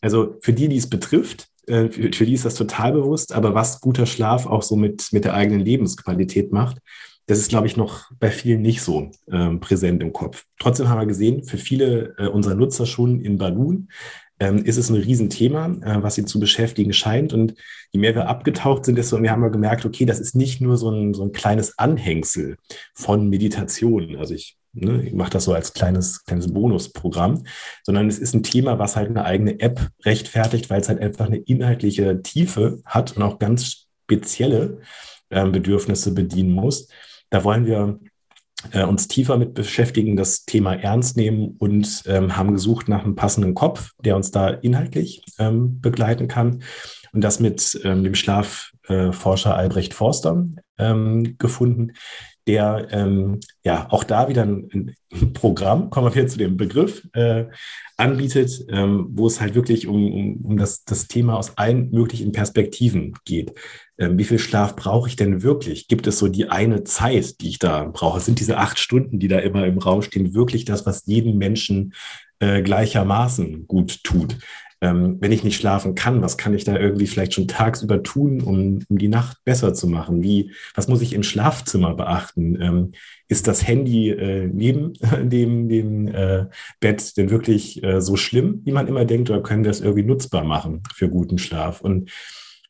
also 0.00 0.36
für 0.40 0.52
die, 0.52 0.68
die 0.68 0.76
es 0.76 0.88
betrifft, 0.88 1.48
äh, 1.66 1.88
für, 1.88 2.12
für, 2.12 2.26
die 2.26 2.34
ist 2.34 2.44
das 2.44 2.54
total 2.54 2.92
bewusst. 2.92 3.32
Aber 3.32 3.54
was 3.54 3.80
guter 3.80 4.06
Schlaf 4.06 4.46
auch 4.46 4.62
so 4.62 4.76
mit, 4.76 5.08
mit 5.12 5.24
der 5.24 5.34
eigenen 5.34 5.60
Lebensqualität 5.60 6.52
macht, 6.52 6.78
das 7.26 7.38
ist, 7.38 7.48
glaube 7.48 7.68
ich, 7.68 7.76
noch 7.76 8.10
bei 8.18 8.30
vielen 8.30 8.62
nicht 8.62 8.82
so 8.82 9.10
äh, 9.30 9.50
präsent 9.56 10.02
im 10.02 10.12
Kopf. 10.12 10.44
Trotzdem 10.58 10.88
haben 10.88 11.00
wir 11.00 11.06
gesehen, 11.06 11.44
für 11.44 11.56
viele 11.56 12.14
äh, 12.18 12.26
unserer 12.26 12.56
Nutzer 12.56 12.84
schon 12.84 13.20
in 13.20 13.38
Balloon 13.38 13.88
ähm, 14.40 14.64
ist 14.64 14.76
es 14.76 14.90
ein 14.90 14.96
Riesenthema, 14.96 15.66
äh, 15.82 16.02
was 16.02 16.14
sie 16.14 16.24
zu 16.24 16.40
beschäftigen 16.40 16.92
scheint. 16.92 17.32
Und 17.32 17.54
je 17.92 18.00
mehr 18.00 18.14
wir 18.14 18.28
abgetaucht 18.28 18.84
sind, 18.84 18.96
desto 18.96 19.18
mehr 19.18 19.32
haben 19.32 19.42
wir 19.42 19.50
gemerkt, 19.50 19.84
okay, 19.84 20.04
das 20.04 20.20
ist 20.20 20.34
nicht 20.34 20.60
nur 20.60 20.76
so 20.76 20.90
ein, 20.90 21.14
so 21.14 21.24
ein 21.24 21.32
kleines 21.32 21.78
Anhängsel 21.78 22.56
von 22.94 23.28
Meditation. 23.28 24.16
Also 24.16 24.34
ich, 24.34 24.56
ne, 24.72 25.02
ich 25.02 25.12
mache 25.12 25.30
das 25.30 25.44
so 25.44 25.54
als 25.54 25.74
kleines, 25.74 26.24
kleines 26.24 26.52
Bonusprogramm, 26.52 27.44
sondern 27.84 28.08
es 28.08 28.18
ist 28.18 28.34
ein 28.34 28.42
Thema, 28.42 28.78
was 28.78 28.96
halt 28.96 29.10
eine 29.10 29.24
eigene 29.24 29.60
App 29.60 29.88
rechtfertigt, 30.04 30.70
weil 30.70 30.80
es 30.80 30.88
halt 30.88 31.00
einfach 31.00 31.26
eine 31.26 31.38
inhaltliche 31.38 32.20
Tiefe 32.22 32.80
hat 32.84 33.16
und 33.16 33.22
auch 33.22 33.38
ganz 33.38 33.86
spezielle 34.04 34.80
äh, 35.30 35.46
Bedürfnisse 35.48 36.12
bedienen 36.14 36.50
muss. 36.50 36.88
Da 37.30 37.44
wollen 37.44 37.64
wir 37.66 37.98
äh, 38.70 38.84
uns 38.84 39.08
tiefer 39.08 39.36
mit 39.36 39.54
beschäftigen, 39.54 40.16
das 40.16 40.44
Thema 40.44 40.74
ernst 40.74 41.16
nehmen 41.16 41.56
und 41.58 42.04
ähm, 42.06 42.36
haben 42.36 42.52
gesucht 42.52 42.88
nach 42.88 43.04
einem 43.04 43.16
passenden 43.16 43.54
Kopf, 43.54 43.90
der 44.04 44.16
uns 44.16 44.30
da 44.30 44.48
inhaltlich 44.48 45.24
ähm, 45.38 45.80
begleiten 45.80 46.28
kann. 46.28 46.62
Und 47.12 47.22
das 47.22 47.40
mit 47.40 47.80
ähm, 47.84 48.04
dem 48.04 48.14
Schlafforscher 48.14 49.50
äh, 49.50 49.54
Albrecht 49.54 49.94
Forster 49.94 50.44
ähm, 50.78 51.36
gefunden, 51.38 51.92
der 52.46 52.88
ähm, 52.90 53.40
ja 53.64 53.86
auch 53.90 54.04
da 54.04 54.28
wieder 54.28 54.42
ein, 54.42 54.68
ein, 54.72 55.32
Programm, 55.34 55.90
kommen 55.90 56.14
wir 56.14 56.26
zu 56.26 56.38
dem 56.38 56.56
Begriff, 56.56 57.06
äh, 57.12 57.44
anbietet, 57.96 58.64
ähm, 58.70 59.08
wo 59.10 59.26
es 59.26 59.40
halt 59.40 59.54
wirklich 59.54 59.86
um, 59.86 60.12
um, 60.12 60.36
um 60.42 60.56
das, 60.56 60.84
das 60.84 61.06
Thema 61.06 61.36
aus 61.36 61.56
allen 61.58 61.90
möglichen 61.90 62.32
Perspektiven 62.32 63.14
geht. 63.24 63.52
Ähm, 63.98 64.18
wie 64.18 64.24
viel 64.24 64.38
Schlaf 64.38 64.76
brauche 64.76 65.08
ich 65.08 65.16
denn 65.16 65.42
wirklich? 65.42 65.88
Gibt 65.88 66.06
es 66.06 66.18
so 66.18 66.28
die 66.28 66.48
eine 66.48 66.84
Zeit, 66.84 67.40
die 67.40 67.48
ich 67.48 67.58
da 67.58 67.84
brauche? 67.84 68.20
Sind 68.20 68.40
diese 68.40 68.58
acht 68.58 68.78
Stunden, 68.78 69.18
die 69.18 69.28
da 69.28 69.38
immer 69.38 69.66
im 69.66 69.78
Raum 69.78 70.02
stehen, 70.02 70.34
wirklich 70.34 70.64
das, 70.64 70.86
was 70.86 71.06
jedem 71.06 71.38
Menschen 71.38 71.94
äh, 72.40 72.62
gleichermaßen 72.62 73.66
gut 73.66 74.02
tut? 74.04 74.36
ähm, 74.82 75.18
wenn 75.20 75.30
ich 75.30 75.44
nicht 75.44 75.56
schlafen 75.56 75.94
kann, 75.94 76.22
was 76.22 76.36
kann 76.36 76.54
ich 76.54 76.64
da 76.64 76.76
irgendwie 76.76 77.06
vielleicht 77.06 77.34
schon 77.34 77.46
tagsüber 77.46 78.02
tun, 78.02 78.40
um, 78.42 78.80
um 78.88 78.98
die 78.98 79.08
Nacht 79.08 79.38
besser 79.44 79.72
zu 79.74 79.86
machen? 79.86 80.24
Wie, 80.24 80.50
was 80.74 80.88
muss 80.88 81.00
ich 81.00 81.12
im 81.12 81.22
Schlafzimmer 81.22 81.94
beachten? 81.94 82.60
Ähm, 82.60 82.92
ist 83.28 83.46
das 83.46 83.66
Handy 83.66 84.10
äh, 84.10 84.50
neben 84.52 84.94
dem, 85.22 85.68
dem 85.68 86.08
äh, 86.08 86.46
Bett 86.80 87.16
denn 87.16 87.30
wirklich 87.30 87.82
äh, 87.84 88.00
so 88.00 88.16
schlimm, 88.16 88.60
wie 88.64 88.72
man 88.72 88.88
immer 88.88 89.04
denkt, 89.04 89.30
oder 89.30 89.40
können 89.40 89.62
wir 89.62 89.70
es 89.70 89.80
irgendwie 89.80 90.02
nutzbar 90.02 90.42
machen 90.42 90.82
für 90.92 91.08
guten 91.08 91.38
Schlaf? 91.38 91.80
Und 91.80 92.10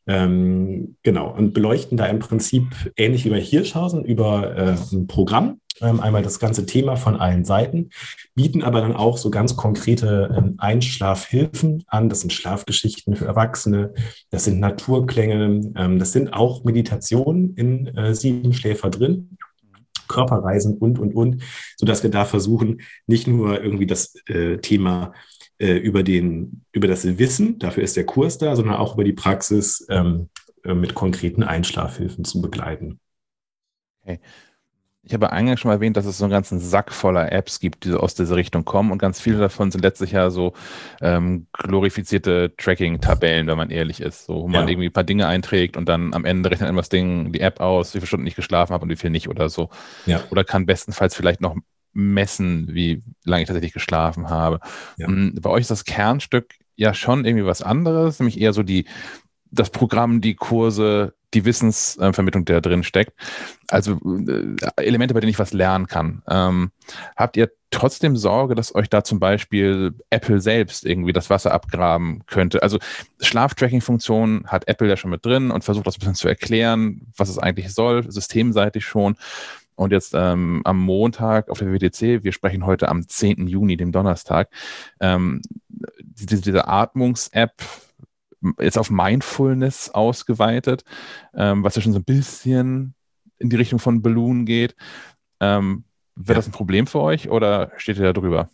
ähm, 0.06 0.96
genau, 1.02 1.32
und 1.32 1.54
beleuchten 1.54 1.96
da 1.96 2.06
im 2.06 2.18
Prinzip 2.18 2.64
ähnlich 2.96 3.24
wie 3.24 3.30
bei 3.30 3.40
Hirschhausen 3.40 4.04
über 4.04 4.56
äh, 4.56 4.76
ein 4.92 5.06
Programm, 5.06 5.60
ähm, 5.80 6.00
einmal 6.00 6.22
das 6.22 6.38
ganze 6.38 6.66
Thema 6.66 6.96
von 6.96 7.16
allen 7.16 7.44
Seiten, 7.44 7.90
bieten 8.34 8.62
aber 8.62 8.80
dann 8.80 8.94
auch 8.94 9.16
so 9.16 9.30
ganz 9.30 9.56
konkrete 9.56 10.34
ähm, 10.36 10.54
Einschlafhilfen 10.58 11.84
an. 11.86 12.08
Das 12.08 12.20
sind 12.20 12.32
Schlafgeschichten 12.32 13.16
für 13.16 13.26
Erwachsene, 13.26 13.94
das 14.30 14.44
sind 14.44 14.60
Naturklänge, 14.60 15.72
ähm, 15.76 15.98
das 15.98 16.12
sind 16.12 16.32
auch 16.32 16.64
Meditationen 16.64 17.54
in 17.54 17.86
äh, 17.96 18.14
Sieben 18.14 18.52
Schläfer 18.52 18.90
drin. 18.90 19.36
Körperreisen 20.08 20.76
und, 20.76 20.98
und, 20.98 21.14
und, 21.14 21.42
sodass 21.76 22.02
wir 22.02 22.10
da 22.10 22.26
versuchen, 22.26 22.82
nicht 23.06 23.26
nur 23.26 23.62
irgendwie 23.62 23.86
das 23.86 24.14
äh, 24.26 24.58
Thema 24.58 25.12
äh, 25.62 25.76
über, 25.76 26.02
den, 26.02 26.64
über 26.72 26.88
das 26.88 27.18
Wissen, 27.18 27.60
dafür 27.60 27.84
ist 27.84 27.96
der 27.96 28.04
Kurs 28.04 28.36
da, 28.36 28.56
sondern 28.56 28.74
auch 28.74 28.94
über 28.94 29.04
die 29.04 29.12
Praxis 29.12 29.86
ähm, 29.88 30.28
äh, 30.64 30.74
mit 30.74 30.94
konkreten 30.94 31.44
Einschlafhilfen 31.44 32.24
zu 32.24 32.42
begleiten. 32.42 32.98
Okay. 34.02 34.18
Ich 35.04 35.14
habe 35.14 35.32
eingangs 35.32 35.60
schon 35.60 35.70
erwähnt, 35.70 35.96
dass 35.96 36.06
es 36.06 36.18
so 36.18 36.24
einen 36.24 36.32
ganzen 36.32 36.60
Sack 36.60 36.92
voller 36.92 37.32
Apps 37.32 37.58
gibt, 37.58 37.84
die 37.84 37.92
aus 37.92 38.14
dieser 38.14 38.36
Richtung 38.36 38.64
kommen. 38.64 38.92
Und 38.92 38.98
ganz 38.98 39.20
viele 39.20 39.38
davon 39.38 39.72
sind 39.72 39.82
letztlich 39.82 40.12
ja 40.12 40.30
so 40.30 40.52
ähm, 41.00 41.46
glorifizierte 41.52 42.54
Tracking-Tabellen, 42.56 43.48
wenn 43.48 43.56
man 43.56 43.70
ehrlich 43.70 44.00
ist. 44.00 44.26
So, 44.26 44.42
wo 44.42 44.48
man 44.48 44.66
ja. 44.66 44.68
irgendwie 44.68 44.88
ein 44.88 44.92
paar 44.92 45.02
Dinge 45.02 45.26
einträgt 45.26 45.76
und 45.76 45.88
dann 45.88 46.14
am 46.14 46.24
Ende 46.24 46.52
rechnet 46.52 46.76
das 46.76 46.88
Ding, 46.88 47.32
die 47.32 47.40
App 47.40 47.60
aus, 47.60 47.94
wie 47.94 47.98
viele 47.98 48.06
Stunden 48.06 48.26
ich 48.28 48.36
geschlafen 48.36 48.72
habe 48.72 48.84
und 48.84 48.90
wie 48.90 48.96
viel 48.96 49.10
nicht 49.10 49.28
oder 49.28 49.48
so. 49.48 49.70
Ja. 50.06 50.22
Oder 50.30 50.44
kann 50.44 50.66
bestenfalls 50.66 51.16
vielleicht 51.16 51.40
noch 51.40 51.56
messen, 51.92 52.68
wie 52.72 53.02
lange 53.24 53.42
ich 53.42 53.48
tatsächlich 53.48 53.72
geschlafen 53.72 54.30
habe. 54.30 54.60
Ja. 54.96 55.08
Mm, 55.08 55.34
bei 55.40 55.50
euch 55.50 55.62
ist 55.62 55.70
das 55.70 55.84
Kernstück 55.84 56.54
ja 56.76 56.94
schon 56.94 57.24
irgendwie 57.24 57.46
was 57.46 57.62
anderes, 57.62 58.18
nämlich 58.18 58.40
eher 58.40 58.52
so 58.52 58.62
die, 58.62 58.86
das 59.50 59.70
Programm, 59.70 60.20
die 60.20 60.34
Kurse, 60.34 61.14
die 61.34 61.44
Wissensvermittlung, 61.44 62.44
die 62.44 62.52
da 62.52 62.60
drin 62.60 62.82
steckt. 62.82 63.12
Also 63.68 63.98
äh, 64.02 64.56
Elemente, 64.76 65.14
bei 65.14 65.20
denen 65.20 65.30
ich 65.30 65.38
was 65.38 65.52
lernen 65.52 65.86
kann. 65.86 66.22
Ähm, 66.28 66.72
habt 67.16 67.36
ihr 67.36 67.50
trotzdem 67.70 68.16
Sorge, 68.16 68.54
dass 68.54 68.74
euch 68.74 68.90
da 68.90 69.02
zum 69.02 69.18
Beispiel 69.18 69.94
Apple 70.10 70.40
selbst 70.40 70.84
irgendwie 70.84 71.12
das 71.12 71.30
Wasser 71.30 71.52
abgraben 71.52 72.24
könnte? 72.26 72.62
Also 72.62 72.78
Schlaftracking-Funktion 73.20 74.44
hat 74.46 74.68
Apple 74.68 74.88
ja 74.88 74.96
schon 74.96 75.10
mit 75.10 75.24
drin 75.24 75.50
und 75.50 75.64
versucht 75.64 75.86
das 75.86 75.96
ein 75.96 76.00
bisschen 76.00 76.14
zu 76.14 76.28
erklären, 76.28 77.06
was 77.16 77.28
es 77.28 77.38
eigentlich 77.38 77.72
soll, 77.72 78.10
systemseitig 78.10 78.84
schon. 78.84 79.16
Und 79.82 79.92
jetzt 79.92 80.14
ähm, 80.14 80.62
am 80.64 80.78
Montag 80.78 81.48
auf 81.48 81.58
der 81.58 81.72
WDC, 81.72 82.24
wir 82.24 82.32
sprechen 82.32 82.64
heute 82.66 82.88
am 82.88 83.06
10. 83.06 83.46
Juni, 83.48 83.76
dem 83.76 83.92
Donnerstag, 83.92 84.48
ähm, 85.00 85.40
diese, 86.00 86.40
diese 86.40 86.68
Atmungs-App 86.68 87.62
jetzt 88.60 88.78
auf 88.78 88.90
Mindfulness 88.90 89.90
ausgeweitet, 89.90 90.84
ähm, 91.34 91.62
was 91.64 91.76
ja 91.76 91.82
schon 91.82 91.92
so 91.92 91.98
ein 92.00 92.04
bisschen 92.04 92.94
in 93.38 93.50
die 93.50 93.56
Richtung 93.56 93.78
von 93.78 94.02
Balloon 94.02 94.46
geht. 94.46 94.74
Ähm, 95.40 95.84
Wäre 96.14 96.34
ja. 96.34 96.36
das 96.36 96.48
ein 96.48 96.52
Problem 96.52 96.86
für 96.86 97.00
euch 97.00 97.30
oder 97.30 97.72
steht 97.76 97.96
ihr 97.96 98.04
da 98.04 98.12
drüber? 98.12 98.50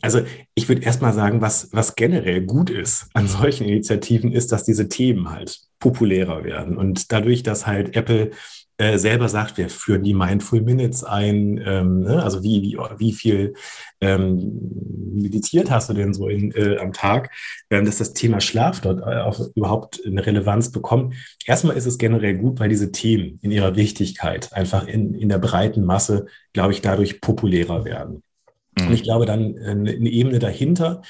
Also 0.00 0.22
ich 0.54 0.68
würde 0.68 0.82
erstmal 0.82 1.12
sagen, 1.12 1.40
was, 1.40 1.68
was 1.72 1.94
generell 1.94 2.42
gut 2.42 2.70
ist 2.70 3.08
an 3.12 3.26
solchen 3.26 3.66
Initiativen, 3.66 4.32
ist, 4.32 4.52
dass 4.52 4.64
diese 4.64 4.88
Themen 4.88 5.30
halt 5.30 5.60
populärer 5.78 6.44
werden. 6.44 6.76
Und 6.76 7.12
dadurch, 7.12 7.42
dass 7.42 7.66
halt 7.66 7.94
Apple 7.96 8.30
äh, 8.80 8.98
selber 8.98 9.28
sagt, 9.28 9.58
wir 9.58 9.68
führen 9.68 10.02
die 10.02 10.14
Mindful 10.14 10.62
Minutes 10.62 11.04
ein, 11.04 11.62
ähm, 11.66 12.00
ne? 12.00 12.22
also 12.22 12.42
wie, 12.42 12.62
wie, 12.62 12.78
wie 12.96 13.12
viel 13.12 13.52
ähm, 14.00 14.58
meditiert 15.12 15.70
hast 15.70 15.90
du 15.90 15.92
denn 15.92 16.14
so 16.14 16.28
in, 16.28 16.50
äh, 16.52 16.78
am 16.78 16.94
Tag, 16.94 17.30
ähm, 17.68 17.84
dass 17.84 17.98
das 17.98 18.14
Thema 18.14 18.40
Schlaf 18.40 18.80
dort 18.80 19.00
äh, 19.00 19.20
auch 19.20 19.38
überhaupt 19.54 20.00
eine 20.06 20.24
Relevanz 20.24 20.72
bekommt. 20.72 21.14
Erstmal 21.44 21.76
ist 21.76 21.84
es 21.84 21.98
generell 21.98 22.38
gut, 22.38 22.58
weil 22.58 22.70
diese 22.70 22.90
Themen 22.90 23.38
in 23.42 23.50
ihrer 23.50 23.76
Wichtigkeit 23.76 24.50
einfach 24.54 24.86
in, 24.86 25.14
in 25.14 25.28
der 25.28 25.38
breiten 25.38 25.84
Masse, 25.84 26.24
glaube 26.54 26.72
ich, 26.72 26.80
dadurch 26.80 27.20
populärer 27.20 27.84
werden. 27.84 28.22
Und 28.78 28.88
mhm. 28.88 28.94
ich 28.94 29.02
glaube 29.02 29.26
dann 29.26 29.56
äh, 29.56 29.70
eine 29.72 30.08
Ebene 30.08 30.38
dahinter 30.38 31.02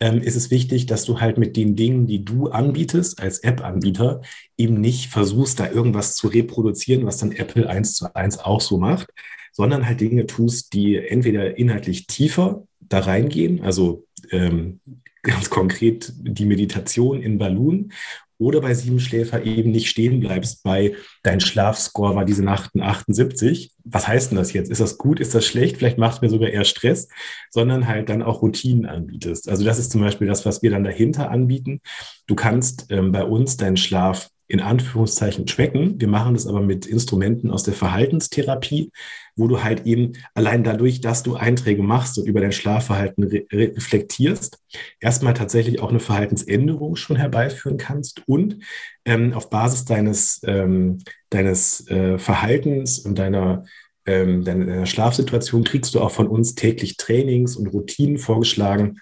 ähm, 0.00 0.20
ist 0.20 0.36
es 0.36 0.50
wichtig, 0.50 0.86
dass 0.86 1.04
du 1.04 1.20
halt 1.20 1.38
mit 1.38 1.56
den 1.56 1.76
Dingen, 1.76 2.06
die 2.06 2.24
du 2.24 2.48
anbietest 2.48 3.20
als 3.20 3.38
App-Anbieter, 3.38 4.20
eben 4.56 4.80
nicht 4.80 5.10
versuchst, 5.10 5.58
da 5.58 5.70
irgendwas 5.70 6.16
zu 6.16 6.28
reproduzieren, 6.28 7.06
was 7.06 7.18
dann 7.18 7.32
Apple 7.32 7.68
eins 7.68 7.94
zu 7.94 8.14
eins 8.14 8.38
auch 8.38 8.60
so 8.60 8.78
macht, 8.78 9.08
sondern 9.52 9.86
halt 9.86 10.00
Dinge 10.00 10.26
tust, 10.26 10.74
die 10.74 10.96
entweder 10.96 11.56
inhaltlich 11.56 12.06
tiefer 12.06 12.66
da 12.80 13.00
reingehen, 13.00 13.62
also 13.62 14.06
ähm, 14.30 14.80
ganz 15.22 15.50
konkret 15.50 16.12
die 16.16 16.44
Meditation 16.44 17.20
in 17.20 17.38
Balloon 17.38 17.92
oder 18.38 18.60
bei 18.60 18.74
Siebenschläfer 18.74 19.44
eben 19.44 19.70
nicht 19.70 19.88
stehen 19.88 20.20
bleibst 20.20 20.62
bei 20.62 20.94
dein 21.22 21.40
Schlafscore 21.40 22.14
war 22.14 22.24
diese 22.24 22.44
Nacht 22.44 22.74
ein 22.74 22.82
78. 22.82 23.72
Was 23.84 24.06
heißt 24.06 24.30
denn 24.30 24.38
das 24.38 24.52
jetzt? 24.52 24.70
Ist 24.70 24.80
das 24.80 24.98
gut? 24.98 25.20
Ist 25.20 25.34
das 25.34 25.46
schlecht? 25.46 25.76
Vielleicht 25.76 25.98
macht 25.98 26.16
es 26.16 26.20
mir 26.22 26.30
sogar 26.30 26.50
eher 26.50 26.64
Stress, 26.64 27.08
sondern 27.50 27.86
halt 27.86 28.08
dann 28.08 28.22
auch 28.22 28.42
Routinen 28.42 28.86
anbietest. 28.86 29.48
Also 29.48 29.64
das 29.64 29.78
ist 29.78 29.92
zum 29.92 30.00
Beispiel 30.00 30.26
das, 30.26 30.44
was 30.44 30.62
wir 30.62 30.70
dann 30.70 30.84
dahinter 30.84 31.30
anbieten. 31.30 31.80
Du 32.26 32.34
kannst 32.34 32.86
ähm, 32.90 33.12
bei 33.12 33.24
uns 33.24 33.56
deinen 33.56 33.76
Schlaf 33.76 34.30
in 34.48 34.60
Anführungszeichen 34.60 35.46
tracken. 35.46 36.00
Wir 36.00 36.08
machen 36.08 36.34
das 36.34 36.46
aber 36.46 36.60
mit 36.60 36.86
Instrumenten 36.86 37.50
aus 37.50 37.62
der 37.62 37.74
Verhaltenstherapie, 37.74 38.92
wo 39.34 39.48
du 39.48 39.62
halt 39.62 39.86
eben 39.86 40.12
allein 40.34 40.64
dadurch, 40.64 41.00
dass 41.00 41.22
du 41.22 41.34
Einträge 41.34 41.82
machst 41.82 42.18
und 42.18 42.26
über 42.26 42.40
dein 42.40 42.52
Schlafverhalten 42.52 43.24
re 43.24 43.46
reflektierst, 43.52 44.58
erstmal 45.00 45.34
tatsächlich 45.34 45.80
auch 45.80 45.90
eine 45.90 46.00
Verhaltensänderung 46.00 46.96
schon 46.96 47.16
herbeiführen 47.16 47.76
kannst 47.76 48.22
und 48.26 48.58
ähm, 49.04 49.32
auf 49.32 49.50
Basis 49.50 49.84
deines, 49.84 50.40
ähm, 50.44 50.98
deines 51.30 51.88
äh, 51.88 52.18
Verhaltens 52.18 52.98
und 53.00 53.18
deiner 53.18 53.64
ähm, 54.06 54.44
deiner 54.44 54.86
Schlafsituation 54.86 55.64
kriegst 55.64 55.94
du 55.94 56.00
auch 56.00 56.12
von 56.12 56.28
uns 56.28 56.54
täglich 56.54 56.96
Trainings 56.96 57.56
und 57.56 57.66
Routinen 57.66 58.18
vorgeschlagen, 58.18 59.00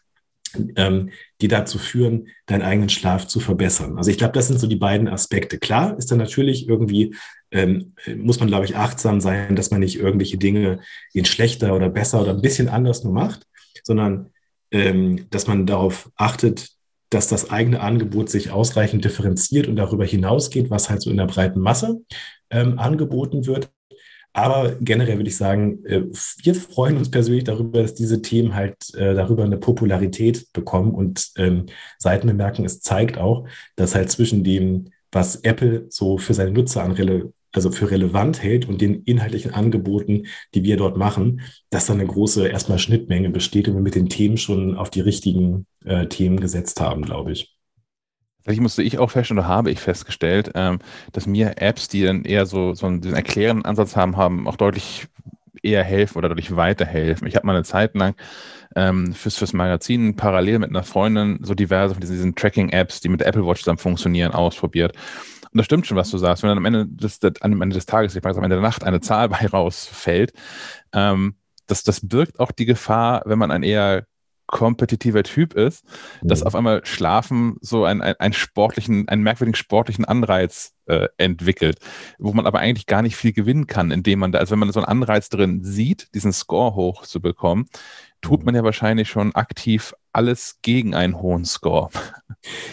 ähm, 0.76 1.10
die 1.40 1.48
dazu 1.48 1.78
führen, 1.78 2.28
deinen 2.47 2.62
eigenen 2.62 2.89
Schlaf 2.89 3.26
zu 3.26 3.40
verbessern. 3.40 3.97
Also 3.98 4.10
ich 4.10 4.18
glaube, 4.18 4.32
das 4.32 4.48
sind 4.48 4.59
so 4.59 4.66
die 4.66 4.76
beiden 4.76 5.09
Aspekte. 5.09 5.59
Klar 5.59 5.97
ist 5.98 6.10
dann 6.10 6.18
natürlich 6.18 6.68
irgendwie, 6.68 7.14
ähm, 7.51 7.94
muss 8.16 8.40
man, 8.40 8.48
glaube 8.48 8.64
ich, 8.64 8.76
achtsam 8.76 9.20
sein, 9.20 9.56
dass 9.56 9.70
man 9.70 9.81
nicht 9.81 9.98
irgendwelche 9.98 10.39
Dinge 10.39 10.81
in 11.12 11.24
schlechter 11.24 11.74
oder 11.74 11.89
besser 11.89 12.22
oder 12.22 12.32
ein 12.32 12.43
bisschen 12.43 12.68
anders 12.68 13.05
nur 13.05 13.12
macht, 13.12 13.47
sondern 13.82 14.31
ähm, 14.70 15.26
dass 15.31 15.47
man 15.47 15.66
darauf 15.66 16.10
achtet, 16.16 16.70
dass 17.10 17.28
das 17.28 17.51
eigene 17.51 17.81
Angebot 17.81 18.28
sich 18.28 18.51
ausreichend 18.51 19.05
differenziert 19.05 19.68
und 19.68 19.76
darüber 19.76 20.05
hinausgeht, 20.05 20.70
was 20.70 20.90
halt 20.90 21.01
so 21.01 21.10
in 21.10 21.16
der 21.16 21.26
breiten 21.26 21.60
Masse 21.60 22.02
ähm, 22.51 22.78
angeboten 22.78 23.47
wird. 23.47 23.70
Aber 24.36 24.74
generell 24.81 25.16
würde 25.16 25.31
ich 25.31 25.36
sagen, 25.36 25.85
äh, 25.86 26.02
wir 26.43 26.55
freuen 26.56 26.97
uns 26.97 27.11
persönlich 27.11 27.44
darüber, 27.44 27.82
dass 27.82 27.94
diese 27.94 28.20
Themen 28.20 28.55
halt 28.55 28.93
äh, 28.94 29.15
darüber 29.15 29.44
eine 29.44 29.59
Popularität 29.59 30.52
bekommen 30.52 30.93
und 30.93 31.31
ähm, 31.36 31.66
Seitenbemerken, 31.98 32.65
es 32.65 32.81
zeigt 32.81 33.16
auch, 33.16 33.47
dass 33.77 33.94
halt 33.94 34.11
zwischen 34.11 34.43
dem, 34.43 34.90
was 35.12 35.36
Apple 35.36 35.86
so 35.89 36.19
für 36.19 36.35
seine 36.35 36.51
Nutzer 36.51 36.82
an 36.82 36.93
Rele 36.93 37.32
also 37.52 37.70
für 37.70 37.89
relevant 37.93 38.43
hält 38.43 38.69
und 38.69 38.81
den 38.81 39.05
inhaltlichen 39.05 39.55
Angeboten, 39.55 40.27
die 40.55 40.65
wir 40.65 40.77
dort 40.77 40.97
machen, 40.97 41.43
dass 41.70 41.86
da 41.86 41.93
eine 41.93 42.05
große 42.05 42.48
erstmal 42.48 42.81
Schnittmenge 42.81 43.31
besteht 43.31 43.69
und 43.69 43.74
wir 43.74 43.81
mit 43.81 43.94
den 43.94 44.09
Themen 44.09 44.36
schon 44.36 44.77
auf 44.77 44.90
die 44.90 45.01
richtigen 45.01 45.66
äh, 45.85 46.09
Themen 46.09 46.40
gesetzt 46.40 46.81
haben, 46.81 47.02
glaube 47.02 47.31
ich. 47.31 47.53
Tatsächlich 48.44 48.60
musste 48.60 48.82
ich 48.82 48.98
auch 48.98 49.10
feststellen, 49.10 49.38
oder 49.38 49.48
habe 49.48 49.70
ich 49.70 49.80
festgestellt, 49.80 50.50
ähm, 50.54 50.78
dass 51.12 51.26
mir 51.26 51.54
Apps, 51.56 51.88
die 51.88 52.02
dann 52.02 52.24
eher 52.24 52.44
so, 52.44 52.74
so 52.74 52.86
einen 52.86 53.02
erklärenden 53.02 53.64
Ansatz 53.64 53.96
haben, 53.96 54.18
haben 54.18 54.46
auch 54.46 54.56
deutlich 54.56 55.08
eher 55.62 55.82
helfen 55.82 56.18
oder 56.18 56.28
deutlich 56.28 56.54
weiterhelfen. 56.54 57.26
Ich 57.26 57.36
habe 57.36 57.46
mal 57.46 57.54
eine 57.54 57.64
Zeit 57.64 57.94
lang 57.94 58.14
ähm, 58.76 59.14
fürs, 59.14 59.36
fürs 59.36 59.54
Magazin 59.54 60.14
parallel 60.16 60.58
mit 60.58 60.68
einer 60.68 60.82
Freundin 60.82 61.38
so 61.42 61.54
diverse 61.54 61.94
von 61.94 62.02
diesen, 62.02 62.16
diesen 62.16 62.34
Tracking-Apps, 62.34 63.00
die 63.00 63.08
mit 63.08 63.22
Apple 63.22 63.46
Watch 63.46 63.60
zusammen 63.60 63.78
funktionieren, 63.78 64.32
ausprobiert. 64.32 64.94
Und 65.50 65.58
das 65.58 65.64
stimmt 65.64 65.86
schon, 65.86 65.96
was 65.96 66.10
du 66.10 66.18
sagst. 66.18 66.42
Wenn 66.42 66.48
dann 66.48 66.58
am 66.58 66.66
Ende 66.66 66.86
des, 66.86 67.20
am 67.40 67.62
Ende 67.62 67.74
des 67.74 67.86
Tages, 67.86 68.14
ich 68.14 68.22
weiß, 68.22 68.36
am 68.36 68.44
Ende 68.44 68.56
der 68.56 68.62
Nacht 68.62 68.84
eine 68.84 69.00
Zahl 69.00 69.30
bei 69.30 69.46
rausfällt, 69.46 70.34
ähm, 70.92 71.36
das, 71.66 71.82
das 71.82 72.06
birgt 72.06 72.40
auch 72.40 72.52
die 72.52 72.66
Gefahr, 72.66 73.22
wenn 73.24 73.38
man 73.38 73.50
ein 73.50 73.62
eher 73.62 74.04
kompetitiver 74.46 75.22
Typ 75.22 75.54
ist, 75.54 75.84
dass 76.22 76.40
mhm. 76.40 76.46
auf 76.46 76.54
einmal 76.54 76.84
Schlafen 76.84 77.56
so 77.60 77.84
einen, 77.84 78.02
einen 78.02 78.34
sportlichen, 78.34 79.08
einen 79.08 79.22
merkwürdigen 79.22 79.56
sportlichen 79.56 80.04
Anreiz 80.04 80.74
äh, 80.86 81.08
entwickelt, 81.16 81.78
wo 82.18 82.32
man 82.32 82.46
aber 82.46 82.58
eigentlich 82.58 82.86
gar 82.86 83.02
nicht 83.02 83.16
viel 83.16 83.32
gewinnen 83.32 83.66
kann, 83.66 83.90
indem 83.90 84.18
man 84.18 84.32
da, 84.32 84.38
also 84.38 84.52
wenn 84.52 84.58
man 84.58 84.72
so 84.72 84.80
einen 84.80 85.02
Anreiz 85.02 85.28
drin 85.28 85.64
sieht, 85.64 86.14
diesen 86.14 86.32
Score 86.32 86.74
hoch 86.74 87.04
zu 87.04 87.20
bekommen, 87.20 87.66
tut 88.24 88.44
man 88.44 88.55
ja 88.55 88.64
wahrscheinlich 88.64 89.09
schon 89.09 89.34
aktiv 89.34 89.94
alles 90.12 90.59
gegen 90.62 90.94
einen 90.94 91.20
hohen 91.20 91.44
Score. 91.44 91.90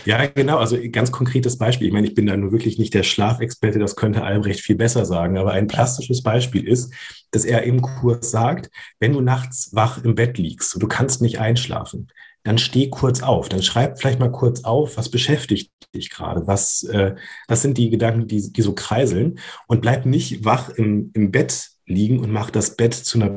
Ja, 0.05 0.25
genau. 0.25 0.57
Also 0.57 0.77
ganz 0.91 1.11
konkretes 1.11 1.57
Beispiel. 1.57 1.87
Ich 1.87 1.93
meine, 1.93 2.07
ich 2.07 2.15
bin 2.15 2.25
da 2.25 2.37
nur 2.37 2.51
wirklich 2.51 2.77
nicht 2.77 2.93
der 2.93 3.03
Schlafexperte, 3.03 3.79
das 3.79 3.95
könnte 3.95 4.23
Albrecht 4.23 4.61
viel 4.61 4.75
besser 4.75 5.05
sagen. 5.05 5.37
Aber 5.37 5.51
ein 5.51 5.67
plastisches 5.67 6.23
Beispiel 6.23 6.67
ist, 6.67 6.93
dass 7.31 7.45
er 7.45 7.63
im 7.63 7.81
Kurs 7.81 8.31
sagt, 8.31 8.69
wenn 8.99 9.13
du 9.13 9.21
nachts 9.21 9.73
wach 9.73 10.03
im 10.03 10.15
Bett 10.15 10.37
liegst 10.37 10.73
und 10.73 10.83
du 10.83 10.87
kannst 10.87 11.21
nicht 11.21 11.39
einschlafen, 11.39 12.07
dann 12.43 12.57
steh 12.57 12.89
kurz 12.89 13.21
auf. 13.21 13.49
Dann 13.49 13.61
schreib 13.61 13.99
vielleicht 13.99 14.19
mal 14.19 14.31
kurz 14.31 14.63
auf, 14.63 14.97
was 14.97 15.09
beschäftigt 15.09 15.71
dich 15.93 16.09
gerade? 16.09 16.47
Was, 16.47 16.83
äh, 16.83 17.15
was 17.47 17.61
sind 17.61 17.77
die 17.77 17.89
Gedanken, 17.89 18.27
die, 18.27 18.51
die 18.51 18.61
so 18.61 18.73
kreiseln? 18.73 19.39
Und 19.67 19.81
bleib 19.81 20.05
nicht 20.05 20.45
wach 20.45 20.69
im, 20.69 21.11
im 21.13 21.31
Bett 21.31 21.71
liegen 21.85 22.19
und 22.19 22.31
mache 22.31 22.51
das 22.51 22.75
Bett 22.75 22.93
zu 22.93 23.19
einer 23.19 23.29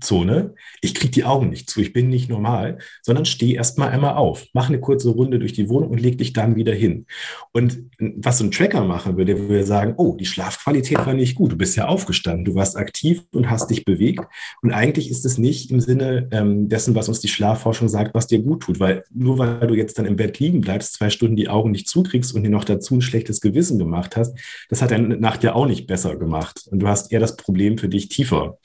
Problemzone. 0.00 0.54
Ich 0.80 0.94
kriege 0.94 1.10
die 1.10 1.24
Augen 1.24 1.50
nicht 1.50 1.70
zu, 1.70 1.80
ich 1.80 1.92
bin 1.92 2.08
nicht 2.08 2.28
normal, 2.28 2.78
sondern 3.02 3.24
steh 3.24 3.54
erstmal 3.54 3.90
einmal 3.90 4.14
auf, 4.14 4.46
mach 4.52 4.68
eine 4.68 4.80
kurze 4.80 5.10
Runde 5.10 5.38
durch 5.38 5.52
die 5.52 5.68
Wohnung 5.68 5.90
und 5.90 6.00
leg 6.00 6.18
dich 6.18 6.32
dann 6.32 6.56
wieder 6.56 6.74
hin. 6.74 7.06
Und 7.52 7.78
was 7.98 8.38
so 8.38 8.44
ein 8.44 8.50
Tracker 8.50 8.84
machen 8.84 9.16
würde, 9.16 9.48
würde 9.48 9.64
sagen, 9.64 9.94
oh, 9.96 10.16
die 10.16 10.26
Schlafqualität 10.26 10.98
war 10.98 11.14
nicht 11.14 11.34
gut, 11.34 11.52
du 11.52 11.56
bist 11.56 11.76
ja 11.76 11.86
aufgestanden, 11.86 12.44
du 12.44 12.54
warst 12.54 12.76
aktiv 12.76 13.22
und 13.32 13.50
hast 13.50 13.70
dich 13.70 13.84
bewegt. 13.84 14.24
Und 14.62 14.72
eigentlich 14.72 15.10
ist 15.10 15.24
es 15.24 15.38
nicht 15.38 15.70
im 15.70 15.80
Sinne 15.80 16.28
ähm, 16.30 16.68
dessen, 16.68 16.94
was 16.94 17.08
uns 17.08 17.20
die 17.20 17.28
Schlafforschung 17.28 17.88
sagt, 17.88 18.14
was 18.14 18.26
dir 18.26 18.40
gut 18.40 18.62
tut, 18.62 18.80
weil 18.80 19.04
nur 19.12 19.38
weil 19.38 19.66
du 19.66 19.74
jetzt 19.74 19.98
dann 19.98 20.06
im 20.06 20.16
Bett 20.16 20.38
liegen 20.38 20.60
bleibst, 20.60 20.94
zwei 20.94 21.10
Stunden 21.10 21.36
die 21.36 21.48
Augen 21.48 21.70
nicht 21.70 21.88
zukriegst 21.88 22.34
und 22.34 22.42
dir 22.42 22.50
noch 22.50 22.64
dazu 22.64 22.96
ein 22.96 23.02
schlechtes 23.02 23.40
Gewissen 23.40 23.78
gemacht 23.78 24.16
hast, 24.16 24.36
das 24.68 24.82
hat 24.82 24.90
deine 24.90 25.16
Nacht 25.16 25.42
ja 25.42 25.54
auch 25.54 25.66
nicht 25.66 25.86
besser 25.86 26.16
gemacht. 26.16 26.66
Und 26.70 26.80
du 26.80 26.88
hast 26.88 27.12
eher 27.12 27.20
das 27.20 27.36
Problem, 27.36 27.78
für 27.78 27.88
dich 27.88 28.08
tiefer 28.08 28.58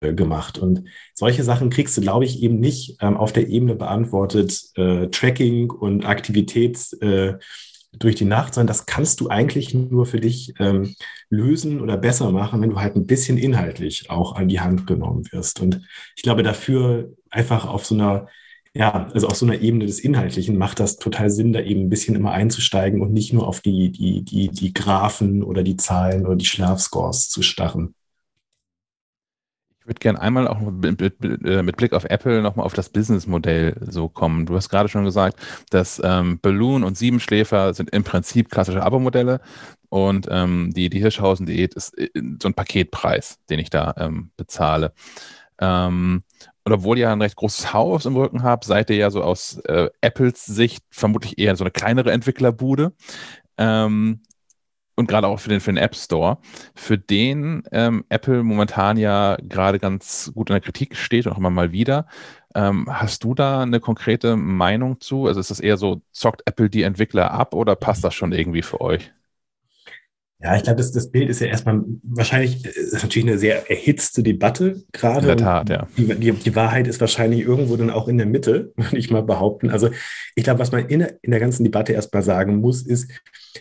gemacht. 0.00 0.58
Und 0.58 0.84
solche 1.14 1.42
Sachen 1.42 1.70
kriegst 1.70 1.96
du, 1.96 2.00
glaube 2.00 2.24
ich, 2.24 2.42
eben 2.42 2.60
nicht 2.60 2.96
ähm, 3.00 3.16
auf 3.16 3.32
der 3.32 3.48
Ebene 3.48 3.74
beantwortet, 3.74 4.62
äh, 4.74 5.08
Tracking 5.08 5.70
und 5.70 6.04
Aktivität 6.04 6.78
äh, 7.00 7.34
durch 7.98 8.14
die 8.14 8.26
Nacht, 8.26 8.54
sondern 8.54 8.66
das 8.66 8.84
kannst 8.84 9.20
du 9.20 9.28
eigentlich 9.28 9.72
nur 9.72 10.04
für 10.04 10.20
dich 10.20 10.52
ähm, 10.58 10.94
lösen 11.30 11.80
oder 11.80 11.96
besser 11.96 12.30
machen, 12.30 12.60
wenn 12.60 12.70
du 12.70 12.80
halt 12.80 12.94
ein 12.94 13.06
bisschen 13.06 13.38
inhaltlich 13.38 14.10
auch 14.10 14.36
an 14.36 14.48
die 14.48 14.60
Hand 14.60 14.86
genommen 14.86 15.24
wirst. 15.30 15.60
Und 15.60 15.80
ich 16.14 16.22
glaube, 16.22 16.42
dafür 16.42 17.12
einfach 17.30 17.66
auf 17.66 17.86
so 17.86 17.94
einer 17.94 18.28
ja, 18.74 19.08
also 19.14 19.28
auf 19.28 19.36
so 19.36 19.46
einer 19.46 19.60
Ebene 19.62 19.86
des 19.86 20.00
Inhaltlichen 20.00 20.58
macht 20.58 20.80
das 20.80 20.98
total 20.98 21.30
Sinn, 21.30 21.54
da 21.54 21.60
eben 21.60 21.82
ein 21.82 21.88
bisschen 21.88 22.14
immer 22.14 22.32
einzusteigen 22.32 23.00
und 23.00 23.10
nicht 23.10 23.32
nur 23.32 23.48
auf 23.48 23.62
die, 23.62 23.90
die, 23.90 24.22
die, 24.22 24.48
die 24.48 24.74
Graphen 24.74 25.42
oder 25.42 25.62
die 25.62 25.78
Zahlen 25.78 26.26
oder 26.26 26.36
die 26.36 26.44
Schlafscores 26.44 27.30
zu 27.30 27.40
starren. 27.40 27.94
Ich 29.86 29.88
würde 29.88 30.00
gerne 30.00 30.20
einmal 30.20 30.48
auch 30.48 30.60
äh, 30.60 31.62
mit, 31.62 31.76
Blick 31.76 31.92
auf 31.92 32.06
Apple 32.06 32.42
nochmal 32.42 32.66
auf 32.66 32.74
das 32.74 32.88
Businessmodell 32.88 33.76
so 33.88 34.08
kommen. 34.08 34.44
Du 34.44 34.56
hast 34.56 34.68
gerade 34.68 34.88
schon 34.88 35.04
gesagt, 35.04 35.38
dass 35.70 36.02
ähm, 36.02 36.40
Balloon 36.40 36.82
und 36.82 36.98
Siebenschläfer 36.98 37.72
sind 37.72 37.90
im 37.90 38.02
Prinzip 38.02 38.50
klassische 38.50 38.82
Abo-Modelle 38.82 39.40
und 39.88 40.26
ähm, 40.28 40.72
die, 40.74 40.90
die 40.90 40.98
Hirschhausen-Diät 40.98 41.74
ist 41.74 41.96
äh, 41.96 42.08
so 42.42 42.48
ein 42.48 42.54
Paketpreis, 42.54 43.38
den 43.48 43.60
ich 43.60 43.70
da 43.70 43.94
ähm, 43.96 44.32
bezahle. 44.36 44.92
Ähm, 45.60 46.24
und 46.64 46.72
obwohl 46.72 46.98
ihr 46.98 47.08
ein 47.08 47.22
recht 47.22 47.36
großes 47.36 47.72
Haus 47.72 48.06
im 48.06 48.16
Rücken 48.16 48.42
habt, 48.42 48.64
seid 48.64 48.90
ihr 48.90 48.96
ja 48.96 49.10
so 49.12 49.22
aus 49.22 49.58
äh, 49.66 49.88
Apples 50.00 50.46
Sicht 50.46 50.84
vermutlich 50.90 51.38
eher 51.38 51.54
so 51.54 51.62
eine 51.62 51.70
kleinere 51.70 52.10
Entwicklerbude. 52.10 52.92
Ähm, 53.56 54.22
und 54.96 55.08
gerade 55.08 55.28
auch 55.28 55.38
für 55.38 55.50
den, 55.50 55.60
für 55.60 55.70
den 55.70 55.76
App 55.76 55.94
Store, 55.94 56.38
für 56.74 56.98
den 56.98 57.62
ähm, 57.70 58.04
Apple 58.08 58.42
momentan 58.42 58.96
ja 58.96 59.36
gerade 59.42 59.78
ganz 59.78 60.32
gut 60.34 60.50
in 60.50 60.54
der 60.54 60.60
Kritik 60.60 60.96
steht 60.96 61.26
und 61.26 61.32
auch 61.32 61.38
immer 61.38 61.50
mal 61.50 61.72
wieder. 61.72 62.06
Ähm, 62.54 62.86
hast 62.90 63.22
du 63.22 63.34
da 63.34 63.62
eine 63.62 63.80
konkrete 63.80 64.36
Meinung 64.36 65.00
zu? 65.00 65.26
Also 65.26 65.40
ist 65.40 65.50
das 65.50 65.60
eher 65.60 65.76
so, 65.76 66.02
zockt 66.12 66.42
Apple 66.46 66.70
die 66.70 66.82
Entwickler 66.82 67.30
ab 67.30 67.54
oder 67.54 67.76
passt 67.76 68.02
das 68.02 68.14
schon 68.14 68.32
irgendwie 68.32 68.62
für 68.62 68.80
euch? 68.80 69.12
Ja, 70.38 70.54
ich 70.54 70.64
glaube, 70.64 70.76
das, 70.76 70.92
das 70.92 71.10
Bild 71.10 71.30
ist 71.30 71.40
ja 71.40 71.46
erstmal 71.46 71.82
wahrscheinlich, 72.02 72.64
ist 72.66 72.92
natürlich 72.92 73.26
eine 73.26 73.38
sehr 73.38 73.70
erhitzte 73.70 74.22
Debatte 74.22 74.82
gerade. 74.92 75.22
In 75.22 75.26
der 75.28 75.36
Tat, 75.38 75.70
ja. 75.70 75.88
Die, 75.96 76.14
die, 76.14 76.32
die, 76.32 76.54
Wahrheit 76.54 76.86
ist 76.88 77.00
wahrscheinlich 77.00 77.40
irgendwo 77.40 77.76
dann 77.76 77.88
auch 77.88 78.06
in 78.06 78.18
der 78.18 78.26
Mitte, 78.26 78.72
würde 78.76 78.98
ich 78.98 79.10
mal 79.10 79.22
behaupten. 79.22 79.70
Also 79.70 79.88
ich 80.34 80.44
glaube, 80.44 80.60
was 80.60 80.72
man 80.72 80.86
in 80.88 80.98
der, 80.98 81.14
in 81.22 81.30
der 81.30 81.40
ganzen 81.40 81.64
Debatte 81.64 81.94
erstmal 81.94 82.22
sagen 82.22 82.56
muss, 82.56 82.82
ist, 82.82 83.10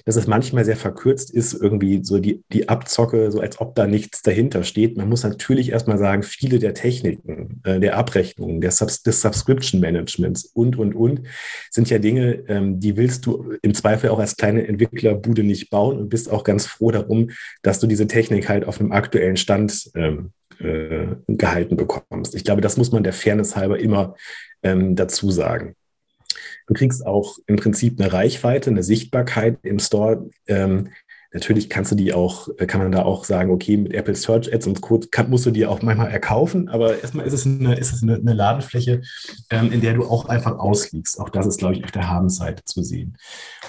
dass 0.03 0.17
es 0.17 0.27
manchmal 0.27 0.65
sehr 0.65 0.75
verkürzt 0.75 1.31
ist, 1.31 1.53
irgendwie 1.53 2.03
so 2.03 2.19
die, 2.19 2.43
die 2.51 2.67
Abzocke, 2.67 3.31
so 3.31 3.39
als 3.39 3.61
ob 3.61 3.75
da 3.75 3.87
nichts 3.87 4.21
dahinter 4.21 4.63
steht. 4.63 4.97
Man 4.97 5.07
muss 5.07 5.23
natürlich 5.23 5.71
erstmal 5.71 5.97
sagen, 5.97 6.23
viele 6.23 6.59
der 6.59 6.73
Techniken, 6.73 7.61
äh, 7.63 7.79
der 7.79 7.97
Abrechnungen, 7.97 8.59
der 8.59 8.71
Subs 8.71 9.01
des 9.03 9.21
Subscription 9.21 9.79
Managements 9.79 10.43
und, 10.43 10.77
und, 10.77 10.93
und, 10.93 11.21
sind 11.71 11.89
ja 11.89 11.99
Dinge, 11.99 12.43
ähm, 12.49 12.81
die 12.81 12.97
willst 12.97 13.25
du 13.25 13.53
im 13.61 13.73
Zweifel 13.73 14.09
auch 14.09 14.19
als 14.19 14.35
kleine 14.35 14.67
Entwicklerbude 14.67 15.43
nicht 15.43 15.69
bauen 15.69 15.97
und 15.97 16.09
bist 16.09 16.29
auch 16.29 16.43
ganz 16.43 16.64
froh 16.65 16.91
darum, 16.91 17.31
dass 17.61 17.79
du 17.79 17.87
diese 17.87 18.07
Technik 18.07 18.49
halt 18.49 18.65
auf 18.65 18.79
einem 18.79 18.91
aktuellen 18.91 19.37
Stand 19.37 19.91
ähm, 19.95 20.31
äh, 20.59 21.07
gehalten 21.27 21.77
bekommst. 21.77 22.35
Ich 22.35 22.43
glaube, 22.43 22.61
das 22.61 22.77
muss 22.77 22.91
man 22.91 23.03
der 23.03 23.13
Fairness 23.13 23.55
halber 23.55 23.79
immer 23.79 24.15
ähm, 24.63 24.95
dazu 24.95 25.31
sagen. 25.31 25.75
Du 26.67 26.73
kriegst 26.73 27.05
auch 27.05 27.37
im 27.45 27.57
Prinzip 27.57 27.99
eine 27.99 28.11
Reichweite, 28.11 28.69
eine 28.69 28.83
Sichtbarkeit 28.83 29.59
im 29.63 29.79
Store. 29.79 30.29
Ähm, 30.47 30.89
natürlich 31.35 31.69
kannst 31.69 31.91
du 31.91 31.95
die 31.95 32.13
auch, 32.13 32.47
kann 32.65 32.81
man 32.81 32.91
da 32.93 33.03
auch 33.03 33.25
sagen, 33.25 33.51
okay, 33.51 33.75
mit 33.75 33.93
Apple 33.93 34.15
Search 34.15 34.51
Ads 34.51 34.67
und 34.67 34.81
Code 34.81 35.07
kann, 35.09 35.29
musst 35.29 35.45
du 35.45 35.51
die 35.51 35.65
auch 35.65 35.81
manchmal 35.81 36.09
erkaufen, 36.09 36.69
aber 36.69 37.01
erstmal 37.01 37.27
ist 37.27 37.33
es 37.33 37.45
eine, 37.45 37.75
ist 37.75 37.91
es 37.91 38.01
eine, 38.01 38.15
eine 38.15 38.33
Ladenfläche, 38.33 39.01
ähm, 39.49 39.71
in 39.71 39.81
der 39.81 39.93
du 39.95 40.05
auch 40.05 40.25
einfach 40.29 40.57
ausliegst. 40.57 41.19
Auch 41.19 41.29
das 41.29 41.45
ist, 41.45 41.59
glaube 41.59 41.75
ich, 41.75 41.83
auf 41.83 41.91
der 41.91 42.09
Habenseite 42.09 42.63
zu 42.63 42.81
sehen. 42.83 43.17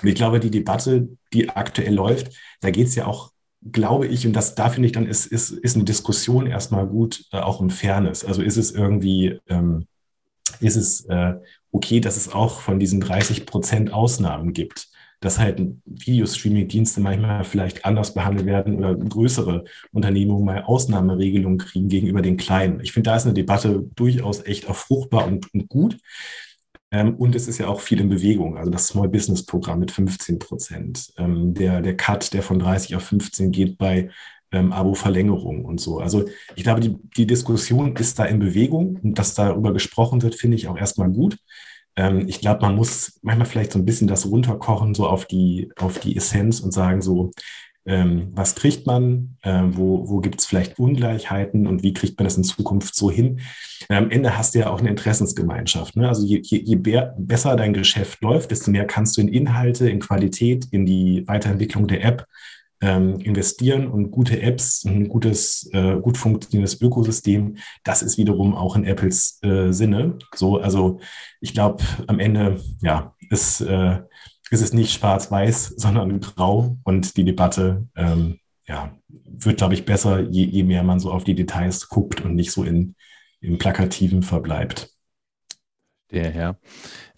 Und 0.00 0.08
ich 0.08 0.14
glaube, 0.14 0.38
die 0.38 0.50
Debatte, 0.50 1.08
die 1.32 1.50
aktuell 1.50 1.92
läuft, 1.92 2.32
da 2.60 2.70
geht 2.70 2.86
es 2.86 2.94
ja 2.94 3.06
auch 3.06 3.32
glaube 3.72 4.06
ich, 4.06 4.24
und 4.24 4.32
das 4.32 4.54
da 4.54 4.68
finde 4.68 4.86
ich 4.86 4.92
dann, 4.92 5.08
ist, 5.08 5.26
ist, 5.26 5.50
ist 5.50 5.74
eine 5.74 5.84
Diskussion 5.84 6.46
erstmal 6.46 6.86
gut, 6.86 7.24
äh, 7.32 7.38
auch 7.38 7.58
um 7.58 7.70
Fairness. 7.70 8.24
Also 8.24 8.42
ist 8.42 8.56
es 8.56 8.70
irgendwie, 8.70 9.40
ähm, 9.48 9.88
ist 10.60 10.76
es 10.76 11.04
äh, 11.06 11.34
okay, 11.72 11.98
dass 11.98 12.16
es 12.16 12.32
auch 12.32 12.60
von 12.60 12.78
diesen 12.78 13.00
30 13.00 13.44
Prozent 13.44 13.92
Ausnahmen 13.92 14.52
gibt, 14.52 14.88
dass 15.20 15.38
halt 15.38 15.60
Videostreaming-Dienste 15.84 17.00
manchmal 17.00 17.44
vielleicht 17.44 17.84
anders 17.84 18.14
behandelt 18.14 18.46
werden 18.46 18.76
oder 18.76 18.94
größere 18.94 19.64
Unternehmungen 19.92 20.44
mal 20.44 20.62
Ausnahmeregelungen 20.62 21.58
kriegen 21.58 21.88
gegenüber 21.88 22.22
den 22.22 22.36
kleinen. 22.36 22.80
Ich 22.80 22.92
finde, 22.92 23.10
da 23.10 23.16
ist 23.16 23.24
eine 23.24 23.34
Debatte 23.34 23.84
durchaus 23.94 24.44
echt 24.44 24.68
auch 24.68 24.76
fruchtbar 24.76 25.26
und, 25.26 25.52
und 25.54 25.68
gut. 25.68 25.98
Ähm, 26.90 27.16
und 27.16 27.34
es 27.34 27.48
ist 27.48 27.58
ja 27.58 27.68
auch 27.68 27.80
viel 27.80 28.00
in 28.00 28.08
Bewegung. 28.08 28.56
Also 28.56 28.70
das 28.70 28.88
Small 28.88 29.08
Business 29.08 29.44
Programm 29.44 29.80
mit 29.80 29.90
15 29.90 30.38
Prozent. 30.38 31.12
Ähm, 31.16 31.54
der, 31.54 31.80
der 31.80 31.96
Cut, 31.96 32.32
der 32.32 32.42
von 32.42 32.58
30 32.58 32.94
auf 32.96 33.02
15 33.04 33.50
geht 33.50 33.78
bei 33.78 34.10
ähm, 34.52 34.72
Abo-Verlängerung 34.72 35.64
und 35.64 35.80
so. 35.80 35.98
Also 35.98 36.26
ich 36.54 36.62
glaube, 36.62 36.80
die, 36.80 36.96
die 37.16 37.26
Diskussion 37.26 37.96
ist 37.96 38.18
da 38.18 38.24
in 38.24 38.38
Bewegung 38.38 38.98
und 39.02 39.18
dass 39.18 39.34
darüber 39.34 39.72
gesprochen 39.72 40.22
wird, 40.22 40.34
finde 40.36 40.56
ich 40.56 40.68
auch 40.68 40.78
erstmal 40.78 41.10
gut. 41.10 41.38
Ähm, 41.96 42.28
ich 42.28 42.40
glaube, 42.40 42.60
man 42.62 42.76
muss 42.76 43.18
manchmal 43.22 43.46
vielleicht 43.46 43.72
so 43.72 43.78
ein 43.78 43.84
bisschen 43.84 44.08
das 44.08 44.26
runterkochen, 44.26 44.94
so 44.94 45.06
auf 45.06 45.26
die, 45.26 45.70
auf 45.78 45.98
die 45.98 46.16
Essenz 46.16 46.60
und 46.60 46.72
sagen 46.72 47.02
so, 47.02 47.32
ähm, 47.86 48.32
was 48.32 48.56
kriegt 48.56 48.86
man, 48.86 49.36
äh, 49.42 49.62
wo, 49.68 50.08
wo 50.08 50.18
gibt 50.18 50.40
es 50.40 50.46
vielleicht 50.46 50.78
Ungleichheiten 50.78 51.66
und 51.66 51.82
wie 51.84 51.94
kriegt 51.94 52.18
man 52.18 52.24
das 52.24 52.36
in 52.36 52.42
Zukunft 52.42 52.96
so 52.96 53.10
hin. 53.10 53.40
Äh, 53.88 53.94
am 53.94 54.10
Ende 54.10 54.36
hast 54.36 54.54
du 54.54 54.58
ja 54.58 54.70
auch 54.70 54.80
eine 54.80 54.90
Interessensgemeinschaft. 54.90 55.96
Ne? 55.96 56.08
Also 56.08 56.26
je, 56.26 56.40
je, 56.42 56.58
je 56.58 56.76
besser 57.16 57.54
dein 57.54 57.72
Geschäft 57.72 58.20
läuft, 58.22 58.50
desto 58.50 58.72
mehr 58.72 58.86
kannst 58.86 59.16
du 59.16 59.20
in 59.20 59.28
Inhalte, 59.28 59.88
in 59.88 60.00
Qualität, 60.00 60.66
in 60.72 60.84
die 60.84 61.26
Weiterentwicklung 61.28 61.86
der 61.86 62.04
App 62.04 62.26
ähm, 62.80 63.18
investieren 63.20 63.86
und 63.86 64.10
gute 64.10 64.40
Apps, 64.42 64.84
ein 64.84 65.08
gutes, 65.08 65.68
äh, 65.72 65.96
gut 65.96 66.18
funktionierendes 66.18 66.80
Ökosystem, 66.80 67.56
das 67.84 68.02
ist 68.02 68.18
wiederum 68.18 68.54
auch 68.54 68.76
in 68.76 68.84
Apples 68.84 69.38
äh, 69.42 69.72
Sinne. 69.72 70.18
So, 70.34 70.58
also 70.58 71.00
ich 71.40 71.54
glaube, 71.54 71.82
am 72.06 72.18
Ende, 72.18 72.60
ja, 72.82 73.14
ist, 73.30 73.60
äh, 73.60 74.00
ist 74.50 74.62
es 74.62 74.72
nicht 74.72 74.92
schwarz-weiß, 74.92 75.74
sondern 75.76 76.20
grau 76.20 76.76
und 76.84 77.16
die 77.16 77.24
Debatte, 77.24 77.86
ähm, 77.96 78.38
ja, 78.68 78.92
wird, 79.08 79.58
glaube 79.58 79.74
ich, 79.74 79.84
besser, 79.84 80.20
je, 80.20 80.44
je 80.44 80.64
mehr 80.64 80.82
man 80.82 80.98
so 80.98 81.12
auf 81.12 81.24
die 81.24 81.36
Details 81.36 81.88
guckt 81.88 82.20
und 82.22 82.34
nicht 82.34 82.50
so 82.50 82.64
in, 82.64 82.96
im 83.40 83.58
Plakativen 83.58 84.22
verbleibt. 84.22 84.90
Der 86.10 86.30
Herr. 86.30 86.58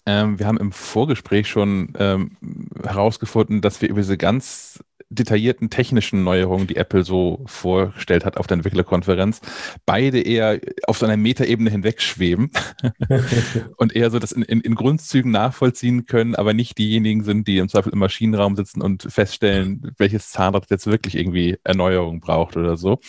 Ähm, 0.09 0.39
wir 0.39 0.47
haben 0.47 0.57
im 0.57 0.71
Vorgespräch 0.71 1.47
schon 1.47 1.93
ähm, 1.99 2.31
herausgefunden, 2.83 3.61
dass 3.61 3.79
wir 3.79 3.89
über 3.89 4.01
diese 4.01 4.17
ganz 4.17 4.83
detaillierten 5.11 5.69
technischen 5.69 6.23
Neuerungen, 6.23 6.65
die 6.65 6.77
Apple 6.77 7.03
so 7.03 7.43
vorgestellt 7.45 8.25
hat 8.25 8.37
auf 8.37 8.47
der 8.47 8.55
Entwicklerkonferenz, 8.55 9.39
beide 9.85 10.19
eher 10.19 10.59
auf 10.87 10.97
so 10.97 11.05
einer 11.05 11.17
Metaebene 11.17 11.69
hinwegschweben 11.69 12.51
und 13.77 13.95
eher 13.95 14.09
so 14.09 14.17
das 14.17 14.31
in, 14.31 14.41
in, 14.41 14.61
in, 14.61 14.73
Grundzügen 14.73 15.31
nachvollziehen 15.31 16.07
können, 16.07 16.33
aber 16.33 16.53
nicht 16.53 16.79
diejenigen 16.79 17.23
sind, 17.23 17.47
die 17.47 17.59
im 17.59 17.69
Zweifel 17.69 17.93
im 17.93 17.99
Maschinenraum 17.99 18.55
sitzen 18.55 18.81
und 18.81 19.03
feststellen, 19.03 19.93
welches 19.97 20.31
Zahnrad 20.31 20.69
jetzt 20.71 20.87
wirklich 20.87 21.15
irgendwie 21.15 21.57
Erneuerung 21.63 22.19
braucht 22.19 22.57
oder 22.57 22.77
so. 22.77 22.99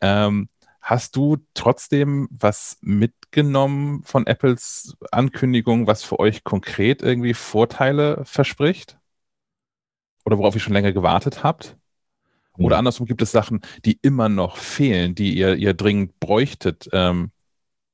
Ähm, 0.00 0.48
Hast 0.80 1.14
du 1.16 1.36
trotzdem 1.54 2.28
was 2.30 2.78
mitgenommen 2.80 4.02
von 4.04 4.26
Apples 4.26 4.96
Ankündigung, 5.10 5.86
was 5.86 6.02
für 6.02 6.18
euch 6.18 6.42
konkret 6.42 7.02
irgendwie 7.02 7.34
Vorteile 7.34 8.24
verspricht? 8.24 8.98
Oder 10.24 10.38
worauf 10.38 10.54
ihr 10.54 10.60
schon 10.60 10.72
länger 10.72 10.92
gewartet 10.92 11.44
habt? 11.44 11.76
Oder 12.56 12.76
mhm. 12.76 12.80
andersrum 12.80 13.06
gibt 13.06 13.22
es 13.22 13.30
Sachen, 13.30 13.60
die 13.84 13.98
immer 14.02 14.28
noch 14.28 14.56
fehlen, 14.56 15.14
die 15.14 15.36
ihr, 15.36 15.54
ihr 15.56 15.74
dringend 15.74 16.18
bräuchtet, 16.18 16.88
ähm, 16.92 17.30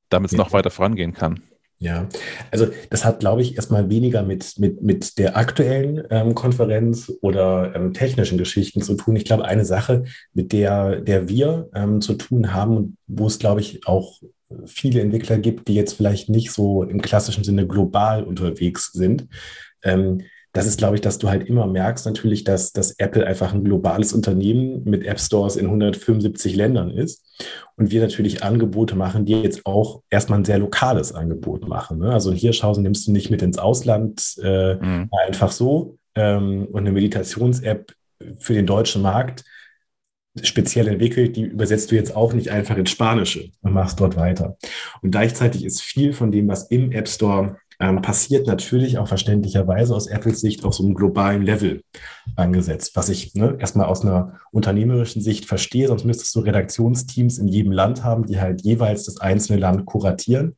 damit 0.08 0.30
es 0.30 0.36
ja. 0.36 0.44
noch 0.44 0.52
weiter 0.52 0.70
vorangehen 0.70 1.12
kann? 1.12 1.42
Ja, 1.78 2.08
also 2.50 2.68
das 2.88 3.04
hat, 3.04 3.20
glaube 3.20 3.42
ich, 3.42 3.56
erstmal 3.56 3.90
weniger 3.90 4.22
mit, 4.22 4.58
mit, 4.58 4.80
mit 4.80 5.18
der 5.18 5.36
aktuellen 5.36 6.02
ähm, 6.08 6.34
Konferenz 6.34 7.12
oder 7.20 7.74
ähm, 7.74 7.92
technischen 7.92 8.38
Geschichten 8.38 8.80
zu 8.80 8.94
tun. 8.94 9.14
Ich 9.14 9.26
glaube, 9.26 9.44
eine 9.44 9.66
Sache, 9.66 10.04
mit 10.32 10.52
der, 10.52 11.02
der 11.02 11.28
wir 11.28 11.68
ähm, 11.74 12.00
zu 12.00 12.14
tun 12.14 12.54
haben, 12.54 12.96
wo 13.06 13.26
es, 13.26 13.38
glaube 13.38 13.60
ich, 13.60 13.86
auch 13.86 14.20
viele 14.64 15.02
Entwickler 15.02 15.36
gibt, 15.36 15.68
die 15.68 15.74
jetzt 15.74 15.92
vielleicht 15.94 16.30
nicht 16.30 16.50
so 16.50 16.82
im 16.82 17.02
klassischen 17.02 17.44
Sinne 17.44 17.66
global 17.66 18.24
unterwegs 18.24 18.92
sind, 18.92 19.28
ähm, 19.82 20.22
das 20.56 20.66
ist, 20.66 20.78
glaube 20.78 20.94
ich, 20.94 21.02
dass 21.02 21.18
du 21.18 21.28
halt 21.28 21.46
immer 21.46 21.66
merkst 21.66 22.06
natürlich, 22.06 22.42
dass, 22.42 22.72
dass 22.72 22.92
Apple 22.92 23.26
einfach 23.26 23.52
ein 23.52 23.62
globales 23.62 24.14
Unternehmen 24.14 24.84
mit 24.84 25.04
App 25.04 25.20
Stores 25.20 25.56
in 25.56 25.66
175 25.66 26.56
Ländern 26.56 26.90
ist 26.90 27.25
und 27.76 27.90
wir 27.90 28.00
natürlich 28.00 28.42
Angebote 28.42 28.96
machen, 28.96 29.24
die 29.24 29.40
jetzt 29.40 29.66
auch 29.66 30.02
erstmal 30.10 30.40
ein 30.40 30.44
sehr 30.44 30.58
lokales 30.58 31.12
Angebot 31.12 31.68
machen. 31.68 31.98
Ne? 31.98 32.12
Also 32.12 32.32
Hirschhausen 32.32 32.82
nimmst 32.82 33.06
du 33.06 33.12
nicht 33.12 33.30
mit 33.30 33.42
ins 33.42 33.58
Ausland 33.58 34.36
äh, 34.42 34.74
mhm. 34.74 35.10
einfach 35.26 35.52
so 35.52 35.98
ähm, 36.14 36.66
und 36.70 36.80
eine 36.80 36.92
Meditations-App 36.92 37.92
für 38.38 38.54
den 38.54 38.66
deutschen 38.66 39.02
Markt 39.02 39.44
speziell 40.42 40.88
entwickelt, 40.88 41.36
die 41.36 41.42
übersetzt 41.42 41.90
du 41.90 41.94
jetzt 41.94 42.14
auch 42.14 42.32
nicht 42.32 42.50
einfach 42.50 42.76
ins 42.76 42.90
Spanische 42.90 43.50
und 43.62 43.72
machst 43.72 44.00
dort 44.00 44.16
weiter. 44.16 44.56
Und 45.02 45.10
gleichzeitig 45.10 45.64
ist 45.64 45.82
viel 45.82 46.12
von 46.12 46.30
dem, 46.30 46.48
was 46.48 46.64
im 46.64 46.92
App 46.92 47.08
Store 47.08 47.58
ähm, 47.78 48.00
passiert 48.00 48.46
natürlich 48.46 48.98
auch 48.98 49.08
verständlicherweise 49.08 49.94
aus 49.94 50.06
Apples 50.06 50.40
Sicht 50.40 50.64
auf 50.64 50.74
so 50.74 50.84
einem 50.84 50.94
globalen 50.94 51.42
Level 51.42 51.82
angesetzt, 52.34 52.92
was 52.94 53.08
ich 53.08 53.34
ne, 53.34 53.56
erstmal 53.58 53.86
aus 53.86 54.02
einer 54.02 54.40
unternehmerischen 54.50 55.20
Sicht 55.20 55.44
verstehe, 55.44 55.88
sonst 55.88 56.04
müsstest 56.04 56.34
du 56.34 56.40
Redaktionsteams 56.40 57.38
in 57.38 57.48
jedem 57.48 57.72
Land 57.72 58.02
haben, 58.02 58.26
die 58.26 58.40
halt 58.40 58.62
jeweils 58.62 59.04
das 59.04 59.20
einzelne 59.20 59.58
Land 59.58 59.84
kuratieren. 59.84 60.56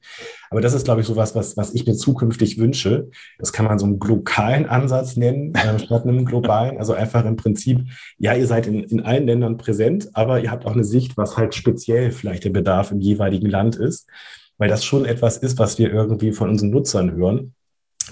Aber 0.51 0.61
das 0.61 0.75
ist, 0.75 0.85
glaube 0.85 1.01
ich, 1.01 1.07
so 1.07 1.17
was, 1.17 1.35
was, 1.35 1.57
was 1.57 1.75
ich 1.75 1.87
mir 1.87 1.95
zukünftig 1.95 2.59
wünsche. 2.59 3.11
Das 3.39 3.53
kann 3.53 3.67
man 3.67 3.79
so 3.79 3.87
einen 3.87 3.99
lokalen 3.99 4.67
Ansatz 4.67 5.17
nennen, 5.17 5.55
äh, 5.55 5.79
statt 5.79 6.05
einem 6.05 6.25
globalen. 6.25 6.79
Also 6.79 6.95
einfach 6.95 7.25
im 7.25 7.37
Prinzip, 7.37 7.81
ja, 8.19 8.35
ihr 8.35 8.47
seid 8.47 8.67
in, 8.67 8.85
in 8.85 9.01
allen 9.01 9.27
Ländern 9.27 9.57
präsent, 9.57 10.09
aber 10.15 10.41
ihr 10.41 10.51
habt 10.51 10.65
auch 10.65 10.73
eine 10.73 10.85
Sicht, 10.85 11.17
was 11.17 11.37
halt 11.37 11.55
speziell 11.55 12.13
vielleicht 12.13 12.45
der 12.45 12.51
Bedarf 12.51 12.93
im 12.93 13.01
jeweiligen 13.01 13.51
Land 13.51 13.77
ist 13.77 14.09
weil 14.59 14.69
das 14.69 14.85
schon 14.85 15.05
etwas 15.05 15.39
ist, 15.39 15.59
was 15.59 15.79
wir 15.79 15.91
irgendwie 15.91 16.33
von 16.33 16.51
unseren 16.51 16.71
Nutzern 16.71 17.13
hören, 17.13 17.55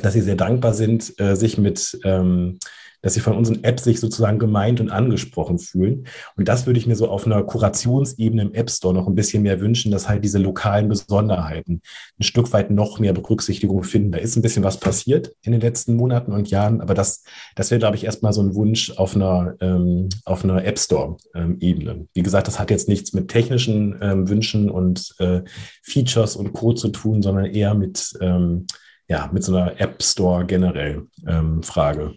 dass 0.02 0.14
sie 0.14 0.20
sehr 0.20 0.36
dankbar 0.36 0.74
sind, 0.74 1.18
äh, 1.20 1.36
sich 1.36 1.59
mit 1.59 1.98
ähm, 2.05 2.59
dass 3.06 3.14
sie 3.14 3.20
von 3.20 3.36
unseren 3.36 3.62
Apps 3.62 3.84
sich 3.84 4.00
sozusagen 4.00 4.40
gemeint 4.40 4.80
und 4.80 4.90
angesprochen 4.90 5.60
fühlen. 5.60 6.08
Und 6.36 6.48
das 6.48 6.66
würde 6.66 6.80
ich 6.80 6.88
mir 6.88 6.96
so 6.96 7.08
auf 7.08 7.24
einer 7.24 7.40
Kurationsebene 7.44 8.42
im 8.42 8.52
App 8.52 8.68
Store 8.68 8.92
noch 8.92 9.06
ein 9.06 9.14
bisschen 9.14 9.44
mehr 9.44 9.60
wünschen, 9.60 9.92
dass 9.92 10.08
halt 10.08 10.24
diese 10.24 10.40
lokalen 10.40 10.88
Besonderheiten 10.88 11.82
ein 12.18 12.24
Stück 12.24 12.52
weit 12.52 12.72
noch 12.72 12.98
mehr 12.98 13.12
Berücksichtigung 13.12 13.84
finden. 13.84 14.10
Da 14.10 14.18
ist 14.18 14.34
ein 14.34 14.42
bisschen 14.42 14.64
was 14.64 14.80
passiert 14.80 15.36
in 15.42 15.52
den 15.52 15.60
letzten 15.60 15.94
Monaten 15.94 16.32
und 16.32 16.50
Jahren, 16.50 16.80
aber 16.80 16.94
das, 16.94 17.22
das 17.54 17.70
wäre, 17.70 17.78
glaube 17.78 17.94
ich, 17.94 18.02
erstmal 18.02 18.32
so 18.32 18.42
ein 18.42 18.56
Wunsch 18.56 18.90
auf 18.96 19.14
einer, 19.14 19.54
ähm, 19.60 20.08
auf 20.24 20.42
einer 20.42 20.64
App 20.64 20.76
Store-Ebene. 20.76 21.90
Ähm, 21.92 22.08
Wie 22.12 22.22
gesagt, 22.24 22.48
das 22.48 22.58
hat 22.58 22.72
jetzt 22.72 22.88
nichts 22.88 23.12
mit 23.12 23.28
technischen 23.28 23.96
ähm, 24.00 24.28
Wünschen 24.28 24.68
und 24.68 25.14
äh, 25.20 25.42
Features 25.80 26.34
und 26.34 26.54
Code 26.54 26.74
zu 26.74 26.88
tun, 26.88 27.22
sondern 27.22 27.44
eher 27.44 27.74
mit, 27.74 28.18
ähm, 28.20 28.66
ja, 29.06 29.30
mit 29.32 29.44
so 29.44 29.54
einer 29.54 29.80
App 29.80 30.02
Store 30.02 30.44
generell 30.44 31.06
ähm, 31.24 31.62
Frage 31.62 32.16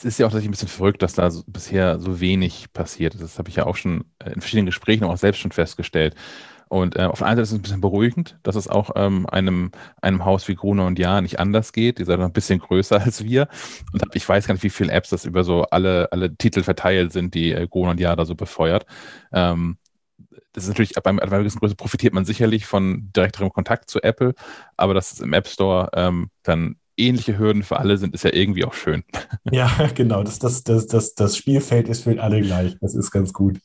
es 0.00 0.14
ist 0.14 0.18
ja 0.18 0.26
auch 0.26 0.30
tatsächlich 0.30 0.48
ein 0.48 0.52
bisschen 0.52 0.68
verrückt, 0.68 1.02
dass 1.02 1.12
da 1.12 1.30
so, 1.30 1.42
bisher 1.46 1.98
so 2.00 2.20
wenig 2.20 2.72
passiert. 2.72 3.20
Das 3.20 3.38
habe 3.38 3.50
ich 3.50 3.56
ja 3.56 3.66
auch 3.66 3.76
schon 3.76 4.04
äh, 4.18 4.32
in 4.32 4.40
verschiedenen 4.40 4.66
Gesprächen 4.66 5.04
auch 5.04 5.16
selbst 5.16 5.40
schon 5.40 5.52
festgestellt. 5.52 6.14
Und 6.68 6.96
äh, 6.96 7.02
auf 7.02 7.18
der 7.18 7.26
einen 7.26 7.36
Seite 7.36 7.42
ist 7.42 7.50
es 7.50 7.58
ein 7.58 7.62
bisschen 7.62 7.80
beruhigend, 7.80 8.38
dass 8.42 8.54
es 8.54 8.68
auch 8.68 8.92
ähm, 8.94 9.26
einem, 9.26 9.72
einem 10.00 10.24
Haus 10.24 10.48
wie 10.48 10.54
Gruner 10.54 10.86
und 10.86 10.98
Ja 10.98 11.20
nicht 11.20 11.38
anders 11.38 11.72
geht. 11.72 11.98
Die 11.98 12.04
sind 12.04 12.18
noch 12.18 12.26
ein 12.26 12.32
bisschen 12.32 12.60
größer 12.60 13.00
als 13.02 13.24
wir. 13.24 13.48
Und 13.92 14.02
ich 14.14 14.26
weiß 14.26 14.46
gar 14.46 14.54
nicht, 14.54 14.62
wie 14.62 14.70
viele 14.70 14.92
Apps 14.92 15.10
das 15.10 15.26
über 15.26 15.44
so 15.44 15.64
alle, 15.64 16.10
alle 16.12 16.34
Titel 16.34 16.62
verteilt 16.62 17.12
sind, 17.12 17.34
die 17.34 17.52
äh, 17.52 17.66
Gruner 17.68 17.90
und 17.90 18.00
Ja 18.00 18.16
da 18.16 18.24
so 18.24 18.34
befeuert. 18.36 18.86
Ähm, 19.32 19.76
das 20.52 20.64
ist 20.64 20.68
natürlich, 20.68 20.96
ab 20.96 21.06
einer 21.06 21.20
gewissen 21.20 21.60
Größe 21.60 21.76
profitiert 21.76 22.14
man 22.14 22.24
sicherlich 22.24 22.66
von 22.66 23.10
direkterem 23.14 23.52
Kontakt 23.52 23.90
zu 23.90 24.02
Apple, 24.02 24.34
aber 24.76 24.94
dass 24.94 25.12
es 25.12 25.20
im 25.20 25.32
App 25.32 25.46
Store 25.46 25.90
ähm, 25.94 26.30
dann 26.42 26.76
ähnliche 26.96 27.38
Hürden 27.38 27.62
für 27.62 27.78
alle 27.78 27.96
sind, 27.96 28.14
ist 28.14 28.24
ja 28.24 28.32
irgendwie 28.32 28.64
auch 28.64 28.74
schön. 28.74 29.04
Ja, 29.52 29.70
genau. 29.94 30.22
Das, 30.22 30.38
das, 30.38 30.62
das, 30.64 30.86
das, 30.86 31.14
das 31.14 31.36
Spielfeld 31.36 31.88
ist 31.88 32.04
für 32.04 32.22
alle 32.22 32.40
gleich. 32.40 32.76
Das 32.80 32.94
ist 32.94 33.10
ganz 33.10 33.32
gut. 33.32 33.58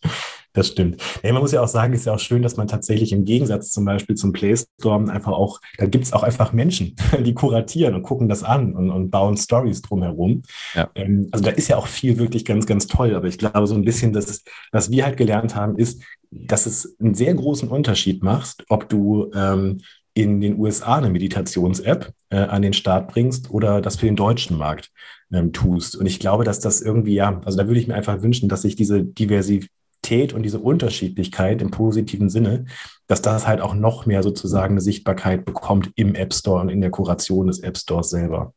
Das 0.53 0.67
stimmt. 0.69 1.01
Ja, 1.21 1.33
man 1.33 1.41
muss 1.41 1.51
ja 1.51 1.61
auch 1.61 1.67
sagen, 1.67 1.93
es 1.93 1.99
ist 2.01 2.05
ja 2.05 2.13
auch 2.13 2.19
schön, 2.19 2.41
dass 2.41 2.55
man 2.55 2.67
tatsächlich 2.67 3.11
im 3.11 3.25
Gegensatz 3.25 3.71
zum 3.71 3.83
Beispiel 3.83 4.15
zum 4.15 4.31
Play 4.31 4.55
Store 4.55 5.11
einfach 5.11 5.33
auch, 5.33 5.59
da 5.77 5.85
gibt 5.85 6.05
es 6.05 6.13
auch 6.13 6.23
einfach 6.23 6.53
Menschen, 6.53 6.95
die 7.19 7.33
kuratieren 7.33 7.93
und 7.93 8.03
gucken 8.03 8.29
das 8.29 8.43
an 8.43 8.73
und, 8.73 8.89
und 8.89 9.11
bauen 9.11 9.35
Stories 9.37 9.81
drumherum. 9.81 10.43
Ja. 10.73 10.89
Ähm, 10.95 11.27
also 11.31 11.43
da 11.43 11.51
ist 11.51 11.67
ja 11.67 11.75
auch 11.77 11.87
viel 11.87 12.17
wirklich 12.17 12.45
ganz, 12.45 12.65
ganz 12.65 12.87
toll. 12.87 13.15
Aber 13.15 13.27
ich 13.27 13.37
glaube, 13.37 13.67
so 13.67 13.75
ein 13.75 13.83
bisschen, 13.83 14.13
dass 14.13 14.43
was 14.71 14.89
wir 14.89 15.05
halt 15.05 15.17
gelernt 15.17 15.55
haben, 15.55 15.77
ist, 15.77 16.01
dass 16.31 16.65
es 16.65 16.95
einen 16.99 17.15
sehr 17.15 17.33
großen 17.33 17.67
Unterschied 17.69 18.23
macht, 18.23 18.63
ob 18.69 18.89
du 18.89 19.31
ähm, 19.35 19.81
in 20.15 20.39
den 20.39 20.57
USA 20.57 20.95
eine 20.95 21.09
Meditations-App 21.09 22.13
äh, 22.29 22.37
an 22.37 22.61
den 22.61 22.73
Start 22.73 23.09
bringst 23.09 23.51
oder 23.51 23.81
das 23.81 23.97
für 23.97 24.05
den 24.05 24.15
deutschen 24.15 24.57
Markt 24.57 24.91
ähm, 25.31 25.51
tust. 25.51 25.95
Und 25.95 26.05
ich 26.05 26.19
glaube, 26.19 26.45
dass 26.45 26.59
das 26.59 26.81
irgendwie, 26.81 27.15
ja, 27.15 27.41
also 27.43 27.57
da 27.57 27.67
würde 27.67 27.79
ich 27.79 27.87
mir 27.87 27.95
einfach 27.95 28.21
wünschen, 28.21 28.47
dass 28.47 28.61
sich 28.61 28.77
diese 28.77 29.03
Diversität 29.03 30.33
und 30.33 30.43
diese 30.43 30.59
Unterschiedlichkeit 30.59 31.61
im 31.61 31.69
positiven 31.69 32.29
Sinne, 32.29 32.65
dass 33.07 33.21
das 33.21 33.45
halt 33.45 33.59
auch 33.59 33.75
noch 33.75 34.05
mehr 34.05 34.23
sozusagen 34.23 34.75
eine 34.75 34.81
Sichtbarkeit 34.81 35.43
bekommt 35.43 35.91
im 35.95 36.15
App 36.15 36.33
Store 36.33 36.61
und 36.61 36.69
in 36.69 36.79
der 36.79 36.91
Kuration 36.91 37.47
des 37.47 37.59
App 37.59 37.77
Stores 37.77 38.09
selber. 38.09 38.53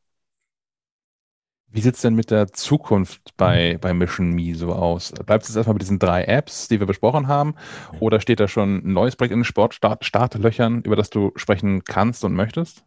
Wie 1.70 1.82
sieht 1.82 1.96
es 1.96 2.00
denn 2.00 2.14
mit 2.14 2.30
der 2.30 2.48
Zukunft 2.48 3.36
bei, 3.36 3.76
bei 3.78 3.92
Mission 3.92 4.30
Me 4.30 4.54
so 4.54 4.72
aus? 4.72 5.12
Bleibt 5.26 5.46
es 5.48 5.54
erstmal 5.54 5.74
bei 5.74 5.80
diesen 5.80 5.98
drei 5.98 6.24
Apps, 6.24 6.68
die 6.68 6.80
wir 6.80 6.86
besprochen 6.86 7.28
haben? 7.28 7.54
Oder 8.00 8.20
steht 8.20 8.40
da 8.40 8.48
schon 8.48 8.78
ein 8.78 8.92
neues 8.94 9.16
Projekt 9.16 9.32
in 9.32 9.40
den 9.40 9.44
Sportstartlöchern, 9.44 10.82
über 10.82 10.96
das 10.96 11.10
du 11.10 11.32
sprechen 11.36 11.84
kannst 11.84 12.24
und 12.24 12.32
möchtest? 12.34 12.84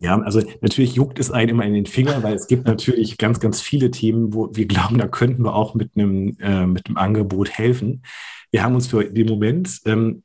Ja, 0.00 0.18
also 0.20 0.40
natürlich 0.60 0.94
juckt 0.94 1.18
es 1.18 1.30
einen 1.30 1.50
immer 1.50 1.64
in 1.64 1.74
den 1.74 1.86
Finger, 1.86 2.22
weil 2.22 2.34
es 2.34 2.46
gibt 2.46 2.66
natürlich 2.66 3.18
ganz, 3.18 3.40
ganz 3.40 3.60
viele 3.60 3.90
Themen, 3.90 4.32
wo 4.32 4.48
wir 4.54 4.66
glauben, 4.66 4.96
da 4.96 5.08
könnten 5.08 5.42
wir 5.42 5.54
auch 5.54 5.74
mit 5.74 5.90
einem, 5.96 6.36
äh, 6.38 6.66
mit 6.66 6.86
einem 6.86 6.96
Angebot 6.96 7.50
helfen. 7.50 8.02
Wir 8.50 8.62
haben 8.62 8.76
uns 8.76 8.86
für 8.86 9.04
den 9.04 9.26
Moment 9.26 9.80
ähm, 9.84 10.22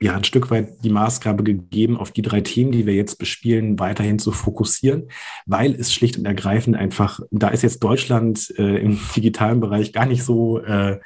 ja 0.00 0.14
ein 0.14 0.24
Stück 0.24 0.50
weit 0.50 0.84
die 0.84 0.90
Maßgabe 0.90 1.42
gegeben, 1.42 1.96
auf 1.96 2.10
die 2.10 2.22
drei 2.22 2.42
Themen, 2.42 2.72
die 2.72 2.86
wir 2.86 2.94
jetzt 2.94 3.18
bespielen, 3.18 3.78
weiterhin 3.78 4.18
zu 4.18 4.30
fokussieren, 4.30 5.08
weil 5.46 5.74
es 5.74 5.92
schlicht 5.92 6.18
und 6.18 6.26
ergreifend 6.26 6.76
einfach, 6.76 7.20
da 7.30 7.48
ist 7.48 7.62
jetzt 7.62 7.82
Deutschland 7.82 8.52
äh, 8.58 8.78
im 8.78 8.98
digitalen 9.16 9.60
Bereich 9.60 9.92
gar 9.92 10.06
nicht 10.06 10.22
so, 10.22 10.60
äh, 10.60 10.98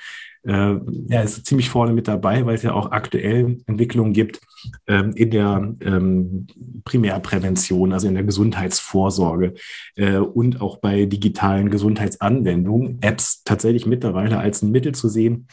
äh, 0.43 0.75
ja, 1.09 1.21
ist 1.21 1.45
ziemlich 1.47 1.69
vorne 1.69 1.93
mit 1.93 2.09
dabei, 2.09 2.47
weil 2.47 2.55
es 2.55 2.63
ja 2.63 2.73
auch 2.73 2.93
aktuell 2.93 3.59
Entwicklungen 3.67 4.15
gibt 4.15 4.41
ähm, 4.87 5.13
in 5.15 5.31
der 5.31 5.75
ähm, 5.83 6.47
Primärprävention, 6.85 7.93
also 7.93 8.09
in 8.09 8.15
der 8.15 8.25
Gesundheitsvorsorge 8.25 9.55
äh, 9.97 10.17
und 10.17 10.63
auch 10.63 10.79
bei 10.79 11.05
digitalen 11.05 11.71
Gesundheitsanwendungen, 11.71 12.99
Apps 13.03 13.45
tatsächlich 13.45 13.87
mittlerweile 13.87 14.39
als 14.39 14.63
ein 14.63 14.71
Mittel 14.71 14.95
zu 14.95 15.09
sehen, 15.09 15.47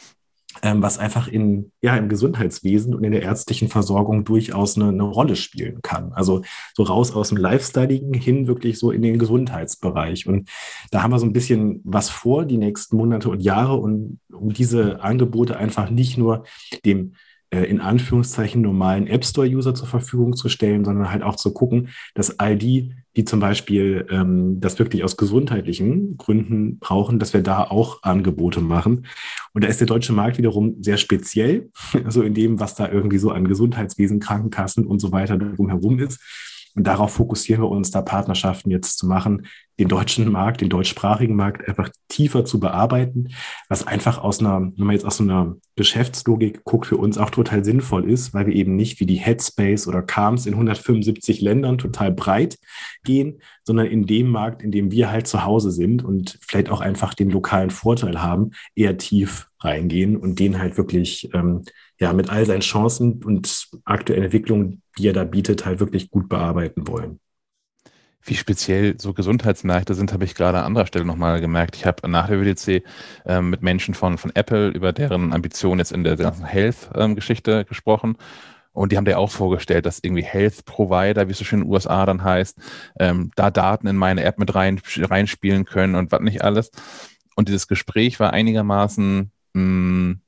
was 0.62 0.98
einfach 0.98 1.28
in, 1.28 1.72
ja, 1.80 1.96
im 1.96 2.08
Gesundheitswesen 2.08 2.94
und 2.94 3.04
in 3.04 3.12
der 3.12 3.22
ärztlichen 3.22 3.68
Versorgung 3.68 4.24
durchaus 4.24 4.76
eine, 4.76 4.88
eine 4.88 5.02
Rolle 5.02 5.36
spielen 5.36 5.80
kann. 5.82 6.12
Also 6.12 6.42
so 6.74 6.82
raus 6.82 7.14
aus 7.14 7.28
dem 7.28 7.38
Lifestyling 7.38 8.14
hin 8.14 8.46
wirklich 8.46 8.78
so 8.78 8.90
in 8.90 9.02
den 9.02 9.18
Gesundheitsbereich. 9.18 10.26
Und 10.26 10.48
da 10.90 11.02
haben 11.02 11.12
wir 11.12 11.18
so 11.18 11.26
ein 11.26 11.32
bisschen 11.32 11.80
was 11.84 12.10
vor, 12.10 12.44
die 12.44 12.58
nächsten 12.58 12.96
Monate 12.96 13.28
und 13.28 13.40
Jahre, 13.40 13.76
und 13.76 14.20
um 14.32 14.52
diese 14.52 15.02
Angebote 15.02 15.56
einfach 15.56 15.90
nicht 15.90 16.18
nur 16.18 16.44
dem 16.84 17.14
äh, 17.50 17.62
in 17.62 17.80
Anführungszeichen 17.80 18.60
normalen 18.60 19.06
App 19.06 19.24
Store-User 19.24 19.74
zur 19.74 19.88
Verfügung 19.88 20.36
zu 20.36 20.48
stellen, 20.48 20.84
sondern 20.84 21.10
halt 21.10 21.22
auch 21.22 21.36
zu 21.36 21.52
gucken, 21.52 21.88
dass 22.14 22.38
all 22.38 22.56
die, 22.56 22.94
die 23.18 23.24
zum 23.24 23.40
Beispiel 23.40 24.06
ähm, 24.10 24.60
das 24.60 24.78
wirklich 24.78 25.02
aus 25.02 25.16
gesundheitlichen 25.16 26.16
Gründen 26.18 26.78
brauchen, 26.78 27.18
dass 27.18 27.34
wir 27.34 27.42
da 27.42 27.64
auch 27.64 28.04
Angebote 28.04 28.60
machen. 28.60 29.06
Und 29.52 29.64
da 29.64 29.68
ist 29.68 29.80
der 29.80 29.88
deutsche 29.88 30.12
Markt 30.12 30.38
wiederum 30.38 30.76
sehr 30.84 30.98
speziell, 30.98 31.68
also 32.04 32.22
in 32.22 32.32
dem, 32.32 32.60
was 32.60 32.76
da 32.76 32.88
irgendwie 32.88 33.18
so 33.18 33.32
an 33.32 33.48
Gesundheitswesen, 33.48 34.20
Krankenkassen 34.20 34.86
und 34.86 35.00
so 35.00 35.10
weiter 35.10 35.36
drumherum 35.36 35.98
ist. 35.98 36.20
Und 36.78 36.84
darauf 36.84 37.14
fokussieren 37.14 37.60
wir 37.60 37.70
uns, 37.70 37.90
da 37.90 38.02
Partnerschaften 38.02 38.70
jetzt 38.70 38.98
zu 38.98 39.08
machen, 39.08 39.48
den 39.80 39.88
deutschen 39.88 40.30
Markt, 40.30 40.60
den 40.60 40.68
deutschsprachigen 40.68 41.34
Markt 41.34 41.66
einfach 41.68 41.90
tiefer 42.06 42.44
zu 42.44 42.60
bearbeiten, 42.60 43.30
was 43.68 43.84
einfach 43.84 44.18
aus 44.18 44.38
einer, 44.38 44.60
wenn 44.60 44.86
man 44.86 44.92
jetzt 44.92 45.04
aus 45.04 45.16
so 45.16 45.24
einer 45.24 45.56
Geschäftslogik 45.74 46.62
guckt, 46.62 46.86
für 46.86 46.96
uns 46.96 47.18
auch 47.18 47.30
total 47.30 47.64
sinnvoll 47.64 48.08
ist, 48.08 48.32
weil 48.32 48.46
wir 48.46 48.54
eben 48.54 48.76
nicht 48.76 49.00
wie 49.00 49.06
die 49.06 49.16
Headspace 49.16 49.88
oder 49.88 50.02
Calms 50.02 50.46
in 50.46 50.52
175 50.52 51.40
Ländern 51.40 51.78
total 51.78 52.12
breit 52.12 52.58
gehen, 53.02 53.40
sondern 53.64 53.86
in 53.86 54.06
dem 54.06 54.28
Markt, 54.28 54.62
in 54.62 54.70
dem 54.70 54.92
wir 54.92 55.10
halt 55.10 55.26
zu 55.26 55.44
Hause 55.44 55.72
sind 55.72 56.04
und 56.04 56.38
vielleicht 56.46 56.70
auch 56.70 56.80
einfach 56.80 57.12
den 57.12 57.30
lokalen 57.30 57.70
Vorteil 57.70 58.22
haben, 58.22 58.52
eher 58.76 58.98
tief 58.98 59.48
reingehen 59.58 60.16
und 60.16 60.38
den 60.38 60.60
halt 60.60 60.76
wirklich 60.76 61.28
ähm, 61.34 61.64
ja 61.98 62.12
mit 62.12 62.30
all 62.30 62.46
seinen 62.46 62.60
Chancen 62.60 63.22
und 63.24 63.68
aktuellen 63.84 64.24
Entwicklungen, 64.24 64.82
die 64.96 65.08
er 65.08 65.12
da 65.12 65.24
bietet, 65.24 65.66
halt 65.66 65.80
wirklich 65.80 66.10
gut 66.10 66.28
bearbeiten 66.28 66.86
wollen. 66.86 67.20
Wie 68.22 68.34
speziell 68.34 69.00
so 69.00 69.14
Gesundheitsmärkte 69.14 69.94
sind, 69.94 70.12
habe 70.12 70.24
ich 70.24 70.34
gerade 70.34 70.58
an 70.58 70.64
anderer 70.64 70.86
Stelle 70.86 71.04
nochmal 71.04 71.40
gemerkt. 71.40 71.76
Ich 71.76 71.86
habe 71.86 72.08
nach 72.10 72.28
der 72.28 72.40
WDC 72.40 72.84
ähm, 73.24 73.50
mit 73.50 73.62
Menschen 73.62 73.94
von, 73.94 74.18
von 74.18 74.32
Apple 74.34 74.68
über 74.68 74.92
deren 74.92 75.32
Ambitionen 75.32 75.78
jetzt 75.78 75.92
in 75.92 76.04
der 76.04 76.16
ganzen 76.16 76.44
Health-Geschichte 76.44 77.60
ähm, 77.60 77.66
gesprochen. 77.66 78.16
Und 78.72 78.92
die 78.92 78.96
haben 78.96 79.06
dir 79.06 79.18
auch 79.18 79.30
vorgestellt, 79.30 79.86
dass 79.86 80.00
irgendwie 80.02 80.22
Health 80.22 80.64
Provider, 80.64 81.26
wie 81.26 81.32
es 81.32 81.38
so 81.38 81.44
schön 81.44 81.60
in 81.60 81.64
den 81.64 81.72
USA 81.72 82.06
dann 82.06 82.22
heißt, 82.22 82.58
ähm, 83.00 83.30
da 83.34 83.50
Daten 83.50 83.86
in 83.86 83.96
meine 83.96 84.22
App 84.24 84.38
mit 84.38 84.54
rein, 84.54 84.80
reinspielen 84.96 85.64
können 85.64 85.94
und 85.94 86.12
was 86.12 86.20
nicht 86.20 86.42
alles. 86.42 86.70
Und 87.34 87.48
dieses 87.48 87.66
Gespräch 87.66 88.20
war 88.20 88.32
einigermaßen 88.32 89.32
mh, 89.54 89.62
mm, 89.62 90.20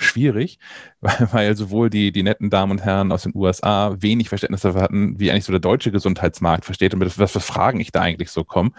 schwierig, 0.00 0.58
weil, 1.00 1.28
weil 1.32 1.56
sowohl 1.56 1.90
die, 1.90 2.12
die 2.12 2.22
netten 2.22 2.50
Damen 2.50 2.72
und 2.72 2.84
Herren 2.84 3.12
aus 3.12 3.22
den 3.22 3.34
USA 3.34 3.94
wenig 3.98 4.28
Verständnis 4.28 4.62
dafür 4.62 4.82
hatten, 4.82 5.18
wie 5.18 5.30
eigentlich 5.30 5.44
so 5.44 5.52
der 5.52 5.60
deutsche 5.60 5.90
Gesundheitsmarkt 5.90 6.64
versteht 6.64 6.94
und 6.94 7.00
mit 7.00 7.18
was 7.18 7.32
für 7.32 7.40
Fragen 7.40 7.80
ich 7.80 7.92
da 7.92 8.00
eigentlich 8.00 8.30
so 8.30 8.44
komme. 8.44 8.70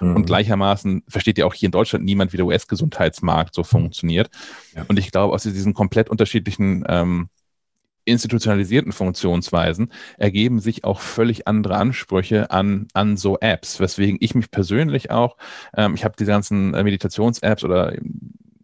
Mhm. 0.00 0.16
Und 0.16 0.26
gleichermaßen 0.26 1.02
versteht 1.08 1.38
ja 1.38 1.46
auch 1.46 1.54
hier 1.54 1.66
in 1.66 1.72
Deutschland 1.72 2.04
niemand, 2.04 2.32
wie 2.32 2.36
der 2.36 2.46
US-Gesundheitsmarkt 2.46 3.54
so 3.54 3.64
funktioniert. 3.64 4.30
Ja. 4.74 4.84
Und 4.88 4.98
ich 4.98 5.10
glaube, 5.10 5.34
aus 5.34 5.42
diesen 5.42 5.74
komplett 5.74 6.08
unterschiedlichen 6.08 6.84
ähm, 6.88 7.28
institutionalisierten 8.08 8.92
Funktionsweisen 8.92 9.92
ergeben 10.16 10.60
sich 10.60 10.84
auch 10.84 11.00
völlig 11.00 11.46
andere 11.46 11.76
Ansprüche 11.76 12.50
an, 12.50 12.88
an 12.94 13.16
so 13.16 13.38
Apps, 13.38 13.80
weswegen 13.80 14.16
ich 14.20 14.34
mich 14.34 14.50
persönlich 14.50 15.10
auch, 15.10 15.36
ähm, 15.76 15.94
ich 15.94 16.04
habe 16.04 16.14
diese 16.18 16.30
ganzen 16.30 16.74
äh, 16.74 16.82
Meditations-Apps 16.82 17.64
oder 17.64 17.92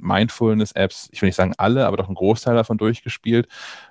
Mindfulness-Apps, 0.04 1.08
ich 1.12 1.20
will 1.22 1.28
nicht 1.28 1.36
sagen 1.36 1.54
alle, 1.58 1.86
aber 1.86 1.96
doch 1.96 2.06
einen 2.06 2.14
Großteil 2.14 2.54
davon 2.54 2.78
durchgespielt. 2.78 3.48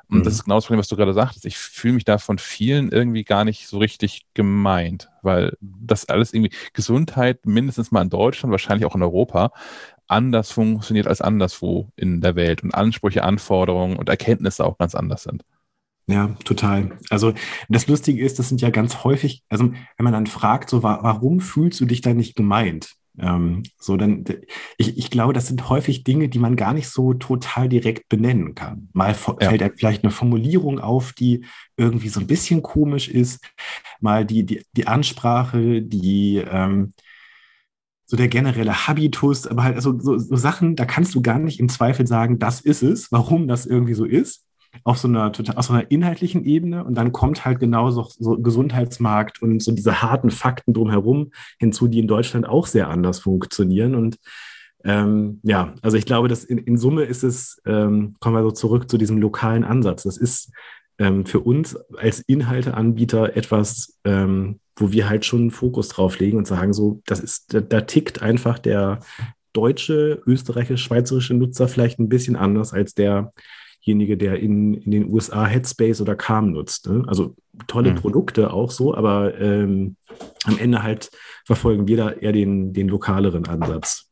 Und 0.09 0.19
mhm. 0.19 0.23
das 0.23 0.33
ist 0.33 0.43
genau 0.43 0.55
das 0.55 0.65
Problem, 0.65 0.79
was 0.79 0.87
du 0.87 0.95
gerade 0.95 1.13
sagtest. 1.13 1.45
Ich 1.45 1.57
fühle 1.57 1.95
mich 1.95 2.05
da 2.05 2.17
von 2.17 2.37
vielen 2.37 2.91
irgendwie 2.91 3.23
gar 3.23 3.45
nicht 3.45 3.67
so 3.67 3.79
richtig 3.79 4.25
gemeint, 4.33 5.09
weil 5.21 5.57
das 5.59 6.07
alles 6.07 6.33
irgendwie 6.33 6.53
Gesundheit 6.73 7.45
mindestens 7.45 7.91
mal 7.91 8.01
in 8.01 8.09
Deutschland, 8.09 8.51
wahrscheinlich 8.51 8.85
auch 8.85 8.95
in 8.95 9.03
Europa, 9.03 9.51
anders 10.07 10.51
funktioniert 10.51 11.07
als 11.07 11.21
anderswo 11.21 11.89
in 11.95 12.21
der 12.21 12.35
Welt 12.35 12.63
und 12.63 12.73
Ansprüche, 12.73 13.23
Anforderungen 13.23 13.97
und 13.97 14.09
Erkenntnisse 14.09 14.65
auch 14.65 14.77
ganz 14.77 14.95
anders 14.95 15.23
sind. 15.23 15.43
Ja, 16.07 16.35
total. 16.43 16.97
Also 17.09 17.33
das 17.69 17.87
Lustige 17.87 18.23
ist, 18.23 18.37
das 18.37 18.49
sind 18.49 18.61
ja 18.61 18.69
ganz 18.71 19.03
häufig, 19.03 19.43
also 19.49 19.71
wenn 19.71 20.03
man 20.03 20.13
dann 20.13 20.27
fragt, 20.27 20.69
so 20.69 20.83
warum 20.83 21.39
fühlst 21.39 21.79
du 21.79 21.85
dich 21.85 22.01
da 22.01 22.13
nicht 22.13 22.35
gemeint? 22.35 22.95
Ähm, 23.19 23.63
so, 23.79 23.95
dann, 23.95 24.23
ich, 24.77 24.97
ich 24.97 25.09
glaube, 25.11 25.33
das 25.33 25.47
sind 25.47 25.69
häufig 25.69 26.03
Dinge, 26.03 26.29
die 26.29 26.39
man 26.39 26.55
gar 26.55 26.73
nicht 26.73 26.89
so 26.89 27.13
total 27.13 27.69
direkt 27.69 28.09
benennen 28.09 28.55
kann. 28.55 28.89
Mal 28.93 29.09
ja. 29.09 29.49
fällt 29.49 29.61
einem 29.61 29.77
vielleicht 29.77 30.03
eine 30.03 30.11
Formulierung 30.11 30.79
auf, 30.79 31.13
die 31.13 31.45
irgendwie 31.77 32.09
so 32.09 32.19
ein 32.19 32.27
bisschen 32.27 32.63
komisch 32.63 33.09
ist. 33.09 33.39
Mal 33.99 34.25
die, 34.25 34.45
die, 34.45 34.65
die 34.75 34.87
Ansprache, 34.87 35.81
die, 35.81 36.37
ähm, 36.37 36.93
so 38.05 38.17
der 38.17 38.27
generelle 38.27 38.87
Habitus, 38.87 39.47
aber 39.47 39.63
halt 39.63 39.75
also 39.75 39.97
so, 39.99 40.17
so 40.17 40.35
Sachen, 40.35 40.75
da 40.75 40.85
kannst 40.85 41.15
du 41.15 41.21
gar 41.21 41.39
nicht 41.39 41.59
im 41.59 41.69
Zweifel 41.69 42.05
sagen, 42.05 42.37
das 42.37 42.61
ist 42.61 42.83
es, 42.83 43.11
warum 43.11 43.47
das 43.47 43.65
irgendwie 43.65 43.93
so 43.93 44.05
ist 44.05 44.45
auf 44.83 44.97
so 44.97 45.07
einer 45.07 45.31
auf 45.55 45.65
so 45.65 45.73
einer 45.73 45.89
inhaltlichen 45.91 46.45
Ebene 46.45 46.83
und 46.83 46.95
dann 46.95 47.11
kommt 47.11 47.45
halt 47.45 47.59
genau 47.59 47.91
so, 47.91 48.07
so 48.17 48.37
Gesundheitsmarkt 48.37 49.41
und 49.41 49.61
so 49.61 49.71
diese 49.71 50.01
harten 50.01 50.31
Fakten 50.31 50.73
drumherum 50.73 51.31
hinzu, 51.59 51.87
die 51.87 51.99
in 51.99 52.07
Deutschland 52.07 52.47
auch 52.47 52.67
sehr 52.67 52.89
anders 52.89 53.19
funktionieren 53.19 53.95
und 53.95 54.17
ähm, 54.85 55.39
ja, 55.43 55.73
also 55.81 55.95
ich 55.97 56.05
glaube, 56.05 56.27
dass 56.27 56.43
in, 56.43 56.57
in 56.57 56.77
Summe 56.77 57.03
ist 57.03 57.23
es, 57.23 57.61
ähm, 57.65 58.15
kommen 58.19 58.35
wir 58.35 58.43
so 58.43 58.51
zurück 58.51 58.89
zu 58.89 58.97
diesem 58.97 59.17
lokalen 59.17 59.63
Ansatz. 59.63 60.03
Das 60.03 60.17
ist 60.17 60.51
ähm, 60.99 61.25
für 61.25 61.39
uns 61.39 61.77
als 61.97 62.19
Inhalteanbieter 62.19 63.35
etwas, 63.37 63.97
ähm, 64.03 64.59
wo 64.75 64.91
wir 64.91 65.09
halt 65.09 65.25
schon 65.25 65.41
einen 65.41 65.51
Fokus 65.51 65.87
drauf 65.87 66.19
legen 66.19 66.37
und 66.37 66.47
sagen, 66.47 66.73
so, 66.73 67.01
das 67.05 67.19
ist, 67.19 67.53
da, 67.53 67.61
da 67.61 67.81
tickt 67.81 68.21
einfach 68.21 68.59
der 68.59 68.99
deutsche, 69.53 70.21
österreichische, 70.25 70.83
schweizerische 70.83 71.35
Nutzer 71.35 71.67
vielleicht 71.67 71.99
ein 71.99 72.09
bisschen 72.09 72.35
anders 72.35 72.73
als 72.73 72.93
der 72.93 73.31
derjenige, 73.85 74.17
der 74.17 74.39
in, 74.39 74.73
in 74.73 74.91
den 74.91 75.11
USA 75.11 75.45
Headspace 75.45 76.01
oder 76.01 76.15
Calm 76.15 76.51
nutzt. 76.51 76.87
Ne? 76.87 77.03
Also 77.07 77.35
tolle 77.67 77.91
mhm. 77.91 77.95
Produkte 77.95 78.53
auch 78.53 78.71
so, 78.71 78.95
aber 78.95 79.37
ähm, 79.39 79.97
am 80.45 80.57
Ende 80.57 80.83
halt 80.83 81.11
verfolgen 81.45 81.87
wir 81.87 81.97
da 81.97 82.11
eher 82.11 82.31
den, 82.31 82.73
den 82.73 82.87
lokaleren 82.87 83.45
Ansatz. 83.47 84.09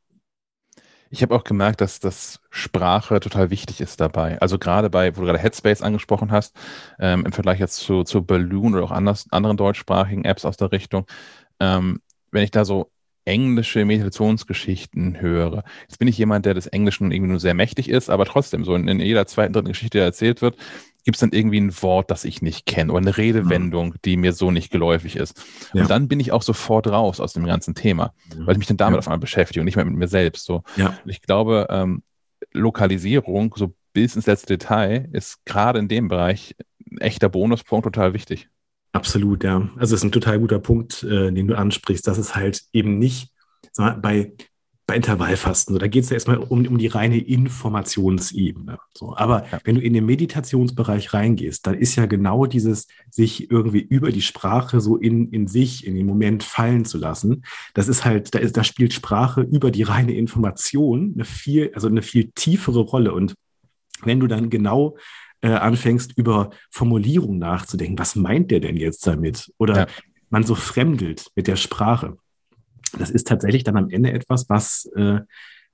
Ich 1.10 1.22
habe 1.22 1.36
auch 1.36 1.44
gemerkt, 1.44 1.82
dass 1.82 2.00
das 2.00 2.40
Sprache 2.50 3.20
total 3.20 3.50
wichtig 3.50 3.82
ist 3.82 4.00
dabei. 4.00 4.40
Also 4.42 4.58
gerade 4.58 4.90
bei, 4.90 5.16
wo 5.16 5.22
du 5.22 5.28
gerade 5.28 5.40
Headspace 5.40 5.82
angesprochen 5.82 6.32
hast, 6.32 6.56
ähm, 7.00 7.26
im 7.26 7.34
Vergleich 7.34 7.60
jetzt 7.60 7.78
zu, 7.78 8.04
zu 8.04 8.24
Balloon 8.24 8.76
oder 8.76 8.86
auch 8.86 8.92
anders, 8.92 9.26
anderen 9.32 9.58
deutschsprachigen 9.58 10.24
Apps 10.24 10.46
aus 10.46 10.56
der 10.56 10.72
Richtung, 10.72 11.06
ähm, 11.60 12.02
wenn 12.32 12.44
ich 12.44 12.52
da 12.52 12.64
so 12.64 12.92
englische 13.32 13.86
Meditationsgeschichten 13.86 15.22
höre. 15.22 15.64
Jetzt 15.88 16.00
bin 16.00 16.10
ich 16.10 16.18
jemand, 16.18 16.46
der 16.46 16.54
des 16.54 16.68
Englischen 16.68 17.12
irgendwie 17.12 17.32
nur 17.32 17.40
sehr 17.40 17.54
mächtig 17.54 17.88
ist, 17.88 18.10
aber 18.10 18.26
trotzdem, 18.26 18.66
so 18.66 18.76
in, 18.76 18.90
in 18.90 19.00
jeder 19.00 19.26
zweiten, 19.26 19.54
dritten 19.54 19.70
Geschichte, 19.70 20.00
die 20.00 20.04
erzählt 20.04 20.42
wird, 20.42 20.58
gibt 21.06 21.16
es 21.16 21.22
dann 21.22 21.32
irgendwie 21.32 21.62
ein 21.62 21.82
Wort, 21.82 22.12
das 22.12 22.26
ich 22.26 22.42
nicht 22.42 22.66
kenne 22.66 22.92
oder 22.92 23.00
eine 23.00 23.18
Redewendung, 23.18 23.96
die 24.04 24.18
mir 24.18 24.34
so 24.34 24.52
nicht 24.52 24.70
geläufig 24.70 25.16
ist. 25.16 25.42
Ja. 25.74 25.84
Und 25.84 25.90
dann 25.90 26.10
bin 26.10 26.20
ich 26.20 26.34
auch 26.34 26.42
sofort 26.42 26.88
raus 26.88 27.22
aus 27.22 27.32
dem 27.32 27.46
ganzen 27.46 27.74
Thema, 27.74 28.14
weil 28.36 28.56
ich 28.56 28.60
mich 28.60 28.68
dann 28.68 28.78
damit 28.78 28.98
ja. 28.98 29.00
auf 29.00 29.08
einmal 29.08 29.20
beschäftige 29.20 29.62
und 29.62 29.66
nicht 29.66 29.78
mehr 29.78 29.86
mit 29.86 29.96
mir 29.96 30.10
selbst. 30.10 30.46
So. 30.46 30.64
Ja. 30.76 31.00
Ich 31.06 31.22
glaube, 31.22 31.68
ähm, 31.70 32.04
Lokalisierung, 32.52 33.56
so 33.56 33.74
bis 33.94 34.16
ins 34.18 34.28
letzte 34.28 34.58
Detail, 34.58 35.08
ist 35.14 35.40
gerade 35.46 35.80
in 35.80 35.88
dem 35.88 36.10
Bereich 36.10 36.56
ein 36.92 36.98
echter 36.98 37.30
Bonuspunkt 37.30 37.86
total 37.86 38.14
wichtig. 38.14 38.50
Absolut, 38.94 39.44
ja. 39.44 39.70
Also 39.78 39.96
es 39.96 40.02
ist 40.02 40.04
ein 40.04 40.12
total 40.12 40.40
guter 40.40 40.60
Punkt, 40.60 41.04
äh, 41.04 41.32
den 41.32 41.48
du 41.48 41.58
ansprichst, 41.58 42.06
dass 42.08 42.18
es 42.18 42.36
halt 42.36 42.64
eben 42.74 43.00
nicht 43.00 43.32
mal, 43.78 43.96
bei, 43.96 44.34
bei 44.86 44.98
Intervallfasten, 44.98 45.74
so, 45.74 45.80
da 45.80 45.88
geht 45.88 46.04
es 46.04 46.10
ja 46.10 46.16
erstmal 46.16 46.38
um, 46.38 46.66
um 46.68 46.78
die 46.78 46.88
reine 46.88 47.18
Informationsebene. 47.18 48.80
So. 48.94 49.16
Aber 49.16 49.46
ja. 49.50 49.60
wenn 49.64 49.76
du 49.76 49.82
in 49.82 49.94
den 49.94 50.06
Meditationsbereich 50.06 51.14
reingehst, 51.14 51.66
dann 51.66 51.76
ist 51.76 51.96
ja 51.96 52.06
genau 52.06 52.46
dieses, 52.46 52.88
sich 53.10 53.50
irgendwie 53.50 53.80
über 53.80 54.12
die 54.12 54.22
Sprache 54.22 54.82
so 54.82 54.98
in, 54.98 55.30
in 55.30 55.48
sich, 55.48 55.88
in 55.88 55.96
den 55.96 56.06
Moment 56.06 56.44
fallen 56.44 56.84
zu 56.84 56.98
lassen, 56.98 57.46
das 57.74 57.88
ist 57.88 58.04
halt, 58.04 58.36
da, 58.36 58.40
ist, 58.40 58.58
da 58.58 58.66
spielt 58.66 58.92
Sprache 58.92 59.42
über 59.42 59.72
die 59.72 59.84
reine 59.84 60.14
Information 60.14 61.14
eine 61.16 61.24
viel, 61.24 61.72
also 61.74 61.88
eine 61.88 62.02
viel 62.02 62.32
tiefere 62.36 62.82
Rolle. 62.82 63.14
Und 63.14 63.36
wenn 64.04 64.20
du 64.20 64.28
dann 64.28 64.50
genau 64.50 64.98
äh, 65.42 65.50
anfängst, 65.50 66.14
über 66.18 66.52
Formulierung 66.70 67.38
nachzudenken. 67.38 67.98
Was 67.98 68.16
meint 68.16 68.52
der 68.52 68.60
denn 68.60 68.78
jetzt 68.78 69.06
damit? 69.06 69.52
Oder 69.58 69.78
ja. 69.78 69.88
man 70.30 70.44
so 70.44 70.56
fremdelt 70.56 71.28
mit 71.36 71.48
der 71.48 71.56
Sprache. 71.56 72.18
Das 72.98 73.10
ist 73.10 73.28
tatsächlich 73.28 73.64
dann 73.64 73.78
am 73.78 73.90
Ende 73.90 74.12
etwas, 74.12 74.50
was, 74.50 74.86
äh, 74.96 75.22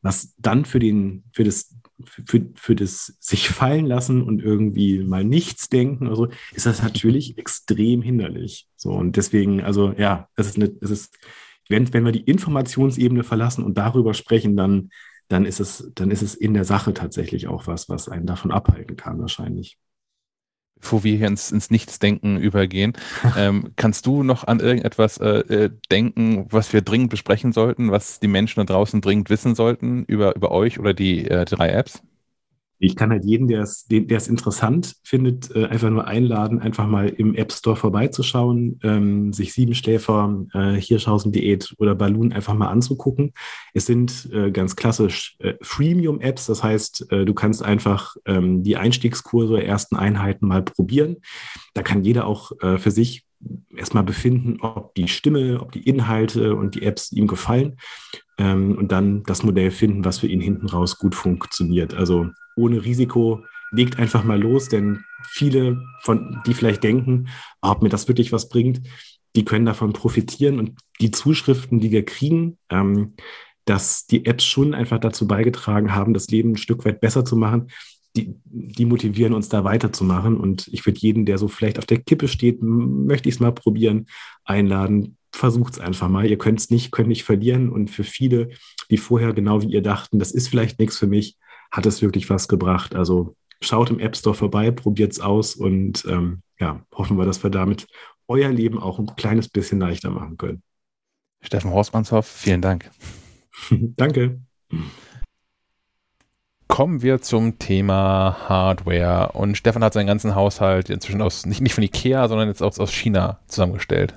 was 0.01 0.33
dann 0.37 0.65
für, 0.65 0.79
den, 0.79 1.23
für, 1.33 1.43
das, 1.43 1.75
für, 2.03 2.45
für 2.55 2.75
das 2.75 3.17
sich 3.19 3.49
fallen 3.49 3.85
lassen 3.85 4.21
und 4.21 4.41
irgendwie 4.41 4.99
mal 4.99 5.23
nichts 5.23 5.69
denken, 5.69 6.07
also 6.07 6.27
ist 6.53 6.65
das 6.65 6.83
natürlich 6.83 7.37
extrem 7.39 8.01
hinderlich. 8.01 8.67
So, 8.75 8.91
und 8.91 9.15
deswegen, 9.15 9.61
also 9.61 9.93
ja, 9.97 10.29
es 10.35 10.47
ist, 10.47 10.57
eine, 10.57 10.71
es 10.81 10.91
ist 10.91 11.17
wenn, 11.69 11.91
wenn 11.93 12.05
wir 12.05 12.11
die 12.11 12.21
Informationsebene 12.21 13.23
verlassen 13.23 13.63
und 13.63 13.77
darüber 13.77 14.13
sprechen, 14.13 14.55
dann 14.55 14.89
dann 15.27 15.45
ist 15.45 15.59
es, 15.59 15.91
dann 15.95 16.11
ist 16.11 16.21
es 16.21 16.35
in 16.35 16.53
der 16.53 16.63
Sache 16.63 16.93
tatsächlich 16.93 17.47
auch 17.47 17.67
was, 17.67 17.89
was 17.89 18.09
einen 18.09 18.25
davon 18.25 18.51
abhalten 18.51 18.95
kann, 18.95 19.19
wahrscheinlich. 19.19 19.77
Bevor 20.79 21.03
wir 21.03 21.17
hier 21.17 21.27
ins, 21.27 21.51
ins 21.51 21.71
Nichtsdenken 21.71 22.37
übergehen, 22.37 22.93
ähm, 23.35 23.71
kannst 23.75 24.05
du 24.05 24.23
noch 24.23 24.45
an 24.45 24.59
irgendetwas 24.59 25.17
äh, 25.17 25.39
äh, 25.39 25.69
denken, 25.91 26.45
was 26.51 26.71
wir 26.71 26.81
dringend 26.81 27.09
besprechen 27.09 27.51
sollten, 27.51 27.91
was 27.91 28.19
die 28.19 28.27
Menschen 28.27 28.59
da 28.59 28.73
draußen 28.73 29.01
dringend 29.01 29.29
wissen 29.29 29.55
sollten 29.55 30.03
über, 30.05 30.35
über 30.35 30.51
euch 30.51 30.79
oder 30.79 30.93
die 30.93 31.27
äh, 31.27 31.45
drei 31.45 31.69
Apps? 31.69 32.01
Ich 32.79 32.95
kann 32.95 33.09
halt 33.09 33.25
jeden, 33.25 33.47
der 33.47 33.61
es, 33.61 33.85
der 33.87 34.17
es 34.17 34.27
interessant 34.27 34.95
findet, 35.03 35.55
äh, 35.55 35.65
einfach 35.65 35.89
nur 35.89 36.05
einladen, 36.05 36.59
einfach 36.59 36.87
mal 36.87 37.09
im 37.09 37.35
App 37.35 37.51
Store 37.51 37.75
vorbeizuschauen, 37.75 38.79
ähm, 38.83 39.33
sich 39.33 39.53
Siebenschläfer, 39.53 40.45
äh, 40.53 40.73
Hirschhausen-Diät 40.73 41.73
oder 41.77 41.95
Balloon 41.95 42.33
einfach 42.33 42.53
mal 42.53 42.67
anzugucken. 42.67 43.33
Es 43.73 43.85
sind 43.85 44.29
äh, 44.31 44.51
ganz 44.51 44.75
klassisch 44.75 45.35
äh, 45.39 45.53
Freemium-Apps, 45.61 46.45
das 46.45 46.63
heißt, 46.63 47.11
äh, 47.11 47.25
du 47.25 47.33
kannst 47.33 47.63
einfach 47.63 48.15
ähm, 48.25 48.63
die 48.63 48.77
Einstiegskurse 48.77 49.63
ersten 49.63 49.95
Einheiten 49.95 50.47
mal 50.47 50.61
probieren. 50.63 51.17
Da 51.73 51.81
kann 51.81 52.03
jeder 52.03 52.27
auch 52.27 52.51
äh, 52.61 52.77
für 52.77 52.91
sich 52.91 53.26
erstmal 53.75 54.03
befinden, 54.03 54.57
ob 54.61 54.95
die 54.95 55.07
Stimme, 55.07 55.61
ob 55.61 55.71
die 55.71 55.87
Inhalte 55.87 56.55
und 56.55 56.75
die 56.75 56.83
Apps 56.83 57.11
ihm 57.11 57.27
gefallen 57.27 57.77
ähm, 58.37 58.77
und 58.77 58.91
dann 58.91 59.23
das 59.23 59.43
Modell 59.43 59.71
finden, 59.71 60.05
was 60.05 60.19
für 60.19 60.27
ihn 60.27 60.41
hinten 60.41 60.67
raus 60.67 60.97
gut 60.97 61.15
funktioniert. 61.15 61.93
Also 61.93 62.27
ohne 62.55 62.83
Risiko, 62.83 63.43
legt 63.71 63.99
einfach 63.99 64.23
mal 64.23 64.39
los, 64.39 64.69
denn 64.69 65.03
viele 65.23 65.81
von, 66.01 66.41
die 66.45 66.53
vielleicht 66.53 66.83
denken, 66.83 67.27
ob 67.61 67.81
mir 67.81 67.89
das 67.89 68.07
wirklich 68.07 68.31
was 68.31 68.49
bringt, 68.49 68.81
die 69.35 69.45
können 69.45 69.65
davon 69.65 69.93
profitieren 69.93 70.59
und 70.59 70.79
die 70.99 71.11
Zuschriften, 71.11 71.79
die 71.79 71.91
wir 71.91 72.05
kriegen, 72.05 72.57
ähm, 72.69 73.15
dass 73.65 74.07
die 74.07 74.25
Apps 74.25 74.45
schon 74.45 74.73
einfach 74.73 74.99
dazu 74.99 75.27
beigetragen 75.27 75.93
haben, 75.93 76.13
das 76.13 76.27
Leben 76.29 76.51
ein 76.51 76.57
Stück 76.57 76.85
weit 76.85 77.01
besser 77.01 77.25
zu 77.25 77.35
machen, 77.35 77.67
die, 78.17 78.35
die 78.45 78.85
motivieren 78.85 79.33
uns 79.33 79.49
da 79.49 79.63
weiterzumachen. 79.63 80.37
Und 80.37 80.67
ich 80.67 80.85
würde 80.85 80.99
jeden, 80.99 81.25
der 81.25 81.37
so 81.37 81.47
vielleicht 81.47 81.79
auf 81.79 81.85
der 81.85 81.99
Kippe 81.99 82.27
steht, 82.27 82.61
möchte 82.61 83.29
ich 83.29 83.35
es 83.35 83.41
mal 83.41 83.51
probieren, 83.51 84.07
einladen. 84.43 85.17
Versucht 85.31 85.73
es 85.73 85.79
einfach 85.79 86.09
mal. 86.09 86.25
Ihr 86.25 86.37
könnt 86.37 86.59
es 86.59 86.69
nicht, 86.69 86.91
könnt 86.91 87.09
nicht 87.09 87.23
verlieren. 87.23 87.69
Und 87.69 87.89
für 87.89 88.03
viele, 88.03 88.49
die 88.89 88.97
vorher 88.97 89.33
genau 89.33 89.61
wie 89.61 89.67
ihr 89.67 89.81
dachten, 89.81 90.19
das 90.19 90.31
ist 90.31 90.47
vielleicht 90.47 90.79
nichts 90.79 90.97
für 90.97 91.07
mich, 91.07 91.37
hat 91.71 91.85
es 91.85 92.01
wirklich 92.01 92.29
was 92.29 92.47
gebracht. 92.47 92.95
Also 92.95 93.35
schaut 93.61 93.89
im 93.89 93.99
App 93.99 94.15
Store 94.15 94.35
vorbei, 94.35 94.71
probiert 94.71 95.11
es 95.11 95.19
aus 95.19 95.55
und 95.55 96.05
ähm, 96.05 96.41
ja, 96.59 96.81
hoffen 96.93 97.17
wir, 97.17 97.25
dass 97.25 97.43
wir 97.43 97.49
damit 97.49 97.87
euer 98.27 98.49
Leben 98.49 98.79
auch 98.79 98.99
ein 98.99 99.15
kleines 99.15 99.49
bisschen 99.49 99.79
leichter 99.79 100.09
machen 100.09 100.37
können. 100.37 100.63
Steffen 101.41 101.71
Horstmannshoff, 101.71 102.27
vielen 102.27 102.61
Dank. 102.61 102.89
Danke. 103.69 104.41
Kommen 106.67 107.01
wir 107.01 107.21
zum 107.21 107.59
Thema 107.59 108.37
Hardware. 108.49 109.31
Und 109.33 109.57
Stefan 109.57 109.83
hat 109.83 109.93
seinen 109.93 110.07
ganzen 110.07 110.35
Haushalt 110.35 110.89
inzwischen 110.89 111.21
aus, 111.21 111.45
nicht, 111.45 111.61
nicht 111.61 111.73
von 111.73 111.83
Ikea, 111.83 112.27
sondern 112.27 112.49
jetzt 112.49 112.61
aus, 112.61 112.79
aus 112.79 112.91
China 112.91 113.39
zusammengestellt. 113.47 114.15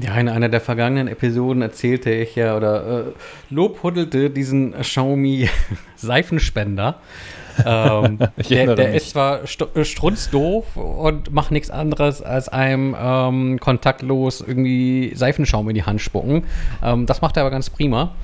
Ja, 0.00 0.16
in 0.16 0.28
einer 0.28 0.48
der 0.48 0.60
vergangenen 0.60 1.06
Episoden 1.06 1.62
erzählte 1.62 2.10
ich 2.10 2.34
ja 2.34 2.56
oder 2.56 3.06
äh, 3.08 3.12
lobhuddelte 3.50 4.30
diesen 4.30 4.72
Xiaomi 4.72 5.48
Seifenspender. 5.96 6.96
ähm, 7.64 8.18
der, 8.50 8.74
der 8.74 8.94
ist 8.94 9.10
zwar 9.10 9.46
st 9.46 9.68
äh, 9.76 9.84
strunzdoof 9.84 10.76
und 10.76 11.32
macht 11.32 11.52
nichts 11.52 11.70
anderes 11.70 12.22
als 12.22 12.48
einem 12.48 12.96
ähm, 12.98 13.60
kontaktlos 13.60 14.40
irgendwie 14.40 15.12
Seifenschaum 15.14 15.68
in 15.68 15.76
die 15.76 15.84
Hand 15.84 16.00
spucken. 16.00 16.42
Ähm, 16.82 17.06
das 17.06 17.20
macht 17.20 17.36
er 17.36 17.42
aber 17.42 17.52
ganz 17.52 17.70
prima 17.70 18.16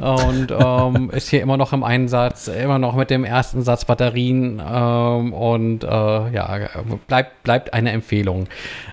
und 0.00 0.48
ähm, 0.50 1.10
ist 1.12 1.28
hier 1.28 1.42
immer 1.42 1.58
noch 1.58 1.74
im 1.74 1.84
Einsatz, 1.84 2.48
immer 2.48 2.78
noch 2.78 2.96
mit 2.96 3.10
dem 3.10 3.24
ersten 3.24 3.62
Satz 3.62 3.84
Batterien 3.84 4.60
ähm, 4.66 5.32
und 5.34 5.84
äh, 5.84 5.86
ja, 5.86 6.70
bleibt, 7.06 7.42
bleibt 7.42 7.74
eine 7.74 7.92
Empfehlung. 7.92 8.46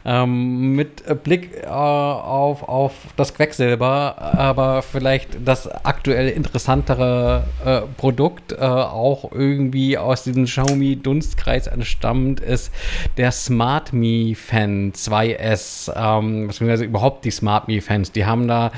Ähm, 0.06 0.76
mit 0.76 1.04
Blick 1.24 1.64
äh, 1.64 1.68
auf, 1.68 2.68
auf 2.68 2.94
das 3.16 3.34
Quecksilber, 3.34 4.16
aber 4.18 4.82
vielleicht 4.82 5.38
das 5.46 5.68
aktuell 5.86 6.28
interessantere 6.28 7.46
äh, 7.66 7.82
Produkt, 7.96 8.52
äh, 8.52 8.58
auch 8.58 9.32
irgendwie 9.32 9.98
aus 9.98 10.24
diesem 10.24 10.46
Xiaomi-Dunstkreis 10.46 11.68
entstammt, 11.68 12.42
ist 12.42 12.74
der 13.16 13.32
Smart 13.32 13.94
Me 13.94 14.36
Fan 14.36 14.92
2S, 14.92 15.92
ähm, 15.96 16.48
beziehungsweise 16.48 16.84
überhaupt 16.84 17.24
die 17.24 17.32
Smart 17.32 17.70
Me 17.70 17.82
Fans. 17.82 18.12
Die 18.12 18.26
haben 18.26 18.48
da 18.50 18.72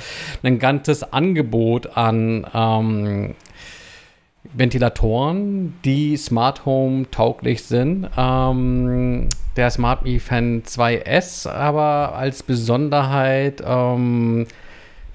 ein 0.44 0.60
ganzes 0.60 1.12
Angebot 1.12 1.98
an 1.98 2.19
ähm, 2.54 3.36
Ventilatoren, 4.54 5.76
die 5.84 6.18
Smart 6.18 6.66
Home 6.66 7.10
tauglich 7.12 7.64
sind. 7.64 8.10
Ähm, 8.18 9.30
der 9.56 9.70
Smart 9.70 10.06
Me 10.06 10.20
Fan 10.20 10.64
2S 10.64 11.50
aber 11.50 12.16
als 12.16 12.44
Besonderheit, 12.44 13.62
ähm, 13.66 14.48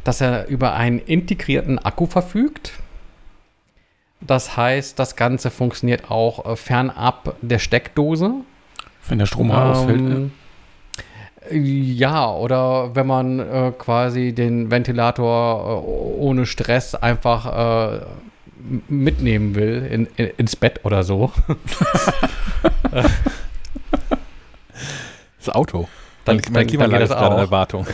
dass 0.04 0.20
er 0.20 0.46
über 0.48 0.74
einen 0.74 0.98
integrierten 0.98 1.78
Akku 1.78 2.06
verfügt. 2.06 2.72
Das 4.20 4.56
heißt, 4.56 4.98
das 4.98 5.16
Ganze 5.16 5.50
funktioniert 5.50 6.10
auch 6.10 6.44
äh, 6.46 6.56
fernab 6.56 7.36
der 7.42 7.58
Steckdose. 7.58 8.32
Wenn 9.08 9.18
der 9.18 9.26
Strom 9.26 9.50
ähm, 9.50 9.56
ausfällt. 9.56 10.00
Ne? 10.00 10.30
Ja, 11.50 12.32
oder 12.32 12.94
wenn 12.94 13.06
man 13.06 13.38
äh, 13.38 13.72
quasi 13.76 14.32
den 14.32 14.70
Ventilator 14.70 15.82
äh, 15.84 16.20
ohne 16.20 16.46
Stress 16.46 16.94
einfach 16.94 17.96
äh, 17.96 18.00
mitnehmen 18.88 19.54
will 19.54 19.86
in, 19.90 20.06
in, 20.16 20.30
ins 20.38 20.56
Bett 20.56 20.80
oder 20.84 21.02
so. 21.04 21.32
das 25.38 25.50
Auto. 25.50 25.88
Dann, 26.24 26.36
mein, 26.36 26.52
mein 26.52 26.66
Klimaanlage 26.66 27.04
ist 27.04 27.10
gerade 27.10 27.36
eine 27.36 27.50
Wartung. 27.50 27.86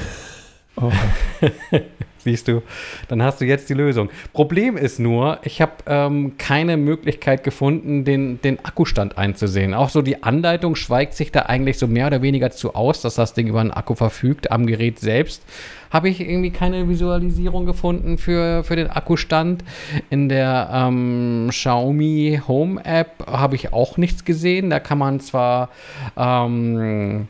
Oh. 0.77 0.93
Siehst 2.23 2.49
du, 2.49 2.63
dann 3.09 3.23
hast 3.23 3.41
du 3.41 3.47
jetzt 3.47 3.71
die 3.71 3.75
Lösung. 3.75 4.11
Problem 4.35 4.77
ist 4.77 4.99
nur, 4.99 5.39
ich 5.43 5.63
habe 5.63 5.73
ähm, 5.87 6.37
keine 6.37 6.77
Möglichkeit 6.77 7.45
gefunden, 7.45 8.05
den, 8.05 8.43
den 8.43 8.63
Akkustand 8.63 9.17
einzusehen. 9.17 9.73
Auch 9.73 9.89
so 9.89 10.03
die 10.03 10.23
Anleitung 10.23 10.77
schweigt 10.77 11.15
sich 11.15 11.33
da 11.33 11.43
eigentlich 11.43 11.79
so 11.79 11.87
mehr 11.87 12.09
oder 12.09 12.21
weniger 12.21 12.51
zu 12.51 12.75
aus, 12.75 13.01
dass 13.01 13.15
das 13.15 13.33
Ding 13.33 13.47
über 13.47 13.61
einen 13.61 13.71
Akku 13.71 13.95
verfügt. 13.95 14.51
Am 14.51 14.67
Gerät 14.67 14.99
selbst 14.99 15.43
habe 15.91 16.11
ich 16.11 16.21
irgendwie 16.21 16.51
keine 16.51 16.89
Visualisierung 16.89 17.65
gefunden 17.65 18.19
für, 18.19 18.65
für 18.65 18.77
den 18.77 18.91
Akkustand. 18.91 19.65
In 20.11 20.29
der 20.29 20.71
ähm, 20.73 21.49
Xiaomi 21.51 22.43
Home 22.47 22.85
App 22.85 23.27
habe 23.27 23.57
ich 23.57 23.73
auch 23.73 23.97
nichts 23.97 24.27
gesehen. 24.27 24.69
Da 24.69 24.79
kann 24.79 24.99
man 24.99 25.21
zwar 25.21 25.71
ähm, 26.19 27.29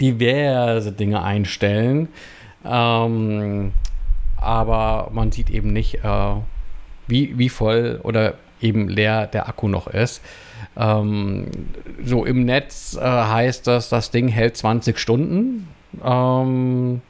diverse 0.00 0.92
Dinge 0.92 1.22
einstellen. 1.22 2.08
Ähm, 2.64 3.72
aber 4.44 5.10
man 5.12 5.32
sieht 5.32 5.50
eben 5.50 5.72
nicht, 5.72 6.04
äh, 6.04 6.34
wie, 7.06 7.38
wie 7.38 7.48
voll 7.48 8.00
oder 8.02 8.34
eben 8.60 8.88
leer 8.88 9.26
der 9.26 9.48
Akku 9.48 9.68
noch 9.68 9.86
ist. 9.86 10.22
Ähm, 10.76 11.46
so 12.04 12.24
im 12.24 12.44
Netz 12.44 12.96
äh, 12.96 13.02
heißt 13.02 13.66
das, 13.66 13.88
das 13.88 14.10
Ding 14.10 14.28
hält 14.28 14.56
20 14.56 14.98
Stunden. 14.98 15.68
Ähm, 16.04 17.00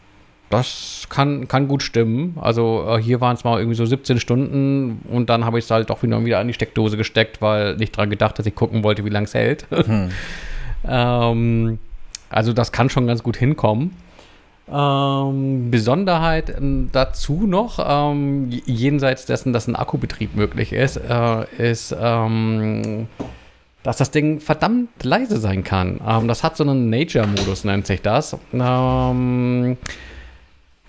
das 0.50 1.06
kann, 1.08 1.48
kann 1.48 1.68
gut 1.68 1.82
stimmen. 1.82 2.36
Also 2.40 2.86
äh, 2.88 3.02
hier 3.02 3.20
waren 3.20 3.34
es 3.34 3.44
mal 3.44 3.58
irgendwie 3.58 3.76
so 3.76 3.86
17 3.86 4.20
Stunden 4.20 5.00
und 5.08 5.30
dann 5.30 5.44
habe 5.44 5.58
ich 5.58 5.64
es 5.64 5.70
halt 5.70 5.90
doch 5.90 6.02
wieder, 6.02 6.24
wieder 6.24 6.38
an 6.38 6.46
die 6.46 6.54
Steckdose 6.54 6.96
gesteckt, 6.96 7.40
weil 7.40 7.76
nicht 7.76 7.96
dran 7.96 8.10
gedacht, 8.10 8.38
dass 8.38 8.46
ich 8.46 8.54
gucken 8.54 8.84
wollte, 8.84 9.04
wie 9.04 9.10
lange 9.10 9.24
es 9.24 9.34
hält. 9.34 9.66
Hm. 9.70 10.10
ähm, 10.88 11.78
also 12.28 12.52
das 12.52 12.72
kann 12.72 12.90
schon 12.90 13.06
ganz 13.06 13.22
gut 13.22 13.36
hinkommen. 13.36 13.96
Ähm, 14.72 15.70
Besonderheit 15.70 16.54
ähm, 16.56 16.88
dazu 16.90 17.46
noch, 17.46 17.78
ähm, 17.86 18.48
jenseits 18.64 19.26
dessen, 19.26 19.52
dass 19.52 19.68
ein 19.68 19.76
Akkubetrieb 19.76 20.34
möglich 20.34 20.72
ist, 20.72 20.96
äh, 20.96 21.44
ist, 21.58 21.94
ähm, 21.98 23.08
dass 23.82 23.98
das 23.98 24.10
Ding 24.10 24.40
verdammt 24.40 25.04
leise 25.04 25.38
sein 25.38 25.64
kann. 25.64 26.00
Ähm, 26.06 26.28
das 26.28 26.42
hat 26.42 26.56
so 26.56 26.64
einen 26.64 26.88
Nature-Modus, 26.88 27.64
nennt 27.64 27.86
sich 27.86 28.00
das. 28.00 28.36
Ähm, 28.54 29.76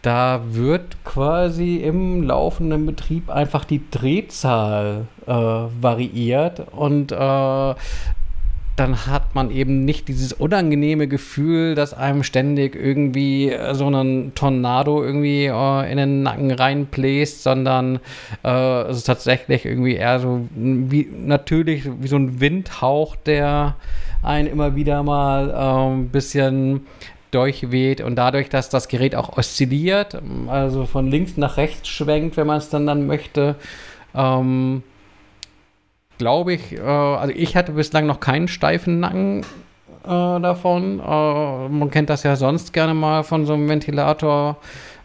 da 0.02 0.42
wird 0.52 1.04
quasi 1.04 1.78
im 1.78 2.24
laufenden 2.24 2.86
Betrieb 2.86 3.30
einfach 3.30 3.66
die 3.66 3.82
Drehzahl 3.90 5.08
äh, 5.26 5.32
variiert 5.32 6.62
und 6.72 7.12
äh, 7.12 7.76
dann 8.76 9.08
hat 9.08 9.36
man 9.36 9.52
eben 9.52 9.86
nicht 9.86 10.10
dieses 10.10 10.34
unangenehme 10.34 11.08
Gefühl, 11.08 11.76
dass 11.76 11.94
einem 11.94 12.24
ständig 12.24 12.76
irgendwie 12.76 13.52
äh, 13.52 13.74
so 13.74 13.88
ein 13.90 14.34
Tornado 14.36 15.02
irgendwie 15.02 15.46
äh, 15.46 15.92
in 15.92 15.98
den 15.98 16.24
Nacken 16.24 16.52
reinbläst, 16.52 17.42
sondern 17.44 18.00
äh, 18.44 18.82
es 18.84 18.98
ist 18.98 19.04
tatsächlich 19.06 19.66
irgendwie 19.66 19.96
eher 19.96 20.20
so 20.20 20.48
wie 20.54 21.08
natürlich 21.10 21.90
wie 22.02 22.08
so 22.08 22.18
ein 22.18 22.42
Windhauch, 22.42 23.16
der 23.16 23.76
einen 24.22 24.48
immer 24.48 24.76
wieder 24.76 25.04
mal 25.04 25.50
äh, 25.52 25.94
ein 25.94 26.10
bisschen 26.10 26.86
durchweht 27.32 28.02
und 28.02 28.16
dadurch, 28.16 28.50
dass 28.50 28.70
das 28.70 28.88
Gerät 28.88 29.16
auch 29.16 29.38
oszilliert, 29.38 30.18
also 30.48 30.86
von 30.86 31.10
links 31.10 31.38
nach 31.38 31.58
rechts 31.58 31.88
schwenkt, 31.88 32.38
wenn 32.38 32.48
man 32.48 32.58
es 32.58 32.70
dann 32.70 32.88
dann 32.88 33.08
möchte, 33.08 33.56
ähm, 34.14 34.84
glaube 36.18 36.54
ich, 36.54 36.74
äh, 36.74 36.80
also 36.82 37.34
ich 37.36 37.56
hatte 37.56 37.74
bislang 37.74 38.06
noch 38.06 38.20
keinen 38.20 38.48
steifen 38.48 39.00
Nacken 39.00 39.42
äh, 40.04 40.08
davon. 40.08 41.00
Äh, 41.00 41.70
man 41.70 41.90
kennt 41.92 42.10
das 42.10 42.24
ja 42.24 42.36
sonst 42.36 42.74
gerne 42.74 42.94
mal 42.94 43.24
von 43.24 43.46
so 43.46 43.54
einem 43.54 43.68
Ventilator, 43.68 44.58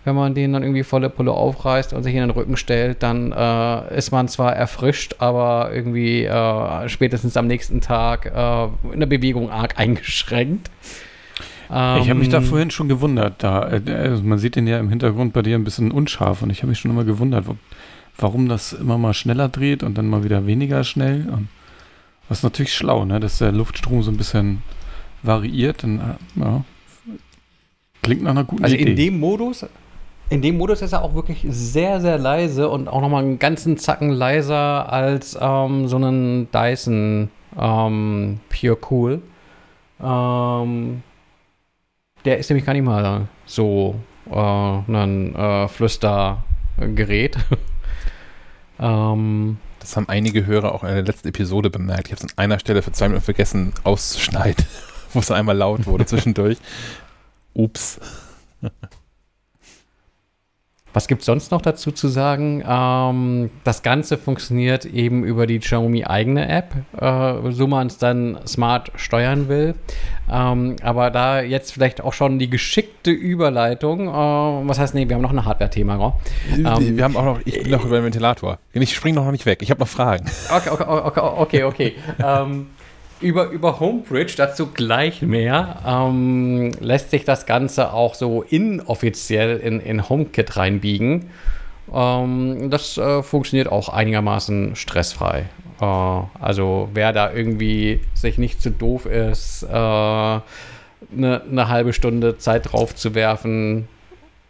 wenn 0.04 0.14
man 0.14 0.34
den 0.34 0.52
dann 0.52 0.62
irgendwie 0.62 0.82
volle 0.82 1.10
Pulle 1.10 1.32
aufreißt 1.32 1.92
und 1.92 2.02
sich 2.02 2.14
in 2.14 2.20
den 2.20 2.30
Rücken 2.30 2.56
stellt, 2.56 3.02
dann 3.02 3.32
äh, 3.32 3.96
ist 3.96 4.12
man 4.12 4.28
zwar 4.28 4.54
erfrischt, 4.56 5.16
aber 5.18 5.70
irgendwie 5.74 6.24
äh, 6.24 6.88
spätestens 6.88 7.36
am 7.36 7.46
nächsten 7.46 7.80
Tag 7.80 8.26
in 8.92 9.00
der 9.00 9.06
Bewegung 9.06 9.50
arg 9.50 9.78
eingeschränkt. 9.78 10.70
ich 11.68 11.74
habe 11.74 12.14
mich 12.14 12.30
da 12.30 12.38
Ähm, 12.38 12.44
vorhin 12.44 12.70
schon 12.70 12.88
gewundert. 12.88 13.34
Da, 13.38 13.60
also 13.60 14.22
man 14.22 14.38
sieht 14.38 14.56
den 14.56 14.66
ja 14.66 14.78
im 14.78 14.88
Hintergrund 14.88 15.32
bei 15.34 15.42
dir 15.42 15.56
ein 15.56 15.64
bisschen 15.64 15.90
unscharf 15.90 16.42
und 16.42 16.50
ich 16.50 16.62
habe 16.62 16.70
mich 16.70 16.78
schon 16.78 16.90
immer 16.90 17.04
gewundert, 17.04 17.46
wo, 17.46 17.56
warum 18.18 18.48
das 18.48 18.72
immer 18.72 18.98
mal 18.98 19.14
schneller 19.14 19.48
dreht 19.48 19.82
und 19.82 19.96
dann 19.96 20.08
mal 20.08 20.24
wieder 20.24 20.46
weniger 20.46 20.84
schnell. 20.84 21.28
Und 21.30 21.48
das 22.28 22.38
ist 22.38 22.44
natürlich 22.44 22.74
schlau, 22.74 23.04
ne? 23.04 23.20
dass 23.20 23.38
der 23.38 23.52
Luftstrom 23.52 24.02
so 24.02 24.10
ein 24.10 24.16
bisschen 24.16 24.62
variiert. 25.22 25.82
Dann, 25.82 25.98
äh, 26.36 26.40
ja, 26.40 26.64
klingt 28.02 28.22
nach 28.22 28.30
einer 28.30 28.44
guten 28.44 28.64
Also 28.64 28.76
Idee. 28.76 28.90
in 28.90 28.96
dem 28.96 29.20
Modus, 29.20 29.66
in 30.30 30.42
dem 30.42 30.56
Modus 30.58 30.80
ist 30.80 30.92
er 30.92 31.02
auch 31.02 31.14
wirklich 31.14 31.44
sehr, 31.48 32.00
sehr 32.00 32.16
leise 32.16 32.68
und 32.68 32.88
auch 32.88 33.00
nochmal 33.00 33.24
einen 33.24 33.38
ganzen 33.40 33.76
Zacken 33.76 34.10
leiser 34.10 34.92
als 34.92 35.36
ähm, 35.40 35.88
so 35.88 35.96
einen 35.96 36.48
Dyson 36.52 37.30
ähm, 37.58 38.38
Pure 38.48 38.78
Cool. 38.88 39.22
Ähm, 40.00 41.02
der 42.24 42.38
ist 42.38 42.48
nämlich 42.48 42.64
gar 42.64 42.74
nicht 42.74 42.84
mal 42.84 43.26
so 43.44 43.96
äh, 44.30 44.36
ein 44.36 45.34
äh, 45.34 45.68
Flüstergerät. 45.68 47.36
ähm, 48.80 49.58
Das 49.80 49.96
haben 49.96 50.08
einige 50.08 50.46
Hörer 50.46 50.74
auch 50.74 50.82
in 50.82 50.94
der 50.94 51.02
letzten 51.02 51.28
Episode 51.28 51.70
bemerkt. 51.70 52.08
Ich 52.08 52.12
habe 52.12 52.24
es 52.24 52.32
an 52.32 52.38
einer 52.38 52.58
Stelle 52.58 52.82
für 52.82 52.92
zwei 52.92 53.08
Minuten 53.08 53.24
vergessen 53.24 53.72
auszuschneiden, 53.84 54.64
wo 55.12 55.20
es 55.20 55.30
einmal 55.30 55.56
laut 55.56 55.86
wurde 55.86 56.06
zwischendurch. 56.06 56.58
Ups. 57.54 58.00
Was 60.92 61.06
gibt 61.06 61.20
es 61.22 61.26
sonst 61.26 61.52
noch 61.52 61.62
dazu 61.62 61.92
zu 61.92 62.08
sagen? 62.08 62.64
Ähm, 62.66 63.50
das 63.64 63.82
Ganze 63.82 64.18
funktioniert 64.18 64.84
eben 64.84 65.24
über 65.24 65.46
die 65.46 65.60
Xiaomi 65.60 66.04
eigene 66.04 66.48
App, 66.48 66.74
äh, 67.00 67.52
so 67.52 67.66
man 67.66 67.86
es 67.86 67.98
dann 67.98 68.38
smart 68.46 68.90
steuern 68.96 69.48
will. 69.48 69.74
Ähm, 70.30 70.76
aber 70.82 71.10
da 71.10 71.42
jetzt 71.42 71.72
vielleicht 71.72 72.00
auch 72.00 72.12
schon 72.12 72.38
die 72.38 72.50
geschickte 72.50 73.10
Überleitung, 73.10 74.08
äh, 74.08 74.12
was 74.12 74.78
heißt, 74.78 74.94
nee, 74.94 75.08
wir 75.08 75.14
haben 75.14 75.22
noch 75.22 75.32
ein 75.32 75.44
Hardware-Thema? 75.44 76.14
Ähm, 76.56 76.96
Wir 76.96 77.04
haben 77.04 77.16
auch 77.16 77.24
noch, 77.24 77.40
ich 77.44 77.62
bin 77.62 77.70
noch 77.70 77.84
über 77.84 77.96
den 77.96 78.04
Ventilator. 78.04 78.58
Ich 78.72 78.94
spring 78.94 79.14
noch 79.14 79.30
nicht 79.30 79.46
weg. 79.46 79.62
Ich 79.62 79.70
habe 79.70 79.80
noch 79.80 79.88
Fragen. 79.88 80.26
Okay, 80.50 80.70
okay, 80.70 81.20
okay, 81.20 81.62
okay. 81.64 81.94
Über, 83.20 83.50
über 83.50 83.80
Homebridge, 83.80 84.34
dazu 84.36 84.68
gleich 84.68 85.22
mehr, 85.22 85.80
ähm, 85.86 86.72
lässt 86.80 87.10
sich 87.10 87.24
das 87.24 87.46
Ganze 87.46 87.92
auch 87.92 88.14
so 88.14 88.42
inoffiziell 88.42 89.58
in, 89.58 89.80
in 89.80 90.08
HomeKit 90.08 90.56
reinbiegen. 90.56 91.30
Ähm, 91.92 92.70
das 92.70 92.96
äh, 92.98 93.22
funktioniert 93.22 93.68
auch 93.68 93.88
einigermaßen 93.88 94.76
stressfrei. 94.76 95.46
Äh, 95.80 95.84
also 95.84 96.88
wer 96.94 97.12
da 97.12 97.32
irgendwie 97.32 98.00
sich 98.14 98.38
nicht 98.38 98.62
zu 98.62 98.70
doof 98.70 99.06
ist, 99.06 99.64
eine 99.64 100.42
ne 101.12 101.68
halbe 101.68 101.92
Stunde 101.92 102.38
Zeit 102.38 102.72
drauf 102.72 102.94
zu 102.94 103.14
werfen, 103.14 103.88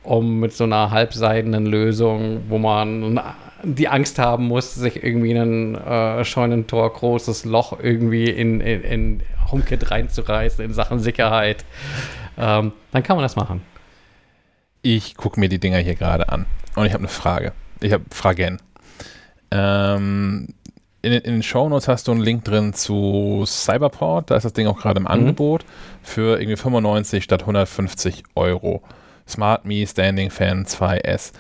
um 0.03 0.41
mit 0.41 0.53
so 0.55 0.65
einer 0.65 0.91
halbseidenen 0.91 1.67
Lösung, 1.67 2.43
wo 2.49 2.59
man 2.59 3.21
die 3.63 3.89
Angst 3.89 4.19
haben 4.19 4.47
muss, 4.49 4.75
sich 4.75 5.03
irgendwie 5.05 5.33
ein 5.33 5.75
äh, 5.75 6.25
Scheunentor 6.25 6.93
großes 6.93 7.45
Loch 7.45 7.79
irgendwie 7.83 8.31
in, 8.31 8.61
in, 8.61 8.81
in 8.83 9.23
HomeKit 9.53 9.91
reinzureißen 9.91 10.65
in 10.65 10.73
Sachen 10.73 10.99
Sicherheit, 11.01 11.65
ähm, 12.39 12.73
dann 12.93 13.03
kann 13.03 13.17
man 13.17 13.23
das 13.25 13.37
machen. 13.37 13.63
Ich 14.83 15.15
gucke 15.17 15.39
mir 15.39 15.51
die 15.51 15.59
Dinger 15.59 15.79
hier 15.79 15.95
gerade 15.95 16.31
an. 16.31 16.47
Und 16.75 16.87
ich 16.87 16.93
habe 16.95 17.03
eine 17.03 17.09
Frage. 17.09 17.53
Ich 17.81 17.93
habe 17.93 18.05
Fragen. 18.11 18.59
Ähm, 19.51 20.49
in, 21.03 21.13
den- 21.13 21.23
in 21.23 21.33
den 21.35 21.43
Shownotes 21.43 21.89
hast 21.89 22.09
du 22.09 22.13
einen 22.13 22.21
Link 22.21 22.45
drin 22.45 22.73
zu 22.73 23.45
Cyberport. 23.47 24.31
Da 24.31 24.37
ist 24.37 24.45
das 24.45 24.53
Ding 24.53 24.67
auch 24.67 24.79
gerade 24.79 25.01
im 25.01 25.07
Angebot 25.07 25.65
für 26.03 26.39
irgendwie 26.41 26.57
95 26.57 27.25
statt 27.25 27.43
150 27.43 28.25
Euro. 28.35 28.83
Smart 29.31 29.65
Me 29.65 29.87
Standing 29.87 30.31
Fan 30.31 30.67
2S. 30.67 31.33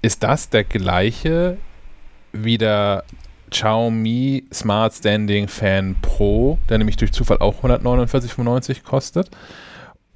Ist 0.00 0.22
das 0.22 0.48
der 0.48 0.64
gleiche 0.64 1.58
wie 2.32 2.58
der 2.58 3.04
Xiaomi 3.50 4.44
Smart 4.52 4.94
Standing 4.94 5.48
Fan 5.48 5.96
Pro, 6.00 6.58
der 6.68 6.78
nämlich 6.78 6.96
durch 6.96 7.12
Zufall 7.12 7.38
auch 7.38 7.62
149,95 7.62 8.82
kostet? 8.82 9.30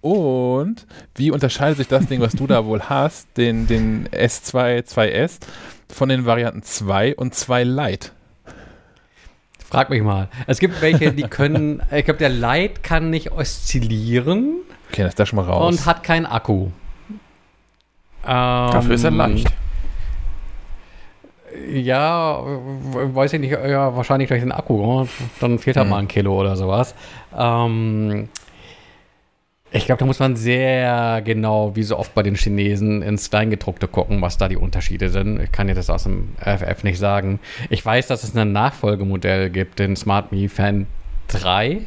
Und 0.01 0.87
wie 1.17 1.31
unterscheidet 1.31 1.79
sich 1.79 1.89
das 1.89 2.07
Ding, 2.07 2.21
was 2.21 2.33
du 2.33 2.47
da 2.47 2.65
wohl 2.65 2.83
hast, 2.83 3.29
den, 3.37 3.67
den 3.67 4.09
S2 4.09 4.85
2S, 4.87 5.39
von 5.93 6.09
den 6.09 6.25
Varianten 6.27 6.63
2 6.63 7.17
und 7.17 7.35
2 7.35 7.65
Lite? 7.65 8.11
Frag 9.69 9.91
mich 9.91 10.03
mal. 10.03 10.29
Es 10.47 10.61
gibt 10.61 10.81
welche, 10.81 11.13
die 11.13 11.25
können, 11.25 11.83
ich 11.91 12.05
glaube, 12.05 12.19
der 12.19 12.29
Lite 12.29 12.81
kann 12.83 13.11
nicht 13.11 13.33
oszillieren 13.33 14.61
Okay, 14.91 15.03
das 15.03 15.11
ist 15.11 15.21
da 15.21 15.27
schon 15.27 15.37
mal 15.37 15.45
raus. 15.45 15.75
und 15.75 15.87
hat 15.87 16.03
keinen 16.03 16.27
Akku. 16.27 16.69
Dafür 18.27 18.95
ist 18.95 19.05
er 19.05 19.11
Ähm, 19.13 19.17
leicht. 19.17 19.53
Ja, 21.69 22.43
weiß 22.45 23.33
ich 23.35 23.41
nicht, 23.41 23.53
ja, 23.53 23.97
wahrscheinlich 23.97 24.29
durch 24.29 24.41
den 24.43 24.53
Akku. 24.53 25.03
ne? 25.03 25.09
Dann 25.41 25.59
fehlt 25.59 25.77
halt 25.77 25.85
Hm. 25.87 25.91
mal 25.91 25.99
ein 26.01 26.09
Kilo 26.09 26.39
oder 26.39 26.55
sowas. 26.57 26.95
Ähm, 27.37 28.29
ich 29.71 29.87
glaube, 29.87 29.99
da 30.01 30.05
muss 30.07 30.19
man 30.19 30.37
sehr 30.37 31.23
genau, 31.25 31.75
wie 31.75 31.83
so 31.83 31.99
oft 31.99 32.15
bei 32.15 32.23
den 32.23 32.35
Chinesen, 32.35 33.03
ins 33.03 33.31
Kleingedruckte 33.31 33.89
gucken, 33.89 34.21
was 34.23 34.39
da 34.39 34.49
die 34.49 34.57
Unterschiede 34.57 35.09
sind. 35.09 35.41
Ich 35.41 35.53
kann 35.53 35.67
dir 35.67 35.75
das 35.75 35.89
aus 35.91 36.03
dem 36.05 36.35
FF 36.41 36.83
nicht 36.85 36.99
sagen. 36.99 37.41
Ich 37.71 37.85
weiß, 37.85 38.07
dass 38.07 38.23
es 38.23 38.37
ein 38.37 38.53
Nachfolgemodell 38.53 39.51
gibt, 39.51 39.79
den 39.79 39.97
Smart 39.97 40.33
Me 40.33 40.49
Fan 40.49 40.87
3. 41.29 41.81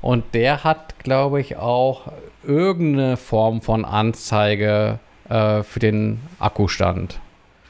Und 0.00 0.24
der 0.34 0.64
hat, 0.64 0.98
glaube 0.98 1.40
ich, 1.40 1.56
auch 1.56 2.12
irgendeine 2.46 3.16
Form 3.16 3.62
von 3.62 3.84
Anzeige 3.84 4.98
äh, 5.28 5.62
für 5.62 5.78
den 5.80 6.20
Akkustand. 6.38 7.18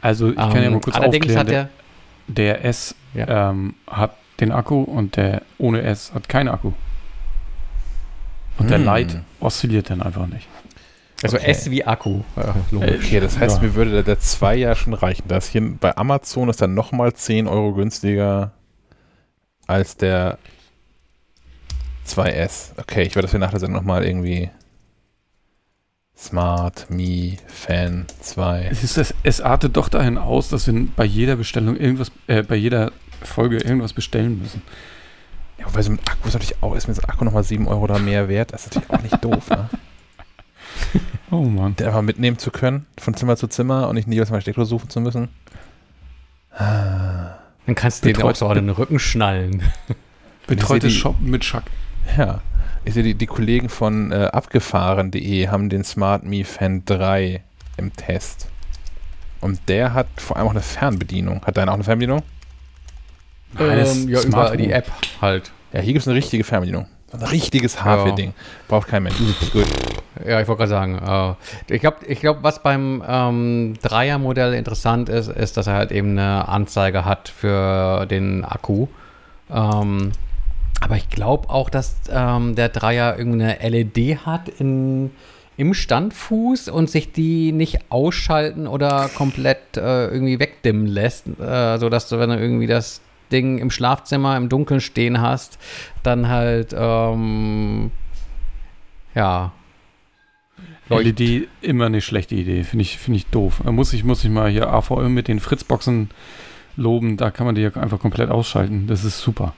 Also 0.00 0.30
ich 0.30 0.36
kann 0.36 0.54
ja 0.56 0.62
Ähm, 0.64 0.72
mal 0.74 0.80
kurz 0.80 0.96
allerdings 0.96 1.26
aufklären. 1.26 1.38
hat 1.40 1.48
Der, 1.48 1.68
der, 2.28 2.54
der 2.58 2.64
S 2.64 2.94
Ja. 3.14 3.50
ähm, 3.50 3.74
hat 3.86 4.16
den 4.40 4.52
Akku 4.52 4.82
und 4.82 5.16
der 5.16 5.42
ohne 5.58 5.82
S 5.82 6.12
hat 6.14 6.28
keinen 6.28 6.48
Akku. 6.48 6.72
Und 8.58 8.70
der 8.70 8.78
Hm. 8.78 8.84
Lite 8.86 9.20
oszilliert 9.40 9.90
dann 9.90 10.02
einfach 10.02 10.26
nicht. 10.26 10.46
also 11.22 11.36
okay. 11.36 11.50
S 11.50 11.70
wie 11.70 11.84
Akku. 11.84 12.20
Logisch. 12.70 13.04
Okay, 13.06 13.20
das 13.20 13.38
heißt, 13.38 13.56
Ja. 13.56 13.62
mir 13.68 13.74
würde 13.74 13.90
der, 13.92 14.02
der 14.02 14.18
2 14.18 14.56
ja 14.56 14.74
schon 14.74 14.92
reichen. 14.94 15.24
Das 15.28 15.48
hier 15.48 15.62
bei 15.80 15.96
Amazon 15.96 16.48
ist 16.48 16.60
dann 16.60 16.74
nochmal 16.74 17.14
10 17.14 17.46
Euro 17.48 17.72
günstiger 17.72 18.52
als 19.66 19.96
der 19.96 20.38
2S. 22.06 22.72
Okay, 22.78 23.02
ich 23.02 23.14
werde 23.14 23.22
das 23.22 23.30
hier 23.30 23.40
nach 23.40 23.50
der 23.50 23.60
Sendung 23.60 23.76
nochmal 23.80 24.04
irgendwie 24.04 24.50
Smart 26.16 26.90
Me 26.90 27.36
Fan 27.46 28.06
2. 28.20 28.68
Es, 28.70 28.84
ist 28.84 28.96
das, 28.96 29.14
es 29.22 29.40
artet 29.40 29.76
doch 29.76 29.88
dahin 29.88 30.16
aus, 30.16 30.48
dass 30.48 30.66
wir 30.66 30.86
bei 30.96 31.04
jeder 31.04 31.36
Bestellung 31.36 31.76
irgendwas, 31.76 32.12
äh, 32.26 32.42
bei 32.42 32.56
jeder 32.56 32.92
Folge 33.22 33.58
irgendwas 33.58 33.92
bestellen 33.92 34.40
müssen. 34.40 34.62
Ja, 35.58 35.66
weil 35.72 35.82
so 35.82 35.92
ein 35.92 35.98
Akku 36.06 36.28
ist 36.28 36.34
natürlich 36.34 36.62
auch, 36.62 36.74
ist 36.74 36.88
mir 36.88 36.94
so 36.94 37.02
ein 37.02 37.10
Akku 37.10 37.24
nochmal 37.24 37.44
7 37.44 37.66
Euro 37.66 37.82
oder 37.82 37.98
mehr 37.98 38.28
wert. 38.28 38.52
Das 38.52 38.66
ist 38.66 38.74
natürlich 38.74 38.90
auch 38.90 39.02
nicht 39.02 39.24
doof, 39.24 39.50
ne? 39.50 39.68
Oh 41.30 41.42
Mann. 41.42 41.74
Den 41.76 41.88
einfach 41.88 42.02
mitnehmen 42.02 42.38
zu 42.38 42.50
können, 42.50 42.86
von 42.98 43.14
Zimmer 43.14 43.36
zu 43.36 43.48
Zimmer 43.48 43.88
und 43.88 43.96
nicht 43.96 44.06
jedes 44.06 44.30
Mal 44.30 44.40
Steckdose 44.40 44.68
suchen 44.68 44.88
zu 44.88 45.00
müssen. 45.00 45.28
Dann 46.56 47.74
kannst 47.74 48.04
du 48.04 48.12
den 48.12 48.22
auch 48.22 48.36
so 48.36 48.46
an 48.46 48.54
den 48.54 48.70
Rücken 48.70 48.98
schnallen. 48.98 49.62
Betreutes 50.46 50.92
Shoppen 50.92 51.30
mit 51.30 51.44
Schack. 51.44 51.64
Ja, 52.16 52.40
ich 52.84 52.94
sehe, 52.94 53.02
die, 53.02 53.14
die 53.14 53.26
Kollegen 53.26 53.68
von 53.68 54.12
äh, 54.12 54.26
abgefahren.de 54.32 55.48
haben 55.48 55.68
den 55.68 55.84
Smart 55.84 56.24
Me 56.24 56.44
Fan 56.44 56.84
3 56.84 57.42
im 57.76 57.92
Test. 57.94 58.48
Und 59.40 59.60
der 59.68 59.94
hat 59.94 60.06
vor 60.16 60.36
allem 60.36 60.46
auch 60.46 60.52
eine 60.52 60.62
Fernbedienung. 60.62 61.42
Hat 61.44 61.56
deiner 61.56 61.72
auch 61.72 61.76
eine 61.76 61.84
Fernbedienung? 61.84 62.22
Ähm, 63.58 64.08
ja, 64.08 64.22
über 64.22 64.56
die. 64.56 64.70
App 64.70 64.90
halt. 65.20 65.52
Ja, 65.72 65.80
hier 65.80 65.92
gibt 65.92 66.02
es 66.02 66.08
eine 66.08 66.16
richtige 66.16 66.44
Fernbedienung. 66.44 66.86
Ein 67.12 67.22
richtiges 67.22 67.84
Hardware-Ding. 67.84 68.34
Braucht 68.66 68.88
kein 68.88 69.04
Mensch. 69.04 69.16
Gut. 69.52 69.66
Ja, 70.26 70.40
ich 70.40 70.48
wollte 70.48 70.66
gerade 70.66 70.70
sagen, 70.70 71.36
äh, 71.68 71.74
ich 71.74 71.80
glaube, 71.80 71.98
ich 72.06 72.20
glaub, 72.20 72.42
was 72.42 72.62
beim 72.62 73.04
ähm, 73.06 73.74
Dreier-Modell 73.82 74.54
interessant 74.54 75.08
ist, 75.08 75.28
ist, 75.28 75.56
dass 75.56 75.66
er 75.66 75.74
halt 75.74 75.92
eben 75.92 76.10
eine 76.10 76.48
Anzeige 76.48 77.04
hat 77.04 77.28
für 77.28 78.06
den 78.06 78.44
Akku. 78.44 78.88
Ähm, 79.50 80.12
aber 80.84 80.96
ich 80.96 81.08
glaube 81.08 81.48
auch, 81.48 81.70
dass 81.70 81.96
ähm, 82.10 82.54
der 82.56 82.68
Dreier 82.68 83.16
irgendeine 83.18 83.56
LED 83.66 84.26
hat 84.26 84.50
in, 84.50 85.10
im 85.56 85.72
Standfuß 85.72 86.68
und 86.68 86.90
sich 86.90 87.10
die 87.10 87.52
nicht 87.52 87.90
ausschalten 87.90 88.66
oder 88.66 89.08
komplett 89.14 89.78
äh, 89.78 90.08
irgendwie 90.08 90.38
wegdimmen 90.38 90.86
lässt, 90.86 91.26
äh, 91.40 91.78
sodass 91.78 92.10
du, 92.10 92.18
wenn 92.18 92.28
du 92.28 92.38
irgendwie 92.38 92.66
das 92.66 93.00
Ding 93.32 93.56
im 93.56 93.70
Schlafzimmer 93.70 94.36
im 94.36 94.50
Dunkeln 94.50 94.82
stehen 94.82 95.22
hast, 95.22 95.58
dann 96.02 96.28
halt, 96.28 96.74
ähm, 96.76 97.90
ja, 99.14 99.52
Leucht- 100.90 101.18
LED 101.18 101.48
immer 101.62 101.86
eine 101.86 102.02
schlechte 102.02 102.34
Idee, 102.34 102.62
finde 102.62 102.82
ich, 102.82 102.98
finde 102.98 103.16
ich 103.16 103.26
doof. 103.28 103.62
Da 103.64 103.72
muss 103.72 103.94
ich, 103.94 104.04
muss 104.04 104.22
ich 104.22 104.30
mal 104.30 104.50
hier 104.50 104.68
AVM 104.70 105.14
mit 105.14 105.28
den 105.28 105.40
Fritzboxen 105.40 106.10
loben, 106.76 107.16
da 107.16 107.30
kann 107.30 107.46
man 107.46 107.54
die 107.54 107.62
ja 107.62 107.70
einfach 107.74 108.00
komplett 108.00 108.28
ausschalten. 108.28 108.86
Das 108.86 109.02
ist 109.02 109.20
super. 109.22 109.54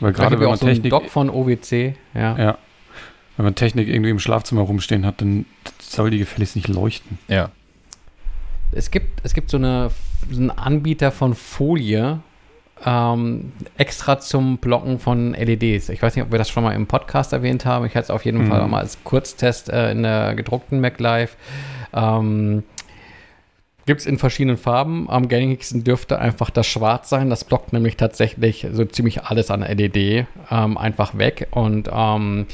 Weil 0.00 0.12
Gerade 0.12 0.38
wenn 0.40 0.46
auch 0.46 0.50
man 0.52 0.58
so 0.58 0.66
Technik, 0.66 0.90
Dock 0.90 1.08
von 1.08 1.30
OWC, 1.30 1.94
ja. 2.14 2.38
ja, 2.38 2.58
wenn 3.36 3.44
man 3.44 3.54
Technik 3.54 3.88
irgendwie 3.88 4.10
im 4.10 4.18
Schlafzimmer 4.18 4.62
rumstehen 4.62 5.06
hat, 5.06 5.20
dann 5.20 5.46
soll 5.80 6.10
die 6.10 6.18
gefälligst 6.18 6.56
nicht 6.56 6.68
leuchten. 6.68 7.18
Ja. 7.28 7.50
Es 8.72 8.90
gibt, 8.90 9.20
es 9.24 9.34
gibt 9.34 9.50
so, 9.50 9.56
eine, 9.56 9.90
so 10.30 10.40
einen 10.40 10.50
Anbieter 10.50 11.10
von 11.10 11.34
Folie, 11.34 12.20
ähm, 12.84 13.52
extra 13.76 14.20
zum 14.20 14.58
Blocken 14.58 14.98
von 14.98 15.34
LEDs. 15.34 15.88
Ich 15.90 16.00
weiß 16.00 16.16
nicht, 16.16 16.24
ob 16.24 16.30
wir 16.32 16.38
das 16.38 16.48
schon 16.48 16.62
mal 16.62 16.72
im 16.72 16.86
Podcast 16.86 17.32
erwähnt 17.32 17.66
haben. 17.66 17.84
Ich 17.84 17.94
hatte 17.94 18.04
es 18.04 18.10
auf 18.10 18.24
jeden 18.24 18.44
Mhm. 18.44 18.48
Fall 18.48 18.66
mal 18.68 18.78
als 18.80 19.02
Kurztest 19.04 19.68
äh, 19.68 19.90
in 19.90 20.02
der 20.02 20.34
gedruckten 20.34 20.80
MacLive. 20.80 21.30
Ähm, 21.92 22.62
Gibt 23.86 24.00
es 24.00 24.06
in 24.06 24.18
verschiedenen 24.18 24.56
Farben. 24.56 25.08
Am 25.10 25.28
gängigsten 25.28 25.82
dürfte 25.84 26.18
einfach 26.18 26.50
das 26.50 26.66
Schwarz 26.66 27.08
sein. 27.08 27.30
Das 27.30 27.44
blockt 27.44 27.72
nämlich 27.72 27.96
tatsächlich 27.96 28.66
so 28.72 28.84
ziemlich 28.84 29.24
alles 29.24 29.50
an 29.50 29.60
LED 29.62 30.26
ähm, 30.50 30.78
einfach 30.78 31.16
weg. 31.18 31.48
Und 31.50 31.88
ähm, 31.92 32.46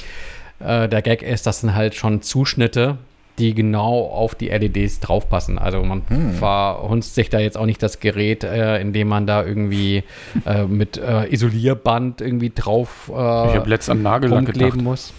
äh, 0.61 0.89
der 0.89 1.03
Gag 1.03 1.23
ist, 1.23 1.47
das 1.47 1.61
sind 1.61 1.75
halt 1.75 1.95
schon 1.95 2.23
Zuschnitte, 2.23 2.97
die 3.39 3.55
genau 3.55 4.07
auf 4.07 4.35
die 4.35 4.49
LEDs 4.49 5.01
draufpassen. 5.01 5.59
Also 5.59 5.83
man 5.83 6.03
Hm. 6.09 6.33
verhunzt 6.35 7.15
sich 7.15 7.29
da 7.29 7.39
jetzt 7.39 7.59
auch 7.59 7.67
nicht 7.67 7.83
das 7.83 8.01
Gerät, 8.01 8.45
äh, 8.45 8.81
indem 8.81 9.09
man 9.09 9.27
da 9.27 9.45
irgendwie 9.45 10.05
äh, 10.47 10.65
mit 10.65 10.97
äh, 10.97 11.27
Isolierband 11.31 12.23
irgendwie 12.23 12.51
drauf 12.55 13.09
ich 13.09 13.15
äh, 13.15 13.19
habe 13.19 13.69
letzt 13.69 13.91
an 13.91 14.01
Nagellack 14.03 14.47
gedacht. 14.47 14.63
rumkleben 14.63 14.85
muss. 14.85 15.13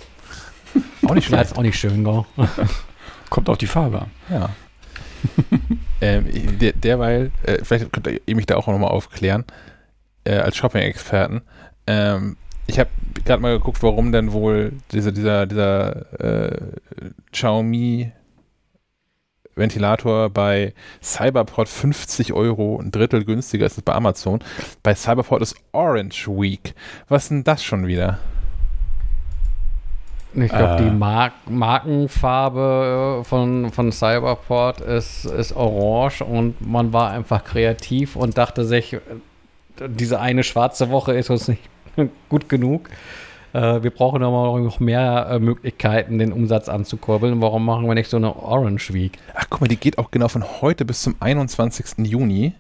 Auch 1.06 1.14
nicht 1.14 1.26
Ja, 1.30 1.38
schlecht. 1.38 1.52
ist 1.52 1.58
auch 1.58 1.62
nicht 1.62 1.78
schön, 1.78 2.04
gell? 2.04 2.24
Kommt 3.30 3.50
auf 3.50 3.58
die 3.60 3.68
Farbe 3.68 4.02
an. 4.04 4.12
Ja. 4.32 4.50
ähm, 6.02 6.26
der, 6.60 6.74
derweil, 6.74 7.32
äh, 7.44 7.64
vielleicht 7.64 7.92
könnt 7.92 8.08
ihr 8.08 8.36
mich 8.36 8.46
da 8.46 8.56
auch 8.56 8.68
nochmal 8.68 8.92
aufklären, 8.92 9.46
äh, 10.24 10.36
als 10.36 10.58
Shopping-Experten. 10.58 11.42
Ähm, 11.88 12.38
ich 12.68 12.80
habe 12.80 12.90
gerade 13.24 13.42
mal 13.42 13.58
geguckt, 13.58 13.82
warum 13.82 14.12
denn 14.12 14.34
wohl 14.34 14.74
dieser, 14.92 15.12
dieser, 15.12 15.46
dieser 15.46 16.52
äh, 16.52 16.58
Xiaomi 17.32 18.12
Ventilator 19.56 20.30
bei 20.30 20.74
Cyberport 21.02 21.68
50 21.68 22.34
Euro, 22.34 22.80
ein 22.80 22.92
Drittel 22.92 23.26
günstiger 23.26 23.66
ist 23.66 23.78
als 23.78 23.82
bei 23.84 23.94
Amazon. 23.94 24.40
Bei 24.84 24.94
Cyberport 24.94 25.42
ist 25.42 25.56
Orange 25.72 26.28
Week. 26.28 26.76
Was 27.08 27.24
ist 27.24 27.30
denn 27.30 27.44
das 27.44 27.64
schon 27.64 27.88
wieder? 27.88 28.20
Ich 30.42 30.52
glaube, 30.52 30.76
Äh. 30.84 30.84
die 30.86 30.92
Mark 30.96 31.34
Markenfarbe 31.50 33.22
von, 33.24 33.72
von 33.72 33.92
Cyberport 33.92 34.82
ist, 34.82 35.26
ist 35.26 35.56
orange 35.56 36.22
und 36.24 36.56
man 36.66 36.94
war 36.94 37.12
einfach 37.12 37.44
kreativ 37.44 38.16
und 38.16 38.38
dachte 38.38 38.66
sich, 38.66 38.94
äh, 38.94 39.00
diese 39.88 40.20
eine 40.20 40.44
schwarze 40.44 40.90
Woche 40.90 41.14
ist 41.14 41.30
uns 41.30 41.48
nicht 41.48 41.62
gut 42.30 42.50
genug. 42.50 42.90
Äh, 43.54 43.82
wir 43.84 43.92
brauchen 43.92 44.24
aber 44.24 44.60
noch 44.60 44.80
mehr 44.80 45.28
äh, 45.32 45.40
Möglichkeiten, 45.40 46.18
den 46.20 46.32
Umsatz 46.34 46.70
anzukurbeln. 46.70 47.42
Warum 47.42 47.66
machen 47.66 47.88
wir 47.88 47.94
nicht 47.96 48.10
so 48.10 48.18
eine 48.18 48.36
Orange 48.36 48.94
Week? 48.94 49.18
Ach, 49.36 49.46
guck 49.50 49.62
mal, 49.62 49.68
die 49.68 49.78
geht 49.78 49.98
auch 49.98 50.12
genau 50.12 50.28
von 50.28 50.44
heute 50.62 50.84
bis 50.86 51.02
zum 51.02 51.16
21. 51.20 52.06
Juni, 52.06 52.54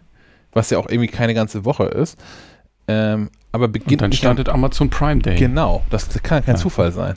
was 0.53 0.69
ja 0.69 0.77
auch 0.77 0.87
irgendwie 0.89 1.09
keine 1.09 1.33
ganze 1.33 1.65
Woche 1.65 1.83
ist. 1.85 2.17
Ähm, 2.87 3.29
aber 3.51 3.65
Und 3.65 3.71
beginnt 3.73 4.01
dann 4.01 4.09
nicht 4.11 4.23
am- 4.25 4.33
startet 4.35 4.49
Amazon 4.53 4.89
Prime 4.89 5.21
Day. 5.21 5.35
Genau, 5.37 5.83
das 5.89 6.07
kann 6.23 6.43
kein 6.45 6.55
Ja. 6.55 6.59
Zufall 6.59 6.91
sein. 6.91 7.15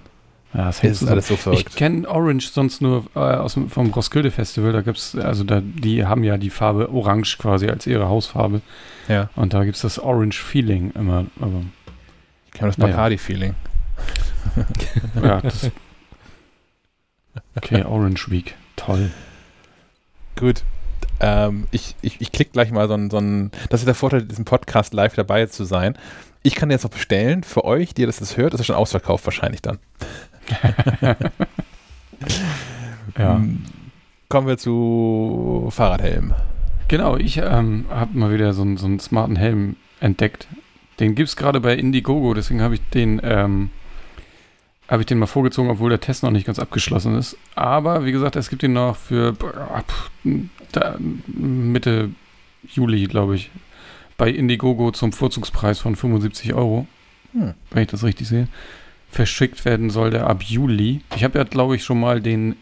Ja, 0.53 0.65
das 0.67 0.83
hängt 0.83 0.93
ist 0.93 0.99
zusammen. 0.99 1.13
alles 1.13 1.29
so 1.29 1.35
Ich 1.35 1.41
verrückt. 1.41 1.77
kenne 1.77 2.09
Orange 2.09 2.49
sonst 2.49 2.81
nur 2.83 3.05
äh, 3.15 3.19
aus 3.21 3.57
vom 3.69 3.91
Roskilde 3.91 4.31
Festival. 4.33 4.73
Da 4.73 4.81
gibt's, 4.81 5.15
also 5.17 5.45
da, 5.45 5.61
die 5.63 6.05
haben 6.07 6.25
ja 6.25 6.39
die 6.39 6.51
Farbe 6.51 6.91
Orange 6.91 7.39
quasi 7.39 7.69
als 7.69 7.87
ihre 7.87 8.09
Hausfarbe. 8.09 8.61
Ja, 9.09 9.31
Und 9.37 9.55
da 9.55 9.63
gibt 9.65 9.77
es 9.77 9.83
das 9.83 9.99
Orange 10.01 10.41
Feeling 10.43 10.91
immer. 10.97 11.27
Aber 11.41 11.63
ich 12.53 12.61
habe 12.61 12.69
das 12.71 12.79
Naja. 12.79 12.93
Bacardi-Feeling. 12.95 13.55
ja, 15.23 15.41
das. 15.41 15.71
Okay, 17.57 17.85
Orange 17.85 18.31
Week. 18.31 18.55
Toll. 18.77 19.11
Gut. 20.37 20.65
Ähm, 21.21 21.67
ich 21.71 21.95
ich, 22.03 22.21
ich 22.21 22.33
klicke 22.33 22.53
gleich 22.53 22.71
mal 22.71 22.89
so 22.89 22.95
ein, 22.95 23.11
so 23.11 23.19
ein. 23.19 23.51
Das 23.69 23.81
ist 23.83 23.87
der 23.87 23.95
Vorteil, 23.95 24.23
diesem 24.25 24.45
Podcast 24.45 24.95
live 24.95 25.15
dabei 25.15 25.47
zu 25.47 25.65
sein. 25.65 25.97
Ich 26.43 26.55
kann 26.55 26.71
jetzt 26.71 26.85
noch 26.85 26.91
bestellen. 26.91 27.43
Für 27.45 27.65
euch, 27.65 27.93
die 27.95 28.01
ihr 28.03 28.07
das 28.07 28.21
jetzt 28.21 28.37
hört, 28.37 28.55
ist 28.55 28.61
es 28.61 28.67
schon 28.67 28.77
ausverkauft 28.77 29.27
wahrscheinlich 29.27 29.61
dann. 29.63 29.79
Ja. 33.19 33.41
Kommen 34.29 34.47
wir 34.47 34.57
zu 34.59 35.69
Fahrradhelm. 35.71 36.35
Genau, 36.89 37.17
ich 37.17 37.39
ähm, 37.39 37.87
habe 37.91 38.17
mal 38.19 38.33
wieder 38.33 38.53
so, 38.53 38.63
einen- 38.63 38.77
so 38.77 38.87
einen 38.87 39.01
smarten 39.01 39.37
Helm 39.37 39.77
entdeckt. 40.01 40.47
Den 41.01 41.15
gibt 41.15 41.29
es 41.29 41.37
gerade 41.37 41.61
bei 41.61 41.75
Indiegogo, 41.75 42.35
deswegen 42.35 42.61
habe 42.63 42.75
ich 42.75 42.81
den 42.91 43.21
ähm, 43.25 43.71
habe 44.89 45.03
ich 45.03 45.07
den 45.07 45.19
mal 45.19 45.27
vorgezogen, 45.27 45.71
obwohl 45.71 45.89
der 45.91 46.01
Test 46.01 46.23
noch 46.23 46.31
nicht 46.33 46.47
ganz 46.47 46.59
abgeschlossen 46.59 47.17
ist. 47.17 47.37
Aber 47.55 48.05
wie 48.05 48.13
gesagt, 48.13 48.37
es 48.37 48.51
gibt 48.51 48.63
ihn 48.65 48.73
noch 48.73 48.97
für 48.97 49.35
Mitte 51.29 52.11
Juli, 52.69 53.05
glaube 53.07 53.37
ich, 53.37 53.51
bei 54.17 54.31
Indiegogo 54.31 54.91
zum 54.91 55.13
Vorzugspreis 55.13 55.79
von 55.79 55.97
75 55.97 56.55
Euro, 56.55 56.87
Hm. 57.33 57.55
wenn 57.71 57.83
ich 57.83 57.89
das 57.89 58.03
richtig 58.05 58.27
sehe. 58.29 58.49
Verschickt 59.11 59.65
werden 59.65 59.91
soll 59.91 60.11
der 60.11 60.27
ab 60.27 60.43
Juli. 60.43 61.01
Ich 61.17 61.25
habe 61.25 61.39
ja, 61.39 61.45
glaube 61.45 61.77
ich, 61.77 61.85
schon 61.85 62.01
mal 62.01 62.21
den 62.21 62.57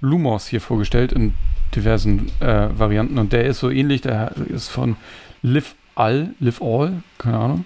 Lumos 0.00 0.46
hier 0.46 0.60
vorgestellt 0.60 1.12
in 1.12 1.34
diversen 1.74 2.30
äh, 2.40 2.68
Varianten 2.78 3.18
und 3.18 3.32
der 3.32 3.46
ist 3.46 3.60
so 3.60 3.70
ähnlich, 3.70 4.02
der 4.02 4.32
ist 4.48 4.68
von 4.68 4.96
Live 5.42 5.74
All, 5.94 6.34
Live 6.40 6.60
All, 6.62 7.02
keine 7.18 7.38
Ahnung. 7.38 7.64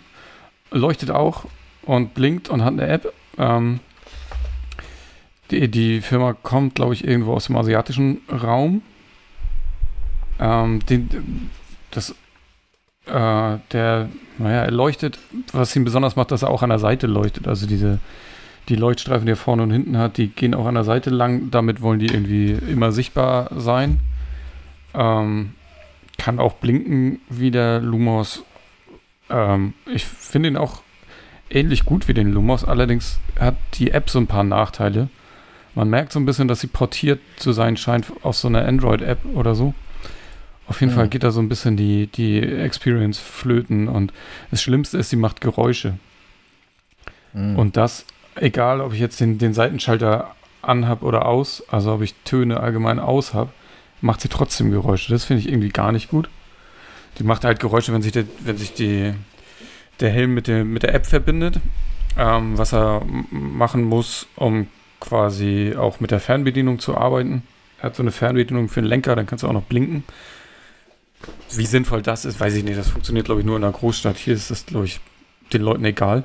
Leuchtet 0.71 1.11
auch 1.11 1.47
und 1.83 2.15
blinkt 2.15 2.49
und 2.49 2.65
hat 2.65 2.73
eine 2.73 2.87
App. 2.87 3.13
Ähm, 3.39 3.81
die, 5.51 5.69
die 5.69 6.01
Firma 6.01 6.33
kommt, 6.33 6.77
glaube 6.77 6.95
ich, 6.95 7.05
irgendwo 7.05 7.35
aus 7.35 7.47
dem 7.47 7.57
asiatischen 7.57 8.21
Raum. 8.31 8.83
Ähm, 10.39 10.81
den, 10.87 11.51
das, 11.91 12.15
äh, 13.11 13.59
der, 13.73 14.09
naja, 14.39 14.63
er 14.63 14.71
leuchtet, 14.71 15.19
was 15.53 15.75
ihn 15.77 15.85
besonders 15.85 16.17
macht, 16.17 16.31
dass 16.31 16.43
er 16.43 16.51
auch 16.51 16.63
an 16.63 16.71
der 16.71 16.79
Seite 16.79 17.07
leuchtet. 17.07 17.49
Also 17.49 17.67
diese, 17.67 17.99
die 18.69 18.77
Leuchtstreifen, 18.77 19.27
die 19.27 19.33
er 19.33 19.37
vorne 19.37 19.63
und 19.63 19.71
hinten 19.71 19.99
hat, 19.99 20.17
die 20.17 20.29
gehen 20.29 20.55
auch 20.55 20.67
an 20.67 20.75
der 20.75 20.85
Seite 20.85 21.11
lang. 21.11 21.51
Damit 21.51 21.83
wollen 21.83 21.99
die 21.99 22.07
irgendwie 22.07 22.53
immer 22.53 22.93
sichtbar 22.93 23.51
sein. 23.57 24.01
Ähm, 24.95 25.55
kann 26.19 26.39
auch 26.39 26.55
blinken 26.55 27.21
wie 27.29 27.51
der 27.51 27.81
Lumos. 27.81 28.45
Ähm, 29.29 29.75
ich 29.87 30.05
finde 30.05 30.49
ihn 30.51 30.57
auch 30.57 30.83
ähnlich 31.51 31.85
gut 31.85 32.09
wie 32.09 32.15
den 32.15 32.33
Lumos. 32.33 32.65
Allerdings 32.65 33.19
hat 33.39 33.57
die 33.75 33.91
App 33.91 34.11
so 34.11 34.19
ein 34.19 34.27
paar 34.27 34.45
Nachteile. 34.45 35.09
Man 35.75 35.89
merkt 35.89 36.13
so 36.13 36.21
ein 36.21 36.27
bisschen, 36.27 36.49
dass 36.49 36.61
sie 36.61 36.67
portiert 36.67 37.21
zu 37.37 37.53
sein 37.53 37.77
scheint 37.77 38.13
aus 38.23 38.41
so 38.41 38.49
einer 38.49 38.67
Android-App 38.67 39.25
oder 39.35 39.55
so. 39.55 39.75
Auf 40.71 40.81
jeden 40.81 40.93
Mhm. 40.93 40.97
Fall 40.97 41.09
geht 41.09 41.25
da 41.25 41.33
so 41.33 41.41
ein 41.41 41.49
bisschen 41.49 41.77
die, 41.77 42.07
die 42.07 42.39
Experience 42.39 43.19
flöten 43.19 43.89
und 43.89 44.13
das 44.53 44.63
Schlimmste 44.63 44.99
ist, 44.99 45.11
sie 45.11 45.17
macht 45.17 45.41
Geräusche. 45.41 45.99
Hm. 47.33 47.57
Und 47.57 47.77
das, 47.77 48.07
egal 48.37 48.81
ob 48.81 48.93
ich 48.95 49.01
jetzt 49.01 49.21
den, 49.21 49.39
den 49.39 49.53
Seitenschalter 49.53 50.33
anhab 50.63 51.03
oder 51.03 51.27
aus, 51.27 51.65
also 51.71 51.95
ob 51.95 52.03
ich 52.03 52.15
Töne 52.25 52.61
allgemein 52.61 53.01
aus 53.01 53.35
habe, 53.35 53.51
macht 54.01 54.21
sie 54.21 54.29
trotzdem 54.29 54.71
Geräusche. 54.71 55.11
Das 55.13 55.25
finde 55.25 55.41
ich 55.43 55.49
irgendwie 55.49 55.71
gar 55.71 55.91
nicht 55.91 56.09
gut. 56.09 56.29
Die 57.19 57.25
macht 57.25 57.45
halt 57.45 57.59
Geräusche, 57.59 57.93
wenn 57.93 58.03
sich 58.03 58.13
der, 58.13 58.25
wenn 58.45 58.57
sich 58.57 58.73
die, 58.73 59.13
der 59.99 60.11
Helm 60.11 60.35
mit, 60.35 60.47
der 60.47 60.65
mit 60.65 60.85
der 60.85 60.95
App 60.95 61.05
verbindet. 61.05 61.59
Ähm, 62.17 62.57
was 62.57 62.73
er 62.73 63.03
machen 63.31 63.83
muss, 63.83 64.29
um 64.37 64.69
quasi 65.01 65.75
auch 65.77 65.99
mit 65.99 66.13
der 66.13 66.21
Fernbedienung 66.21 66.79
zu 66.79 66.97
arbeiten. 66.97 67.43
Er 67.79 67.85
hat 67.85 67.97
so 67.97 68.05
eine 68.05 68.13
Fernbedienung 68.13 68.69
für 68.69 68.83
den 68.83 68.89
Lenker, 68.89 69.17
dann 69.17 69.27
kannst 69.27 69.43
du 69.43 69.49
auch 69.49 69.53
noch 69.53 69.63
blinken. 69.65 70.05
Wie 71.55 71.67
sinnvoll 71.67 72.03
das 72.03 72.25
ist, 72.25 72.39
weiß 72.41 72.55
ich 72.55 72.65
nicht. 72.65 72.79
Das 72.79 72.89
funktioniert, 72.89 73.27
glaube 73.27 73.41
ich, 73.41 73.47
nur 73.47 73.57
in 73.57 73.65
einer 73.65 73.73
Großstadt. 73.73 74.17
Hier 74.17 74.35
ist 74.35 74.51
das, 74.51 74.67
glaube 74.67 74.87
ich, 74.87 75.01
den 75.53 75.63
Leuten 75.63 75.85
egal. 75.85 76.23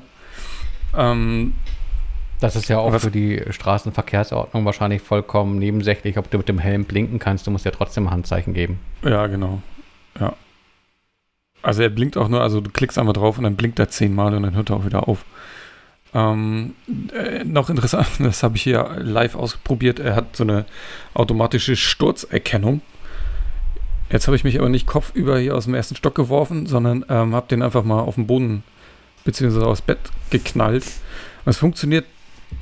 Ähm, 0.96 1.54
Das 2.40 2.54
ist 2.54 2.68
ja 2.68 2.78
auch 2.78 2.92
Was- 2.92 3.02
für 3.04 3.10
die 3.10 3.42
Straßenverkehrsordnung 3.50 4.64
wahrscheinlich 4.64 5.02
vollkommen 5.02 5.58
nebensächlich, 5.58 6.18
ob 6.18 6.30
du 6.30 6.38
mit 6.38 6.48
dem 6.48 6.58
Helm 6.58 6.84
blinken 6.84 7.18
kannst. 7.18 7.46
Du 7.46 7.50
musst 7.50 7.64
ja 7.64 7.70
trotzdem 7.70 8.10
Handzeichen 8.10 8.52
geben. 8.54 8.78
Ja, 9.02 9.26
genau. 9.26 9.62
Ja. 10.20 10.34
Also 11.62 11.82
er 11.82 11.88
blinkt 11.88 12.16
auch 12.16 12.28
nur, 12.28 12.42
also 12.42 12.60
du 12.60 12.70
klickst 12.70 12.98
einmal 12.98 13.14
drauf 13.14 13.38
und 13.38 13.44
dann 13.44 13.56
blinkt 13.56 13.78
er 13.78 13.88
zehnmal 13.88 14.34
und 14.34 14.42
dann 14.44 14.54
hört 14.54 14.70
er 14.70 14.76
auch 14.76 14.84
wieder 14.84 15.08
auf. 15.08 15.24
Ähm, 16.14 16.74
äh, 17.12 17.42
noch 17.44 17.68
interessant, 17.70 18.06
das 18.20 18.42
habe 18.42 18.56
ich 18.56 18.62
hier 18.62 18.96
live 19.00 19.34
ausprobiert. 19.34 19.98
Er 19.98 20.14
hat 20.14 20.36
so 20.36 20.44
eine 20.44 20.64
automatische 21.14 21.74
Sturzerkennung. 21.76 22.80
Jetzt 24.10 24.26
habe 24.26 24.36
ich 24.36 24.44
mich 24.44 24.58
aber 24.58 24.68
nicht 24.68 24.86
kopfüber 24.86 25.38
hier 25.38 25.54
aus 25.54 25.64
dem 25.64 25.74
ersten 25.74 25.96
Stock 25.96 26.14
geworfen, 26.14 26.66
sondern 26.66 27.04
ähm, 27.08 27.34
habe 27.34 27.48
den 27.48 27.62
einfach 27.62 27.84
mal 27.84 28.00
auf 28.00 28.14
den 28.14 28.26
Boden 28.26 28.62
beziehungsweise 29.24 29.66
aufs 29.66 29.82
Bett 29.82 29.98
geknallt. 30.30 30.84
Und 31.44 31.50
es 31.50 31.56
funktioniert 31.56 32.06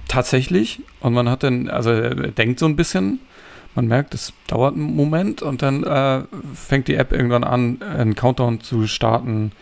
tatsächlich. 0.08 0.80
Und 1.00 1.12
man 1.12 1.28
hat 1.28 1.42
dann, 1.42 1.68
also 1.68 1.90
er 1.90 2.14
denkt 2.14 2.58
so 2.58 2.66
ein 2.66 2.76
bisschen, 2.76 3.20
man 3.74 3.86
merkt, 3.86 4.14
es 4.14 4.32
dauert 4.46 4.74
einen 4.74 4.94
Moment 4.94 5.42
und 5.42 5.62
dann 5.62 5.84
äh, 5.84 6.22
fängt 6.54 6.88
die 6.88 6.94
App 6.94 7.12
irgendwann 7.12 7.44
an, 7.44 7.82
einen 7.82 8.14
Countdown 8.14 8.60
zu 8.60 8.86
starten. 8.86 9.52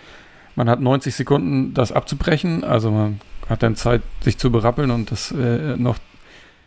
Man 0.55 0.69
hat 0.69 0.81
90 0.81 1.15
Sekunden, 1.15 1.75
das 1.75 1.93
abzubrechen. 1.93 2.63
Also 2.63 2.91
man 2.91 3.21
hat 3.49 3.63
dann 3.63 3.75
Zeit, 3.75 4.03
sich 4.21 4.39
zu 4.39 4.53
berappeln 4.53 4.91
und 4.91 5.11
das 5.11 5.33
äh, 5.33 5.77
noch 5.77 5.97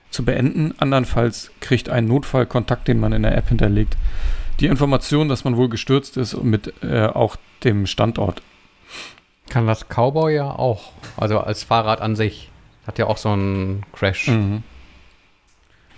zu 0.10 0.26
beenden. 0.26 0.74
Andernfalls 0.80 1.52
kriegt 1.60 1.90
ein 1.90 2.08
Notfallkontakt, 2.08 2.88
den 2.88 3.00
man 3.00 3.14
in 3.14 3.24
der 3.24 3.38
App 3.38 3.50
hinterlegt, 3.50 3.96
die 4.60 4.68
Information, 4.68 5.30
dass 5.30 5.44
man 5.44 5.58
wohl 5.58 5.70
gestürzt 5.70 6.18
ist 6.18 6.34
und 6.34 6.50
mit 6.50 6.74
äh, 6.84 7.08
auch 7.08 7.36
dem 7.64 7.88
Standort. 7.88 8.42
Kann 9.50 9.68
das 9.68 9.86
Cowboy 9.88 10.36
ja 10.36 10.50
auch. 10.50 10.92
Also 11.18 11.40
als 11.40 11.64
Fahrrad 11.64 12.02
an 12.02 12.16
sich. 12.16 12.50
Hat 12.88 13.00
ja 13.00 13.08
auch 13.08 13.18
so 13.18 13.30
einen 13.30 13.84
Crash. 13.94 14.28
Mhm. 14.28 14.64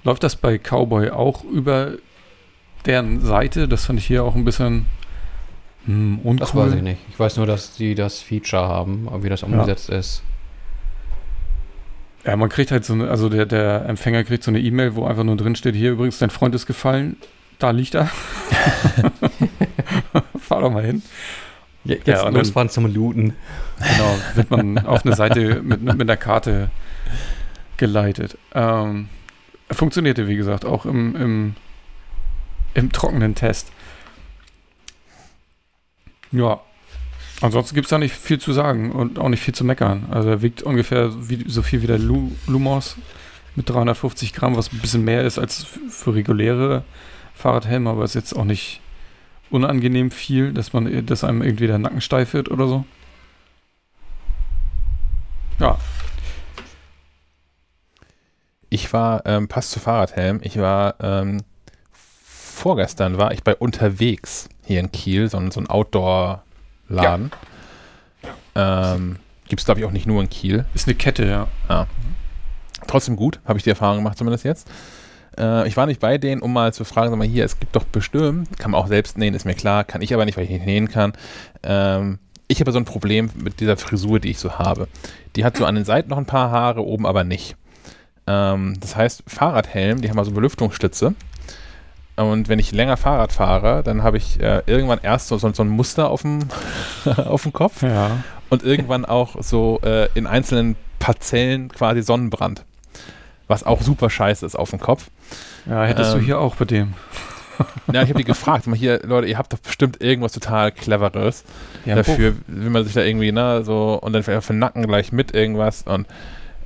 Läuft 0.04 0.24
das 0.24 0.36
bei 0.36 0.58
Cowboy 0.58 1.10
auch 1.10 1.44
über 1.44 1.94
deren 2.86 3.22
Seite? 3.22 3.68
Das 3.68 3.86
fand 3.86 4.00
ich 4.00 4.08
hier 4.08 4.24
auch 4.24 4.36
ein 4.36 4.46
bisschen 4.46 4.86
hm, 5.86 6.20
uncool. 6.20 6.38
Das 6.38 6.56
weiß 6.56 6.74
ich 6.74 6.82
nicht. 6.82 7.02
Ich 7.10 7.20
weiß 7.20 7.38
nur, 7.38 7.46
dass 7.46 7.76
die 7.76 7.96
das 7.96 8.22
Feature 8.22 8.68
haben, 8.68 9.08
aber 9.08 9.24
wie 9.24 9.30
das 9.30 9.44
umgesetzt 9.44 9.90
ist. 9.90 10.24
Ja, 12.26 12.36
man 12.36 12.50
kriegt 12.50 12.72
halt 12.72 12.84
so 12.84 12.94
eine, 12.94 13.10
also 13.10 13.30
der, 13.30 13.46
der 13.46 13.86
Empfänger 13.86 14.24
kriegt 14.24 14.44
so 14.44 14.52
eine 14.52 14.60
E-Mail, 14.60 14.96
wo 14.96 15.06
einfach 15.06 15.24
nur 15.24 15.38
drin 15.38 15.56
steht, 15.56 15.76
hier 15.76 15.92
übrigens, 15.92 16.20
dein 16.20 16.30
Freund 16.30 16.54
ist 16.56 16.66
gefallen, 16.66 17.18
da 17.60 17.72
liegt 17.72 17.96
er. 17.96 18.08
Fahr 20.40 20.62
doch 20.62 20.72
mal 20.72 20.86
hin. 20.86 21.02
Jetzt 21.84 22.08
Ja, 22.08 22.28
losfahren 22.30 22.70
zum 22.70 22.94
Looten. 22.94 23.34
Genau, 23.80 24.16
wird 24.36 24.52
man 24.52 24.78
auf 24.86 25.06
eine 25.06 25.16
Seite 25.16 25.62
mit, 25.62 25.82
mit 25.82 26.02
einer 26.02 26.18
Karte 26.18 26.70
geleitet. 27.78 28.38
Ähm, 28.54 29.10
funktionierte, 29.72 30.28
wie 30.28 30.36
gesagt, 30.36 30.66
auch 30.66 30.86
im, 30.86 31.16
im, 31.16 31.56
im 32.74 32.92
trockenen 32.92 33.36
Test. 33.36 33.72
Ja, 36.32 36.60
ansonsten 37.42 37.76
gibt 37.76 37.86
es 37.86 37.90
da 37.90 37.98
nicht 37.98 38.14
viel 38.14 38.40
zu 38.40 38.52
sagen 38.52 38.92
und 38.92 39.18
auch 39.18 39.30
nicht 39.30 39.42
viel 39.42 39.56
zu 39.56 39.64
meckern. 39.64 40.08
Also 40.12 40.30
er 40.30 40.42
wiegt 40.42 40.64
ungefähr 40.64 41.12
wie, 41.30 41.46
so 41.48 41.62
viel 41.62 41.82
wie 41.82 41.88
der 41.88 42.00
Lu 42.00 42.32
Lumos 42.48 42.98
mit 43.56 43.70
350 43.70 44.34
Gramm, 44.34 44.58
was 44.58 44.74
ein 44.74 44.80
bisschen 44.80 45.04
mehr 45.04 45.24
ist 45.24 45.40
als 45.40 45.66
für 45.90 46.14
reguläre 46.14 46.84
Fahrradhelme, 47.38 47.90
aber 47.90 48.04
ist 48.04 48.16
jetzt 48.16 48.34
auch 48.34 48.44
nicht 48.44 48.82
unangenehm 49.50 50.12
viel, 50.12 50.52
dass 50.54 50.74
man, 50.74 51.06
dass 51.06 51.24
einem 51.24 51.42
irgendwie 51.42 51.68
der 51.68 51.78
Nacken 51.78 52.02
steif 52.02 52.34
wird 52.34 52.50
oder 52.52 52.68
so. 52.68 52.86
Ja, 55.60 55.78
Ich 58.70 58.92
war, 58.92 59.26
ähm, 59.26 59.48
passt 59.48 59.72
zu 59.72 59.80
Fahrradhelm, 59.80 60.42
ich 60.44 60.58
war, 60.60 60.96
ähm, 61.00 61.42
vorgestern 61.94 63.18
war 63.18 63.32
ich 63.32 63.42
bei 63.44 63.56
Unterwegs 63.56 64.50
hier 64.66 64.82
in 64.82 64.92
Kiel, 64.92 65.30
so, 65.30 65.38
ein- 65.38 65.52
so 65.52 65.62
ein 65.62 65.68
Outdoor-Laden. 65.70 67.32
Ähm, 68.56 69.20
Gibt 69.48 69.62
es, 69.62 69.66
glaube 69.66 69.80
ich, 69.80 69.86
auch 69.86 69.92
nicht 69.92 70.06
nur 70.06 70.22
in 70.22 70.30
Kiel. 70.30 70.66
ist 70.74 70.86
eine 70.88 70.96
Kette, 70.96 71.26
ja. 71.70 71.88
Trotzdem 72.88 73.16
gut, 73.16 73.40
habe 73.46 73.58
ich 73.58 73.64
die 73.64 73.70
Erfahrung 73.70 73.98
gemacht, 74.00 74.18
zumindest 74.18 74.44
jetzt. 74.44 74.68
Äh, 75.38 75.68
ich 75.68 75.78
war 75.78 75.86
nicht 75.86 76.00
bei 76.00 76.18
denen, 76.18 76.42
um 76.42 76.54
mal 76.54 76.74
zu 76.74 76.84
fragen, 76.86 77.10
sag 77.12 77.18
mal, 77.18 77.28
hier, 77.28 77.46
es 77.46 77.60
gibt 77.60 77.76
doch 77.76 77.84
bestimmt, 77.84 78.58
kann 78.60 78.72
man 78.72 78.82
auch 78.82 78.88
selbst 78.88 79.18
nähen, 79.18 79.34
ist 79.34 79.46
mir 79.46 79.56
klar, 79.56 79.84
kann 79.84 80.02
ich 80.02 80.14
aber 80.14 80.26
nicht, 80.26 80.38
weil 80.38 80.46
ich 80.46 80.50
nicht 80.50 80.66
nähen 80.66 80.90
kann. 80.90 81.14
Ähm, 81.64 82.20
ich 82.48 82.60
habe 82.62 82.72
so 82.72 82.80
ein 82.80 82.86
Problem 82.86 83.30
mit 83.36 83.60
dieser 83.60 83.78
Frisur, 83.78 84.20
die 84.20 84.30
ich 84.30 84.40
so 84.40 84.54
habe. 84.58 84.88
Die 85.36 85.44
hat 85.44 85.58
so 85.58 85.66
an 85.66 85.76
den 85.76 85.84
Seiten 85.86 86.10
noch 86.10 86.18
ein 86.18 86.26
paar 86.26 86.50
Haare, 86.52 86.86
oben 86.86 87.06
aber 87.06 87.24
nicht. 87.24 87.56
Ähm, 88.26 88.76
das 88.80 88.96
heißt, 88.96 89.24
Fahrradhelm, 89.28 90.02
die 90.02 90.10
haben 90.10 90.20
also 90.20 90.32
Belüftungsstütze. 90.32 91.14
Und 92.16 92.50
wenn 92.50 92.58
ich 92.58 92.72
länger 92.72 92.98
Fahrrad 92.98 93.32
fahre, 93.32 93.84
dann 93.84 94.02
habe 94.02 94.18
ich 94.18 94.40
äh, 94.40 94.64
irgendwann 94.66 95.00
erst 95.04 95.28
so, 95.28 95.38
so, 95.38 95.54
so 95.54 95.62
ein 95.62 95.70
Muster 95.70 96.10
auf 96.10 96.24
dem, 96.24 96.40
auf 97.18 97.44
dem 97.44 97.54
Kopf 97.54 97.84
Ja. 97.84 98.24
und 98.50 98.64
irgendwann 98.64 99.06
auch 99.06 99.36
so 99.44 99.80
äh, 99.84 100.08
in 100.16 100.26
einzelnen 100.26 100.76
Parzellen 101.00 101.70
quasi 101.70 102.02
Sonnenbrand. 102.02 102.66
Was 103.48 103.64
auch 103.64 103.82
super 103.82 104.10
scheiße 104.10 104.46
ist 104.46 104.56
auf 104.56 104.70
dem 104.72 104.80
Kopf. 104.80 105.10
Ja, 105.66 105.84
hättest 105.86 106.14
du 106.14 106.18
Ähm, 106.18 106.24
hier 106.26 106.40
auch 106.40 106.56
bei 106.56 106.66
dem. 106.66 106.94
Ja, 107.92 108.04
ich 108.04 108.10
habe 108.10 108.20
die 108.20 108.24
gefragt, 108.24 108.68
mal 108.68 108.76
hier, 108.76 109.00
Leute, 109.04 109.28
ihr 109.28 109.38
habt 109.40 109.52
doch 109.52 109.58
bestimmt 109.58 110.00
irgendwas 110.00 110.32
total 110.32 110.72
Cleveres 110.72 111.44
Ja, 111.86 111.96
dafür, 111.96 112.36
wie 112.46 112.70
man 112.70 112.84
sich 112.84 112.94
da 112.94 113.02
irgendwie, 113.02 113.32
ne, 113.32 113.64
so, 113.64 113.98
und 114.00 114.14
dann 114.14 114.22
vielleicht 114.22 114.46
für 114.46 114.54
den 114.54 114.60
Nacken 114.60 114.86
gleich 114.86 115.12
mit 115.12 115.34
irgendwas. 115.34 115.82
Und 115.82 116.06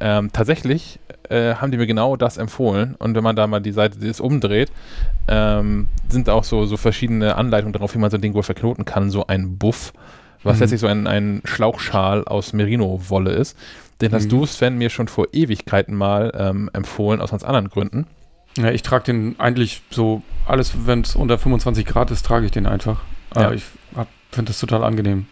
ähm, 0.01 0.31
tatsächlich 0.33 0.99
äh, 1.29 1.53
haben 1.55 1.71
die 1.71 1.77
mir 1.77 1.87
genau 1.87 2.17
das 2.17 2.35
empfohlen. 2.37 2.95
Und 2.99 3.15
wenn 3.15 3.23
man 3.23 3.37
da 3.37 3.47
mal 3.47 3.61
die 3.61 3.71
Seite 3.71 3.99
die 3.99 4.07
es 4.09 4.19
umdreht, 4.19 4.69
ähm, 5.29 5.87
sind 6.09 6.29
auch 6.29 6.43
so, 6.43 6.65
so 6.65 6.75
verschiedene 6.75 7.35
Anleitungen 7.37 7.71
darauf, 7.71 7.95
wie 7.95 7.99
man 7.99 8.11
so 8.11 8.17
ein 8.17 8.21
Ding 8.21 8.33
wohl 8.33 8.43
verknoten 8.43 8.83
kann. 8.83 9.11
So 9.11 9.27
ein 9.27 9.57
Buff, 9.57 9.93
was 10.43 10.55
Mhm. 10.57 10.59
letztlich 10.61 10.81
so 10.81 10.87
ein, 10.87 11.07
ein 11.07 11.41
Schlauchschal 11.45 12.25
aus 12.25 12.51
Merino-Wolle 12.51 13.31
ist. 13.31 13.57
Den 14.01 14.11
hast 14.13 14.25
Mhm. 14.25 14.29
du, 14.29 14.45
Sven, 14.45 14.77
mir 14.77 14.89
schon 14.89 15.07
vor 15.07 15.27
Ewigkeiten 15.31 15.95
mal 15.95 16.31
ähm, 16.35 16.69
empfohlen, 16.73 17.21
aus 17.21 17.31
ganz 17.31 17.43
anderen 17.43 17.69
Gründen. 17.69 18.07
Ja, 18.57 18.71
ich 18.71 18.81
trage 18.81 19.05
den 19.05 19.39
eigentlich 19.39 19.81
so, 19.91 20.23
alles, 20.45 20.73
wenn 20.85 21.01
es 21.01 21.15
unter 21.15 21.37
25 21.37 21.85
Grad 21.85 22.11
ist, 22.11 22.25
trage 22.25 22.45
ich 22.45 22.51
den 22.51 22.65
einfach. 22.65 23.01
Ja. 23.35 23.43
Aber 23.45 23.53
ich 23.53 23.63
finde 24.31 24.49
das 24.49 24.59
total 24.59 24.83
angenehm. 24.83 25.25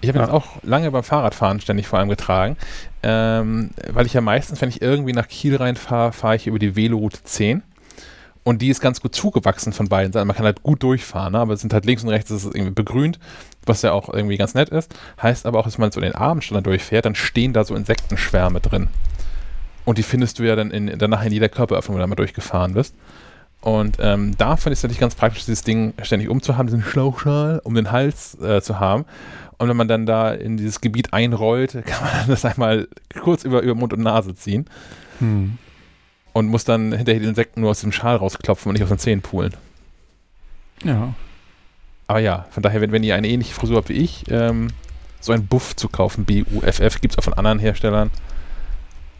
Ich 0.00 0.08
habe 0.08 0.18
Ja. 0.18 0.24
jetzt 0.24 0.34
auch 0.34 0.62
lange 0.62 0.90
beim 0.90 1.04
Fahrradfahren 1.04 1.60
ständig 1.60 1.86
vor 1.86 1.98
allem 1.98 2.08
getragen, 2.08 2.56
ähm, 3.02 3.70
weil 3.92 4.06
ich 4.06 4.12
ja 4.14 4.20
meistens, 4.20 4.60
wenn 4.60 4.68
ich 4.68 4.82
irgendwie 4.82 5.12
nach 5.12 5.28
Kiel 5.28 5.56
reinfahre, 5.56 6.12
fahre 6.12 6.36
ich 6.36 6.46
über 6.46 6.58
die 6.58 6.76
Veloroute 6.76 7.22
10. 7.22 7.62
Und 8.42 8.60
die 8.60 8.68
ist 8.68 8.80
ganz 8.82 9.00
gut 9.00 9.14
zugewachsen 9.14 9.72
von 9.72 9.88
beiden 9.88 10.12
Seiten. 10.12 10.26
Man 10.26 10.36
kann 10.36 10.44
halt 10.44 10.62
gut 10.62 10.82
durchfahren, 10.82 11.32
ne? 11.32 11.38
aber 11.38 11.54
es 11.54 11.60
sind 11.62 11.72
halt 11.72 11.86
links 11.86 12.02
und 12.02 12.10
rechts 12.10 12.30
ist 12.30 12.44
es 12.44 12.54
irgendwie 12.54 12.72
begrünt, 12.74 13.18
was 13.66 13.82
ja 13.82 13.92
auch 13.92 14.08
irgendwie 14.12 14.36
ganz 14.36 14.54
nett 14.54 14.68
ist. 14.68 14.94
Heißt 15.22 15.46
aber 15.46 15.58
auch, 15.58 15.64
dass 15.64 15.78
man 15.78 15.92
so 15.92 16.00
den 16.00 16.14
Abendstunden 16.14 16.64
durchfährt, 16.64 17.04
dann 17.04 17.14
stehen 17.14 17.52
da 17.52 17.64
so 17.64 17.74
Insektenschwärme 17.74 18.60
drin. 18.60 18.88
Und 19.84 19.98
die 19.98 20.02
findest 20.02 20.38
du 20.38 20.44
ja 20.44 20.56
dann 20.56 20.70
in, 20.70 20.98
danach 20.98 21.24
in 21.24 21.32
jeder 21.32 21.48
Körperöffnung, 21.48 21.96
wenn 21.96 22.02
du 22.02 22.08
mal 22.08 22.14
durchgefahren 22.14 22.74
bist. 22.74 22.94
Und 23.60 23.96
ähm, 23.98 24.36
da 24.36 24.54
ich 24.54 24.66
es 24.66 24.82
natürlich 24.82 25.00
ganz 25.00 25.14
praktisch, 25.14 25.46
dieses 25.46 25.62
Ding 25.62 25.94
ständig 26.02 26.28
umzuhaben, 26.28 26.66
diesen 26.66 26.82
Schlauchschal, 26.82 27.60
um 27.64 27.74
den 27.74 27.90
Hals 27.92 28.38
äh, 28.40 28.60
zu 28.60 28.78
haben. 28.78 29.06
Und 29.56 29.68
wenn 29.68 29.76
man 29.76 29.88
dann 29.88 30.04
da 30.04 30.32
in 30.32 30.56
dieses 30.56 30.80
Gebiet 30.80 31.12
einrollt, 31.12 31.72
kann 31.86 32.02
man 32.02 32.28
das 32.28 32.44
einmal 32.44 32.88
kurz 33.22 33.44
über, 33.44 33.62
über 33.62 33.74
Mund 33.74 33.92
und 33.92 34.02
Nase 34.02 34.34
ziehen 34.34 34.66
Hm. 35.20 35.58
und 36.32 36.46
muss 36.48 36.64
dann 36.64 36.92
hinterher 36.92 37.20
die 37.20 37.28
Insekten 37.28 37.60
nur 37.60 37.70
aus 37.70 37.80
dem 37.80 37.92
Schal 37.92 38.16
rausklopfen 38.16 38.68
und 38.68 38.74
nicht 38.74 38.82
aus 38.82 38.88
den 38.88 38.98
Zähnen 38.98 39.22
poolen. 39.22 39.54
Ja. 40.82 41.14
Aber 42.06 42.18
ja, 42.18 42.46
von 42.50 42.62
daher, 42.62 42.80
wenn, 42.80 42.92
wenn 42.92 43.02
ihr 43.02 43.14
eine 43.14 43.28
ähnliche 43.28 43.54
Frisur 43.54 43.76
habt 43.76 43.88
wie 43.88 43.94
ich, 43.94 44.24
ähm, 44.28 44.68
so 45.20 45.32
ein 45.32 45.46
Buff 45.46 45.74
zu 45.74 45.88
kaufen, 45.88 46.24
B-U-F-F, 46.24 47.00
gibt 47.00 47.14
es 47.14 47.18
auch 47.18 47.24
von 47.24 47.34
anderen 47.34 47.58
Herstellern. 47.58 48.10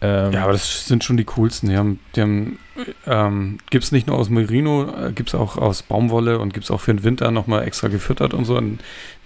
Ähm, 0.01 0.33
Ja, 0.33 0.43
aber 0.43 0.53
das 0.53 0.87
sind 0.87 1.03
schon 1.03 1.17
die 1.17 1.25
coolsten. 1.25 1.71
Die 1.71 1.77
haben, 1.77 1.99
die 2.15 2.21
haben 2.21 2.59
ähm, 3.07 3.59
gibt 3.71 3.85
es 3.85 3.93
nicht 3.93 4.07
nur 4.07 4.19
aus 4.19 4.29
Merino, 4.29 4.85
äh, 4.85 5.13
gibt 5.13 5.31
es 5.31 5.35
auch 5.35 5.57
aus 5.57 5.83
Baumwolle 5.83 6.39
und 6.39 6.53
gibt 6.53 6.65
es 6.65 6.71
auch 6.71 6.81
für 6.81 6.93
den 6.93 7.05
Winter 7.05 7.31
nochmal 7.31 7.67
extra 7.67 7.89
gefüttert 7.89 8.35
und 8.35 8.45
so 8.45 8.59
in 8.59 8.79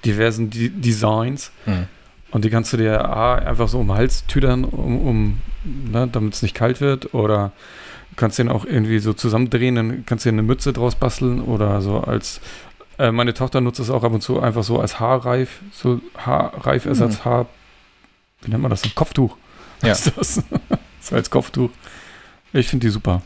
diversen 0.04 0.50
D 0.50 0.68
Designs. 0.68 1.50
hm. 1.64 1.86
Und 2.30 2.44
die 2.44 2.50
kannst 2.50 2.74
du 2.74 2.76
dir 2.76 3.08
A, 3.08 3.36
einfach 3.36 3.68
so 3.68 3.78
um 3.78 3.86
den 3.86 3.96
Hals 3.96 4.26
tüdern, 4.26 4.64
um, 4.64 5.00
um 5.00 5.38
ne, 5.64 6.06
damit 6.12 6.34
es 6.34 6.42
nicht 6.42 6.54
kalt 6.54 6.82
wird. 6.82 7.14
Oder 7.14 7.52
du 8.10 8.16
kannst 8.16 8.38
den 8.38 8.50
auch 8.50 8.66
irgendwie 8.66 8.98
so 8.98 9.14
zusammendrehen, 9.14 9.76
dann 9.76 10.04
kannst 10.04 10.26
du 10.26 10.28
dir 10.28 10.34
eine 10.34 10.42
Mütze 10.42 10.74
draus 10.74 10.94
basteln. 10.94 11.40
Oder 11.40 11.80
so 11.80 12.00
als, 12.00 12.42
äh, 12.98 13.12
meine 13.12 13.34
Tochter 13.34 13.60
nutzt 13.60 13.80
es 13.80 13.90
auch 13.90 14.04
ab 14.04 14.12
und 14.12 14.20
zu 14.22 14.40
einfach 14.40 14.62
so 14.62 14.80
als 14.80 15.00
Haarreif, 15.00 15.60
so 15.72 16.00
Haarreifersatz, 16.16 17.24
Haar, 17.24 17.46
wie 18.42 18.50
nennt 18.50 18.62
man 18.62 18.70
das? 18.70 18.84
Ein 18.84 18.94
Kopftuch. 18.94 19.36
Ja. 19.82 19.92
Ist 19.92 20.12
das? 20.16 20.42
so 21.00 21.14
als 21.14 21.30
Kopftuch. 21.30 21.70
Ich 22.52 22.68
finde 22.68 22.86
die 22.86 22.90
super. 22.90 23.22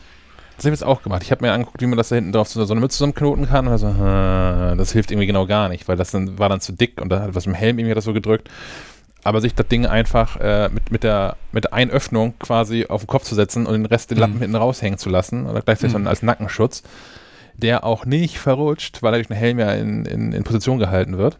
Das 0.55 0.65
habe 0.65 0.73
ich 0.75 0.79
jetzt 0.81 0.87
auch 0.87 1.01
gemacht. 1.01 1.23
Ich 1.23 1.31
habe 1.31 1.43
mir 1.43 1.51
angeguckt, 1.51 1.81
wie 1.81 1.87
man 1.87 1.97
das 1.97 2.09
da 2.09 2.15
hinten 2.15 2.31
drauf 2.31 2.47
so, 2.47 2.61
eine 2.61 2.79
Mütze 2.79 2.97
zusammenknoten 2.97 3.47
kann. 3.47 3.67
Also, 3.67 3.87
das 4.77 4.91
hilft 4.91 5.09
irgendwie 5.09 5.25
genau 5.25 5.47
gar 5.47 5.67
nicht, 5.69 5.87
weil 5.87 5.97
das 5.97 6.11
dann, 6.11 6.37
war 6.37 6.47
dann 6.49 6.61
zu 6.61 6.73
dick 6.73 7.01
und 7.01 7.09
da 7.09 7.21
hat 7.21 7.35
was 7.35 7.47
im 7.47 7.55
Helm 7.55 7.79
irgendwie 7.79 7.95
das 7.95 8.03
so 8.05 8.13
gedrückt. 8.13 8.49
Aber 9.23 9.41
sich 9.41 9.55
das 9.55 9.67
Ding 9.67 9.85
einfach 9.87 10.35
äh, 10.39 10.69
mit, 10.69 10.91
mit, 10.91 11.03
der, 11.03 11.37
mit 11.53 11.63
der 11.63 11.73
Einöffnung 11.73 12.33
quasi 12.39 12.85
auf 12.87 13.01
den 13.03 13.07
Kopf 13.07 13.23
zu 13.23 13.33
setzen 13.35 13.65
und 13.65 13.73
den 13.73 13.85
Rest 13.85 14.11
den 14.11 14.17
Lappen 14.19 14.35
Mhm. 14.35 14.39
hinten 14.41 14.55
raushängen 14.57 14.99
zu 14.99 15.09
lassen 15.09 15.45
oder 15.47 15.61
gleichzeitig 15.61 15.93
Mhm. 15.93 15.99
dann 16.03 16.07
als 16.07 16.21
Nackenschutz, 16.23 16.83
der 17.55 17.83
auch 17.83 18.05
nicht 18.05 18.39
verrutscht, 18.39 19.01
weil 19.03 19.13
er 19.13 19.17
durch 19.17 19.27
den 19.27 19.37
Helm 19.37 19.59
ja 19.59 19.71
in, 19.73 20.05
in, 20.05 20.31
in 20.33 20.43
Position 20.43 20.79
gehalten 20.79 21.17
wird. 21.17 21.37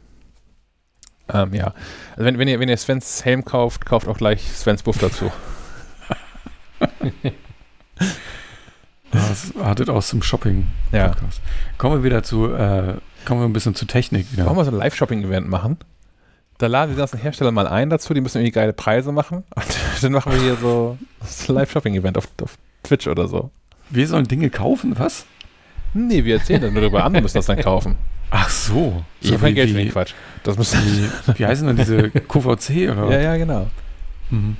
Ähm, 1.31 1.53
ja. 1.53 1.73
Also 2.11 2.25
wenn, 2.25 2.37
wenn, 2.37 2.47
ihr, 2.47 2.59
wenn 2.59 2.69
ihr 2.69 2.77
Svens 2.77 3.23
Helm 3.25 3.45
kauft, 3.45 3.85
kauft 3.85 4.07
auch 4.07 4.17
gleich 4.17 4.43
Svens 4.51 4.83
Buff 4.83 4.97
dazu. 4.97 5.31
Das 9.13 9.55
artet 9.57 9.89
aus 9.89 10.07
zum 10.07 10.23
Shopping. 10.23 10.67
Ja. 10.91 11.11
Kommen 11.77 11.97
wir 11.97 12.03
wieder 12.03 12.23
zu, 12.23 12.51
äh, 12.51 12.95
kommen 13.25 13.41
wir 13.41 13.45
ein 13.45 13.53
bisschen 13.53 13.75
zu 13.75 13.85
Technik 13.85 14.31
wieder. 14.31 14.45
Wollen 14.47 14.57
wir 14.57 14.65
so 14.65 14.71
ein 14.71 14.77
Live-Shopping-Event 14.77 15.47
machen? 15.47 15.77
Da 16.57 16.65
laden 16.65 16.89
wir 16.89 16.95
die 16.95 16.99
ganzen 16.99 17.19
Hersteller 17.19 17.51
mal 17.51 17.67
ein 17.67 17.91
dazu, 17.91 18.15
die 18.15 18.21
müssen 18.21 18.39
irgendwie 18.39 18.51
geile 18.51 18.73
Preise 18.73 19.11
machen. 19.11 19.43
Und 19.55 20.03
dann 20.03 20.11
machen 20.13 20.31
wir 20.33 20.39
hier 20.39 20.55
so 20.55 20.97
das 21.19 21.47
Live-Shopping-Event 21.47 22.17
auf, 22.17 22.27
auf 22.41 22.57
Twitch 22.81 23.07
oder 23.07 23.27
so. 23.27 23.51
Wir 23.89 24.07
sollen 24.07 24.27
Dinge 24.27 24.49
kaufen, 24.49 24.97
was? 24.97 25.25
Nee, 25.93 26.23
wir 26.25 26.35
erzählen 26.37 26.61
dann 26.61 26.73
nur 26.73 26.81
darüber, 26.81 27.03
andere 27.03 27.21
müssen 27.23 27.37
das 27.37 27.45
dann 27.45 27.59
kaufen. 27.59 27.95
Ach 28.31 28.49
so. 28.49 29.03
Ich 29.21 29.31
habe 29.31 29.41
kein 29.41 29.55
Geld 29.55 29.69
für 29.69 29.77
den 29.77 29.91
Quatsch. 29.91 30.13
Das 30.43 30.57
müssen 30.57 30.79
Wie, 31.27 31.39
wie 31.39 31.45
heißen 31.45 31.67
denn 31.67 31.77
diese 31.77 32.09
QVC 32.27 32.91
oder? 32.91 33.11
Ja, 33.11 33.21
ja, 33.21 33.37
genau. 33.37 33.67
Mhm. 34.29 34.57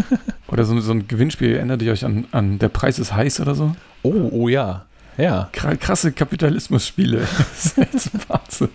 Oder 0.48 0.64
so, 0.64 0.78
so 0.80 0.92
ein 0.92 1.06
Gewinnspiel, 1.06 1.56
erinnert 1.56 1.82
ihr 1.82 1.92
euch 1.92 2.04
an, 2.04 2.26
an 2.32 2.58
Der 2.58 2.68
Preis 2.70 2.98
ist 2.98 3.12
heiß 3.12 3.40
oder 3.40 3.54
so? 3.54 3.76
Oh, 4.02 4.28
oh 4.32 4.48
ja. 4.48 4.86
Ja. 5.18 5.50
Kra- 5.52 5.76
Krasse 5.76 6.12
Kapitalismus-Spiele. 6.12 7.18
Das 7.38 7.66
ist 7.66 7.78
echt 7.78 8.28
Wahnsinn. 8.28 8.68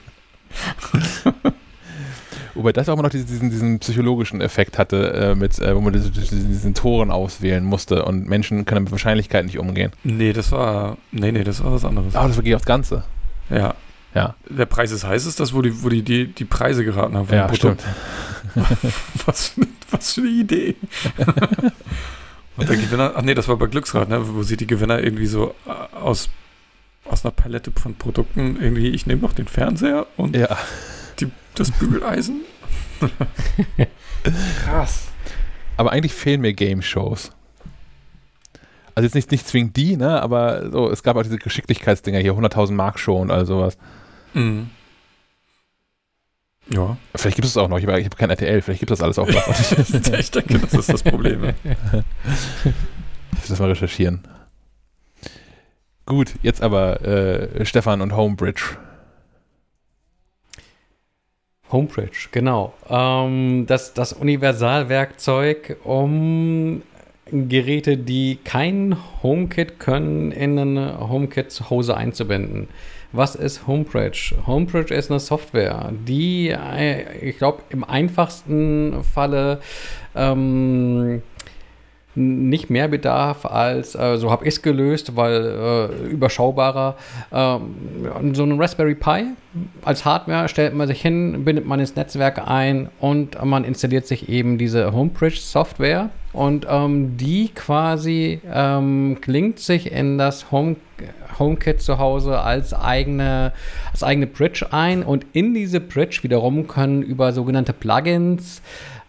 Wobei 2.55 2.71
das 2.73 2.89
auch 2.89 2.93
immer 2.93 3.03
noch 3.03 3.09
diesen, 3.09 3.49
diesen, 3.49 3.79
psychologischen 3.79 4.41
Effekt 4.41 4.77
hatte, 4.77 5.13
äh, 5.13 5.35
mit, 5.35 5.57
äh, 5.59 5.75
wo 5.75 5.81
man 5.81 5.93
diese, 5.93 6.11
diese, 6.11 6.35
diesen 6.35 6.73
Toren 6.73 7.11
auswählen 7.11 7.63
musste 7.63 8.03
und 8.05 8.27
Menschen 8.27 8.65
können 8.65 8.83
mit 8.83 8.91
Wahrscheinlichkeit 8.91 9.45
nicht 9.45 9.57
umgehen. 9.59 9.91
Nee, 10.03 10.33
das 10.33 10.51
war. 10.51 10.97
Nee, 11.11 11.31
nee, 11.31 11.43
das 11.43 11.63
war 11.63 11.71
was 11.73 11.85
anderes. 11.85 12.15
Aber 12.15 12.27
das 12.27 12.35
vergeht 12.35 12.55
aufs 12.55 12.65
Ganze. 12.65 13.03
Ja. 13.49 13.75
Ja. 14.13 14.35
Der 14.49 14.65
Preis 14.65 14.91
ist 14.91 15.05
heiß, 15.05 15.25
ist 15.25 15.39
das, 15.39 15.53
wo 15.53 15.61
die, 15.61 15.83
wo 15.83 15.87
die, 15.89 16.01
die, 16.01 16.27
die 16.27 16.43
Preise 16.45 16.83
geraten 16.83 17.15
haben. 17.15 17.27
Ja, 17.31 17.53
stimmt. 17.55 17.81
Was, 19.25 19.47
für- 19.49 19.61
was 19.91 20.13
für 20.13 20.21
eine 20.21 20.29
Idee. 20.29 20.75
Und 22.57 22.67
der 22.69 22.75
Gewinner, 22.75 23.13
ach 23.15 23.21
nee, 23.21 23.33
das 23.33 23.47
war 23.47 23.55
bei 23.57 23.67
Glücksrad, 23.67 24.09
ne, 24.09 24.19
wo 24.35 24.43
sie 24.43 24.57
die 24.57 24.67
Gewinner 24.67 24.99
irgendwie 25.01 25.25
so 25.25 25.55
äh, 25.65 25.95
aus, 25.95 26.29
aus 27.05 27.23
einer 27.23 27.31
Palette 27.31 27.71
von 27.71 27.95
Produkten 27.95 28.57
irgendwie, 28.61 28.89
ich 28.89 29.05
nehme 29.05 29.21
noch 29.21 29.33
den 29.33 29.47
Fernseher 29.47 30.05
und 30.17 30.35
Ja. 30.35 30.57
Das 31.55 31.71
Bügeleisen. 31.71 32.41
Krass. 34.63 35.07
Aber 35.77 35.91
eigentlich 35.91 36.13
fehlen 36.13 36.41
mir 36.41 36.53
Game-Shows. 36.53 37.31
Also 38.93 39.05
jetzt 39.05 39.15
nicht, 39.15 39.31
nicht 39.31 39.47
zwingend 39.47 39.75
die, 39.77 39.97
ne? 39.97 40.21
Aber 40.21 40.69
so, 40.69 40.89
es 40.89 41.01
gab 41.01 41.15
auch 41.15 41.23
diese 41.23 41.37
Geschicklichkeitsdinger 41.37 42.19
hier, 42.19 42.33
100.000 42.33 42.73
Mark 42.73 42.99
Show 42.99 43.17
und 43.17 43.31
all 43.31 43.45
sowas. 43.45 43.77
Mhm. 44.33 44.69
Ja. 46.69 46.97
Vielleicht 47.15 47.35
gibt 47.35 47.45
es 47.45 47.51
es 47.51 47.57
auch 47.57 47.67
noch. 47.67 47.79
Ich 47.79 47.87
habe 47.87 47.99
ich 47.99 48.05
hab 48.05 48.17
kein 48.17 48.29
RTL, 48.29 48.61
vielleicht 48.61 48.79
gibt 48.79 48.91
es 48.91 48.99
das 48.99 49.03
alles 49.03 49.19
auch 49.19 49.27
noch. 49.27 49.47
ich 50.19 50.31
denke, 50.31 50.59
das 50.59 50.73
ist 50.73 50.93
das 50.93 51.03
Problem. 51.03 51.43
ja. 51.43 51.53
Ich 53.33 53.39
muss 53.39 53.47
das 53.47 53.59
mal 53.59 53.69
recherchieren. 53.69 54.21
Gut, 56.05 56.33
jetzt 56.41 56.61
aber 56.61 57.01
äh, 57.01 57.65
Stefan 57.65 58.01
und 58.01 58.15
Homebridge. 58.15 58.77
Homebridge, 61.71 62.29
genau. 62.31 62.73
Ähm, 62.89 63.65
das, 63.67 63.93
das 63.93 64.13
Universalwerkzeug, 64.13 65.77
um 65.83 66.81
Geräte, 67.31 67.97
die 67.97 68.39
kein 68.43 68.97
HomeKit 69.23 69.79
können, 69.79 70.31
in 70.31 70.59
eine 70.59 71.09
HomeKit 71.09 71.51
zu 71.51 71.69
Hause 71.69 71.95
einzubinden. 71.95 72.67
Was 73.13 73.35
ist 73.35 73.67
Homebridge? 73.67 74.35
Homebridge 74.47 74.93
ist 74.93 75.11
eine 75.11 75.19
Software, 75.19 75.91
die, 75.91 76.49
äh, 76.49 77.29
ich 77.29 77.37
glaube, 77.37 77.63
im 77.69 77.83
einfachsten 77.83 79.03
Falle 79.03 79.59
ähm, 80.15 81.21
nicht 82.15 82.69
mehr 82.69 82.87
bedarf 82.87 83.45
als, 83.45 83.95
äh, 83.95 84.17
so 84.17 84.31
habe 84.31 84.45
ich 84.45 84.55
es 84.55 84.61
gelöst, 84.61 85.15
weil 85.15 85.89
äh, 86.01 86.09
überschaubarer, 86.09 86.95
ähm, 87.31 88.33
so 88.33 88.43
ein 88.43 88.59
Raspberry 88.59 88.95
Pi 88.95 89.27
als 89.83 90.05
Hardware 90.05 90.47
stellt 90.47 90.73
man 90.73 90.87
sich 90.87 91.01
hin, 91.01 91.43
bindet 91.43 91.65
man 91.65 91.79
ins 91.79 91.95
Netzwerk 91.95 92.47
ein 92.47 92.89
und 92.99 93.43
man 93.43 93.63
installiert 93.63 94.07
sich 94.07 94.29
eben 94.29 94.57
diese 94.57 94.93
Homebridge-Software 94.93 96.09
und 96.33 96.65
ähm, 96.69 97.17
die 97.17 97.49
quasi 97.49 98.39
ähm, 98.51 99.17
klingt 99.21 99.59
sich 99.59 99.91
in 99.91 100.17
das 100.17 100.51
Home 100.51 100.77
HomeKit 101.39 101.81
zu 101.81 101.97
Hause 101.97 102.39
als 102.39 102.73
eigene, 102.73 103.53
als 103.91 104.03
eigene 104.03 104.27
Bridge 104.27 104.67
ein 104.71 105.01
und 105.01 105.25
in 105.33 105.53
diese 105.53 105.79
Bridge 105.79 106.19
wiederum 106.21 106.67
können 106.67 107.01
über 107.01 107.31
sogenannte 107.31 107.73
Plugins 107.73 108.61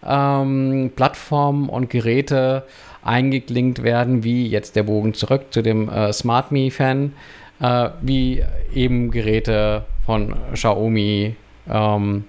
ähm, 0.05 0.91
Plattformen 0.97 1.69
und 1.69 1.91
Geräte 1.91 2.65
eingeklinkt 3.03 3.83
werden, 3.83 4.25
wie 4.25 4.47
jetzt 4.47 4.77
der 4.77 4.85
Bogen 4.85 5.15
zurück 5.15 5.47
zu 5.51 5.63
dem 5.63 5.89
äh, 5.89 6.13
SmartMe-Fan, 6.13 7.13
äh, 7.61 7.89
wie 8.01 8.45
eben 8.75 9.11
Geräte 9.11 9.85
von 10.07 10.35
Xiaomi, 10.53 11.37
ähm, 11.69 12.25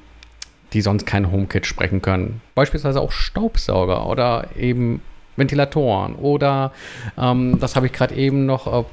die 0.74 0.82
sonst 0.82 1.06
kein 1.06 1.32
HomeKit 1.32 1.66
sprechen 1.66 2.02
können. 2.02 2.42
Beispielsweise 2.56 3.02
auch 3.02 3.12
Staubsauger 3.12 4.08
oder 4.08 4.48
eben 4.58 5.02
Ventilatoren 5.36 6.16
oder 6.16 6.72
ähm, 7.18 7.58
das 7.60 7.76
habe 7.76 7.88
ich 7.88 7.94
gerade 7.94 8.16
eben 8.16 8.46
noch 8.46 8.68
äh, 8.68 8.84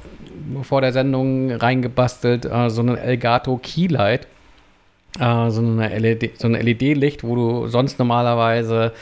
vor 0.63 0.81
der 0.81 0.91
Sendung 0.91 1.51
reingebastelt, 1.51 2.45
äh, 2.45 2.69
so 2.69 2.81
ein 2.81 2.97
Elgato 2.97 3.59
Keylight. 3.61 4.27
Äh, 5.19 5.49
so, 5.49 5.61
eine 5.61 5.89
LED, 5.99 6.39
so 6.39 6.47
ein 6.47 6.53
LED-Licht, 6.53 7.25
wo 7.25 7.35
du 7.35 7.67
sonst 7.67 7.99
normalerweise 7.99 8.93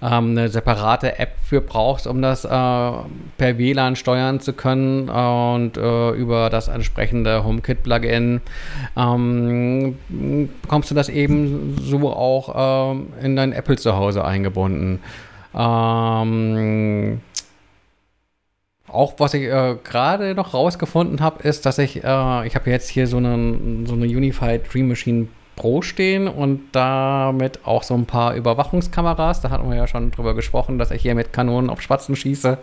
ähm, 0.00 0.30
eine 0.30 0.48
separate 0.48 1.18
App 1.18 1.32
für 1.42 1.60
brauchst, 1.60 2.06
um 2.06 2.22
das 2.22 2.44
äh, 2.44 2.48
per 2.48 3.58
WLAN 3.58 3.96
steuern 3.96 4.38
zu 4.38 4.52
können 4.52 5.08
und 5.08 5.76
äh, 5.76 6.10
über 6.10 6.50
das 6.50 6.68
entsprechende 6.68 7.42
HomeKit-Plugin 7.42 8.42
ähm, 8.96 9.98
bekommst 10.62 10.92
du 10.92 10.94
das 10.94 11.08
eben 11.08 11.76
so 11.80 12.12
auch 12.12 12.92
ähm, 12.92 13.08
in 13.20 13.34
dein 13.34 13.52
Apple 13.52 13.76
zu 13.76 13.96
Hause 13.96 14.24
eingebunden. 14.24 15.00
Ähm, 15.52 17.20
auch 18.86 19.14
was 19.18 19.34
ich 19.34 19.42
äh, 19.42 19.76
gerade 19.82 20.36
noch 20.36 20.54
rausgefunden 20.54 21.20
habe, 21.20 21.42
ist, 21.42 21.66
dass 21.66 21.78
ich, 21.78 22.04
äh, 22.04 22.46
ich 22.46 22.54
habe 22.54 22.70
jetzt 22.70 22.88
hier 22.88 23.08
so 23.08 23.16
eine, 23.16 23.84
so 23.84 23.94
eine 23.94 24.04
Unified 24.04 24.72
Dream 24.72 24.86
Machine 24.88 25.26
Pro 25.56 25.80
stehen 25.80 26.28
und 26.28 26.68
damit 26.72 27.60
auch 27.64 27.82
so 27.82 27.94
ein 27.94 28.04
paar 28.04 28.34
Überwachungskameras. 28.34 29.40
Da 29.40 29.50
hatten 29.50 29.68
wir 29.68 29.76
ja 29.76 29.86
schon 29.86 30.10
drüber 30.10 30.34
gesprochen, 30.34 30.78
dass 30.78 30.90
ich 30.90 31.00
hier 31.00 31.14
mit 31.14 31.32
Kanonen 31.32 31.70
auf 31.70 31.80
Spatzen 31.80 32.14
schieße 32.14 32.58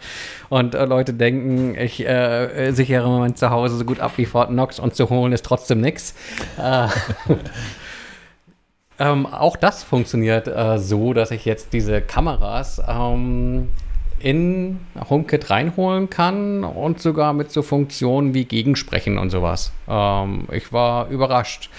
und 0.50 0.76
äh, 0.76 0.86
Leute 0.86 1.14
denken, 1.14 1.76
ich 1.76 2.08
äh, 2.08 2.72
sichere 2.72 3.10
mein 3.10 3.36
Zuhause 3.36 3.78
so 3.78 3.86
gut 3.86 4.00
ab 4.00 4.14
wie 4.18 4.26
Fort 4.26 4.50
Knox 4.50 4.80
und 4.80 4.96
zu 4.96 5.10
holen 5.10 5.34
ist 5.34 5.44
trotzdem 5.44 5.82
nichts. 5.82 6.14
Äh, 6.58 6.88
ähm, 9.00 9.26
auch 9.26 9.58
das 9.58 9.84
funktioniert 9.84 10.48
äh, 10.48 10.78
so, 10.78 11.14
dass 11.14 11.32
ich 11.32 11.46
jetzt 11.46 11.74
diese 11.74 12.00
Kameras 12.00 12.80
ähm, 12.88 13.70
in 14.20 14.80
HomeKit 15.10 15.50
reinholen 15.50 16.10
kann 16.10 16.64
und 16.64 17.02
sogar 17.02 17.34
mit 17.34 17.52
so 17.52 17.62
Funktionen 17.62 18.34
wie 18.34 18.46
Gegensprechen 18.46 19.18
und 19.18 19.32
sowas. 19.32 19.74
Ähm, 19.88 20.48
ich 20.52 20.72
war 20.72 21.10
überrascht. 21.10 21.70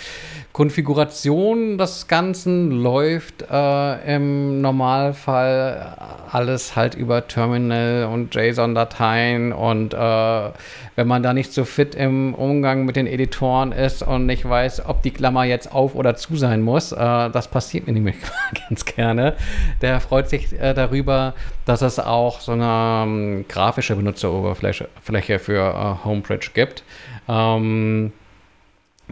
Konfiguration 0.54 1.78
des 1.78 2.06
Ganzen 2.06 2.70
läuft 2.70 3.42
äh, 3.50 4.14
im 4.14 4.60
Normalfall 4.60 5.96
alles 6.30 6.76
halt 6.76 6.94
über 6.94 7.26
Terminal 7.26 8.04
und 8.04 8.32
JSON-Dateien 8.32 9.52
und 9.52 9.94
äh, 9.94 9.98
wenn 9.98 11.08
man 11.08 11.24
da 11.24 11.34
nicht 11.34 11.52
so 11.52 11.64
fit 11.64 11.96
im 11.96 12.34
Umgang 12.34 12.84
mit 12.84 12.94
den 12.94 13.08
Editoren 13.08 13.72
ist 13.72 14.04
und 14.04 14.26
nicht 14.26 14.48
weiß, 14.48 14.86
ob 14.86 15.02
die 15.02 15.10
Klammer 15.10 15.42
jetzt 15.42 15.72
auf 15.72 15.96
oder 15.96 16.14
zu 16.14 16.36
sein 16.36 16.62
muss, 16.62 16.92
äh, 16.92 16.96
das 17.30 17.48
passiert 17.48 17.88
mir 17.88 17.92
nämlich 17.92 18.14
ganz 18.68 18.84
gerne, 18.84 19.34
der 19.82 20.00
freut 20.00 20.28
sich 20.28 20.52
äh, 20.52 20.72
darüber, 20.72 21.34
dass 21.64 21.82
es 21.82 21.98
auch 21.98 22.38
so 22.38 22.52
eine 22.52 23.02
ähm, 23.04 23.44
grafische 23.48 23.96
Benutzeroberfläche 23.96 24.88
Fläche 25.02 25.40
für 25.40 25.98
äh, 26.00 26.04
Homebridge 26.04 26.50
gibt. 26.54 26.84
Ähm, 27.28 28.12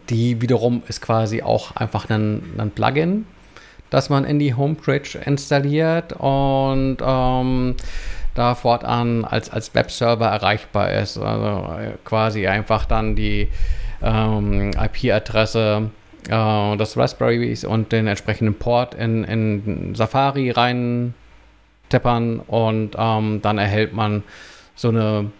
die 0.08 0.40
wiederum 0.40 0.82
ist 0.88 1.00
quasi 1.00 1.42
auch 1.42 1.76
einfach 1.76 2.08
ein, 2.10 2.42
ein 2.58 2.70
Plugin, 2.70 3.26
das 3.90 4.10
man 4.10 4.24
in 4.24 4.38
die 4.38 4.54
Homebridge 4.54 5.18
installiert 5.24 6.12
und 6.14 6.98
ähm, 7.00 7.76
da 8.34 8.54
fortan 8.54 9.24
als, 9.24 9.50
als 9.50 9.74
Webserver 9.74 10.26
erreichbar 10.26 10.92
ist. 10.92 11.18
Also 11.18 11.72
äh, 11.74 11.92
quasi 12.04 12.46
einfach 12.46 12.86
dann 12.86 13.14
die 13.14 13.48
ähm, 14.02 14.70
IP-Adresse 14.70 15.90
äh, 16.28 16.76
des 16.76 16.96
Raspberries 16.96 17.64
und 17.64 17.92
den 17.92 18.06
entsprechenden 18.06 18.54
Port 18.54 18.94
in, 18.94 19.24
in 19.24 19.94
Safari 19.94 20.50
rein 20.50 21.14
teppern 21.88 22.40
und 22.40 22.96
ähm, 22.98 23.40
dann 23.42 23.58
erhält 23.58 23.92
man 23.92 24.22
so 24.74 24.88
eine 24.88 25.30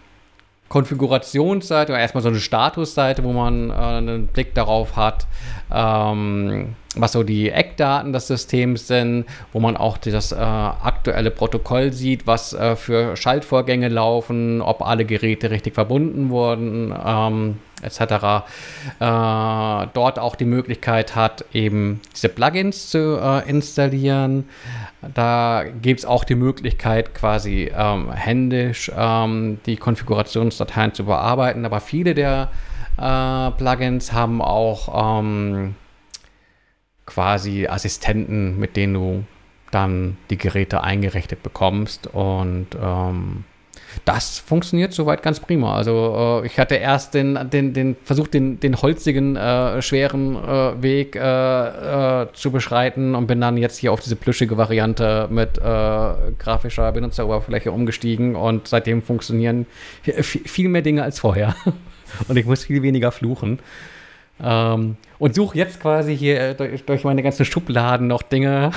Konfigurationsseite 0.73 1.91
oder 1.91 2.01
erstmal 2.01 2.23
so 2.23 2.29
eine 2.29 2.39
Statusseite, 2.39 3.23
wo 3.23 3.31
man 3.31 3.69
äh, 3.69 3.73
einen 3.73 4.25
Blick 4.25 4.55
darauf 4.55 4.95
hat, 4.95 5.27
ähm, 5.71 6.73
was 6.95 7.11
so 7.11 7.21
die 7.21 7.51
Eckdaten 7.51 8.11
des 8.11 8.25
Systems 8.25 8.87
sind, 8.87 9.25
wo 9.51 9.59
man 9.59 9.77
auch 9.77 9.99
das 9.99 10.31
äh, 10.31 10.35
aktuelle 10.35 11.29
Protokoll 11.29 11.93
sieht, 11.93 12.25
was 12.25 12.53
äh, 12.53 12.75
für 12.75 13.15
Schaltvorgänge 13.15 13.87
laufen, 13.87 14.63
ob 14.63 14.81
alle 14.81 15.05
Geräte 15.05 15.51
richtig 15.51 15.75
verbunden 15.75 16.31
wurden, 16.31 16.91
ähm, 17.05 17.59
etc. 17.83 18.45
Äh, 18.99 19.87
dort 19.93 20.19
auch 20.19 20.35
die 20.35 20.45
Möglichkeit 20.45 21.15
hat, 21.15 21.45
eben 21.53 22.01
diese 22.13 22.29
Plugins 22.29 22.89
zu 22.89 23.19
äh, 23.21 23.49
installieren. 23.49 24.49
Da 25.13 25.63
gibt 25.81 25.99
es 25.99 26.05
auch 26.05 26.23
die 26.23 26.35
Möglichkeit, 26.35 27.13
quasi 27.13 27.71
ähm, 27.75 28.11
händisch 28.11 28.91
ähm, 28.95 29.59
die 29.65 29.75
Konfigurationsdateien 29.75 30.93
zu 30.93 31.05
bearbeiten. 31.05 31.65
Aber 31.65 31.79
viele 31.79 32.13
der 32.13 32.49
äh, 32.97 33.51
Plugins 33.51 34.13
haben 34.13 34.41
auch 34.41 35.19
ähm, 35.19 35.75
quasi 37.05 37.67
Assistenten, 37.67 38.57
mit 38.59 38.77
denen 38.77 38.93
du 38.93 39.23
dann 39.71 40.17
die 40.29 40.37
Geräte 40.37 40.83
eingerichtet 40.83 41.43
bekommst. 41.43 42.07
Und 42.07 42.67
ähm, 42.81 43.43
das 44.05 44.39
funktioniert 44.39 44.93
soweit 44.93 45.23
ganz 45.23 45.39
prima. 45.39 45.75
Also 45.75 46.41
äh, 46.43 46.47
ich 46.47 46.59
hatte 46.59 46.75
erst 46.75 47.13
den, 47.13 47.49
den, 47.51 47.73
den 47.73 47.95
versucht, 48.03 48.33
den, 48.33 48.59
den 48.59 48.81
holzigen, 48.81 49.35
äh, 49.35 49.81
schweren 49.81 50.35
äh, 50.35 50.81
Weg 50.81 51.15
äh, 51.15 52.21
äh, 52.23 52.27
zu 52.33 52.51
beschreiten 52.51 53.15
und 53.15 53.27
bin 53.27 53.41
dann 53.41 53.57
jetzt 53.57 53.77
hier 53.77 53.91
auf 53.91 54.01
diese 54.01 54.15
plüschige 54.15 54.57
Variante 54.57 55.27
mit 55.29 55.57
äh, 55.57 55.61
grafischer 55.61 56.91
Benutzeroberfläche 56.91 57.71
umgestiegen 57.71 58.35
und 58.35 58.67
seitdem 58.67 59.01
funktionieren 59.01 59.65
viel 60.03 60.69
mehr 60.69 60.81
Dinge 60.81 61.03
als 61.03 61.19
vorher. 61.19 61.55
und 62.27 62.37
ich 62.37 62.45
muss 62.45 62.65
viel 62.65 62.81
weniger 62.81 63.11
fluchen. 63.11 63.59
Ähm, 64.41 64.97
und 65.19 65.35
suche 65.35 65.57
jetzt 65.57 65.79
quasi 65.79 66.17
hier 66.17 66.53
durch, 66.55 66.83
durch, 66.85 67.03
meine 67.03 67.21
ganzen 67.21 67.45
Schubladen 67.45 68.07
noch 68.07 68.23
Dinge, 68.23 68.71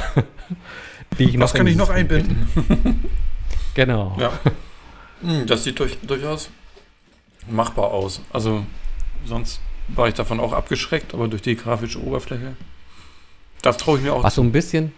die 1.18 1.24
ich 1.24 1.34
noch. 1.34 1.44
Was 1.44 1.54
kann 1.54 1.66
ich 1.66 1.76
noch 1.76 1.90
einbinden? 1.90 2.46
genau. 3.74 4.16
Ja. 4.20 4.32
Hm, 5.22 5.46
das 5.46 5.64
sieht 5.64 5.78
durch, 5.78 5.98
durchaus 6.02 6.50
machbar 7.48 7.90
aus. 7.92 8.20
Also 8.32 8.64
sonst 9.24 9.60
war 9.88 10.08
ich 10.08 10.14
davon 10.14 10.40
auch 10.40 10.52
abgeschreckt, 10.52 11.14
aber 11.14 11.28
durch 11.28 11.42
die 11.42 11.56
grafische 11.56 12.02
Oberfläche, 12.02 12.56
das 13.62 13.76
traue 13.76 13.98
ich 13.98 14.04
mir 14.04 14.12
auch. 14.12 14.22
Was 14.22 14.34
so 14.34 14.42
ein 14.42 14.52
bisschen, 14.52 14.92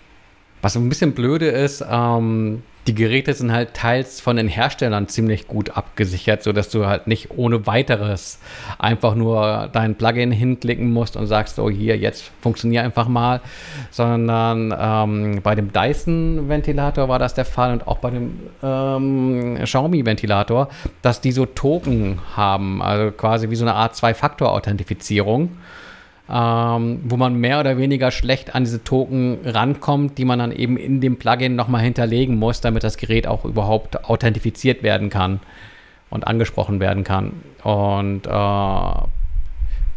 was 0.63 0.77
ein 0.77 0.89
bisschen 0.89 1.13
blöde 1.13 1.49
ist, 1.49 1.85
ähm, 1.89 2.63
die 2.89 2.95
Geräte 2.95 3.35
sind 3.35 3.53
halt 3.53 3.75
teils 3.75 4.21
von 4.21 4.37
den 4.37 4.49
Herstellern 4.49 5.09
ziemlich 5.09 5.47
gut 5.47 5.77
abgesichert, 5.77 6.43
sodass 6.43 6.71
du 6.71 6.87
halt 6.87 7.07
nicht 7.07 7.29
ohne 7.37 7.67
weiteres 7.67 8.41
einfach 8.79 9.15
nur 9.15 9.69
dein 9.71 9.95
Plugin 9.95 10.33
hinklicken 10.33 10.91
musst 10.91 11.15
und 11.17 11.27
sagst, 11.27 11.57
so 11.57 11.69
hier, 11.69 11.99
jetzt 11.99 12.31
funktioniert 12.41 12.85
einfach 12.85 13.07
mal, 13.07 13.43
sondern 13.91 14.75
ähm, 14.81 15.41
bei 15.43 15.55
dem 15.55 15.71
Dyson-Ventilator 15.71 17.11
war 17.11 17.19
das 17.19 17.35
der 17.35 17.45
Fall 17.45 17.73
und 17.73 17.87
auch 17.87 17.99
bei 17.99 18.11
dem 18.11 18.39
ähm, 18.63 19.59
Xiaomi-Ventilator, 19.63 20.69
dass 21.03 21.21
die 21.21 21.33
so 21.33 21.45
Token 21.45 22.21
haben, 22.37 22.81
also 22.81 23.11
quasi 23.13 23.51
wie 23.51 23.57
so 23.57 23.67
eine 23.67 23.75
Art 23.75 23.97
Zwei-Faktor-Authentifizierung 23.97 25.51
ähm, 26.31 27.01
wo 27.05 27.17
man 27.17 27.35
mehr 27.37 27.61
oder 27.61 27.79
weniger 27.79 28.11
schlecht 28.11 28.55
an 28.55 28.65
diese 28.65 28.85
Token 28.85 29.39
rankommt, 29.45 30.19
die 30.19 30.25
man 30.25 30.39
dann 30.39 30.53
eben 30.53 30.77
in 30.77 31.01
dem 31.01 31.19
Plugin 31.19 31.57
nochmal 31.57 31.83
hinterlegen 31.83 32.37
muss, 32.37 32.61
damit 32.61 32.85
das 32.85 32.97
Gerät 32.97 33.27
auch 33.27 33.45
überhaupt 33.45 34.05
authentifiziert 34.05 34.83
werden 34.83 35.09
kann 35.09 35.41
und 36.11 36.27
angesprochen 36.27 36.81
werden 36.81 37.05
kann. 37.05 37.33
Und 37.63 38.27
äh, 38.27 39.09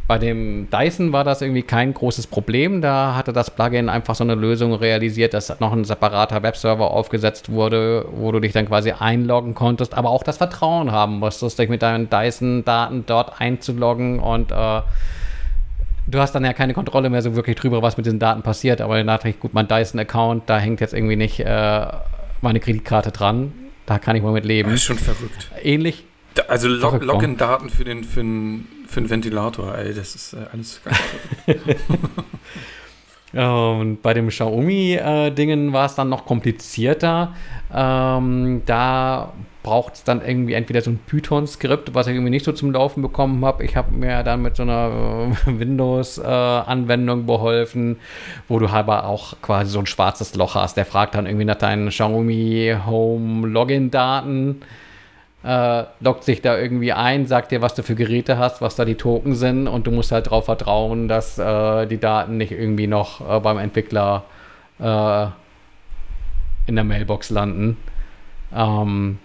bei 0.08 0.18
dem 0.18 0.68
Dyson 0.70 1.14
war 1.14 1.24
das 1.24 1.42
irgendwie 1.42 1.64
kein 1.64 1.94
großes 1.94 2.28
Problem. 2.28 2.82
Da 2.82 3.16
hatte 3.16 3.32
das 3.32 3.50
Plugin 3.50 3.88
einfach 3.88 4.16
so 4.16 4.24
eine 4.24 4.36
Lösung 4.36 4.74
realisiert, 4.74 5.34
dass 5.34 5.58
noch 5.62 5.72
ein 5.72 5.86
separater 5.86 6.44
Webserver 6.44 6.92
aufgesetzt 6.92 7.50
wurde, 7.50 8.06
wo 8.12 8.32
du 8.32 8.40
dich 8.40 8.52
dann 8.52 8.68
quasi 8.68 8.92
einloggen 8.92 9.54
konntest, 9.54 9.94
aber 9.94 10.10
auch 10.10 10.24
das 10.24 10.38
Vertrauen 10.38 10.92
haben 10.92 11.20
musstest, 11.20 11.60
dich 11.60 11.70
mit 11.70 11.82
deinen 11.82 12.10
Dyson-Daten 12.10 13.06
dort 13.06 13.40
einzuloggen 13.40 14.20
und 14.20 14.52
äh, 14.52 14.82
du 16.12 16.20
hast 16.20 16.34
dann 16.34 16.46
ja 16.46 16.54
keine 16.54 16.74
Kontrolle 16.74 17.10
mehr 17.10 17.22
so 17.22 17.36
wirklich 17.36 17.56
drüber, 17.56 17.82
was 17.82 17.98
mit 17.98 18.06
diesen 18.06 18.20
Daten 18.20 18.42
passiert. 18.42 18.82
Aber 18.82 19.04
Nachricht, 19.04 19.40
gut, 19.40 19.54
mein 19.54 19.68
Dyson-Account, 19.68 20.44
da 20.50 20.60
hängt 20.60 20.82
jetzt 20.82 20.94
irgendwie 20.94 21.16
nicht 21.16 21.40
äh, 21.40 21.88
meine 22.42 22.60
Kreditkarte 22.60 23.12
dran. 23.12 23.54
Da 23.86 23.98
kann 24.00 24.16
ich 24.16 24.24
mal 24.24 24.32
mit 24.32 24.46
leben. 24.46 24.70
Das 24.70 24.82
ist 24.82 24.86
schon 24.86 25.00
verrückt. 25.00 25.52
Ähnlich. 25.64 26.06
Da, 26.36 26.44
also 26.44 26.68
Log 26.68 27.02
Login-Daten 27.02 27.70
für 27.70 27.84
den, 27.84 28.04
für, 28.04 28.22
den, 28.22 28.68
für 28.88 29.02
den 29.02 29.10
Ventilator, 29.10 29.78
ey, 29.78 29.94
das 29.94 30.16
ist 30.16 30.34
äh, 30.34 30.38
alles 30.54 30.82
ganz 30.84 30.98
Und 33.34 34.00
bei 34.02 34.14
dem 34.14 34.28
Xiaomi-Dingen 34.28 35.70
äh, 35.70 35.74
war 35.74 35.86
es 35.86 35.96
dann 35.96 36.10
noch 36.10 36.26
komplizierter. 36.26 37.34
Ähm, 37.74 38.62
da 38.66 39.32
braucht 39.64 39.94
es 39.94 40.04
dann 40.04 40.22
irgendwie 40.26 40.54
entweder 40.54 40.82
so 40.82 40.92
ein 40.92 41.00
Python-Skript, 41.06 41.94
was 41.94 42.08
ich 42.08 42.16
irgendwie 42.16 42.32
nicht 42.32 42.44
so 42.44 42.52
zum 42.52 42.72
Laufen 42.72 43.02
bekommen 43.02 43.46
habe. 43.46 43.64
Ich 43.64 43.76
habe 43.76 43.96
mir 43.96 44.24
dann 44.24 44.42
mit 44.42 44.56
so 44.56 44.64
einer 44.64 44.92
Windows-Anwendung 45.46 47.22
äh, 47.22 47.24
beholfen, 47.24 47.98
wo 48.48 48.60
du 48.60 48.68
aber 48.68 49.06
auch 49.06 49.36
quasi 49.42 49.72
so 49.72 49.80
ein 49.80 49.86
schwarzes 49.86 50.36
Loch 50.36 50.56
hast. 50.56 50.78
Der 50.78 50.86
fragt 50.86 51.16
dann 51.16 51.26
irgendwie 51.26 51.46
nach 51.46 51.56
deinen 51.56 51.90
Xiaomi 51.90 52.76
Home 52.86 53.48
Login-Daten. 53.48 54.62
Äh, 55.44 55.86
loggt 56.02 56.24
sich 56.24 56.42
da 56.42 56.56
irgendwie 56.56 56.94
ein, 56.94 57.26
sagt 57.26 57.52
dir, 57.52 57.64
was 57.64 57.74
du 57.74 57.82
für 57.82 57.96
Geräte 57.96 58.38
hast, 58.38 58.62
was 58.62 58.76
da 58.76 58.86
die 58.86 58.94
Token 58.94 59.34
sind 59.34 59.68
und 59.68 59.88
du 59.88 59.92
musst 59.92 60.12
halt 60.12 60.28
darauf 60.28 60.46
vertrauen, 60.46 61.08
dass 61.08 61.40
äh, 61.40 61.88
die 61.88 62.00
Daten 62.00 62.38
nicht 62.38 62.52
irgendwie 62.52 62.86
noch 62.86 63.28
äh, 63.28 63.40
beim 63.40 63.58
Entwickler 63.58 64.24
äh, 64.80 65.26
in 66.68 66.76
der 66.76 66.84
Mailbox 66.84 67.32
landen. 67.32 67.78
Ähm, 68.56 69.18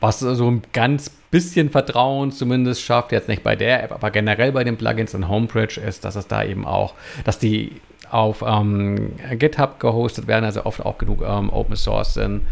was 0.00 0.20
so 0.20 0.50
ein 0.50 0.62
ganz 0.74 1.08
bisschen 1.30 1.70
Vertrauen 1.70 2.30
zumindest 2.30 2.82
schafft, 2.82 3.12
jetzt 3.12 3.28
nicht 3.28 3.42
bei 3.42 3.56
der 3.56 3.82
App, 3.82 3.92
aber 3.92 4.10
generell 4.10 4.52
bei 4.52 4.64
den 4.64 4.76
Plugins 4.76 5.14
in 5.14 5.28
Homebridge 5.28 5.80
ist, 5.80 6.04
dass 6.04 6.14
es 6.14 6.26
da 6.26 6.44
eben 6.44 6.66
auch, 6.66 6.92
dass 7.24 7.38
die 7.38 7.80
auf 8.10 8.44
ähm, 8.46 9.12
GitHub 9.38 9.80
gehostet 9.80 10.26
werden, 10.26 10.44
also 10.44 10.66
oft 10.66 10.84
auch 10.84 10.98
genug 10.98 11.22
ähm, 11.22 11.48
Open 11.50 11.76
Source 11.76 12.14
sind 12.14 12.42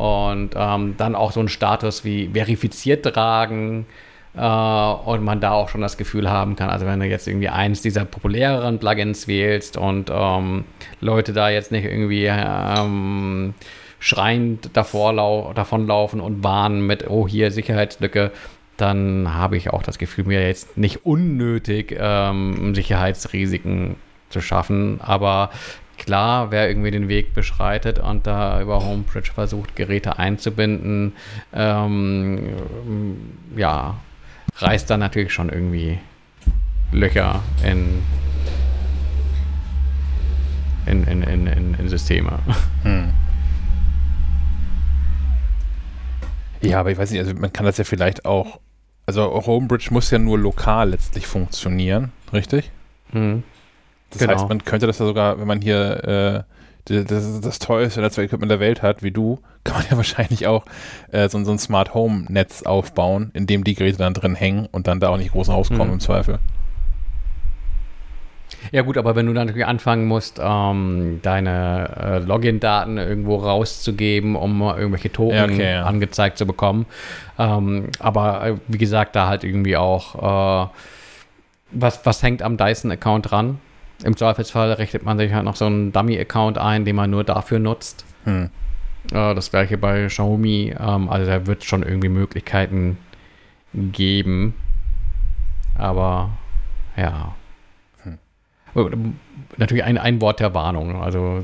und 0.00 0.52
ähm, 0.56 0.94
dann 0.96 1.14
auch 1.14 1.30
so 1.32 1.40
einen 1.40 1.50
Status 1.50 2.04
wie 2.04 2.30
verifiziert 2.32 3.04
tragen 3.04 3.84
äh, 4.34 4.40
und 4.40 5.22
man 5.22 5.40
da 5.40 5.52
auch 5.52 5.68
schon 5.68 5.82
das 5.82 5.98
Gefühl 5.98 6.30
haben 6.30 6.56
kann, 6.56 6.70
also 6.70 6.86
wenn 6.86 7.00
du 7.00 7.06
jetzt 7.06 7.28
irgendwie 7.28 7.50
eins 7.50 7.82
dieser 7.82 8.06
populäreren 8.06 8.78
Plugins 8.78 9.28
wählst 9.28 9.76
und 9.76 10.10
ähm, 10.10 10.64
Leute 11.02 11.34
da 11.34 11.50
jetzt 11.50 11.70
nicht 11.70 11.84
irgendwie 11.84 12.24
ähm, 12.24 13.52
schreiend 13.98 14.70
davor 14.72 15.52
davonlaufen 15.54 16.20
und 16.20 16.42
warnen 16.42 16.86
mit, 16.86 17.10
oh, 17.10 17.28
hier 17.28 17.50
Sicherheitslücke, 17.50 18.30
dann 18.78 19.34
habe 19.34 19.58
ich 19.58 19.68
auch 19.68 19.82
das 19.82 19.98
Gefühl, 19.98 20.24
mir 20.24 20.46
jetzt 20.46 20.78
nicht 20.78 21.04
unnötig 21.04 21.94
ähm, 21.98 22.74
Sicherheitsrisiken 22.74 23.96
zu 24.30 24.40
schaffen. 24.40 25.00
Aber 25.02 25.50
klar, 26.00 26.50
wer 26.50 26.68
irgendwie 26.68 26.90
den 26.90 27.08
Weg 27.08 27.34
beschreitet 27.34 27.98
und 27.98 28.26
da 28.26 28.60
über 28.60 28.84
Homebridge 28.84 29.30
versucht, 29.32 29.76
Geräte 29.76 30.18
einzubinden, 30.18 31.12
ähm, 31.52 33.16
ja, 33.54 34.00
reißt 34.56 34.90
dann 34.90 35.00
natürlich 35.00 35.32
schon 35.32 35.50
irgendwie 35.50 35.98
Löcher 36.90 37.42
in, 37.62 38.02
in, 40.86 41.04
in, 41.04 41.46
in, 41.46 41.74
in 41.74 41.88
Systeme. 41.88 42.40
Hm. 42.82 43.12
Ja, 46.62 46.80
aber 46.80 46.90
ich 46.90 46.98
weiß 46.98 47.10
nicht, 47.10 47.20
also 47.20 47.34
man 47.34 47.52
kann 47.52 47.66
das 47.66 47.76
ja 47.76 47.84
vielleicht 47.84 48.24
auch, 48.24 48.58
also 49.06 49.22
Homebridge 49.46 49.88
muss 49.90 50.10
ja 50.10 50.18
nur 50.18 50.38
lokal 50.38 50.90
letztlich 50.90 51.26
funktionieren, 51.26 52.10
richtig? 52.32 52.70
Mhm. 53.12 53.42
Das 54.10 54.18
genau. 54.18 54.34
heißt, 54.34 54.48
man 54.48 54.64
könnte 54.64 54.86
das 54.86 54.98
ja 54.98 55.06
sogar, 55.06 55.38
wenn 55.38 55.46
man 55.46 55.60
hier 55.60 56.46
äh, 56.46 57.04
das, 57.04 57.40
das 57.40 57.58
teuerste 57.58 58.00
Netzwerkequipment 58.00 58.50
der 58.50 58.60
Welt 58.60 58.82
hat, 58.82 59.02
wie 59.02 59.10
du, 59.10 59.38
kann 59.64 59.76
man 59.76 59.86
ja 59.90 59.96
wahrscheinlich 59.96 60.46
auch 60.46 60.64
äh, 61.12 61.28
so, 61.28 61.42
so, 61.44 61.52
ein 61.52 61.58
Smart 61.58 61.94
Home 61.94 62.26
Netz 62.28 62.62
aufbauen, 62.62 63.30
in 63.34 63.46
dem 63.46 63.64
die 63.64 63.74
Geräte 63.74 63.98
dann 63.98 64.14
drin 64.14 64.34
hängen 64.34 64.68
und 64.70 64.86
dann 64.86 65.00
da 65.00 65.10
auch 65.10 65.16
nicht 65.16 65.32
groß 65.32 65.48
rauskommen 65.48 65.88
mhm. 65.88 65.94
im 65.94 66.00
Zweifel. 66.00 66.38
Ja 68.72 68.82
gut, 68.82 68.98
aber 68.98 69.16
wenn 69.16 69.26
du 69.26 69.32
dann 69.32 69.46
natürlich 69.46 69.66
anfangen 69.66 70.06
musst, 70.06 70.40
ähm, 70.42 71.20
deine 71.22 71.96
äh, 71.96 72.18
Login-Daten 72.18 72.98
irgendwo 72.98 73.36
rauszugeben, 73.36 74.36
um 74.36 74.60
irgendwelche 74.60 75.10
Token 75.10 75.34
ja, 75.34 75.44
okay, 75.44 75.72
ja. 75.72 75.84
angezeigt 75.84 76.36
zu 76.36 76.46
bekommen. 76.46 76.86
Ähm, 77.38 77.88
aber 77.98 78.46
äh, 78.46 78.54
wie 78.68 78.78
gesagt, 78.78 79.16
da 79.16 79.28
halt 79.28 79.44
irgendwie 79.44 79.76
auch, 79.76 80.66
äh, 80.66 80.68
was, 81.72 82.04
was 82.04 82.22
hängt 82.22 82.42
am 82.42 82.56
Dyson-Account 82.56 83.30
dran? 83.30 83.58
Im 84.04 84.16
Zweifelsfall 84.16 84.72
richtet 84.72 85.04
man 85.04 85.18
sich 85.18 85.32
halt 85.32 85.44
noch 85.44 85.56
so 85.56 85.66
einen 85.66 85.92
Dummy-Account 85.92 86.58
ein, 86.58 86.84
den 86.84 86.96
man 86.96 87.10
nur 87.10 87.24
dafür 87.24 87.58
nutzt. 87.58 88.04
Hm. 88.24 88.50
Äh, 89.12 89.34
das 89.34 89.50
gleiche 89.50 89.78
bei 89.78 90.06
Xiaomi. 90.06 90.74
Ähm, 90.78 91.08
also 91.08 91.26
da 91.26 91.46
wird 91.46 91.64
schon 91.64 91.82
irgendwie 91.82 92.08
Möglichkeiten 92.08 92.98
geben. 93.72 94.54
Aber 95.76 96.30
ja. 96.96 97.34
Natürlich 99.56 99.84
ein, 99.84 99.98
ein 99.98 100.20
Wort 100.20 100.40
der 100.40 100.54
Warnung. 100.54 101.02
Also 101.02 101.42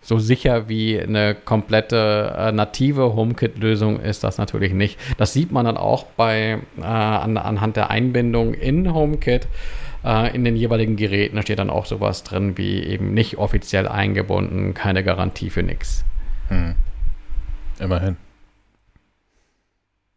so 0.00 0.18
sicher 0.18 0.68
wie 0.68 1.00
eine 1.00 1.34
komplette 1.34 2.34
äh, 2.36 2.52
native 2.52 3.14
HomeKit-Lösung 3.14 4.00
ist 4.00 4.24
das 4.24 4.38
natürlich 4.38 4.72
nicht. 4.72 4.98
Das 5.16 5.32
sieht 5.32 5.52
man 5.52 5.64
dann 5.64 5.76
auch 5.76 6.04
bei, 6.16 6.58
äh, 6.78 6.82
an, 6.82 7.36
anhand 7.36 7.76
der 7.76 7.90
Einbindung 7.90 8.54
in 8.54 8.92
HomeKit 8.92 9.46
äh, 10.04 10.34
in 10.34 10.44
den 10.44 10.56
jeweiligen 10.56 10.96
Geräten. 10.96 11.40
Steht 11.42 11.58
dann 11.58 11.70
auch 11.70 11.86
sowas 11.86 12.24
drin 12.24 12.56
wie 12.58 12.82
eben 12.82 13.14
nicht 13.14 13.38
offiziell 13.38 13.88
eingebunden, 13.88 14.74
keine 14.74 15.04
Garantie 15.04 15.50
für 15.50 15.62
nichts. 15.62 16.04
Hm. 16.48 16.74
Immerhin. 17.78 18.16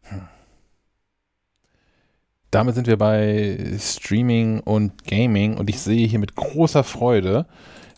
Hm. 0.02 0.22
Damit 2.50 2.74
sind 2.74 2.86
wir 2.86 2.96
bei 2.96 3.58
Streaming 3.78 4.60
und 4.60 5.04
Gaming 5.04 5.56
und 5.56 5.68
ich 5.68 5.80
sehe 5.80 6.06
hier 6.06 6.18
mit 6.18 6.36
großer 6.36 6.84
Freude, 6.84 7.46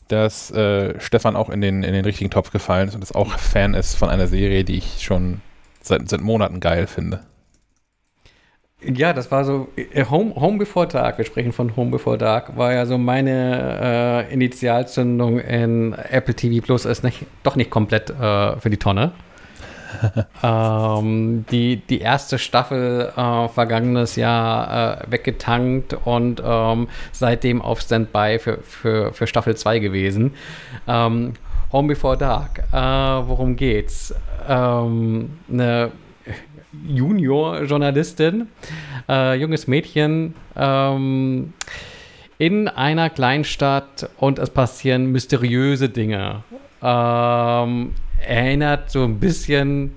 dass 0.09 0.51
äh, 0.51 0.99
Stefan 1.01 1.37
auch 1.37 1.51
in 1.51 1.61
den, 1.61 1.83
in 1.83 1.93
den 1.93 2.05
richtigen 2.05 2.31
Topf 2.31 2.51
gefallen 2.51 2.89
ist 2.89 2.95
und 2.95 3.03
das 3.03 3.13
auch 3.13 3.39
Fan 3.39 3.75
ist 3.75 3.95
von 3.95 4.09
einer 4.09 4.27
Serie, 4.27 4.65
die 4.65 4.79
ich 4.79 5.03
schon 5.03 5.43
seit, 5.83 6.09
seit 6.09 6.23
Monaten 6.23 6.61
geil 6.61 6.87
finde. 6.87 7.21
Ja, 8.81 9.13
das 9.13 9.31
war 9.33 9.45
so 9.45 9.69
äh, 9.77 10.05
Home, 10.05 10.35
Home 10.37 10.59
Before 10.59 10.87
Dark. 10.87 11.19
Wir 11.19 11.25
sprechen 11.25 11.53
von 11.53 11.75
Home 11.75 11.91
Before 11.91 12.17
Dark. 12.17 12.57
War 12.57 12.73
ja 12.73 12.87
so 12.87 12.97
meine 12.97 14.27
äh, 14.29 14.33
Initialzündung 14.33 15.41
in 15.41 15.95
Apple 15.95 16.35
TV 16.35 16.65
Plus. 16.65 16.85
Ist 16.85 17.03
nicht, 17.03 17.27
doch 17.43 17.57
nicht 17.57 17.71
komplett 17.71 18.11
äh, 18.11 18.57
für 18.57 18.71
die 18.71 18.77
Tonne. 18.77 19.13
ähm, 20.45 21.45
die, 21.51 21.79
die 21.79 21.99
erste 21.99 22.39
Staffel 22.39 23.13
äh, 23.17 23.49
vergangenes 23.49 24.15
Jahr 24.15 25.03
äh, 25.03 25.11
weggetankt 25.11 25.95
und 26.05 26.41
ähm, 26.45 26.89
seitdem 27.11 27.61
auf 27.61 27.81
Standby 27.81 28.39
für, 28.39 28.59
für, 28.59 29.13
für 29.13 29.27
Staffel 29.27 29.57
2 29.57 29.81
gewesen. 29.81 30.35
Ähm, 30.87 31.33
Home 31.73 31.89
Before 31.89 32.17
Dark. 32.17 32.61
Äh, 32.73 32.77
worum 32.77 33.57
geht's? 33.57 34.15
Ähm, 34.49 35.39
eine 35.51 35.91
Junior-Journalistin, 36.87 38.49
äh, 39.09 39.35
junges 39.35 39.67
Mädchen 39.67 40.35
ähm, 40.57 41.53
in 42.39 42.69
einer 42.69 43.11
Kleinstadt 43.11 44.09
und 44.19 44.39
es 44.39 44.51
passieren 44.51 45.11
mysteriöse 45.13 45.89
Dinge. 45.89 46.43
Ähm, 46.83 47.95
erinnert 48.27 48.91
so 48.91 49.05
ein 49.05 49.19
bisschen 49.19 49.97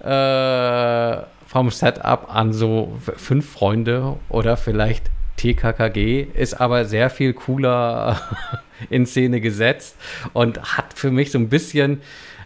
äh, 0.00 1.16
vom 1.46 1.70
Setup 1.70 2.34
an 2.34 2.52
so 2.52 2.96
fünf 3.00 3.50
Freunde 3.50 4.16
oder 4.28 4.56
vielleicht 4.56 5.10
TKKG, 5.36 6.22
ist 6.34 6.54
aber 6.54 6.84
sehr 6.84 7.10
viel 7.10 7.32
cooler 7.32 8.20
in 8.90 9.06
Szene 9.06 9.40
gesetzt 9.40 9.96
und 10.32 10.76
hat 10.76 10.94
für 10.94 11.10
mich 11.10 11.32
so 11.32 11.38
ein 11.38 11.48
bisschen 11.48 12.00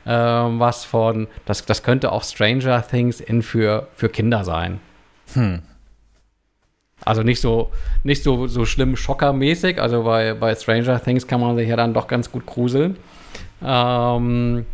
ähm, 0.06 0.60
was 0.60 0.84
von, 0.84 1.26
das, 1.44 1.64
das 1.66 1.82
könnte 1.82 2.12
auch 2.12 2.22
Stranger 2.22 2.86
Things 2.86 3.20
in 3.20 3.42
für, 3.42 3.88
für 3.94 4.08
Kinder 4.08 4.44
sein. 4.44 4.80
Hm. 5.34 5.62
Also 7.04 7.22
nicht 7.22 7.40
so, 7.40 7.70
nicht 8.04 8.22
so, 8.22 8.46
so 8.46 8.64
schlimm 8.64 8.96
schockermäßig. 8.96 9.80
Also 9.80 10.04
bei, 10.04 10.34
bei 10.34 10.54
Stranger 10.54 11.02
Things 11.02 11.26
kann 11.26 11.40
man 11.40 11.56
sich 11.56 11.68
ja 11.68 11.76
dann 11.76 11.92
doch 11.92 12.06
ganz 12.06 12.30
gut 12.30 12.46
gruseln. 12.46 12.96
Ähm, 13.62 14.64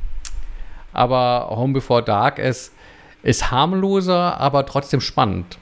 aber 0.92 1.48
Home 1.50 1.72
Before 1.72 2.02
Dark 2.02 2.38
ist, 2.38 2.74
ist 3.22 3.50
harmloser, 3.50 4.38
aber 4.38 4.66
trotzdem 4.66 5.00
spannend. 5.00 5.58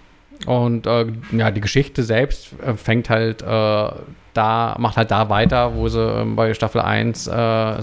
Und 0.47 0.87
äh, 0.87 1.07
ja, 1.33 1.51
die 1.51 1.61
Geschichte 1.61 2.03
selbst 2.03 2.55
äh, 2.61 2.75
fängt 2.75 3.11
halt 3.11 3.43
äh, 3.43 3.91
da, 4.35 4.77
macht 4.79 4.97
halt 4.97 5.11
da 5.11 5.29
weiter, 5.29 5.75
wo 5.75 5.89
sie 5.89 6.01
ähm, 6.01 6.37
bei 6.37 6.55
Staffel 6.55 6.81
1 6.81 7.27
äh, 7.27 7.75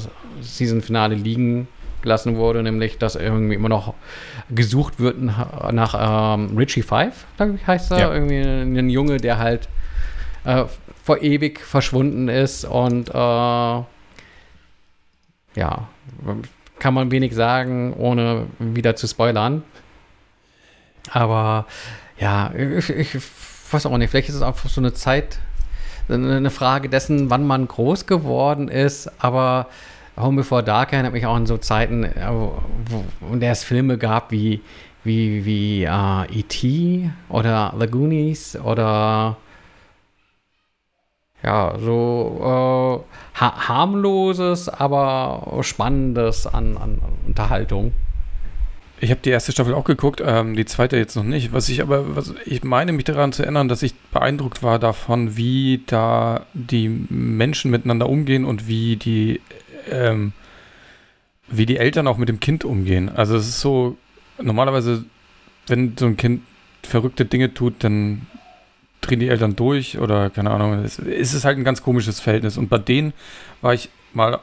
Season-Finale 0.41 1.15
liegen 1.15 1.67
gelassen 2.01 2.35
wurde, 2.37 2.63
nämlich 2.63 2.97
dass 2.97 3.15
irgendwie 3.15 3.55
immer 3.55 3.69
noch 3.69 3.93
gesucht 4.49 4.99
wird 4.99 5.21
nach, 5.21 6.35
ähm, 6.37 6.57
Richie 6.57 6.81
Five, 6.83 7.25
glaube 7.37 7.55
ich, 7.55 7.67
heißt 7.67 7.91
er. 7.91 7.99
Ja. 7.99 8.13
Irgendwie 8.13 8.39
ein 8.41 8.89
Junge, 8.89 9.17
der 9.17 9.37
halt 9.37 9.67
äh, 10.45 10.65
vor 11.03 11.21
ewig 11.21 11.59
verschwunden 11.59 12.27
ist 12.27 12.65
und 12.65 13.09
äh, 13.09 13.13
ja, 13.13 13.87
kann 16.79 16.93
man 16.93 17.11
wenig 17.11 17.33
sagen, 17.33 17.93
ohne 17.93 18.45
wieder 18.59 18.95
zu 18.95 19.07
spoilern. 19.07 19.63
Aber 21.11 21.65
ja, 22.19 22.53
ich, 22.53 22.89
ich 22.89 23.17
weiß 23.71 23.85
auch 23.85 23.97
nicht, 23.97 24.09
vielleicht 24.09 24.29
ist 24.29 24.35
es 24.35 24.41
einfach 24.41 24.69
so 24.69 24.81
eine 24.81 24.93
Zeit, 24.93 25.39
eine 26.09 26.49
Frage 26.49 26.89
dessen, 26.89 27.29
wann 27.29 27.45
man 27.45 27.67
groß 27.67 28.05
geworden 28.05 28.69
ist, 28.69 29.11
aber 29.21 29.67
Home 30.17 30.37
Before 30.37 30.63
Dark 30.63 30.93
erinnert 30.93 31.13
mich 31.13 31.25
auch 31.25 31.35
an 31.35 31.45
so 31.45 31.57
Zeiten, 31.57 32.03
äh, 32.03 32.29
wo, 32.29 33.35
der 33.35 33.51
es 33.51 33.63
Filme 33.63 33.97
gab 33.97 34.31
wie, 34.31 34.61
wie, 35.03 35.45
wie 35.45 35.87
uh, 35.87 36.23
E.T. 36.31 37.09
oder 37.29 37.73
The 37.79 37.87
Goonies 37.87 38.57
oder 38.57 39.37
ja, 41.43 41.75
so 41.79 43.05
äh, 43.05 43.39
ha 43.39 43.67
harmloses, 43.67 44.69
aber 44.69 45.59
spannendes 45.61 46.47
an, 46.47 46.77
an 46.77 46.99
Unterhaltung. 47.25 47.93
Ich 48.99 49.11
habe 49.11 49.21
die 49.23 49.29
erste 49.29 49.51
Staffel 49.51 49.75
auch 49.75 49.83
geguckt, 49.83 50.23
ähm, 50.25 50.55
die 50.55 50.65
zweite 50.65 50.97
jetzt 50.97 51.15
noch 51.15 51.23
nicht. 51.23 51.53
Was 51.53 51.69
ich 51.69 51.83
aber, 51.83 52.15
was 52.15 52.33
ich 52.45 52.63
meine 52.63 52.91
mich 52.91 53.03
daran 53.03 53.31
zu 53.31 53.43
erinnern, 53.43 53.67
dass 53.67 53.83
ich 53.83 53.93
beeindruckt 54.11 54.63
war 54.63 54.79
davon, 54.79 55.37
wie 55.37 55.83
da 55.85 56.47
die 56.53 56.89
Menschen 56.89 57.69
miteinander 57.69 58.09
umgehen 58.09 58.43
und 58.43 58.67
wie 58.67 58.95
die 58.95 59.39
ähm, 59.91 60.33
wie 61.47 61.65
die 61.65 61.77
Eltern 61.77 62.07
auch 62.07 62.17
mit 62.17 62.29
dem 62.29 62.39
Kind 62.39 62.65
umgehen. 62.65 63.09
Also 63.09 63.35
es 63.35 63.47
ist 63.47 63.61
so, 63.61 63.97
normalerweise, 64.41 65.05
wenn 65.67 65.95
so 65.97 66.05
ein 66.05 66.17
Kind 66.17 66.41
verrückte 66.83 67.25
Dinge 67.25 67.53
tut, 67.53 67.83
dann 67.83 68.27
drehen 69.01 69.19
die 69.19 69.29
Eltern 69.29 69.55
durch 69.55 69.97
oder 69.97 70.29
keine 70.29 70.51
Ahnung. 70.51 70.83
Es 70.83 70.99
ist 70.99 71.45
halt 71.45 71.57
ein 71.57 71.63
ganz 71.63 71.81
komisches 71.81 72.19
Verhältnis. 72.19 72.57
Und 72.57 72.69
bei 72.69 72.77
denen 72.77 73.13
war 73.61 73.73
ich 73.73 73.89
mal 74.13 74.39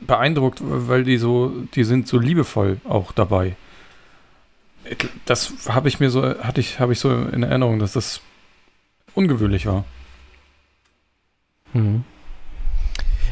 beeindruckt, 0.00 0.60
weil 0.62 1.04
die 1.04 1.18
so, 1.18 1.52
die 1.74 1.84
sind 1.84 2.08
so 2.08 2.18
liebevoll 2.18 2.80
auch 2.84 3.12
dabei. 3.12 3.56
Das 5.26 5.52
habe 5.68 5.88
ich 5.88 6.00
mir 6.00 6.10
so, 6.10 6.22
hatte 6.22 6.60
ich, 6.60 6.80
habe 6.80 6.92
ich 6.92 7.00
so 7.00 7.10
in 7.10 7.42
Erinnerung, 7.42 7.78
dass 7.78 7.92
das 7.92 8.20
ungewöhnlich 9.14 9.66
war. 9.66 9.84
Mhm 11.72 12.04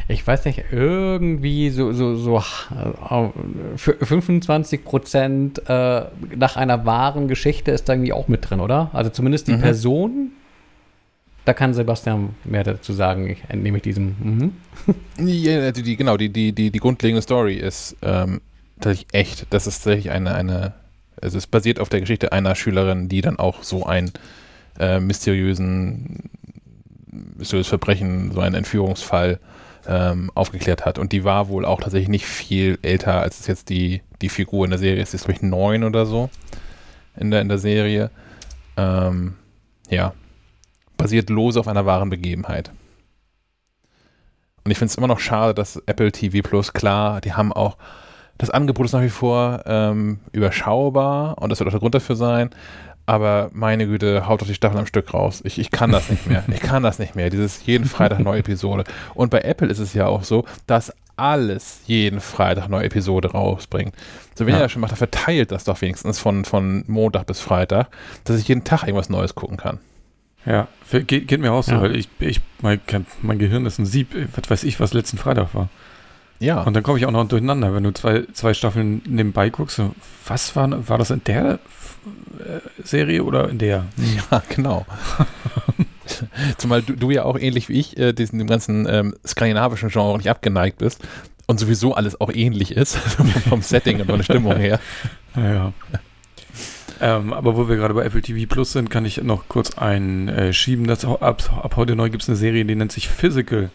ich 0.09 0.25
weiß 0.25 0.45
nicht, 0.45 0.63
irgendwie 0.71 1.69
so, 1.69 1.91
so, 1.91 2.15
so 2.15 2.37
äh, 2.37 3.29
für 3.75 3.93
25 3.93 4.85
Prozent 4.85 5.61
äh, 5.67 6.05
nach 6.35 6.55
einer 6.55 6.85
wahren 6.85 7.27
Geschichte 7.27 7.71
ist 7.71 7.89
da 7.89 7.93
irgendwie 7.93 8.13
auch 8.13 8.29
mit 8.29 8.49
drin, 8.49 8.61
oder? 8.61 8.89
Also 8.93 9.09
zumindest 9.09 9.47
die 9.47 9.53
mhm. 9.53 9.61
Person. 9.61 10.31
Da 11.43 11.53
kann 11.53 11.73
Sebastian 11.73 12.35
mehr 12.45 12.63
dazu 12.63 12.93
sagen. 12.93 13.29
Ich 13.29 13.43
entnehme 13.49 13.77
ich 13.77 13.83
diesem. 13.83 14.15
Mhm. 14.19 14.51
Ja, 15.25 15.71
die, 15.71 15.83
die, 15.83 15.97
genau, 15.97 16.15
die, 16.15 16.29
die, 16.29 16.53
die, 16.53 16.71
die 16.71 16.79
grundlegende 16.79 17.21
Story 17.21 17.55
ist 17.55 17.97
ähm, 18.01 18.39
tatsächlich 18.79 19.07
echt. 19.13 19.47
Das 19.49 19.67
ist 19.67 19.83
tatsächlich 19.83 20.11
eine, 20.11 20.35
eine, 20.35 20.73
also 21.21 21.37
es 21.37 21.47
basiert 21.47 21.79
auf 21.79 21.89
der 21.89 21.99
Geschichte 21.99 22.31
einer 22.31 22.55
Schülerin, 22.55 23.09
die 23.09 23.21
dann 23.21 23.39
auch 23.39 23.63
so 23.63 23.85
einen 23.85 24.11
äh, 24.79 24.99
mysteriösen, 24.99 26.29
mysteriöses 27.37 27.67
Verbrechen, 27.67 28.31
so 28.31 28.39
einen 28.39 28.55
Entführungsfall 28.55 29.39
ähm, 29.87 30.31
aufgeklärt 30.35 30.85
hat. 30.85 30.99
Und 30.99 31.11
die 31.11 31.23
war 31.23 31.47
wohl 31.47 31.65
auch 31.65 31.81
tatsächlich 31.81 32.09
nicht 32.09 32.25
viel 32.25 32.77
älter, 32.81 33.21
als 33.21 33.39
es 33.39 33.47
jetzt 33.47 33.69
die, 33.69 34.01
die 34.21 34.29
Figur 34.29 34.65
in 34.65 34.71
der 34.71 34.79
Serie 34.79 35.01
ist. 35.01 35.11
Sie 35.11 35.17
ist, 35.17 35.25
glaube 35.25 35.37
ich, 35.37 35.41
neun 35.41 35.83
oder 35.83 36.05
so 36.05 36.29
in 37.15 37.31
der, 37.31 37.41
in 37.41 37.49
der 37.49 37.57
Serie. 37.57 38.11
Ähm, 38.75 39.35
ja. 39.89 40.13
Basiert 40.97 41.29
lose 41.29 41.59
auf 41.59 41.67
einer 41.67 41.85
wahren 41.85 42.09
Begebenheit. 42.09 42.71
Und 44.63 44.71
ich 44.71 44.77
finde 44.77 44.91
es 44.91 44.97
immer 44.97 45.07
noch 45.07 45.19
schade, 45.19 45.53
dass 45.53 45.81
Apple 45.85 46.11
TV 46.11 46.47
Plus, 46.47 46.73
klar, 46.73 47.21
die 47.21 47.33
haben 47.33 47.53
auch, 47.53 47.77
das 48.37 48.49
Angebot 48.49 48.85
ist 48.85 48.93
nach 48.93 49.01
wie 49.01 49.09
vor 49.09 49.63
ähm, 49.65 50.19
überschaubar 50.31 51.37
und 51.37 51.49
das 51.49 51.59
wird 51.59 51.67
auch 51.69 51.71
der 51.71 51.79
Grund 51.79 51.95
dafür 51.95 52.15
sein 52.15 52.49
aber 53.07 53.49
meine 53.53 53.87
Güte, 53.87 54.27
haut 54.27 54.41
doch 54.41 54.47
die 54.47 54.53
Staffel 54.53 54.77
am 54.77 54.85
Stück 54.85 55.13
raus. 55.13 55.41
Ich, 55.45 55.57
ich 55.57 55.71
kann 55.71 55.91
das 55.91 56.09
nicht 56.09 56.27
mehr. 56.27 56.43
Ich 56.53 56.59
kann 56.59 56.83
das 56.83 56.99
nicht 56.99 57.15
mehr. 57.15 57.29
Dieses 57.29 57.65
jeden 57.65 57.85
Freitag 57.85 58.19
neue 58.19 58.39
Episode. 58.39 58.83
Und 59.15 59.31
bei 59.31 59.39
Apple 59.39 59.69
ist 59.69 59.79
es 59.79 59.93
ja 59.93 60.07
auch 60.07 60.23
so, 60.23 60.45
dass 60.67 60.93
alles 61.15 61.79
jeden 61.85 62.19
Freitag 62.19 62.67
neue 62.67 62.83
Episode 62.83 63.31
rausbringt. 63.31 63.95
So, 64.35 64.45
wenn 64.45 64.53
ja. 64.53 64.59
ihr 64.59 64.63
das 64.63 64.73
schon 64.73 64.81
macht, 64.81 64.91
dann 64.91 64.97
verteilt 64.97 65.51
das 65.51 65.63
doch 65.63 65.81
wenigstens 65.81 66.19
von, 66.19 66.43
von 66.43 66.83
Montag 66.87 67.25
bis 67.27 67.39
Freitag, 67.39 67.87
dass 68.25 68.39
ich 68.39 68.47
jeden 68.49 68.65
Tag 68.65 68.83
irgendwas 68.83 69.09
Neues 69.09 69.35
gucken 69.35 69.55
kann. 69.55 69.79
Ja, 70.45 70.67
geht, 70.91 71.27
geht 71.27 71.39
mir 71.39 71.53
auch 71.53 71.63
so, 71.63 71.73
ja. 71.73 71.81
weil 71.81 71.95
ich, 71.95 72.09
ich 72.19 72.41
mein, 72.61 72.79
mein 73.21 73.39
Gehirn 73.39 73.65
ist 73.65 73.79
ein 73.79 73.85
Sieb, 73.85 74.15
was 74.35 74.49
weiß 74.49 74.63
ich, 74.65 74.79
was 74.79 74.93
letzten 74.93 75.17
Freitag 75.17 75.55
war. 75.55 75.69
Ja. 76.39 76.61
Und 76.61 76.75
dann 76.75 76.83
komme 76.83 76.99
ich 76.99 77.05
auch 77.05 77.11
noch 77.11 77.27
durcheinander, 77.27 77.73
wenn 77.73 77.83
du 77.83 77.91
zwei, 77.93 78.23
zwei 78.33 78.53
Staffeln 78.53 79.01
nebenbei 79.07 79.49
guckst. 79.49 79.81
Was 80.27 80.55
war, 80.55 80.87
war 80.87 80.97
das 80.97 81.11
in 81.11 81.23
der 81.25 81.59
Serie 82.83 83.23
oder 83.23 83.49
in 83.49 83.57
der? 83.57 83.85
Ja, 84.31 84.41
genau. 84.49 84.85
Zumal 86.57 86.81
du, 86.81 86.93
du, 86.93 87.11
ja 87.11 87.23
auch 87.23 87.37
ähnlich 87.37 87.69
wie 87.69 87.79
ich 87.79 87.97
äh, 87.97 88.13
diesem 88.13 88.47
ganzen 88.47 88.87
ähm, 88.89 89.15
skandinavischen 89.25 89.89
Genre 89.89 90.17
nicht 90.17 90.29
abgeneigt 90.29 90.77
bist. 90.77 91.05
und 91.47 91.59
sowieso 91.59 91.95
alles 91.95 92.21
auch 92.21 92.31
ähnlich 92.31 92.71
ist, 92.71 92.95
vom 93.49 93.61
Setting 93.61 93.99
und 93.99 94.07
von 94.07 94.17
der 94.17 94.23
Stimmung 94.23 94.55
her. 94.55 94.79
Ja, 95.35 95.73
ähm, 96.99 97.33
aber 97.33 97.55
wo 97.55 97.69
wir 97.69 97.75
gerade 97.75 97.93
bei 97.93 98.03
Apple 98.03 98.21
TV 98.21 98.47
Plus 98.51 98.73
sind, 98.73 98.89
kann 98.89 99.05
ich 99.05 99.21
noch 99.21 99.47
kurz 99.47 99.77
einschieben. 99.77 100.85
Äh, 100.85 100.87
dass 100.87 101.05
ab, 101.05 101.43
ab 101.61 101.75
heute 101.75 101.95
neu 101.95 102.09
gibt 102.09 102.23
es 102.23 102.29
eine 102.29 102.37
Serie, 102.37 102.65
die 102.65 102.75
nennt 102.75 102.91
sich 102.91 103.07
Physical. 103.07 103.69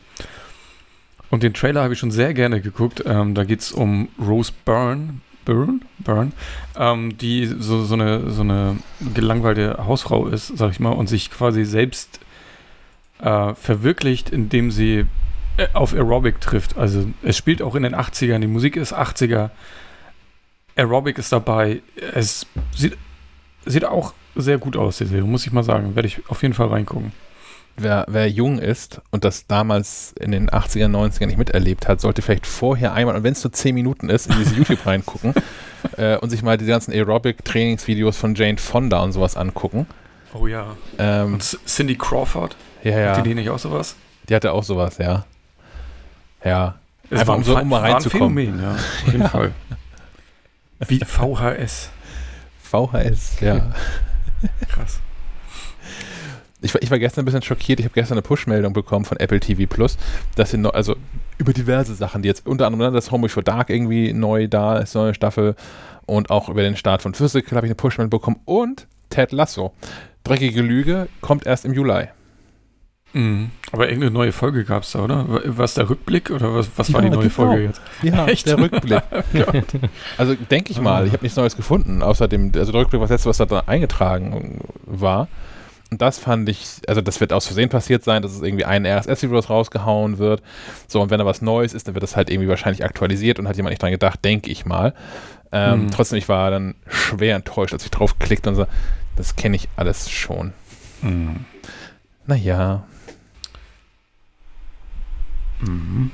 Und 1.33 1.43
den 1.43 1.55
Trailer 1.55 1.83
habe 1.83 1.95
ich 1.95 1.99
schon 1.99 2.11
sehr 2.11 2.35
gerne 2.35 2.61
geguckt. 2.61 3.03
Ähm, 3.07 3.35
da 3.35 3.45
geht 3.45 3.61
es 3.61 3.73
um 3.73 4.11
Rose 4.21 4.53
Byrne, 4.67 5.15
Byrne, 5.47 5.81
Byrne 5.97 6.33
ähm, 6.77 7.17
die 7.17 7.47
so, 7.47 7.85
so, 7.85 7.95
eine, 7.95 8.31
so 8.31 8.43
eine 8.43 8.77
gelangweilte 9.15 9.79
Hausfrau 9.87 10.27
ist, 10.27 10.49
sag 10.59 10.73
ich 10.73 10.79
mal, 10.79 10.91
und 10.91 11.09
sich 11.09 11.31
quasi 11.31 11.65
selbst 11.65 12.21
äh, 13.21 13.55
verwirklicht, 13.55 14.29
indem 14.29 14.71
sie 14.71 15.07
äh, 15.57 15.69
auf 15.73 15.95
Aerobic 15.95 16.39
trifft. 16.43 16.77
Also 16.77 17.07
es 17.23 17.39
spielt 17.39 17.63
auch 17.63 17.77
in 17.77 17.85
den 17.85 17.97
80ern, 17.97 18.41
die 18.41 18.47
Musik 18.47 18.77
ist 18.77 18.93
80er, 18.93 19.49
Aerobic 20.77 21.17
ist 21.17 21.33
dabei. 21.33 21.81
Es 22.15 22.47
sieht, 22.77 22.99
sieht 23.65 23.87
auch 23.87 24.13
sehr 24.37 24.59
gut 24.59 24.77
aus, 24.77 24.99
die 24.99 25.07
Serie, 25.07 25.25
muss 25.25 25.47
ich 25.47 25.53
mal 25.53 25.65
sagen. 25.65 25.95
Werde 25.95 26.09
ich 26.09 26.29
auf 26.29 26.43
jeden 26.43 26.53
Fall 26.53 26.69
reingucken. 26.69 27.13
Wer, 27.77 28.05
wer 28.09 28.29
jung 28.29 28.59
ist 28.59 29.01
und 29.11 29.25
das 29.25 29.47
damals 29.47 30.15
in 30.21 30.31
den 30.31 30.51
80er, 30.51 30.89
90er 30.89 31.27
nicht 31.27 31.39
miterlebt 31.39 31.89
hat, 31.89 32.01
sollte 32.01 32.21
vielleicht 32.21 32.47
vorher 32.47 32.93
einmal, 32.93 33.17
und 33.17 33.25
wenn 33.25 33.33
es 33.33 33.43
nur 33.43 33.53
10 33.53 33.75
Minuten 33.75 34.11
ist, 34.11 34.27
in 34.27 34.37
diese 34.39 34.55
YouTube 34.55 34.85
reingucken 34.85 35.33
äh, 35.97 36.17
und 36.19 36.29
sich 36.29 36.43
mal 36.43 36.59
die 36.59 36.67
ganzen 36.67 36.93
Aerobic-Trainingsvideos 36.93 38.17
von 38.17 38.35
Jane 38.35 38.59
Fonda 38.59 39.03
und 39.03 39.13
sowas 39.13 39.37
angucken. 39.37 39.87
Oh 40.35 40.47
ja. 40.47 40.77
Ähm, 40.99 41.35
und 41.35 41.59
Cindy 41.67 41.97
Crawford? 41.97 42.57
Ja, 42.83 42.99
ja. 42.99 43.11
Hatte 43.13 43.23
die 43.23 43.35
nicht 43.35 43.49
auch 43.49 43.59
sowas? 43.59 43.97
Die 44.29 44.35
hatte 44.35 44.53
auch 44.53 44.65
sowas, 44.65 44.99
ja. 44.99 45.25
Ja. 46.45 46.75
Es 47.11 47.21
Einfach 47.21 47.37
um 47.37 47.45
so 47.45 47.59
um 47.59 47.69
mal 47.69 47.81
reinzukommen. 47.81 48.37
Phänomen, 48.37 48.63
ja. 48.63 48.73
Auf 48.73 49.07
jeden 49.07 49.21
ja. 49.21 49.29
Fall. 49.29 49.53
Wie 50.89 50.99
VHS. 50.99 51.91
VHS, 52.63 53.41
ja. 53.41 53.73
Krass. 54.69 55.01
Ich 56.63 56.75
war, 56.75 56.83
ich 56.83 56.91
war 56.91 56.99
gestern 56.99 57.23
ein 57.23 57.25
bisschen 57.27 57.43
schockiert. 57.43 57.81
Ich 57.81 57.85
habe 57.85 57.95
gestern 57.95 58.15
eine 58.15 58.23
Push-Meldung 58.23 58.73
bekommen 58.73 59.05
von 59.05 59.19
Apple 59.19 59.41
TV 59.41 59.67
Plus, 59.67 59.99
dass 60.37 60.53
sie 60.53 60.59
noch, 60.59 60.75
also 60.75 60.97
über 61.39 61.53
diverse 61.53 61.95
Sachen, 61.95 62.23
die 62.23 62.29
jetzt 62.29 62.47
unter 62.47 62.67
anderem 62.67 62.93
ne, 62.93 62.95
das 62.95 63.11
Homework 63.11 63.33
for 63.33 63.43
Dark 63.43 63.69
irgendwie 63.69 64.13
neu 64.13 64.49
da 64.49 64.79
ist, 64.79 64.95
neue 64.95 65.15
Staffel 65.15 65.57
und 66.07 66.31
auch 66.31 66.49
über 66.49 66.63
den 66.63 66.77
Start 66.77 67.03
von 67.03 67.15
Physical 67.15 67.57
habe 67.57 67.67
ich 67.67 67.71
eine 67.71 67.77
Push-Meldung 67.77 68.11
bekommen 68.11 68.41
und 68.45 68.87
Ted 69.11 69.33
Lasso. 69.33 69.73
Dreckige 70.25 70.63
Lüge 70.63 71.09
kommt 71.21 71.47
erst 71.47 71.65
im 71.65 71.73
Juli. 71.73 72.09
Mhm. 73.13 73.51
Aber 73.73 73.89
irgendeine 73.89 74.13
neue 74.13 74.33
Folge 74.33 74.65
gab 74.65 74.85
es 74.85 74.93
da, 74.93 75.01
oder? 75.01 75.27
War 75.29 75.65
es 75.65 75.75
der 75.75 75.89
Rückblick 75.91 76.31
oder 76.31 76.55
was, 76.55 76.71
was 76.77 76.89
ja, 76.89 76.95
war 76.95 77.03
die 77.03 77.11
neue 77.11 77.19
genau. 77.19 77.31
Folge 77.31 77.65
jetzt? 77.65 77.83
Ja, 78.03 78.27
Echt? 78.29 78.47
der 78.47 78.59
Rückblick. 78.59 79.03
also 80.17 80.35
denke 80.35 80.73
ich 80.73 80.81
mal, 80.81 81.07
ich 81.07 81.13
habe 81.13 81.23
nichts 81.23 81.37
Neues 81.37 81.57
gefunden, 81.57 82.03
außer 82.03 82.29
dem, 82.29 82.53
also 82.55 82.73
der 82.73 82.81
Rückblick 82.81 83.01
war 83.01 83.09
das 83.09 83.25
letzte, 83.25 83.29
was 83.29 83.37
da 83.37 83.65
eingetragen 83.67 84.61
war. 84.87 85.29
Und 85.93 86.01
das 86.01 86.19
fand 86.19 86.49
ich, 86.49 86.81
also 86.89 87.03
das 87.03 87.21
wird 87.21 87.35
aus 87.35 87.45
Versehen 87.45 87.69
passiert 87.69 88.03
sein, 88.03 88.23
dass 88.23 88.33
es 88.33 88.41
irgendwie 88.41 88.65
ein 88.65 88.87
RSS-Video 88.87 89.39
rausgehauen 89.41 90.17
wird. 90.17 90.43
So, 90.89 91.03
und 91.03 91.11
wenn 91.11 91.19
da 91.19 91.27
was 91.27 91.43
Neues 91.43 91.75
ist, 91.75 91.87
dann 91.87 91.95
wird 91.95 92.03
das 92.03 92.17
halt 92.17 92.31
irgendwie 92.31 92.49
wahrscheinlich 92.49 92.83
aktualisiert 92.83 93.39
und 93.39 93.47
hat 93.47 93.57
jemand 93.57 93.73
nicht 93.73 93.83
dran 93.83 93.91
gedacht, 93.91 94.25
denke 94.25 94.51
ich 94.51 94.65
mal. 94.65 94.95
Ähm, 95.53 95.83
mhm. 95.83 95.91
Trotzdem, 95.91 96.17
ich 96.17 96.31
war 96.31 96.51
dann 96.51 96.77
schwer 96.87 97.37
enttäuscht, 97.37 97.75
als 97.75 97.85
ich 97.85 97.91
draufklickte 97.91 98.49
und 98.49 98.57
so, 98.57 98.67
das 99.17 99.37
kenne 99.37 99.55
ich 99.55 99.69
alles 99.77 100.11
schon. 100.11 100.55
Mhm. 101.03 101.45
Naja. 102.25 102.85
Mhm. 105.61 106.11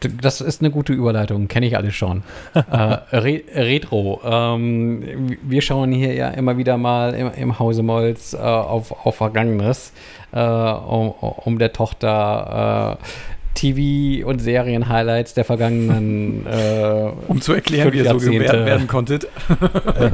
Das 0.00 0.40
ist 0.40 0.62
eine 0.62 0.70
gute 0.70 0.92
Überleitung, 0.92 1.48
kenne 1.48 1.66
ich 1.66 1.76
alles 1.76 1.94
schon. 1.94 2.22
äh, 2.54 2.60
Re 2.64 3.42
Retro. 3.54 4.20
Ähm, 4.24 5.36
wir 5.42 5.60
schauen 5.60 5.92
hier 5.92 6.14
ja 6.14 6.28
immer 6.28 6.56
wieder 6.56 6.78
mal 6.78 7.14
im, 7.14 7.30
im 7.34 7.58
Hause 7.58 7.82
Molz 7.82 8.32
äh, 8.32 8.38
auf, 8.38 9.06
auf 9.06 9.16
Vergangenes, 9.16 9.92
äh, 10.32 10.40
um, 10.40 11.10
um, 11.10 11.58
der 11.58 11.72
Tochter 11.72 12.98
äh, 12.98 13.58
TV- 13.58 14.24
und 14.24 14.38
Serien-Highlights 14.38 15.34
der 15.34 15.44
vergangenen. 15.44 16.46
Äh, 16.50 17.10
um 17.28 17.40
zu 17.40 17.52
erklären, 17.52 17.92
wie 17.92 17.98
ihr 17.98 18.18
so 18.18 18.18
gewährt 18.18 18.64
werden 18.64 18.88
konntet. 18.88 19.28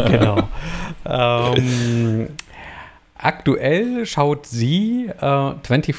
genau. 0.08 0.48
ähm, 1.56 2.28
aktuell 3.16 4.04
schaut 4.06 4.46
sie 4.46 5.10
24. 5.18 5.96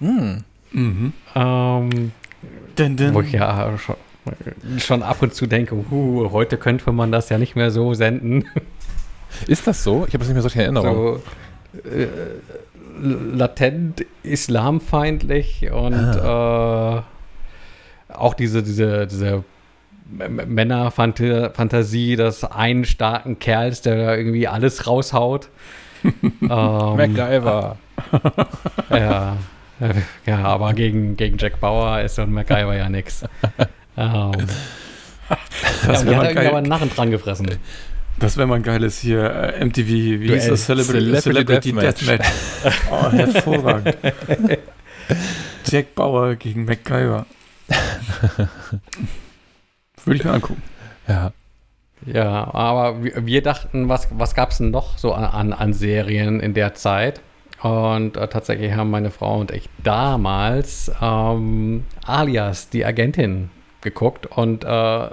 Hm. 0.00 0.44
Mhm. 0.72 1.12
Ähm, 1.34 2.12
Dun, 2.78 2.96
dun. 2.96 3.14
Wo 3.14 3.20
ich 3.20 3.32
ja 3.32 3.76
schon, 3.78 3.96
schon, 4.78 5.02
ab 5.02 5.20
und 5.20 5.34
zu 5.34 5.46
denke, 5.46 5.74
uh, 5.74 6.30
heute 6.30 6.56
könnte 6.56 6.90
man 6.92 7.10
das 7.10 7.28
ja 7.28 7.38
nicht 7.38 7.56
mehr 7.56 7.70
so 7.70 7.94
senden. 7.94 8.44
Ist 9.46 9.66
das 9.66 9.82
so? 9.82 10.06
Ich 10.06 10.14
habe 10.14 10.18
das 10.18 10.28
nicht 10.28 10.34
mehr 10.34 10.42
so 10.42 10.48
in 10.48 10.60
Erinnerung. 10.60 11.20
So, 11.74 11.90
äh, 11.90 12.08
latent 13.00 14.04
islamfeindlich 14.22 15.70
und 15.70 15.94
ah. 15.94 17.04
äh, 18.08 18.12
auch 18.12 18.34
diese, 18.34 18.62
diese, 18.62 19.06
diese 19.06 19.44
Männerfantasie 20.08 22.16
des 22.16 22.44
einen 22.44 22.84
starken 22.84 23.38
Kerls, 23.38 23.82
der 23.82 23.96
da 23.96 24.16
irgendwie 24.16 24.48
alles 24.48 24.86
raushaut. 24.86 25.48
ähm, 26.04 26.32
MacGyver. 26.40 27.76
ja. 28.90 29.36
Ja, 30.26 30.44
aber 30.44 30.72
gegen, 30.74 31.16
gegen 31.16 31.38
Jack 31.38 31.60
Bauer 31.60 32.00
ist 32.00 32.16
so 32.16 32.22
ein 32.22 32.32
MacGyver 32.32 32.76
ja 32.76 32.88
nix. 32.88 33.24
Um, 33.96 34.32
das 35.86 36.02
ja, 36.02 36.10
die 36.10 36.16
hat 36.16 36.24
irgendwie 36.30 36.48
aber 36.48 36.58
einen 36.58 36.68
Narren 36.68 36.90
dran 36.90 37.10
gefressen. 37.10 37.50
Das 38.18 38.36
wäre 38.36 38.46
mal 38.48 38.56
ein 38.56 38.62
geiles 38.62 38.98
hier 38.98 39.54
äh, 39.54 39.64
MTV, 39.64 39.86
wie 39.86 40.26
Duell. 40.26 40.40
hieß 40.40 40.48
das? 40.48 40.66
Celebrity, 40.66 41.20
Celebrity 41.20 41.72
Deathmatch. 41.72 42.06
Death 42.06 42.26
oh, 42.90 43.12
hervorragend. 43.12 43.96
Jack 45.64 45.94
Bauer 45.94 46.34
gegen 46.34 46.64
MacGyver. 46.64 47.26
Würde 50.04 50.16
ich 50.16 50.24
mir 50.24 50.32
angucken. 50.32 50.62
Ja. 51.06 51.32
Ja, 52.06 52.54
aber 52.54 53.02
wir, 53.02 53.26
wir 53.26 53.42
dachten, 53.42 53.88
was, 53.88 54.08
was 54.12 54.34
gab 54.34 54.50
es 54.50 54.58
denn 54.58 54.70
noch 54.70 54.98
so 54.98 55.12
an, 55.12 55.52
an 55.52 55.72
Serien 55.72 56.40
in 56.40 56.54
der 56.54 56.74
Zeit? 56.74 57.20
Und 57.62 58.16
äh, 58.16 58.28
tatsächlich 58.28 58.72
haben 58.72 58.90
meine 58.90 59.10
Frau 59.10 59.38
und 59.40 59.50
ich 59.50 59.68
damals 59.82 60.92
ähm, 61.02 61.84
Alias, 62.06 62.68
die 62.68 62.84
Agentin, 62.84 63.50
geguckt 63.80 64.26
und 64.26 64.64
äh, 64.64 65.08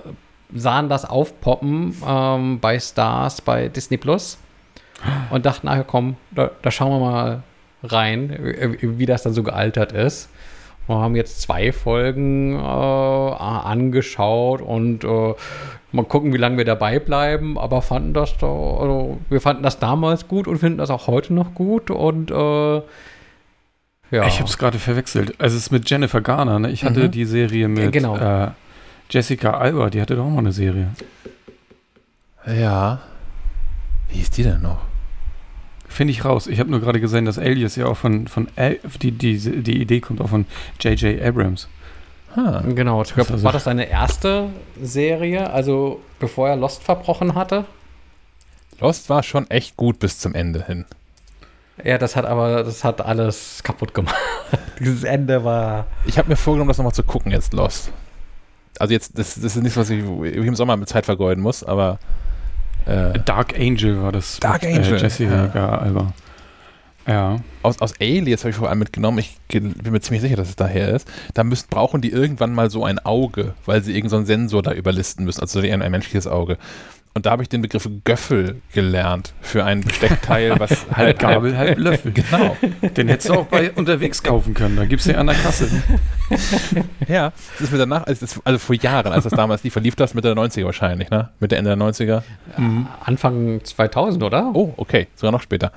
sahen 0.54 0.90
das 0.90 1.06
aufpoppen 1.06 1.96
ähm, 2.08 2.60
bei 2.60 2.80
Stars, 2.80 3.42
bei 3.42 3.68
Disney 3.68 3.98
Plus 3.98 4.38
und 5.30 5.46
dachten, 5.46 5.68
ach 5.68 5.84
komm, 5.86 6.18
da, 6.32 6.52
da 6.62 6.72
schauen 6.72 6.92
wir 6.92 7.00
mal 7.00 7.44
rein, 7.84 8.38
wie, 8.80 8.98
wie 9.00 9.06
das 9.06 9.24
dann 9.24 9.34
so 9.34 9.44
gealtert 9.44 9.92
ist. 9.92 10.30
Wir 10.88 10.98
haben 10.98 11.16
jetzt 11.16 11.42
zwei 11.42 11.72
Folgen 11.72 12.54
äh, 12.54 12.60
angeschaut 12.60 14.62
und 14.62 15.04
äh, 15.04 15.34
mal 15.92 16.06
gucken, 16.06 16.32
wie 16.34 16.38
lange 16.38 16.58
wir 16.58 16.66
dabei 16.66 17.00
bleiben, 17.00 17.58
aber 17.58 17.82
fanden 17.82 18.14
das 18.14 18.38
da, 18.38 18.48
also 18.48 19.18
wir 19.30 19.42
fanden 19.42 19.64
das 19.64 19.80
damals 19.80 20.28
gut 20.28 20.48
und 20.48 20.60
finden 20.60 20.78
das 20.78 20.92
auch 20.92 21.08
heute 21.08 21.34
noch 21.34 21.56
gut 21.56 21.90
und 21.90 22.32
äh, 22.32 22.82
ja. 24.12 24.28
Ich 24.28 24.38
habe 24.38 24.48
es 24.48 24.60
gerade 24.60 24.78
verwechselt. 24.78 25.34
Also 25.40 25.58
es 25.58 25.64
ist 25.64 25.72
mit 25.72 25.90
Jennifer 25.90 26.22
Garner, 26.22 26.60
ne? 26.60 26.70
Ich 26.70 26.84
hatte 26.84 27.06
mhm. 27.06 27.12
die 27.12 27.26
Serie 27.26 27.68
mit 27.68 27.92
genau. 27.92 28.16
äh, 28.16 28.52
Jessica 29.10 29.58
Alba, 29.58 29.90
die 29.90 30.00
hatte 30.00 30.16
doch 30.16 30.26
auch 30.26 30.30
mal 30.30 30.40
eine 30.40 30.52
Serie. 30.52 30.90
Ja. 32.46 33.00
Wie 34.10 34.22
ist 34.22 34.38
die 34.38 34.44
denn 34.44 34.62
noch? 34.62 34.78
Finde 35.96 36.12
ich 36.12 36.26
raus. 36.26 36.48
Ich 36.48 36.60
habe 36.60 36.70
nur 36.70 36.82
gerade 36.82 37.00
gesehen, 37.00 37.24
dass 37.24 37.40
Alias 37.40 37.78
ja 37.78 37.86
auch 37.86 37.96
von, 37.96 38.28
von 38.28 38.50
die, 39.02 39.12
die, 39.12 39.38
die 39.38 39.82
Idee 39.82 40.02
kommt 40.02 40.20
auch 40.20 40.28
von 40.28 40.46
J.J. 40.82 41.22
Abrams. 41.22 41.70
Ah, 42.36 42.62
genau. 42.68 43.02
Ich 43.02 43.14
glaub, 43.14 43.32
war 43.44 43.54
das 43.54 43.64
seine 43.64 43.88
erste 43.88 44.50
Serie, 44.82 45.50
also 45.52 46.02
bevor 46.20 46.50
er 46.50 46.58
Lost 46.58 46.84
verbrochen 46.84 47.34
hatte? 47.34 47.64
Lost 48.82 49.10
war 49.10 49.24
schon 49.24 49.50
echt 49.50 49.78
gut 49.78 50.00
bis 50.00 50.20
zum 50.20 50.36
Ende 50.36 50.66
hin. 50.66 50.84
Ja, 51.82 51.98
das 51.98 52.18
hat 52.18 52.26
aber, 52.26 52.66
das 52.66 52.84
hat 52.84 53.00
alles 53.00 53.64
kaputt 53.64 53.94
gemacht. 53.94 54.16
Dieses 54.82 55.06
Ende 55.06 55.46
war. 55.46 55.88
Ich 56.06 56.18
habe 56.18 56.28
mir 56.28 56.36
vorgenommen, 56.36 56.68
das 56.68 56.78
nochmal 56.78 56.94
zu 56.94 57.04
gucken 57.04 57.32
jetzt, 57.32 57.54
Lost. 57.54 57.90
Also 58.80 58.94
jetzt, 58.94 59.18
das, 59.18 59.36
das 59.36 59.56
ist 59.56 59.64
nichts, 59.64 59.78
was 59.78 59.90
ich 59.90 60.04
im 60.04 60.56
Sommer 60.56 60.76
mit 60.76 60.90
Zeit 60.90 61.06
vergeuden 61.06 61.42
muss, 61.42 61.64
aber 61.64 62.00
äh, 62.86 63.20
Dark 63.26 63.58
Angel 63.60 64.02
war 64.02 64.12
das. 64.12 64.40
Dark 64.40 64.64
mit, 64.64 64.78
Angel. 64.78 64.96
Äh, 64.96 65.02
Jessica 65.02 65.52
ja. 65.54 65.78
Alba. 65.78 66.14
Ja. 67.08 67.40
Aus, 67.62 67.80
aus 67.82 67.94
Alias 68.00 68.42
habe 68.42 68.50
ich 68.50 68.56
vor 68.56 68.70
allem 68.70 68.80
mitgenommen. 68.80 69.20
Ich 69.20 69.38
bin 69.48 69.76
mir 69.92 70.02
ziemlich 70.02 70.22
sicher, 70.22 70.36
dass 70.36 70.50
es 70.50 70.56
daher 70.56 70.90
ist. 70.90 71.08
Da 71.34 71.44
müssen, 71.44 71.68
brauchen 71.70 72.02
die 72.02 72.10
irgendwann 72.10 72.54
mal 72.54 72.70
so 72.70 72.84
ein 72.84 72.98
Auge, 73.00 73.54
weil 73.66 73.84
sie 73.84 73.96
irgendeinen 73.96 74.26
so 74.26 74.28
Sensor 74.28 74.64
da 74.64 74.72
überlisten 74.72 75.26
müssen. 75.26 75.42
Also 75.42 75.60
ein, 75.60 75.82
ein 75.82 75.92
menschliches 75.92 76.26
Auge. 76.26 76.58
Und 77.18 77.26
da 77.26 77.32
habe 77.32 77.44
ich 77.44 77.48
den 77.48 77.62
Begriff 77.62 77.90
Göffel 78.04 78.62
gelernt 78.74 79.34
für 79.40 79.64
ein 79.64 79.80
Besteckteil, 79.80 80.60
was 80.60 80.86
Halb 80.92 80.98
halt 80.98 81.20
Gabel, 81.20 81.58
halb 81.58 81.80
Löffel. 81.80 82.12
Genau. 82.16 82.58
Den 82.82 83.08
hättest 83.08 83.30
du 83.30 83.36
auch 83.36 83.46
bei 83.46 83.72
unterwegs 83.72 84.22
kaufen 84.22 84.54
können. 84.54 84.76
Da 84.76 84.84
gibt's 84.84 85.06
den 85.06 85.16
an 85.16 85.28
der 85.28 85.36
Kasse. 85.38 85.70
Ja, 87.08 87.32
das 87.54 87.62
ist 87.62 87.72
mir 87.72 87.78
danach, 87.78 88.06
also, 88.06 88.26
das, 88.26 88.42
also 88.44 88.60
vor 88.60 88.76
Jahren, 88.76 89.14
als 89.14 89.24
das 89.24 89.32
damals 89.32 89.64
lief, 89.64 89.76
lief 89.76 89.96
das 89.96 90.14
Mitte 90.14 90.34
der 90.34 90.44
90er 90.44 90.66
wahrscheinlich, 90.66 91.10
ne? 91.10 91.30
Mitte, 91.40 91.56
Ende 91.56 91.76
der 91.76 91.78
90er. 91.78 92.24
Anfang 93.06 93.64
2000, 93.64 94.22
oder? 94.24 94.52
Oh, 94.54 94.74
okay, 94.76 95.08
sogar 95.16 95.32
noch 95.32 95.42
später. 95.42 95.72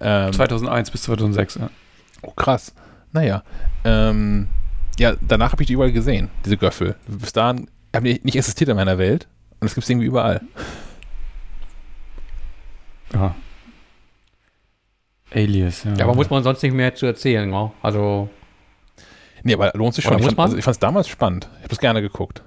Ähm, 0.00 0.32
2001 0.32 0.92
bis 0.92 1.02
2006. 1.02 1.56
Ja. 1.56 1.70
oh, 2.22 2.30
krass. 2.30 2.72
Naja. 3.12 3.42
Ähm, 3.84 4.46
ja, 4.98 5.14
danach 5.20 5.52
habe 5.52 5.62
ich 5.62 5.66
die 5.66 5.74
überall 5.74 5.92
gesehen, 5.92 6.30
diese 6.44 6.56
Göffel. 6.56 6.94
Bis 7.06 7.32
dahin 7.32 7.66
haben 7.94 8.04
die 8.04 8.20
nicht 8.22 8.36
existiert 8.36 8.70
in 8.70 8.76
meiner 8.76 8.96
Welt. 8.96 9.26
Und 9.60 9.64
das 9.64 9.74
gibt 9.74 9.84
es 9.84 9.90
irgendwie 9.90 10.06
überall. 10.06 10.40
ja. 13.12 13.34
Alias, 15.32 15.84
ja. 15.84 15.94
Ja, 15.94 16.04
aber 16.04 16.14
muss 16.14 16.30
man 16.30 16.42
sonst 16.42 16.62
nicht 16.62 16.72
mehr 16.72 16.94
zu 16.94 17.06
erzählen, 17.06 17.50
ja? 17.52 17.72
Also, 17.82 18.28
Nee, 19.42 19.54
aber 19.54 19.72
lohnt 19.74 19.94
sich 19.94 20.04
schon. 20.04 20.14
Ich 20.14 20.18
muss 20.18 20.26
fand, 20.28 20.38
man? 20.38 20.56
also 20.56 20.70
es 20.70 20.78
damals 20.78 21.08
spannend. 21.08 21.48
Ich 21.52 21.58
habe 21.60 21.68
das 21.68 21.78
gerne 21.78 22.02
geguckt. 22.02 22.42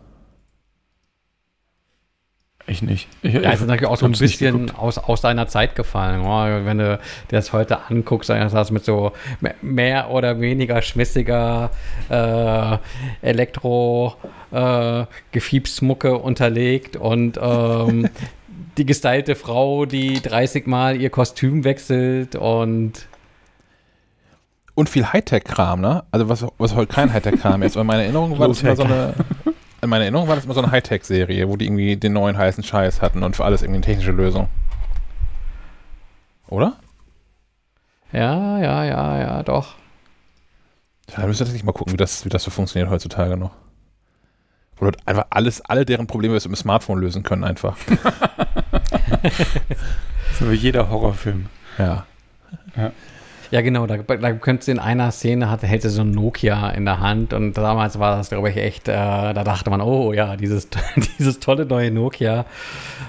Ich 2.66 2.82
nicht. 2.82 3.10
Ich, 3.22 3.34
ja, 3.34 3.52
ist 3.52 3.60
natürlich 3.68 3.86
auch 3.88 3.98
so 3.98 4.06
ein 4.06 4.14
bisschen 4.14 4.72
aus, 4.72 4.98
aus 4.98 5.20
deiner 5.20 5.48
Zeit 5.50 5.76
gefallen. 5.76 6.24
Ja? 6.24 6.64
Wenn 6.66 6.78
du 6.78 6.96
dir 6.96 7.00
das 7.36 7.52
heute 7.52 7.80
anguckst, 7.90 8.30
dann 8.30 8.42
ist 8.46 8.54
das 8.54 8.72
mit 8.72 8.86
so 8.86 9.12
me- 9.42 9.56
mehr 9.62 10.10
oder 10.12 10.40
weniger 10.40 10.82
schmissiger 10.82 11.72
äh, 12.10 12.78
Elektro 13.22 14.16
äh, 14.52 15.04
Gefiebsmucke 15.34 16.18
unterlegt 16.18 16.96
und 16.96 17.38
ähm, 17.42 18.08
die 18.78 18.86
gestylte 18.86 19.36
Frau, 19.36 19.86
die 19.86 20.22
30 20.22 20.66
Mal 20.66 20.96
ihr 21.02 21.10
Kostüm 21.10 21.66
wechselt 21.66 22.38
und 22.38 22.94
Und 24.74 24.90
viel 24.90 25.06
Hightech-Kram, 25.12 25.82
ne? 25.82 26.04
Also 26.12 26.30
was, 26.30 26.46
was 26.58 26.76
heute 26.76 26.94
kein 26.94 27.12
Hightech-Kram 27.14 27.62
ist. 27.62 27.76
Aber 27.76 27.82
in 27.82 27.88
meiner 27.88 28.04
Erinnerung 28.04 28.40
war 28.40 28.48
das 28.48 28.64
immer 28.64 28.76
so 28.78 28.84
eine. 28.84 29.14
In 29.84 29.90
meiner 29.90 30.06
Erinnerung 30.06 30.30
war 30.30 30.36
das 30.36 30.46
immer 30.46 30.54
so 30.54 30.62
eine 30.62 30.72
Hightech-Serie, 30.72 31.50
wo 31.50 31.58
die 31.58 31.66
irgendwie 31.66 31.98
den 31.98 32.14
neuen 32.14 32.38
heißen 32.38 32.64
Scheiß 32.64 33.02
hatten 33.02 33.22
und 33.22 33.36
für 33.36 33.44
alles 33.44 33.62
irgendwie 33.62 33.80
eine 33.80 33.86
technische 33.86 34.12
Lösung. 34.12 34.48
Oder? 36.48 36.78
ja, 38.14 38.60
ja, 38.60 38.86
ja, 38.86 39.20
ja, 39.20 39.44
doch. 39.44 39.76
Da 41.08 41.28
müsst 41.28 41.42
ihr 41.42 41.46
tatsächlich 41.46 41.66
mal 41.66 41.74
gucken, 41.74 41.92
wie 41.92 41.98
das, 41.98 42.24
wie 42.24 42.30
das 42.30 42.44
so 42.44 42.52
funktioniert 42.52 42.90
heutzutage 42.90 43.36
noch. 43.36 43.52
Wo 44.78 44.86
Leute 44.86 45.00
einfach 45.06 45.26
alles, 45.32 45.60
alle 45.62 45.84
deren 45.84 46.08
Probleme 46.08 46.34
mit 46.36 46.46
dem 46.46 46.56
Smartphone 46.56 47.00
lösen 47.00 47.24
können 47.24 47.44
einfach. 47.44 47.76
So 50.40 50.50
wie 50.50 50.56
jeder 50.56 50.90
Horrorfilm. 50.90 51.48
Ja. 51.78 52.06
Ja, 52.76 52.92
genau, 53.62 53.86
da, 53.86 53.98
da 53.98 54.34
könntest 54.34 54.68
du 54.68 54.72
in 54.72 54.80
einer 54.80 55.12
Szene, 55.12 55.50
hatte, 55.50 55.68
hält 55.68 55.84
sie 55.84 55.90
so 55.90 56.02
ein 56.02 56.12
Nokia 56.12 56.72
in 56.72 56.86
der 56.86 57.00
Hand 57.00 57.34
und 57.34 57.54
damals 57.56 58.00
war 58.00 58.18
das, 58.18 58.30
glaube 58.30 58.50
ich, 58.50 58.58
echt, 58.58 58.88
äh, 58.88 58.94
da 58.94 59.44
dachte 59.44 59.70
man, 59.70 59.82
oh 59.82 60.12
ja, 60.12 60.36
dieses, 60.36 60.70
dieses 61.20 61.40
tolle 61.40 61.66
neue 61.66 61.92
Nokia. 61.92 62.46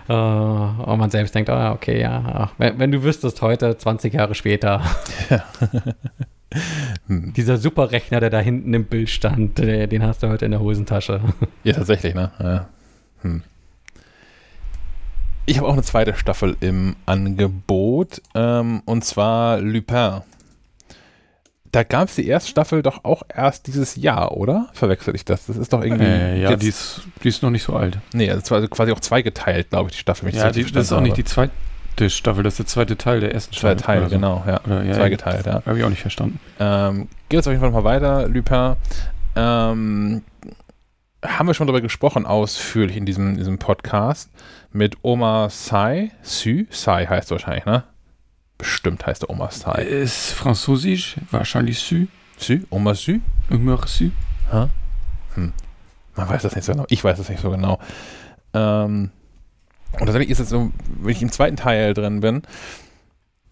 Äh, 0.08 0.12
und 0.12 0.98
man 0.98 1.10
selbst 1.10 1.34
denkt, 1.34 1.48
ah, 1.48 1.73
okay, 1.73 2.00
ja, 2.00 2.23
ach, 2.26 2.52
wenn, 2.58 2.78
wenn 2.78 2.92
du 2.92 3.02
wüsstest 3.02 3.40
heute, 3.40 3.78
20 3.78 4.12
Jahre 4.12 4.34
später, 4.34 4.82
dieser 7.08 7.56
Superrechner, 7.56 8.20
der 8.20 8.31
da 8.31 8.40
hinten 8.40 8.74
im 8.74 8.84
Bild 8.84 9.10
stand, 9.10 9.58
der, 9.58 9.86
den 9.86 10.02
hast 10.02 10.23
du 10.23 10.28
heute 10.28 10.44
in 10.44 10.50
der 10.50 10.60
Hosentasche. 10.60 11.20
Ja, 11.64 11.73
tatsächlich, 11.73 12.14
ne? 12.14 12.31
Ja. 12.39 12.68
Hm. 13.23 13.42
Ich 15.47 15.56
habe 15.58 15.68
auch 15.68 15.73
eine 15.73 15.82
zweite 15.82 16.14
Staffel 16.14 16.56
im 16.60 16.97
Angebot, 17.06 18.20
ähm, 18.34 18.82
und 18.84 19.05
zwar 19.05 19.60
Lupin. 19.60 20.20
Da 21.75 21.83
gab 21.83 22.09
es 22.09 22.15
die 22.15 22.27
erste 22.28 22.51
Staffel 22.51 22.83
doch 22.83 23.05
auch 23.05 23.25
erst 23.35 23.67
dieses 23.67 23.97
Jahr, 23.97 24.36
oder? 24.36 24.69
Verwechsel 24.75 25.12
ich 25.17 25.25
das? 25.25 25.47
Das 25.47 25.57
ist 25.57 25.73
doch 25.73 25.83
irgendwie. 25.83 26.05
Äh, 26.05 26.41
ja, 26.41 26.55
die 26.55 26.69
ist, 26.69 27.03
die 27.25 27.28
ist 27.28 27.43
noch 27.43 27.51
nicht 27.51 27.65
so 27.65 27.75
alt. 27.75 27.99
Nee, 28.12 28.28
das 28.28 28.49
war 28.53 28.59
also 28.59 28.69
quasi 28.69 28.93
auch 28.93 29.01
zweigeteilt, 29.01 29.70
glaube 29.70 29.91
ich, 29.91 29.97
die 29.97 30.01
Staffel. 30.01 30.33
Ja, 30.33 30.53
die, 30.53 30.62
das 30.62 30.85
ist 30.85 30.93
auch 30.93 31.01
nicht 31.01 31.17
die 31.17 31.25
zweite 31.25 32.11
Staffel, 32.11 32.44
das 32.44 32.55
ist 32.55 32.59
der 32.59 32.67
zweite 32.67 32.97
Teil 32.97 33.19
der 33.19 33.35
ersten 33.35 33.55
Staffel. 33.55 33.77
Teile, 33.77 34.03
oder 34.03 34.11
so. 34.11 34.15
genau, 34.15 34.44
ja. 34.47 34.61
Oder, 34.65 34.85
ja, 34.85 34.94
Zweigeteilt, 34.94 35.47
ja. 35.47 35.62
Habe 35.67 35.77
ich 35.77 35.85
auch 35.85 35.91
nicht 35.91 36.03
verstanden. 36.03 36.39
Ähm, 36.61 37.09
geht 37.28 37.39
jetzt 37.39 37.49
auf 37.49 37.53
jeden 37.53 37.61
Fall 37.61 37.70
nochmal 37.70 38.01
weiter, 38.01 38.28
Lupin. 38.28 38.77
Ähm, 39.35 40.23
haben 41.25 41.47
wir 41.49 41.55
schon 41.55 41.67
darüber 41.67 41.81
gesprochen, 41.81 42.25
ausführlich 42.25 42.97
in 42.97 43.05
diesem, 43.05 43.36
diesem 43.36 43.59
Podcast 43.59 44.31
mit 44.70 44.99
Oma 45.03 45.49
Sai. 45.51 46.12
Sü? 46.23 46.67
Sai 46.70 47.07
heißt 47.07 47.33
wahrscheinlich, 47.33 47.65
ne? 47.65 47.83
Bestimmt 48.58 49.07
heißt 49.07 49.23
der 49.23 49.31
Oma 49.31 49.50
Sai. 49.50 49.83
Ist 49.83 50.33
französisch, 50.33 51.16
wahrscheinlich 51.31 51.81
Sü. 51.81 52.07
Sü? 52.39 52.65
Oma 52.70 52.94
Sü? 52.94 53.20
Immer 53.50 53.86
Sü. 53.86 54.10
Ha? 54.52 54.68
Hm. 55.34 55.52
Man 56.15 56.28
weiß 56.28 56.42
das 56.42 56.55
nicht 56.55 56.65
so 56.65 56.73
genau. 56.73 56.86
Ich 56.89 57.02
weiß 57.02 57.18
das 57.18 57.28
nicht 57.28 57.41
so 57.41 57.50
genau. 57.50 57.78
Ähm, 58.52 59.10
und 59.92 60.07
tatsächlich 60.07 60.31
ist 60.31 60.41
es 60.41 60.49
so, 60.49 60.70
wenn 61.00 61.12
ich 61.12 61.23
im 61.23 61.33
zweiten 61.33 61.57
Teil 61.57 61.94
drin 61.94 62.20
bin, 62.20 62.42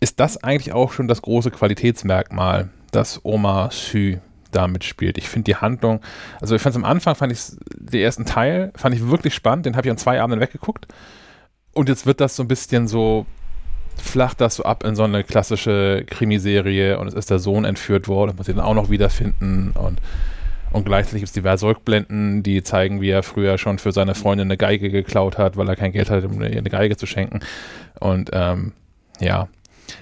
ist 0.01 0.19
das 0.21 0.43
eigentlich 0.43 0.73
auch 0.73 0.93
schon 0.93 1.09
das 1.09 1.23
große 1.23 1.51
Qualitätsmerkmal, 1.51 2.71
dass 2.91 3.25
Oma 3.25 3.71
Sü 3.71 4.19
da 4.51 4.67
mitspielt. 4.67 5.19
Ich 5.19 5.29
finde 5.29 5.45
die 5.45 5.57
Handlung, 5.57 6.01
also 6.41 6.55
ich 6.55 6.63
fand 6.63 6.75
es 6.75 6.77
am 6.77 6.85
Anfang, 6.85 7.15
fand 7.15 7.33
ich 7.33 7.41
den 7.75 8.01
ersten 8.01 8.25
Teil, 8.25 8.73
fand 8.77 8.95
ich 8.95 9.07
wirklich 9.09 9.35
spannend, 9.35 9.67
den 9.67 9.77
habe 9.77 9.87
ich 9.87 9.91
an 9.91 9.99
zwei 9.99 10.21
Abenden 10.21 10.41
weggeguckt. 10.41 10.87
Und 11.73 11.89
jetzt 11.89 12.05
wird 12.05 12.21
das 12.21 12.37
so 12.37 12.43
ein 12.43 12.49
bisschen 12.49 12.87
so, 12.87 13.27
flacht 13.97 14.41
das 14.41 14.57
so 14.57 14.65
ab 14.65 14.85
in 14.85 14.95
so 14.95 15.05
eine 15.05 15.25
klassische 15.25 16.05
Krimiserie 16.07 16.99
und 16.99 17.09
es 17.09 17.15
ist 17.15 17.31
der 17.31 17.39
Sohn 17.39 17.65
entführt 17.65 18.09
worden 18.09 18.31
und 18.31 18.39
muss 18.39 18.49
ihn 18.49 18.61
auch 18.61 18.75
noch 18.75 18.91
wiederfinden 18.91 19.73
und 19.73 20.01
und 20.73 20.87
gleichzeitig 20.87 21.21
gibt 21.21 21.29
es 21.29 21.33
diverse 21.33 21.67
Rückblenden, 21.67 22.43
die 22.43 22.63
zeigen, 22.63 23.03
wie 23.03 23.11
er 23.11 23.23
früher 23.23 23.59
schon 23.59 23.79
für 23.79 23.93
seine 23.93 24.15
Freundin 24.15 24.47
eine 24.47 24.57
Geige 24.57 24.91
geklaut 24.91 25.37
hat, 25.37 25.59
weil 25.59 25.69
er 25.69 25.77
kein 25.77 25.93
Geld 25.93 26.09
hatte, 26.09 26.29
um 26.29 26.43
ihr 26.43 26.49
eine 26.49 26.71
Geige 26.71 26.97
zu 26.97 27.05
schenken. 27.05 27.41
Und 28.01 28.31
ähm, 28.33 28.73
ja, 29.21 29.49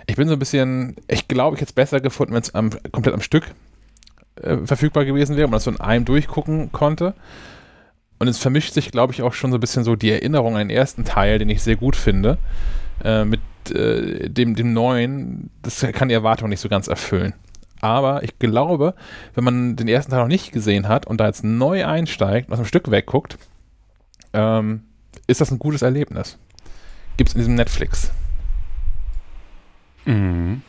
ich 0.06 0.14
bin 0.14 0.28
so 0.28 0.34
ein 0.34 0.38
bisschen, 0.38 0.94
ich 1.08 1.26
glaube, 1.26 1.56
ich 1.56 1.60
hätte 1.60 1.70
es 1.70 1.74
besser 1.74 2.00
gefunden, 2.00 2.34
wenn 2.34 2.42
es 2.42 2.54
am, 2.54 2.70
komplett 2.92 3.14
am 3.14 3.20
Stück 3.20 3.46
äh, 4.42 4.58
verfügbar 4.64 5.04
gewesen 5.04 5.36
wäre 5.36 5.46
und 5.46 5.50
man 5.50 5.56
das 5.56 5.64
so 5.64 5.72
in 5.72 5.80
einem 5.80 6.04
durchgucken 6.04 6.70
konnte. 6.70 7.14
Und 8.20 8.28
es 8.28 8.38
vermischt 8.38 8.74
sich, 8.74 8.92
glaube 8.92 9.12
ich, 9.12 9.22
auch 9.22 9.32
schon 9.32 9.50
so 9.50 9.56
ein 9.56 9.60
bisschen 9.60 9.82
so 9.82 9.96
die 9.96 10.10
Erinnerung 10.10 10.54
an 10.54 10.68
den 10.68 10.76
ersten 10.76 11.04
Teil, 11.04 11.38
den 11.38 11.48
ich 11.48 11.62
sehr 11.62 11.76
gut 11.76 11.96
finde, 11.96 12.38
äh, 13.02 13.24
mit 13.24 13.40
äh, 13.70 14.28
dem, 14.28 14.54
dem 14.54 14.72
neuen. 14.72 15.50
Das 15.62 15.80
kann 15.92 16.08
die 16.08 16.14
Erwartung 16.14 16.48
nicht 16.48 16.60
so 16.60 16.68
ganz 16.68 16.88
erfüllen. 16.88 17.34
Aber 17.80 18.22
ich 18.22 18.38
glaube, 18.38 18.94
wenn 19.34 19.44
man 19.44 19.76
den 19.76 19.88
ersten 19.88 20.10
Teil 20.10 20.20
noch 20.20 20.28
nicht 20.28 20.52
gesehen 20.52 20.88
hat 20.88 21.06
und 21.06 21.18
da 21.18 21.26
jetzt 21.26 21.44
neu 21.44 21.86
einsteigt 21.86 22.48
und 22.48 22.54
aus 22.54 22.60
dem 22.60 22.66
Stück 22.66 22.90
wegguckt, 22.90 23.38
ähm, 24.32 24.82
ist 25.26 25.40
das 25.40 25.50
ein 25.50 25.58
gutes 25.58 25.82
Erlebnis. 25.82 26.38
Gibt 27.16 27.30
es 27.30 27.34
in 27.34 27.40
diesem 27.40 27.54
Netflix. 27.54 28.10
Mhm. 30.04 30.62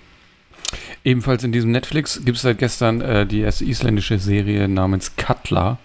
Ebenfalls 1.03 1.44
in 1.44 1.52
diesem 1.52 1.72
Netflix 1.72 2.22
gibt 2.24 2.38
es 2.38 2.44
seit 2.44 2.60
gestern 2.60 3.02
äh, 3.02 3.26
die 3.26 3.42
erste 3.42 3.66
isländische 3.66 4.20
Serie 4.20 4.68
namens 4.68 5.16
Katla. 5.16 5.80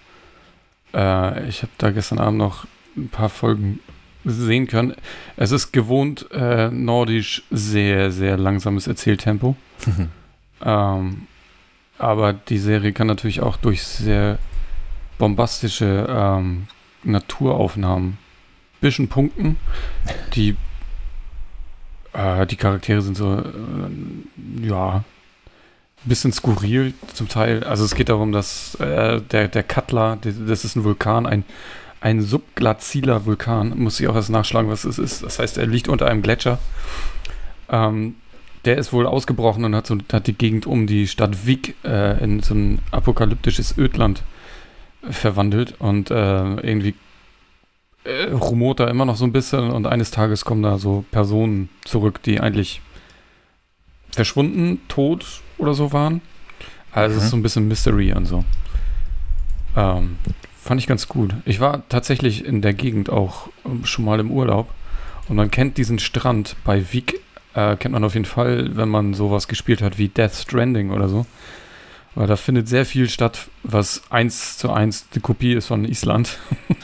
Äh, 0.93 1.47
ich 1.47 1.63
habe 1.63 1.71
da 1.77 1.91
gestern 1.91 2.19
Abend 2.19 2.37
noch 2.37 2.67
ein 2.95 3.09
paar 3.09 3.29
Folgen 3.29 3.79
sehen 4.29 4.67
können. 4.67 4.93
Es 5.35 5.51
ist 5.51 5.71
gewohnt 5.71 6.27
äh, 6.31 6.69
nordisch 6.69 7.43
sehr, 7.51 8.11
sehr 8.11 8.37
langsames 8.37 8.87
Erzähltempo. 8.87 9.55
Ähm, 10.59 11.27
aber 11.99 12.33
die 12.33 12.57
Serie 12.57 12.93
kann 12.93 13.05
natürlich 13.05 13.41
auch 13.41 13.57
durch 13.57 13.83
sehr 13.83 14.39
bombastische 15.19 16.07
ähm, 16.09 16.67
Naturaufnahmen 17.03 18.17
bisschen 18.81 19.07
punkten. 19.07 19.57
Die, 20.33 20.55
äh, 22.13 22.45
die 22.45 22.55
Charaktere 22.55 23.01
sind 23.01 23.17
so, 23.17 23.39
äh, 23.39 24.67
ja, 24.67 25.03
ein 26.05 26.09
bisschen 26.09 26.31
skurril 26.31 26.93
zum 27.13 27.27
Teil. 27.27 27.63
Also 27.63 27.83
es 27.83 27.95
geht 27.95 28.09
darum, 28.09 28.31
dass 28.31 28.75
äh, 28.75 29.21
der, 29.21 29.47
der 29.47 29.63
Katla, 29.63 30.15
der, 30.17 30.33
das 30.33 30.63
ist 30.63 30.75
ein 30.75 30.83
Vulkan, 30.83 31.25
ein, 31.25 31.43
ein 32.01 32.21
subglaziler 32.21 33.25
Vulkan, 33.25 33.73
muss 33.77 33.99
ich 33.99 34.07
auch 34.07 34.15
erst 34.15 34.29
nachschlagen, 34.29 34.69
was 34.69 34.83
es 34.83 34.99
ist. 34.99 35.23
Das 35.23 35.39
heißt, 35.39 35.57
er 35.57 35.65
liegt 35.67 35.87
unter 35.87 36.07
einem 36.07 36.21
Gletscher. 36.21 36.59
Ähm, 37.69 38.15
der 38.65 38.77
ist 38.77 38.93
wohl 38.93 39.07
ausgebrochen 39.07 39.63
und 39.65 39.75
hat, 39.75 39.87
so, 39.87 39.97
hat 40.11 40.27
die 40.27 40.33
Gegend 40.33 40.65
um 40.67 40.87
die 40.87 41.07
Stadt 41.07 41.45
Vik 41.47 41.75
äh, 41.83 42.21
in 42.23 42.41
so 42.41 42.53
ein 42.53 42.79
apokalyptisches 42.91 43.77
Ödland 43.77 44.23
verwandelt 45.09 45.75
und 45.79 46.11
äh, 46.11 46.55
irgendwie 46.55 46.93
äh, 48.03 48.25
rumort 48.31 48.79
da 48.79 48.87
immer 48.89 49.05
noch 49.05 49.15
so 49.15 49.25
ein 49.25 49.31
bisschen 49.31 49.71
und 49.71 49.87
eines 49.87 50.11
Tages 50.11 50.43
kommen 50.43 50.63
da 50.63 50.77
so 50.77 51.05
Personen 51.11 51.69
zurück, 51.85 52.21
die 52.23 52.39
eigentlich 52.39 52.81
verschwunden, 54.11 54.81
tot 54.87 55.41
oder 55.57 55.73
so 55.73 55.93
waren. 55.93 56.21
Also 56.91 57.15
es 57.15 57.21
Mhm. 57.21 57.25
ist 57.25 57.31
so 57.31 57.37
ein 57.37 57.43
bisschen 57.43 57.67
Mystery 57.67 58.13
und 58.13 58.25
so. 58.25 58.43
Ähm, 59.75 60.17
fand 60.67 60.81
ich 60.81 60.87
ganz 60.87 61.07
gut. 61.07 61.33
Ich 61.45 61.59
war 61.59 61.87
tatsächlich 61.87 62.45
in 62.45 62.61
der 62.61 62.73
Gegend 62.73 63.09
auch 63.09 63.47
ähm, 63.65 63.85
schon 63.85 64.05
mal 64.05 64.19
im 64.19 64.29
Urlaub 64.31 64.69
Und 65.29 65.37
man 65.37 65.49
kennt 65.49 65.77
diesen 65.77 65.97
Strand 65.97 66.55
bei 66.63 66.91
Wieg, 66.91 67.21
äh, 67.53 67.77
kennt 67.77 67.93
man 67.93 68.03
auf 68.03 68.13
jeden 68.13 68.25
Fall, 68.25 68.75
wenn 68.75 68.89
man 68.89 69.13
sowas 69.13 69.47
gespielt 69.47 69.81
hat 69.81 69.97
wie 69.97 70.09
Death 70.09 70.35
Stranding 70.35 70.91
oder 70.91 71.07
so. 71.07 71.25
Weil 72.15 72.27
da 72.27 72.35
findet 72.35 72.67
sehr 72.67 72.85
viel 72.85 73.09
statt, 73.09 73.47
was 73.63 74.03
eins 74.09 74.57
zu 74.57 74.71
eins 74.71 75.07
eine 75.13 75.21
Kopie 75.21 75.53
ist 75.53 75.67
von 75.67 75.85
Island. 75.85 76.37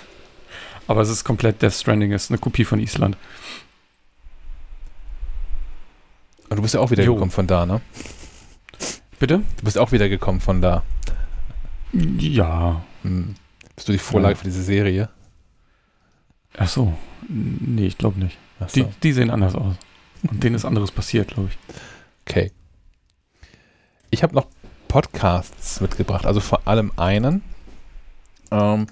Aber 0.88 1.02
es 1.02 1.10
ist 1.10 1.24
komplett 1.24 1.62
Death 1.62 1.74
Stranding, 1.74 2.12
ist 2.12 2.32
eine 2.32 2.38
Kopie 2.38 2.66
von 2.66 2.80
Island. 2.80 3.18
Und 6.50 6.58
du 6.58 6.62
bist 6.62 6.74
ja 6.74 6.80
auch 6.80 6.92
wieder 6.92 7.04
Jo. 7.04 7.16
gekommen 7.16 7.32
von 7.32 7.48
da, 7.48 7.66
ne? 7.66 7.82
Bitte? 9.20 9.42
Du 9.58 9.64
bist 9.64 9.78
auch 9.78 9.92
wieder 9.92 10.08
gekommen 10.08 10.40
von 10.40 10.62
da. 10.62 10.84
Ja. 11.92 12.84
Hm. 13.04 13.36
Bist 13.76 13.88
du 13.88 13.92
die 13.92 13.98
Vorlage 14.00 14.34
Ja. 14.34 14.38
für 14.40 14.46
diese 14.46 14.64
Serie? 14.64 15.10
Ach 16.58 16.68
so. 16.68 16.94
Nee, 17.28 17.88
ich 17.88 17.98
glaube 17.98 18.20
nicht. 18.20 18.38
Ach 18.60 18.70
Die, 18.72 18.82
so. 18.82 18.92
die 19.02 19.14
sehen 19.14 19.30
anders 19.32 19.56
aus. 19.56 19.76
Und 20.30 20.44
denen 20.44 20.56
ist 20.56 20.66
anderes 20.66 20.92
passiert, 20.92 21.30
glaube 21.30 21.50
ich. 21.50 21.58
Okay. 22.28 22.52
Ich 24.10 24.22
habe 24.24 24.36
noch 24.36 24.48
Podcasts 24.88 25.82
mitgebracht, 25.82 26.26
also 26.26 26.40
vor 26.40 26.68
allem 26.68 26.92
einen. 26.98 27.42
Ähm, 28.52 28.86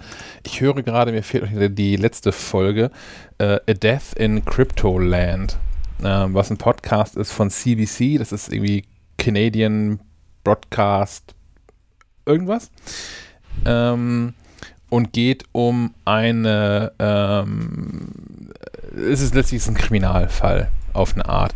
ich 0.43 0.59
höre 0.61 0.81
gerade, 0.81 1.11
mir 1.11 1.21
fehlt 1.21 1.51
noch 1.51 1.69
die- 1.75 1.95
letzte 1.95 2.31
Folge, 2.31 2.89
äh, 3.37 3.59
A 3.67 3.73
Death 3.73 4.13
in 4.15 4.43
Crypto 4.43 4.97
Land, 4.97 5.57
ähm, 6.03 6.33
was 6.33 6.49
ein 6.49 6.57
Podcast 6.57 7.15
ist 7.15 7.31
von 7.31 7.51
CBC, 7.51 8.17
das 8.17 8.31
ist 8.31 8.51
irgendwie 8.51 8.83
Canadian 9.19 9.99
Broadcast 10.43 11.35
irgendwas. 12.25 12.71
Ähm, 13.65 14.33
und 14.91 15.11
geht 15.13 15.45
um 15.53 15.95
eine, 16.03 16.91
ähm, 16.99 18.09
es 19.09 19.21
ist 19.21 19.33
letztlich 19.33 19.65
ein 19.65 19.73
Kriminalfall 19.73 20.69
auf 20.91 21.13
eine 21.13 21.29
Art. 21.29 21.55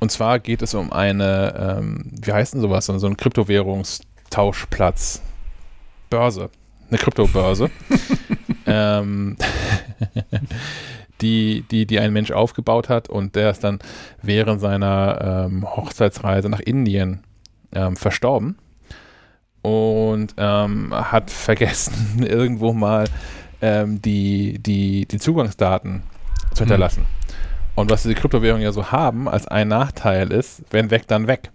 Und 0.00 0.10
zwar 0.10 0.38
geht 0.38 0.62
es 0.62 0.72
um 0.72 0.90
eine, 0.90 1.76
ähm, 1.78 2.10
wie 2.10 2.32
heißt 2.32 2.54
denn 2.54 2.62
sowas, 2.62 2.86
so 2.86 2.98
so 2.98 3.06
ein 3.06 3.18
Kryptowährungstauschplatz. 3.18 5.20
Börse. 6.08 6.48
Eine 6.88 6.98
Kryptobörse. 6.98 7.70
ähm, 8.66 9.36
die, 11.20 11.66
die, 11.70 11.84
die 11.84 12.00
ein 12.00 12.14
Mensch 12.14 12.30
aufgebaut 12.30 12.88
hat 12.88 13.10
und 13.10 13.36
der 13.36 13.50
ist 13.50 13.62
dann 13.62 13.78
während 14.22 14.62
seiner 14.62 15.48
ähm, 15.50 15.70
Hochzeitsreise 15.76 16.48
nach 16.48 16.60
Indien 16.60 17.24
ähm, 17.72 17.96
verstorben 17.96 18.56
und 19.62 20.34
ähm, 20.36 20.92
hat 20.92 21.30
vergessen, 21.30 22.22
irgendwo 22.26 22.72
mal 22.72 23.04
ähm, 23.60 24.00
die, 24.00 24.58
die, 24.58 25.06
die 25.06 25.18
Zugangsdaten 25.18 26.02
zu 26.54 26.64
hinterlassen. 26.64 27.06
Und 27.74 27.90
was 27.90 28.02
diese 28.02 28.14
Kryptowährungen 28.14 28.64
ja 28.64 28.72
so 28.72 28.90
haben, 28.90 29.28
als 29.28 29.46
ein 29.46 29.68
Nachteil 29.68 30.32
ist, 30.32 30.62
wenn 30.70 30.90
weg, 30.90 31.06
dann 31.06 31.26
weg. 31.26 31.50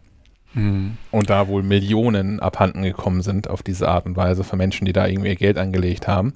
Mhm. 0.53 0.98
Und 1.11 1.30
da 1.30 1.48
wohl 1.48 1.64
Millionen 1.64 2.40
abhanden 2.40 2.84
gekommen 2.84 3.22
sind 3.22 3.50
auf 3.50 3.61
diese 3.61 3.88
Art 3.88 4.06
und 4.06 4.16
Weise 4.16 4.43
von 4.43 4.58
Menschen, 4.58 4.85
die 4.85 4.93
da 4.93 5.06
irgendwie 5.06 5.30
ihr 5.30 5.35
Geld 5.35 5.58
angelegt 5.58 6.08
haben. 6.08 6.34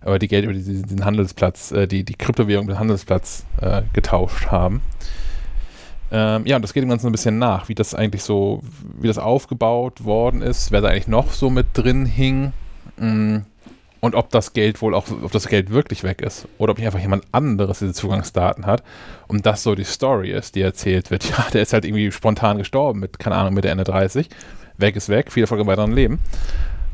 Aber 0.00 0.18
die 0.18 0.28
Geld 0.28 0.44
über 0.44 0.52
diesen, 0.52 0.82
diesen 0.82 1.04
Handelsplatz, 1.04 1.72
äh, 1.72 1.86
die, 1.86 2.04
die 2.04 2.14
Kryptowährung 2.14 2.64
über 2.64 2.74
den 2.74 2.80
Handelsplatz 2.80 3.44
äh, 3.60 3.82
getauscht 3.92 4.48
haben. 4.48 4.82
Ähm, 6.10 6.46
ja, 6.46 6.56
und 6.56 6.62
das 6.62 6.72
geht 6.72 6.82
dem 6.82 6.88
Ganzen 6.88 7.06
ein 7.06 7.12
bisschen 7.12 7.38
nach, 7.38 7.68
wie 7.68 7.74
das 7.74 7.94
eigentlich 7.94 8.22
so, 8.22 8.62
wie 8.98 9.08
das 9.08 9.18
aufgebaut 9.18 10.04
worden 10.04 10.40
ist, 10.42 10.72
wer 10.72 10.80
da 10.80 10.88
eigentlich 10.88 11.08
noch 11.08 11.32
so 11.32 11.50
mit 11.50 11.66
drin 11.74 12.06
hing. 12.06 12.52
Mm, 12.96 13.38
und 14.00 14.14
ob 14.14 14.30
das 14.30 14.52
Geld 14.52 14.80
wohl 14.80 14.94
auch, 14.94 15.06
ob 15.22 15.32
das 15.32 15.48
Geld 15.48 15.70
wirklich 15.70 16.04
weg 16.04 16.22
ist 16.22 16.46
oder 16.56 16.72
ob 16.72 16.78
nicht 16.78 16.86
einfach 16.86 17.00
jemand 17.00 17.24
anderes 17.32 17.80
diese 17.80 17.92
Zugangsdaten 17.92 18.64
hat 18.64 18.82
und 19.26 19.44
das 19.44 19.62
so 19.62 19.74
die 19.74 19.84
Story 19.84 20.30
ist, 20.30 20.54
die 20.54 20.62
erzählt 20.62 21.10
wird. 21.10 21.24
Ja, 21.28 21.46
der 21.52 21.62
ist 21.62 21.72
halt 21.72 21.84
irgendwie 21.84 22.10
spontan 22.12 22.58
gestorben 22.58 23.00
mit, 23.00 23.18
keine 23.18 23.36
Ahnung, 23.36 23.54
Mitte, 23.54 23.68
Ende 23.68 23.84
30. 23.84 24.28
Weg 24.76 24.96
ist 24.96 25.08
weg, 25.08 25.32
viel 25.32 25.42
Erfolg 25.42 25.60
im 25.60 25.66
weiteren 25.66 25.92
Leben. 25.92 26.20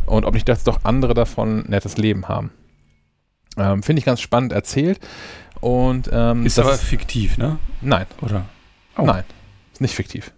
Und 0.07 0.25
ob 0.25 0.34
nicht 0.34 0.49
das 0.49 0.65
doch 0.65 0.81
andere 0.84 1.15
davon 1.15 1.60
ein 1.60 1.70
nettes 1.70 1.99
Leben 1.99 2.28
haben. 2.28 2.51
Ähm, 3.57 3.83
Finde 3.83 4.01
ich 4.01 4.07
ganz 4.07 4.20
spannend 4.20 4.52
erzählt. 4.52 4.99
Und 5.60 6.10
ähm, 6.12 6.44
Ist 6.44 6.59
das 6.59 6.67
aber 6.67 6.76
fiktiv, 6.76 7.39
ne? 7.39 7.59
nein, 7.81 8.07
Oder? 8.20 8.44
Oh. 8.97 9.02
nein, 9.02 9.24
ist 9.73 9.81
nicht 9.81 9.94
fiktiv. 9.94 10.32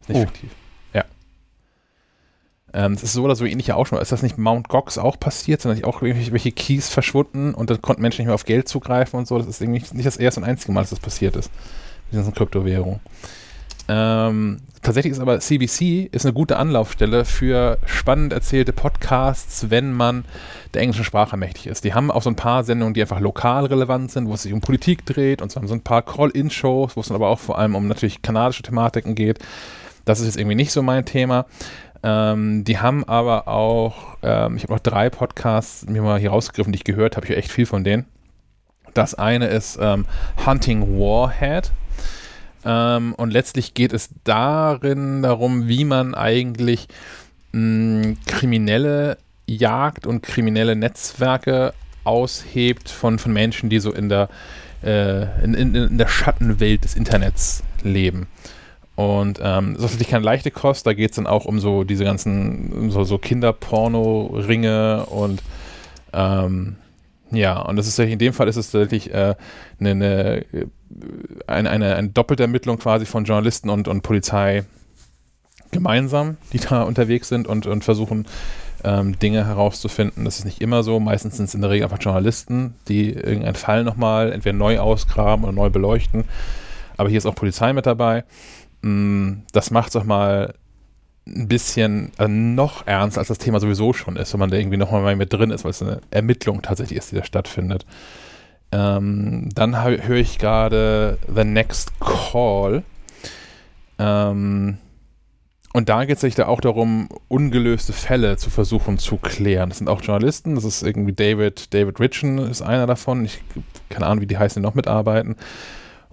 Ist 0.00 0.08
nicht 0.08 0.18
Oh. 0.18 0.22
fiktiv. 0.22 0.50
Ja. 0.94 1.04
Ähm, 2.72 2.94
das 2.94 3.02
ist 3.02 3.12
so 3.12 3.22
oder 3.22 3.36
so 3.36 3.44
ähnlich 3.44 3.66
ja 3.66 3.74
auch 3.76 3.86
schon. 3.86 3.98
Ist 3.98 4.12
das 4.12 4.22
nicht 4.22 4.38
Mount 4.38 4.68
Gox 4.68 4.98
auch 4.98 5.18
passiert? 5.20 5.60
Sind 5.60 5.70
da 5.70 5.74
nicht 5.74 5.84
auch 5.84 6.02
irgendwelche 6.02 6.52
Keys 6.52 6.88
verschwunden 6.88 7.54
und 7.54 7.70
dann 7.70 7.82
konnten 7.82 8.02
Menschen 8.02 8.22
nicht 8.22 8.26
mehr 8.28 8.34
auf 8.34 8.44
Geld 8.46 8.68
zugreifen 8.68 9.18
und 9.18 9.26
so? 9.28 9.38
Das 9.38 9.46
ist 9.46 9.60
irgendwie 9.60 9.84
nicht 9.94 10.06
das 10.06 10.16
erste 10.16 10.40
und 10.40 10.46
einzige 10.46 10.72
Mal, 10.72 10.80
dass 10.80 10.90
das 10.90 11.00
passiert 11.00 11.36
ist. 11.36 11.50
Mit 12.10 12.20
diesen 12.20 12.34
Kryptowährungen. 12.34 13.00
Ähm, 13.88 14.58
tatsächlich 14.80 15.12
ist 15.12 15.20
aber 15.20 15.40
CBC 15.40 16.08
ist 16.12 16.24
eine 16.24 16.32
gute 16.32 16.56
Anlaufstelle 16.56 17.24
für 17.24 17.78
spannend 17.84 18.32
erzählte 18.32 18.72
Podcasts, 18.72 19.70
wenn 19.70 19.92
man 19.92 20.24
der 20.74 20.82
englischen 20.82 21.04
Sprache 21.04 21.36
mächtig 21.36 21.66
ist. 21.66 21.84
Die 21.84 21.94
haben 21.94 22.10
auch 22.10 22.22
so 22.22 22.30
ein 22.30 22.36
paar 22.36 22.64
Sendungen, 22.64 22.94
die 22.94 23.02
einfach 23.02 23.20
lokal 23.20 23.66
relevant 23.66 24.10
sind, 24.10 24.28
wo 24.28 24.34
es 24.34 24.42
sich 24.42 24.52
um 24.52 24.60
Politik 24.60 25.04
dreht 25.04 25.42
und 25.42 25.50
so 25.50 25.60
haben 25.60 25.68
so 25.68 25.74
ein 25.74 25.82
paar 25.82 26.02
Call-In-Shows, 26.02 26.96
wo 26.96 27.00
es 27.00 27.08
dann 27.08 27.16
aber 27.16 27.28
auch 27.28 27.40
vor 27.40 27.58
allem 27.58 27.74
um 27.74 27.88
natürlich 27.88 28.22
kanadische 28.22 28.62
Thematiken 28.62 29.14
geht. 29.14 29.40
Das 30.04 30.20
ist 30.20 30.26
jetzt 30.26 30.36
irgendwie 30.36 30.56
nicht 30.56 30.72
so 30.72 30.82
mein 30.82 31.04
Thema. 31.04 31.46
Ähm, 32.02 32.64
die 32.64 32.78
haben 32.78 33.04
aber 33.04 33.46
auch, 33.48 34.16
ähm, 34.22 34.56
ich 34.56 34.64
habe 34.64 34.72
noch 34.72 34.80
drei 34.80 35.10
Podcasts 35.10 35.86
mir 35.86 36.02
mal 36.02 36.18
hier 36.18 36.30
rausgegriffen, 36.30 36.72
die 36.72 36.78
ich 36.78 36.84
gehört 36.84 37.16
habe, 37.16 37.26
ich 37.26 37.30
höre 37.30 37.38
echt 37.38 37.52
viel 37.52 37.66
von 37.66 37.84
denen. 37.84 38.06
Das 38.94 39.14
eine 39.14 39.46
ist 39.46 39.78
ähm, 39.80 40.06
Hunting 40.44 40.98
Warhead. 40.98 41.70
Ähm, 42.64 43.14
und 43.14 43.32
letztlich 43.32 43.74
geht 43.74 43.92
es 43.92 44.10
darin 44.24 45.22
darum, 45.22 45.68
wie 45.68 45.84
man 45.84 46.14
eigentlich 46.14 46.88
mh, 47.52 48.16
kriminelle 48.26 49.18
Jagd 49.46 50.06
und 50.06 50.22
kriminelle 50.22 50.76
Netzwerke 50.76 51.74
aushebt 52.04 52.88
von, 52.88 53.18
von 53.18 53.32
Menschen, 53.32 53.70
die 53.70 53.80
so 53.80 53.92
in 53.92 54.08
der, 54.08 54.28
äh, 54.82 55.44
in, 55.44 55.54
in, 55.54 55.74
in 55.74 55.98
der 55.98 56.08
Schattenwelt 56.08 56.84
des 56.84 56.94
Internets 56.94 57.62
leben. 57.82 58.26
Und 58.94 59.40
ähm, 59.42 59.74
das 59.74 59.84
ist 59.84 59.92
natürlich 59.92 60.08
keine 60.08 60.24
leichte 60.24 60.50
Kost, 60.50 60.86
da 60.86 60.92
geht 60.92 61.10
es 61.10 61.16
dann 61.16 61.26
auch 61.26 61.44
um 61.44 61.60
so 61.60 61.84
diese 61.84 62.04
ganzen, 62.04 62.90
so, 62.90 63.04
so 63.04 63.18
Kinderporno-Ringe 63.18 65.06
und 65.06 65.42
ähm, 66.12 66.76
ja, 67.32 67.60
und 67.60 67.76
das 67.76 67.86
ist 67.86 67.98
in 67.98 68.18
dem 68.18 68.32
Fall 68.32 68.48
ist 68.48 68.56
es 68.56 68.70
tatsächlich 68.70 69.12
äh, 69.12 69.34
eine, 69.80 70.44
eine, 71.46 71.70
eine, 71.70 71.94
eine, 71.96 72.08
Doppeltermittlung 72.08 72.78
quasi 72.78 73.06
von 73.06 73.24
Journalisten 73.24 73.70
und, 73.70 73.88
und 73.88 74.02
Polizei 74.02 74.64
gemeinsam, 75.70 76.36
die 76.52 76.58
da 76.58 76.82
unterwegs 76.82 77.28
sind 77.28 77.46
und, 77.48 77.66
und 77.66 77.82
versuchen, 77.84 78.26
ähm, 78.84 79.18
Dinge 79.18 79.46
herauszufinden. 79.46 80.24
Das 80.24 80.38
ist 80.38 80.44
nicht 80.44 80.60
immer 80.60 80.82
so. 80.82 81.00
Meistens 81.00 81.36
sind 81.36 81.46
es 81.46 81.54
in 81.54 81.60
der 81.60 81.70
Regel 81.70 81.84
einfach 81.84 82.02
Journalisten, 82.02 82.74
die 82.88 83.12
irgendeinen 83.12 83.54
Fall 83.54 83.84
nochmal 83.84 84.32
entweder 84.32 84.56
neu 84.56 84.78
ausgraben 84.78 85.44
oder 85.44 85.52
neu 85.52 85.70
beleuchten. 85.70 86.24
Aber 86.96 87.08
hier 87.08 87.18
ist 87.18 87.26
auch 87.26 87.34
Polizei 87.34 87.72
mit 87.72 87.86
dabei. 87.86 88.24
Mm, 88.82 89.42
Das 89.52 89.70
macht 89.70 89.90
es 89.90 89.96
auch 89.96 90.04
mal 90.04 90.54
ein 91.26 91.48
bisschen 91.48 92.10
äh, 92.18 92.26
noch 92.28 92.86
ernster, 92.86 93.20
als 93.20 93.28
das 93.28 93.38
Thema 93.38 93.60
sowieso 93.60 93.92
schon 93.92 94.16
ist, 94.16 94.32
wenn 94.32 94.40
man 94.40 94.50
da 94.50 94.56
irgendwie 94.56 94.76
nochmal 94.76 95.02
mal 95.02 95.16
mit 95.16 95.32
drin 95.32 95.50
ist, 95.50 95.64
weil 95.64 95.70
es 95.70 95.82
eine 95.82 96.00
Ermittlung 96.10 96.62
tatsächlich 96.62 96.98
ist, 96.98 97.12
die 97.12 97.16
da 97.16 97.24
stattfindet. 97.24 97.86
Ähm, 98.72 99.48
dann 99.54 99.76
hö- 99.76 100.02
höre 100.02 100.16
ich 100.16 100.38
gerade 100.38 101.18
The 101.32 101.44
Next 101.44 101.92
Call. 102.00 102.82
Ähm, 103.98 104.78
und 105.74 105.88
da 105.88 106.04
geht 106.04 106.16
es 106.16 106.20
sich 106.20 106.34
da 106.34 106.48
auch 106.48 106.60
darum, 106.60 107.08
ungelöste 107.28 107.92
Fälle 107.92 108.36
zu 108.36 108.50
versuchen 108.50 108.98
zu 108.98 109.16
klären. 109.16 109.70
Das 109.70 109.78
sind 109.78 109.88
auch 109.88 110.02
Journalisten, 110.02 110.54
das 110.54 110.64
ist 110.64 110.82
irgendwie 110.82 111.12
David, 111.12 111.72
David 111.72 111.98
Ritchen 111.98 112.38
ist 112.38 112.62
einer 112.62 112.86
davon. 112.86 113.24
Ich 113.24 113.42
keine 113.88 114.06
Ahnung, 114.06 114.22
wie 114.22 114.26
die 114.26 114.38
heißen, 114.38 114.60
die 114.60 114.66
noch 114.66 114.74
mitarbeiten. 114.74 115.36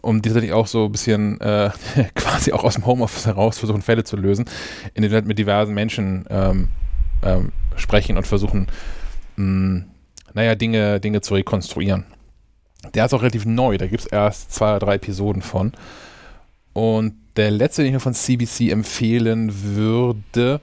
Und 0.02 0.24
die 0.24 0.30
tatsächlich 0.30 0.54
auch 0.54 0.68
so 0.68 0.86
ein 0.86 0.92
bisschen 0.92 1.40
äh, 1.42 1.72
quasi 2.16 2.54
auch 2.54 2.64
aus 2.64 2.76
dem 2.76 2.86
Homeoffice 2.86 3.26
heraus 3.26 3.58
versuchen, 3.60 3.82
Fälle 3.82 4.04
zu 4.04 4.16
lösen, 4.16 4.46
indem 4.94 5.10
sie 5.10 5.16
halt 5.16 5.26
mit 5.26 5.38
diversen 5.38 5.74
Menschen 5.74 6.26
ähm, 6.30 6.70
ähm, 7.24 7.52
sprechen 7.76 8.18
und 8.18 8.26
versuchen, 8.26 8.68
mh, 9.36 9.84
naja, 10.34 10.56
Dinge, 10.56 11.00
Dinge 11.00 11.22
zu 11.22 11.34
rekonstruieren. 11.34 12.06
Der 12.94 13.06
ist 13.06 13.14
auch 13.14 13.22
relativ 13.22 13.46
neu, 13.46 13.78
da 13.78 13.88
gibt 13.88 14.02
es 14.02 14.08
erst 14.08 14.54
zwei 14.54 14.72
oder 14.72 14.80
drei 14.80 14.96
Episoden 14.96 15.42
von. 15.42 15.74
Und 16.74 17.16
der 17.36 17.52
letzte, 17.52 17.82
den 17.82 17.88
ich 17.88 17.94
mir 17.94 18.00
von 18.00 18.14
CBC 18.14 18.72
empfehlen 18.72 19.52
würde, 19.76 20.62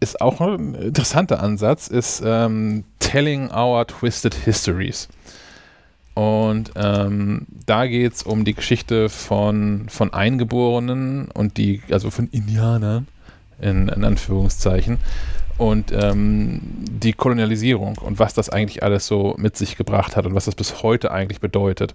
ist 0.00 0.20
auch 0.20 0.40
ein 0.40 0.74
interessanter 0.74 1.42
Ansatz, 1.42 1.88
ist 1.88 2.22
ähm, 2.24 2.84
Telling 2.98 3.50
Our 3.50 3.86
Twisted 3.86 4.34
Histories. 4.34 5.08
Und 6.20 6.72
ähm, 6.76 7.46
da 7.64 7.86
geht 7.86 8.12
es 8.12 8.22
um 8.24 8.44
die 8.44 8.52
Geschichte 8.52 9.08
von, 9.08 9.86
von 9.88 10.12
Eingeborenen 10.12 11.30
und 11.30 11.56
die, 11.56 11.80
also 11.90 12.10
von 12.10 12.28
Indianern, 12.30 13.08
in, 13.58 13.88
in 13.88 14.04
Anführungszeichen, 14.04 14.98
und 15.56 15.92
ähm, 15.92 16.60
die 16.90 17.14
Kolonialisierung 17.14 17.96
und 17.96 18.18
was 18.18 18.34
das 18.34 18.50
eigentlich 18.50 18.82
alles 18.82 19.06
so 19.06 19.34
mit 19.38 19.56
sich 19.56 19.78
gebracht 19.78 20.14
hat 20.14 20.26
und 20.26 20.34
was 20.34 20.44
das 20.44 20.54
bis 20.54 20.82
heute 20.82 21.10
eigentlich 21.10 21.40
bedeutet. 21.40 21.94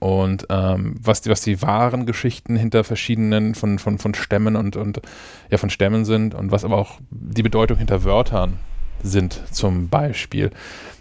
und 0.00 0.48
ähm, 0.50 0.96
was, 1.00 1.20
die, 1.20 1.30
was 1.30 1.40
die 1.42 1.62
wahren 1.62 2.06
Geschichten 2.06 2.56
hinter 2.56 2.82
verschiedenen 2.82 3.54
von, 3.54 3.78
von, 3.78 3.98
von 3.98 4.14
Stämmen 4.14 4.56
und, 4.56 4.74
und 4.74 5.00
ja 5.48 5.58
von 5.58 5.70
Stämmen 5.70 6.04
sind 6.04 6.34
und 6.34 6.50
was 6.50 6.64
aber 6.64 6.76
auch 6.76 6.98
die 7.10 7.44
Bedeutung 7.44 7.78
hinter 7.78 8.02
Wörtern 8.02 8.54
sind, 9.04 9.40
zum 9.52 9.88
Beispiel. 9.90 10.50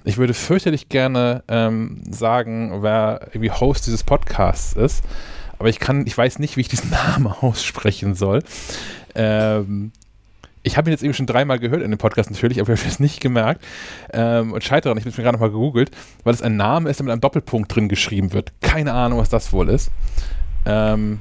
Ich 0.05 0.17
würde 0.17 0.33
fürchterlich 0.33 0.89
gerne 0.89 1.43
ähm, 1.47 2.01
sagen, 2.09 2.81
wer 2.81 3.27
irgendwie 3.27 3.51
Host 3.51 3.87
dieses 3.87 4.03
Podcasts 4.03 4.73
ist, 4.73 5.03
aber 5.59 5.69
ich 5.69 5.79
kann, 5.79 6.05
ich 6.05 6.17
weiß 6.17 6.39
nicht, 6.39 6.57
wie 6.57 6.61
ich 6.61 6.67
diesen 6.67 6.89
Namen 6.91 7.27
aussprechen 7.27 8.15
soll. 8.15 8.43
Ähm, 9.15 9.91
ich 10.61 10.77
habe 10.77 10.89
ihn 10.89 10.91
jetzt 10.91 11.03
eben 11.03 11.13
schon 11.13 11.25
dreimal 11.25 11.59
gehört 11.59 11.81
in 11.81 11.91
dem 11.91 11.97
Podcast 11.97 12.31
natürlich, 12.31 12.59
aber 12.59 12.71
ich 12.73 12.79
habe 12.79 12.89
es 12.89 12.99
nicht 12.99 13.19
gemerkt. 13.19 13.63
Ähm, 14.11 14.53
und 14.53 14.63
scheitere 14.63 14.93
ich 14.93 15.01
habe 15.01 15.09
es 15.09 15.17
mir 15.17 15.23
gerade 15.23 15.35
nochmal 15.35 15.51
gegoogelt, 15.51 15.91
weil 16.23 16.33
es 16.33 16.41
ein 16.41 16.55
Name 16.55 16.89
ist, 16.89 16.99
der 16.99 17.05
mit 17.05 17.11
einem 17.11 17.21
Doppelpunkt 17.21 17.73
drin 17.73 17.89
geschrieben 17.89 18.33
wird. 18.33 18.51
Keine 18.61 18.93
Ahnung, 18.93 19.19
was 19.19 19.29
das 19.29 19.51
wohl 19.51 19.69
ist. 19.69 19.91
Ähm, 20.65 21.19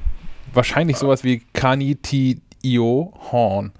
wahrscheinlich 0.53 0.97
sowas 0.97 1.23
wie 1.23 1.41
Kaniti-Io 1.53 3.13
Horn. 3.31 3.71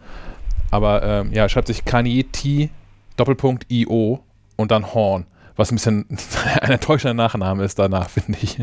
Aber 0.71 1.03
ähm, 1.03 1.31
ja, 1.31 1.47
schreibt 1.47 1.67
sich 1.67 1.85
Kaniti 1.85 2.69
Doppelpunkt 3.15 3.65
I-O 3.71 4.19
und 4.63 4.71
dann 4.71 4.93
Horn. 4.93 5.27
Was 5.55 5.71
ein 5.71 5.75
bisschen 5.75 6.07
ein 6.61 6.71
enttäuschender 6.71 7.13
Nachname 7.13 7.63
ist 7.63 7.77
danach, 7.77 8.09
finde 8.09 8.39
ich. 8.41 8.57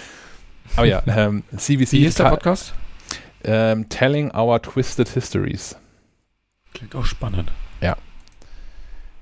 Aber 0.76 0.86
ja, 0.86 1.02
ähm, 1.06 1.44
CBC. 1.56 1.92
Wie 1.92 2.04
ist 2.04 2.18
der 2.18 2.30
Podcast? 2.30 2.74
Ähm, 3.44 3.88
Telling 3.88 4.34
Our 4.34 4.60
Twisted 4.60 5.08
Histories. 5.08 5.76
Klingt 6.74 6.94
auch 6.96 7.04
spannend. 7.04 7.52
Ja. 7.80 7.96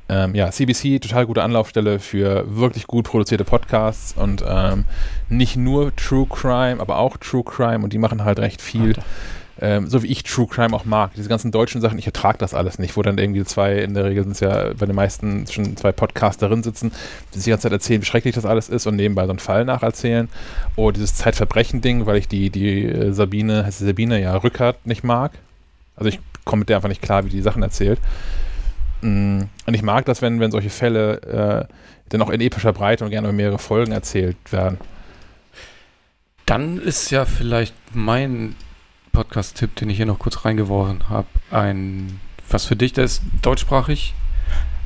Ähm, 0.09 0.35
ja, 0.35 0.51
CBC, 0.51 1.01
total 1.01 1.27
gute 1.27 1.43
Anlaufstelle 1.43 1.99
für 1.99 2.45
wirklich 2.57 2.87
gut 2.87 3.07
produzierte 3.07 3.45
Podcasts 3.45 4.15
und 4.17 4.45
ähm, 4.47 4.85
nicht 5.29 5.57
nur 5.57 5.95
True 5.97 6.27
Crime, 6.29 6.81
aber 6.81 6.99
auch 6.99 7.17
True 7.17 7.45
Crime 7.45 7.85
und 7.85 7.93
die 7.93 7.99
machen 7.99 8.25
halt 8.25 8.39
recht 8.39 8.61
viel. 8.61 8.95
Ähm, 9.61 9.89
so 9.89 10.03
wie 10.03 10.09
ich 10.09 10.25
True 10.25 10.49
Crime 10.49 10.75
auch 10.75 10.85
mag. 10.85 11.13
Diese 11.15 11.29
ganzen 11.29 11.53
deutschen 11.53 11.81
Sachen, 11.81 11.99
ich 11.99 12.07
ertrage 12.07 12.39
das 12.39 12.55
alles 12.55 12.79
nicht, 12.79 12.97
wo 12.97 13.03
dann 13.03 13.19
irgendwie 13.19 13.45
zwei, 13.45 13.79
in 13.79 13.95
der 13.95 14.05
Regel 14.05 14.25
sind 14.25 14.33
es 14.33 14.41
ja 14.41 14.73
bei 14.75 14.87
den 14.87 14.97
meisten 14.97 15.47
schon 15.47 15.77
zwei 15.77 15.93
Podcasterinnen 15.93 16.65
sitzen, 16.65 16.91
die 17.33 17.39
sich 17.39 17.45
die 17.45 17.51
ganze 17.51 17.65
Zeit 17.65 17.73
erzählen, 17.73 18.03
wie 18.03 18.07
schrecklich 18.07 18.35
das 18.35 18.47
alles 18.47 18.69
ist 18.69 18.87
und 18.87 18.97
nebenbei 18.97 19.25
so 19.27 19.31
einen 19.31 19.39
Fall 19.39 19.65
nacherzählen. 19.65 20.29
Oder 20.75 20.95
dieses 20.95 21.15
Zeitverbrechen-Ding, 21.15 22.07
weil 22.07 22.17
ich 22.17 22.27
die, 22.27 22.51
die 22.51 22.85
äh, 22.85 23.13
Sabine, 23.13 23.65
heißt 23.65 23.81
die 23.81 23.85
Sabine 23.85 24.21
ja 24.21 24.35
Rückert 24.37 24.85
nicht 24.87 25.05
mag. 25.05 25.33
Also 25.95 26.09
ich 26.09 26.19
komme 26.45 26.61
mit 26.61 26.69
der 26.69 26.77
einfach 26.77 26.89
nicht 26.89 27.03
klar, 27.03 27.25
wie 27.25 27.31
die 27.31 27.43
Sachen 27.43 27.63
erzählt. 27.63 28.01
Mm, 29.03 29.43
und 29.67 29.75
ich 29.75 29.83
mag 29.83 30.05
das, 30.07 30.21
wenn, 30.21 30.41
wenn 30.41 30.51
solche 30.51 30.71
Fälle 30.71 31.69
äh, 31.69 31.75
dann 32.09 32.23
auch 32.23 32.31
in 32.31 32.41
epischer 32.41 32.73
Breite 32.73 33.05
und 33.05 33.11
gerne 33.11 33.29
über 33.29 33.37
mehrere 33.37 33.59
Folgen 33.59 33.93
erzählt 33.93 34.37
werden. 34.51 34.79
Dann 36.45 36.79
ist 36.79 37.11
ja 37.11 37.25
vielleicht 37.25 37.75
mein 37.95 38.57
Podcast-Tipp, 39.15 39.75
den 39.77 39.89
ich 39.89 39.97
hier 39.97 40.07
noch 40.07 40.19
kurz 40.19 40.45
reingeworfen 40.45 41.09
habe, 41.09 41.29
ein 41.51 42.21
was 42.51 42.67
für 42.67 42.77
dich, 42.77 42.93
der 42.93 43.05
ist 43.05 43.23
deutschsprachig. 43.43 44.15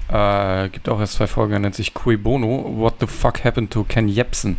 Äh, 0.09 0.69
gibt 0.69 0.89
auch 0.89 1.01
erst 1.01 1.15
zwei 1.15 1.27
Folgen, 1.27 1.53
er 1.55 1.59
nennt 1.59 1.75
sich 1.75 1.93
Cui 1.93 2.17
Bono, 2.17 2.77
What 2.77 2.95
the 3.01 3.07
Fuck 3.07 3.45
Happened 3.45 3.73
to 3.73 3.85
Ken 3.85 4.09
Jebsen. 4.09 4.57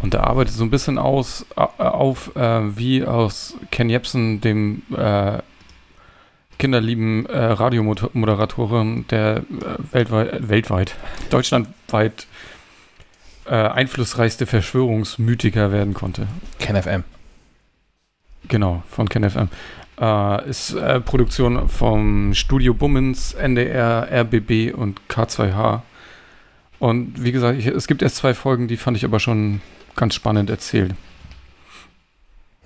Und 0.00 0.12
er 0.12 0.26
arbeitet 0.26 0.54
so 0.54 0.64
ein 0.64 0.70
bisschen 0.70 0.98
aus, 0.98 1.46
auf, 1.54 2.34
äh, 2.36 2.76
wie 2.76 3.06
aus 3.06 3.56
Ken 3.70 3.88
Jebsen, 3.88 4.40
dem 4.40 4.82
äh, 4.94 5.38
kinderlieben 6.58 7.26
äh, 7.26 7.38
Radiomoderatorin, 7.38 9.06
der 9.08 9.38
äh, 9.38 9.42
weltweit, 9.92 10.48
weltweit, 10.48 10.94
deutschlandweit 11.30 12.26
äh, 13.46 13.54
einflussreichste 13.54 14.46
Verschwörungsmythiker 14.46 15.72
werden 15.72 15.94
konnte. 15.94 16.26
KenFM. 16.58 17.04
Genau, 18.48 18.82
von 18.90 19.08
KenFM. 19.08 19.48
Äh, 20.00 20.48
ist 20.48 20.74
äh, 20.74 21.00
Produktion 21.00 21.68
vom 21.68 22.34
Studio 22.34 22.74
Bummens, 22.74 23.34
NDR, 23.34 24.08
RBB 24.10 24.74
und 24.74 25.00
K2H. 25.08 25.82
Und 26.78 27.22
wie 27.22 27.32
gesagt, 27.32 27.58
ich, 27.58 27.66
es 27.66 27.86
gibt 27.86 28.02
erst 28.02 28.16
zwei 28.16 28.34
Folgen, 28.34 28.68
die 28.68 28.76
fand 28.76 28.96
ich 28.96 29.04
aber 29.04 29.20
schon 29.20 29.60
ganz 29.96 30.14
spannend 30.14 30.50
erzählt. 30.50 30.94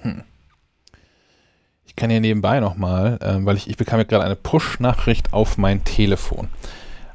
Hm. 0.03 0.23
Ich 1.87 1.97
kann 1.97 2.11
hier 2.11 2.21
nebenbei 2.21 2.61
nochmal, 2.61 3.19
ähm, 3.23 3.45
weil 3.45 3.57
ich, 3.57 3.69
ich 3.69 3.77
bekam 3.77 3.99
ja 3.99 4.05
gerade 4.05 4.25
eine 4.25 4.37
Push-Nachricht 4.37 5.33
auf 5.33 5.59
mein 5.59 5.85
Telefon. 5.85 6.49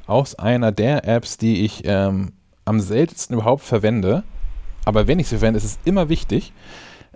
Aus 0.06 0.36
einer 0.36 0.72
der 0.72 1.08
Apps, 1.08 1.38
die 1.38 1.64
ich 1.66 1.84
ähm, 1.86 2.34
am 2.66 2.80
seltensten 2.80 3.36
überhaupt 3.36 3.64
verwende. 3.64 4.24
Aber 4.86 5.08
wenn 5.08 5.20
ich 5.20 5.28
sie 5.28 5.38
verwende, 5.38 5.58
ist 5.58 5.64
es 5.64 5.80
immer 5.86 6.10
wichtig. 6.10 6.54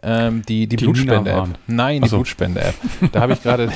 Ähm, 0.04 0.44
die, 0.48 0.68
die, 0.68 0.76
Die 0.76 0.86
Blutspende-App. 0.86 1.50
Nein, 1.68 2.02
die 2.02 2.08
so. 2.08 2.18
Blutspende-App. 2.18 2.76
Da 3.12 3.22
habe 3.22 3.34
ich 3.34 3.42
gerade 3.42 3.72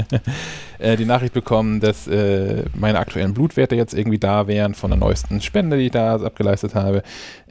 äh, 0.78 0.96
die 0.96 1.04
Nachricht 1.04 1.34
bekommen, 1.34 1.80
dass 1.80 2.06
äh, 2.06 2.64
meine 2.74 2.98
aktuellen 2.98 3.34
Blutwerte 3.34 3.76
jetzt 3.76 3.94
irgendwie 3.94 4.18
da 4.18 4.46
wären 4.46 4.74
von 4.74 4.90
der 4.90 4.98
neuesten 4.98 5.40
Spende, 5.40 5.76
die 5.76 5.84
ich 5.84 5.90
da 5.90 6.16
abgeleistet 6.16 6.74
habe. 6.74 7.02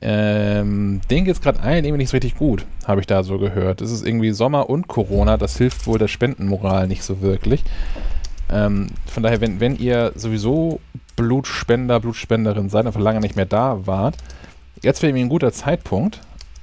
Ähm, 0.02 1.02
denen 1.10 1.26
geht 1.26 1.36
es 1.36 1.42
gerade 1.42 1.60
allen 1.60 1.86
irgendwie 1.86 2.00
nicht 2.00 2.10
so 2.10 2.18
richtig 2.18 2.36
gut, 2.36 2.66
habe 2.88 3.02
ich 3.02 3.08
da 3.08 3.24
so 3.24 3.38
gehört. 3.38 3.82
Es 3.82 3.92
ist 3.92 4.06
irgendwie 4.06 4.32
Sommer 4.32 4.70
und 4.70 4.88
Corona, 4.88 5.38
das 5.38 5.58
hilft 5.58 5.86
wohl 5.86 6.00
der 6.00 6.08
Spendenmoral 6.08 6.88
nicht 6.88 7.04
so 7.04 7.22
wirklich. 7.22 7.64
Ähm, 8.52 8.88
von 9.06 9.24
daher, 9.24 9.42
wenn, 9.42 9.60
wenn 9.60 9.78
ihr 9.78 10.12
sowieso 10.16 10.80
Blutspender, 11.16 12.00
Blutspenderin 12.00 12.70
seid, 12.70 12.86
einfach 12.86 13.00
lange 13.00 13.20
nicht 13.20 13.36
mehr 13.36 13.46
da 13.46 13.86
wart, 13.86 14.18
jetzt 14.82 15.02
wäre 15.02 15.10
irgendwie 15.10 15.26
ein 15.26 15.30
guter 15.30 15.52
Zeitpunkt. 15.52 16.22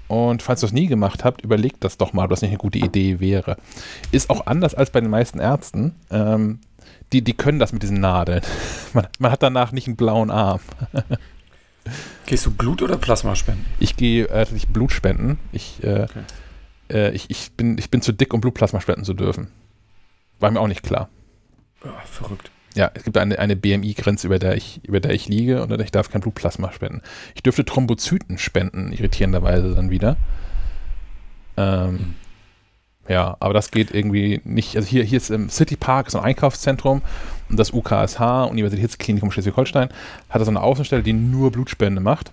Und 0.08 0.42
falls 0.42 0.62
ihr 0.62 0.66
das 0.66 0.72
nie 0.72 0.86
gemacht 0.86 1.22
habt, 1.24 1.42
überlegt 1.42 1.84
das 1.84 1.98
doch 1.98 2.12
mal, 2.12 2.24
ob 2.24 2.30
das 2.30 2.42
nicht 2.42 2.50
eine 2.50 2.58
gute 2.58 2.78
Idee 2.78 3.20
wäre. 3.20 3.56
Ist 4.10 4.30
auch 4.30 4.46
anders 4.46 4.74
als 4.74 4.90
bei 4.90 5.00
den 5.00 5.10
meisten 5.10 5.38
Ärzten. 5.38 5.94
Ähm, 6.10 6.60
die, 7.12 7.22
die 7.22 7.34
können 7.34 7.58
das 7.58 7.72
mit 7.72 7.82
diesen 7.82 8.00
Nadeln. 8.00 8.42
Man, 8.94 9.06
man 9.18 9.30
hat 9.32 9.42
danach 9.42 9.72
nicht 9.72 9.86
einen 9.86 9.96
blauen 9.96 10.30
Arm. 10.30 10.60
Gehst 12.26 12.44
du 12.46 12.50
Blut 12.50 12.82
oder 12.82 12.96
Plasma 12.98 13.34
spenden? 13.34 13.64
Ich 13.78 13.96
gehe 13.96 14.24
äh, 14.24 14.28
tatsächlich 14.28 14.68
Blut 14.68 14.92
spenden. 14.92 15.38
Ich, 15.52 15.82
äh, 15.82 16.02
Okay. 16.04 16.22
äh, 16.90 17.10
ich, 17.12 17.30
ich, 17.30 17.52
bin, 17.52 17.78
ich 17.78 17.90
bin 17.90 18.02
zu 18.02 18.12
dick, 18.12 18.34
um 18.34 18.40
Blutplasma 18.42 18.80
spenden 18.80 19.04
zu 19.04 19.14
dürfen. 19.14 19.48
War 20.40 20.50
mir 20.50 20.60
auch 20.60 20.68
nicht 20.68 20.82
klar. 20.82 21.08
Oh, 21.84 21.88
verrückt. 22.04 22.50
Ja, 22.78 22.92
es 22.94 23.02
gibt 23.02 23.18
eine, 23.18 23.36
eine 23.40 23.56
BMI-Grenze, 23.56 24.28
über, 24.28 24.38
der 24.38 24.54
ich, 24.54 24.80
über 24.84 25.00
der 25.00 25.10
ich 25.10 25.26
liege 25.26 25.64
und 25.64 25.80
ich 25.80 25.90
darf 25.90 26.12
kein 26.12 26.20
Blutplasma 26.20 26.70
spenden. 26.70 27.02
Ich 27.34 27.42
dürfte 27.42 27.64
Thrombozyten 27.64 28.38
spenden, 28.38 28.92
irritierenderweise 28.92 29.74
dann 29.74 29.90
wieder. 29.90 30.16
Ähm, 31.56 32.14
ja, 33.08 33.36
aber 33.40 33.52
das 33.52 33.72
geht 33.72 33.92
irgendwie 33.92 34.40
nicht. 34.44 34.76
Also 34.76 34.86
hier, 34.86 35.02
hier 35.02 35.16
ist 35.16 35.32
im 35.32 35.48
City 35.50 35.74
Park 35.74 36.08
so 36.08 36.20
ein 36.20 36.24
Einkaufszentrum 36.24 37.02
und 37.48 37.58
das 37.58 37.72
UKSH, 37.72 38.44
Universitätsklinikum 38.48 39.32
Schleswig-Holstein, 39.32 39.88
hat 40.28 40.40
da 40.40 40.44
so 40.44 40.52
eine 40.52 40.62
Außenstelle, 40.62 41.02
die 41.02 41.14
nur 41.14 41.50
Blutspende 41.50 42.00
macht. 42.00 42.30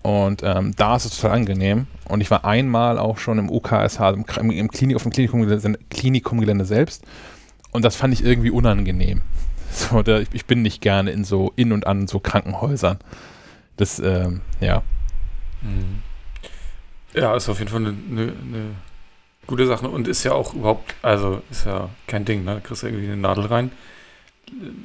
Und 0.00 0.42
ähm, 0.44 0.72
da 0.76 0.96
ist 0.96 1.04
es 1.04 1.14
total 1.18 1.36
angenehm. 1.36 1.88
Und 2.08 2.22
ich 2.22 2.30
war 2.30 2.46
einmal 2.46 2.98
auch 2.98 3.18
schon 3.18 3.38
im 3.38 3.50
UKSH, 3.50 4.00
im, 4.14 4.50
im, 4.50 4.70
Klinik, 4.70 4.96
auf 4.96 5.02
dem 5.02 5.12
Klinikumgelände, 5.12 5.78
Klinikumgelände 5.90 6.64
selbst. 6.64 7.04
Und 7.76 7.84
das 7.84 7.94
fand 7.94 8.14
ich 8.14 8.24
irgendwie 8.24 8.50
unangenehm. 8.50 9.20
So, 9.68 10.02
da, 10.02 10.20
ich, 10.32 10.46
bin 10.46 10.62
nicht 10.62 10.80
gerne 10.80 11.10
in 11.10 11.24
so 11.24 11.52
in 11.56 11.72
und 11.72 11.86
an 11.86 12.06
so 12.06 12.18
Krankenhäusern. 12.18 12.98
Das, 13.76 13.98
ähm, 13.98 14.40
ja. 14.58 14.82
Mhm. 15.60 16.02
Ja, 17.12 17.36
ist 17.36 17.48
auf 17.50 17.58
jeden 17.58 17.70
Fall 17.70 17.80
eine, 17.80 17.94
eine, 18.10 18.22
eine 18.22 18.70
gute 19.46 19.66
Sache 19.66 19.88
und 19.88 20.08
ist 20.08 20.24
ja 20.24 20.32
auch 20.32 20.54
überhaupt, 20.54 20.94
also 21.02 21.42
ist 21.50 21.66
ja 21.66 21.90
kein 22.06 22.24
Ding, 22.24 22.44
ne? 22.44 22.62
Kriegst 22.62 22.84
du 22.84 22.86
irgendwie 22.86 23.06
eine 23.06 23.18
Nadel 23.18 23.46
rein, 23.46 23.70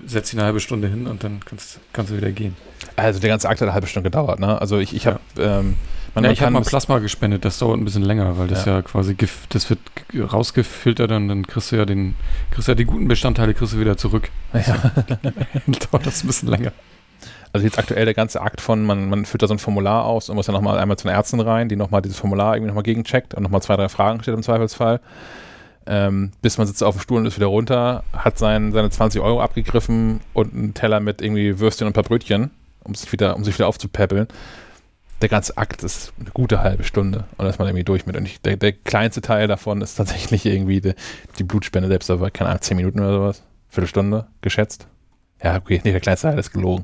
setzt 0.05 0.33
dich 0.33 0.39
eine 0.39 0.45
halbe 0.45 0.59
Stunde 0.59 0.89
hin 0.89 1.07
und 1.07 1.23
dann 1.23 1.39
kannst, 1.45 1.79
kannst 1.93 2.11
du 2.11 2.17
wieder 2.17 2.31
gehen. 2.31 2.57
Also 2.97 3.21
der 3.21 3.29
ganze 3.29 3.47
Akt 3.47 3.61
hat 3.61 3.67
eine 3.67 3.73
halbe 3.73 3.87
Stunde 3.87 4.09
gedauert, 4.09 4.41
ne? 4.41 4.59
Also 4.59 4.79
ich, 4.79 4.93
ich 4.93 5.07
habe, 5.07 5.21
ähm, 5.37 5.77
man, 6.15 6.23
ja, 6.23 6.29
man 6.29 6.33
ich 6.33 6.41
habe 6.41 6.51
mal 6.51 6.61
Plasma 6.61 6.99
gespendet, 6.99 7.45
das 7.45 7.59
dauert 7.59 7.79
ein 7.79 7.85
bisschen 7.85 8.03
länger, 8.03 8.37
weil 8.37 8.47
das 8.47 8.65
ja, 8.65 8.81
quasi, 8.81 9.13
gef- 9.13 9.45
das 9.49 9.69
wird 9.69 9.79
rausgefiltert 10.15 11.11
und 11.11 11.27
dann 11.27 11.45
kriegst 11.47 11.71
du 11.71 11.77
ja 11.77 11.85
den, 11.85 12.15
kriegst 12.51 12.67
ja 12.67 12.75
die 12.75 12.85
guten 12.85 13.07
Bestandteile 13.07 13.53
kriegst 13.53 13.73
du 13.73 13.79
wieder 13.79 13.97
zurück. 13.97 14.29
ja. 14.53 14.77
Dann 15.21 15.33
dauert 15.91 16.05
das 16.05 16.23
ein 16.23 16.27
bisschen 16.27 16.49
länger. 16.49 16.71
Also 17.53 17.65
jetzt 17.65 17.77
aktuell 17.77 18.05
der 18.05 18.13
ganze 18.13 18.41
Akt 18.41 18.61
von, 18.61 18.85
man, 18.85 19.09
man 19.09 19.25
füllt 19.25 19.41
da 19.41 19.47
so 19.47 19.53
ein 19.53 19.59
Formular 19.59 20.05
aus 20.05 20.29
und 20.29 20.35
muss 20.37 20.45
dann 20.45 20.55
nochmal 20.55 20.79
einmal 20.79 20.97
zu 20.97 21.07
den 21.07 21.13
Ärzten 21.13 21.39
rein, 21.41 21.67
die 21.67 21.75
nochmal 21.75 22.01
dieses 22.01 22.17
Formular 22.17 22.55
irgendwie 22.55 22.69
nochmal 22.69 22.83
gegencheckt 22.83 23.33
und 23.33 23.43
nochmal 23.43 23.61
zwei, 23.61 23.75
drei 23.75 23.89
Fragen 23.89 24.21
stellt 24.21 24.37
im 24.37 24.43
Zweifelsfall. 24.43 25.01
Ähm, 25.85 26.31
bis 26.41 26.57
man 26.57 26.67
sitzt 26.67 26.83
auf 26.83 26.95
dem 26.95 27.01
Stuhl 27.01 27.17
und 27.17 27.25
ist 27.25 27.35
wieder 27.37 27.47
runter, 27.47 28.03
hat 28.13 28.37
sein, 28.37 28.71
seine 28.71 28.89
20 28.89 29.19
Euro 29.19 29.41
abgegriffen 29.41 30.21
und 30.33 30.53
einen 30.53 30.73
Teller 30.73 30.99
mit 30.99 31.21
irgendwie 31.21 31.59
Würstchen 31.59 31.87
und 31.87 31.91
ein 31.91 31.93
paar 31.93 32.03
Brötchen, 32.03 32.51
um 32.83 32.93
sich 32.95 33.11
wieder, 33.11 33.35
um 33.35 33.43
sich 33.43 33.55
wieder 33.57 33.67
aufzupäppeln. 33.67 34.27
Der 35.21 35.29
ganze 35.29 35.55
Akt 35.57 35.83
ist 35.83 36.13
eine 36.19 36.31
gute 36.31 36.61
halbe 36.61 36.83
Stunde 36.83 37.19
und 37.31 37.39
dann 37.39 37.47
ist 37.47 37.59
man 37.59 37.67
irgendwie 37.67 37.83
durch 37.83 38.05
mit. 38.05 38.15
Und 38.15 38.25
ich, 38.25 38.41
der, 38.41 38.57
der 38.57 38.71
kleinste 38.73 39.21
Teil 39.21 39.47
davon 39.47 39.81
ist 39.81 39.95
tatsächlich 39.95 40.45
irgendwie 40.45 40.81
die, 40.81 40.93
die 41.37 41.43
Blutspende 41.43 41.87
selbst, 41.87 42.09
aber 42.09 42.31
keine 42.31 42.49
Ahnung, 42.49 42.61
10 42.61 42.77
Minuten 42.77 42.99
oder 42.99 43.13
sowas. 43.13 43.43
Viertelstunde 43.69 44.27
geschätzt. 44.41 44.87
Ja, 45.43 45.57
okay, 45.57 45.81
nee, 45.83 45.91
der 45.91 46.01
kleinste 46.01 46.29
Teil 46.29 46.39
ist 46.39 46.51
gelogen. 46.51 46.83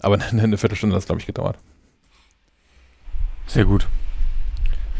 Aber 0.00 0.18
eine, 0.30 0.42
eine 0.42 0.58
Viertelstunde 0.58 0.94
hat 0.94 1.00
es, 1.00 1.06
glaube 1.06 1.20
ich, 1.20 1.26
gedauert. 1.26 1.56
Sehr 3.46 3.64
gut. 3.64 3.86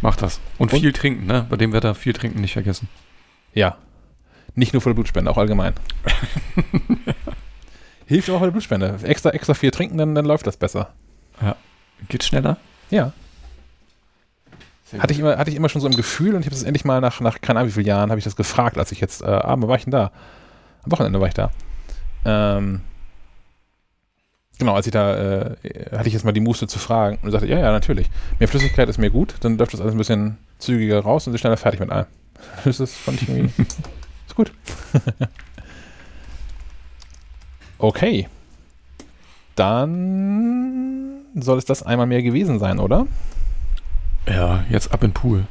Mach 0.00 0.16
das. 0.16 0.40
Und, 0.58 0.72
Und? 0.72 0.80
viel 0.80 0.92
trinken, 0.92 1.26
ne? 1.26 1.46
Bei 1.48 1.56
dem 1.56 1.72
Wetter 1.72 1.94
viel 1.94 2.12
trinken 2.12 2.40
nicht 2.40 2.52
vergessen. 2.52 2.88
Ja. 3.52 3.78
Nicht 4.54 4.72
nur 4.72 4.80
für 4.80 4.90
die 4.90 4.94
Blutspende, 4.94 5.30
auch 5.30 5.38
allgemein. 5.38 5.74
Hilft 8.06 8.30
auch 8.30 8.38
bei 8.38 8.46
der 8.46 8.52
Blutspende. 8.52 8.98
Extra, 9.02 9.30
extra 9.30 9.54
viel 9.54 9.72
trinken, 9.72 9.98
dann, 9.98 10.14
dann 10.14 10.24
läuft 10.24 10.46
das 10.46 10.56
besser. 10.56 10.92
Geht 12.08 12.24
schneller? 12.24 12.58
Ja. 12.90 13.12
Hatte 14.98 15.12
ich, 15.12 15.18
immer, 15.18 15.36
hatte 15.36 15.50
ich 15.50 15.56
immer 15.56 15.68
schon 15.68 15.80
so 15.80 15.88
ein 15.88 15.96
Gefühl 15.96 16.34
und 16.34 16.42
ich 16.42 16.46
habe 16.46 16.54
das 16.54 16.62
endlich 16.62 16.84
mal 16.84 17.00
nach, 17.00 17.20
nach 17.20 17.40
keine 17.40 17.58
Ahnung 17.58 17.70
wie 17.70 17.74
vielen 17.74 17.86
Jahren, 17.86 18.10
habe 18.10 18.18
ich 18.18 18.24
das 18.24 18.36
gefragt, 18.36 18.78
als 18.78 18.92
ich 18.92 19.00
jetzt, 19.00 19.20
äh, 19.20 19.26
ah, 19.26 19.56
wann 19.58 19.68
war 19.68 19.76
ich 19.76 19.84
denn 19.84 19.90
da? 19.90 20.12
Am 20.84 20.92
Wochenende 20.92 21.20
war 21.20 21.26
ich 21.26 21.34
da. 21.34 21.50
Ähm, 22.24 22.82
genau, 24.58 24.74
als 24.74 24.86
ich 24.86 24.92
da, 24.92 25.16
äh, 25.16 25.56
hatte 25.90 26.06
ich 26.06 26.14
jetzt 26.14 26.24
mal 26.24 26.30
die 26.30 26.40
Muße 26.40 26.68
zu 26.68 26.78
fragen 26.78 27.18
und 27.22 27.32
sagte, 27.32 27.48
ja, 27.48 27.58
ja, 27.58 27.72
natürlich. 27.72 28.08
Mehr 28.38 28.48
Flüssigkeit 28.48 28.88
ist 28.88 28.98
mir 28.98 29.10
gut, 29.10 29.34
dann 29.40 29.58
läuft 29.58 29.72
das 29.72 29.80
alles 29.80 29.92
ein 29.92 29.98
bisschen 29.98 30.38
zügiger 30.58 31.00
raus 31.00 31.26
und 31.26 31.32
sind 31.32 31.40
schneller 31.40 31.56
fertig 31.56 31.80
mit 31.80 31.90
allem. 31.90 32.06
Das 32.64 32.78
ist, 32.78 32.96
fand 32.96 33.22
ich 33.22 33.28
irgendwie, 33.28 33.62
ist 34.26 34.36
gut. 34.36 34.52
okay. 37.78 38.28
Dann 39.56 41.15
soll 41.42 41.58
es 41.58 41.64
das 41.64 41.82
einmal 41.82 42.06
mehr 42.06 42.22
gewesen 42.22 42.58
sein, 42.58 42.78
oder? 42.78 43.06
Ja, 44.28 44.64
jetzt 44.70 44.92
ab 44.92 45.02
in 45.04 45.12
Pool. 45.12 45.46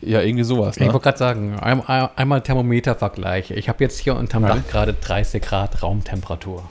Ja, 0.00 0.20
irgendwie 0.20 0.44
sowas, 0.44 0.76
Ich 0.76 0.82
ne? 0.82 0.92
wollte 0.92 1.04
gerade 1.04 1.18
sagen, 1.18 1.58
ein, 1.58 1.80
ein, 1.86 2.08
einmal 2.16 2.42
Thermometervergleich. 2.42 3.50
Ich 3.52 3.68
habe 3.68 3.82
jetzt 3.82 3.98
hier 3.98 4.16
unterm. 4.16 4.42
Dach 4.42 4.58
gerade 4.68 4.92
30 4.92 5.42
Grad 5.42 5.82
Raumtemperatur. 5.82 6.68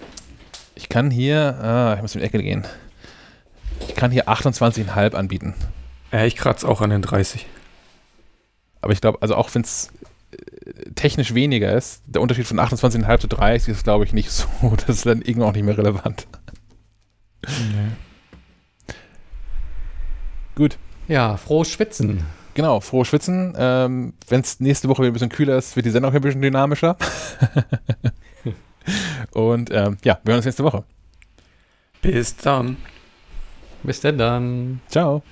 Ich 0.76 0.88
kann 0.90 1.10
hier, 1.10 1.58
ah, 1.62 1.94
ich 1.96 2.02
muss 2.02 2.14
in 2.16 2.22
die 2.22 2.28
Ecke 2.28 2.42
gehen. 2.42 2.64
Ich 3.88 3.96
kann 3.96 4.12
hier 4.12 4.28
28,5 4.30 5.16
anbieten. 5.16 5.56
Ja, 6.12 6.24
ich 6.26 6.36
kratze 6.36 6.68
auch 6.68 6.82
an 6.82 6.92
den 6.92 7.02
30. 7.02 7.48
Aber 8.82 8.94
ich 8.94 9.02
glaube, 9.02 9.20
also 9.22 9.36
auch 9.36 9.54
wenn 9.56 9.64
es 9.64 9.92
technisch 10.96 11.34
weniger 11.34 11.74
ist, 11.74 12.02
der 12.06 12.22
Unterschied 12.22 12.46
von 12.46 12.60
28,5 12.60 13.20
zu 13.20 13.28
30 13.28 13.70
ist, 13.74 13.84
glaube 13.84 14.06
ich, 14.06 14.14
nicht 14.14 14.30
so. 14.32 14.48
Das 14.76 14.90
ist 14.98 15.06
dann 15.06 15.22
irgendwann 15.22 15.50
auch 15.50 15.54
nicht 15.54 15.66
mehr 15.66 15.78
relevant. 15.78 16.28
Gut. 20.56 20.78
Ja, 21.08 21.38
frohes 21.38 21.70
Schwitzen. 21.70 22.24
Genau, 22.54 22.80
frohes 22.80 23.08
Schwitzen. 23.08 23.54
Ähm, 23.58 24.14
wenn 24.28 24.42
es 24.42 24.60
nächste 24.60 24.88
Woche 24.88 25.02
wieder 25.02 25.10
ein 25.10 25.14
bisschen 25.14 25.30
kühler 25.30 25.58
ist, 25.58 25.76
wird 25.76 25.86
die 25.86 25.90
Sendung 25.90 26.12
auch 26.12 26.16
ein 26.16 26.22
bisschen 26.22 26.42
dynamischer. 26.42 26.98
Und 29.32 29.72
ähm, 29.72 29.98
ja, 30.04 30.20
wir 30.24 30.32
hören 30.32 30.38
uns 30.38 30.46
nächste 30.46 30.64
Woche. 30.64 30.84
Bis 32.02 32.36
dann. 32.36 32.78
Bis 33.82 34.02
denn 34.02 34.18
dann. 34.18 34.82
Ciao. 34.88 35.24